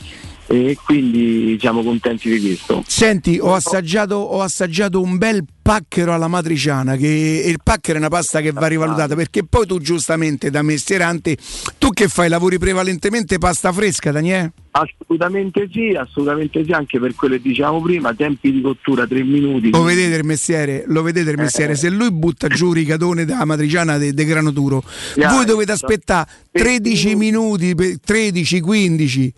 e 0.47 0.77
quindi 0.85 1.57
siamo 1.59 1.83
contenti 1.83 2.29
di 2.29 2.41
questo. 2.41 2.83
Senti, 2.87 3.39
ho 3.41 3.55
assaggiato, 3.55 4.17
ho 4.17 4.43
assaggiato 4.43 5.01
un 5.01 5.17
bel 5.17 5.45
pacchero 5.63 6.13
alla 6.13 6.29
matriciana, 6.29 6.97
che 6.97 7.45
il 7.47 7.61
pacchero 7.63 7.97
è 7.97 8.01
una 8.01 8.11
pasta 8.11 8.41
che 8.41 8.51
va 8.51 8.67
rivalutata, 8.67 9.15
perché 9.15 9.45
poi 9.45 9.67
tu 9.67 9.79
giustamente 9.79 10.51
da 10.51 10.63
mestierante, 10.63 11.37
tu 11.79 11.91
che 11.91 12.09
fai? 12.09 12.29
Lavori 12.29 12.59
prevalentemente 12.59 13.39
pasta 13.39 13.73
fresca, 13.73 14.11
Daniele? 14.11 14.53
Assolutamente 14.75 15.69
sì, 15.71 15.91
assolutamente 15.91 16.65
sì, 16.65 16.73
anche 16.73 16.99
per 16.99 17.15
quello 17.15 17.35
che 17.35 17.43
dicevamo 17.43 17.83
prima, 17.83 18.15
tempi 18.15 18.51
di 18.51 18.63
cottura 18.63 19.07
3 19.07 19.23
minuti. 19.23 19.71
Lo 19.71 19.83
vedete 19.83 20.17
il 20.17 20.25
mestiere, 20.25 20.85
lo 20.87 21.03
vedete 21.03 21.31
il 21.31 21.37
mestiere. 21.37 21.73
Eh. 21.75 21.77
Se 21.77 21.91
lui 21.91 22.11
butta 22.11 22.49
giù 22.49 22.73
i 22.73 22.87
catone 22.87 23.27
della 23.27 23.45
matriciana 23.45 23.99
de, 23.99 24.15
de 24.15 24.25
grano 24.25 24.51
duro, 24.51 24.83
Yeah, 25.15 25.31
voi 25.31 25.45
dovete 25.45 25.73
aspettare 25.73 26.27
13 26.51 27.15
minuti, 27.17 27.75
pe- 27.75 27.99
13, 28.03 28.61
15 28.61 29.35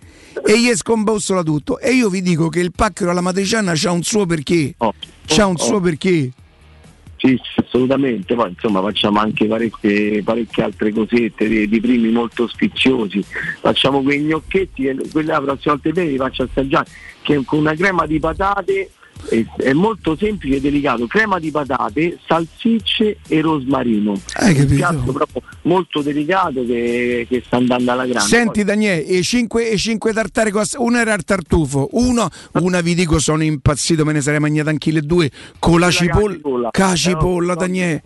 e 0.46 0.60
gli 0.60 0.72
scombussola 0.72 1.42
tutto. 1.42 1.80
E 1.80 1.92
io 1.92 2.08
vi 2.08 2.22
dico 2.22 2.48
che 2.48 2.60
il 2.60 2.70
pacchero 2.70 3.10
alla 3.10 3.20
matriciana 3.20 3.72
c'ha 3.74 3.90
un 3.90 4.02
suo 4.04 4.26
perché. 4.26 4.76
C'ha 5.26 5.46
un 5.46 5.56
suo 5.56 5.80
perché. 5.80 6.30
Sì, 7.16 7.40
assolutamente, 7.56 8.34
poi 8.34 8.50
insomma 8.50 8.82
facciamo 8.82 9.18
anche 9.18 9.46
parecchie, 9.46 10.22
parecchie 10.22 10.62
altre 10.62 10.92
cosette 10.92 11.48
di, 11.48 11.66
di 11.66 11.80
primi 11.80 12.10
molto 12.10 12.46
sfiziosi, 12.46 13.24
facciamo 13.60 14.02
quei 14.02 14.20
gnocchetti, 14.20 14.86
e 14.86 14.96
quelli 15.10 15.28
la 15.28 15.40
prossima 15.40 15.74
volta 15.74 15.90
te 15.90 16.04
li 16.04 16.16
faccio 16.18 16.42
assaggiare, 16.42 16.86
che 17.22 17.42
con 17.46 17.60
una 17.60 17.74
crema 17.74 18.04
di 18.04 18.20
patate 18.20 18.90
è, 19.28 19.72
molto 19.72 20.16
semplice 20.16 20.56
e 20.56 20.60
delicato, 20.60 21.06
crema 21.06 21.38
di 21.38 21.50
patate, 21.50 22.18
salsicce 22.26 23.18
e 23.26 23.40
rosmarino. 23.40 24.20
Hai 24.34 24.50
Un 24.50 24.56
capito? 24.56 24.74
piatto 24.74 25.12
proprio 25.12 25.42
molto 25.62 26.02
delicato 26.02 26.64
che, 26.64 27.26
che 27.28 27.42
sta 27.44 27.56
andando 27.56 27.90
alla 27.92 28.06
grande. 28.06 28.28
Senti 28.28 28.64
Daniele, 28.64 29.04
e 29.06 29.22
5 29.22 29.70
e 29.70 29.76
cinque 29.76 30.12
tartare 30.12 30.50
cost- 30.50 30.76
una 30.78 31.00
era 31.00 31.14
il 31.14 31.24
tartufo, 31.24 31.88
uno, 31.92 32.28
una 32.54 32.80
vi 32.80 32.94
dico 32.94 33.18
sono 33.18 33.42
impazzito, 33.42 34.04
me 34.04 34.12
ne 34.12 34.20
sarei 34.20 34.40
mangiata 34.40 34.70
anche 34.70 34.90
le 34.92 35.00
due 35.02 35.30
con 35.58 35.80
la 35.80 35.90
cipolla. 35.90 36.68
Ca 36.70 36.94
cipolla, 36.94 37.54
Daniele. 37.54 38.02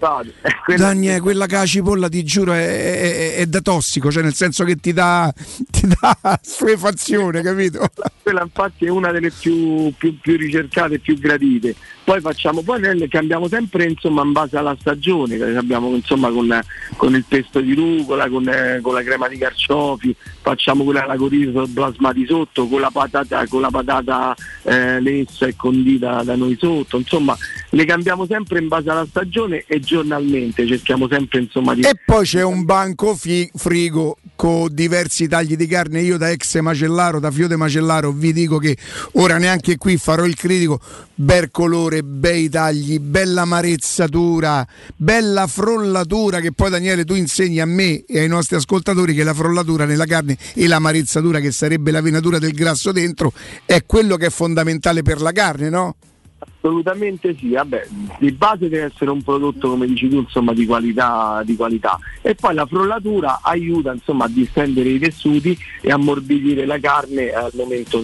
Daniele, 0.77 1.21
quella 1.21 1.47
ca 1.47 1.65
cipolla 1.67 2.09
ti 2.09 2.23
giuro 2.25 2.53
è, 2.53 2.67
è- 2.67 3.35
è 3.37 3.47
da 3.47 3.61
tossico, 3.61 4.11
cioè 4.11 4.23
nel 4.23 4.35
senso 4.35 4.65
che 4.65 4.77
ti 4.77 4.93
dà, 4.93 5.33
ti 5.71 5.87
dà 5.87 6.39
suefazione, 6.43 7.43
capito? 7.43 7.89
quella 8.23 8.43
infatti 8.43 8.85
è 8.87 8.89
una 8.91 9.11
delle 9.11 9.31
più, 9.31 9.93
più- 9.97 10.19
più 10.21 10.37
ricercate 10.37 11.01
più 11.09 11.19
gradite. 11.19 11.75
Poi 12.05 12.21
facciamo, 12.21 12.61
poi 12.61 13.09
cambiamo 13.09 13.49
sempre 13.49 13.85
insomma 13.85 14.23
in 14.23 14.33
base 14.33 14.59
alla 14.59 14.77
stagione, 14.79 15.37
abbiamo 15.57 15.95
insomma 15.95 16.31
con, 16.31 16.61
con 16.97 17.15
il 17.15 17.25
pesto 17.27 17.61
di 17.61 17.75
rucola, 17.75 18.29
con, 18.29 18.47
eh, 18.47 18.81
con 18.83 18.93
la 18.93 19.03
crema 19.03 19.27
di 19.27 19.39
carciofi, 19.39 20.15
facciamo 20.43 20.85
quella 20.85 21.05
alla 21.05 21.17
corizo 21.17 21.67
plasmati 21.73 22.27
sotto, 22.27 22.67
con 22.67 22.81
la 22.81 22.91
patata, 22.91 23.47
con 23.47 23.63
la 23.63 23.71
patata 23.71 24.35
eh, 24.65 25.01
lessa 25.01 25.47
e 25.47 25.57
condita 25.57 26.23
da 26.23 26.37
noi 26.37 26.57
sotto, 26.59 26.99
insomma 26.99 27.37
le 27.71 27.85
cambiamo 27.85 28.27
sempre 28.27 28.59
in 28.59 28.69
base 28.69 28.91
alla 28.91 29.07
stagione 29.09 29.65
e 29.67 29.81
giornalmente, 29.81 30.67
cerchiamo 30.67 31.09
sempre 31.09 31.41
insomma 31.41 31.75
di... 31.75 31.83
E 31.83 31.93
poi 32.05 32.25
c'è 32.25 32.43
un 32.43 32.65
banco 32.65 33.15
fi- 33.15 33.51
frigo 33.55 34.17
con 34.35 34.69
diversi 34.71 35.27
tagli 35.27 35.57
di 35.57 35.67
carne. 35.67 36.01
Io 36.01 36.17
da 36.17 36.31
ex 36.31 36.59
macellaro, 36.61 37.19
da 37.19 37.31
Fiode 37.31 37.57
Macellaro, 37.57 38.13
vi 38.13 38.33
dico 38.33 38.59
che 38.59 38.77
ora 39.15 39.37
neanche 39.37 39.77
qui 39.77 39.97
farò 39.97 40.25
il 40.25 40.37
critico. 40.37 40.81
Bel 41.15 41.51
colore, 41.51 42.05
bei 42.05 42.49
tagli, 42.49 43.01
bella 43.01 43.43
amarezzatura, 43.43 44.67
bella 44.95 45.47
frollatura. 45.47 46.41
Che 46.41 46.53
poi, 46.53 46.71
Daniele, 46.71 47.05
tu 47.05 47.15
insegni 47.15 47.61
a 47.61 47.67
me 47.67 48.05
e 48.07 48.21
ai 48.21 48.29
nostri 48.29 48.57
ascoltatori 48.57 49.15
che 49.15 49.25
la 49.25 49.35
frollatura 49.35 49.85
nella 49.85 50.07
carne 50.07 50.37
e 50.55 50.69
l'amarezzatura, 50.69 51.41
che 51.41 51.51
sarebbe 51.51 51.91
la 51.91 52.01
venatura 52.01 52.39
del 52.39 52.53
grasso 52.53 52.93
dentro, 52.93 53.33
è 53.65 53.85
quello 53.85 54.17
che 54.17 54.27
è 54.27 54.31
fondamentale 54.31 55.03
per 55.03 55.21
la 55.21 55.33
carne, 55.33 55.69
no? 55.69 55.97
Assolutamente 56.41 57.35
sì, 57.39 57.51
vabbè, 57.51 57.89
di 58.19 58.31
base 58.33 58.69
deve 58.69 58.85
essere 58.93 59.11
un 59.11 59.23
prodotto 59.23 59.71
come 59.71 59.87
dici 59.87 60.09
tu 60.09 60.17
insomma 60.19 60.53
di 60.53 60.67
qualità, 60.67 61.43
di 61.45 61.57
qualità. 61.57 61.99
e 62.23 62.35
poi 62.35 62.55
la 62.55 62.67
frollatura 62.67 63.41
aiuta 63.43 63.93
insomma 63.93 64.27
a 64.27 64.29
distendere 64.29 64.89
i 64.89 64.99
tessuti 64.99 65.57
e 65.81 65.91
ammorbidire 65.91 66.65
la 66.67 66.79
carne 66.79 67.31
al 67.33 67.51
momento 67.55 68.03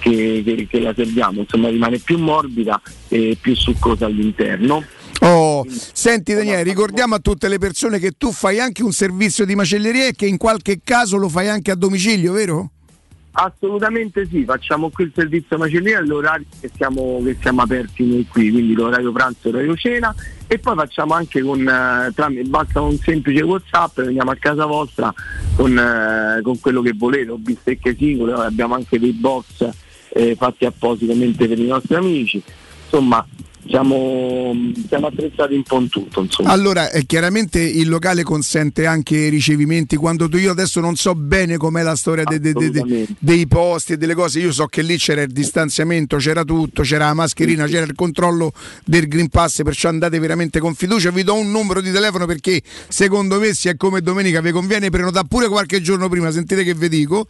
che, 0.00 0.42
che- 0.44 0.66
che 0.68 0.80
la 0.80 0.92
serviamo, 0.94 1.40
insomma 1.40 1.68
rimane 1.68 1.98
più 1.98 2.18
morbida 2.18 2.80
e 3.08 3.36
più 3.40 3.54
succosa 3.56 4.06
all'interno. 4.06 4.84
Oh, 5.20 5.64
senti 5.68 6.34
Daniele, 6.34 6.62
ricordiamo 6.62 7.14
a 7.14 7.18
tutte 7.18 7.48
le 7.48 7.58
persone 7.58 7.98
che 7.98 8.12
tu 8.18 8.30
fai 8.30 8.60
anche 8.60 8.82
un 8.82 8.92
servizio 8.92 9.44
di 9.44 9.54
macelleria 9.54 10.06
e 10.06 10.14
che 10.14 10.26
in 10.26 10.36
qualche 10.36 10.80
caso 10.84 11.16
lo 11.16 11.28
fai 11.28 11.48
anche 11.48 11.70
a 11.70 11.74
domicilio, 11.76 12.32
vero? 12.32 12.70
Assolutamente 13.36 14.28
sì, 14.28 14.44
facciamo 14.44 14.90
qui 14.90 15.04
il 15.04 15.12
servizio 15.12 15.58
macelleria 15.58 15.98
all'orario 15.98 16.46
che 16.60 16.70
siamo, 16.76 17.20
che 17.24 17.36
siamo 17.40 17.62
aperti 17.62 18.06
noi 18.06 18.26
qui, 18.28 18.52
quindi 18.52 18.74
l'orario 18.74 19.10
pranzo 19.10 19.48
e 19.48 19.50
l'orario 19.50 19.74
cena 19.74 20.14
e 20.46 20.60
poi 20.60 20.76
facciamo 20.76 21.14
anche 21.14 21.42
con, 21.42 21.66
eh, 21.66 22.12
tramite, 22.14 22.44
basta 22.44 22.80
un 22.80 22.96
semplice 22.96 23.42
whatsapp, 23.42 24.02
veniamo 24.02 24.30
a 24.30 24.36
casa 24.36 24.66
vostra 24.66 25.12
con, 25.56 25.76
eh, 25.76 26.42
con 26.42 26.60
quello 26.60 26.80
che 26.80 26.92
volete, 26.92 27.32
o 27.32 27.36
bistecche 27.36 27.96
singole, 27.96 28.34
abbiamo 28.34 28.74
anche 28.74 29.00
dei 29.00 29.12
box 29.12 29.68
eh, 30.10 30.36
fatti 30.36 30.64
appositamente 30.64 31.48
per 31.48 31.58
i 31.58 31.66
nostri 31.66 31.96
amici, 31.96 32.40
insomma 32.84 33.26
siamo, 33.68 34.54
siamo 34.88 35.06
attrezzati 35.06 35.54
in. 35.54 35.62
Insomma. 36.16 36.50
Allora, 36.50 36.90
eh, 36.90 37.04
chiaramente 37.06 37.60
il 37.60 37.88
locale 37.88 38.22
consente 38.22 38.86
anche 38.86 39.28
ricevimenti. 39.28 39.96
Quando 39.96 40.28
tu, 40.28 40.36
io 40.36 40.50
adesso 40.52 40.80
non 40.80 40.96
so 40.96 41.14
bene 41.14 41.56
com'è 41.56 41.82
la 41.82 41.96
storia 41.96 42.24
de- 42.24 42.38
de- 42.40 42.52
de- 42.52 42.70
de- 42.70 43.06
dei 43.18 43.46
posti 43.46 43.94
e 43.94 43.96
delle 43.96 44.14
cose, 44.14 44.40
io 44.40 44.52
so 44.52 44.66
che 44.66 44.82
lì 44.82 44.96
c'era 44.96 45.22
il 45.22 45.32
distanziamento, 45.32 46.16
c'era 46.16 46.44
tutto, 46.44 46.82
c'era 46.82 47.06
la 47.06 47.14
mascherina, 47.14 47.66
c'era 47.66 47.84
il 47.84 47.94
controllo 47.94 48.52
del 48.84 49.08
Green 49.08 49.28
Pass, 49.28 49.62
perciò 49.62 49.88
andate 49.88 50.18
veramente 50.18 50.60
con 50.60 50.74
fiducia. 50.74 51.10
Vi 51.10 51.22
do 51.22 51.34
un 51.34 51.50
numero 51.50 51.80
di 51.80 51.90
telefono 51.90 52.26
perché 52.26 52.62
secondo 52.88 53.38
me, 53.38 53.54
se 53.54 53.70
è 53.70 53.76
come 53.76 54.00
domenica, 54.00 54.40
vi 54.40 54.50
conviene 54.50 54.90
prenotare 54.90 55.26
pure 55.28 55.48
qualche 55.48 55.80
giorno 55.80 56.08
prima. 56.08 56.30
Sentite 56.30 56.64
che 56.64 56.74
vi 56.74 56.88
dico: 56.88 57.26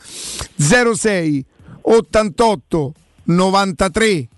06 0.57 1.45
88 1.83 2.93
93 3.25 4.29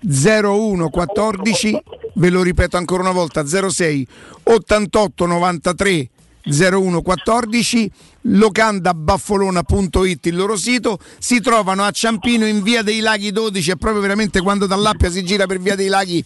0114 0.00 1.82
ve 2.14 2.30
lo 2.30 2.42
ripeto 2.42 2.76
ancora 2.76 3.02
una 3.02 3.12
volta 3.12 3.46
06 3.46 4.06
88 4.44 5.26
93 5.26 6.10
0114 6.48 7.90
locandabaffolona.it 8.22 10.26
il 10.26 10.36
loro 10.36 10.56
sito. 10.56 10.98
Si 11.18 11.40
trovano 11.40 11.82
a 11.82 11.90
Ciampino 11.90 12.46
in 12.46 12.62
via 12.62 12.82
dei 12.82 13.00
Laghi 13.00 13.32
12 13.32 13.72
è 13.72 13.76
proprio 13.76 14.00
veramente 14.00 14.40
quando 14.40 14.66
dall'Appia 14.66 15.10
si 15.10 15.24
gira 15.24 15.46
per 15.46 15.60
via 15.60 15.74
dei 15.74 15.88
Laghi 15.88 16.24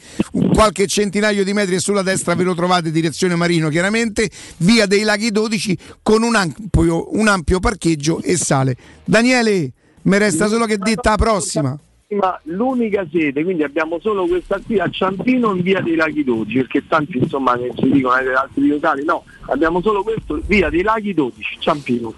qualche 0.53 0.87
centinaio 0.87 1.45
di 1.45 1.53
metri 1.53 1.77
e 1.77 1.81
sulla 1.81 2.03
destra 2.03 2.35
ve 2.35 2.45
lo 2.45 2.55
trovate 2.55 2.91
direzione 2.91 3.35
Marino 3.35 3.69
chiaramente. 3.69 4.31
Via 4.59 4.87
dei 4.87 5.03
Laghi 5.03 5.31
12 5.31 5.79
con 6.03 6.23
un 6.23 6.35
ampio, 6.35 7.17
un 7.17 7.29
ampio 7.29 7.61
parcheggio 7.61 8.21
e 8.21 8.37
sale. 8.37 8.77
Daniele 9.05 9.73
mi 10.03 10.19
resta 10.19 10.49
solo 10.49 10.67
che 10.67 10.77
detta 10.77 11.11
la 11.11 11.17
prossima 11.17 11.79
Ma 12.13 12.39
l'unica 12.45 13.07
sede, 13.11 13.45
quindi 13.45 13.63
abbiamo 13.63 14.01
solo 14.01 14.27
questa 14.27 14.61
qui 14.65 14.81
a 14.81 14.91
Ciampino 14.91 15.55
in 15.55 15.63
via 15.63 15.81
dei 15.81 15.95
Laghi 15.95 16.25
12, 16.25 16.57
perché 16.57 16.87
tanti 16.89 17.19
insomma 17.19 17.57
che 17.57 17.71
ci 17.77 17.89
dicono 17.89 18.17
eh, 18.19 18.35
altri 18.35 18.67
locali, 18.67 19.05
no, 19.05 19.25
abbiamo 19.47 19.81
solo 19.81 20.03
questo, 20.03 20.41
via 20.47 20.69
dei 20.71 20.83
Laghi 20.83 21.15
12, 21.15 21.57
Ciampino. 21.61 22.13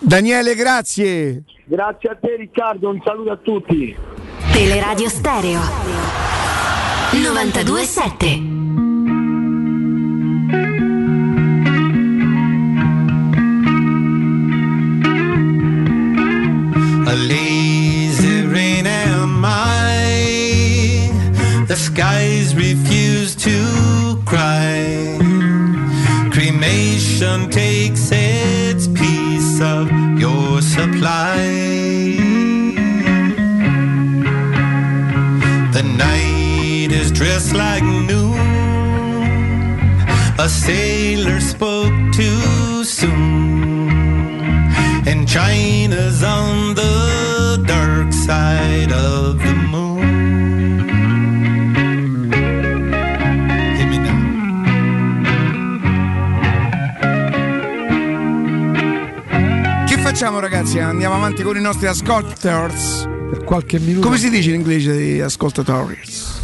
Daniele 0.00 0.54
grazie 0.54 1.44
Grazie 1.64 2.10
a 2.10 2.16
te 2.16 2.36
Riccardo, 2.36 2.88
un 2.88 3.00
saluto 3.04 3.30
a 3.30 3.36
tutti. 3.36 3.96
Teleradio 4.52 5.08
Stereo 5.08 5.60
927 7.12 8.54
A 17.04 17.14
I. 19.46 21.10
The 21.68 21.76
skies 21.76 22.54
refuse 22.56 23.36
to 23.36 24.20
cry. 24.24 25.18
Cremation 26.32 27.48
takes 27.50 28.10
its 28.10 28.88
piece 28.88 29.60
of 29.60 29.90
your 30.18 30.60
supply. 30.60 31.36
The 35.76 35.84
night 36.06 36.90
is 37.00 37.12
dressed 37.12 37.54
like 37.54 37.84
noon. 37.84 38.36
A 40.38 40.48
sailor 40.48 41.40
spoke 41.40 41.94
too 42.12 42.84
soon. 42.84 43.88
And 45.06 45.28
China's 45.28 46.22
on 46.24 46.74
the 46.74 47.25
dark 47.58 48.12
side 48.12 48.92
of 48.92 49.38
the 49.38 49.54
moon. 49.70 49.94
Hit 53.76 53.88
me 53.88 53.98
now. 53.98 54.16
che 59.86 59.98
facciamo 59.98 60.38
ragazzi 60.40 60.78
andiamo 60.78 61.14
avanti 61.14 61.42
con 61.42 61.56
i 61.56 61.60
nostri 61.60 61.86
ascoltators 61.86 63.08
per 63.30 63.44
qualche 63.44 63.78
minuto 63.78 64.06
come 64.06 64.18
si 64.18 64.30
dice 64.30 64.50
in 64.50 64.56
inglese 64.56 64.96
di 64.96 65.20
ascoltators 65.20 66.34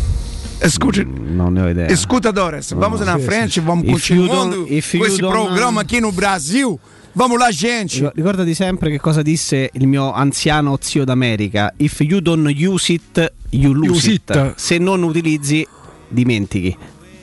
Escuta, 0.64 1.02
Non 1.04 1.54
ne 1.54 1.60
ho 1.62 1.68
idea. 1.68 1.88
escutadores 1.88 2.72
vamos 2.74 3.00
No, 3.00 3.06
na 3.06 3.16
sì, 3.18 3.24
frente 3.24 3.50
sì. 3.50 3.60
vamos 3.60 3.82
If 3.84 4.08
you 4.10 4.18
continuando 4.26 4.56
don't- 4.62 4.70
if 4.72 4.90
com 4.92 5.00
you 5.00 5.06
esse 5.08 5.20
don't- 5.20 5.30
programa 5.32 5.80
aqui 5.80 5.98
no 5.98 6.12
Brasil 6.12 6.78
vamos 7.14 7.38
lá 7.38 7.50
gente 7.50 8.00
Ric- 8.00 8.12
Ricordati 8.14 8.54
sempre 8.54 8.90
che 8.90 8.98
cosa 9.00 9.22
disse 9.22 9.70
il 9.72 9.86
mio 9.86 10.12
anziano 10.12 10.78
zio 10.80 11.04
d'America: 11.04 11.72
If 11.76 12.00
you 12.00 12.20
don't 12.20 12.46
use 12.56 12.92
it, 12.92 13.32
you 13.50 13.72
lose 13.72 13.90
Use 13.90 14.10
it. 14.12 14.30
it. 14.30 14.54
Se 14.56 14.78
non 14.78 15.02
utilizzi, 15.02 15.66
dimentichi, 16.08 16.76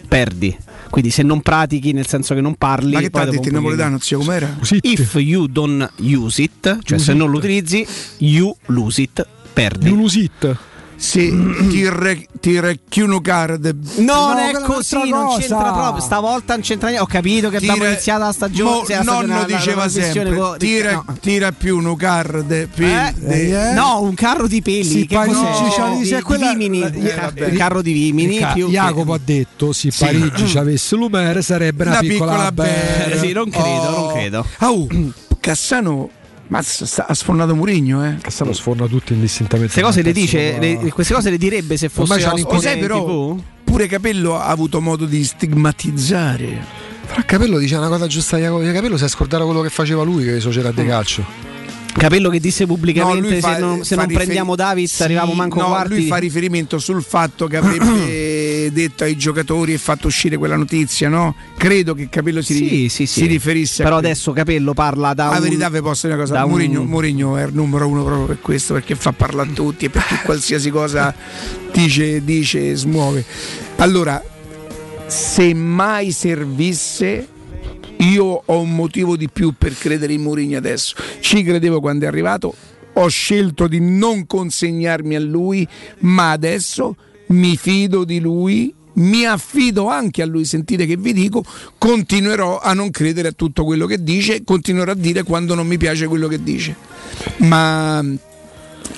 perdi. 0.08 0.56
Quindi 0.90 1.12
se 1.12 1.22
non 1.22 1.42
pratichi, 1.42 1.92
nel 1.94 2.08
senso 2.08 2.34
che 2.34 2.42
non 2.42 2.56
parli. 2.56 2.94
ma 2.94 3.00
che 3.00 3.06
ti 3.06 3.12
poi 3.12 3.22
ha 3.22 3.26
dopo 3.26 3.38
detto 3.38 3.50
in 3.50 3.54
napoletano 3.56 4.00
zio 4.00 4.18
com'era? 4.20 4.58
If 4.82 5.14
you 5.16 5.48
don't 5.48 5.92
use 5.98 6.42
it, 6.42 6.80
cioè 6.84 6.98
Use 6.98 7.06
se 7.06 7.12
it. 7.12 7.18
non 7.18 7.30
lo 7.30 7.38
utilizzi, 7.38 7.86
you 8.18 8.56
lose 8.68 9.02
it, 9.02 9.26
perdi. 9.54 9.88
You 9.90 9.98
lose 9.98 10.20
it. 10.20 10.58
Se 11.00 11.32
ti, 11.70 11.88
re, 11.90 12.28
ti 12.42 12.60
recchiuno 12.60 13.22
card 13.22 13.74
Non 13.98 14.06
No, 14.06 14.38
è 14.38 14.52
così, 14.62 15.10
non 15.10 15.26
cosa. 15.28 15.40
c'entra 15.40 15.72
proprio. 15.72 16.04
Stavolta 16.04 16.54
non 16.54 16.62
c'entra 16.62 16.90
niente. 16.90 17.04
Ho 17.06 17.08
capito 17.08 17.50
che 17.50 17.56
abbiamo 17.58 17.78
Tira- 17.78 17.90
iniziato 17.90 18.24
la 18.24 18.32
stagione. 18.34 18.70
Mo- 18.70 18.84
sì, 18.86 18.92
la 18.94 19.02
stagione- 19.02 19.28
nonno 19.28 19.40
la- 19.42 19.48
la- 19.48 19.56
diceva 19.58 19.84
la 19.84 19.90
sempre 19.90 20.36
con- 20.36 20.58
tira, 20.58 20.92
no. 20.92 21.06
tira 21.22 21.52
più 21.54 21.78
un 21.78 21.96
card 21.96 22.68
più 22.68 22.86
Eh? 22.86 23.14
de- 23.16 23.72
No, 23.74 24.02
un 24.02 24.14
carro 24.14 24.48
di 24.48 24.62
peli. 24.62 24.84
Si 24.84 25.06
che 25.06 25.16
cos'è? 25.16 25.30
c'ha- 25.76 25.90
Di- 25.96 26.04
di 26.16 26.22
quella- 26.22 26.50
Vimini. 26.54 26.82
eh, 26.82 27.16
vabbè. 27.16 27.52
carro 27.54 27.82
di 27.82 27.94
Vimini. 27.94 28.38
Ca- 28.40 28.52
più 28.54 28.66
che- 28.66 28.72
Jacopo 28.74 29.14
ha 29.14 29.20
detto 29.24 29.72
se 29.72 29.92
Sì. 29.92 30.04
Parigi 30.06 30.48
ci 30.48 30.58
avesse 30.58 30.96
Lumere 30.96 31.42
sarebbe 31.42 31.84
una, 31.84 31.92
Una 31.92 32.00
piccola, 32.02 32.32
piccola. 32.32 32.52
Bear. 32.52 33.18
Sì, 33.20 33.32
non 33.32 33.50
credo, 33.50 33.68
Oh. 33.68 34.00
non 34.02 34.12
credo. 34.14 34.46
Au, 34.58 34.88
Cassano 35.40 36.10
sta- 36.62 37.06
ha 37.08 37.14
sfornato 37.14 37.56
Murigno 37.56 38.04
eh 38.06 38.18
Cassano 38.22 38.54
sforna 38.54 38.88
tutti 38.88 39.14
indistintamente. 39.14 39.80
Queste 39.80 40.02
cose 40.02 40.02
le 40.02 40.12
dice, 40.14 40.54
ma- 40.54 40.60
le- 40.60 40.92
queste 40.92 41.14
cose 41.14 41.30
le 41.30 41.38
direbbe 41.38 41.78
se 41.78 41.90
fosse 41.90 42.02
Ormai 42.14 42.20
Lo 42.56 42.60
sai 42.62 42.80
però 42.80 43.04
TV? 43.06 43.42
pure 43.64 43.88
Capello 43.88 44.36
ha 44.40 44.48
avuto 44.48 44.82
modo 44.82 45.06
di 45.06 45.24
stigmatizzare 45.24 46.88
Fra 47.06 47.24
Capello 47.24 47.58
dice 47.60 47.76
una 47.76 47.88
cosa 47.88 48.08
giusta 48.08 48.38
di. 48.38 48.72
Capello 48.74 48.98
si 48.98 49.04
è 49.04 49.08
scordato 49.08 49.46
quello 49.46 49.62
che 49.62 49.70
faceva 49.70 50.04
lui, 50.04 50.24
che 50.26 50.40
società 50.40 50.72
di 50.72 50.86
calcio. 50.86 51.24
Capello 51.92 52.30
che 52.30 52.40
disse 52.40 52.66
pubblicamente 52.68 53.40
fa- 53.40 53.56
se 53.56 53.60
non, 53.60 53.84
se 53.84 53.96
non 53.96 54.06
riferi- 54.06 54.24
prendiamo 54.26 54.56
Davids 54.56 54.94
Sì, 54.96 55.04
arriviamo 55.04 55.34
manco 55.34 55.60
no, 55.60 55.68
quarti. 55.70 55.96
lui 55.96 56.06
fa 56.08 56.18
riferimento 56.18 56.78
sul 56.78 57.02
fatto 57.04 57.48
che 57.48 57.58
avrebbe 57.58 57.84
detto 58.72 59.04
ai 59.04 59.16
giocatori 59.18 59.74
e 59.74 59.78
fatto 59.78 60.08
uscire 60.08 60.38
quella 60.38 60.56
notizia 60.56 61.10
no? 61.10 61.36
credo 61.58 61.94
che 61.94 62.10
Capello 62.10 62.42
si, 62.42 62.54
sì, 62.54 62.60
ri- 62.68 62.90
sì, 62.90 63.06
sì. 63.06 63.22
si 63.22 63.26
riferisse 63.28 63.84
Però 63.84 63.96
a 63.96 64.00
adesso 64.00 64.32
Capello 64.32 64.74
parla 64.74 65.14
da 65.14 65.30
La 65.30 65.36
un... 65.38 65.42
verità 65.42 65.70
vi 65.70 65.82
posso 65.82 66.08
dire 66.08 66.20
una 66.20 66.26
cosa, 66.28 66.44
un- 66.44 66.50
Mourinho, 66.50 66.84
Mourinho 66.84 67.38
è 67.38 67.46
il 67.46 67.54
numero 67.54 67.88
uno 67.88 68.04
proprio 68.04 68.26
per 68.26 68.40
questo, 68.42 68.74
perché 68.74 68.96
fa 68.96 69.12
parlare 69.12 69.50
a 69.50 69.54
tutti 69.54 69.86
e 69.86 69.90
perché 69.90 70.20
qualsiasi 70.26 70.70
cosa 70.70 71.14
dice, 71.72 72.24
dice 72.24 72.76
smuove. 72.76 73.24
Allora, 73.78 74.24
se 75.08 75.54
mai 75.54 76.12
servisse, 76.12 77.28
io 77.98 78.44
ho 78.46 78.60
un 78.60 78.76
motivo 78.76 79.16
di 79.18 79.30
più 79.30 79.54
per 79.58 79.76
credere 79.78 80.14
in 80.14 80.22
Mourinho 80.22 80.58
adesso. 80.58 80.96
Ci 81.20 81.44
credevo 81.44 81.80
quando 81.80 82.06
è 82.06 82.08
arrivato, 82.08 82.54
ho 82.94 83.08
scelto 83.08 83.68
di 83.68 83.80
non 83.80 84.26
consegnarmi 84.28 85.16
a 85.16 85.20
lui, 85.20 85.68
ma 86.00 86.32
adesso 86.32 86.96
mi 87.30 87.58
fido 87.58 88.04
di 88.04 88.20
lui. 88.20 88.74
Mi 88.92 89.26
affido 89.26 89.88
anche 89.88 90.22
a 90.22 90.26
lui, 90.26 90.44
sentite 90.44 90.86
che 90.86 90.98
vi 90.98 91.14
dico, 91.14 91.42
continuerò 91.78 92.60
a 92.60 92.74
non 92.74 92.92
credere 92.92 93.30
a 93.30 93.32
tutto 93.32 93.64
quello 93.64 93.86
che 93.86 94.04
dice, 94.04 94.44
continuerò 94.44 94.92
a 94.92 94.96
dire 94.96 95.24
quando 95.24 95.56
non 95.56 95.68
mi 95.68 95.78
piace 95.78 96.06
quello 96.08 96.28
che 96.28 96.44
dice. 96.44 96.76
Ma 97.38 98.02
mh, 98.02 98.20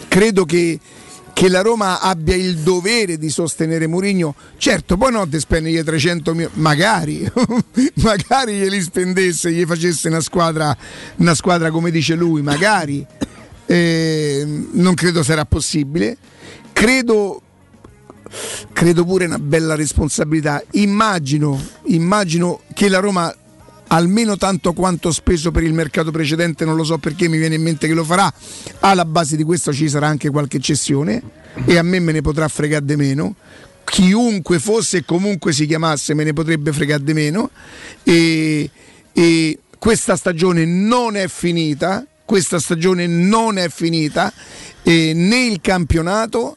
credo 0.08 0.46
che, 0.46 0.80
che 1.34 1.50
la 1.50 1.62
Roma 1.62 2.00
abbia 2.00 2.36
il 2.36 2.60
dovere 2.60 3.20
di 3.20 3.30
sostenere 3.30 3.86
Mourinho. 3.86 4.34
Certo, 4.58 4.98
poi 4.98 5.12
no, 5.12 5.26
di 5.26 5.40
spendere 5.40 5.84
300 5.84 6.32
milioni, 6.32 6.54
magari, 6.56 7.32
magari 8.02 8.58
glieli 8.58 8.82
spendesse, 8.82 9.52
gli 9.52 9.66
facesse 9.66 10.08
una 10.08 10.22
squadra, 10.22 10.76
una 11.18 11.36
squadra 11.36 11.70
come 11.70 11.92
dice 11.92 12.16
lui, 12.16 12.42
magari. 12.42 13.06
Eh, 13.68 14.46
non 14.72 14.96
credo 14.96 15.22
sarà 15.22 15.46
possibile. 15.46 16.18
Credo 16.74 17.42
credo 18.74 19.06
pure 19.06 19.26
una 19.26 19.40
bella 19.40 19.76
responsabilità. 19.76 20.64
Immagino, 20.72 21.62
immagino 21.86 22.62
che 22.74 22.90
la 22.90 23.00
Roma 23.00 23.34
almeno 23.92 24.38
tanto 24.38 24.74
quanto 24.74 25.12
speso 25.12 25.52
per 25.52 25.64
il 25.64 25.74
mercato 25.74 26.12
precedente, 26.12 26.66
non 26.66 26.76
lo 26.76 26.84
so 26.84 26.98
perché 26.98 27.28
mi 27.28 27.38
viene 27.38 27.56
in 27.56 27.62
mente 27.62 27.88
che 27.88 27.94
lo 27.94 28.04
farà. 28.04 28.32
Alla 28.80 29.06
base 29.06 29.36
di 29.36 29.44
questo 29.44 29.74
ci 29.74 29.90
sarà 29.90 30.08
anche 30.08 30.30
qualche 30.30 30.60
cessione 30.60 31.22
e 31.66 31.78
a 31.78 31.84
me 31.84 32.00
me 32.00 32.12
ne 32.12 32.22
potrà 32.22 32.48
fregare 32.48 32.86
di 32.86 32.96
meno. 32.96 33.36
Chiunque 33.84 34.60
fosse 34.60 34.98
e 34.98 35.06
comunque 35.06 35.52
si 35.52 35.66
chiamasse 35.66 36.14
me 36.14 36.24
ne 36.24 36.34
potrebbe 36.34 36.72
fregare 36.72 37.04
di 37.04 37.14
meno. 37.14 37.50
E, 38.04 38.70
e 39.12 39.60
questa 39.78 40.16
stagione 40.16 40.66
non 40.66 41.18
è 41.18 41.28
finita. 41.28 42.06
Questa 42.24 42.60
stagione 42.60 43.08
non 43.08 43.58
è 43.58 43.68
finita 43.68 44.32
e 44.84 45.12
né 45.14 45.46
il 45.48 45.60
campionato 45.60 46.56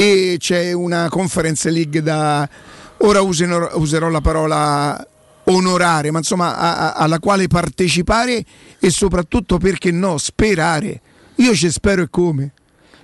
e 0.00 0.36
c'è 0.38 0.70
una 0.72 1.08
conference 1.08 1.68
league 1.70 2.00
da 2.02 2.48
ora 2.98 3.20
userò, 3.20 4.08
la 4.08 4.20
parola 4.20 5.04
onorare 5.44 6.12
ma 6.12 6.18
insomma 6.18 6.56
a- 6.56 6.76
a- 6.76 6.92
alla 6.92 7.18
quale 7.18 7.48
partecipare 7.48 8.44
e 8.78 8.90
soprattutto 8.90 9.58
perché 9.58 9.90
no 9.90 10.16
sperare. 10.18 11.00
Io 11.36 11.52
ci 11.52 11.68
spero 11.70 12.02
e 12.02 12.08
come? 12.10 12.52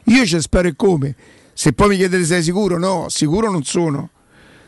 Io 0.05 0.25
ci 0.25 0.41
spero 0.41 0.69
e 0.69 0.75
come? 0.77 1.17
Se 1.53 1.73
poi 1.73 1.89
mi 1.89 1.97
chiedete 1.97 2.25
sei 2.25 2.45
sicuro 2.45 2.79
no 2.79 3.07
sicuro 3.09 3.51
non 3.51 3.65
sono 3.65 4.11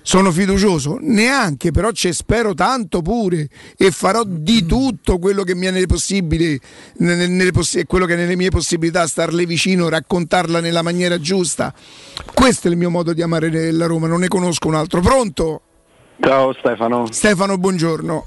sono 0.07 0.31
fiducioso 0.31 0.99
neanche 1.01 1.73
però 1.73 1.91
ci 1.91 2.13
spero 2.13 2.55
tanto 2.55 3.03
pure 3.03 3.49
e 3.77 3.91
farò 3.91 4.23
di 4.25 4.65
tutto 4.65 5.19
quello 5.19 5.43
che 5.43 5.57
mi 5.57 5.67
è 5.67 5.73
nelle 5.73 5.87
possibili 5.87 6.57
nelle, 6.99 7.27
nelle 7.27 7.51
possi- 7.51 7.85
quello 7.87 8.07
che 8.07 8.13
è 8.15 8.17
nelle 8.17 8.37
mie 8.37 8.51
possibilità 8.51 9.05
starle 9.09 9.45
vicino 9.47 9.89
raccontarla 9.89 10.61
nella 10.61 10.83
maniera 10.83 11.19
giusta 11.19 11.75
questo 12.33 12.69
è 12.69 12.71
il 12.71 12.77
mio 12.77 12.89
modo 12.89 13.13
di 13.13 13.21
amare 13.21 13.73
la 13.73 13.87
Roma 13.87 14.07
non 14.07 14.21
ne 14.21 14.29
conosco 14.29 14.69
un 14.69 14.77
altro 14.77 15.01
pronto 15.01 15.61
Ciao 16.21 16.53
Stefano. 16.55 17.07
Stefano 17.11 17.59
buongiorno 17.59 18.27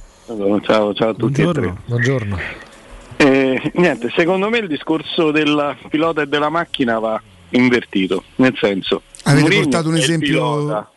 Ciao, 0.64 0.93
ciao 0.93 1.09
a 1.09 1.14
tutti 1.14 1.41
e 1.41 1.51
tre. 1.53 1.74
Buongiorno. 1.85 2.38
Eh, 3.16 3.72
niente, 3.75 4.11
secondo 4.16 4.49
me 4.49 4.58
il 4.59 4.67
discorso 4.67 5.32
del 5.32 5.75
pilota 5.90 6.22
e 6.24 6.27
della 6.27 6.49
macchina 6.49 6.99
va 6.99 7.19
invertito, 7.51 8.24
nel 8.35 8.56
senso 8.59 9.01
Avete 9.24 9.41
Mourinho 9.41 9.64
portato 9.64 9.88
un 9.88 9.95
esempio- 9.95 10.27
pilota. 10.27 10.91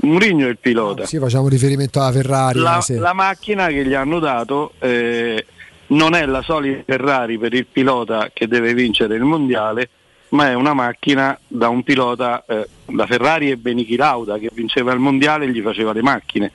Mourinho 0.00 0.46
è 0.46 0.48
il 0.48 0.58
pilota. 0.58 1.06
Sì, 1.06 1.18
facciamo 1.18 1.48
riferimento 1.48 2.00
alla 2.00 2.12
Ferrari. 2.12 2.58
La, 2.60 2.80
sì. 2.80 2.94
la 2.96 3.12
macchina 3.12 3.66
che 3.68 3.84
gli 3.84 3.94
hanno 3.94 4.18
dato 4.18 4.72
eh, 4.78 5.44
non 5.88 6.14
è 6.14 6.24
la 6.26 6.42
solita 6.42 6.82
Ferrari 6.84 7.38
per 7.38 7.54
il 7.54 7.66
pilota 7.66 8.30
che 8.32 8.46
deve 8.46 8.74
vincere 8.74 9.16
il 9.16 9.22
mondiale, 9.22 9.88
ma 10.30 10.48
è 10.50 10.54
una 10.54 10.74
macchina 10.74 11.38
da 11.46 11.68
un 11.68 11.82
pilota, 11.82 12.44
eh, 12.46 12.68
la 12.94 13.06
Ferrari 13.06 13.50
ebbe 13.50 13.72
Niki 13.74 13.96
Lauda 13.96 14.38
che 14.38 14.50
vinceva 14.52 14.92
il 14.92 14.98
mondiale 14.98 15.46
e 15.46 15.50
gli 15.50 15.60
faceva 15.62 15.92
le 15.92 16.02
macchine, 16.02 16.52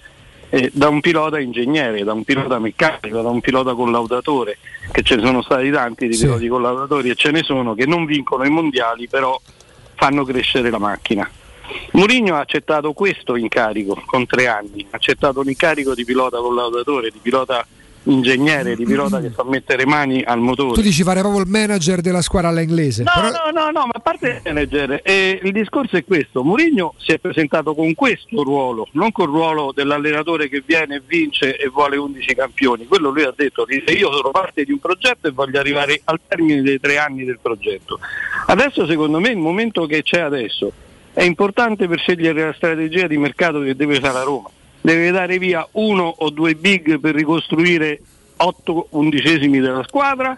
eh, 0.50 0.70
da 0.72 0.88
un 0.88 1.02
pilota 1.02 1.40
ingegnere, 1.40 2.04
da 2.04 2.14
un 2.14 2.24
pilota 2.24 2.60
meccanico, 2.60 3.22
da 3.22 3.30
un 3.30 3.42
pilota 3.42 3.74
collaudatore, 3.74 4.58
che 4.92 5.02
ce 5.02 5.16
ne 5.16 5.26
sono 5.26 5.42
stati 5.42 5.72
tanti 5.72 6.08
di 6.08 6.14
Sì. 6.14 6.26
piloti 6.26 6.48
collaudatori 6.48 7.10
e 7.10 7.16
ce 7.16 7.32
ne 7.32 7.44
sono 7.44 7.74
che 7.74 7.86
non 7.88 8.06
vincono 8.06 8.44
i 8.46 8.50
mondiali 8.50 9.08
però 9.10 9.40
fanno 9.96 10.24
crescere 10.24 10.70
la 10.70 10.80
macchina. 10.80 11.30
Mourinho 11.92 12.36
ha 12.36 12.40
accettato 12.40 12.94
questo 12.94 13.36
incarico 13.36 14.02
con 14.06 14.26
tre 14.26 14.48
anni, 14.48 14.86
ha 14.90 14.96
accettato 14.96 15.42
l'incarico 15.42 15.94
di 15.94 16.04
pilota 16.06 16.38
collaudatore, 16.38 17.10
di 17.10 17.20
pilota 17.22 17.66
ingegnere, 18.04 18.76
di 18.76 18.84
pilota 18.84 19.22
che 19.22 19.30
fa 19.30 19.44
mettere 19.46 19.86
mani 19.86 20.22
al 20.24 20.40
motore. 20.40 20.74
Tu 20.74 20.82
dici 20.82 21.04
fare 21.04 21.22
proprio 21.22 21.42
il 21.42 21.50
manager 21.50 22.02
della 22.02 22.22
squadra 22.22 22.50
alla 22.50 22.62
inglese. 22.62 23.04
No, 23.04 23.12
però- 23.14 23.30
no, 23.30 23.52
no, 23.52 23.72
no, 23.72 23.86
ma 23.86 23.92
a 23.94 24.00
parte 24.00 24.42
il 24.44 24.54
manager, 24.54 25.02
eh, 25.04 25.40
il 25.42 25.52
discorso 25.52 25.96
è 25.96 26.04
questo, 26.04 26.44
Mourinho 26.44 26.96
si 26.98 27.12
è 27.12 27.20
presentato 27.20 27.74
con 27.74 27.94
questo 27.94 28.44
ruolo, 28.44 28.88
non 28.94 29.12
col 29.12 29.28
ruolo 29.28 29.72
dell'allenatore 29.74 30.50
che 30.50 30.64
viene, 30.66 31.02
vince 31.06 31.56
e 31.56 31.68
vuole 31.70 31.96
11 31.96 32.36
campioni, 32.36 32.86
quello 32.86 33.10
lui 33.10 33.24
ha 33.24 33.34
detto, 33.36 33.66
dice, 33.66 33.94
io 33.94 34.12
sono 34.12 34.32
parte 34.32 34.64
di 34.64 34.72
un 34.72 34.80
progetto 34.80 35.28
e 35.28 35.32
voglio 35.32 35.60
arrivare 35.60 36.02
al 36.06 36.20
termine 36.28 36.62
dei 36.62 36.80
tre 36.80 36.98
anni 36.98 37.24
del 37.24 37.40
progetto. 37.42 38.00
Adesso 38.48 38.86
secondo 38.86 39.20
me 39.20 39.30
il 39.30 39.38
momento 39.38 39.86
che 39.86 40.04
c'è 40.04 40.20
adesso 40.20 40.72
è 41.14 41.24
importante 41.24 41.88
per 41.88 42.00
scegliere 42.00 42.46
la 42.46 42.54
strategia 42.54 43.08
di 43.08 43.18
mercato 43.18 43.62
che 43.62 43.76
deve 43.76 44.00
fare 44.00 44.14
la 44.14 44.24
Roma. 44.24 44.50
Deve 44.82 45.12
dare 45.12 45.38
via 45.38 45.66
uno 45.74 46.14
o 46.18 46.30
due 46.30 46.56
big 46.56 47.00
per 47.00 47.16
ricostruire 47.16 48.02
otto 48.38 48.88
undicesimi 48.90 49.60
della 49.60 49.84
squadra 49.84 50.38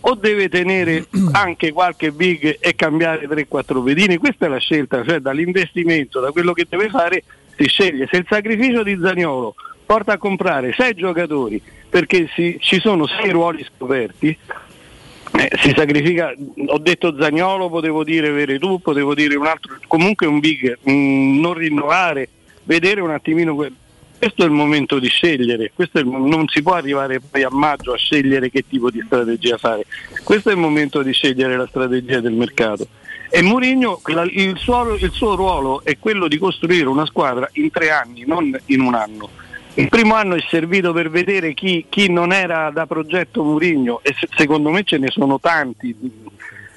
o 0.00 0.14
deve 0.14 0.48
tenere 0.48 1.06
anche 1.32 1.72
qualche 1.72 2.10
big 2.10 2.56
e 2.58 2.74
cambiare 2.74 3.28
3-4 3.28 3.84
pedini? 3.84 4.16
Questa 4.16 4.46
è 4.46 4.48
la 4.48 4.58
scelta, 4.58 5.04
cioè 5.04 5.18
dall'investimento, 5.18 6.20
da 6.20 6.30
quello 6.30 6.52
che 6.52 6.66
deve 6.68 6.88
fare 6.88 7.22
si 7.56 7.66
sceglie. 7.66 8.08
Se 8.10 8.16
il 8.16 8.26
sacrificio 8.28 8.82
di 8.82 8.98
Zaniolo 9.00 9.54
porta 9.86 10.14
a 10.14 10.18
comprare 10.18 10.72
6 10.72 10.94
giocatori 10.94 11.60
perché 11.88 12.28
si- 12.34 12.56
ci 12.60 12.80
sono 12.80 13.06
6 13.06 13.30
ruoli 13.30 13.64
scoperti, 13.64 14.36
eh, 15.36 15.50
si 15.60 15.72
sacrifica, 15.76 16.32
ho 16.66 16.78
detto 16.78 17.16
Zagnolo, 17.18 17.68
potevo 17.68 18.04
dire 18.04 18.30
Veretù, 18.30 18.80
potevo 18.80 19.14
dire 19.14 19.34
un 19.36 19.46
altro, 19.46 19.76
comunque 19.88 20.26
un 20.26 20.38
big, 20.38 20.78
mm, 20.88 21.40
non 21.40 21.54
rinnovare, 21.54 22.28
vedere 22.64 23.00
un 23.00 23.10
attimino 23.10 23.54
que- 23.54 23.72
questo 24.16 24.42
è 24.42 24.46
il 24.46 24.52
momento 24.52 24.98
di 24.98 25.08
scegliere, 25.08 25.72
il 25.74 26.06
non 26.06 26.46
si 26.48 26.62
può 26.62 26.74
arrivare 26.74 27.20
poi 27.20 27.42
a 27.42 27.50
maggio 27.50 27.92
a 27.92 27.96
scegliere 27.96 28.48
che 28.48 28.64
tipo 28.66 28.90
di 28.90 29.02
strategia 29.04 29.58
fare, 29.58 29.84
questo 30.22 30.50
è 30.50 30.52
il 30.52 30.58
momento 30.58 31.02
di 31.02 31.12
scegliere 31.12 31.56
la 31.56 31.66
strategia 31.66 32.20
del 32.20 32.32
mercato. 32.32 32.86
E 33.28 33.42
Mourinho, 33.42 34.00
il 34.06 34.56
il 35.00 35.10
suo 35.10 35.34
ruolo 35.34 35.82
è 35.82 35.98
quello 35.98 36.28
di 36.28 36.38
costruire 36.38 36.86
una 36.86 37.04
squadra 37.04 37.48
in 37.54 37.70
tre 37.70 37.90
anni, 37.90 38.22
non 38.24 38.56
in 38.66 38.80
un 38.80 38.94
anno. 38.94 39.28
Il 39.76 39.88
primo 39.88 40.14
anno 40.14 40.36
è 40.36 40.44
servito 40.48 40.92
per 40.92 41.10
vedere 41.10 41.52
chi, 41.52 41.86
chi 41.88 42.08
non 42.10 42.32
era 42.32 42.70
da 42.70 42.86
progetto 42.86 43.42
Mourinho 43.42 44.00
e 44.02 44.14
se- 44.18 44.28
secondo 44.36 44.70
me 44.70 44.84
ce 44.84 44.98
ne 44.98 45.08
sono 45.10 45.40
tanti. 45.40 45.94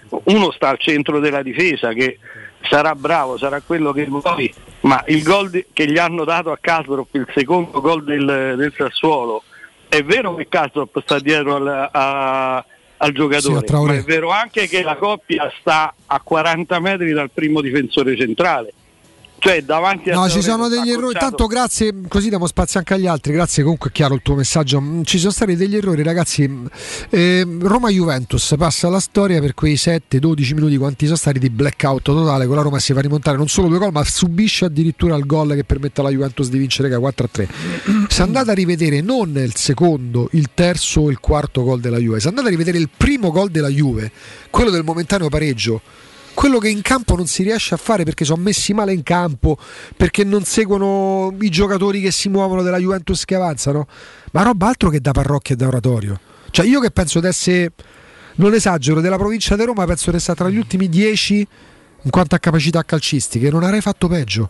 Uno 0.10 0.52
sta 0.52 0.70
al 0.70 0.80
centro 0.80 1.20
della 1.20 1.44
difesa 1.44 1.94
che 1.94 2.18
sarà 2.62 2.96
bravo, 2.96 3.38
sarà 3.38 3.62
quello 3.62 3.92
che 3.92 4.06
vuoi, 4.06 4.52
ma 4.82 5.04
il 5.08 5.22
gol 5.22 5.50
di- 5.52 5.66
che 5.74 5.86
gli 5.86 5.98
hanno 6.00 6.24
dato 6.24 6.52
a 6.52 6.58
Kasdorp, 6.60 7.14
il 7.16 7.28
secondo 7.36 7.82
gol 7.82 8.04
del, 8.04 8.56
del 8.58 8.74
Sassuolo, 8.76 9.44
è 9.88 10.02
vero 10.04 10.34
che 10.34 10.48
Kasdorp 10.50 11.00
sta 11.04 11.20
dietro 11.20 11.56
al, 11.56 11.90
a- 11.92 12.56
al 13.00 13.08
Sì, 13.10 13.14
giocatore, 13.14 13.66
Traoré. 13.66 13.94
ma 13.94 14.00
è 14.00 14.04
vero 14.04 14.30
anche 14.32 14.68
che 14.68 14.82
la 14.82 14.96
coppia 14.96 15.52
sta 15.60 15.94
a 16.08 16.20
40 16.20 16.80
metri 16.80 17.12
dal 17.12 17.30
primo 17.32 17.62
difensore 17.62 18.18
centrale. 18.18 18.74
Cioè 19.40 19.62
davanti 19.64 20.10
a 20.10 20.16
No, 20.16 20.30
ci 20.30 20.42
sono 20.42 20.68
degli 20.68 20.90
errori. 20.90 21.14
Tanto 21.18 21.46
grazie, 21.46 21.94
così 22.08 22.30
diamo 22.30 22.48
spazio 22.48 22.80
anche 22.80 22.96
agli 22.96 23.06
altri. 23.06 23.34
Grazie, 23.34 23.64
comunque 23.64 23.90
è 23.90 23.94
chiaro 23.94 24.16
il 24.16 24.22
tuo 24.22 24.36
messaggio. 24.36 24.82
Mm, 24.82 25.04
Ci 25.04 25.20
sono 25.20 25.32
stati 25.32 25.56
degli 25.56 25.76
errori, 25.76 26.02
ragazzi. 26.04 26.48
Mm, 26.48 26.66
eh, 27.10 27.48
Roma-Juventus 27.60 28.56
passa 28.58 28.90
la 28.90 29.00
storia 29.00 29.40
per 29.40 29.54
quei 29.54 29.76
7-12 29.76 30.54
minuti 30.54 30.78
quanti 30.78 31.06
sono 31.06 31.18
stati 31.18 31.40
di 31.40 31.50
blackout 31.50 32.02
totale. 32.04 32.48
Con 32.48 32.56
la 32.56 32.62
Roma 32.64 32.80
si 32.80 32.94
fa 32.94 33.02
rimontare 33.02 33.38
non 33.38 33.48
solo 33.48 33.68
due 33.68 33.78
gol, 33.78 33.92
ma 33.92 34.04
subisce 34.04 34.66
addirittura 34.66 35.16
il 35.16 35.26
gol 35.26 35.54
che 35.54 35.64
permette 35.64 36.02
alla 36.02 36.10
Juventus 36.10 36.50
di 36.50 36.58
vincere 36.58 36.90
che 36.90 36.96
è 36.96 37.00
4-3. 37.00 37.48
Se 38.08 38.22
andate 38.24 38.52
a 38.52 38.54
rivedere 38.54 39.02
non 39.02 39.32
il 39.38 39.56
secondo, 39.56 40.30
il 40.32 40.50
terzo 40.54 41.02
o 41.02 41.10
il 41.10 41.20
quarto 41.20 41.64
gol 41.64 41.80
della 41.80 41.98
Juve, 41.98 42.20
se 42.20 42.28
andate 42.28 42.48
a 42.48 42.50
rivedere 42.50 42.78
il 42.80 42.90
primo 42.96 43.32
gol 43.32 43.50
della 43.50 43.70
Juve, 43.70 44.12
quello 44.50 44.72
del 44.72 44.84
momentaneo 44.84 45.30
pareggio 45.30 45.82
quello 46.38 46.60
che 46.60 46.70
in 46.70 46.84
campo 46.84 47.16
non 47.16 47.26
si 47.26 47.42
riesce 47.42 47.74
a 47.74 47.78
fare 47.78 48.04
perché 48.04 48.24
sono 48.24 48.44
messi 48.44 48.72
male 48.72 48.94
in 48.94 49.02
campo, 49.02 49.58
perché 49.96 50.24
non 50.24 50.44
seguono 50.44 51.36
i 51.42 51.50
giocatori 51.50 52.00
che 52.00 52.12
si 52.12 52.30
muovono 52.30 52.62
della 52.62 52.78
Juventus 52.78 53.26
che 53.26 53.34
avanzano, 53.34 53.88
ma 54.34 54.44
roba 54.44 54.68
altro 54.68 54.92
che 54.92 55.02
da 55.02 55.14
parrocchia 55.14 55.56
e 55.56 55.58
da 55.58 55.66
oratorio. 55.66 56.20
Cioè 56.52 56.68
io 56.68 56.80
che 56.80 56.92
penso 56.92 57.20
di 57.20 57.26
essere, 57.26 57.72
non 58.36 58.54
esagero, 58.54 59.02
della 59.02 59.18
provincia 59.18 59.56
di 59.56 59.64
Roma 59.64 59.84
penso 59.86 60.12
di 60.12 60.18
essere 60.18 60.36
tra 60.36 60.48
gli 60.48 60.58
ultimi 60.58 60.88
dieci 60.90 61.38
in 62.04 62.12
quanto 62.12 62.36
a 62.36 62.38
capacità 62.38 62.84
calcistiche, 62.84 63.50
non 63.50 63.64
avrei 63.64 63.82
fatto 63.82 64.08
peggio. 64.08 64.50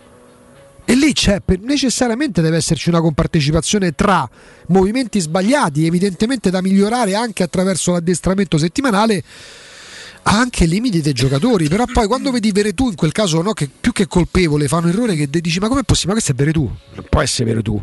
E 0.83 0.93
lì 0.93 1.13
c'è, 1.13 1.41
necessariamente 1.61 2.41
deve 2.41 2.57
esserci 2.57 2.89
una 2.89 2.99
compartecipazione 2.99 3.93
tra 3.93 4.29
movimenti 4.67 5.21
sbagliati, 5.21 5.85
evidentemente 5.85 6.49
da 6.49 6.61
migliorare 6.61 7.15
anche 7.15 7.43
attraverso 7.43 7.93
l'addestramento 7.93 8.57
settimanale, 8.57 9.23
ha 10.29 10.39
anche 10.39 10.65
limiti 10.65 11.01
dei 11.01 11.13
giocatori, 11.13 11.69
però 11.69 11.85
poi 11.85 12.05
quando 12.05 12.31
vedi 12.31 12.51
Veretù 12.51 12.89
in 12.89 12.95
quel 12.95 13.13
caso 13.13 13.41
no, 13.41 13.53
che 13.53 13.69
più 13.69 13.93
che 13.93 14.07
colpevole 14.07 14.67
fa 14.67 14.77
un 14.77 14.89
errore 14.89 15.15
che 15.15 15.29
dici 15.29 15.59
ma 15.59 15.69
com'è 15.69 15.83
possibile? 15.83 16.15
Ma 16.15 16.21
questo 16.21 16.31
è 16.33 16.35
Veretù, 16.35 16.69
non 16.95 17.05
può 17.09 17.21
essere 17.21 17.49
Veretù. 17.49 17.81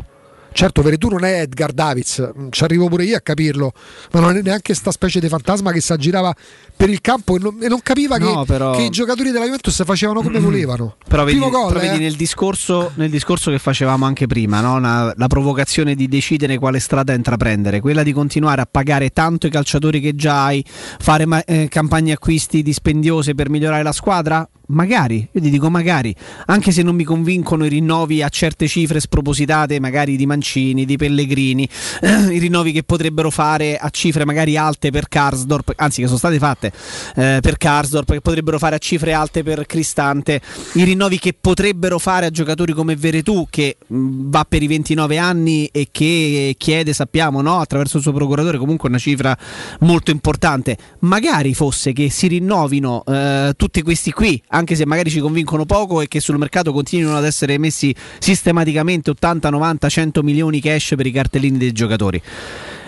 Certo, 0.55 0.81
Veretù 0.81 1.09
non 1.09 1.25
è 1.25 1.41
Edgar 1.41 1.73
Davids, 1.73 2.31
mm, 2.39 2.47
ci 2.49 2.63
arrivo 2.63 2.87
pure 2.87 3.03
io 3.03 3.17
a 3.17 3.19
capirlo, 3.19 3.73
ma 4.13 4.21
non 4.21 4.37
è 4.37 4.41
neanche 4.41 4.73
sta 4.73 4.89
specie 4.89 5.19
di 5.19 5.27
fantasma 5.27 5.73
che 5.73 5.81
si 5.81 5.91
aggirava 5.91 6.33
per 6.77 6.89
il 6.89 7.01
campo 7.01 7.35
e 7.35 7.39
non, 7.39 7.57
e 7.61 7.67
non 7.67 7.81
capiva 7.83 8.15
No, 8.17 8.39
che, 8.39 8.45
però- 8.53 8.71
che 8.73 8.83
i 8.83 8.89
giocatori 8.89 9.31
della 9.31 9.43
Juventus 9.43 9.83
facevano 9.83 10.21
come 10.21 10.39
volevano. 10.39 10.95
Però 11.05 11.25
vedi, 11.25 11.37
Primo 11.39 11.51
gol, 11.51 11.73
però 11.73 11.83
eh. 11.83 11.89
vedi 11.89 12.01
nel, 12.01 12.15
discorso, 12.15 12.91
nel 12.95 13.09
discorso 13.09 13.51
che 13.51 13.59
facevamo 13.59 14.05
anche 14.05 14.27
prima, 14.27 14.61
no? 14.61 14.75
Una- 14.75 15.13
la 15.13 15.27
provocazione 15.27 15.93
di 15.93 16.07
decidere 16.07 16.57
quale 16.57 16.79
strada 16.79 17.11
intraprendere, 17.11 17.81
quella 17.81 18.01
di 18.01 18.13
continuare 18.13 18.61
a 18.61 18.67
pagare 18.69 19.09
tanto 19.09 19.47
i 19.47 19.49
calciatori 19.49 19.99
che 19.99 20.15
già 20.15 20.45
hai, 20.45 20.63
fare 20.65 21.25
ma- 21.25 21.43
eh, 21.43 21.67
campagne 21.67 22.13
acquisti 22.13 22.63
dispendiose 22.63 23.35
per 23.35 23.49
migliorare 23.49 23.83
la 23.83 23.91
squadra? 23.91 24.47
Magari, 24.67 25.27
io 25.31 25.41
ti 25.41 25.49
dico 25.49 25.69
magari, 25.69 26.15
anche 26.47 26.71
se 26.71 26.81
non 26.81 26.95
mi 26.95 27.03
convincono 27.03 27.65
i 27.65 27.69
rinnovi 27.69 28.23
a 28.23 28.29
certe 28.29 28.67
cifre 28.67 28.99
spropositate, 28.99 29.79
magari 29.79 30.15
di 30.15 30.25
Mancini, 30.25 30.85
di 30.85 30.97
Pellegrini, 30.97 31.69
i 32.31 32.39
rinnovi 32.39 32.71
che 32.71 32.83
potrebbero 32.83 33.29
fare 33.29 33.77
a 33.77 33.89
cifre 33.89 34.25
magari 34.25 34.57
alte 34.57 34.89
per 34.89 35.07
Karsdorp, 35.07 35.73
anzi 35.75 36.01
che 36.01 36.07
sono 36.07 36.17
state 36.17 36.39
fatte 36.39 36.71
eh, 37.15 37.39
per 37.41 37.57
Karsdorp, 37.57 38.11
che 38.11 38.21
potrebbero 38.21 38.57
fare 38.57 38.75
a 38.75 38.79
cifre 38.79 39.13
alte 39.13 39.43
per 39.43 39.65
Cristante, 39.67 40.41
i 40.73 40.83
rinnovi 40.83 41.19
che 41.19 41.35
potrebbero 41.39 41.99
fare 41.99 42.25
a 42.25 42.29
giocatori 42.29 42.73
come 42.73 42.95
Veretù 42.95 43.45
che 43.49 43.77
mh, 43.85 44.29
va 44.29 44.45
per 44.47 44.63
i 44.63 44.67
29 44.67 45.17
anni 45.17 45.67
e 45.67 45.89
che 45.91 46.55
chiede, 46.57 46.93
sappiamo, 46.93 47.41
no, 47.41 47.59
attraverso 47.59 47.97
il 47.97 48.03
suo 48.03 48.13
procuratore 48.13 48.57
comunque 48.57 48.89
una 48.89 48.97
cifra 48.97 49.37
molto 49.81 50.09
importante. 50.09 50.77
Magari 50.99 51.53
fosse 51.53 51.93
che 51.93 52.09
si 52.09 52.27
rinnovino 52.27 53.03
eh, 53.05 53.53
tutti 53.55 53.83
questi 53.83 54.11
qui, 54.11 54.41
anche 54.55 54.75
se 54.75 54.85
magari 54.85 55.09
ci 55.09 55.19
convincono 55.19 55.65
poco 55.65 56.01
e 56.01 56.07
che 56.07 56.19
sul 56.19 56.37
mercato 56.37 56.71
continuino 56.71 57.15
ad 57.15 57.25
essere 57.25 57.57
messi 57.57 57.93
sistematicamente 58.19 59.09
80, 59.11 59.49
90, 59.49 59.89
100 59.89 60.23
milioni 60.23 60.61
cash 60.61 60.93
per 60.95 61.05
i 61.05 61.11
cartellini 61.11 61.57
dei 61.57 61.73
giocatori. 61.73 62.21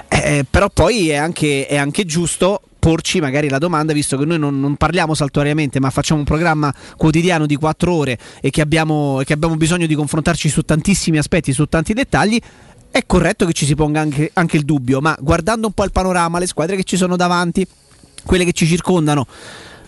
Eh, 0.10 0.46
però 0.50 0.70
poi 0.70 1.10
è 1.10 1.16
anche, 1.16 1.68
è 1.68 1.76
anche 1.76 2.06
giusto 2.06 2.62
porci 2.80 3.20
magari 3.20 3.50
la 3.50 3.58
domanda, 3.58 3.92
visto 3.92 4.18
che 4.18 4.24
noi 4.24 4.40
non, 4.40 4.58
non 4.60 4.78
parliamo 4.78 5.14
saltuariamente, 5.14 5.82
ma 5.82 5.90
facciamo 5.90 6.22
un 6.22 6.26
programma 6.26 6.74
quotidiano 6.96 7.46
di 7.46 7.58
4 7.58 7.94
ore 7.94 8.18
e 8.40 8.50
che 8.50 8.62
abbiamo, 8.62 9.22
che 9.26 9.34
abbiamo 9.34 9.56
bisogno 9.58 9.86
di 9.86 9.96
confrontarci 9.96 10.48
su 10.48 10.62
tantissimi 10.62 11.18
aspetti, 11.18 11.52
su 11.52 11.66
tanti 11.66 11.94
dettagli. 11.94 12.40
È 12.90 13.04
corretto 13.06 13.46
che 13.46 13.52
ci 13.52 13.66
si 13.66 13.76
ponga 13.76 14.00
anche, 14.00 14.32
anche 14.34 14.56
il 14.56 14.64
dubbio, 14.64 15.02
ma 15.02 15.16
guardando 15.20 15.68
un 15.68 15.74
po' 15.74 15.84
il 15.84 15.92
panorama, 15.92 16.40
le 16.40 16.48
squadre 16.48 16.78
che 16.78 16.84
ci 16.84 16.96
sono 16.96 17.18
davanti, 17.18 17.68
quelle 18.24 18.46
che 18.46 18.54
ci 18.54 18.66
circondano, 18.66 19.28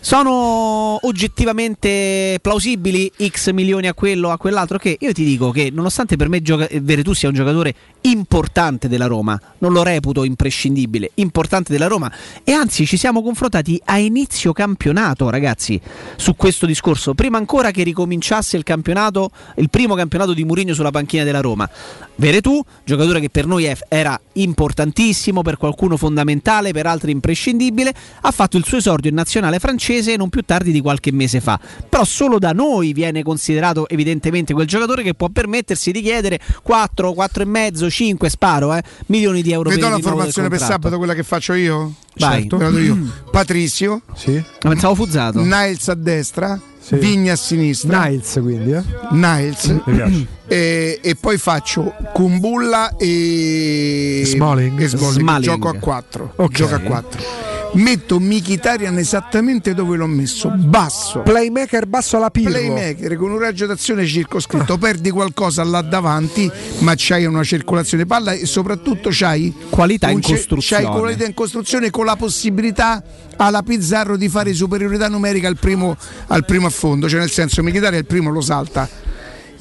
Sono 0.01 0.97
oggettivamente 1.05 2.39
plausibili 2.41 3.11
X 3.27 3.51
milioni 3.51 3.87
a 3.87 3.93
quello 3.93 4.29
a 4.31 4.37
quell'altro? 4.37 4.77
Che 4.77 4.97
io 4.97 5.11
ti 5.11 5.25
dico 5.25 5.51
che 5.51 5.69
nonostante 5.71 6.15
per 6.15 6.29
me 6.29 6.41
gioca- 6.41 6.67
Veretù 6.81 7.13
sia 7.13 7.27
un 7.27 7.35
giocatore 7.35 7.75
importante 8.01 8.87
della 8.87 9.07
Roma, 9.07 9.39
non 9.59 9.73
lo 9.73 9.83
reputo 9.83 10.23
imprescindibile, 10.23 11.11
importante 11.15 11.71
della 11.71 11.87
Roma 11.87 12.11
e 12.43 12.51
anzi 12.51 12.85
ci 12.85 12.97
siamo 12.97 13.21
confrontati 13.21 13.81
a 13.85 13.97
inizio 13.97 14.53
campionato 14.53 15.29
ragazzi 15.29 15.79
su 16.15 16.35
questo 16.35 16.65
discorso, 16.65 17.13
prima 17.13 17.37
ancora 17.37 17.71
che 17.71 17.83
ricominciasse 17.83 18.57
il 18.57 18.63
campionato, 18.63 19.31
il 19.57 19.69
primo 19.69 19.95
campionato 19.95 20.33
di 20.33 20.43
Mourinho 20.43 20.73
sulla 20.73 20.91
panchina 20.91 21.23
della 21.23 21.41
Roma. 21.41 21.69
Veretù, 22.15 22.61
giocatore 22.83 23.19
che 23.19 23.29
per 23.29 23.45
noi 23.45 23.73
era 23.87 24.19
importantissimo, 24.33 25.41
per 25.41 25.57
qualcuno 25.57 25.95
fondamentale, 25.95 26.71
per 26.71 26.85
altri 26.85 27.11
imprescindibile, 27.11 27.93
ha 28.21 28.31
fatto 28.31 28.57
il 28.57 28.65
suo 28.65 28.77
esordio 28.77 29.09
in 29.09 29.15
nazionale 29.15 29.59
francese 29.59 30.15
non 30.17 30.29
più 30.29 30.41
tardi 30.41 30.71
di 30.71 30.81
qualche 30.81 31.11
mese 31.11 31.39
fa. 31.39 31.59
Però 31.87 32.03
solo 32.03 32.37
da 32.37 32.51
noi 32.51 32.93
viene 32.93 33.23
considerato 33.23 33.87
evidentemente 33.87 34.53
quel 34.53 34.67
giocatore 34.67 35.03
che 35.03 35.13
può 35.13 35.29
permettersi 35.29 35.91
di 35.91 36.01
chiedere 36.01 36.39
4, 36.61 37.11
4,5, 37.11 37.88
5, 37.89 38.29
sparo, 38.29 38.73
eh, 38.73 38.83
milioni 39.07 39.41
di 39.41 39.51
euro 39.51 39.69
Vi 39.69 39.75
per 39.77 39.89
do 39.89 39.95
il 39.95 40.01
la 40.03 40.09
formazione 40.09 40.49
per 40.49 40.59
sabato, 40.59 40.97
quella 40.97 41.13
che 41.13 41.23
faccio 41.23 41.53
io? 41.53 41.93
Vai. 42.17 42.41
Certo. 42.41 42.57
Do 42.57 42.79
io. 42.79 42.97
Patrizio. 43.31 44.01
Sì. 44.15 44.33
Ma 44.33 44.69
pensavo 44.69 44.95
Fuzzato. 44.95 45.41
Niles 45.41 45.87
a 45.89 45.95
destra. 45.95 46.59
Vigna 46.91 47.33
a 47.33 47.35
sinistra. 47.35 48.05
Niles 48.05 48.39
quindi, 48.41 48.71
eh? 48.71 48.83
Niles. 49.11 49.65
Mi 49.85 49.95
piace. 49.95 50.27
E, 50.49 50.99
e 51.01 51.15
poi 51.15 51.37
faccio 51.37 51.93
Kumbulla 52.11 52.95
e 52.97 54.23
Smalling. 54.25 54.79
e 54.81 54.87
Smalling. 54.87 55.19
Smalling. 55.19 55.43
Gioco 55.43 55.69
a 55.69 55.75
4. 55.75 56.33
Ok. 56.37 56.51
Gioco 56.51 56.75
a 56.75 56.79
4. 56.79 57.47
Metto 57.73 58.19
Mkhitaryan 58.19 58.97
esattamente 58.97 59.75
dove 59.75 59.95
l'ho 59.95 60.07
messo, 60.07 60.49
basso. 60.49 61.19
Playmaker 61.19 61.85
basso 61.85 62.17
alla 62.17 62.31
Pirlo. 62.31 62.49
Playmaker 62.49 63.15
con 63.15 63.29
un 63.29 63.37
raggio 63.37 63.67
d'azione 63.67 64.07
circoscritto, 64.07 64.79
perdi 64.79 65.11
qualcosa 65.11 65.63
là 65.63 65.81
davanti, 65.81 66.49
ma 66.79 66.93
c'hai 66.95 67.25
una 67.25 67.43
circolazione 67.43 68.07
palla 68.07 68.31
e 68.31 68.47
soprattutto 68.47 69.09
c'hai 69.11 69.53
Qualità 69.69 70.09
in 70.09 70.19
costruzione. 70.19 70.83
C'hai 70.83 70.91
qualità 70.91 71.25
in 71.25 71.35
costruzione 71.35 71.91
con 71.91 72.05
la 72.05 72.15
possibilità 72.15 73.03
alla 73.37 73.61
Pizzarro 73.61 74.17
di 74.17 74.29
fare 74.29 74.51
superiorità 74.53 75.07
numerica 75.07 75.47
al 75.47 75.57
primo, 75.57 75.95
al 76.27 76.45
primo 76.45 76.65
affondo, 76.65 77.07
cioè 77.07 77.19
nel 77.19 77.29
senso 77.29 77.61
Mkhitaryan 77.61 77.99
il 77.99 78.05
primo 78.05 78.31
lo 78.31 78.41
salta. 78.41 78.89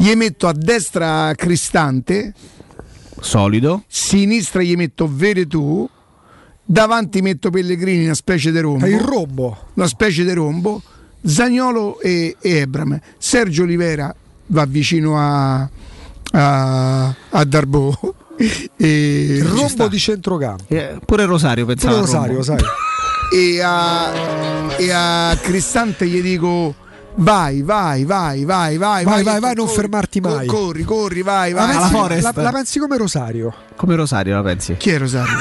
Gli 0.00 0.14
metto 0.14 0.46
a 0.46 0.52
destra 0.52 1.32
Cristante, 1.34 2.32
solido, 3.20 3.82
sinistra 3.88 4.62
gli 4.62 4.76
metto 4.76 5.10
Veretù, 5.12 5.88
davanti 6.64 7.20
metto 7.20 7.50
Pellegrini, 7.50 8.04
una 8.04 8.14
specie 8.14 8.52
di 8.52 8.60
rombo. 8.60 8.86
Il 8.86 9.00
rombo. 9.00 9.56
Una 9.74 9.88
specie 9.88 10.22
di 10.22 10.32
rombo. 10.32 10.80
Zagnolo 11.20 11.98
e, 11.98 12.36
e 12.40 12.50
Ebram. 12.58 12.96
Sergio 13.18 13.64
Olivera 13.64 14.14
va 14.46 14.64
vicino 14.66 15.18
a, 15.18 15.68
a, 16.32 17.14
a 17.30 17.44
Darbo. 17.44 17.98
E 18.76 19.38
Il 19.40 19.44
rombo 19.46 19.88
di 19.88 19.98
centrocampo. 19.98 20.62
Eh, 20.68 21.00
pure 21.04 21.24
Rosario 21.24 21.66
pensava 21.66 21.94
Pure. 21.94 22.06
Rosario, 22.06 22.42
sai. 22.44 22.60
E 23.34 23.60
a, 23.60 24.12
e 24.76 24.92
a 24.92 25.36
Cristante 25.42 26.06
gli 26.06 26.22
dico 26.22 26.72
vai, 27.18 27.62
vai, 27.62 28.04
vai, 28.04 28.44
vai, 28.44 28.76
vai, 28.76 29.04
Vai, 29.04 29.22
vai, 29.22 29.40
vai, 29.40 29.54
non 29.54 29.64
corri, 29.66 29.76
fermarti 29.76 30.20
mai. 30.20 30.46
Corri, 30.46 30.82
corri, 30.84 31.22
vai, 31.22 31.52
La 31.52 31.60
vai. 31.60 31.70
pensi, 31.70 31.80
Alla 31.88 31.98
Forest. 31.98 32.36
la- 32.36 32.42
la 32.42 32.52
pensi 32.52 32.78
come 32.78 32.96
Rosario? 32.96 33.54
Come 33.76 33.94
Rosario 33.96 34.34
la 34.34 34.42
pensi? 34.42 34.76
Chi 34.76 34.90
è 34.90 34.98
Rosario? 34.98 35.36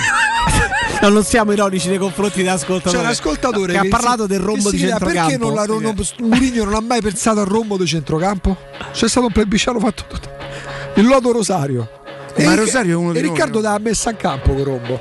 No, 1.02 1.10
non 1.10 1.24
siamo 1.24 1.52
ironici 1.52 1.90
nei 1.90 1.98
confronti 1.98 2.42
dell'ascoltatore. 2.44 2.98
C'è 2.98 3.04
un 3.04 3.10
ascoltatore 3.10 3.74
che, 3.74 3.78
ha 3.80 3.84
si- 3.84 3.88
parlato 3.90 4.26
del 4.28 4.40
rombo 4.40 4.70
di 4.72 4.78
centrocampo. 4.80 5.22
Perché 5.30 5.38
non 5.38 5.54
la, 5.54 5.66
non, 5.66 5.82
non- 5.82 5.96
Mourinho 6.22 6.64
non 6.64 6.74
ha 6.74 6.82
mai 6.82 7.02
pensato 7.02 7.40
al 7.42 7.46
rombo 7.48 7.78
di 7.78 7.86
centrocampo? 7.86 8.58
C'è 8.92 9.08
stato 9.08 9.26
un 9.28 9.32
plebiscito 9.32 9.80
fatto 9.80 10.04
tutto. 10.08 10.30
Il 10.96 11.06
lodo 11.06 11.32
Rosario. 11.32 11.90
Ma 12.38 12.54
E- 12.54 12.56
Rosario 12.56 12.94
è 12.94 12.96
uno 12.96 13.12
E 13.12 13.22
di 13.22 13.28
Riccardo 13.28 13.62
l'ha 13.62 13.78
messa 13.80 14.10
in 14.10 14.18
campo 14.18 14.54
con 14.54 14.64
rombo. 14.64 15.00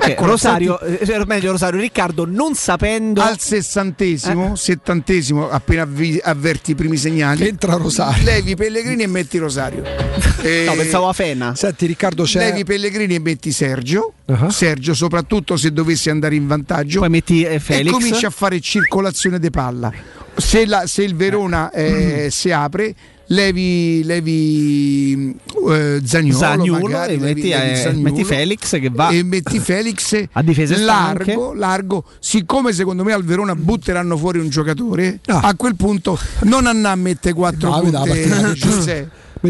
Eh, 0.00 0.10
Ecco, 0.12 0.26
Rosario, 0.26 0.80
eh, 0.80 1.22
meglio 1.26 1.52
Rosario 1.52 1.78
Riccardo 1.78 2.24
non 2.26 2.54
sapendo 2.54 3.20
Al 3.20 3.38
sessantesimo, 3.38 4.56
settantesimo, 4.56 5.48
appena 5.48 5.82
avvi- 5.82 6.20
avverti 6.22 6.72
i 6.72 6.74
primi 6.74 6.96
segnali, 6.96 7.46
Entra 7.46 7.74
Rosario. 7.76 8.24
levi 8.24 8.56
Pellegrini 8.56 9.02
e 9.02 9.06
metti 9.06 9.38
Rosario. 9.38 9.82
E- 10.42 10.64
No, 10.66 10.74
pensavo 10.74 11.08
a 11.08 11.12
Fena. 11.12 11.54
Senti 11.54 11.86
Riccardo 11.86 12.24
c'è 12.24 12.38
Levi 12.38 12.64
Pellegrini 12.64 13.14
e 13.14 13.20
metti 13.20 13.52
Sergio. 13.52 14.14
Uh-huh. 14.24 14.48
Sergio, 14.50 14.94
soprattutto 14.94 15.56
se 15.56 15.72
dovessi 15.72 16.10
andare 16.10 16.34
in 16.34 16.46
vantaggio. 16.46 17.00
Poi 17.00 17.08
metti 17.10 17.42
eh, 17.44 17.54
e 17.54 17.60
Felix. 17.60 17.92
cominci 17.92 18.24
a 18.24 18.30
fare 18.30 18.60
circolazione 18.60 19.38
di 19.38 19.50
palla. 19.50 19.92
Se, 20.34 20.66
la- 20.66 20.86
se 20.86 21.02
il 21.02 21.14
Verona 21.14 21.70
eh, 21.70 22.28
si 22.32 22.50
apre, 22.50 22.94
levi, 23.32 24.02
levi 24.04 25.36
eh, 25.68 26.00
Zaniolo, 26.04 26.38
Zagnolo 26.38 26.82
magari, 26.82 27.14
e 27.14 27.18
levi- 27.18 27.40
metti, 27.40 27.48
levi 27.48 27.70
eh, 27.72 27.76
Zaniolo 27.76 28.02
metti 28.02 28.24
Felix 28.24 28.70
che 28.80 28.90
va 28.90 29.08
e 29.10 29.22
metti 29.22 29.58
Felix 29.58 30.26
a 30.32 30.42
stanche. 30.76 31.24
largo, 31.26 31.52
largo. 31.54 32.04
Siccome 32.18 32.72
secondo 32.72 33.04
me 33.04 33.12
al 33.12 33.24
Verona 33.24 33.54
butteranno 33.54 34.16
fuori 34.16 34.38
un 34.38 34.48
giocatore, 34.48 35.20
a 35.26 35.54
quel 35.56 35.74
punto 35.76 36.18
non 36.42 36.66
andare 36.66 36.94
a 36.94 36.96
mettere 36.96 37.34
quattro 37.34 37.70
No. 37.70 37.80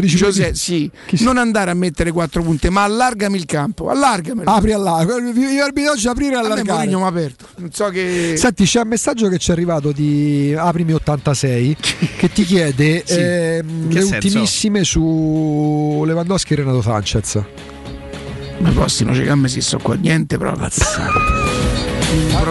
Giuseppe. 0.01 0.55
Sì, 0.55 0.89
non 1.19 1.37
andare 1.37 1.71
a 1.71 1.73
mettere 1.73 2.11
quattro 2.11 2.41
punte, 2.43 2.69
ma 2.69 2.83
allargami 2.83 3.37
il 3.37 3.45
campo, 3.45 3.89
allargamelo. 3.89 4.49
Apri 4.49 4.71
all'arco. 4.73 5.17
Io 5.19 5.63
arbitro 5.63 5.91
oggi 5.91 6.07
aprire 6.07 6.33
e 6.33 6.37
A 6.37 6.39
allargare. 6.39 6.87
Mi 6.87 6.93
ha 6.93 7.05
aperto. 7.05 7.45
Non 7.57 7.71
so 7.71 7.89
che. 7.89 8.33
Senti, 8.37 8.65
c'è 8.65 8.81
un 8.81 8.87
messaggio 8.87 9.27
che 9.29 9.37
ci 9.37 9.49
è 9.49 9.53
arrivato 9.53 9.91
di 9.91 10.53
Aprimi 10.57 10.93
86 10.93 11.75
che 12.17 12.31
ti 12.31 12.43
chiede 12.43 13.03
Sì. 13.05 13.15
che 13.15 13.63
le 13.89 14.01
senso? 14.01 14.13
ultimissime 14.15 14.83
su 14.83 16.03
Lewandowski 16.05 16.53
e 16.53 16.55
Renato 16.57 16.81
Sanchez. 16.81 17.41
Ma 18.59 18.69
prossimo 18.69 19.11
c'è 19.11 19.23
che 19.25 19.47
si 19.47 19.61
so 19.61 19.77
qua 19.77 19.95
niente 19.95 20.37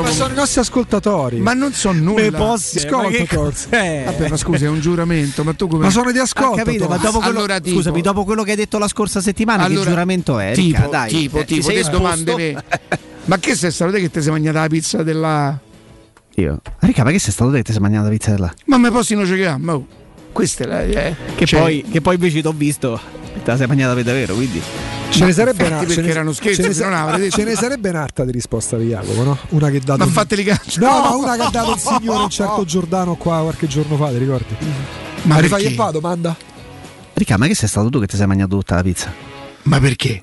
Ma 0.02 0.10
sono 0.10 0.32
i 0.32 0.36
nostri 0.36 0.60
ascoltatori. 0.60 1.39
Ma 1.39 1.52
non 1.52 1.73
so 1.73 1.92
nulla. 1.92 2.31
Posso- 2.36 2.81
ma 2.91 3.08
che 3.08 3.26
Torz. 3.26 3.65
cos'è? 3.68 4.02
Vabbè, 4.05 4.28
ma 4.28 4.36
scusa, 4.36 4.65
è 4.65 4.68
un 4.68 4.81
giuramento, 4.81 5.44
ma 5.44 5.52
tu 5.52 5.68
come 5.68 5.84
Ma 5.84 5.91
sono 5.91 6.10
di 6.10 6.18
Ah, 6.18 6.23
ascolto. 6.23 6.57
capito, 6.57 6.89
ma 6.89 6.97
dopo 6.97 7.18
quello, 7.18 7.39
Allora, 7.39 7.60
tipo- 7.60 7.76
scusami, 7.76 8.00
dopo 8.00 8.24
quello 8.24 8.42
che 8.42 8.50
hai 8.50 8.57
detto 8.57 8.78
la 8.78 8.89
scorsa 8.89 9.20
settimana, 9.20 9.65
Allora, 9.65 9.82
che 9.84 9.89
giuramento 9.91 10.39
è? 10.39 10.52
Tipo, 10.52 10.76
Ricca? 10.82 10.89
Dai, 10.91 11.08
tipo, 11.10 11.39
eh, 11.39 11.44
ti 11.44 11.55
tipo, 11.55 11.70
esposto? 11.70 11.97
domande 11.99 12.34
me. 12.34 12.65
Ma 13.26 13.39
che 13.39 13.55
sei 13.55 13.70
stato 13.70 13.92
te 13.92 14.00
che 14.00 14.10
ti 14.10 14.20
sei 14.20 14.32
mangiata 14.32 14.60
la 14.60 14.66
pizza 14.68 15.02
della. 15.02 15.58
Io. 16.36 16.60
Ricca, 16.81 17.05
ma 17.05 17.10
che 17.10 17.18
sei 17.20 17.32
stato 17.32 17.50
te 17.50 17.58
che 17.58 17.62
ti 17.62 17.73
sei 17.73 17.81
mangiato 17.81 18.05
la 18.05 18.10
pizza 18.10 18.31
della? 18.32 18.52
Ma 18.66 18.78
me 18.78 18.91
posso 18.91 19.15
non 19.15 19.24
giocare? 19.24 19.57
Ma 19.58 19.74
oh, 19.74 19.86
questa 20.32 20.65
è 20.65 20.66
la. 20.66 20.82
Eh. 20.82 21.15
Che, 21.36 21.47
Cioè, 21.47 21.60
poi, 21.60 21.84
che 21.91 22.00
poi 22.00 22.15
invece 22.15 22.41
ti 22.41 22.47
ho 22.47 22.52
visto, 22.57 22.99
te 23.32 23.50
la 23.50 23.56
sei 23.56 23.66
mangiata 23.66 23.94
per 23.94 24.04
davvero, 24.04 24.34
quindi. 24.34 24.60
Ce 25.10 25.24
ne 25.26 25.32
sarebbe 25.32 25.64
una, 25.66 25.76
perché 25.78 25.94
ce 25.94 26.00
ne- 26.00 26.08
erano 26.08 26.32
scherzi, 26.32 26.62
ce 26.62 26.68
ne 26.68 26.74
sa- 26.74 27.28
ce 27.30 27.44
ne 27.44 27.54
sarebbe 27.54 27.88
un'altra 27.90 28.24
di 28.24 28.32
risposta 28.32 28.76
di 28.78 28.86
Jacopo, 28.88 29.22
no? 29.22 29.38
Una 29.50 29.68
che 29.70 29.76
ha 29.76 29.80
dato 29.84 30.04
Ma 30.04 30.10
fateli 30.10 30.42
calcio. 30.44 30.80
No, 30.80 31.00
ma 31.00 31.14
una 31.14 31.36
che 31.36 31.42
ha 31.42 31.50
dato 31.50 31.72
il 31.72 31.78
signore 31.78 32.22
un 32.22 32.30
certo 32.30 32.64
Giordano 32.64 33.14
qua 33.16 33.40
qualche 33.42 33.66
giorno 33.66 33.96
fa, 33.96 34.08
ti 34.08 34.18
ricordi? 34.18 34.56
Ma 35.22 35.38
rifai 35.38 35.60
perché? 35.62 35.74
e 35.74 35.76
fa 35.76 35.90
domanda? 35.90 36.34
Ricca, 37.14 37.36
ma 37.36 37.46
che 37.46 37.54
sei 37.54 37.68
stato 37.68 37.90
tu 37.90 38.00
che 38.00 38.06
ti 38.06 38.16
sei 38.16 38.26
mangiato 38.26 38.56
tutta 38.56 38.74
la 38.76 38.82
pizza? 38.82 39.12
Ma 39.64 39.78
perché? 39.78 40.22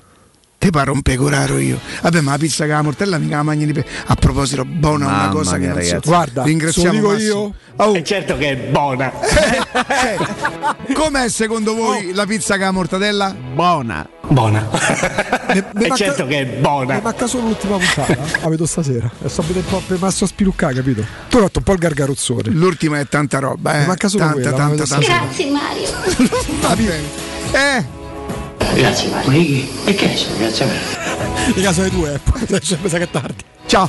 Te 0.58 0.68
pare 0.68 0.90
un 0.90 1.00
pecoraro 1.00 1.56
io. 1.56 1.78
Vabbè, 2.02 2.20
ma 2.20 2.32
la 2.32 2.36
pizza 2.38 2.64
che 2.66 2.72
la 2.72 2.82
mortella 2.82 3.16
mica 3.16 3.36
la 3.36 3.42
mangi 3.44 3.64
di 3.64 3.72
pe- 3.72 3.86
A 4.08 4.14
proposito, 4.14 4.66
buona 4.66 5.06
una 5.06 5.16
Mamma 5.16 5.28
cosa 5.30 5.52
che 5.52 5.58
mia, 5.60 5.72
non 5.72 5.80
so. 5.82 5.88
ragazzi. 5.88 6.08
Guarda, 6.08 6.42
ringraziamo 6.42 6.92
dico 6.92 7.08
Massimo. 7.12 7.32
io. 7.32 7.54
Oh, 7.76 8.02
certo 8.02 8.36
che 8.36 8.50
è 8.50 8.56
buona. 8.70 9.10
eh, 9.10 10.18
com'è 11.00 11.28
secondo 11.30 11.74
voi 11.74 12.12
la 12.12 12.26
pizza 12.26 12.56
che 12.56 12.64
la 12.64 12.70
mortadella? 12.72 13.34
Buona. 13.34 14.06
Buona. 14.28 14.68
Me, 15.50 15.54
me 15.74 15.84
È 15.84 15.88
manca- 15.88 15.96
certo 15.96 16.26
che 16.26 16.38
è 16.40 16.44
Mi 16.44 16.60
buona. 16.60 17.00
manca 17.02 17.26
solo 17.26 17.46
l'ultima 17.48 17.76
puntata, 17.78 18.16
la 18.42 18.48
vedo 18.48 18.66
stasera. 18.66 19.10
E 19.22 19.28
sto 19.28 19.42
vedendo 19.42 19.66
un 19.68 19.74
po' 19.80 19.82
per 19.86 19.98
masso 19.98 20.24
a 20.24 20.26
spiluccare, 20.28 20.74
capito? 20.74 21.04
Tu 21.28 21.36
hai 21.38 21.42
fatto 21.44 21.58
un 21.58 21.64
po' 21.64 21.72
il 21.72 21.78
gargaruzzone. 21.78 22.50
L'ultima 22.50 23.00
è 23.00 23.06
tanta 23.08 23.38
roba, 23.40 23.74
eh. 23.74 23.80
Mi 23.80 23.86
manca 23.86 24.06
solo 24.08 24.24
tanta, 24.24 24.40
quella, 24.40 24.56
tanta, 24.56 24.84
tanta, 24.84 25.06
tanta. 25.06 25.24
Grazie 25.24 25.50
Mario. 25.50 25.88
Va 26.60 26.76
bene. 26.76 27.02
Eh, 27.52 27.84
Grazie 28.74 29.08
Mario. 29.10 29.64
E 29.86 29.94
che 29.94 30.16
so, 30.16 30.26
grazie 30.38 30.64
a 30.64 30.68
me. 30.68 31.52
In 31.56 31.62
caso 31.62 31.80
dei 31.80 31.90
due, 31.90 32.20
eh, 32.48 32.60
sa 32.62 32.76
che 32.98 33.02
è 33.04 33.10
tardi. 33.10 33.44
ciao. 33.66 33.88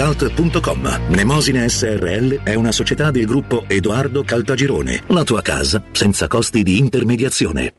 www.kcalt.com. 0.00 1.00
Mnemosine 1.08 1.68
SRL 1.68 2.42
è 2.42 2.54
una 2.54 2.72
società 2.72 3.10
del 3.10 3.26
gruppo 3.26 3.64
Edoardo 3.66 4.22
Caltagirone. 4.22 5.02
La 5.08 5.24
tua 5.24 5.42
casa 5.42 5.82
senza 5.92 6.26
costi 6.26 6.62
di 6.62 6.78
intermediazione. 6.78 7.74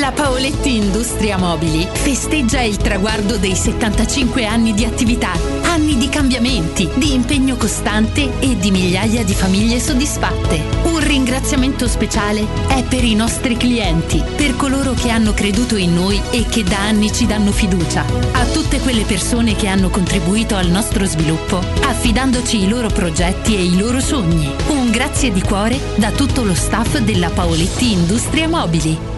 La 0.00 0.12
Paoletti 0.14 0.76
Industria 0.76 1.38
Mobili 1.38 1.86
festeggia 1.90 2.60
il 2.60 2.76
traguardo 2.76 3.36
dei 3.36 3.54
75 3.54 4.46
anni 4.46 4.72
di 4.74 4.84
attività, 4.84 5.32
anni 5.78 5.96
di 5.96 6.08
cambiamenti, 6.08 6.88
di 6.94 7.14
impegno 7.14 7.56
costante 7.56 8.40
e 8.40 8.56
di 8.56 8.72
migliaia 8.72 9.22
di 9.22 9.32
famiglie 9.32 9.78
soddisfatte. 9.78 10.60
Un 10.82 10.98
ringraziamento 10.98 11.86
speciale 11.86 12.44
è 12.66 12.82
per 12.82 13.04
i 13.04 13.14
nostri 13.14 13.56
clienti, 13.56 14.20
per 14.36 14.56
coloro 14.56 14.92
che 14.92 15.10
hanno 15.10 15.32
creduto 15.32 15.76
in 15.76 15.94
noi 15.94 16.20
e 16.30 16.46
che 16.48 16.64
da 16.64 16.80
anni 16.80 17.12
ci 17.12 17.26
danno 17.26 17.52
fiducia, 17.52 18.04
a 18.32 18.44
tutte 18.46 18.80
quelle 18.80 19.04
persone 19.04 19.54
che 19.54 19.68
hanno 19.68 19.88
contribuito 19.88 20.56
al 20.56 20.66
nostro 20.66 21.04
sviluppo, 21.04 21.58
affidandoci 21.58 22.64
i 22.64 22.68
loro 22.68 22.88
progetti 22.88 23.54
e 23.54 23.62
i 23.62 23.78
loro 23.78 24.00
sogni. 24.00 24.50
Un 24.68 24.90
grazie 24.90 25.30
di 25.30 25.40
cuore 25.40 25.78
da 25.94 26.10
tutto 26.10 26.42
lo 26.42 26.54
staff 26.54 26.98
della 26.98 27.30
Paoletti 27.30 27.92
Industria 27.92 28.48
Mobili. 28.48 29.17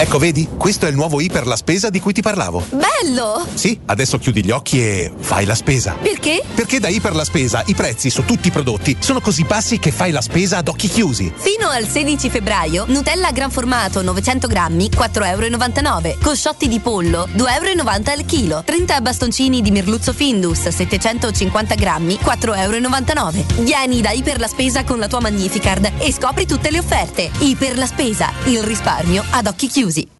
Ecco, 0.00 0.16
vedi? 0.16 0.48
Questo 0.56 0.86
è 0.86 0.88
il 0.88 0.94
nuovo 0.94 1.20
I 1.20 1.28
per 1.28 1.46
la 1.46 1.56
spesa 1.56 1.90
di 1.90 2.00
cui 2.00 2.14
ti 2.14 2.22
parlavo. 2.22 2.64
Bello! 2.70 3.46
Sì, 3.52 3.78
adesso 3.84 4.16
chiudi 4.16 4.42
gli 4.42 4.50
occhi 4.50 4.80
e 4.80 5.12
fai 5.14 5.44
la 5.44 5.54
spesa. 5.54 5.92
Perché? 6.00 6.42
Perché 6.54 6.80
da 6.80 6.88
I 6.88 7.00
per 7.00 7.14
la 7.14 7.22
spesa 7.22 7.62
i 7.66 7.74
prezzi 7.74 8.08
su 8.08 8.24
tutti 8.24 8.48
i 8.48 8.50
prodotti 8.50 8.96
sono 8.98 9.20
così 9.20 9.44
bassi 9.44 9.78
che 9.78 9.92
fai 9.92 10.10
la 10.10 10.22
spesa 10.22 10.56
ad 10.56 10.68
occhi 10.68 10.88
chiusi. 10.88 11.30
Fino 11.36 11.68
al 11.68 11.86
16 11.86 12.30
febbraio, 12.30 12.86
Nutella 12.88 13.30
gran 13.30 13.50
formato 13.50 14.00
900 14.00 14.46
grammi, 14.46 14.88
4,99 14.88 16.06
euro. 16.06 16.18
Cosciotti 16.22 16.66
di 16.66 16.78
pollo, 16.78 17.28
2,90 17.36 17.52
euro 17.52 18.10
al 18.12 18.24
chilo. 18.24 18.62
30 18.64 19.02
bastoncini 19.02 19.60
di 19.60 19.70
merluzzo 19.70 20.14
Findus, 20.14 20.66
750 20.66 21.74
grammi, 21.74 22.14
4,99 22.14 22.56
euro. 22.56 23.62
Vieni 23.62 24.00
da 24.00 24.12
I 24.12 24.22
per 24.22 24.40
la 24.40 24.48
spesa 24.48 24.82
con 24.82 24.98
la 24.98 25.08
tua 25.08 25.20
Magnificard 25.20 25.92
e 25.98 26.10
scopri 26.10 26.46
tutte 26.46 26.70
le 26.70 26.78
offerte. 26.78 27.30
I 27.40 27.54
per 27.54 27.76
la 27.76 27.86
spesa, 27.86 28.32
il 28.44 28.62
risparmio 28.62 29.22
ad 29.28 29.46
occhi 29.46 29.66
chiusi. 29.66 29.88
Sarkozy. 29.90 30.19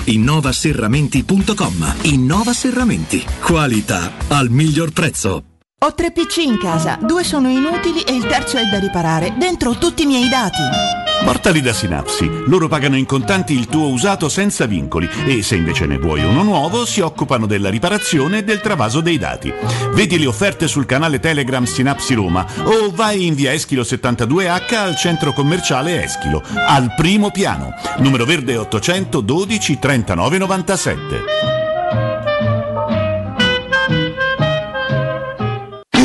innovaserramenti.com. 0.05 1.95
Innova 2.03 2.53
Serramenti. 2.53 3.23
Qualità 3.41 4.11
al 4.29 4.49
miglior 4.49 4.91
prezzo. 4.91 5.43
Ho 5.83 5.93
tre 5.95 6.11
PC 6.11 6.37
in 6.37 6.59
casa, 6.59 6.99
due 7.01 7.23
sono 7.23 7.49
inutili 7.49 8.01
e 8.01 8.13
il 8.13 8.25
terzo 8.27 8.57
è 8.57 8.65
da 8.65 8.77
riparare. 8.77 9.33
Dentro 9.37 9.77
tutti 9.77 10.03
i 10.03 10.05
miei 10.05 10.29
dati. 10.29 11.00
Portali 11.23 11.61
da 11.61 11.73
Synapsi. 11.73 12.29
Loro 12.47 12.67
pagano 12.67 12.97
in 12.97 13.05
contanti 13.05 13.53
il 13.53 13.67
tuo 13.67 13.87
usato 13.87 14.29
senza 14.29 14.65
vincoli 14.65 15.09
e 15.25 15.41
se 15.43 15.55
invece 15.55 15.85
ne 15.85 15.97
vuoi 15.97 16.23
uno 16.23 16.43
nuovo 16.43 16.85
si 16.85 16.99
occupano 16.99 17.45
della 17.45 17.69
riparazione 17.69 18.39
e 18.39 18.43
del 18.43 18.61
travaso 18.61 19.01
dei 19.01 19.17
dati. 19.17 19.53
Vedi 19.93 20.19
le 20.19 20.27
offerte 20.27 20.67
sul 20.67 20.85
canale 20.85 21.19
Telegram 21.19 21.63
Synapsi 21.63 22.13
Roma 22.13 22.45
o 22.63 22.91
vai 22.91 23.25
in 23.25 23.35
via 23.35 23.53
Eschilo 23.53 23.83
72H 23.83 24.75
al 24.75 24.95
centro 24.95 25.33
commerciale 25.33 26.03
Eschilo, 26.03 26.43
al 26.67 26.93
primo 26.95 27.31
piano. 27.31 27.73
Numero 27.99 28.25
verde 28.25 28.57
812 28.57 29.79
39 29.79 30.37
97. 30.37 31.01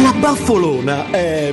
La 0.02 0.12
baffolona 0.12 1.10
è 1.10 1.52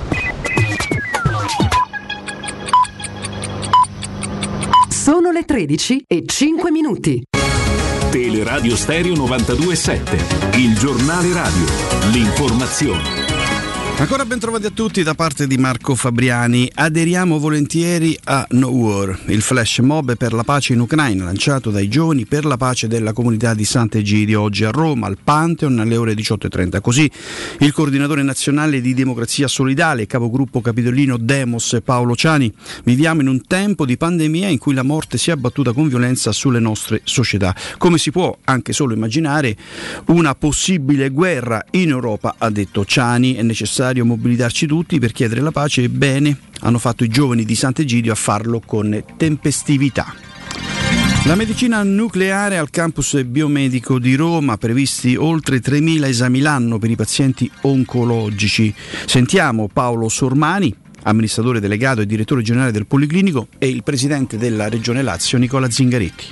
Sono 5.11 5.31
le 5.31 5.43
13 5.43 6.05
e 6.07 6.23
5 6.25 6.71
minuti. 6.71 7.21
Teleradio 8.11 8.77
Stereo 8.77 9.13
927, 9.13 10.57
il 10.57 10.73
giornale 10.77 11.33
radio, 11.33 11.65
l'informazione. 12.13 13.20
Ancora 13.97 14.25
ben 14.25 14.39
trovati 14.39 14.65
a 14.65 14.71
tutti 14.71 15.03
da 15.03 15.13
parte 15.13 15.45
di 15.45 15.57
Marco 15.57 15.93
Fabriani. 15.93 16.69
Aderiamo 16.73 17.37
volentieri 17.37 18.17
a 18.23 18.45
No 18.51 18.69
War, 18.69 19.19
il 19.27 19.41
flash 19.41 19.77
mob 19.79 20.17
per 20.17 20.33
la 20.33 20.43
pace 20.43 20.73
in 20.73 20.79
Ucraina 20.79 21.25
lanciato 21.25 21.69
dai 21.69 21.87
giovani 21.87 22.25
per 22.25 22.45
la 22.45 22.57
pace 22.57 22.87
della 22.87 23.13
comunità 23.13 23.53
di 23.53 23.63
Sant'Egidio 23.63 24.41
oggi 24.41 24.63
a 24.63 24.71
Roma, 24.71 25.05
al 25.05 25.17
Pantheon 25.23 25.79
alle 25.79 25.97
ore 25.97 26.13
18.30. 26.13 26.81
Così 26.81 27.09
il 27.59 27.71
coordinatore 27.73 28.23
nazionale 28.23 28.81
di 28.81 28.95
Democrazia 28.95 29.47
Solidale, 29.47 30.07
capogruppo 30.07 30.61
capitolino 30.61 31.17
Demos 31.17 31.77
Paolo 31.83 32.15
Ciani. 32.15 32.51
Viviamo 32.83 33.21
in 33.21 33.27
un 33.27 33.45
tempo 33.45 33.85
di 33.85 33.97
pandemia 33.97 34.47
in 34.47 34.57
cui 34.57 34.73
la 34.73 34.83
morte 34.83 35.19
si 35.19 35.29
è 35.29 35.33
abbattuta 35.33 35.73
con 35.73 35.87
violenza 35.87 36.31
sulle 36.31 36.59
nostre 36.59 37.01
società. 37.03 37.55
Come 37.77 37.99
si 37.99 38.09
può 38.09 38.35
anche 38.45 38.73
solo 38.73 38.93
immaginare 38.95 39.55
una 40.07 40.33
possibile 40.33 41.09
guerra 41.09 41.63
in 41.71 41.89
Europa, 41.89 42.35
ha 42.39 42.49
detto 42.49 42.83
Ciani, 42.83 43.35
è 43.35 43.43
necessario 43.43 43.80
necessario 43.81 44.05
mobilitarci 44.05 44.67
tutti 44.67 44.99
per 44.99 45.11
chiedere 45.11 45.41
la 45.41 45.49
pace 45.49 45.81
e 45.81 45.89
bene 45.89 46.37
hanno 46.59 46.77
fatto 46.77 47.03
i 47.03 47.07
giovani 47.07 47.43
di 47.45 47.55
Sant'Egidio 47.55 48.11
a 48.11 48.15
farlo 48.15 48.61
con 48.63 49.03
tempestività. 49.17 50.13
La 51.25 51.33
medicina 51.33 51.81
nucleare 51.81 52.57
al 52.57 52.69
campus 52.69 53.23
biomedico 53.23 53.97
di 53.97 54.13
Roma, 54.13 54.57
previsti 54.57 55.15
oltre 55.15 55.59
3.000 55.59 56.05
esami 56.05 56.39
l'anno 56.41 56.77
per 56.77 56.91
i 56.91 56.95
pazienti 56.95 57.49
oncologici. 57.61 58.73
Sentiamo 59.05 59.67
Paolo 59.67 60.09
Sormani, 60.09 60.73
amministratore 61.03 61.59
delegato 61.59 62.01
e 62.01 62.05
direttore 62.05 62.43
generale 62.43 62.71
del 62.71 62.85
Policlinico, 62.85 63.47
e 63.57 63.67
il 63.67 63.83
presidente 63.83 64.37
della 64.37 64.69
Regione 64.69 65.01
Lazio, 65.01 65.39
Nicola 65.39 65.69
Zingaretti. 65.69 66.25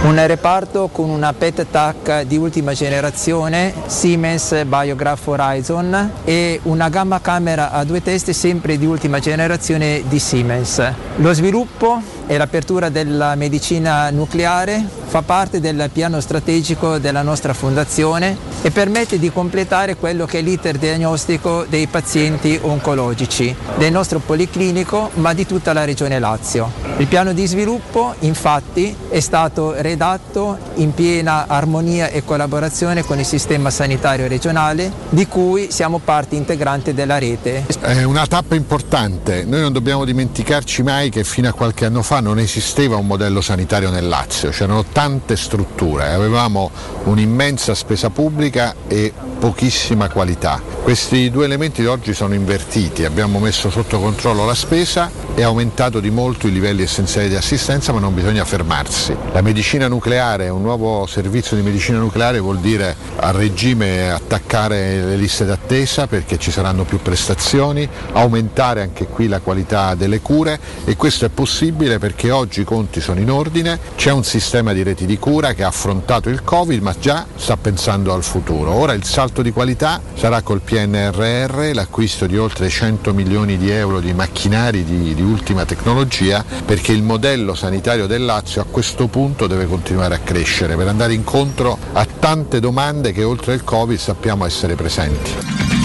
Un 0.00 0.26
reparto 0.28 0.88
con 0.92 1.10
una 1.10 1.32
PET 1.32 1.66
TAC 1.70 2.22
di 2.22 2.36
ultima 2.36 2.72
generazione, 2.72 3.74
Siemens 3.86 4.64
Biograph 4.64 5.26
Horizon 5.26 6.12
e 6.24 6.60
una 6.62 6.88
gamma 6.88 7.20
camera 7.20 7.72
a 7.72 7.82
due 7.82 8.00
teste 8.00 8.32
sempre 8.32 8.78
di 8.78 8.86
ultima 8.86 9.18
generazione 9.18 10.04
di 10.06 10.20
Siemens. 10.20 10.92
Lo 11.16 11.32
sviluppo 11.32 12.00
e 12.28 12.36
l'apertura 12.36 12.90
della 12.90 13.34
medicina 13.34 14.10
nucleare 14.10 14.84
fa 15.06 15.22
parte 15.22 15.58
del 15.58 15.88
piano 15.90 16.20
strategico 16.20 16.98
della 16.98 17.22
nostra 17.22 17.54
fondazione 17.54 18.36
e 18.60 18.70
permette 18.70 19.18
di 19.18 19.32
completare 19.32 19.96
quello 19.96 20.26
che 20.26 20.40
è 20.40 20.42
l'iter 20.42 20.76
diagnostico 20.76 21.64
dei 21.66 21.86
pazienti 21.86 22.58
oncologici 22.60 23.54
del 23.78 23.90
nostro 23.90 24.18
policlinico 24.18 25.10
ma 25.14 25.32
di 25.32 25.46
tutta 25.46 25.72
la 25.72 25.84
regione 25.84 26.18
Lazio. 26.18 26.70
Il 26.98 27.06
piano 27.06 27.32
di 27.32 27.46
sviluppo 27.46 28.14
infatti 28.20 28.94
è 29.08 29.20
stato 29.20 29.72
redatto 29.78 30.58
in 30.74 30.92
piena 30.92 31.46
armonia 31.46 32.08
e 32.08 32.24
collaborazione 32.24 33.02
con 33.04 33.18
il 33.18 33.24
sistema 33.24 33.70
sanitario 33.70 34.28
regionale 34.28 34.92
di 35.08 35.26
cui 35.26 35.68
siamo 35.70 36.00
parte 36.00 36.36
integrante 36.36 36.92
della 36.92 37.18
rete. 37.18 37.64
È 37.80 38.02
una 38.02 38.26
tappa 38.26 38.54
importante, 38.54 39.44
noi 39.44 39.60
non 39.60 39.72
dobbiamo 39.72 40.04
dimenticarci 40.04 40.82
mai 40.82 41.08
che 41.08 41.24
fino 41.24 41.48
a 41.48 41.52
qualche 41.52 41.86
anno 41.86 42.02
fa 42.02 42.17
non 42.20 42.38
esisteva 42.38 42.96
un 42.96 43.06
modello 43.06 43.40
sanitario 43.40 43.90
nel 43.90 44.08
Lazio, 44.08 44.50
c'erano 44.50 44.84
tante 44.84 45.36
strutture, 45.36 46.12
avevamo 46.12 46.70
un'immensa 47.04 47.74
spesa 47.74 48.10
pubblica 48.10 48.74
e 48.86 49.12
pochissima 49.38 50.08
qualità. 50.08 50.60
Questi 50.82 51.30
due 51.30 51.44
elementi 51.44 51.84
oggi 51.84 52.14
sono 52.14 52.34
invertiti, 52.34 53.04
abbiamo 53.04 53.38
messo 53.38 53.70
sotto 53.70 54.00
controllo 54.00 54.44
la 54.44 54.54
spesa 54.54 55.10
e 55.34 55.42
aumentato 55.42 56.00
di 56.00 56.10
molto 56.10 56.48
i 56.48 56.52
livelli 56.52 56.82
essenziali 56.82 57.28
di 57.28 57.36
assistenza, 57.36 57.92
ma 57.92 58.00
non 58.00 58.14
bisogna 58.14 58.44
fermarsi. 58.44 59.16
La 59.32 59.40
medicina 59.40 59.86
nucleare, 59.86 60.48
un 60.48 60.62
nuovo 60.62 61.06
servizio 61.06 61.56
di 61.56 61.62
medicina 61.62 61.98
nucleare 61.98 62.40
vuol 62.40 62.58
dire 62.58 62.96
a 63.16 63.30
regime 63.30 64.10
attaccare 64.10 65.04
le 65.04 65.16
liste 65.16 65.44
d'attesa 65.44 66.06
perché 66.06 66.38
ci 66.38 66.50
saranno 66.50 66.84
più 66.84 67.00
prestazioni, 67.00 67.88
aumentare 68.12 68.82
anche 68.82 69.06
qui 69.06 69.28
la 69.28 69.38
qualità 69.38 69.94
delle 69.94 70.20
cure 70.20 70.58
e 70.84 70.96
questo 70.96 71.26
è 71.26 71.28
possibile 71.28 71.98
perché 71.98 72.07
oggi 72.30 72.60
i 72.60 72.64
conti 72.64 73.00
sono 73.00 73.20
in 73.20 73.30
ordine, 73.30 73.78
c'è 73.96 74.10
un 74.10 74.24
sistema 74.24 74.72
di 74.72 74.82
reti 74.82 75.06
di 75.06 75.18
cura 75.18 75.52
che 75.52 75.62
ha 75.62 75.68
affrontato 75.68 76.28
il 76.28 76.42
Covid 76.42 76.82
ma 76.82 76.94
già 76.98 77.26
sta 77.36 77.56
pensando 77.56 78.12
al 78.12 78.22
futuro. 78.22 78.72
Ora 78.72 78.92
il 78.92 79.04
salto 79.04 79.42
di 79.42 79.50
qualità 79.50 80.00
sarà 80.14 80.42
col 80.42 80.60
PNRR, 80.60 81.74
l'acquisto 81.74 82.26
di 82.26 82.36
oltre 82.36 82.68
100 82.68 83.14
milioni 83.14 83.56
di 83.56 83.70
euro 83.70 84.00
di 84.00 84.12
macchinari 84.12 84.84
di, 84.84 85.14
di 85.14 85.22
ultima 85.22 85.64
tecnologia 85.64 86.44
perché 86.64 86.92
il 86.92 87.02
modello 87.02 87.54
sanitario 87.54 88.06
del 88.06 88.24
Lazio 88.24 88.62
a 88.62 88.66
questo 88.70 89.06
punto 89.08 89.46
deve 89.46 89.66
continuare 89.66 90.14
a 90.14 90.18
crescere 90.18 90.76
per 90.76 90.88
andare 90.88 91.14
incontro 91.14 91.78
a 91.92 92.06
tante 92.06 92.60
domande 92.60 93.12
che 93.12 93.24
oltre 93.24 93.54
il 93.54 93.64
Covid 93.64 93.98
sappiamo 93.98 94.44
essere 94.44 94.74
presenti. 94.74 95.77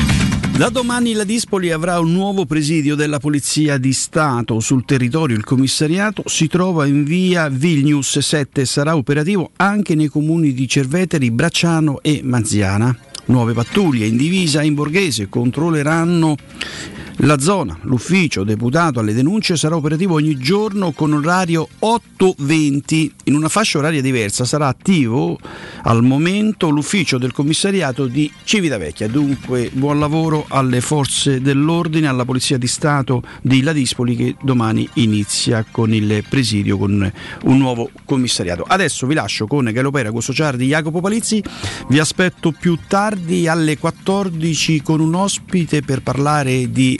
Da 0.56 0.70
domani 0.70 1.14
la 1.14 1.24
Dispoli 1.24 1.72
avrà 1.72 2.00
un 2.00 2.12
nuovo 2.12 2.46
presidio 2.46 2.94
della 2.94 3.18
Polizia 3.18 3.80
di 3.80 3.92
Stato. 3.92 4.60
Sul 4.60 4.86
territorio 4.86 5.36
il 5.36 5.44
commissariato 5.44 6.22
si 6.28 6.48
trova 6.48 6.86
in 6.86 7.04
via 7.04 7.50
Vilnius 7.50 8.20
7 8.20 8.62
e 8.62 8.66
sarà 8.66 8.96
operativo 8.96 9.50
anche 9.56 9.96
nei 9.96 10.10
comuni 10.10 10.54
di 10.54 10.68
Cerveteri, 10.68 11.32
Bracciano 11.32 12.04
e 12.04 12.22
Manziana. 12.24 12.96
Nuove 13.26 13.54
pattuglie 13.54 14.06
in 14.06 14.16
divisa 14.16 14.62
in 14.62 14.76
borghese 14.76 15.28
controlleranno 15.28 16.36
la 17.18 17.40
zona. 17.40 17.78
L'ufficio 17.84 18.44
deputato 18.44 19.00
alle 19.00 19.14
denunce 19.14 19.56
sarà 19.56 19.76
operativo 19.76 20.16
ogni 20.16 20.38
giorno 20.38 20.92
con 20.92 21.14
orario 21.14 21.68
8.20. 21.80 23.12
In 23.26 23.36
una 23.36 23.50
fascia 23.50 23.78
oraria 23.78 24.02
diversa 24.02 24.46
sarà 24.46 24.68
attivo 24.68 25.38
al 25.84 26.04
momento 26.04 26.70
l'ufficio 26.70 27.18
del 27.18 27.32
commissariato 27.32 28.08
di 28.08 28.32
Civitavecchia. 28.44 29.08
Dunque 29.08 29.70
buon 29.74 30.00
lavoro 30.00 30.46
alle 30.50 30.82
forze 30.82 31.42
dell'ordine, 31.42 32.08
alla 32.08 32.26
Polizia 32.26 32.58
di 32.58 32.68
Stato 32.68 33.24
di 33.42 33.62
Ladispoli 33.62 34.16
che 34.16 34.36
domani 34.42 34.88
inizia 34.96 35.66
con 35.70 35.94
il 35.94 36.24
presidio, 36.28 36.78
con 36.78 37.12
un 37.44 37.58
nuovo 37.58 37.90
commissariato. 38.06 38.64
Adesso 38.68 39.06
vi 39.08 39.14
lascio 39.14 39.48
con 39.48 39.70
Galoperago 39.72 40.20
Sociale 40.20 40.58
di 40.58 40.68
Jacopo 40.68 41.02
Palizzi. 41.02 41.44
Vi 41.88 42.00
aspetto 42.00 42.52
più 42.52 42.78
tardi 42.88 43.48
alle 43.48 43.78
14 43.78 44.82
con 44.82 45.00
un 45.00 45.16
ospite 45.16 45.82
per 45.82 46.02
parlare 46.02 46.72
di 46.72 47.00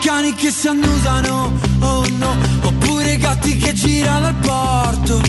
cani 0.00 0.32
che 0.34 0.50
si 0.50 0.68
annusano, 0.68 1.52
oh 1.80 2.06
no, 2.18 2.36
oppure 2.62 3.16
gatti 3.16 3.56
che 3.56 3.72
girano 3.72 4.26
al 4.26 4.34
porto. 4.34 5.20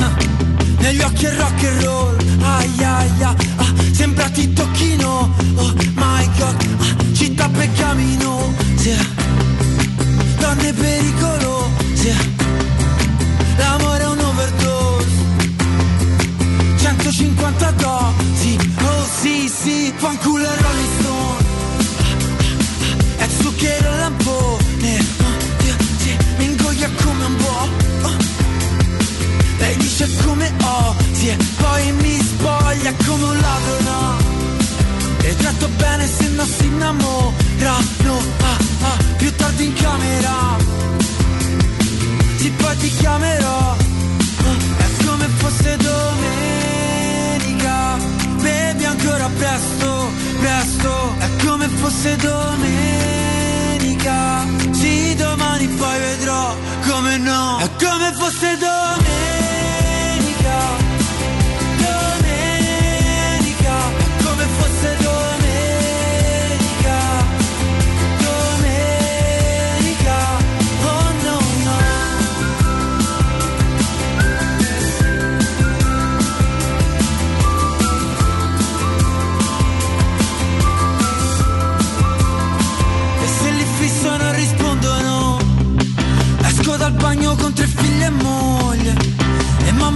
Ah, 0.00 0.14
Negli 0.78 1.00
occhi 1.00 1.24
è 1.24 1.34
rock 1.36 1.64
and 1.64 1.82
roll, 1.82 2.16
ai 2.40 2.70
ai 2.78 3.10
ai, 3.22 3.36
ah, 3.56 3.74
sembra 3.92 4.28
ti 4.30 4.52
tocchino, 4.52 5.34
oh 5.56 5.74
my 5.94 6.28
god, 6.38 6.66
ah, 6.78 7.14
città 7.14 7.48
peccaminosa, 7.48 8.96
donne 10.38 10.72
pericolose, 10.72 12.14
l'amore 13.56 14.02
è 14.02 14.06
un 14.06 14.18
overdose, 14.20 15.08
150 16.76 17.70
dosi, 17.72 18.58
oh 18.82 19.06
sì 19.20 19.48
sì, 19.48 19.92
fanculo 19.96 20.44
e 20.44 20.60
Rolling 20.60 21.00
Stone 21.00 21.43
è 23.24 23.28
zucchero 23.40 23.92
e 23.92 23.96
lampone. 23.96 25.04
Oh, 25.22 25.36
Dio, 25.58 25.74
sì, 25.98 26.16
mi 26.38 26.44
ingoia 26.44 26.90
come 27.02 27.24
un 27.24 27.36
po' 27.36 27.68
oh. 28.02 28.16
Lei 29.58 29.76
dice 29.76 30.08
come 30.24 30.52
sì, 31.12 31.28
e 31.28 31.36
poi 31.56 31.92
mi 31.92 32.18
spoglia 32.20 32.92
come 33.06 33.24
un 33.24 33.40
ladro. 33.40 33.80
No 33.80 34.16
E 35.22 35.36
tratto 35.36 35.68
bene 35.76 36.06
se 36.06 36.28
non 36.28 36.46
si 36.46 36.66
innamorano 36.66 38.22
ah, 38.40 38.58
ah, 38.82 38.96
Più 39.16 39.34
tardi 39.34 39.64
in 39.64 39.72
camera. 39.74 40.58
Sì 42.36 42.50
poi 42.50 42.76
ti 42.76 42.90
chiamerò. 42.90 43.76
Oh, 43.76 44.56
È 44.76 44.84
come 45.06 45.26
fosse 45.38 45.76
domenica. 45.76 46.36
Bevi 48.42 48.84
ancora 48.84 49.30
presto, 49.38 49.83
presto 50.38 51.14
È 51.18 51.28
come 51.44 51.68
fosse 51.68 52.16
domenica. 52.16 52.62
Sì, 54.72 55.14
domani 55.14 55.66
poi 55.68 55.98
vedrò 55.98 56.54
come 56.88 57.16
no 57.18 57.58
È 57.58 57.70
come 57.82 58.12
fosse 58.12 58.56
domenica 58.58 59.73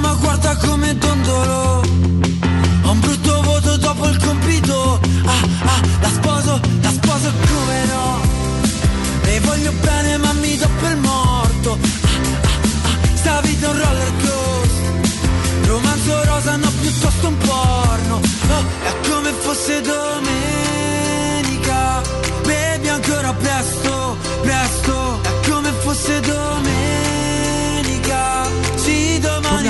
Mamma 0.08 0.20
guarda 0.20 0.56
come 0.56 0.96
dondolo. 0.96 1.82
Ho 2.82 2.90
un 2.90 3.00
brutto 3.00 3.42
voto 3.42 3.76
dopo 3.76 4.08
il 4.08 4.16
compito. 4.16 4.98
Ah 5.24 5.42
ah 5.64 5.80
la 6.00 6.08
sposo, 6.08 6.58
la 6.80 6.90
sposo 6.90 7.30
come 7.46 7.84
no? 7.84 8.20
Le 9.22 9.40
voglio 9.40 9.72
bene 9.82 10.16
ma 10.16 10.32
mi 10.32 10.56
do 10.56 10.66
per 10.80 10.96
morto. 10.96 11.78
Ah 12.02 12.08
ah 12.42 12.48
ah 12.84 12.96
sta 13.16 13.40
vita 13.42 13.66
è 13.66 13.70
un 13.70 13.76
roller 13.76 14.12
coaster. 14.22 15.00
Romanzo 15.66 16.24
rosa 16.24 16.56
no 16.56 16.70
piuttosto 16.80 17.28
un 17.28 17.36
porno. 17.36 18.20
Oh 18.48 18.64
è 18.84 18.94
come 19.10 19.30
fosse 19.32 19.82
domenica. 19.82 20.90
Bevi 22.44 22.88
ancora 22.88 23.34
presto, 23.34 24.16
presto. 24.40 25.20
È 25.22 25.48
come 25.50 25.70
fosse 25.82 26.20
domenica 26.20 26.57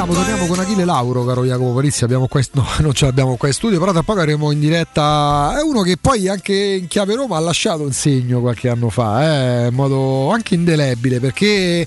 Torniamo, 0.08 0.14
torniamo 0.14 0.46
con 0.46 0.58
Achille 0.58 0.84
Lauro, 0.86 1.24
caro 1.26 1.44
Jacopo 1.44 1.74
Parizzi. 1.74 2.04
Abbiamo 2.04 2.28
qua, 2.28 2.40
no, 2.52 2.66
non 2.80 2.94
ce 2.94 3.04
l'abbiamo 3.04 3.36
qua 3.36 3.48
in 3.48 3.54
studio, 3.54 3.78
però 3.78 3.92
tra 3.92 4.02
poco 4.02 4.20
avremo 4.20 4.50
in 4.52 4.58
diretta. 4.58 5.54
È 5.58 5.62
uno 5.62 5.82
che 5.82 5.98
poi 5.98 6.28
anche 6.28 6.54
in 6.54 6.86
chiave 6.86 7.14
Roma 7.14 7.36
ha 7.36 7.40
lasciato 7.40 7.82
un 7.82 7.92
segno 7.92 8.40
qualche 8.40 8.70
anno 8.70 8.88
fa, 8.88 9.64
eh, 9.64 9.68
in 9.68 9.74
modo 9.74 10.30
anche 10.30 10.54
indelebile, 10.54 11.20
perché. 11.20 11.86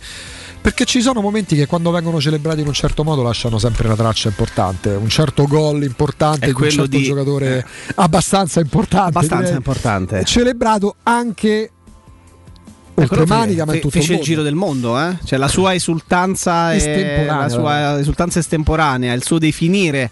Perché 0.62 0.86
ci 0.86 1.02
sono 1.02 1.22
momenti 1.22 1.56
che 1.56 1.66
quando 1.66 1.90
vengono 1.90 2.22
celebrati 2.22 2.62
in 2.62 2.68
un 2.68 2.74
certo 2.74 3.04
modo 3.04 3.24
lasciano 3.24 3.58
sempre 3.58 3.88
una 3.88 3.96
traccia 3.96 4.28
importante, 4.28 4.90
un 4.92 5.10
certo 5.10 5.48
gol 5.48 5.82
importante 5.82 6.46
di 6.46 6.52
un 6.52 6.70
certo 6.70 6.86
di- 6.86 7.02
giocatore 7.02 7.66
abbastanza 7.96 8.60
importante. 8.60 9.18
Abbastanza 9.18 9.54
importante. 9.54 10.24
Celebrato 10.24 10.98
anche 11.02 11.72
Ecco, 12.94 13.02
oltre 13.02 13.18
lui 13.18 13.26
manica, 13.28 13.66
ma 13.66 13.72
fe- 13.74 13.80
tutto 13.80 13.98
il 13.98 14.04
fece 14.04 14.12
il, 14.14 14.18
mondo. 14.18 14.26
giro 14.32 14.44
del 14.44 14.56
mondo, 14.56 15.00
eh? 15.00 15.18
cioè 15.24 15.40
la 15.40 15.48
sua 15.48 15.74
esultanza, 15.74 16.72
è- 16.74 16.76
Estemporanea, 16.76 17.42
la 17.42 17.50
sua 17.50 18.00
esultanza 18.00 18.40
estemporanea, 18.40 19.14
il 19.14 19.24
suo 19.24 19.38
definire 19.40 20.10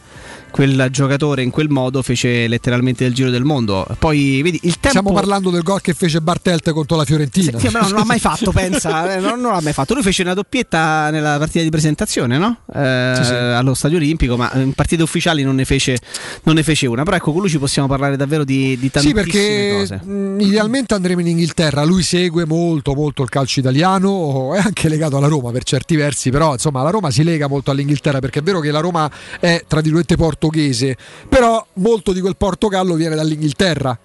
quel 0.51 0.87
giocatore 0.91 1.41
in 1.43 1.49
quel 1.49 1.69
modo 1.69 2.01
fece 2.01 2.47
letteralmente 2.47 3.05
il 3.05 3.13
giro 3.13 3.29
del 3.29 3.43
mondo. 3.43 3.85
Poi 3.97 4.41
vedi 4.41 4.59
il 4.63 4.73
tempo. 4.79 4.89
Stiamo 4.89 5.11
parlando 5.13 5.49
del 5.49 5.61
gol 5.63 5.81
che 5.81 5.93
fece 5.93 6.21
Bartelt 6.21 6.71
contro 6.71 6.97
la 6.97 7.05
Fiorentina. 7.05 7.57
Sì, 7.59 7.69
ma 7.69 7.81
non 7.81 7.91
l'ha 7.93 8.05
mai 8.05 8.19
fatto, 8.19 8.51
pensa, 8.51 9.13
eh, 9.15 9.19
non, 9.19 9.39
non 9.39 9.53
l'ha 9.53 9.61
mai 9.61 9.73
fatto. 9.73 9.93
Lui 9.93 10.03
fece 10.03 10.21
una 10.21 10.33
doppietta 10.33 11.09
nella 11.09 11.37
partita 11.37 11.63
di 11.63 11.69
presentazione, 11.69 12.37
no? 12.37 12.57
Eh, 12.73 13.13
Sì, 13.17 13.23
sì. 13.23 13.33
Allo 13.33 13.73
Stadio 13.73 13.97
Olimpico, 13.97 14.37
ma 14.37 14.51
in 14.55 14.73
partite 14.73 15.03
ufficiali 15.03 15.43
non 15.43 15.55
ne, 15.55 15.65
fece, 15.65 15.97
non 16.43 16.55
ne 16.55 16.63
fece 16.63 16.87
una. 16.87 17.03
Però 17.03 17.15
ecco, 17.15 17.31
con 17.31 17.41
lui 17.41 17.49
ci 17.49 17.57
possiamo 17.59 17.87
parlare 17.87 18.15
davvero 18.17 18.43
di, 18.43 18.77
di 18.77 18.85
Sì, 18.85 18.89
tantissime 18.91 19.21
perché 19.21 19.75
cose. 19.79 20.01
mh, 20.03 20.39
idealmente 20.41 20.93
andremo 20.93 21.21
in 21.21 21.27
Inghilterra. 21.27 21.83
Lui 21.83 22.03
segue 22.03 22.45
molto, 22.45 22.93
molto 22.93 23.23
il 23.23 23.29
calcio 23.29 23.59
italiano, 23.59 24.53
è 24.55 24.59
anche 24.59 24.89
legato 24.89 25.17
alla 25.17 25.27
Roma 25.27 25.51
per 25.51 25.63
certi 25.63 25.95
versi, 25.95 26.29
però 26.29 26.53
insomma 26.53 26.83
la 26.83 26.89
Roma 26.89 27.11
si 27.11 27.23
lega 27.23 27.47
molto 27.47 27.71
all'Inghilterra 27.71 28.19
perché 28.19 28.39
è 28.39 28.41
vero 28.43 28.59
che 28.59 28.71
la 28.71 28.79
Roma 28.79 29.09
è 29.39 29.63
tra 29.67 29.81
virgolette 29.81 30.15
portoghese, 30.39 30.97
però 31.27 31.63
molto 31.73 32.13
di 32.13 32.21
quel 32.21 32.37
Portogallo 32.37 32.95
viene 32.95 33.15
dall'Inghilterra. 33.15 33.99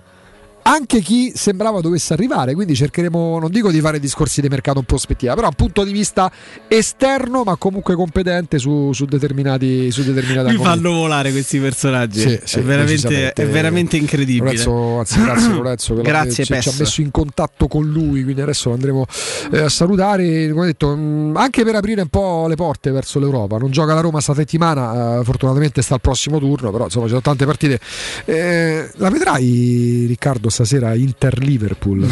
Anche 0.66 1.00
chi 1.00 1.30
sembrava 1.34 1.82
dovesse 1.82 2.14
arrivare, 2.14 2.54
quindi 2.54 2.74
cercheremo, 2.74 3.38
non 3.38 3.50
dico 3.50 3.70
di 3.70 3.80
fare 3.80 4.00
discorsi 4.00 4.40
di 4.40 4.48
mercato 4.48 4.78
in 4.78 4.86
prospettiva, 4.86 5.34
però 5.34 5.48
un 5.48 5.54
punto 5.54 5.84
di 5.84 5.92
vista 5.92 6.32
esterno, 6.68 7.42
ma 7.44 7.56
comunque 7.56 7.94
competente 7.94 8.58
su, 8.58 8.90
su 8.94 9.04
determinati, 9.04 9.90
su 9.90 10.02
determinati 10.02 10.56
Mi 10.56 10.62
fanno 10.62 10.92
volare 10.92 11.32
questi 11.32 11.58
personaggi. 11.58 12.20
Sì, 12.20 12.40
sì, 12.44 12.58
è, 12.60 12.62
veramente, 12.62 13.32
è 13.32 13.46
veramente 13.46 13.98
incredibile. 13.98 14.56
Lorenzo, 14.56 14.98
anzi, 15.00 15.20
grazie 15.22 15.52
Lorenzo 15.52 15.94
Grazie, 15.96 16.44
ci, 16.44 16.60
ci 16.60 16.68
ha 16.70 16.72
messo 16.78 17.00
in 17.02 17.10
contatto 17.10 17.68
con 17.68 17.84
lui, 17.84 18.22
quindi 18.22 18.40
adesso 18.40 18.70
lo 18.70 18.74
andremo 18.76 19.04
eh, 19.52 19.60
a 19.60 19.68
salutare. 19.68 20.50
Come 20.50 20.64
detto, 20.64 20.96
mh, 20.96 21.36
anche 21.36 21.62
per 21.62 21.74
aprire 21.74 22.00
un 22.00 22.08
po' 22.08 22.46
le 22.48 22.54
porte 22.54 22.90
verso 22.90 23.18
l'Europa. 23.18 23.58
Non 23.58 23.70
gioca 23.70 23.92
la 23.92 24.00
Roma 24.00 24.20
sta 24.20 24.32
settimana, 24.32 25.20
eh, 25.20 25.24
fortunatamente 25.24 25.82
sta 25.82 25.92
al 25.92 26.00
prossimo 26.00 26.38
turno, 26.38 26.70
però 26.70 26.84
insomma 26.84 27.04
ci 27.04 27.10
sono 27.10 27.22
tante 27.22 27.44
partite. 27.44 27.78
Eh, 28.24 28.90
la 28.94 29.10
vedrai 29.10 30.06
Riccardo 30.08 30.48
stasera 30.54 30.94
Inter-Liverpool? 30.94 32.08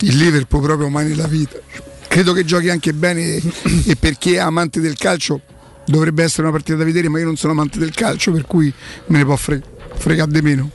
il 0.00 0.16
Liverpool 0.16 0.60
proprio 0.60 0.88
mai 0.88 1.06
nella 1.06 1.28
vita. 1.28 1.56
Credo 2.08 2.32
che 2.32 2.44
giochi 2.44 2.68
anche 2.68 2.92
bene 2.92 3.36
e 3.86 3.94
per 3.94 4.18
chi 4.18 4.32
è 4.32 4.38
amante 4.38 4.80
del 4.80 4.96
calcio 4.96 5.40
dovrebbe 5.86 6.24
essere 6.24 6.42
una 6.42 6.50
partita 6.50 6.76
da 6.76 6.82
vedere, 6.82 7.08
ma 7.08 7.20
io 7.20 7.24
non 7.24 7.36
sono 7.36 7.52
amante 7.52 7.78
del 7.78 7.94
calcio, 7.94 8.32
per 8.32 8.44
cui 8.44 8.72
me 9.06 9.18
ne 9.18 9.24
può 9.24 9.36
fre- 9.36 9.62
fregare 9.94 10.32
di 10.32 10.42
meno. 10.42 10.68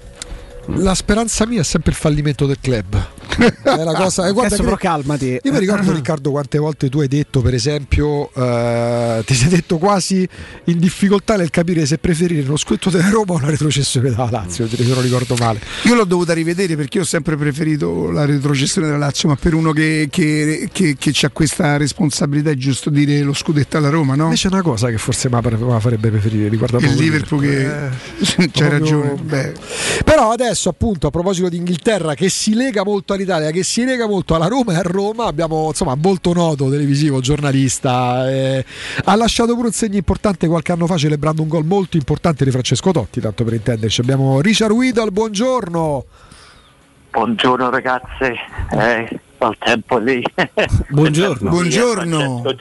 La 0.76 0.96
speranza 0.96 1.46
mia 1.46 1.60
è 1.60 1.66
sempre 1.66 1.92
il 1.92 1.98
fallimento 1.98 2.46
del 2.46 2.60
club. 2.62 3.17
È 3.36 3.84
la 3.84 3.94
cosa, 3.94 4.28
eh, 4.28 4.32
guarda 4.32 4.56
però 4.56 4.76
calmati. 4.76 5.40
Io 5.42 5.52
mi 5.52 5.60
ricordo 5.60 5.92
Riccardo 5.94 6.32
quante 6.32 6.58
volte 6.58 6.90
tu 6.90 7.00
hai 7.00 7.08
detto, 7.08 7.42
per 7.42 7.54
esempio, 7.54 8.32
eh, 8.34 9.24
ti 9.26 9.34
sei 9.34 9.50
detto 9.50 9.78
quasi 9.78 10.28
in 10.66 10.80
difficoltà 10.80 11.36
nel 11.36 11.50
capire 11.50 11.86
se 11.86 11.98
preferire 11.98 12.42
uno 12.48 12.58
scudetto 12.58 12.90
della 12.90 13.10
Roma 13.10 13.34
o 13.34 13.38
una 13.38 13.50
retrocessione 13.50 14.10
della 14.10 14.30
Lazio, 14.30 14.68
se 14.68 14.84
non 14.84 15.02
ricordo 15.02 15.36
male. 15.40 15.60
Io 15.84 15.96
l'ho 15.96 16.06
dovuta 16.06 16.34
rivedere 16.34 16.76
perché 16.76 16.98
io 16.98 17.04
ho 17.04 17.08
sempre 17.08 17.36
preferito 17.38 18.10
la 18.12 18.26
retrocessione 18.26 18.88
della 18.88 19.00
Lazio, 19.00 19.30
ma 19.30 19.36
per 19.36 19.54
uno 19.54 19.72
che, 19.72 20.08
che, 20.10 20.70
che, 20.72 20.96
che 20.98 21.26
ha 21.26 21.30
questa 21.30 21.78
responsabilità 21.78 22.50
è 22.52 22.56
giusto 22.56 22.90
dire 22.90 23.20
lo 23.22 23.34
scudetto 23.34 23.78
alla 23.78 23.90
Roma, 23.90 24.16
no? 24.16 24.24
Invece 24.26 24.48
è 24.48 24.52
una 24.52 24.62
cosa 24.62 24.90
che 24.90 24.98
forse 24.98 25.30
mi 25.30 25.40
farebbe 25.80 26.10
preferire 26.10 26.50
riguardo 26.50 26.78
Il 26.78 26.96
Liverpool 26.96 27.42
che 27.42 27.56
Eh, 27.78 27.90
c'hai 28.24 28.48
proprio- 28.50 28.70
ragione. 28.70 29.14
Beh, 29.22 29.54
Però 30.04 30.32
adesso 30.32 30.70
appunto 30.70 31.08
a 31.08 31.10
proposito 31.10 31.50
di 31.50 31.58
Inghilterra 31.58 32.14
che 32.14 32.30
si 32.30 32.54
lega 32.54 32.84
molto 32.84 33.14
all'Italia, 33.18 33.52
che 33.52 33.64
si 33.64 33.84
lega 33.84 34.08
molto 34.08 34.36
alla 34.36 34.48
Roma 34.48 34.74
e 34.74 34.76
a 34.78 34.82
Roma, 34.82 35.26
abbiamo 35.26 35.68
insomma 35.68 35.96
molto 35.96 36.34
noto 36.34 36.70
televisivo, 36.70 37.20
giornalista, 37.20 38.30
eh, 38.30 38.66
ha 39.04 39.16
lasciato 39.16 39.54
pure 39.56 39.68
un 39.68 39.74
segno 39.74 39.98
importante 39.98 40.48
qualche 40.48 40.72
anno 40.72 40.88
fa 40.88 40.98
celebrando 40.98 41.42
un 41.42 41.48
gol 41.48 41.66
molto 41.66 41.98
importante 41.98 42.46
di 42.46 42.52
Francesco 42.52 42.92
Totti, 42.92 43.20
tanto 43.20 43.44
per 43.44 43.54
intenderci. 43.54 44.02
Abbiamo 44.02 44.40
Richard 44.40 44.72
Widal, 44.72 45.12
buongiorno. 45.12 46.06
Buongiorno 47.12 47.70
ragazzi, 47.70 48.32
eh, 48.72 49.20
al 49.40 49.58
tempo 49.60 49.98
lì. 49.98 50.24
Buongiorno. 50.90 51.50
Buongiorno. 51.50 52.44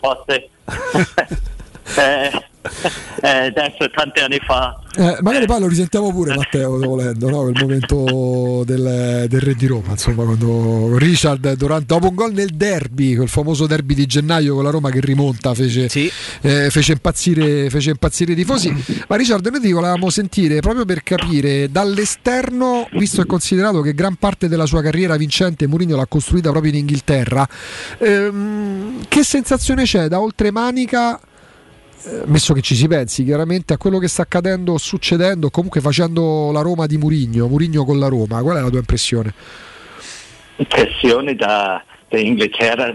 Eh, 1.97 2.31
eh, 3.22 3.46
adesso 3.46 3.88
tanti 3.90 4.20
anni 4.20 4.38
fa. 4.44 4.78
Eh, 4.98 5.18
magari 5.20 5.44
poi 5.44 5.60
lo 5.60 5.68
risentiamo 5.68 6.10
pure 6.10 6.34
Matteo 6.34 6.78
volendo, 6.78 7.28
no? 7.28 7.42
quel 7.42 7.54
momento 7.60 8.64
del, 8.64 9.26
del 9.28 9.40
Re 9.40 9.54
di 9.54 9.66
Roma, 9.66 9.90
insomma, 9.90 10.24
quando 10.24 10.96
Richard 10.96 11.52
durante- 11.52 11.84
dopo 11.84 12.08
un 12.08 12.14
gol 12.14 12.32
nel 12.32 12.50
derby, 12.54 13.14
quel 13.14 13.28
famoso 13.28 13.66
derby 13.66 13.92
di 13.92 14.06
gennaio 14.06 14.54
con 14.54 14.64
la 14.64 14.70
Roma 14.70 14.88
che 14.88 15.00
rimonta, 15.00 15.52
fece, 15.52 15.88
eh, 16.40 16.70
fece, 16.70 16.92
impazzire, 16.92 17.68
fece 17.68 17.90
impazzire 17.90 18.32
i 18.32 18.34
tifosi. 18.34 18.74
Ma 19.06 19.16
Richard, 19.16 19.46
noi 19.46 19.60
ti 19.60 19.70
volevamo 19.70 20.08
sentire 20.08 20.60
proprio 20.60 20.86
per 20.86 21.02
capire 21.02 21.70
dall'esterno, 21.70 22.88
visto 22.92 23.20
e 23.20 23.26
considerato 23.26 23.82
che 23.82 23.92
gran 23.92 24.14
parte 24.14 24.48
della 24.48 24.64
sua 24.64 24.80
carriera 24.80 25.16
vincente 25.16 25.66
Mourinho 25.66 25.96
l'ha 25.96 26.06
costruita 26.06 26.50
proprio 26.50 26.72
in 26.72 26.78
Inghilterra, 26.78 27.46
ehm, 27.98 29.04
che 29.08 29.22
sensazione 29.22 29.82
c'è 29.82 30.08
da 30.08 30.20
oltre 30.20 30.50
manica? 30.50 31.20
Messo 32.26 32.55
che 32.55 32.60
ci 32.60 32.75
si 32.75 32.86
pensi 32.89 33.25
chiaramente 33.25 33.73
a 33.73 33.78
quello 33.78 33.99
che 33.99 34.09
sta 34.09 34.23
accadendo 34.23 34.78
succedendo, 34.78 35.51
comunque 35.51 35.81
facendo 35.81 36.51
la 36.52 36.60
Roma 36.60 36.86
di 36.86 36.97
Murigno, 36.97 37.49
Murigno 37.49 37.85
con 37.85 37.99
la 37.99 38.09
Roma, 38.09 38.41
qual 38.43 38.59
è 38.59 38.60
la 38.60 38.68
tua 38.68 38.78
impressione? 38.78 39.35
Impressioni 40.57 41.35
da, 41.35 41.83
da 42.09 42.18
Inghilterra 42.18 42.94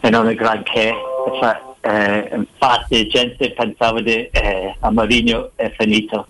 e 0.00 0.10
non 0.10 0.28
è 0.28 0.34
granché. 0.34 0.94
Cioè, 1.40 1.60
eh, 1.82 2.30
infatti 2.34 3.08
gente 3.08 3.52
pensava 3.52 4.00
di, 4.00 4.28
eh, 4.30 4.74
a 4.78 4.90
Mourinho 4.90 5.52
è 5.56 5.72
finito. 5.76 6.26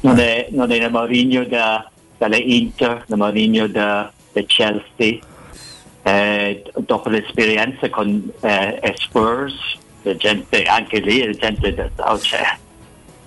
non, 0.00 0.18
è, 0.18 0.48
non 0.50 0.70
è 0.70 0.76
il 0.76 0.90
Mourinho 0.90 1.44
da, 1.44 1.88
dalle 2.18 2.38
Inter, 2.38 3.04
il 3.06 3.16
Mourinho 3.16 3.66
da, 3.68 4.12
da 4.32 4.42
Chelsea. 4.46 5.18
Eh, 6.06 6.62
dopo 6.80 7.08
l'esperienza 7.08 7.88
con 7.88 8.30
eh, 8.40 8.94
Spurs, 8.98 9.78
gente 10.12 10.62
anche 10.64 11.00
lì, 11.00 11.24
la 11.24 11.32
gente 11.32 11.92
oh, 11.96 12.18
c'è 12.18 12.56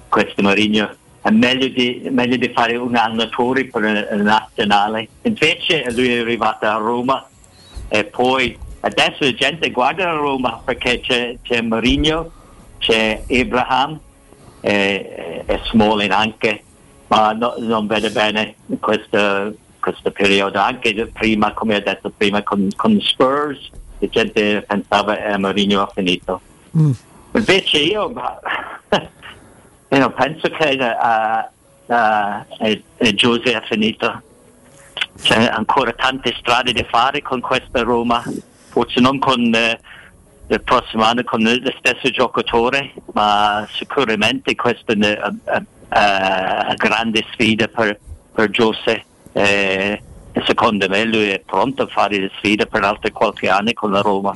questo 0.08 0.42
Mourinho 0.42 0.90
è 1.28 1.30
meglio 1.30 1.68
di, 1.68 2.08
meglio 2.10 2.38
di 2.38 2.50
fare 2.54 2.78
un 2.78 2.96
allenatore 2.96 3.66
per 3.66 3.84
il 3.84 4.22
nazionale. 4.22 5.10
Invece 5.24 5.92
lui 5.92 6.14
è 6.14 6.20
arrivato 6.20 6.66
a 6.66 6.76
Roma 6.76 7.28
e 7.90 8.06
poi 8.06 8.58
adesso 8.80 9.26
la 9.26 9.34
gente 9.34 9.70
guarda 9.72 10.10
a 10.10 10.14
Roma 10.14 10.62
perché 10.64 11.02
c'è, 11.02 11.38
c'è 11.42 11.62
Mourinho, 11.62 12.32
c'è 12.78 13.24
Abraham 13.30 14.00
e, 14.62 15.44
e 15.46 15.60
Smalling 15.66 16.12
anche, 16.12 16.64
ma 17.08 17.34
no- 17.34 17.56
non 17.58 17.88
vede 17.88 18.10
bene 18.10 18.56
questo, 18.80 19.54
questo 19.82 20.12
periodo, 20.12 20.60
anche 20.60 20.94
prima, 21.08 21.52
come 21.52 21.76
ho 21.76 21.82
detto 21.82 22.10
prima, 22.16 22.42
con, 22.42 22.70
con 22.74 22.98
Spurs, 23.02 23.70
la 24.00 24.08
gente 24.08 24.62
pensava 24.62 25.16
che 25.16 25.38
Mourinho 25.38 25.82
ha 25.82 25.92
finito. 25.94 26.40
Invece 27.34 27.78
io 27.80 28.10
ma, 28.10 28.40
know, 29.90 30.14
penso 30.14 30.50
che 30.50 30.78
uh, 30.80 31.94
uh, 31.94 33.14
Giuse 33.14 33.56
ha 33.56 33.62
finito. 33.62 34.22
C'è 35.22 35.46
ancora 35.46 35.94
tante 35.94 36.36
strade 36.40 36.74
da 36.74 36.84
fare 36.84 37.22
con 37.22 37.40
questa 37.42 37.82
Roma, 37.82 38.24
forse 38.70 39.00
non 39.00 39.18
con 39.18 39.52
eh, 39.54 39.80
il 40.48 40.62
prossimo 40.62 41.04
anno 41.04 41.24
con 41.24 41.42
lo 41.42 41.74
stesso 41.80 42.10
giocatore, 42.12 42.94
ma 43.14 43.68
sicuramente 43.72 44.56
ne- 44.96 45.12
eh, 45.14 45.56
eh, 45.56 45.66
eh, 45.90 46.76
grande 46.76 47.26
sfida 47.32 47.68
per, 47.68 48.00
per 48.32 48.50
Giuseppe 48.52 49.06
eh, 49.34 50.02
secondo 50.46 50.88
me 50.90 51.04
lui 51.04 51.30
è 51.30 51.40
pronto 51.40 51.84
a 51.84 51.88
fare 51.88 52.20
le 52.20 52.32
sfide 52.38 52.66
per 52.66 52.84
altri 52.84 53.12
qualche 53.12 53.50
anno 53.50 53.72
con 53.74 53.92
la 53.92 54.02
Roma. 54.02 54.36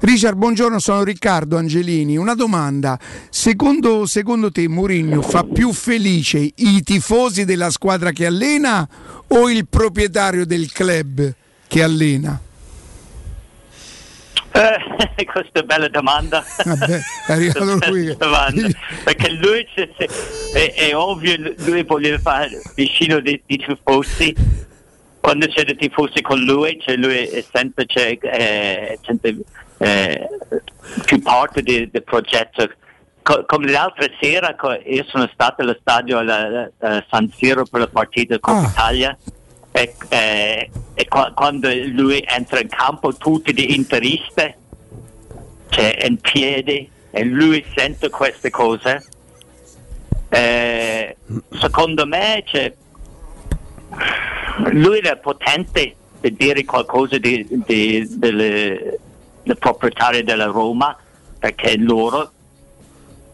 Richard, 0.00 0.36
buongiorno, 0.36 0.78
sono 0.78 1.02
Riccardo 1.02 1.56
Angelini. 1.56 2.16
Una 2.16 2.34
domanda: 2.34 2.98
secondo, 3.30 4.06
secondo 4.06 4.50
te 4.50 4.68
Mourinho 4.68 5.22
fa 5.22 5.44
più 5.44 5.72
felice 5.72 6.38
i 6.54 6.82
tifosi 6.82 7.44
della 7.44 7.70
squadra 7.70 8.10
che 8.10 8.26
allena 8.26 8.86
o 9.28 9.50
il 9.50 9.66
proprietario 9.68 10.44
del 10.44 10.70
club 10.72 11.34
che 11.66 11.82
allena? 11.82 12.40
Eh, 14.56 15.24
questa 15.26 15.58
è 15.58 15.58
una 15.58 15.62
bella 15.64 15.88
domanda. 15.88 16.44
Vabbè, 16.64 17.00
è 17.26 17.32
arrivato 17.32 17.90
lui. 17.90 18.16
Domanda. 18.16 18.68
Perché 19.02 19.30
lui 19.32 19.66
è, 20.54 20.74
è 20.74 20.94
ovvio, 20.94 21.54
lui 21.66 21.82
voleva 21.82 22.18
fare 22.18 22.62
vicino 22.76 23.20
dei, 23.20 23.42
dei 23.44 23.58
tifosi. 23.58 24.32
Quando 25.24 25.46
c'è 25.46 25.64
dei 25.64 25.76
tifosi 25.76 26.20
con 26.20 26.38
lui, 26.40 26.78
cioè 26.84 26.96
lui 26.96 27.16
è 27.16 27.42
sempre, 27.50 27.86
c'è, 27.86 28.18
eh, 28.20 28.98
sempre 29.00 29.36
eh, 29.78 30.28
più 31.06 31.22
parte 31.22 31.62
del, 31.62 31.88
progetto. 32.04 32.70
Co- 33.22 33.46
come 33.46 33.70
l'altra 33.70 34.06
sera, 34.20 34.54
co- 34.54 34.78
io 34.84 35.02
sono 35.04 35.26
stato 35.32 35.62
allo 35.62 35.78
stadio 35.80 36.18
alla, 36.18 36.70
a 36.78 37.02
San 37.08 37.32
Siro 37.34 37.64
per 37.64 37.80
la 37.80 37.88
partita 37.88 38.38
con 38.38 38.60
l'Italia 38.64 39.16
e, 39.72 39.94
eh, 40.10 40.70
e 40.92 41.08
qua- 41.08 41.32
quando 41.34 41.70
lui 41.72 42.22
entra 42.26 42.60
in 42.60 42.68
campo 42.68 43.14
tutti 43.14 43.54
gli 43.54 43.72
interisti 43.72 44.54
cioè 45.70 46.04
in 46.06 46.18
piedi 46.18 46.86
e 47.10 47.24
lui 47.24 47.64
sente 47.74 48.10
queste 48.10 48.50
cose 48.50 49.02
eh, 50.28 51.16
secondo 51.58 52.04
me 52.04 52.42
cioè, 52.44 52.74
lui 54.72 54.98
è 54.98 55.16
potente 55.16 55.96
di 56.20 56.34
dire 56.34 56.64
qualcosa 56.64 57.18
di, 57.18 57.46
di- 57.48 58.06
delle, 58.18 58.98
del 59.42 59.58
proprietario 59.58 60.24
della 60.24 60.46
Roma 60.46 60.96
perché 61.38 61.76
loro 61.76 62.30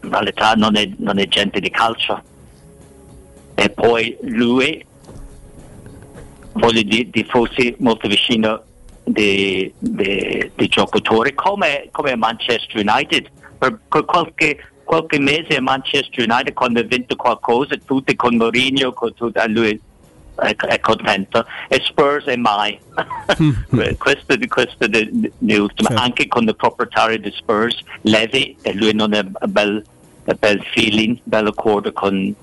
in 0.03 0.09
realtà 0.09 0.53
non 0.53 0.75
è, 0.75 0.89
non 0.97 1.19
è 1.19 1.27
gente 1.27 1.59
di 1.59 1.69
calcio. 1.69 2.21
E 3.55 3.69
poi 3.69 4.17
lui 4.23 4.83
voglio 6.53 6.81
dire 6.81 7.09
di 7.09 7.23
fosse 7.23 7.75
molto 7.77 8.07
vicino 8.07 8.63
dei 9.03 9.73
giocatori 10.67 11.33
come, 11.33 11.87
come 11.91 12.15
Manchester 12.15 12.85
United. 12.85 13.29
Per, 13.57 13.79
per 13.87 14.05
qualche, 14.05 14.57
qualche 14.83 15.19
mese 15.19 15.61
Manchester 15.61 16.27
United 16.27 16.53
quando 16.53 16.79
ha 16.79 16.83
vinto 16.83 17.15
qualcosa 17.15 17.75
tutti 17.85 18.15
con 18.15 18.35
Mourinho 18.35 18.91
con 18.91 19.13
tutto, 19.13 19.41
lui 19.47 19.79
è, 20.41 20.55
è 20.55 20.79
contento. 20.79 21.45
E 21.67 21.81
Spurs 21.83 22.27
e 22.27 22.37
mai. 22.37 22.77
Questo, 23.97 24.35
questo 24.47 24.85
è 24.85 25.09
l'ultimo 25.39 25.89
anche 25.95 26.27
con 26.27 26.43
il 26.43 26.55
proprietario 26.55 27.19
di 27.19 27.31
Spurs 27.31 27.79
Levy 28.01 28.55
e 28.61 28.73
lui 28.73 28.93
non 28.93 29.13
è 29.13 29.19
un 29.19 29.31
bel, 29.47 29.83
un 30.25 30.35
bel 30.37 30.61
feeling 30.73 31.17
bel 31.23 31.47
accordo 31.47 31.91
con 31.93 32.35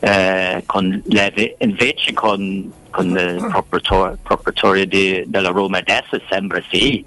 eh, 0.00 0.62
con 0.66 1.02
Levy. 1.06 1.54
Invece 1.58 2.12
con, 2.12 2.70
con 2.90 3.08
il 3.10 3.46
proprietario, 3.50 4.18
proprietario 4.22 4.86
di- 4.86 5.24
della 5.26 5.48
Roma 5.50 5.78
adesso 5.78 6.20
sembra 6.28 6.62
sì 6.70 7.04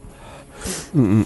Mm. 0.98 1.22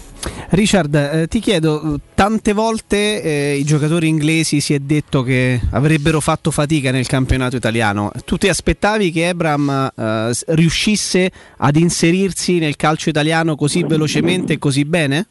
Richard, 0.50 0.94
eh, 0.94 1.28
ti 1.28 1.40
chiedo, 1.40 2.00
tante 2.14 2.52
volte 2.52 3.22
eh, 3.22 3.56
i 3.56 3.64
giocatori 3.64 4.08
inglesi 4.08 4.60
si 4.60 4.74
è 4.74 4.78
detto 4.78 5.22
che 5.22 5.60
avrebbero 5.70 6.20
fatto 6.20 6.50
fatica 6.50 6.90
nel 6.90 7.06
campionato 7.06 7.56
italiano. 7.56 8.10
Tu 8.24 8.36
ti 8.36 8.48
aspettavi 8.48 9.10
che 9.10 9.28
Ebram 9.28 9.92
eh, 9.94 10.32
riuscisse 10.48 11.30
ad 11.56 11.76
inserirsi 11.76 12.58
nel 12.58 12.76
calcio 12.76 13.08
italiano 13.08 13.56
così 13.56 13.82
velocemente 13.84 14.54
e 14.54 14.58
così 14.58 14.84
bene? 14.84 15.26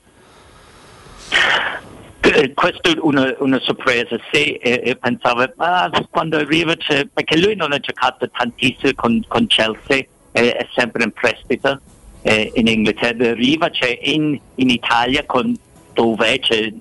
Eh, 2.22 2.54
Questa 2.54 2.90
è 2.90 2.98
una, 3.00 3.36
una 3.40 3.60
sorpresa, 3.60 4.18
sì, 4.32 4.54
e, 4.54 4.82
e 4.84 4.96
pensavo, 4.96 5.46
ah, 5.58 5.90
quando 6.10 6.38
arriva, 6.38 6.76
perché 7.14 7.38
lui 7.38 7.56
non 7.56 7.72
ha 7.72 7.80
giocato 7.80 8.30
tantissimo 8.30 8.92
con, 8.96 9.24
con 9.28 9.48
Chelsea, 9.48 10.06
è, 10.32 10.40
è 10.40 10.68
sempre 10.74 11.04
in 11.04 11.12
prestito 11.12 11.82
eh, 12.22 12.51
in 12.56 12.67
Inghilterra, 12.67 13.30
arriva 13.30 13.69
c'è 13.69 13.98
in, 14.03 14.40
in 14.56 14.69
Italia 14.69 15.25
con, 15.25 15.56
dove 15.93 16.40
c'è 16.40 16.72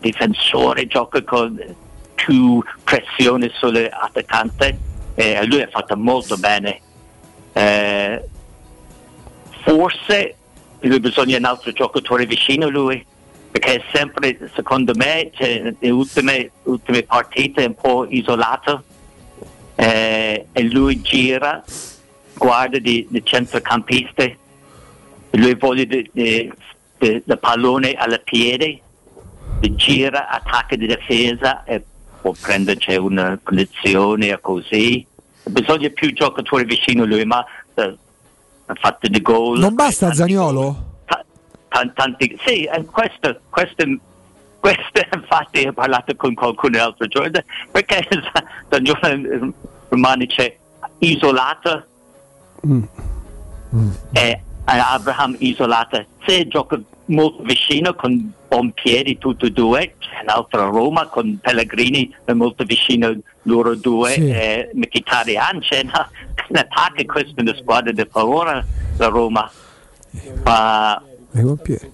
difensore, 0.00 0.86
gioca 0.86 1.22
con 1.22 1.58
più 2.14 2.62
pressione 2.82 3.50
sull'attaccante, 3.52 4.78
e 5.14 5.44
lui 5.46 5.62
ha 5.62 5.68
fatto 5.68 5.96
molto 5.96 6.36
bene. 6.36 6.80
Eh, 7.52 8.24
forse 9.62 10.36
lui 10.80 11.00
bisogna 11.00 11.36
un 11.36 11.44
altro 11.44 11.72
giocatore 11.72 12.26
vicino 12.26 12.66
a 12.66 12.70
lui 12.70 13.04
perché 13.50 13.74
è 13.74 13.82
sempre 13.92 14.50
secondo 14.54 14.92
me 14.94 15.30
cioè, 15.34 15.74
le 15.78 15.90
ultime, 15.90 16.50
ultime 16.64 17.02
partite 17.02 17.64
è 17.64 17.66
un 17.66 17.74
po' 17.74 18.06
isolato 18.08 18.84
eh, 19.74 20.46
e 20.52 20.62
lui 20.62 21.00
gira 21.00 21.62
guarda 22.34 22.78
di, 22.78 23.06
di 23.10 23.20
centrocampista 23.24 24.30
lui 25.32 25.54
vuole 25.54 25.82
il 25.82 27.38
pallone 27.40 27.92
alla 27.94 28.18
piede 28.18 28.80
gira 29.74 30.28
attacca 30.28 30.76
di 30.76 30.86
difesa 30.86 31.64
e 31.64 31.82
può 32.20 32.32
prenderci 32.38 32.94
una 32.96 33.38
o 33.96 34.38
così. 34.40 35.06
Bisogna 35.44 35.88
più 35.90 36.12
giocatori 36.12 36.64
vicino 36.64 37.04
a 37.04 37.06
lui 37.06 37.24
ma 37.24 37.44
eh, 37.74 37.96
ha 38.66 38.74
fatto 38.74 39.08
di 39.08 39.20
gol. 39.20 39.58
Non 39.58 39.74
basta 39.74 40.12
Zaniolo? 40.12 40.88
tan- 41.70 41.92
tanti, 41.94 42.36
sì, 42.44 42.64
e 42.64 42.84
questo, 42.84 43.40
questo, 43.48 43.84
questo 44.58 45.00
infatti 45.14 45.66
ho 45.66 45.72
parlato 45.72 46.14
con 46.16 46.34
qualcuno 46.34 46.76
l'altro 46.76 47.06
giorno, 47.06 47.40
perché 47.70 48.06
Dangione 48.68 49.52
rimane 49.88 50.26
c'è 50.26 50.54
isolato. 50.98 51.86
E 54.12 54.42
Abraham 54.64 55.36
isolata, 55.38 56.04
se 56.26 56.46
gioca 56.46 56.80
molto 57.06 57.42
vicino 57.42 57.94
con 57.94 58.32
buon 58.48 58.72
piedi 58.72 59.18
tutti 59.18 59.46
e 59.46 59.50
due, 59.50 59.94
c'è 59.98 60.22
un'altra 60.22 60.64
Roma 60.64 61.06
con 61.06 61.38
Pellegrini 61.40 62.14
è 62.24 62.32
molto 62.32 62.64
vicino 62.64 63.12
loro 63.42 63.74
due, 63.74 64.12
Sì. 64.12 64.30
e 64.30 64.70
Mkhitaryan 64.74 65.60
c'è 65.60 65.82
una, 65.84 66.08
un 66.48 66.56
attacco, 66.56 67.04
questa 67.06 67.32
è 67.36 67.40
una 67.42 67.54
squadra 67.56 67.92
di 67.92 68.06
paura, 68.06 68.64
la 68.96 69.06
Roma. 69.08 69.50
Ma 70.44 71.02
pompieri. 71.30 71.92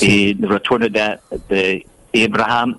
il 0.00 0.36
ritorno 0.40 0.88
di 0.88 1.86
Abraham 2.22 2.78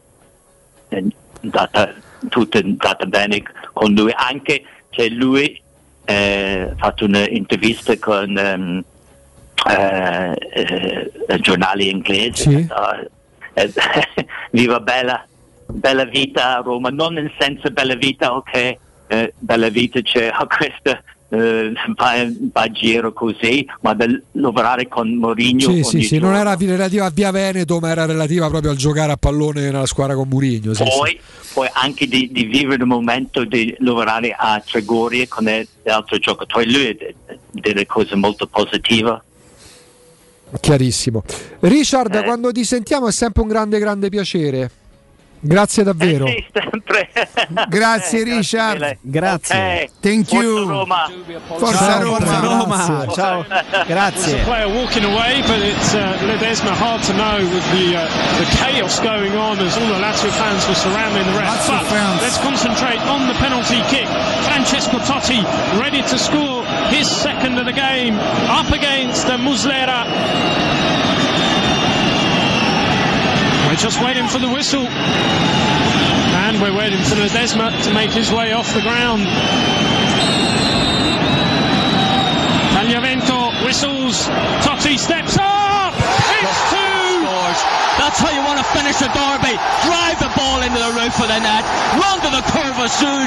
è 0.89 1.03
andata, 1.41 1.93
tutto 2.29 2.57
è 2.57 2.61
andato 2.61 3.05
bene 3.07 3.41
con 3.73 3.93
lui 3.93 4.11
anche 4.15 4.63
c'è 4.89 5.07
lui 5.09 5.59
eh, 6.05 6.69
ha 6.69 6.75
fatto 6.77 7.05
un'intervista 7.05 7.97
con 7.97 8.37
ehm, 8.37 8.83
eh, 9.69 11.11
eh, 11.27 11.39
giornali 11.39 11.89
inglesi 11.89 12.67
eh, 13.53 13.73
viva 14.51 14.79
bella 14.79 15.25
bella 15.65 16.05
vita 16.05 16.57
a 16.57 16.61
Roma 16.61 16.89
non 16.89 17.13
nel 17.13 17.31
senso 17.39 17.69
bella 17.71 17.95
vita 17.95 18.35
ok 18.35 18.77
eh, 19.07 19.33
bella 19.37 19.69
vita 19.69 20.01
c'è 20.01 20.31
oh, 20.37 20.47
questa 20.47 21.01
eh, 21.33 21.71
va, 21.95 22.61
a 22.61 22.71
giro 22.71 23.11
così 23.11 23.67
ma 23.81 23.93
da 23.93 24.05
lavorare 24.33 24.87
con 24.87 25.15
Mourinho 25.15 25.71
Sì, 25.71 25.83
sì, 25.83 26.01
sì, 26.03 26.19
non 26.19 26.35
era 26.35 26.55
relativa 26.55 27.05
a 27.05 27.09
Via 27.09 27.31
Veneto, 27.31 27.79
ma 27.79 27.89
era 27.89 28.05
relativa 28.05 28.47
proprio 28.49 28.69
al 28.69 28.77
giocare 28.77 29.11
a 29.13 29.17
pallone 29.17 29.61
nella 29.61 29.87
squadra 29.87 30.15
con 30.15 30.27
Murigno. 30.27 30.73
Sì, 30.73 30.83
poi, 30.83 31.19
poi 31.53 31.69
anche 31.73 32.07
di, 32.07 32.29
di 32.31 32.43
vivere 32.43 32.83
il 32.83 32.87
momento 32.87 33.45
di 33.45 33.75
lavorare 33.79 34.35
a 34.37 34.61
Tregoria 34.63 35.25
con 35.27 35.45
gli 35.45 35.89
altri 35.89 36.19
giocatori, 36.19 36.71
lui 36.71 36.85
è 36.85 37.15
delle 37.51 37.85
cose 37.87 38.15
molto 38.15 38.45
positive. 38.45 39.21
Chiarissimo. 40.59 41.23
Richard, 41.61 42.13
Eh. 42.15 42.23
quando 42.23 42.51
ti 42.51 42.63
sentiamo 42.63 43.07
è 43.07 43.11
sempre 43.11 43.41
un 43.41 43.47
grande, 43.47 43.79
grande 43.79 44.09
piacere. 44.09 44.69
Grazie 45.45 45.83
davvero. 45.83 46.25
Sì, 46.27 46.45
sempre. 46.53 47.09
Grazie 47.67 48.23
Richard. 48.23 48.97
Grazie. 49.01 49.89
Thank 49.99 50.31
you. 50.31 50.65
Roma. 50.67 51.09
Forza 51.57 51.99
Roma. 51.99 52.17
Forza 52.17 52.39
Roma. 52.39 53.07
Ciao. 53.13 53.45
Grazie. 53.85 54.31
There's 54.31 54.41
a 54.41 54.45
player 54.45 54.67
walking 54.69 55.03
away, 55.03 55.41
but 55.45 55.59
it's 55.59 55.93
uh, 55.93 56.15
Ledesma 56.23 56.71
hard 56.71 57.03
to 57.03 57.13
know 57.13 57.37
with 57.51 57.65
the 57.75 57.97
uh, 57.97 58.07
the 58.39 58.45
chaos 58.55 58.99
going 59.01 59.35
on 59.35 59.59
as 59.59 59.75
all 59.75 59.87
the 59.87 59.99
Lazio 59.99 60.31
fans 60.31 60.65
were 60.65 60.75
surrounding 60.79 61.25
the 61.25 61.37
ref. 61.37 61.59
Lazio 61.59 61.75
But 61.77 61.85
fans. 61.91 62.21
let's 62.21 62.37
concentrate 62.39 62.99
on 63.11 63.27
the 63.27 63.35
penalty 63.35 63.81
kick. 63.91 64.07
Francesco 64.47 64.97
Totti 65.03 65.43
ready 65.77 66.01
to 66.03 66.17
score 66.17 66.63
his 66.87 67.09
second 67.11 67.59
of 67.59 67.65
the 67.65 67.73
game 67.73 68.15
up 68.47 68.71
against 68.71 69.27
Muslera. 69.27 70.07
We're 73.73 73.89
just 73.89 74.05
waiting 74.05 74.27
for 74.27 74.37
the 74.37 74.53
whistle. 74.53 74.85
And 74.85 76.61
we're 76.61 76.77
waiting 76.77 77.01
for 77.09 77.17
Ledesma 77.17 77.73
to 77.81 77.91
make 77.91 78.11
his 78.11 78.31
way 78.31 78.53
off 78.53 78.71
the 78.71 78.85
ground. 78.85 79.25
Tagliavento 82.77 83.65
whistles. 83.65 84.29
Totti 84.61 84.93
steps 84.93 85.41
up. 85.41 85.97
It's 85.97 86.61
two. 86.69 87.25
That's 87.97 88.21
how 88.21 88.29
you 88.29 88.45
want 88.45 88.61
to 88.61 88.67
finish 88.77 89.01
a 89.01 89.09
derby. 89.09 89.57
Drive 89.89 90.21
the 90.21 90.29
ball 90.37 90.61
into 90.61 90.77
the 90.77 90.93
roof 90.93 91.17
of 91.17 91.33
the 91.33 91.41
net. 91.41 91.65
Run 91.97 92.21
to 92.21 92.29
the 92.29 92.45
curve 92.53 92.77
of 92.77 92.93
Sud. 92.93 93.25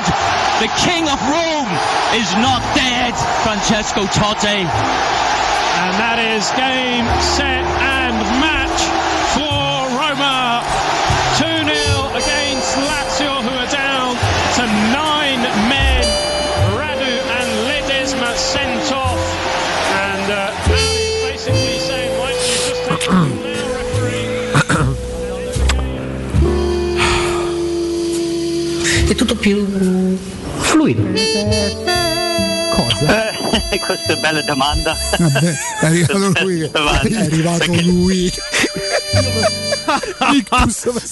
The 0.62 0.70
king 0.86 1.10
of 1.10 1.18
Rome 1.26 1.74
is 2.14 2.30
not 2.38 2.62
dead. 2.78 3.18
Francesco 3.42 4.06
Totti. 4.14 4.62
And 4.62 5.94
that 5.98 6.22
is 6.22 6.46
game, 6.54 7.02
set, 7.34 7.66
and 7.82 8.14
match 8.38 8.65
È 29.08 29.14
tutto 29.14 29.36
più 29.36 29.64
fluido. 30.58 31.02
Cosa? 32.74 33.30
Eh, 33.70 33.78
questa 33.86 34.12
è 34.14 34.16
bella 34.20 34.42
domanda. 34.42 34.96
Vabbè, 35.18 35.54
è 35.80 35.86
arrivato 35.86 36.32
lui. 36.44 36.60
È 36.60 36.70
arrivato 37.16 37.58
Perché- 37.58 37.82
lui. 37.82 38.32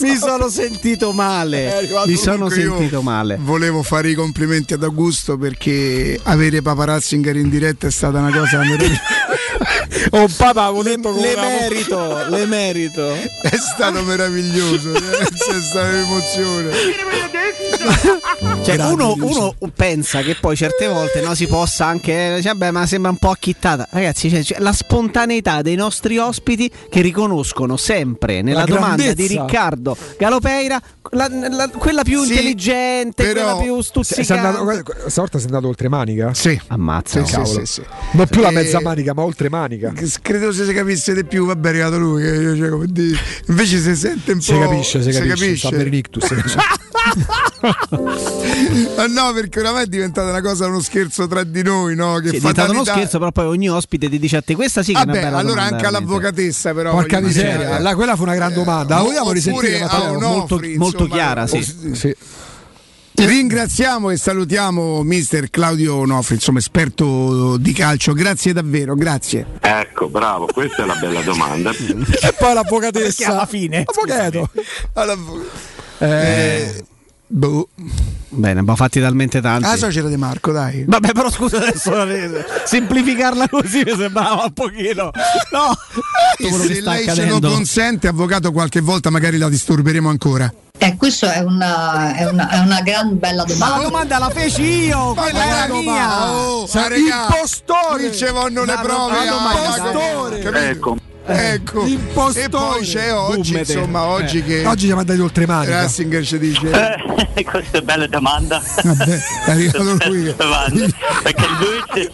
Mi 0.00 0.16
sono 0.16 0.48
sentito 0.48 1.12
male. 1.12 1.88
Mi 2.06 2.16
sono 2.16 2.48
sentito 2.50 3.00
male. 3.02 3.38
Volevo 3.40 3.82
fare 3.84 4.10
i 4.10 4.14
complimenti 4.14 4.74
ad 4.74 4.82
Augusto 4.82 5.38
perché 5.38 6.18
avere 6.24 6.60
Papa 6.62 6.84
Ratzinger 6.84 7.36
in 7.36 7.48
diretta 7.48 7.86
è 7.86 7.90
stata 7.90 8.18
una 8.18 8.36
cosa 8.36 8.58
meravigliosa. 8.58 9.00
Oh 10.10 10.28
papà, 10.28 10.64
avevo 10.64 10.82
detto 10.82 11.12
Le 11.12 11.34
merito, 11.36 12.28
le 12.28 12.46
merito. 12.46 13.12
È 13.14 13.56
stato 13.56 14.02
meraviglioso, 14.02 14.90
c'è 14.92 15.60
stata 15.60 15.88
un'emozione. 15.88 16.70
Cioè, 18.64 18.76
uno, 18.86 19.14
uno 19.20 19.54
pensa 19.74 20.22
che 20.22 20.36
poi 20.40 20.56
certe 20.56 20.86
volte 20.88 21.20
no, 21.20 21.34
si 21.34 21.46
possa 21.46 21.86
anche. 21.86 22.12
eh, 22.12 22.36
dice, 22.36 22.48
Vabbè, 22.48 22.70
ma 22.70 22.86
sembra 22.86 23.10
un 23.10 23.16
po' 23.18 23.30
acchittata. 23.30 23.86
Ragazzi, 23.90 24.28
c'è, 24.30 24.42
c'è 24.42 24.56
la 24.58 24.72
spontaneità 24.72 25.60
dei 25.62 25.74
nostri 25.76 26.16
ospiti 26.18 26.70
che 26.88 27.00
riconoscono 27.02 27.76
sempre 27.76 28.40
nella 28.42 28.60
La 28.60 28.64
domanda 28.66 28.96
di 28.96 29.02
grandezza. 29.02 29.42
Riccardo 29.44 29.96
Galopeira 30.18 30.80
la- 31.10 31.28
la- 31.50 31.68
quella 31.76 32.02
più 32.02 32.22
Sì, 32.24 32.30
intelligente, 32.32 33.22
però- 33.24 33.56
quella 33.56 33.62
più 33.62 33.80
stuzzicante. 33.82 34.82
stavolta 35.08 35.38
sei 35.38 35.46
andato 35.46 35.68
oltre 35.68 35.88
manica? 35.88 36.32
Sì. 36.34 36.58
Ammazza. 36.68 37.24
Sì, 37.24 37.32
cavolo. 37.32 37.60
sì, 37.60 37.66
sì, 37.66 37.72
sì. 37.72 37.82
Non 38.12 38.26
più 38.26 38.40
la 38.40 38.50
mezza 38.50 38.80
manica, 38.80 39.12
ma 39.14 39.22
oltre 39.22 39.48
manica. 39.50 39.92
Credo 40.22 40.52
se 40.52 40.64
si 40.64 40.72
capisse 40.72 41.14
di 41.14 41.24
più, 41.24 41.44
vabbè 41.46 41.66
è 41.66 41.70
arrivato 41.70 41.98
lui. 41.98 42.22
che 42.22 42.56
cioè, 42.56 42.68
come 42.70 42.86
dire, 42.88 43.18
invece 43.48 43.78
si 43.78 43.94
sente 43.94 44.32
un 44.32 44.38
po'. 44.38 44.44
Si 44.44 44.58
capisce, 44.58 45.02
si 45.10 45.10
capisce. 45.28 45.56
Sta 45.56 45.70
per 45.70 45.92
ictus. 45.92 46.24
Ma 48.96 49.06
no, 49.06 49.32
perché 49.32 49.60
oramai 49.60 49.84
è 49.84 49.86
diventata 49.86 50.30
una 50.30 50.40
cosa, 50.40 50.66
uno 50.66 50.80
scherzo 50.80 51.26
tra 51.26 51.44
di 51.44 51.62
noi, 51.62 51.94
no? 51.94 52.14
Che 52.18 52.28
Sì, 52.28 52.36
è 52.36 52.38
diventato 52.38 52.72
uno 52.72 52.84
scherzo, 52.84 53.18
però 53.18 53.30
poi 53.32 53.46
ogni 53.46 53.68
ospite 53.70 54.08
ti 54.08 54.18
dice 54.18 54.36
a 54.38 54.42
te 54.42 54.54
questa 54.54 54.82
sì 54.82 54.92
che 54.92 55.00
è 55.00 55.04
Vabbè, 55.04 55.18
una 55.18 55.26
bella 55.28 55.38
allora 55.38 55.54
domanda, 55.54 55.76
anche 55.76 55.86
all'avvocatessa, 55.88 56.72
però. 56.74 56.90
Porca 56.92 57.20
miseria, 57.20 57.76
eh, 57.78 57.80
la- 57.80 57.94
quella 57.94 58.16
fu 58.16 58.22
una 58.22 58.34
gran 58.34 58.52
domanda. 58.52 58.96
La 58.96 59.02
vogliamo 59.02 59.32
risentire? 59.32 59.80
a 59.82 59.86
Matteo? 59.86 60.12
un 60.12 60.22
molto, 60.22 60.54
Onofri, 60.54 60.76
molto 60.76 61.02
insomma, 61.04 61.14
chiara, 61.20 61.46
sì. 61.46 61.56
o- 61.56 61.94
Sì. 61.94 62.16
Ringraziamo 63.16 64.10
e 64.10 64.16
salutiamo 64.16 65.04
mister 65.04 65.48
Claudio 65.48 65.94
Onofri, 65.98 66.34
insomma 66.34 66.58
esperto 66.58 67.56
di 67.58 67.72
calcio. 67.72 68.12
Grazie 68.12 68.52
davvero, 68.52 68.96
grazie. 68.96 69.46
Ecco, 69.60 70.08
bravo, 70.08 70.46
questa 70.52 70.82
è 70.82 70.86
la 70.86 70.96
bella 70.96 71.20
domanda. 71.20 71.70
E 72.20 72.34
poi 72.36 72.54
l'avvocatessa. 72.54 73.16
Perché 73.16 73.24
alla 73.24 73.46
fine, 73.46 73.84
Avvocato. 73.86 74.50
Eh, 75.98 76.84
boh. 77.26 77.68
Bene, 78.28 78.58
abbiamo 78.60 78.76
fatti 78.76 79.00
talmente 79.00 79.40
tanti. 79.40 79.66
Ah, 79.66 79.76
so 79.76 79.86
c'era 79.88 80.08
De 80.08 80.16
Marco, 80.16 80.50
dai. 80.50 80.84
Vabbè, 80.86 81.12
però 81.12 81.30
scusa 81.30 81.58
adesso 81.58 81.92
semplificarla 82.64 83.48
così 83.48 83.82
mi 83.84 83.94
sembrava 83.96 84.44
un 84.44 84.52
pochino. 84.52 85.10
No, 85.52 85.76
E 86.36 86.50
se 86.50 86.80
lei 86.80 87.08
ce 87.08 87.26
lo 87.26 87.38
consente, 87.40 88.08
avvocato, 88.08 88.50
qualche 88.50 88.80
volta 88.80 89.10
magari 89.10 89.38
la 89.38 89.48
disturberemo 89.48 90.08
ancora. 90.08 90.52
Eh, 90.76 90.96
questa 90.96 91.34
è 91.34 91.38
una, 91.38 92.14
è, 92.14 92.28
una, 92.28 92.48
è 92.48 92.58
una 92.58 92.80
gran 92.80 93.16
bella 93.16 93.44
Ma 93.46 93.52
domanda. 93.52 93.76
la 93.76 93.82
domanda 93.84 94.18
la 94.18 94.30
feci 94.30 94.62
io, 94.86 95.14
quella 95.14 95.44
era 95.64 95.72
mia. 95.72 96.30
Oh, 96.32 96.68
regà, 96.88 97.26
impostore! 97.30 98.08
Qui 98.08 98.16
ci 98.16 98.24
vanno 98.32 98.64
le 98.64 98.74
Ma 98.74 98.80
prove. 98.80 99.16
ah, 99.16 100.28
capito? 100.42 100.58
Ecco, 100.58 100.96
Ecco. 101.26 101.86
Impostore. 101.86 102.44
E 102.44 102.48
poi 102.48 102.84
c'è 102.84 103.12
oggi, 103.14 103.52
Bummete. 103.52 103.72
insomma, 103.72 104.04
oggi 104.04 104.42
che 104.42 104.66
Oggi 104.66 104.84
siamo 104.86 105.00
andati 105.00 105.20
oltre 105.20 105.46
manica. 105.46 105.80
Ratzinger 105.80 106.24
ci 106.24 106.38
dice. 106.38 106.70
Eh, 107.34 107.44
questa 107.44 107.78
è 107.78 107.80
bella 107.82 108.06
domanda. 108.06 108.62
Vabbè, 108.82 109.22
è 109.46 109.50
arrivato 109.50 110.08
lui. 110.08 110.34
Perché 111.22 111.46
lui 111.58 112.08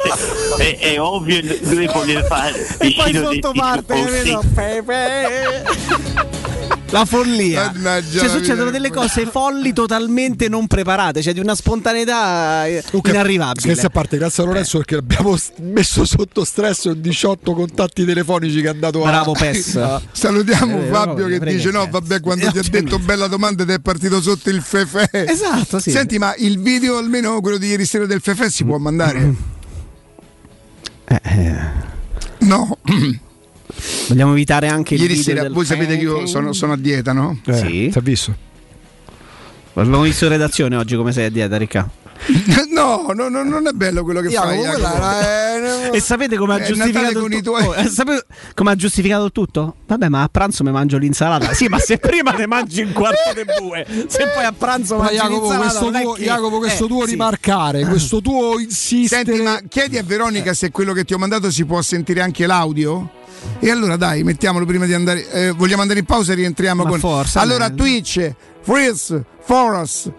è, 0.59 0.79
è 0.79 1.01
ovvio, 1.01 1.41
lui 1.63 1.87
vuole 1.87 2.23
fare 2.25 2.67
E 2.79 2.95
poi 2.97 3.13
sotto 3.15 3.53
parte, 3.53 4.03
vedo, 4.05 4.43
Pepe. 4.55 5.65
La 6.91 7.05
follia. 7.05 7.71
Mannaggia 7.73 8.19
Cioè, 8.21 8.29
succedono 8.29 8.71
delle 8.71 8.91
cose 8.91 9.25
folli 9.27 9.73
totalmente 9.73 10.49
non 10.49 10.67
preparate, 10.67 11.23
cioè 11.23 11.33
di 11.33 11.39
una 11.39 11.55
spontaneità 11.55 12.67
eh, 12.67 12.83
Comunque, 12.87 13.13
inarrivabile. 13.13 13.61
Scherzi 13.61 13.87
a 13.87 13.91
parte, 13.91 14.17
grazie 14.17 14.43
a 14.43 14.47
Lorenzo 14.47 14.79
perché 14.79 14.97
l'abbiamo 14.97 15.37
s- 15.37 15.53
messo 15.61 16.05
sotto 16.05 16.45
stress 16.45 16.83
con 16.85 17.01
18 17.01 17.53
contatti 17.53 18.05
telefonici 18.05 18.61
che 18.61 18.67
è 18.67 18.71
andato 18.71 19.05
a. 19.05 19.09
Bravo 19.09 19.33
Pes. 19.33 19.79
Salutiamo 20.11 20.83
Eh, 20.83 20.87
Fabio 20.89 21.29
no, 21.29 21.39
che 21.39 21.39
dice: 21.53 21.71
No, 21.71 21.79
niente. 21.81 21.91
vabbè, 22.01 22.21
quando 22.21 22.47
Eh, 22.47 22.51
ti 22.51 22.59
ha 22.59 22.63
detto 22.71 22.99
bella 22.99 23.29
domanda 23.29 23.63
ed 23.63 23.71
è 23.71 23.79
partito 23.79 24.21
sotto 24.21 24.51
il 24.51 24.61
Fefe. 24.61 25.09
Esatto, 25.29 25.79
sì. 25.79 25.93
Senti, 25.93 26.19
ma 26.19 26.35
il 26.39 26.61
video, 26.61 26.97
almeno 26.99 27.41
quello 27.41 27.57
di 27.59 27.69
ieri 27.69 27.85
sera 27.85 28.07
del 28.07 28.21
Fefe, 28.21 28.51
si 28.51 28.65
può 28.65 28.79
mandare? 28.79 29.35
Eh, 31.05 31.21
eh, 31.23 31.55
No. 32.39 32.79
vogliamo 34.09 34.33
evitare 34.33 34.69
anche 34.69 34.95
il 34.95 35.01
Ieri 35.03 35.17
sera, 35.17 35.43
del 35.43 35.53
voi 35.53 35.65
sapete 35.65 35.97
che 35.97 36.03
io 36.03 36.27
sono, 36.27 36.53
sono 36.53 36.73
a 36.73 36.77
dieta, 36.77 37.13
no? 37.13 37.39
Eh, 37.47 37.55
Sì. 37.55 37.89
Ti 37.91 37.99
ha 37.99 38.01
visto? 38.01 38.35
L'abbiamo 39.75 40.03
visto 40.03 40.25
in 40.25 40.31
redazione 40.31 40.77
oggi 40.77 40.97
come 40.97 41.13
sei 41.13 41.27
a 41.27 41.31
dieta, 41.31 41.57
Ricca. 41.57 41.89
No, 42.71 43.11
no, 43.15 43.29
no, 43.29 43.43
non 43.43 43.67
è 43.67 43.73
bello 43.73 44.03
quello 44.05 44.21
che 44.21 44.31
fai. 44.31 44.61
era- 44.63 45.91
Eh, 45.93 45.97
E 45.97 46.01
sapete 46.01 46.37
come 46.37 46.55
ha 46.55 46.61
giustificato 46.63 47.25
il 47.27 47.43
tuoi- 47.43 47.65
Oh, 47.67 47.75
eh, 47.75 47.89
sapete 47.89 48.25
come 48.55 48.71
ha 48.71 48.75
giustificato 48.77 49.25
il 49.25 49.33
tutto? 49.33 49.77
Vabbè, 49.87 50.09
ma 50.09 50.23
a 50.23 50.29
pranzo 50.29 50.63
mi 50.65 50.71
mangio 50.71 50.99
l'insalata. 50.99 51.53
Sì, 51.53 51.67
ma 51.69 51.79
se 51.79 51.99
prima 51.99 52.33
ne 52.33 52.47
mangi 52.47 52.83
un 52.83 52.93
quarto 52.93 53.33
di 53.35 53.43
bue, 53.59 53.85
se 54.07 54.27
poi 54.35 54.45
a 54.45 54.53
pranzo 54.57 54.97
Ma 54.97 55.05
mangi 55.05 55.17
Jacopo, 55.17 55.51
l'insalata, 55.51 55.63
questo 55.79 55.91
tuo, 56.03 56.13
che- 56.13 56.23
Jacopo, 56.23 56.59
questo 56.59 56.85
eh, 56.85 56.89
tuo 56.89 57.05
sì. 57.05 57.11
rimarcare, 57.11 57.85
questo 57.87 58.21
tuo 58.21 58.59
insistere. 58.59 59.25
Senti, 59.25 59.43
ma 59.43 59.61
chiedi 59.69 59.99
a 59.99 60.03
Veronica 60.05 60.55
se 60.55 60.71
quello 60.71 60.93
che 60.93 61.05
ti 61.05 61.15
ho 61.15 61.19
mandato 61.19 61.51
si 61.51 61.65
può 61.65 61.81
sentire 61.83 62.21
anche 62.21 62.47
l'audio? 62.47 63.11
E 63.59 63.71
allora 63.71 63.97
dai, 63.97 64.23
mettiamolo 64.23 64.67
prima 64.67 64.85
di 64.85 64.93
andare. 64.95 65.29
eh, 65.31 65.51
vogliamo 65.53 65.81
andare 65.83 66.01
in 66.01 66.05
pausa 66.07 66.33
e 66.33 66.35
rientriamo 66.37 66.83
Ma 66.85 66.89
con. 66.91 66.99
forza, 66.99 67.41
allora, 67.41 67.71
bene. 67.71 67.77
Twitch, 67.77 68.33
Freeze, 68.61 69.25
Forest, 69.43 70.13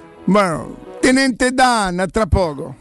Tenente 1.01 1.51
Dan, 1.51 2.07
tra 2.11 2.27
poco. 2.27 2.80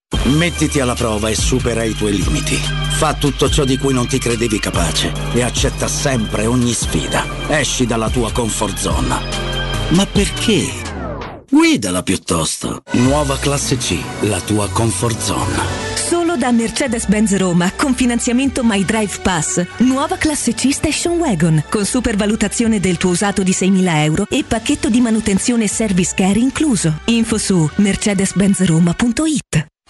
Mettiti 0.23 0.79
alla 0.79 0.93
prova 0.93 1.29
e 1.29 1.35
supera 1.35 1.83
i 1.83 1.93
tuoi 1.93 2.21
limiti. 2.21 2.55
Fa 2.55 3.13
tutto 3.15 3.49
ciò 3.49 3.63
di 3.63 3.77
cui 3.77 3.93
non 3.93 4.07
ti 4.07 4.19
credevi 4.19 4.59
capace 4.59 5.11
e 5.33 5.41
accetta 5.41 5.87
sempre 5.87 6.45
ogni 6.45 6.73
sfida. 6.73 7.25
Esci 7.47 7.85
dalla 7.85 8.09
tua 8.09 8.31
comfort 8.31 8.77
zone. 8.77 9.15
Ma 9.89 10.05
perché? 10.05 10.69
Guidala 11.49 12.03
piuttosto. 12.03 12.81
Nuova 12.91 13.37
classe 13.37 13.77
C, 13.77 13.97
la 14.21 14.39
tua 14.39 14.69
comfort 14.69 15.19
zone. 15.19 15.89
Solo 15.95 16.37
da 16.37 16.51
Mercedes-Benz 16.51 17.35
Roma 17.37 17.71
con 17.75 17.93
finanziamento 17.93 18.63
My 18.63 18.85
Drive 18.85 19.19
Pass. 19.21 19.65
Nuova 19.77 20.17
classe 20.17 20.53
C 20.53 20.71
Station 20.71 21.17
Wagon 21.17 21.63
con 21.69 21.83
supervalutazione 21.83 22.79
del 22.79 22.97
tuo 22.97 23.09
usato 23.11 23.43
di 23.43 23.51
6.000 23.51 24.03
euro 24.03 24.27
e 24.29 24.43
pacchetto 24.47 24.89
di 24.89 25.01
manutenzione 25.01 25.63
e 25.63 25.69
service 25.69 26.13
care 26.15 26.39
incluso. 26.39 26.99
Info 27.05 27.37
su 27.37 27.69
mercedes-benzroma.it. 27.75 29.70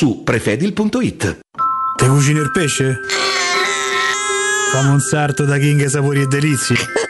su 0.00 0.22
prefedil.it. 0.24 1.40
Te 1.94 2.06
cucini 2.06 2.38
il 2.38 2.50
pesce? 2.50 3.00
Fammi 4.72 4.92
un 4.92 5.00
sarto 5.00 5.44
da 5.44 5.58
King 5.58 5.84
Sapori 5.88 6.22
e 6.22 6.26
Delizie. 6.26 6.76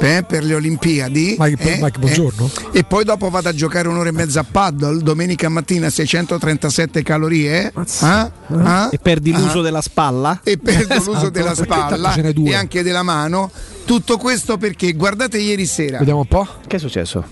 Eh, 0.00 0.24
per 0.26 0.44
le 0.44 0.54
Olimpiadi 0.54 1.36
Mike- 1.38 1.74
eh, 1.74 1.78
Mike, 1.80 1.98
buongiorno. 1.98 2.50
eh, 2.72 2.78
e 2.78 2.84
poi 2.84 3.04
dopo 3.04 3.30
vado 3.30 3.48
a 3.48 3.52
giocare 3.54 3.88
un'ora 3.88 4.08
e 4.08 4.12
mezza 4.12 4.40
a 4.40 4.44
paddle 4.50 5.02
domenica 5.02 5.48
mattina 5.48 5.88
637 5.90 7.02
calorie 7.02 7.64
eh? 7.64 7.72
Ah? 8.00 8.30
Ah? 8.48 8.88
E 8.92 8.98
perdi 8.98 9.32
Ah? 9.32 9.38
l'uso 9.38 9.60
della 9.62 9.80
spalla? 9.80 10.40
e 10.44 10.58
perdo 10.58 10.94
l'uso 10.94 11.10
Esatto, 11.12 11.30
della 11.30 11.54
perché 11.54 11.64
spalla 11.64 12.14
e 12.14 12.54
anche 12.54 12.82
della 12.82 13.02
mano. 13.02 13.50
Tutto 13.84 14.16
questo 14.18 14.58
perché 14.58 14.92
guardate 14.92 15.38
ieri 15.38 15.64
sera. 15.66 15.98
Vediamo 15.98 16.20
un 16.20 16.26
po'. 16.26 16.46
Che 16.66 16.76
è 16.76 16.78
successo? 16.78 17.24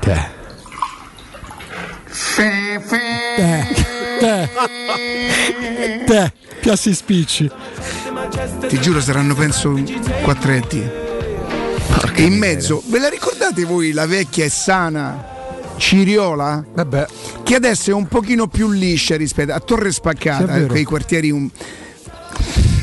Te. 0.00 0.40
Te. 3.36 3.66
Te. 4.18 4.50
Te. 6.06 6.32
Piassi 6.60 6.92
spicci. 6.94 7.50
Ti 8.68 8.80
giuro 8.80 9.00
saranno 9.00 9.34
penso 9.34 9.78
quattretti. 10.22 11.01
E 12.14 12.22
in 12.22 12.36
mezzo, 12.36 12.82
ve 12.86 12.98
la 12.98 13.08
ricordate 13.08 13.64
voi 13.64 13.92
la 13.92 14.06
vecchia 14.06 14.44
e 14.44 14.48
sana 14.50 15.24
Ciriola? 15.76 16.64
Vabbè. 16.74 17.06
Che 17.42 17.54
adesso 17.54 17.90
è 17.90 17.94
un 17.94 18.06
pochino 18.08 18.46
più 18.48 18.70
liscia 18.70 19.16
rispetto 19.16 19.52
a 19.52 19.60
Torre 19.60 19.90
Spaccata, 19.92 20.66
quei 20.66 20.84
quartieri 20.84 21.30
un- 21.30 21.48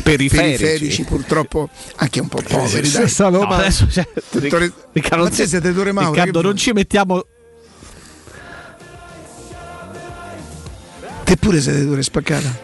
Periferici. 0.02 0.58
periferici 0.64 1.04
purtroppo 1.04 1.70
anche 1.98 2.20
un 2.20 2.28
po' 2.30 2.42
poveri. 2.42 2.82
dai. 2.82 2.90
Stessa 2.90 3.28
Roma. 3.28 3.46
No, 3.48 3.54
adesso 3.56 3.86
c'è 3.86 4.08
Torre- 4.50 4.72
Riccardo, 4.92 5.24
Ma 5.26 5.30
te 5.30 5.48
siete 5.48 5.74
Torre 5.74 5.92
Mauro, 5.92 6.12
Riccardo, 6.14 6.40
che- 6.40 6.46
non 6.48 6.56
ci 6.58 6.72
mettiamo. 6.72 7.24
Te 11.24 11.38
pure 11.38 11.62
siete 11.62 11.86
Torre 11.86 12.02
Spaccata. 12.02 12.58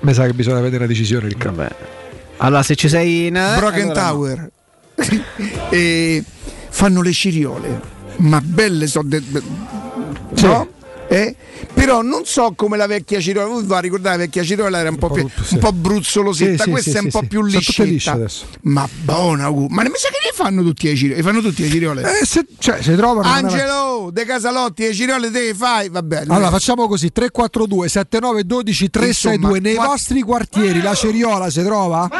Mi 0.00 0.12
sa 0.14 0.26
che 0.26 0.32
bisogna 0.34 0.60
vedere 0.60 0.78
una 0.78 0.86
decisione, 0.86 1.28
Riccardo. 1.28 1.56
Vabbè. 1.58 1.74
Allora, 2.38 2.62
se 2.62 2.74
ci 2.74 2.88
sei 2.88 3.26
in. 3.26 3.32
Broken 3.56 3.82
allora 3.82 3.84
no. 3.84 3.92
Tower. 3.92 4.50
e 5.70 6.22
fanno 6.70 7.02
le 7.02 7.12
ciriole, 7.12 7.80
ma 8.18 8.40
belle 8.40 8.86
so 8.86 9.02
de- 9.04 9.20
be- 9.20 9.42
no? 10.42 10.68
Eh? 11.10 11.34
Però 11.72 12.02
non 12.02 12.26
so 12.26 12.52
come 12.54 12.76
la 12.76 12.86
vecchia 12.86 13.18
Ciriola, 13.18 13.46
voi 13.48 13.64
vi 13.64 13.74
ricordate 13.80 14.16
la 14.18 14.22
vecchia 14.24 14.42
Ciriola 14.42 14.78
era 14.78 14.90
un 14.90 14.96
po', 14.98 15.08
più, 15.08 15.26
sì. 15.42 15.54
un 15.54 15.60
po' 15.60 15.72
bruzzolosetta, 15.72 16.56
Sì, 16.56 16.62
sì, 16.64 16.70
questa 16.70 16.90
sì, 16.90 16.96
è 16.96 17.00
un 17.00 17.04
sì, 17.06 17.10
po' 17.12 17.20
sì. 17.22 17.26
più 17.28 17.42
liscetta. 17.44 18.12
adesso. 18.12 18.44
Ma 18.62 18.86
buona, 19.04 19.50
ma 19.50 19.82
ne 19.82 19.88
mi 19.88 19.94
sa 19.96 20.08
che 20.10 20.18
ne 20.22 20.32
fanno 20.34 20.62
tutti 20.62 20.86
le 20.86 20.94
ciriole, 20.96 21.22
fanno 21.22 21.40
tutte 21.40 21.62
le 21.62 21.68
ciriole. 21.70 22.02
Eh, 22.20 22.26
se, 22.26 22.44
cioè, 22.58 22.82
se 22.82 22.94
trovano. 22.94 23.26
non 23.26 23.36
è 23.36 23.40
una- 23.40 23.48
Angelo, 23.48 24.10
De 24.12 24.24
Casalotti, 24.26 24.82
le 24.82 24.92
ciriole 24.92 25.30
te 25.30 25.40
le 25.46 25.54
fai, 25.54 25.88
va 25.88 26.02
bene. 26.02 26.26
Allora 26.28 26.50
facciamo 26.50 26.86
così 26.86 27.10
342 27.10 27.88
79 27.88 28.44
12 28.44 28.90
362 28.90 29.46
Insomma, 29.48 29.58
nei 29.68 29.74
qua- 29.76 29.86
vostri 29.86 30.20
quartieri 30.20 30.82
la 30.82 30.94
ceriola 30.94 31.48
si 31.48 31.62
trova? 31.62 32.10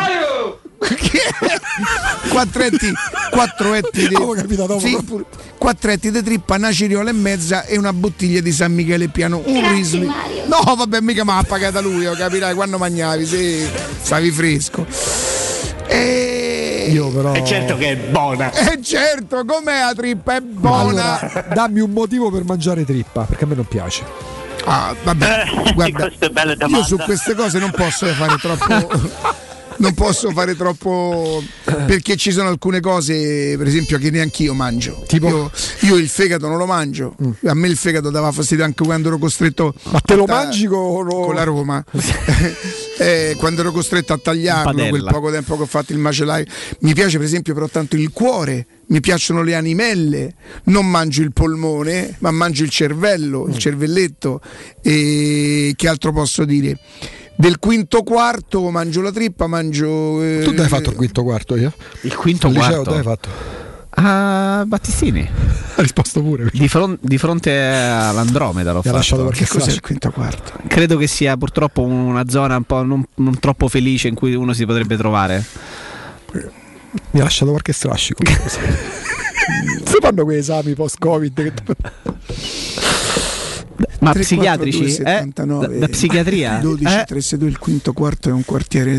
Quattretti, 2.30 2.92
quattro 3.30 3.74
etti 3.74 4.08
di, 4.08 4.14
Avevo 4.14 4.32
capito 4.34 4.66
dopo. 4.66 4.80
sì, 4.80 4.96
pure- 5.04 5.24
quattro 5.58 5.90
etti 5.90 6.10
di 6.10 6.22
trippa, 6.22 6.54
una 6.56 6.72
ciriola 6.72 7.10
e 7.10 7.12
mezza 7.12 7.64
e 7.64 7.76
una 7.76 7.92
bottiglia 7.92 8.40
di 8.40 8.52
San 8.52 8.72
Michele 8.72 9.08
Piano. 9.08 9.42
Un 9.44 9.68
Riesling. 9.72 10.12
No, 10.46 10.74
vabbè, 10.74 11.00
mica 11.00 11.24
mi 11.24 11.32
ha 11.32 11.42
pagata 11.42 11.80
lui, 11.80 12.06
oh, 12.06 12.14
capirai 12.14 12.54
quando 12.54 12.78
mangiavi, 12.78 13.26
sì, 13.26 13.68
stavi 14.02 14.30
fresco. 14.30 14.86
E... 15.86 16.88
Io 16.90 17.08
però 17.08 17.32
È 17.32 17.42
certo 17.42 17.76
che 17.76 17.90
è 17.92 17.96
buona. 17.96 18.52
Eh 18.52 18.80
certo, 18.82 19.44
com'è 19.44 19.80
la 19.80 19.94
trippa? 19.94 20.36
È 20.36 20.40
buona. 20.40 21.18
Allora, 21.20 21.46
dammi 21.52 21.80
un 21.80 21.90
motivo 21.90 22.30
per 22.30 22.44
mangiare 22.44 22.84
trippa, 22.84 23.22
perché 23.22 23.44
a 23.44 23.46
me 23.46 23.54
non 23.54 23.66
piace. 23.66 24.04
Ah, 24.64 24.94
vabbè, 25.02 25.44
Eh, 25.64 25.72
guarda, 25.72 26.06
è 26.06 26.66
io 26.66 26.84
su 26.84 26.96
queste 26.98 27.34
cose 27.34 27.58
non 27.58 27.70
posso 27.70 28.06
fare 28.06 28.36
troppo. 28.36 29.46
Non 29.80 29.94
posso 29.94 30.30
fare 30.32 30.56
troppo 30.56 31.42
perché 31.86 32.16
ci 32.16 32.32
sono 32.32 32.48
alcune 32.48 32.80
cose, 32.80 33.56
per 33.56 33.66
esempio, 33.66 33.96
che 33.98 34.10
neanch'io 34.10 34.52
mangio. 34.54 35.04
Tipo? 35.06 35.28
Io, 35.28 35.50
io 35.80 35.96
il 35.96 36.08
fegato 36.08 36.48
non 36.48 36.58
lo 36.58 36.66
mangio. 36.66 37.14
A 37.46 37.54
me 37.54 37.68
il 37.68 37.76
fegato 37.76 38.10
dava 38.10 38.32
fastidio 38.32 38.64
anche 38.64 38.84
quando 38.84 39.08
ero 39.08 39.18
costretto. 39.18 39.74
Ma 39.90 40.00
te 40.00 40.16
lo 40.16 40.24
ta- 40.24 40.34
mangi 40.34 40.66
con, 40.66 41.06
con 41.08 41.34
la 41.34 41.44
Roma? 41.44 41.84
Eh, 43.00 43.36
quando 43.38 43.60
ero 43.60 43.70
costretto 43.70 44.12
a 44.12 44.18
tagliarlo, 44.18 44.88
quel 44.88 45.04
poco 45.04 45.30
tempo 45.30 45.54
che 45.56 45.62
ho 45.62 45.66
fatto 45.66 45.92
il 45.92 45.98
macellaio. 46.00 46.44
Mi 46.80 46.94
piace, 46.94 47.16
per 47.18 47.26
esempio, 47.26 47.54
però 47.54 47.68
tanto 47.68 47.94
il 47.94 48.10
cuore. 48.10 48.66
Mi 48.88 48.98
piacciono 48.98 49.42
le 49.42 49.54
animelle, 49.54 50.34
non 50.64 50.84
mangio 50.90 51.22
il 51.22 51.32
polmone, 51.32 52.16
ma 52.18 52.32
mangio 52.32 52.64
il 52.64 52.70
cervello, 52.70 53.44
Mm. 53.46 53.50
il 53.50 53.58
cervelletto. 53.58 54.40
E 54.82 55.74
che 55.76 55.86
altro 55.86 56.12
posso 56.12 56.44
dire? 56.44 56.76
Del 57.40 57.60
quinto 57.60 58.02
quarto 58.02 58.68
mangio 58.70 59.00
la 59.00 59.12
trippa, 59.12 59.46
mangio. 59.46 60.20
eh, 60.22 60.40
Tu 60.42 60.60
hai 60.60 60.66
fatto 60.68 60.90
il 60.90 60.96
quinto 60.96 61.22
quarto 61.22 61.54
io? 61.56 61.72
Il 62.00 62.16
quinto 62.16 62.48
Al 62.48 62.52
liceo 62.52 62.82
quarto. 62.82 62.94
hai 62.94 63.02
fatto? 63.02 63.28
A 63.90 64.64
Battistini. 64.66 65.28
Ha 65.78 65.82
risposto 65.82 66.20
pure. 66.20 66.50
Di, 66.52 66.66
fron- 66.66 66.98
di 67.00 67.16
fronte 67.18 67.56
all'Andromeda 67.56 68.72
l'ho 68.72 68.80
Mi 68.82 68.90
ha 68.90 68.94
lasciato 68.94 69.22
fatto. 69.22 69.32
qualche 69.36 69.44
Che 69.52 69.58
cos'è 69.60 69.70
il 69.70 69.80
quinto 69.80 70.10
quarto? 70.10 70.52
Credo 70.66 70.96
che 70.96 71.06
sia 71.06 71.36
purtroppo 71.36 71.82
una 71.82 72.28
zona 72.28 72.56
un 72.56 72.64
po' 72.64 72.82
non, 72.82 73.04
non 73.14 73.38
troppo 73.38 73.68
felice 73.68 74.08
in 74.08 74.16
cui 74.16 74.34
uno 74.34 74.52
si 74.52 74.66
potrebbe 74.66 74.96
trovare. 74.96 75.44
Mi 76.32 77.20
ha 77.20 77.22
lasciato 77.22 77.50
qualche 77.52 77.72
strascico. 77.72 78.24
si 78.26 79.96
fanno 80.00 80.24
quei 80.24 80.38
esami 80.38 80.74
post-Covid. 80.74 81.52
Che... 81.52 81.52
Ma 84.00 84.12
3, 84.12 84.22
psichiatrici? 84.22 84.78
4, 84.78 85.02
2, 85.02 85.12
eh? 85.12 85.16
79, 85.16 85.66
Da, 85.66 85.78
da 85.78 85.88
psichiatria? 85.88 86.58
12, 86.60 86.84
Eh? 86.84 87.04
362, 87.06 87.48
il 87.48 87.58
quinto 87.58 87.92
quarto 87.92 88.28
è 88.28 88.32
un 88.32 88.44
quartiere. 88.44 88.92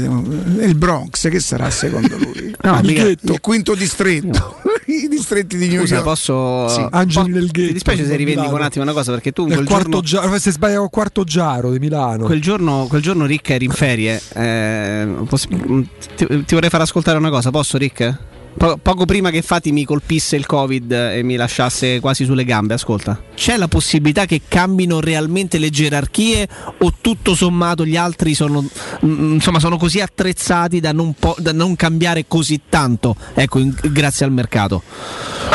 È 0.59 0.65
il 0.65 0.75
Bronx, 0.75 1.29
che 1.29 1.39
sarà 1.39 1.69
secondo 1.69 2.17
lui? 2.17 2.47
No, 2.61 2.79
mica- 2.83 3.07
il 3.07 3.39
quinto 3.39 3.73
distretto. 3.75 4.57
I 4.87 5.07
distretti 5.07 5.57
di 5.57 5.67
New 5.69 5.81
Scusa, 5.81 5.93
York. 5.95 6.05
posso. 6.07 6.67
Sì. 6.67 6.85
Angeli 6.91 7.31
po- 7.31 7.37
nel 7.37 7.47
ghetto. 7.51 7.67
Ti 7.67 7.73
dispiace 7.73 8.03
se 8.05 8.09
di 8.09 8.15
rivendico 8.17 8.53
un 8.55 8.61
attimo 8.61 8.83
una 8.83 8.93
cosa 8.93 9.11
perché 9.13 9.31
tu 9.31 9.45
quel 9.45 9.63
quarto 9.65 10.01
giorno, 10.01 10.27
giaro, 10.27 10.39
se 10.39 10.51
sbaglia 10.51 10.81
il 10.81 10.89
quarto 10.91 11.23
giaro 11.23 11.71
di 11.71 11.79
Milano. 11.79 12.25
quel 12.25 12.41
giorno, 12.41 12.85
quel 12.89 13.01
giorno 13.01 13.25
Rick 13.25 13.49
eri 13.51 13.65
in 13.65 13.71
ferie. 13.71 14.19
eh, 14.33 15.07
posso- 15.27 15.47
ti, 15.47 16.25
ti 16.43 16.53
vorrei 16.53 16.69
far 16.69 16.81
ascoltare 16.81 17.17
una 17.17 17.29
cosa, 17.29 17.49
posso 17.51 17.77
Rick? 17.77 18.17
Po- 18.57 18.77
poco 18.81 19.05
prima 19.05 19.29
che 19.29 19.37
infatti 19.37 19.71
mi 19.71 19.85
colpisse 19.85 20.35
il 20.35 20.45
Covid 20.45 20.91
e 20.91 21.23
mi 21.23 21.35
lasciasse 21.35 21.99
quasi 21.99 22.25
sulle 22.25 22.43
gambe, 22.43 22.73
ascolta. 22.73 23.21
C'è 23.33 23.55
la 23.55 23.67
possibilità 23.69 24.25
che 24.25 24.41
cambino 24.47 24.99
realmente 24.99 25.57
le 25.59 25.69
gerarchie 25.69 26.47
o 26.79 26.93
tutto 26.99 27.35
sommato 27.35 27.85
gli 27.85 27.95
altri 27.95 28.33
sono, 28.33 28.61
mm, 28.61 29.33
insomma, 29.33 29.59
sono 29.59 29.77
così 29.77 30.01
attrezzati 30.01 30.79
da 30.79 30.91
non, 30.91 31.13
po- 31.17 31.35
da 31.37 31.53
non 31.53 31.75
cambiare 31.75 32.25
così 32.27 32.61
tanto, 32.67 33.15
ecco, 33.33 33.59
in- 33.59 33.73
grazie 33.81 34.25
al 34.25 34.31
mercato? 34.33 34.83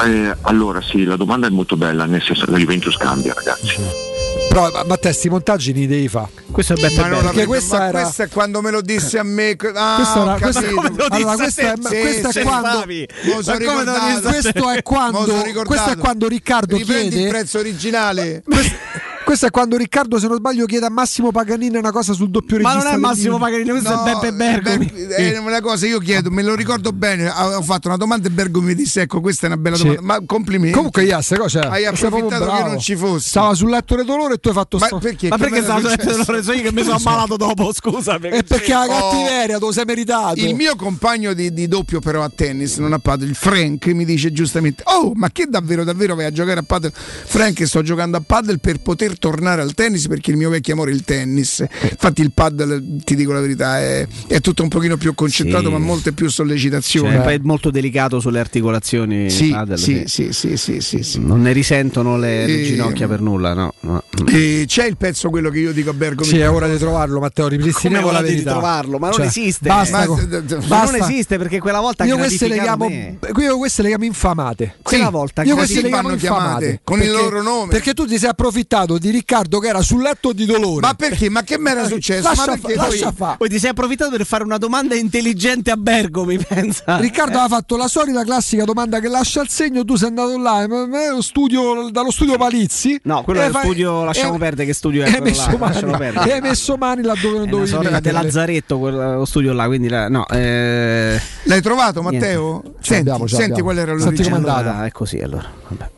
Eh, 0.04 0.34
allora 0.42 0.80
sì, 0.80 1.04
la 1.04 1.16
domanda 1.16 1.46
è 1.46 1.50
molto 1.50 1.76
bella, 1.76 2.06
nel 2.06 2.22
senso 2.22 2.46
che 2.46 2.50
la 2.52 2.58
Juventus 2.58 2.96
cambia 2.96 3.34
ragazzi. 3.34 4.13
Però, 4.48 4.70
ma, 4.70 4.84
ma 4.84 4.96
te, 4.96 5.12
sti 5.12 5.28
montaggi 5.28 5.72
li 5.72 5.86
devi 5.86 6.08
fare. 6.08 6.28
Questo 6.50 6.74
è 6.74 6.76
Beppe 6.80 6.94
Ma, 7.00 7.08
Perché 7.08 7.22
prendo- 7.30 7.46
questa 7.46 7.88
era- 7.88 8.02
questo 8.02 8.22
è 8.22 8.28
quando 8.28 8.60
me 8.62 8.70
lo 8.70 8.80
disse 8.80 9.18
a 9.18 9.22
me. 9.24 9.56
Ah, 9.74 9.94
Questo 9.96 10.22
era- 10.22 10.34
capito. 10.38 11.06
allora, 11.08 11.34
questo 11.36 11.60
è, 11.60 11.74
Sì, 11.82 12.00
questo 12.00 12.28
è 12.40 12.42
quando, 12.44 12.84
questo 12.84 13.52
è 13.52 14.82
quando, 14.82 15.62
questo 15.64 15.90
è 15.90 15.96
quando 15.96 16.28
Riccardo 16.28 16.76
Riprendi 16.76 17.08
chiede 17.08 17.24
il 17.24 17.28
prezzo 17.30 17.58
originale. 17.58 18.42
questo, 19.24 19.46
è 19.46 19.50
quando 19.50 19.76
Riccardo, 19.76 20.18
se 20.18 20.26
non 20.28 20.36
sbaglio, 20.36 20.66
chiede 20.66 20.86
a 20.86 20.90
Massimo 20.90 21.30
Paganini 21.32 21.76
una 21.76 21.90
cosa 21.92 22.12
sul 22.12 22.30
doppio 22.30 22.58
Ma 22.60 22.72
regista. 22.74 22.78
non 22.78 22.86
è 22.86 22.90
del 22.92 23.00
Massimo. 23.00 23.38
Paganini, 23.38 23.70
questo 23.70 23.94
No, 23.94 24.04
è 24.04 24.12
Beppe 24.12 24.32
Bergomi. 24.32 24.86
Be- 24.92 25.32
è 25.32 25.38
una 25.38 25.60
cosa 25.60 25.86
io 25.86 25.98
chiedo, 25.98 26.30
me 26.30 26.42
lo 26.42 26.54
ricordo 26.54 26.92
bene. 26.92 27.28
Ho 27.28 27.62
fatto 27.62 27.88
una 27.88 27.96
domanda 27.96 28.28
e 28.28 28.30
Bergomi 28.30 28.66
mi 28.66 28.74
disse: 28.74 29.02
Ecco, 29.02 29.20
questa 29.20 29.46
è 29.46 29.50
una 29.50 29.56
bella 29.58 29.76
Sì. 29.76 29.82
domanda. 29.84 30.02
Ma 30.02 30.20
complimenti. 30.26 30.74
Comunque, 30.76 31.04
Iasse, 31.04 31.36
cosa 31.38 31.68
Hai 31.70 31.82
sei 31.82 31.92
proprio 32.08 32.26
approfittato 32.26 32.62
che 32.62 32.68
non 32.68 32.78
ci 32.78 32.96
fossi. 32.96 33.28
Stava 33.28 33.54
sul 33.54 33.70
letto 33.70 33.96
di 33.96 34.04
dolore 34.04 34.34
e 34.34 34.38
tu 34.38 34.48
hai 34.48 34.54
fatto 34.54 34.78
Ma 34.78 34.86
sto- 34.86 34.98
perché? 34.98 35.28
Ma 35.28 35.38
perché 35.38 35.62
stavo 35.62 35.78
è 35.78 35.82
letto 35.82 36.02
successo? 36.02 36.24
dell'ore? 36.24 36.42
So 36.42 36.52
io 36.52 36.62
che 36.62 36.72
mi 36.72 36.82
sono 36.82 36.96
ammalato 36.96 37.36
dopo, 37.36 37.72
scusa. 37.72 38.18
perché- 38.18 38.36
E 38.38 38.42
perché 38.42 38.72
la 38.72 38.84
Oh. 38.84 39.10
cattiveria 39.10 39.58
lo 39.58 39.72
sei 39.72 39.84
meritato. 39.84 40.40
Il 40.40 40.54
mio 40.54 40.76
compagno 40.76 41.32
di, 41.32 41.52
di 41.52 41.66
doppio 41.68 42.00
però 42.00 42.22
a 42.22 42.30
tennis, 42.34 42.76
non 42.78 42.92
a 42.92 42.98
padel, 42.98 43.28
il 43.28 43.34
Frank, 43.34 43.86
mi 43.86 44.04
dice 44.04 44.32
giustamente: 44.32 44.82
Oh, 44.86 45.12
ma 45.14 45.30
che 45.30 45.46
davvero, 45.48 45.82
davvero 45.84 46.14
vai 46.14 46.26
a 46.26 46.30
giocare 46.30 46.60
a 46.60 46.62
padel? 46.64 46.92
Frank, 46.94 47.66
sto 47.66 47.82
giocando 47.82 48.16
a 48.16 48.22
padel 48.24 48.60
per 48.60 48.78
poter 48.80 49.13
tornare 49.18 49.62
al 49.62 49.74
tennis 49.74 50.06
perché 50.08 50.30
il 50.30 50.36
mio 50.36 50.50
vecchio 50.50 50.74
amore 50.74 50.90
è 50.90 50.94
il 50.94 51.02
tennis. 51.04 51.64
Infatti 51.90 52.20
il 52.22 52.32
paddle, 52.32 52.82
ti 53.04 53.14
dico 53.14 53.32
la 53.32 53.40
verità, 53.40 53.78
è, 53.80 54.06
è 54.26 54.40
tutto 54.40 54.62
un 54.62 54.68
pochino 54.68 54.96
più 54.96 55.14
concentrato 55.14 55.66
Sì. 55.66 55.72
ma 55.72 55.78
molte 55.78 56.12
più 56.12 56.28
sollecitazioni. 56.28 57.14
Cioè, 57.14 57.22
poi 57.22 57.34
è 57.34 57.40
molto 57.42 57.70
delicato 57.70 58.20
sulle 58.20 58.40
articolazioni. 58.40 59.30
Sì, 59.30 59.50
padel, 59.50 59.78
sì, 59.78 60.04
sì, 60.06 60.32
sì, 60.32 60.56
sì, 60.56 60.80
sì, 60.80 61.02
sì. 61.02 61.20
Non 61.20 61.42
ne 61.42 61.52
risentono 61.52 62.16
le, 62.16 62.46
le 62.46 62.60
E- 62.60 62.64
ginocchia 62.64 63.06
per 63.08 63.20
nulla, 63.20 63.54
no. 63.54 63.74
no. 63.80 64.02
E 64.30 64.64
c'è 64.66 64.86
il 64.86 64.96
pezzo 64.96 65.30
quello 65.30 65.50
che 65.50 65.58
io 65.60 65.72
dico 65.72 65.90
a 65.90 65.94
Bergomi. 65.94 66.28
Sì, 66.28 66.38
è 66.38 66.50
ora 66.50 66.68
di 66.68 66.78
trovarlo, 66.78 67.20
Matteo. 67.20 67.48
Ripristiniamo 67.48 68.06
Come 68.06 68.18
la 68.18 68.22
di 68.24 68.30
verità. 68.32 68.50
trovarlo? 68.52 68.98
Ma 68.98 69.08
non 69.08 69.16
Cioè, 69.16 69.26
esiste. 69.26 69.68
Basta, 69.68 70.06
basta. 70.06 70.84
non 70.84 70.94
esiste 70.96 71.38
perché 71.38 71.58
quella 71.60 71.80
volta 71.80 72.04
Io 72.04 72.16
queste, 72.16 72.48
le 72.48 72.58
chiamo, 72.60 72.88
io 72.88 73.56
queste 73.58 73.82
le 73.82 73.88
chiamo 73.88 74.04
infamate. 74.04 74.76
Quella 74.82 75.10
volta 75.10 75.42
io 75.42 75.54
queste 75.56 75.80
le 75.82 75.88
chiamo 75.88 76.10
infamate 76.10 76.80
Con 76.84 77.00
il 77.00 77.06
Perché- 77.08 77.22
loro 77.22 77.42
nome? 77.42 77.70
Perché 77.70 77.94
tu 77.94 78.06
ti 78.06 78.18
sei 78.18 78.28
approfittato 78.30 78.98
di 79.04 79.10
Riccardo 79.10 79.58
che 79.58 79.68
era 79.68 79.82
sul 79.82 80.00
letto 80.00 80.32
di 80.32 80.46
dolore. 80.46 80.80
Ma 80.80 80.94
perché? 80.94 81.28
Ma 81.28 81.42
che 81.42 81.58
mi 81.58 81.68
era 81.70 81.86
successo? 81.86 82.22
Lascia 82.28 82.46
Ma 82.46 82.52
fa- 82.52 82.58
perché 82.58 82.76
lascia 82.76 83.04
poi- 83.06 83.14
fa. 83.14 83.34
Poi 83.36 83.48
ti 83.50 83.58
sei 83.58 83.70
approfittato 83.70 84.10
per 84.16 84.24
fare 84.24 84.44
una 84.44 84.56
domanda 84.56 84.94
intelligente 84.94 85.70
a 85.70 85.76
Bergomi, 85.76 86.38
pensa. 86.38 86.96
Riccardo 86.98 87.38
aveva 87.38 87.56
fatto 87.56 87.76
la 87.76 87.86
solita 87.88 88.24
classica 88.24 88.64
domanda 88.64 89.00
che 89.00 89.08
lascia 89.08 89.42
il 89.42 89.48
segno, 89.50 89.84
tu 89.84 89.96
sei 89.96 90.08
andato 90.08 90.38
là, 90.38 90.66
ma- 90.66 90.86
ma- 90.86 91.10
lo 91.10 91.20
studio- 91.20 91.90
dallo 91.90 92.10
studio 92.10 92.36
Palizzi. 92.38 92.98
No, 93.04 93.22
quello 93.24 93.40
e 93.40 93.44
è 93.44 93.46
lo 93.48 93.52
fai- 93.52 93.62
studio, 93.64 94.04
lasciamo 94.04 94.36
e- 94.36 94.38
perdere 94.38 94.66
che 94.66 94.72
studio 94.74 95.04
è 95.04 95.08
e 95.10 95.14
hai 95.14 95.20
messo 95.20 95.50
là, 95.50 95.56
mani, 95.58 95.72
lasciamo 95.72 96.32
hai 96.32 96.40
messo 96.40 96.76
mani 96.76 97.02
laddove 97.02 97.38
non 97.38 97.48
dovevi 97.50 97.70
di 97.70 97.76
metterle. 97.76 98.12
Lazzaretto 98.22 98.78
quello 98.78 99.24
studio 99.26 99.52
là, 99.52 99.66
quindi 99.66 99.88
la- 99.88 100.08
no, 100.08 100.26
eh, 100.28 101.20
L'hai 101.44 101.60
trovato 101.60 102.00
Niente. 102.00 102.18
Matteo? 102.18 102.62
Ce 102.64 102.94
Senti, 102.94 103.08
l'abbiamo, 103.08 103.28
ce 103.28 103.36
senti 103.36 103.60
qual 103.60 103.76
era 103.78 103.90
Senti 103.90 104.04
l'origine. 104.04 104.28
com'è 104.30 104.38
andata. 104.38 104.70
allora, 104.70 104.86
è 104.86 104.90
così 104.92 105.18
allora. 105.18 105.50
Vabbè. 105.68 105.90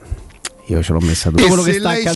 Io 0.69 0.83
ce 0.83 0.93
l'ho 0.93 1.01
messa 1.01 1.31
E 1.35 1.47
quello 1.47 1.63
che 1.63 1.75
sta 1.75 1.89
lei 1.91 1.99
accadendo. 2.07 2.15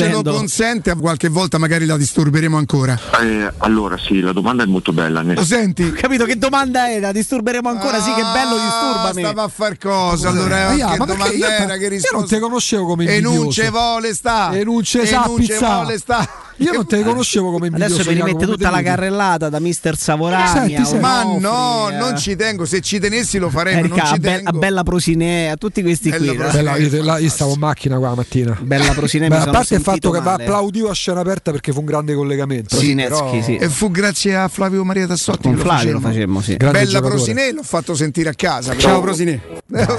Se 0.00 0.06
che 0.06 0.12
lo 0.12 0.22
consente, 0.22 0.94
qualche 0.94 1.28
volta 1.28 1.58
magari 1.58 1.84
la 1.84 1.96
disturberemo 1.96 2.56
ancora. 2.56 2.96
Eh, 3.20 3.52
allora 3.58 3.98
sì, 3.98 4.20
la 4.20 4.30
domanda 4.32 4.62
è 4.62 4.66
molto 4.66 4.92
bella. 4.92 5.22
Lo 5.22 5.44
senti? 5.44 5.90
Capito 5.90 6.24
che 6.24 6.38
domanda 6.38 6.88
era? 6.88 7.10
Disturberemo 7.10 7.68
ancora? 7.68 8.00
sì, 8.00 8.12
che 8.14 8.22
bello, 8.22 8.54
disturbami. 8.62 9.22
Stava 9.22 9.42
a 9.42 9.48
far 9.48 9.76
cosa 9.76 10.28
allora? 10.28 10.72
Eh, 10.72 10.76
che 10.76 10.82
ma 10.84 10.88
perché 11.04 11.06
domanda 11.06 11.34
io- 11.34 11.46
era? 11.46 11.66
Che 11.66 11.72
io 11.72 11.78
non 11.80 11.88
risposta? 11.88 12.26
te 12.36 12.38
conoscevo 12.40 12.86
come 12.86 13.04
E 13.06 13.20
non 13.20 13.32
invidioso. 13.32 13.60
ce 13.62 13.70
vuole 13.70 14.14
sta. 14.14 14.52
E 14.52 14.62
non 14.64 14.82
ce 14.84 15.04
sa 15.04 15.22
vuole 15.26 15.98
sta. 15.98 16.28
Io 16.60 16.72
non 16.72 16.86
te 16.86 17.02
conoscevo 17.04 17.50
come 17.52 17.66
invidioso. 17.68 17.94
Adesso 17.94 18.10
mi 18.10 18.16
rimette 18.16 18.44
tutta 18.46 18.70
la 18.70 18.82
carrellata 18.82 19.48
da 19.48 19.58
Mister 19.60 19.96
Savorani. 19.96 20.76
Ma 21.00 21.22
no, 21.24 21.88
eh, 21.90 21.96
non 21.96 22.16
ci 22.16 22.36
tengo. 22.36 22.64
Se 22.66 22.80
ci 22.80 22.98
tenessi 23.00 23.38
lo 23.38 23.48
farei, 23.50 23.74
ma 23.74 23.80
Erika, 23.80 24.02
a, 24.04 24.16
Be- 24.16 24.20
tengo. 24.34 24.48
a 24.50 24.52
Bella 24.52 24.82
Prosinè, 24.84 25.46
a 25.46 25.56
tutti 25.56 25.82
questi 25.82 26.10
Bella 26.10 26.26
qui. 26.26 26.36
Prosinè. 26.36 26.62
Bella, 26.62 26.76
io, 26.76 27.16
io 27.18 27.30
stavo 27.30 27.52
in 27.54 27.58
macchina 27.60 27.96
qua 27.98 28.08
la 28.10 28.14
mattina. 28.16 28.56
Bella 28.60 28.92
Prosinè, 28.92 29.28
Beh, 29.28 29.34
mi 29.34 29.40
a 29.40 29.44
sono 29.44 29.52
parte 29.52 29.74
il 29.74 29.82
fatto 29.92 30.10
che 30.10 30.18
va 30.18 30.30
male. 30.32 30.44
applaudivo 30.44 30.88
a 30.90 30.94
scena 30.94 31.20
aperta 31.20 31.50
perché 31.50 31.72
fu 31.72 31.80
un 31.80 31.84
grande 31.86 32.14
collegamento. 32.14 32.76
Prosinecki, 32.76 33.08
Però- 33.08 33.42
sì. 33.42 33.56
E 33.56 33.68
fu 33.68 33.90
grazie 33.90 34.36
a 34.36 34.48
Flavio 34.48 34.84
Maria 34.84 35.06
Tassotti 35.06 35.42
Con 35.42 35.54
che 35.54 35.60
Flavio 35.60 35.92
lo 35.92 36.00
facemmo. 36.00 36.12
facemmo, 36.12 36.40
sì. 36.40 36.56
Grande 36.56 36.78
Bella. 36.84 37.00
Prosinè 37.00 37.52
l'ho 37.52 37.62
fatto 37.62 37.94
sentire 37.94 38.28
a 38.30 38.34
casa. 38.34 38.76
Ciao 38.76 39.00
Prosinè. 39.00 39.40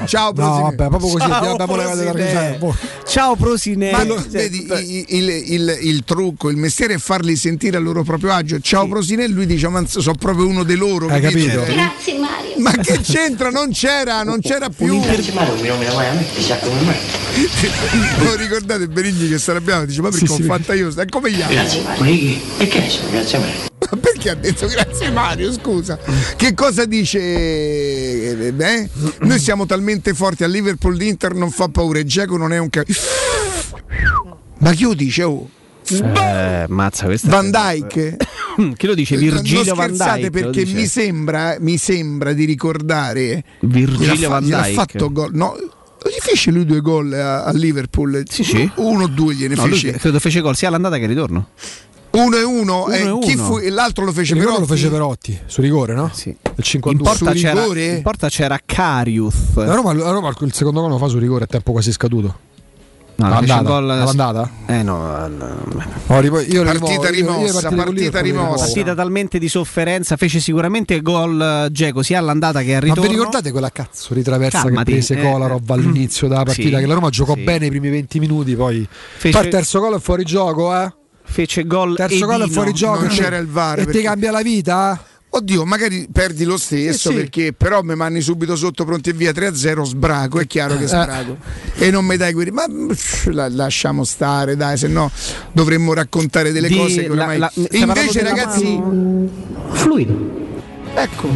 Ciao 0.08 0.30
No, 0.30 0.34
Prosinè. 0.34 0.62
vabbè, 0.62 0.88
proprio 0.88 1.10
così. 1.12 1.18
Ciao, 1.28 1.52
abbiamo 1.52 1.76
levato 1.76 2.12
risata. 2.14 2.58
Boh. 2.58 2.76
Ciao 3.06 3.36
Prosinè. 3.36 3.92
Ma 3.92 4.04
Cioè, 4.04 4.18
vedi, 4.30 4.68
i- 4.68 5.06
il, 5.10 5.30
il- 5.30 5.78
il 5.82 6.04
trucco, 6.04 6.50
il 6.50 6.58
mestiere 6.58 6.96
è 6.96 6.98
farli 6.98 7.36
sentire 7.36 7.78
a 7.78 7.80
loro 7.80 8.02
proprio 8.02 8.34
agio. 8.34 8.60
Ciao 8.60 8.88
Prosinè, 8.88 9.28
lui 9.28 9.46
dice: 9.46 9.68
Ma 9.68 9.84
sono 9.86 10.16
proprio 10.16 10.48
uno 10.48 10.64
di 10.64 10.76
loro. 10.76 11.08
Hai 11.08 11.22
capito? 11.22 11.64
Grazie 11.66 12.18
Mario. 12.18 12.54
Ma 12.58 12.72
che 12.72 13.00
c'entra? 13.02 13.52
Non 13.52 13.72
c'era, 13.72 14.24
non 14.24 14.40
c'era 14.42 14.70
più. 14.70 15.00
Grazie 15.02 15.34
Mario, 15.34 15.54
mi 15.62 15.68
nomina 15.68 15.94
mai 15.94 16.08
a 16.08 16.14
me, 16.14 16.26
sa 16.40 16.58
come 16.58 16.82
me. 16.82 16.98
Non 18.24 18.36
ricordate 18.42 18.88
Benigni 18.88 19.30
che 19.30 19.52
arrabbiava? 19.52 19.86
Dice: 19.86 20.02
Ma 20.02 20.10
perché 20.10 20.26
Sì, 20.26 20.32
ho 20.32 20.36
sì. 20.38 20.44
fatta 20.44 20.74
io? 20.74 20.92
È 20.92 21.06
come 21.08 21.32
gli 21.32 21.42
altri. 21.44 21.56
Grazie 21.56 21.82
Mario. 21.84 22.38
E 22.58 22.68
che 22.68 22.80
ne 22.80 22.90
so, 22.90 23.02
grazie 23.12 23.38
a 23.38 23.42
me. 23.42 23.69
Perché 24.00 24.30
ha 24.30 24.36
detto 24.36 24.68
grazie 24.68 25.10
Mario? 25.12 25.52
Scusa, 25.54 25.98
che 26.36 26.54
cosa 26.54 26.86
dice? 26.86 27.20
eh? 27.20 28.90
Noi 29.22 29.40
siamo 29.40 29.66
talmente 29.66 30.14
forti 30.14 30.44
a 30.44 30.48
Liverpool, 30.48 30.96
l'Inter 30.96 31.34
non 31.34 31.50
fa 31.50 31.70
paura. 31.70 32.00
E 32.00 32.04
Dzeko 32.04 32.38
non 32.38 32.52
è 32.54 32.58
un 32.58 32.70
ca- 32.70 32.84
Ma 34.60 34.72
chi 34.74 34.84
lo 34.84 34.94
dice? 34.94 35.24
Oh? 35.24 35.50
Eh, 35.92 36.66
mazza, 36.68 37.08
Van 37.24 37.50
Dyke? 37.50 38.18
Chi 38.78 38.86
lo 38.86 38.94
dice? 38.94 39.16
Virgilio 39.18 39.74
non 39.74 39.96
Van 39.96 40.22
lo 40.22 40.30
perché 40.30 40.66
mi 40.66 40.86
sembra, 40.86 41.56
mi 41.60 41.78
sembra 41.78 42.34
di 42.34 42.46
ricordare 42.46 43.44
Virgilio 43.62 44.30
Van 44.30 44.44
gliel'ha 44.44 44.62
Dijk. 44.64 44.74
fatto 44.76 45.12
gol 45.12 45.32
no 45.34 45.56
gli 45.58 46.18
fece 46.22 46.52
lui 46.52 46.66
due 46.66 46.82
gol 46.82 47.12
a, 47.14 47.44
a 47.46 47.52
Liverpool 47.54 48.24
Sì, 48.30 48.44
sì. 48.44 48.70
uno 48.76 49.04
o 49.06 49.08
due 49.08 49.34
gliene 49.34 49.56
No, 49.56 49.64
fece 49.64 49.92
credo 49.94 50.20
fece 50.20 50.42
gol 50.42 50.56
sia 50.56 50.68
all'andata 50.68 50.98
che 50.98 51.04
al 51.04 51.10
ritorno. 51.10 51.50
Uno 52.12 52.36
e 52.38 52.44
uno, 52.44 52.86
Uno 52.86 52.94
eh, 52.94 53.20
chi 53.20 53.34
uno. 53.34 53.44
fu 53.44 53.58
l'altro 53.70 54.04
lo 54.06 54.12
fece 54.12 54.34
rigore 54.34 54.60
lo 54.60 54.66
fece 54.66 54.90
Perotti 54.90 55.40
su 55.46 55.62
rigore, 55.62 55.94
no? 55.94 56.10
Sì. 56.14 56.30
Il 56.30 56.38
In 56.56 56.64
52. 56.64 57.08
porta, 57.08 57.32
Su 57.34 57.38
c'era, 57.42 57.62
rigore? 57.62 57.86
in 57.86 58.02
porta 58.02 58.30
c'era 58.30 58.60
Carius. 58.66 59.36
La 59.56 59.76
Roma, 59.76 59.94
la 59.94 60.12
Roma 60.12 60.34
il 60.42 60.54
secondo 60.54 60.82
gol 60.82 60.90
lo 60.90 60.98
fa 60.98 61.08
su 61.08 61.18
rigore 61.20 61.44
a 61.44 61.48
tempo 61.48 61.72
quasi 61.72 61.92
scaduto. 61.92 62.48
No, 63.16 63.28
un 63.38 63.64
gol- 63.64 63.90
All'andata? 63.92 64.50
Eh 64.66 64.82
no, 64.82 65.28
No, 65.28 66.20
ripo- 66.22 66.40
io 66.40 66.64
Partita 66.64 66.64
io- 66.64 66.64
io 66.64 66.64
le 66.64 67.12
rimossa, 67.12 67.70
partita 67.70 68.22
rimossa. 68.22 68.64
partita 68.64 68.96
talmente 68.96 69.38
di 69.40 69.50
sofferenza, 69.50 70.16
fece 70.16 70.40
sicuramente 70.40 71.02
gol 71.02 71.66
eh, 71.68 71.72
Geco 71.72 72.02
sia 72.02 72.18
all'andata 72.20 72.62
che 72.62 72.76
al 72.76 72.82
Ma 72.82 72.88
ritorno. 72.88 73.04
vi 73.10 73.16
ricordate 73.18 73.52
quella 73.52 73.72
cazzo 73.72 74.14
di 74.14 74.24
traversa 74.24 74.62
Calmati, 74.62 74.86
che 74.86 74.92
prese 75.00 75.20
eh, 75.20 75.22
Kolarov 75.22 75.70
eh. 75.70 75.74
all'inizio 75.74 76.30
della 76.30 76.44
partita? 76.44 76.78
Sì, 76.78 76.82
che 76.82 76.88
la 76.88 76.94
Roma 76.94 77.10
giocò 77.10 77.34
sì. 77.36 77.42
bene 77.44 77.66
i 77.66 77.70
primi 77.70 77.90
20 77.90 78.20
minuti, 78.20 78.56
poi. 78.56 78.88
Fece- 79.18 79.38
Poi 79.38 79.46
il 79.48 79.52
terzo 79.52 79.80
gol 79.82 79.96
è 79.98 80.00
fuori 80.00 80.24
gioco, 80.24 80.74
eh? 80.74 80.94
Fece 81.32 81.66
gol 81.66 81.96
Terzo 81.96 82.26
gol 82.26 82.44
è 82.44 82.50
fuori 82.50 82.74
gioco. 82.74 83.00
non 83.02 83.06
e 83.06 83.10
ti- 83.10 83.16
c'era 83.22 83.38
il 83.38 83.48
VAR 83.48 83.80
E 83.80 83.84
perché- 83.86 84.00
ti 84.00 84.06
cambia 84.06 84.32
la 84.32 84.42
vita? 84.42 85.04
oddio 85.32 85.64
magari 85.64 86.08
perdi 86.12 86.44
lo 86.44 86.58
stesso 86.58 87.10
Eh 87.10 87.12
sì. 87.12 87.18
perché 87.20 87.54
però 87.54 87.84
mi 87.84 87.94
manni 87.96 88.20
subito 88.20 88.56
sotto 88.56 88.84
pronti 88.84 89.12
e 89.12 89.14
via 89.14 89.32
3-0 89.32 89.84
sbraco 89.86 90.40
è 90.40 90.48
chiaro 90.48 90.76
che 90.76 90.86
Eh. 90.86 90.88
sbraco 90.88 91.38
e 91.76 91.92
non 91.92 92.04
mi 92.04 92.18
dai 92.18 92.34
quelli 92.34 92.50
ma 92.50 92.66
pff, 92.66 93.28
la- 93.28 93.48
lasciamo 93.48 94.04
stare 94.04 94.56
dai 94.56 94.76
se 94.76 94.88
no 94.88 95.12
dovremmo 95.52 95.94
raccontare 95.94 96.52
delle 96.52 96.68
Di- 96.68 96.76
cose 96.76 97.02
che 97.04 97.08
la- 97.10 97.14
oramai 97.14 97.38
la- 97.38 97.52
parlando 97.54 98.00
invece 98.00 98.24
ragazzi 98.24 98.64
mano- 98.80 99.30
Fluido. 99.72 100.48
Ecco, 100.96 101.30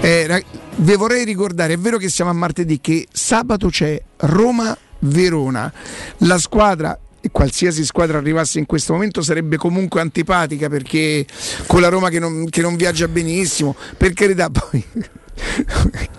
Eh, 0.00 0.26
ra- 0.26 0.40
vi 0.78 0.94
vorrei 0.96 1.24
ricordare, 1.24 1.74
è 1.74 1.78
vero 1.78 1.98
che 1.98 2.08
siamo 2.08 2.30
a 2.32 2.34
martedì, 2.34 2.80
che 2.80 3.06
sabato 3.12 3.68
c'è 3.68 4.02
Roma-Verona, 4.16 5.72
la 6.18 6.38
squadra 6.38 6.98
qualsiasi 7.30 7.84
squadra 7.84 8.18
arrivasse 8.18 8.58
in 8.58 8.66
questo 8.66 8.92
momento 8.92 9.22
sarebbe 9.22 9.56
comunque 9.56 10.00
antipatica 10.00 10.68
perché 10.68 11.26
con 11.66 11.80
la 11.80 11.88
Roma 11.88 12.08
che 12.08 12.18
non, 12.18 12.48
che 12.48 12.60
non 12.62 12.76
viaggia 12.76 13.08
benissimo, 13.08 13.76
per 13.96 14.12
carità 14.12 14.50
poi... 14.50 14.84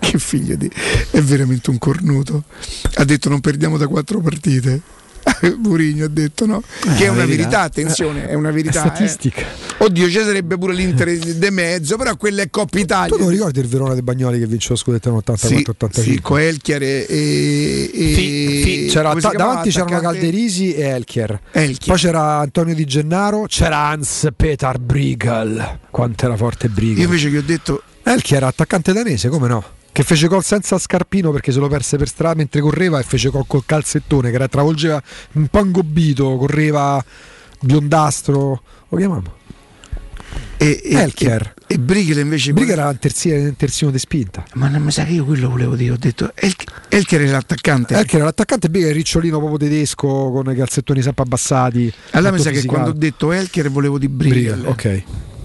che 0.00 0.18
figlio 0.18 0.56
di... 0.56 0.70
è 1.10 1.20
veramente 1.20 1.70
un 1.70 1.78
cornuto. 1.78 2.44
Ha 2.94 3.04
detto 3.04 3.28
non 3.28 3.40
perdiamo 3.40 3.76
da 3.76 3.86
quattro 3.86 4.20
partite. 4.20 4.80
Murigno 5.58 6.04
ha 6.04 6.08
detto 6.08 6.46
no, 6.46 6.62
che 6.96 7.04
è 7.04 7.08
una 7.08 7.24
verità, 7.24 7.60
attenzione, 7.62 8.28
è 8.28 8.34
una 8.34 8.50
verità. 8.50 8.82
È 8.82 8.86
eh. 8.86 8.90
statistica. 8.90 9.42
Oddio, 9.78 10.08
ci 10.08 10.18
sarebbe 10.18 10.58
pure 10.58 10.74
l'Inter 10.74 11.16
de 11.18 11.50
mezzo, 11.50 11.96
però 11.96 12.16
quella 12.16 12.42
è 12.42 12.50
Coppa 12.50 12.78
Italia. 12.78 13.14
Tu 13.14 13.20
non 13.20 13.30
ricordi 13.30 13.60
il 13.60 13.66
Verona 13.66 13.94
dei 13.94 14.02
Bagnoli 14.02 14.38
che 14.38 14.46
vince 14.46 14.68
lo 14.70 14.76
scudetto 14.76 15.10
nel 15.10 15.38
Sì, 15.38 15.56
84-85? 15.56 15.90
sì, 16.00 16.20
con 16.20 16.40
Elchier 16.40 16.82
e, 16.82 17.06
e- 17.08 17.90
e- 17.92 18.14
fi- 18.14 18.86
C'era 18.90 19.14
chiamava 19.14 19.36
davanti 19.36 19.70
c'erano? 19.70 20.00
Calderisi 20.00 20.74
e 20.74 20.82
Elchier. 20.82 21.40
Elchier. 21.50 21.86
Poi 21.86 21.96
c'era 21.96 22.38
Antonio 22.38 22.74
Di 22.74 22.84
Gennaro, 22.84 23.46
c'era 23.48 23.78
Hans 23.78 24.28
Peter 24.36 24.78
Briegel. 24.78 25.78
Quanto 25.90 26.26
era 26.26 26.36
forte 26.36 26.68
Briegel. 26.68 26.98
Io 26.98 27.04
invece 27.04 27.30
che 27.30 27.38
ho 27.38 27.42
detto 27.42 27.82
Elchier 28.02 28.38
era 28.38 28.48
attaccante 28.48 28.92
danese, 28.92 29.28
come 29.28 29.48
no? 29.48 29.64
Che 29.94 30.02
fece 30.02 30.26
gol 30.26 30.42
senza 30.42 30.76
scarpino 30.76 31.30
perché 31.30 31.52
se 31.52 31.60
lo 31.60 31.68
perse 31.68 31.96
per 31.96 32.08
strada 32.08 32.34
mentre 32.34 32.60
correva 32.60 32.98
e 32.98 33.04
fece 33.04 33.30
gol 33.30 33.46
col 33.46 33.62
calzettone 33.64 34.30
che 34.30 34.34
era, 34.34 34.48
travolgeva 34.48 35.00
un 35.34 35.46
po' 35.46 35.60
ingobbito, 35.60 36.36
correva 36.36 37.02
biondastro. 37.60 38.60
Lo 38.88 38.96
chiamiamo? 38.98 39.42
e, 40.56 40.80
e, 40.82 40.96
Elchier. 40.96 41.54
e, 41.68 41.74
e 41.74 41.78
Brighel 41.78 42.18
invece 42.18 42.52
Briegel 42.52 42.78
era 42.78 42.88
un 42.88 42.98
terzino, 42.98 43.54
terzino 43.56 43.92
di 43.92 43.98
spinta. 44.00 44.44
ma 44.54 44.68
non 44.68 44.82
mi 44.82 44.90
sa 44.90 45.04
che 45.04 45.12
io 45.12 45.24
quello 45.24 45.48
volevo 45.48 45.76
dire 45.76 45.92
ho 45.92 45.96
detto 45.96 46.32
Elchier 46.34 47.20
era 47.22 47.32
l'attaccante 47.32 47.94
Elchier 47.94 48.16
era 48.16 48.24
l'attaccante 48.24 48.68
Briegel 48.68 48.90
è 48.90 48.94
ricciolino 48.94 49.38
proprio 49.38 49.58
tedesco 49.58 50.06
con 50.06 50.50
i 50.50 50.56
calzettoni 50.56 51.02
sempre 51.02 51.22
abbassati. 51.22 51.92
allora 52.10 52.32
mi 52.32 52.38
sa 52.38 52.50
che 52.50 52.56
fisicato. 52.56 52.78
quando 52.80 52.96
ho 52.96 52.98
detto 52.98 53.30
Elchier 53.30 53.70
volevo 53.70 53.98
di 53.98 54.08
Briegel, 54.08 54.64
ok. 54.66 55.02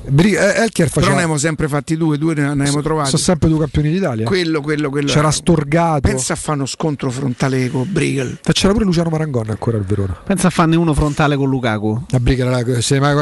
Bri- 0.10 0.34
eh, 0.34 0.62
Elchier 0.64 0.88
però 0.88 1.02
faceva 1.02 1.08
ne 1.16 1.22
abbiamo 1.22 1.38
sempre 1.38 1.68
fatti 1.68 1.96
due 1.98 2.18
due 2.18 2.34
ne 2.36 2.48
abbiamo 2.48 2.82
trovati 2.82 3.10
sono 3.10 3.22
sempre 3.22 3.50
due 3.50 3.60
campioni 3.60 3.92
d'Italia. 3.92 4.26
quello 4.26 4.62
quello 4.62 4.90
quello 4.90 5.08
C'era 5.08 5.20
era- 5.20 5.32
Storgato. 5.32 6.00
pensa 6.02 6.34
a 6.34 6.36
fare 6.36 6.58
uno 6.58 6.66
scontro 6.66 7.10
frontale 7.12 7.70
con 7.70 7.88
Brighel 7.92 8.40
E 8.44 8.52
C'era 8.54 8.74
pure 8.74 8.86
Luciano 8.86 9.10
Marangoni 9.10 9.50
ancora 9.50 9.78
al 9.78 9.84
Verona. 9.84 10.14
Pensa 10.26 10.48
a 10.48 10.50
farne 10.50 10.76
uno 10.76 10.94
frontale 10.94 11.36
con 11.36 11.50
Lukaku. 11.50 12.06
La 12.10 12.20
briga 12.20 12.46
era- 12.46 12.82
se- 12.82 13.00
ma 13.00 13.14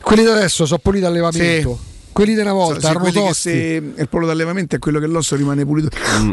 quelli 0.00 0.22
di 0.22 0.28
adesso 0.28 0.66
sono 0.66 0.78
puliti 0.82 1.04
all'allevamento. 1.04 1.78
Quelli 2.14 2.32
della 2.34 2.52
volta 2.52 2.80
So, 2.80 2.86
erano 2.86 3.00
quelli 3.00 3.18
che 3.20 3.26
tosti. 3.26 3.50
se 3.50 3.82
il 3.98 4.08
pollo 4.08 4.24
d'allevamento 4.26 4.76
è 4.76 4.78
quello 4.78 4.98
che 5.00 5.06
l'osso 5.06 5.36
rimane 5.36 5.66
pulito. 5.66 5.88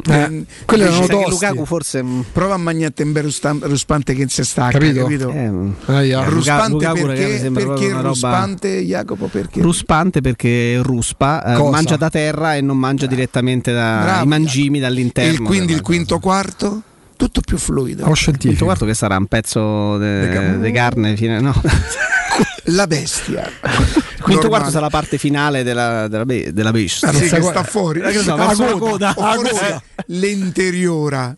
Eh, 0.10 0.46
quelli 0.66 0.84
erano 0.84 1.06
tosti. 1.08 1.30
Lukaku 1.30 1.66
forse 1.66 2.02
mm, 2.04 2.22
Prova 2.32 2.54
a 2.54 2.58
mangiare 2.58 2.94
un 3.04 3.60
ruspante 3.62 4.14
che 4.14 4.26
si 4.30 4.44
stacca, 4.46 4.78
Capito? 4.78 5.02
capito? 5.02 5.30
eh, 5.32 5.50
mm. 5.50 5.72
Aia. 5.88 6.24
Ruspante 6.24 6.86
ragazzi, 6.86 7.02
perché, 7.06 7.52
perché 7.52 7.86
una 7.88 7.96
roba- 7.96 8.08
ruspante, 8.08 8.68
Jacopo? 8.86 9.26
Perché? 9.28 9.62
ruspante 9.62 10.22
perché 10.22 10.80
ruspa, 10.82 11.44
eh, 11.44 11.56
Cosa? 11.58 11.70
mangia 11.72 11.98
da 11.98 12.10
terra 12.10 12.56
e 12.56 12.62
non 12.62 12.78
mangia 12.78 13.08
direttamente 13.08 13.74
dai 13.74 14.04
Bravo. 14.04 14.26
mangimi 14.28 14.80
dall'interno. 14.80 15.32
Il- 15.34 15.42
quindi 15.42 15.74
il 15.74 15.82
quinto 15.82 16.20
quarto? 16.20 16.84
Tutto 17.18 17.42
più 17.42 17.58
fluido. 17.58 18.02
Ho 18.02 18.06
Quinto 18.06 18.14
scientifico. 18.16 18.66
quarto 18.66 18.86
che 18.86 18.94
sarà 18.94 19.18
un 19.18 19.26
pezzo 19.28 19.98
di 20.00 20.72
carne 20.72 21.16
fine, 21.16 21.40
no. 21.40 21.54
La 22.66 22.88
bestia. 22.88 23.50
Il 24.22 24.28
quinto 24.28 24.48
quarto 24.50 24.70
sarà 24.70 24.82
la 24.86 24.90
parte 24.92 25.18
finale 25.18 25.64
della, 25.64 26.08
della, 26.08 26.26
be- 26.26 26.54
della 26.54 26.72
bestia. 26.72 27.12
Sì, 27.12 27.28
che 27.28 27.42
sta 27.42 27.64
fuori. 27.64 28.02
Eh, 28.02 28.14
so, 28.14 28.36
verso 28.36 28.64
la 28.66 28.72
coda. 28.74 29.14
coda. 29.16 29.44
Se- 29.46 29.54
coda. 29.60 29.84
L'interiora. 30.08 31.36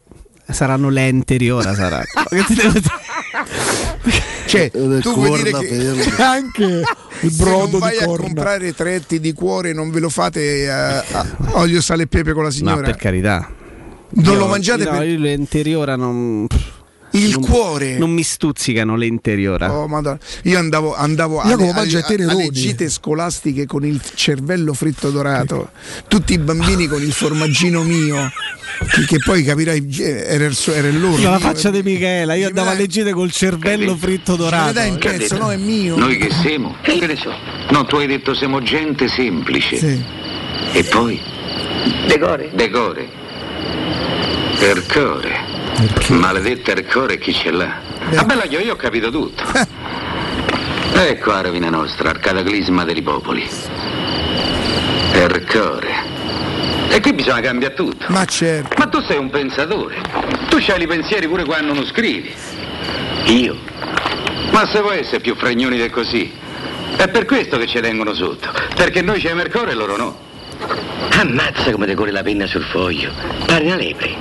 Saranno 0.50 0.90
le 0.90 1.08
interiora 1.08 1.74
sarà. 1.74 2.04
Cioè, 4.46 4.70
tu 4.72 5.14
vuoi 5.16 5.42
dire 5.42 5.58
che 5.58 6.04
Anche 6.22 6.82
il 7.22 7.32
se 7.32 7.44
brodo 7.44 7.70
non 7.72 7.80
vai 7.80 7.98
di 7.98 8.04
a 8.04 8.06
corna. 8.06 8.26
comprare 8.26 8.74
tretti 8.76 9.20
di 9.20 9.32
cuore 9.34 9.74
non 9.74 9.90
ve 9.90 10.00
lo 10.00 10.10
fate 10.10 10.70
a, 10.70 10.98
a- 11.00 11.26
olio, 11.54 11.82
sale 11.82 12.04
e 12.04 12.08
pepe 12.08 12.34
con 12.34 12.44
la 12.44 12.50
No, 12.50 12.56
signora? 12.56 12.82
per 12.82 12.98
carità. 12.98 13.50
non 14.10 14.34
Io- 14.34 14.40
lo 14.40 14.48
mangiate 14.48 14.84
no, 14.84 14.92
per 14.98 15.08
io 15.08 15.18
le 15.20 15.32
interiora 15.34 15.96
non. 15.96 16.46
Il 17.14 17.32
non- 17.32 17.42
cuore? 17.42 17.98
Non 17.98 18.12
mi 18.12 18.24
stuzzicano 18.24 18.96
le 18.96 19.06
interiora. 19.06 19.72
Oh, 19.74 19.88
Madonna. 19.88 20.18
Io 20.44 20.58
andavo, 20.58 20.96
andavo 20.96 21.42
alle, 21.42 21.70
alle- 21.72 22.02
teneroni. 22.02 22.42
alle 22.42 22.50
gite 22.52 22.90
scolastiche 22.90 23.66
con 23.66 23.86
il 23.86 24.02
cervello 24.16 24.74
fritto 24.74 25.10
dorato, 25.12 25.70
tutti 26.08 26.34
i 26.34 26.38
bambini 26.40 26.88
con 26.88 27.02
il 27.02 27.12
formaggino 27.14 27.84
mio, 27.84 28.32
che, 28.90 29.06
che 29.06 29.18
poi 29.24 29.44
capirai 29.44 29.88
eh, 30.00 30.24
era 30.28 30.46
il, 30.46 30.56
suo- 30.56 30.74
era 30.74 30.88
il 30.88 31.00
loro. 31.00 31.22
la 31.22 31.40
faccia 31.40 31.70
di 31.70 31.82
Michela, 31.84 32.34
io 32.34 32.48
andavo 32.48 32.70
a 32.70 32.74
leggere 32.74 33.12
col 33.12 33.32
cervello 33.32 33.96
fritto 33.96 34.36
dorato. 34.36 34.74
dai 34.74 34.90
un 34.90 34.98
pezzo, 34.98 35.38
no, 35.38 35.52
è 35.52 35.58
mio. 35.58 35.96
Noi 35.96 36.18
che 36.18 36.30
siamo? 36.32 36.76
Che 36.82 37.06
ne 37.06 37.16
so? 37.16 37.32
No, 37.70 37.86
tu 37.86 37.98
hai 37.98 38.08
detto 38.08 38.34
siamo 38.34 38.62
gente 38.62 39.08
semplice. 39.08 39.78
Sì. 39.78 40.04
E 40.74 40.84
poi? 40.86 41.20
Decore. 42.08 42.50
Decore. 42.54 43.08
Ercore. 45.76 46.20
Maledetta 46.20 46.72
Ercore 46.72 47.18
chi 47.18 47.34
ce 47.34 47.52
l'ha? 47.52 47.80
Ah 48.16 48.24
bella 48.24 48.44
io, 48.46 48.60
io 48.60 48.74
ho 48.74 48.76
capito 48.76 49.10
tutto. 49.10 49.44
ecco 50.94 51.32
la 51.32 51.42
rovina 51.42 51.70
nostra, 51.70 52.12
il 52.12 52.20
cataclisma 52.20 52.84
dei 52.84 53.02
popoli. 53.02 53.48
Ercore. 55.14 56.12
E 56.90 57.00
qui 57.00 57.14
bisogna 57.14 57.42
cambiare 57.42 57.74
tutto. 57.74 58.06
Ma 58.10 58.24
certo. 58.26 58.76
Ma 58.78 58.86
tu 58.86 59.02
sei 59.02 59.18
un 59.18 59.30
pensatore. 59.32 60.02
Tu 60.50 60.58
c'hai 60.60 60.84
i 60.84 60.88
pensieri 60.88 61.28
pure 61.28 61.44
quando 61.44 61.74
non 61.74 61.86
scrivi. 61.86 62.32
Io? 63.26 63.58
Ma 64.52 64.68
se 64.68 64.80
vuoi 64.82 65.00
essere 65.00 65.20
più 65.20 65.36
fregnoni 65.36 65.82
di 65.82 65.90
così. 65.90 66.32
È 66.96 67.08
per 67.08 67.26
questo 67.26 67.58
che 67.58 67.66
ci 67.66 67.80
tengono 67.80 68.14
sotto. 68.14 68.48
Perché 68.76 69.02
noi 69.02 69.20
c'è 69.20 69.34
Mercore 69.34 69.72
e 69.72 69.74
loro 69.74 69.98
no. 69.98 70.18
Ammazza 71.10 71.72
come 71.72 71.88
decore 71.88 72.12
la 72.12 72.22
penna 72.22 72.46
sul 72.46 72.64
foglio. 72.64 73.12
Pare 73.46 73.66
una 73.66 73.76
lepre. 73.76 74.16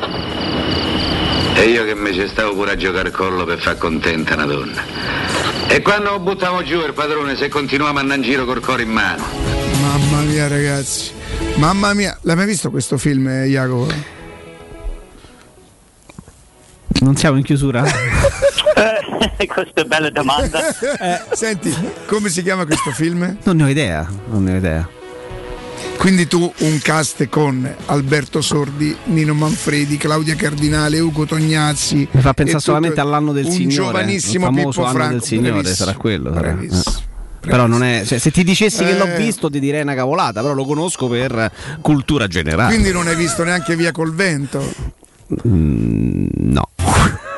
E 1.63 1.67
io 1.67 1.85
che 1.85 1.93
invece 1.93 2.27
stavo 2.27 2.55
pure 2.55 2.73
a 2.73 2.77
giocare 2.77 3.13
collo 3.13 3.45
per 3.45 3.61
far 3.61 3.79
contenta 3.79 4.35
una 4.35 4.47
donna. 4.47 4.83
E 5.69 5.81
quando 5.81 6.19
buttavo 6.19 6.65
giù 6.65 6.81
il 6.85 6.93
padrone 6.93 7.37
se 7.37 7.49
continuiamo 7.49 7.99
a 7.99 8.01
andare 8.01 8.19
in 8.19 8.27
giro 8.27 8.45
col 8.45 8.61
cuore 8.61 8.83
in 8.83 8.91
mano. 8.91 9.23
Mamma 9.81 10.23
mia, 10.23 10.49
ragazzi. 10.49 11.13
Mamma 11.59 11.95
mia, 11.95 12.19
l'hai 12.23 12.35
mai 12.35 12.47
visto 12.47 12.69
questo 12.71 12.99
film, 12.99 13.29
eh, 13.29 13.47
Jacopo? 13.47 13.93
Non 16.99 17.15
siamo 17.15 17.37
in 17.37 17.45
chiusura? 17.45 17.85
Eh, 19.37 19.47
questa 19.47 19.83
è 19.83 19.85
bella 19.85 20.11
domanda. 20.11 20.61
Senti, 21.31 21.73
come 22.07 22.29
si 22.29 22.43
chiama 22.43 22.67
questo 22.67 22.91
film? 22.91 23.37
Non 23.45 23.57
ne 23.57 23.63
ho 23.63 23.69
idea, 23.69 24.09
non 24.27 24.43
ne 24.43 24.53
ho 24.53 24.57
idea. 24.57 24.89
Quindi 25.97 26.27
tu 26.27 26.53
un 26.59 26.79
cast 26.83 27.29
con 27.29 27.69
Alberto 27.87 28.41
Sordi, 28.41 28.95
Nino 29.05 29.35
Manfredi, 29.35 29.97
Claudia 29.97 30.35
Cardinale, 30.35 30.99
Ugo 30.99 31.27
Tognazzi. 31.27 32.09
Mi 32.11 32.21
fa 32.21 32.33
pensare 32.35 32.61
solamente 32.61 33.01
all'anno 33.01 33.33
del 33.33 33.45
un 33.45 33.53
Signore. 33.53 33.75
giovanissimo 33.75 34.49
il 34.49 34.55
famoso 34.57 34.81
Pippo 34.81 34.93
Franco. 34.93 35.13
del 35.13 35.23
Signore 35.23 35.51
Bravissimo, 35.51 35.75
sarà 35.77 35.97
quello. 35.97 36.33
sarà. 36.35 36.53
bravissimo. 36.53 36.97
Eh. 37.45 37.49
Però 37.49 37.67
non 37.67 37.83
è. 37.85 38.03
cioè, 38.05 38.19
se 38.19 38.31
ti 38.31 38.43
dicessi 38.45 38.85
che 38.85 38.97
l'ho 38.97 39.07
Eh. 39.07 39.17
visto, 39.17 39.49
ti 39.51 39.59
direi 39.61 39.83
una 39.83 39.95
cavolata, 39.95 40.41
però 40.43 40.55
lo 40.55 40.65
conosco 40.65 41.09
per 41.09 41.51
cultura 41.81 42.27
generale. 42.27 42.73
Quindi 42.73 42.93
non 42.93 43.07
hai 43.07 43.17
visto 43.17 43.43
neanche 43.45 43.75
Via 43.77 43.93
col 43.93 44.13
vento. 44.15 44.61
Mm, 45.49 46.27
no. 46.35 46.69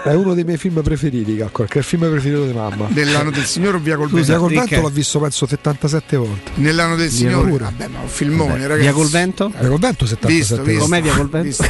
È 0.05 0.13
uno 0.13 0.35
dei 0.35 0.45
miei 0.45 0.59
film 0.59 0.83
preferiti, 0.83 1.35
calcola, 1.37 1.67
che 1.67 1.75
è 1.77 1.79
il 1.79 1.85
film 1.85 2.09
preferito 2.11 2.45
di 2.45 2.53
mamma. 2.53 2.89
Nell'anno 2.91 3.31
del 3.31 3.45
Signore 3.47 3.79
o 3.79 3.81
Via 3.81 3.97
col 3.97 4.09
Via 4.11 4.21
vento? 4.23 4.39
col 4.39 4.49
Ricche. 4.51 4.65
vento 4.69 4.81
l'ho 4.87 4.93
visto 4.93 5.19
penso 5.19 5.47
77 5.47 6.17
volte. 6.19 6.51
Nell'anno 6.57 6.95
del 6.97 7.09
Via 7.09 7.17
Signore. 7.19 7.49
col- 7.51 7.59
Vabbè, 7.61 7.87
ma 7.89 8.01
un 8.01 8.09
filmone, 8.09 8.51
Vabbè, 8.51 8.61
ragazzi. 8.67 8.81
Via 8.83 8.93
col 8.93 9.09
vento? 9.09 9.49
Via 9.49 9.69
col 9.69 9.79
vento 9.79 10.07
77 10.07 10.33
Visto, 10.35 10.57
volte. 10.57 10.77
Com'è 10.77 11.03
Via 11.03 11.15
col 11.15 11.29
vento? 11.31 11.47
Visto. 11.49 11.65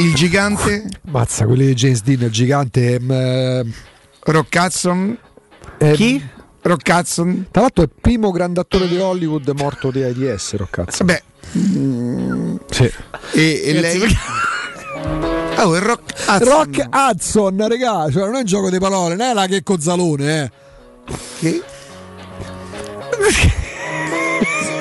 Il 0.00 0.14
gigante 0.14 0.84
Mazza, 1.10 1.44
quelli 1.46 1.66
di 1.66 1.74
James 1.74 2.02
Dean, 2.02 2.20
il 2.22 2.30
gigante. 2.30 3.00
mm, 3.00 3.10
eh, 3.10 3.64
Rock 4.20 4.56
Hudson. 4.56 5.18
è- 5.78 5.92
Chi? 5.92 6.24
Rock 6.62 6.88
Hudson. 6.88 7.46
Tra 7.50 7.62
l'altro 7.62 7.82
è 7.82 7.86
il 7.86 7.92
primo 8.00 8.30
grande 8.30 8.60
attore 8.60 8.86
di 8.88 8.96
Hollywood 8.98 9.48
morto 9.56 9.90
di 9.90 10.02
AIDS, 10.02 10.54
Roccazzo. 10.54 11.04
Vabbè. 11.04 11.22
mm, 11.58 12.56
Sì. 12.70 12.90
e, 13.32 13.62
e 13.64 13.80
lei. 13.80 14.00
Oh, 15.56 15.74
il 15.76 15.82
Rock 15.82 16.12
Hudson. 16.26 16.48
Rock 16.48 16.88
Hudson, 16.92 17.68
regà, 17.68 18.10
cioè 18.10 18.24
non 18.24 18.34
è 18.34 18.38
un 18.38 18.44
gioco 18.44 18.70
di 18.70 18.78
parole, 18.78 19.14
non 19.16 19.26
è 19.26 19.32
la 19.32 19.46
che 19.46 19.62
Cozzalone, 19.62 20.42
eh. 20.42 20.50
Che? 21.38 21.62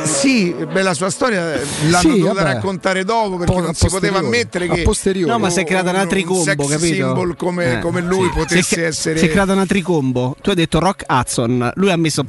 Sì, 0.04 0.54
beh, 0.54 0.82
la 0.84 0.94
sua 0.94 1.10
storia 1.10 1.44
l'hanno 1.90 1.98
Sì, 2.00 2.08
dovuta 2.20 2.34
vabbè. 2.34 2.54
raccontare 2.54 3.04
dopo 3.04 3.38
perché 3.38 3.54
Po- 3.54 3.60
non 3.60 3.74
si 3.74 3.88
poteva 3.88 4.20
ammettere 4.20 4.66
A 4.70 4.74
che 4.74 4.82
posteriori. 4.84 5.30
No, 5.30 5.38
ma 5.40 5.50
si 5.50 5.60
è 5.60 5.66
creata 5.66 5.90
una 5.90 6.04
un 6.04 6.08
tricombo, 6.08 6.44
sex 6.44 6.56
capito? 6.70 6.94
symbol 6.94 7.36
come, 7.36 7.74
Eh, 7.74 7.80
come 7.80 8.02
lui 8.02 8.28
sì. 8.28 8.34
potesse 8.34 8.62
Si 8.64 8.76
è- 8.80 8.86
essere 8.86 9.20
Si 9.20 9.26
è 9.26 9.30
creata 9.30 9.52
una 9.54 9.66
tricombo. 9.66 10.36
Tu 10.42 10.50
hai 10.52 10.56
detto 10.56 10.80
Rock 10.80 11.04
Hudson, 11.10 11.72
lui 11.76 11.92
ha 11.92 11.98
messo 11.98 12.24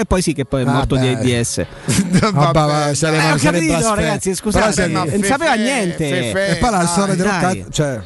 e 0.00 0.04
poi 0.04 0.22
sì 0.22 0.32
che 0.32 0.44
poi 0.44 0.62
è 0.62 0.66
Ah, 0.66 0.72
morto 0.72 0.96
beh. 0.96 1.16
di 1.18 1.32
AIDS. 1.32 1.64
Vabbè, 2.32 2.52
va, 2.52 2.94
saremo- 2.94 3.34
Eh, 3.34 3.38
sarebbe 3.38 3.66
capito, 3.66 3.94
ragazzi, 3.94 4.34
scusate, 4.34 4.86
non 4.88 5.22
sapeva 5.22 5.54
niente. 5.54 6.08
Fefè, 6.08 6.50
E 6.52 6.56
poi 6.56 6.70
la 6.70 6.76
dai, 6.78 6.86
storia 6.86 7.14
di 7.14 7.22
Rock 7.22 7.68
cioè, 7.70 8.00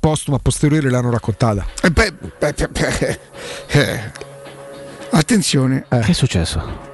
postuma 0.00 0.36
a 0.36 0.40
posteriori 0.42 0.88
l'hanno 0.90 1.10
raccontata. 1.10 1.64
E 1.82 1.90
pe- 1.92 2.12
pe- 2.12 2.52
pe- 2.68 3.18
eh. 3.68 4.00
Attenzione. 5.10 5.84
Che 5.88 5.98
è 6.00 6.12
successo? 6.12 6.90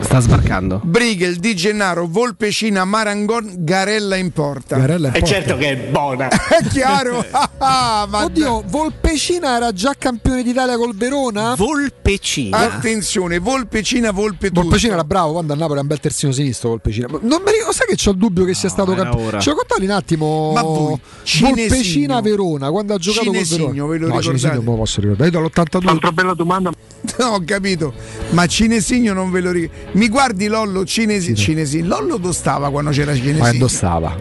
Sta 0.00 0.18
sbarcando. 0.20 0.80
Brighel, 0.82 1.36
Di 1.36 1.54
Gennaro, 1.54 2.06
Volpecina, 2.08 2.84
Marangon, 2.84 3.54
Garella 3.58 4.16
in 4.16 4.32
porta. 4.32 4.76
Garella 4.76 5.08
è 5.12 5.16
E 5.16 5.20
forte. 5.20 5.26
certo 5.34 5.56
che 5.56 5.68
è 5.70 5.76
buona. 5.90 6.28
È 6.50 6.64
chiaro? 6.68 7.24
Ah, 7.62 8.06
ma 8.08 8.24
Oddio, 8.24 8.64
Volpecina 8.68 9.56
era 9.56 9.70
già 9.72 9.94
campione 9.96 10.42
d'Italia 10.42 10.76
col 10.78 10.94
Verona? 10.96 11.54
Volpecina. 11.56 12.56
Attenzione, 12.58 13.38
Volpecina, 13.38 14.10
Volpe 14.12 14.48
tutto. 14.48 14.62
Volpecina 14.62 14.94
era 14.94 15.04
bravo 15.04 15.32
quando 15.32 15.52
a 15.52 15.56
Napoli 15.56 15.72
era 15.74 15.82
un 15.82 15.86
bel 15.88 16.00
terzino 16.00 16.32
sinistro. 16.32 16.70
Volpecina. 16.70 17.06
Non 17.10 17.42
mi 17.44 17.50
ricordo, 17.52 17.72
sai 17.72 17.86
che 17.86 17.96
c'ho 17.96 18.12
il 18.12 18.16
dubbio 18.16 18.44
che 18.46 18.54
sia 18.54 18.70
stato 18.70 18.94
campione. 18.94 19.26
ora. 19.26 19.40
Ce 19.40 19.50
lo 19.50 19.56
contavi 19.56 19.84
un 19.84 19.90
attimo. 19.90 20.52
Ma 20.54 20.62
voi, 20.62 20.98
Cinesigno. 21.22 21.66
Volpecina 21.68 22.20
Verona 22.22 22.70
quando 22.70 22.94
ha 22.94 22.98
giocato 22.98 23.26
col 23.26 23.34
Cinesigno, 23.34 23.86
Verona. 23.86 23.86
ve 23.86 23.98
lo 23.98 24.06
no, 24.06 24.18
ricordate? 24.18 24.22
Cinesigno 24.38 24.54
non 24.54 24.64
me 24.64 24.70
lo 24.70 24.76
posso 24.78 25.00
ricordare. 25.02 25.30
Io 25.30 25.38
dall'82. 25.40 25.88
Altra 25.88 26.12
bella 26.12 26.34
domanda. 26.34 26.70
No, 27.18 27.26
ho 27.28 27.42
capito. 27.44 27.92
Ma 28.30 28.46
Cinesigno 28.46 29.12
non 29.14 29.30
ve 29.30 29.40
lo 29.40 29.50
ricordo. 29.50 29.89
Mi 29.92 30.08
guardi 30.08 30.46
Lollo 30.46 30.84
Cinesi- 30.84 31.34
Cinesigno. 31.34 31.86
Lollo 31.88 32.16
dove 32.16 32.32
stava 32.34 32.70
quando 32.70 32.90
c'era 32.90 33.10
Ma 33.10 33.16
Cinesigno? 33.16 33.38
quando 33.38 33.68
stava? 33.68 34.20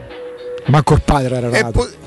Manco 0.68 0.94
il 0.94 1.02
padre 1.04 1.36
era 1.36 1.50
nato. 1.50 1.72
poi- 1.72 1.98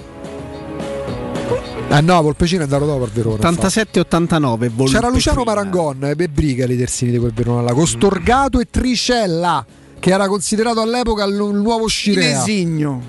Eh 1.88 2.00
no, 2.00 2.22
Volpecina 2.22 2.60
è 2.60 2.64
andato 2.64 2.86
dopo 2.86 3.04
al 3.04 3.10
Verona. 3.10 3.36
87-89 3.36 4.64
infatti. 4.66 4.90
C'era 4.92 5.08
Luciano 5.10 5.42
Marangon 5.44 6.14
e 6.16 6.28
Briga 6.28 6.64
i 6.64 6.76
terzini 6.76 7.10
di 7.12 7.18
quel 7.18 7.32
Verona 7.34 7.60
là, 7.62 7.72
con 7.74 7.86
Storgato 7.86 8.58
e 8.60 8.66
Tricella, 8.70 9.64
che 9.98 10.10
era 10.10 10.26
considerato 10.26 10.80
all'epoca 10.80 11.24
il 11.24 11.34
nuovo 11.34 11.86
Scirea. 11.86 12.42
Cinesigno. 12.42 13.02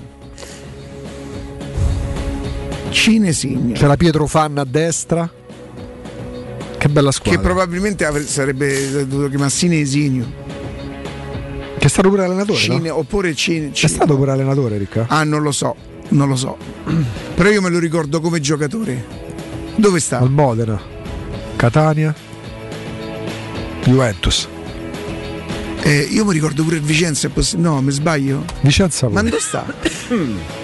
Cinesigno. 2.90 3.72
C'era 3.74 3.96
Pietro 3.96 4.26
Fanna 4.26 4.60
a 4.60 4.66
destra. 4.68 5.28
Che 6.76 6.88
bella 6.90 7.10
squadra. 7.10 7.40
Che 7.40 7.46
probabilmente 7.46 8.26
sarebbe 8.26 9.06
dovuto 9.06 9.28
chiamare 9.30 9.50
Cinesigno. 9.50 10.42
Che 11.84 11.90
è 11.90 11.92
stato 11.92 12.08
pure 12.08 12.24
allenatore. 12.24 12.58
Cine, 12.58 12.88
no? 12.88 12.96
Oppure 12.96 13.34
Cine. 13.34 13.70
È 13.70 13.86
stato 13.88 14.16
pure 14.16 14.30
allenatore, 14.30 14.78
Ricca. 14.78 15.04
Ah, 15.06 15.22
non 15.22 15.42
lo 15.42 15.52
so, 15.52 15.76
non 16.08 16.28
lo 16.28 16.34
so. 16.34 16.56
Però 17.36 17.50
io 17.50 17.60
me 17.60 17.68
lo 17.68 17.78
ricordo 17.78 18.22
come 18.22 18.40
giocatore. 18.40 19.04
Dove 19.76 20.00
sta? 20.00 20.18
Al 20.18 20.30
Modena, 20.30 20.80
Catania, 21.56 22.14
Juventus. 23.82 24.48
Eh, 25.82 26.08
io 26.10 26.24
mi 26.24 26.32
ricordo 26.32 26.62
pure 26.62 26.76
il 26.76 26.82
Vicenza, 26.82 27.30
no, 27.56 27.82
mi 27.82 27.90
sbaglio? 27.90 28.46
Vicenza 28.62 29.06
Ma 29.10 29.20
dove 29.20 29.38
sta? 29.38 29.66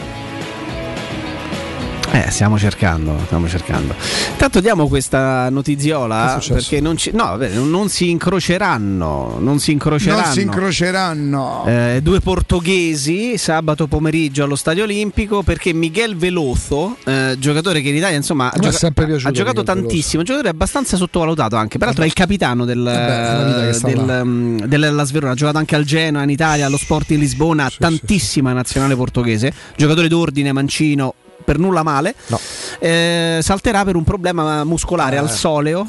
Eh, 2.12 2.28
stiamo 2.30 2.58
cercando, 2.58 3.16
stiamo 3.26 3.46
cercando. 3.46 3.94
Intanto 4.32 4.58
diamo 4.60 4.88
questa 4.88 5.48
notiziola 5.48 6.40
perché 6.48 6.80
non, 6.80 6.96
ci- 6.96 7.12
no, 7.14 7.24
vabbè, 7.24 7.50
non 7.50 7.88
si 7.88 8.10
incroceranno, 8.10 9.36
non 9.38 9.60
si 9.60 9.70
incroceranno. 9.70 10.22
Non 10.24 10.32
si 10.32 10.40
incroceranno. 10.42 11.64
Eh, 11.68 12.00
due 12.02 12.18
portoghesi 12.20 13.38
sabato 13.38 13.86
pomeriggio 13.86 14.42
allo 14.42 14.56
Stadio 14.56 14.82
Olimpico 14.84 15.42
perché 15.44 15.72
Miguel 15.72 16.16
Veloso, 16.16 16.96
eh, 17.04 17.36
giocatore 17.38 17.80
che 17.80 17.90
in 17.90 17.96
Italia 17.96 18.16
insomma 18.16 18.50
ha, 18.52 18.58
gioca- 18.58 18.88
ha 18.88 19.30
giocato 19.30 19.60
Miguel 19.60 19.64
tantissimo, 19.64 20.18
un 20.18 20.24
giocatore 20.24 20.48
abbastanza 20.48 20.96
sottovalutato 20.96 21.54
anche, 21.54 21.78
peraltro 21.78 22.02
è 22.02 22.06
il 22.06 22.12
capitano 22.12 22.64
del, 22.64 22.82
beh, 22.82 23.66
che 23.66 23.72
sta 23.72 23.86
del, 23.86 24.22
mm, 24.24 24.58
della 24.62 25.04
Sverona, 25.04 25.32
ha 25.32 25.36
giocato 25.36 25.58
anche 25.58 25.76
al 25.76 25.84
Genoa 25.84 26.24
in 26.24 26.30
Italia, 26.30 26.66
allo 26.66 26.76
Sport 26.76 27.10
in 27.12 27.20
Lisbona, 27.20 27.70
tantissima 27.78 28.52
nazionale 28.52 28.96
portoghese, 28.96 29.52
giocatore 29.76 30.08
d'ordine 30.08 30.50
mancino 30.52 31.14
per 31.44 31.58
nulla 31.58 31.82
male, 31.82 32.14
Eh, 32.78 33.40
salterà 33.42 33.84
per 33.84 33.96
un 33.96 34.04
problema 34.04 34.64
muscolare 34.64 35.18
al 35.18 35.30
soleo 35.30 35.84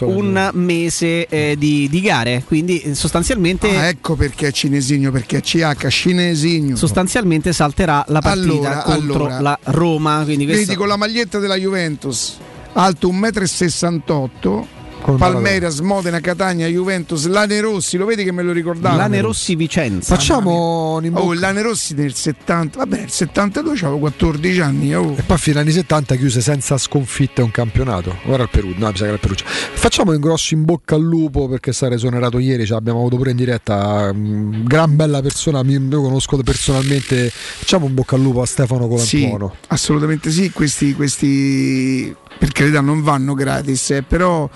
un 0.00 0.50
mese 0.52 1.26
eh, 1.26 1.54
di, 1.58 1.88
di 1.88 2.00
gare, 2.00 2.42
quindi 2.46 2.80
eh, 2.80 2.94
sostanzialmente 2.94 3.68
Ah, 3.76 3.86
ecco 3.88 4.14
perché 4.14 4.48
è 4.48 4.52
cinesigno, 4.52 5.10
perché 5.10 5.38
è 5.38 5.40
CH 5.40 5.88
cinesigno. 5.88 6.76
sostanzialmente 6.76 7.52
salterà 7.52 8.04
la 8.08 8.20
partita 8.20 8.52
Allora, 8.52 8.82
contro 8.82 9.14
allora. 9.26 9.40
la 9.40 9.58
Roma. 9.64 10.22
Quindi 10.24 10.44
Vedi 10.46 10.58
questo- 10.64 10.76
con 10.76 10.88
la 10.88 10.96
maglietta 10.96 11.38
della 11.38 11.56
Juventus, 11.56 12.36
alto 12.74 13.08
1,68 13.08 14.50
m. 14.60 14.75
Palmeiras, 15.16 15.78
Modena, 15.80 16.20
Catania, 16.20 16.66
Juventus, 16.66 17.26
Lane 17.26 17.60
Rossi, 17.60 17.96
lo 17.96 18.04
vedi 18.06 18.24
che 18.24 18.32
me 18.32 18.42
lo 18.42 18.52
ricordavo? 18.52 18.96
Lane 18.96 19.20
Rossi 19.20 19.54
Vicenza. 19.54 20.14
Facciamo 20.16 20.94
un 20.96 21.04
in 21.04 21.14
Oh, 21.16 21.32
Lane 21.32 21.62
Rossi 21.62 21.94
nel 21.94 22.14
70, 22.14 22.78
vabbè, 22.78 22.98
nel 22.98 23.10
72 23.10 23.72
avevo 23.72 23.98
14 23.98 24.60
anni. 24.60 24.94
oh. 24.94 25.14
E 25.16 25.22
poi 25.22 25.38
fino 25.38 25.58
agli 25.58 25.66
anni 25.66 25.72
70 25.72 26.14
chiuse 26.16 26.40
senza 26.40 26.76
sconfitte 26.78 27.42
un 27.42 27.50
campionato. 27.50 28.16
Ora 28.26 28.42
il 28.42 28.48
Perù, 28.50 28.72
no, 28.76 28.88
mi 28.88 28.96
sa 28.96 29.00
che 29.00 29.04
era 29.04 29.12
il 29.14 29.20
Perugia. 29.20 29.44
Facciamo 29.46 30.10
un 30.12 30.18
grosso 30.20 30.54
in 30.54 30.64
bocca 30.64 30.94
al 30.96 31.02
lupo 31.02 31.48
perché 31.48 31.72
sarà 31.72 31.94
esonerato 31.94 32.38
ieri, 32.38 32.66
ce 32.66 32.72
l'abbiamo 32.72 32.98
avuto 32.98 33.16
pure 33.16 33.30
in 33.30 33.36
diretta. 33.36 34.12
mm, 34.12 34.64
Gran 34.66 34.96
bella 34.96 35.20
persona, 35.22 35.60
io 35.64 36.00
conosco 36.02 36.36
personalmente. 36.38 37.30
Facciamo 37.30 37.86
un 37.86 37.94
bocca 37.94 38.16
al 38.16 38.22
lupo 38.22 38.42
a 38.42 38.46
Stefano 38.46 38.88
Sì, 38.98 39.20
Colantuono. 39.20 39.54
assolutamente 39.68 40.30
sì, 40.30 40.50
questi, 40.50 40.94
questi 40.94 42.14
per 42.38 42.52
carità 42.52 42.80
non 42.80 43.02
vanno 43.02 43.34
gratis, 43.34 43.90
eh, 43.92 44.02
però 44.02 44.48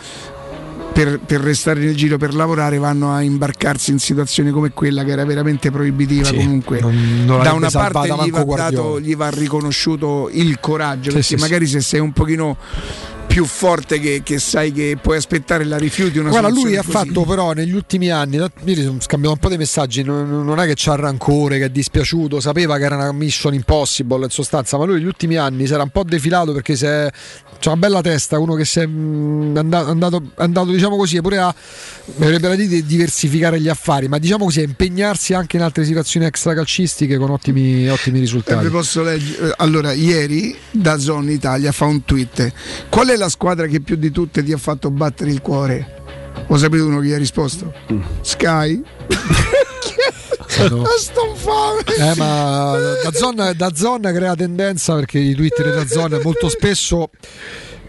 per, 1.05 1.19
per 1.21 1.41
restare 1.41 1.81
nel 1.81 1.97
giro 1.97 2.19
per 2.19 2.35
lavorare 2.35 2.79
vanno 2.79 3.13
a 3.13 3.23
imbarcarsi 3.23 3.91
in 3.91 3.99
situazioni 3.99 4.51
come 4.51 4.71
quella 4.73 5.03
che 5.05 5.13
era 5.13 5.25
veramente 5.25 5.71
proibitiva 5.71 6.27
Sì, 6.27 6.37
comunque. 6.37 6.81
non- 6.81 7.25
non 7.25 7.43
da 7.43 7.53
una 7.55 7.71
parte 7.71 8.09
gli 8.25 8.31
va, 8.31 8.45
dato, 8.45 9.01
gli 9.01 9.17
va 9.17 9.31
riconosciuto 9.31 10.29
il 10.33 10.59
coraggio, 10.61 11.11
Sì, 11.11 11.17
perché 11.17 11.37
sì. 11.37 11.37
magari 11.37 11.67
se 11.67 11.81
sei 11.81 12.01
un 12.01 12.13
pochino 12.13 12.57
più 13.31 13.45
forte 13.45 14.01
che, 14.01 14.23
che 14.25 14.41
sai 14.41 14.73
che 14.73 14.99
puoi 15.01 15.17
aspettare 15.17 15.63
la 15.65 15.77
rifiuti 15.79 16.19
una 16.19 16.31
Guarda, 16.31 16.49
lui 16.49 16.75
ha 16.77 16.83
così. 16.83 16.91
fatto 16.91 17.23
però 17.25 17.53
negli 17.53 17.73
ultimi 17.75 18.11
anni, 18.11 18.39
ieri 18.65 18.83
sono 18.83 18.99
scambiato 19.01 19.35
un 19.35 19.41
po' 19.41 19.49
di 19.49 19.57
messaggi, 19.57 20.03
non, 20.03 20.45
non 20.45 20.59
è 20.59 20.67
che 20.67 20.73
c'ha 20.75 20.97
rancore, 20.97 21.59
che 21.59 21.67
è 21.67 21.69
dispiaciuto, 21.71 22.41
sapeva 22.41 22.77
che 22.77 22.85
era 22.85 22.97
una 22.97 23.13
mission 23.13 23.55
impossible 23.55 24.25
in 24.25 24.31
sostanza, 24.31 24.77
ma 24.79 24.85
lui 24.85 24.97
negli 24.97 25.07
ultimi 25.07 25.37
anni 25.37 25.65
si 25.69 25.73
era 25.73 25.85
un 25.85 25.91
po' 25.91 26.03
defilato 26.03 26.53
perché 26.53 26.75
si 26.75 26.85
è, 26.87 27.09
c'ha 27.61 27.71
una 27.71 27.77
bella 27.79 28.01
testa, 28.01 28.37
uno 28.41 28.55
che 28.57 28.65
si 28.65 28.81
è 28.81 28.87
mm, 28.89 29.57
andato, 29.57 29.91
andato, 29.91 30.23
andato, 30.35 30.71
diciamo 30.73 30.97
così, 30.97 31.21
pure 31.21 31.39
a 31.39 31.55
verrebbe 32.17 32.49
da 32.49 32.57
dire 32.57 32.67
di 32.69 32.85
diversificare 32.85 33.61
gli 33.61 33.69
affari, 33.69 34.09
ma 34.09 34.19
diciamo 34.19 34.47
così, 34.47 34.59
a 34.59 34.65
impegnarsi 34.65 35.35
anche 35.35 35.57
in 35.57 35.63
altre 35.63 35.85
situazioni 35.85 36.27
extracalcistiche 36.27 37.17
con 37.17 37.31
ottimi, 37.31 37.89
ottimi 37.89 38.17
Eh, 38.17 38.21
risultati. 38.23 38.65
vi 38.65 38.71
posso 38.73 39.05
leggere. 39.05 39.51
eh, 39.51 39.55
Allora, 39.59 39.93
ieri 39.93 40.57
da 40.73 40.99
Zone 40.99 41.31
Italia 41.33 41.71
fa 41.71 41.85
un 41.85 42.05
tweet. 42.05 42.53
Qual 42.89 43.07
è 43.09 43.17
la 43.21 43.29
squadra 43.29 43.67
che 43.67 43.81
più 43.81 43.97
di 43.97 44.11
tutte 44.11 44.43
ti 44.43 44.53
ha 44.53 44.57
fatto 44.57 44.91
battere 44.91 45.31
il 45.31 45.41
cuore? 45.41 45.99
Lo 46.49 46.57
sapete 46.57 46.83
uno 46.83 46.99
che 47.01 47.07
gli 47.07 47.13
ha 47.13 47.19
risposto? 47.19 47.73
Sky. 48.23 48.83
Ma 50.71 50.89
sto 50.99 51.27
infame. 51.31 52.13
Eh, 52.13 52.15
ma 52.17 52.77
da 53.05 53.13
zona, 53.13 53.53
da 53.53 53.71
zona 53.75 54.13
crea 54.13 54.35
tendenza 54.35 54.95
perché 54.95 55.19
i 55.19 55.35
Twitter 55.35 55.73
da 55.75 55.87
zona 55.87 56.19
molto 56.23 56.49
spesso 56.49 57.11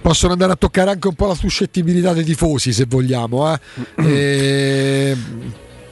possono 0.01 0.33
andare 0.33 0.53
a 0.53 0.55
toccare 0.55 0.91
anche 0.91 1.07
un 1.07 1.15
po' 1.15 1.27
la 1.27 1.35
suscettibilità 1.35 2.13
dei 2.13 2.23
tifosi, 2.23 2.71
se 2.73 2.85
vogliamo. 2.87 3.53
eh. 3.53 3.59
E 4.03 5.17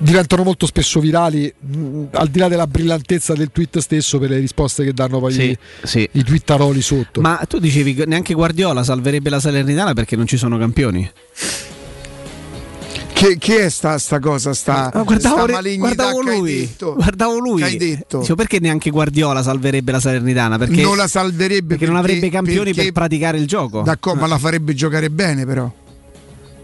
diventano 0.02 0.44
molto 0.44 0.66
spesso 0.66 1.00
virali, 1.00 1.54
mh, 1.60 2.04
al 2.12 2.30
di 2.30 2.40
là 2.40 2.48
della 2.48 2.66
brillantezza 2.68 3.34
del 3.34 3.52
tweet 3.52 3.80
stesso, 3.80 4.18
per 4.18 4.30
le 4.30 4.40
risposte 4.40 4.84
che 4.84 4.94
danno 4.94 5.20
poi 5.20 5.34
Sì, 5.34 5.42
i, 5.50 5.58
sì. 5.84 6.08
i 6.14 6.24
twittaroli 6.24 6.82
sotto. 6.82 7.22
Ma 7.22 7.42
tu 7.48 7.60
dicevi 7.60 7.94
che 7.94 8.06
neanche 8.06 8.34
Guardiola 8.34 8.84
salverebbe 8.84 9.30
la 9.30 9.40
Salernitana 9.40 9.94
perché 9.94 10.16
non 10.16 10.26
ci 10.26 10.38
sono 10.38 10.58
campioni. 10.58 11.10
Che, 13.12 13.38
che 13.38 13.66
è 13.66 13.70
sta, 13.70 13.98
sta 13.98 14.18
cosa? 14.20 14.54
Sta, 14.54 14.92
Ah, 14.94 15.02
guardavo, 15.04 15.46
sta 15.46 15.62
guardavo 15.76 16.20
che 16.22 16.30
hai 16.30 16.38
lui, 16.38 16.56
detto? 16.60 16.94
guardavo 16.94 17.38
lui. 17.40 17.60
Che 17.60 17.68
hai 17.68 17.76
detto? 17.78 18.18
Dicevo, 18.20 18.36
perché 18.36 18.60
neanche 18.62 18.90
Guardiola 18.92 19.44
salverebbe 19.44 19.92
la 19.92 20.00
Salernitana? 20.00 20.58
Perché 20.58 20.82
non 20.82 20.96
la 20.96 21.08
salverebbe 21.08 21.76
perché 21.76 21.86
non 21.86 21.96
perché- 21.96 22.12
avrebbe 22.16 22.30
campioni 22.34 22.64
perché- 22.74 22.84
per 22.84 22.92
praticare 22.94 23.38
il 23.38 23.46
gioco. 23.46 23.82
D'accordo, 23.82 24.22
ma 24.22 24.28
la 24.28 24.38
farebbe 24.38 24.74
giocare 24.74 25.10
bene, 25.10 25.46
però. 25.46 25.70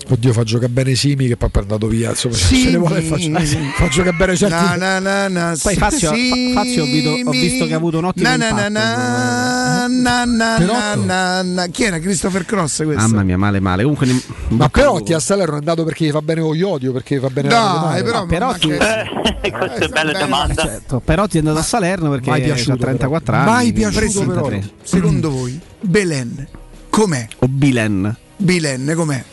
Oddio, 0.07 0.33
fa 0.33 0.43
giocare 0.43 0.69
bene 0.71 0.93
Simi 0.93 1.25
che 1.27 1.35
poi 1.35 1.49
è 1.51 1.57
andato 1.59 1.87
via. 1.87 2.09
Insomma, 2.09 2.35
se 2.35 2.45
Simi. 2.45 2.61
se 2.63 2.69
ne 2.71 2.77
vuole 2.77 3.01
faccio, 3.01 3.31
fa 3.75 3.87
giocare 3.87 4.15
bene 4.15 4.35
certi. 4.35 4.53
Na, 4.53 4.75
na, 4.75 4.99
na, 4.99 5.27
na, 5.27 5.55
Poi 5.59 5.75
Fazio. 5.75 6.09
Fazio 6.09 6.83
ho, 6.83 6.85
visto, 6.85 7.09
ho 7.25 7.31
visto 7.31 7.65
che 7.65 7.73
ha 7.73 7.77
avuto 7.77 7.97
un 7.97 8.05
ottimo 8.05 8.27
Na, 8.29 8.35
na, 8.35 8.49
na, 8.51 8.67
impatto. 8.67 8.79
na, 8.79 9.87
na, 9.87 10.25
na, 10.25 10.57
na, 10.59 10.95
na, 10.95 11.41
na. 11.41 11.67
Chi 11.67 11.83
era 11.85 11.97
Christopher 11.99 12.45
Cross 12.45 12.83
questo? 12.83 13.01
Mamma 13.01 13.23
mia, 13.23 13.37
male 13.37 13.59
male. 13.59 13.81
Comunque, 13.81 14.05
ne- 14.05 14.21
Ma 14.49 14.69
Perotti 14.69 15.13
a 15.13 15.19
Salerno 15.19 15.55
è 15.55 15.57
andato 15.57 15.83
perché 15.83 16.05
gli 16.05 16.11
fa 16.11 16.21
bene 16.21 16.41
Oiodio, 16.41 16.91
perché 16.91 17.19
fa 17.19 17.29
bene 17.29 17.47
Dai, 17.47 17.73
Romario. 17.73 18.03
però, 18.03 18.19
No, 18.19 18.25
Perotti, 18.27 18.69
Eh, 18.69 19.51
questa 19.51 19.75
è 19.85 19.87
bella 19.87 20.19
domanda. 20.19 20.61
certo, 20.61 21.01
Perotti 21.03 21.37
è 21.37 21.39
andato 21.39 21.57
a 21.59 21.63
Salerno 21.63 22.09
perché 22.11 22.29
Mai 22.29 22.41
ha 22.41 22.45
piaciuto, 22.45 22.77
34 22.77 23.25
però. 23.31 23.37
anni. 23.37 23.51
Mai 23.51 23.73
piaciuto, 23.73 24.19
33. 24.25 24.41
però. 24.59 24.67
Secondo 24.83 25.31
voi, 25.31 25.59
Belen 25.81 26.47
com'è? 26.89 27.27
O 27.39 27.47
Bilen. 27.47 28.15
Bilen 28.37 28.93
com'è? 28.95 29.23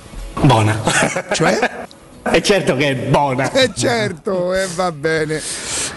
Buona. 0.40 0.80
Cioè? 1.32 1.80
È 2.22 2.40
certo 2.40 2.76
che 2.76 2.88
è 2.90 2.94
buona. 2.94 3.50
Eh 3.52 3.70
certo, 3.74 4.54
e 4.54 4.66
va 4.76 4.92
bene. 4.92 5.40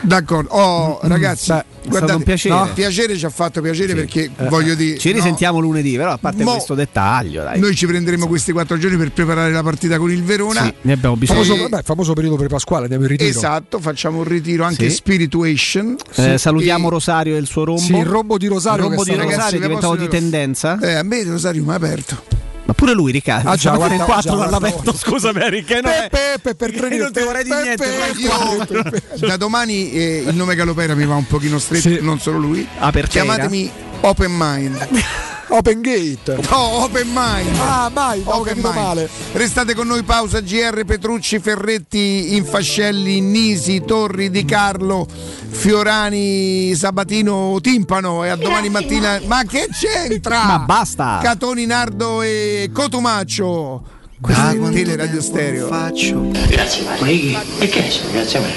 D'accordo. 0.02 0.50
Oh, 0.54 1.00
ragazzi, 1.04 1.52
Beh, 1.52 1.60
è 1.60 1.64
guardate, 1.88 1.98
stato 2.06 2.18
un 2.18 2.24
piacere. 2.24 2.56
no, 2.56 2.70
piacere 2.74 3.16
ci 3.18 3.26
ha 3.26 3.30
fatto 3.30 3.62
piacere 3.62 3.94
perché 3.94 4.32
voglio 4.50 4.74
dire 4.76 4.98
Ci 4.98 5.10
no, 5.10 5.16
risentiamo 5.16 5.60
lunedì, 5.60 5.96
però 5.96 6.12
a 6.14 6.18
parte 6.18 6.44
Mo- 6.44 6.54
questo 6.54 6.74
dettaglio, 6.74 7.44
dai. 7.44 7.60
Noi 7.60 7.76
ci 7.76 7.86
prenderemo 7.86 8.28
questi 8.28 8.52
quattro 8.52 8.78
giorni 8.80 8.98
per 8.98 9.12
preparare 9.12 9.52
la 9.52 9.62
partita 9.64 9.98
con 10.00 10.10
il 10.12 10.24
Verona. 10.24 10.64
Sì, 10.64 10.74
ne 10.82 10.94
abbiamo 10.94 11.16
bisogno. 11.16 11.44
Famoso, 11.44 11.64
Eh, 11.64 11.70
vabbè, 11.70 11.84
famoso 11.84 12.14
periodo 12.14 12.36
per 12.38 12.48
Pasquale, 12.48 12.84
andiamo 12.84 13.04
in 13.04 13.10
ritiro. 13.12 13.30
Esatto, 13.30 13.80
facciamo 13.80 14.18
un 14.18 14.24
ritiro 14.26 14.64
anche 14.64 14.90
Sì. 14.90 14.96
Spirituation. 14.96 15.96
Eh, 16.16 16.38
salutiamo 16.40 16.88
E- 16.88 16.90
Rosario 16.90 17.36
e 17.36 17.40
il 17.40 17.46
suo 17.48 17.64
rombo. 17.66 17.82
Sì, 17.82 17.96
il 17.96 18.06
rombo 18.06 18.38
di 18.40 18.46
Il 18.46 18.52
Rosario 18.52 18.88
rombo 18.88 19.04
che 19.04 19.12
di 19.12 19.18
Rosario 19.18 19.58
è 19.60 19.62
diventato 19.62 19.96
di 19.96 20.08
tendenza. 20.08 20.80
Eh, 20.82 20.94
a 20.96 21.04
me 21.04 21.24
Rosario 21.24 21.64
mi 21.64 21.72
ha 21.72 21.76
aperto. 21.76 22.24
Ma 22.66 22.74
pure 22.74 22.94
lui, 22.94 23.12
Riccardo. 23.12 23.50
Ah, 23.50 23.56
già, 23.56 23.76
guarda- 23.76 24.04
4 24.04 24.22
già, 24.22 24.30
l'ha 24.30 24.36
guarda- 24.48 24.58
aperto. 24.58 24.94
Scusami, 24.98 25.50
Ricca. 25.50 25.82
Non 25.82 25.92
è... 25.92 26.10
Peppe, 26.10 26.56
per 26.56 26.72
tre 26.74 26.98
non 26.98 27.12
ti 27.12 27.20
vorrei 27.22 27.44
dire 27.44 27.62
niente. 27.62 29.04
Da 29.28 29.38
domani 29.38 29.92
eh, 29.92 30.24
il 30.28 30.36
nome 30.36 30.56
Galopera 30.56 30.96
mi 30.96 31.06
va 31.06 31.16
un 31.16 31.28
pochino 31.28 31.60
stretto, 31.60 32.04
non 32.04 32.20
solo 32.20 32.40
lui. 32.40 32.68
Apertera. 32.80 33.24
Chiamatemi 33.24 33.72
Open 34.02 34.32
Mind. 34.38 34.88
Open 35.50 35.82
Gate. 35.82 36.38
No, 36.50 36.84
Open 36.84 37.08
Mind. 37.08 37.56
Ah, 37.60 37.90
mai, 37.94 38.22
ho 38.26 38.40
Open 38.40 38.58
Mind. 38.60 38.76
male. 38.76 39.10
Restate 39.34 39.74
con 39.74 39.88
noi, 39.88 40.04
pausa 40.04 40.42
GR, 40.42 40.84
Petrucci, 40.86 41.40
Ferretti, 41.40 42.36
Infascelli, 42.36 43.22
Nisi, 43.22 43.84
Torri, 43.86 44.30
Di 44.30 44.44
Carlo, 44.44 45.08
Fiorani, 45.50 46.74
Sabatino, 46.76 47.60
Timpano 47.62 48.24
e 48.24 48.30
a 48.30 48.36
domani 48.36 48.70
mattina. 48.70 49.22
Ma 49.26 49.44
che 49.44 49.68
c'entra? 49.72 50.44
Ma 50.46 50.60
basta. 50.60 51.20
Catoni, 51.22 51.66
Nardo 51.66 52.22
e 52.22 52.70
Cotumaccio. 52.74 53.84
Questo 54.20 54.50
è 54.50 54.70
Teleradio 54.72 55.22
Stereo. 55.22 55.68
Faccio. 55.68 56.32
Grazie, 56.48 56.84
ma 56.84 56.96
e 56.98 57.68
che 57.70 57.88
è? 57.88 58.12
Grazie 58.12 58.40
a 58.40 58.42
me. 58.42 58.54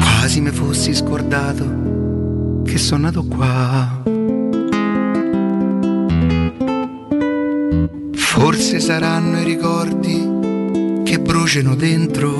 Quasi 0.00 0.40
mi 0.40 0.50
fossi 0.50 0.94
scordato 0.94 1.93
che 2.64 2.78
sono 2.78 3.02
nato 3.02 3.24
qua. 3.24 4.02
Forse 8.12 8.80
saranno 8.80 9.40
i 9.40 9.44
ricordi 9.44 11.02
che 11.04 11.20
bruciano 11.20 11.74
dentro. 11.74 12.32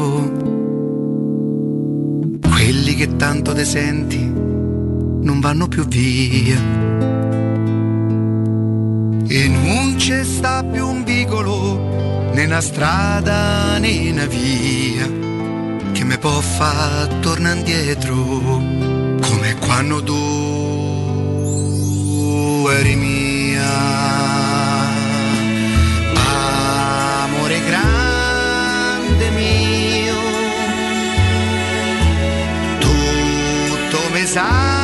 Quelli 2.41 2.95
che 2.95 3.17
tanto 3.17 3.53
te 3.53 3.65
senti 3.65 4.19
non 4.19 5.39
vanno 5.41 5.69
più 5.69 5.87
via. 5.87 6.59
E 9.27 9.49
non 9.49 9.95
c'è 9.97 10.25
sta 10.25 10.65
più 10.65 10.87
un 10.87 11.05
vicolo 11.05 12.31
né 12.33 12.45
una 12.45 12.61
strada 12.61 13.79
né 13.79 14.11
una 14.11 14.27
via 14.27 15.09
che 15.93 16.05
mi 16.05 16.19
può 16.19 16.41
far 16.41 17.07
tornare 17.21 17.59
indietro 17.59 18.94
come 19.29 19.55
quando 19.57 20.03
tu 20.03 20.23
eri 22.71 22.97
mia. 22.97 23.73
Amore 27.25 27.61
grande 27.65 29.31
mio, 29.31 30.15
tutto 32.79 33.99
mi 34.13 34.27
sa 34.27 34.84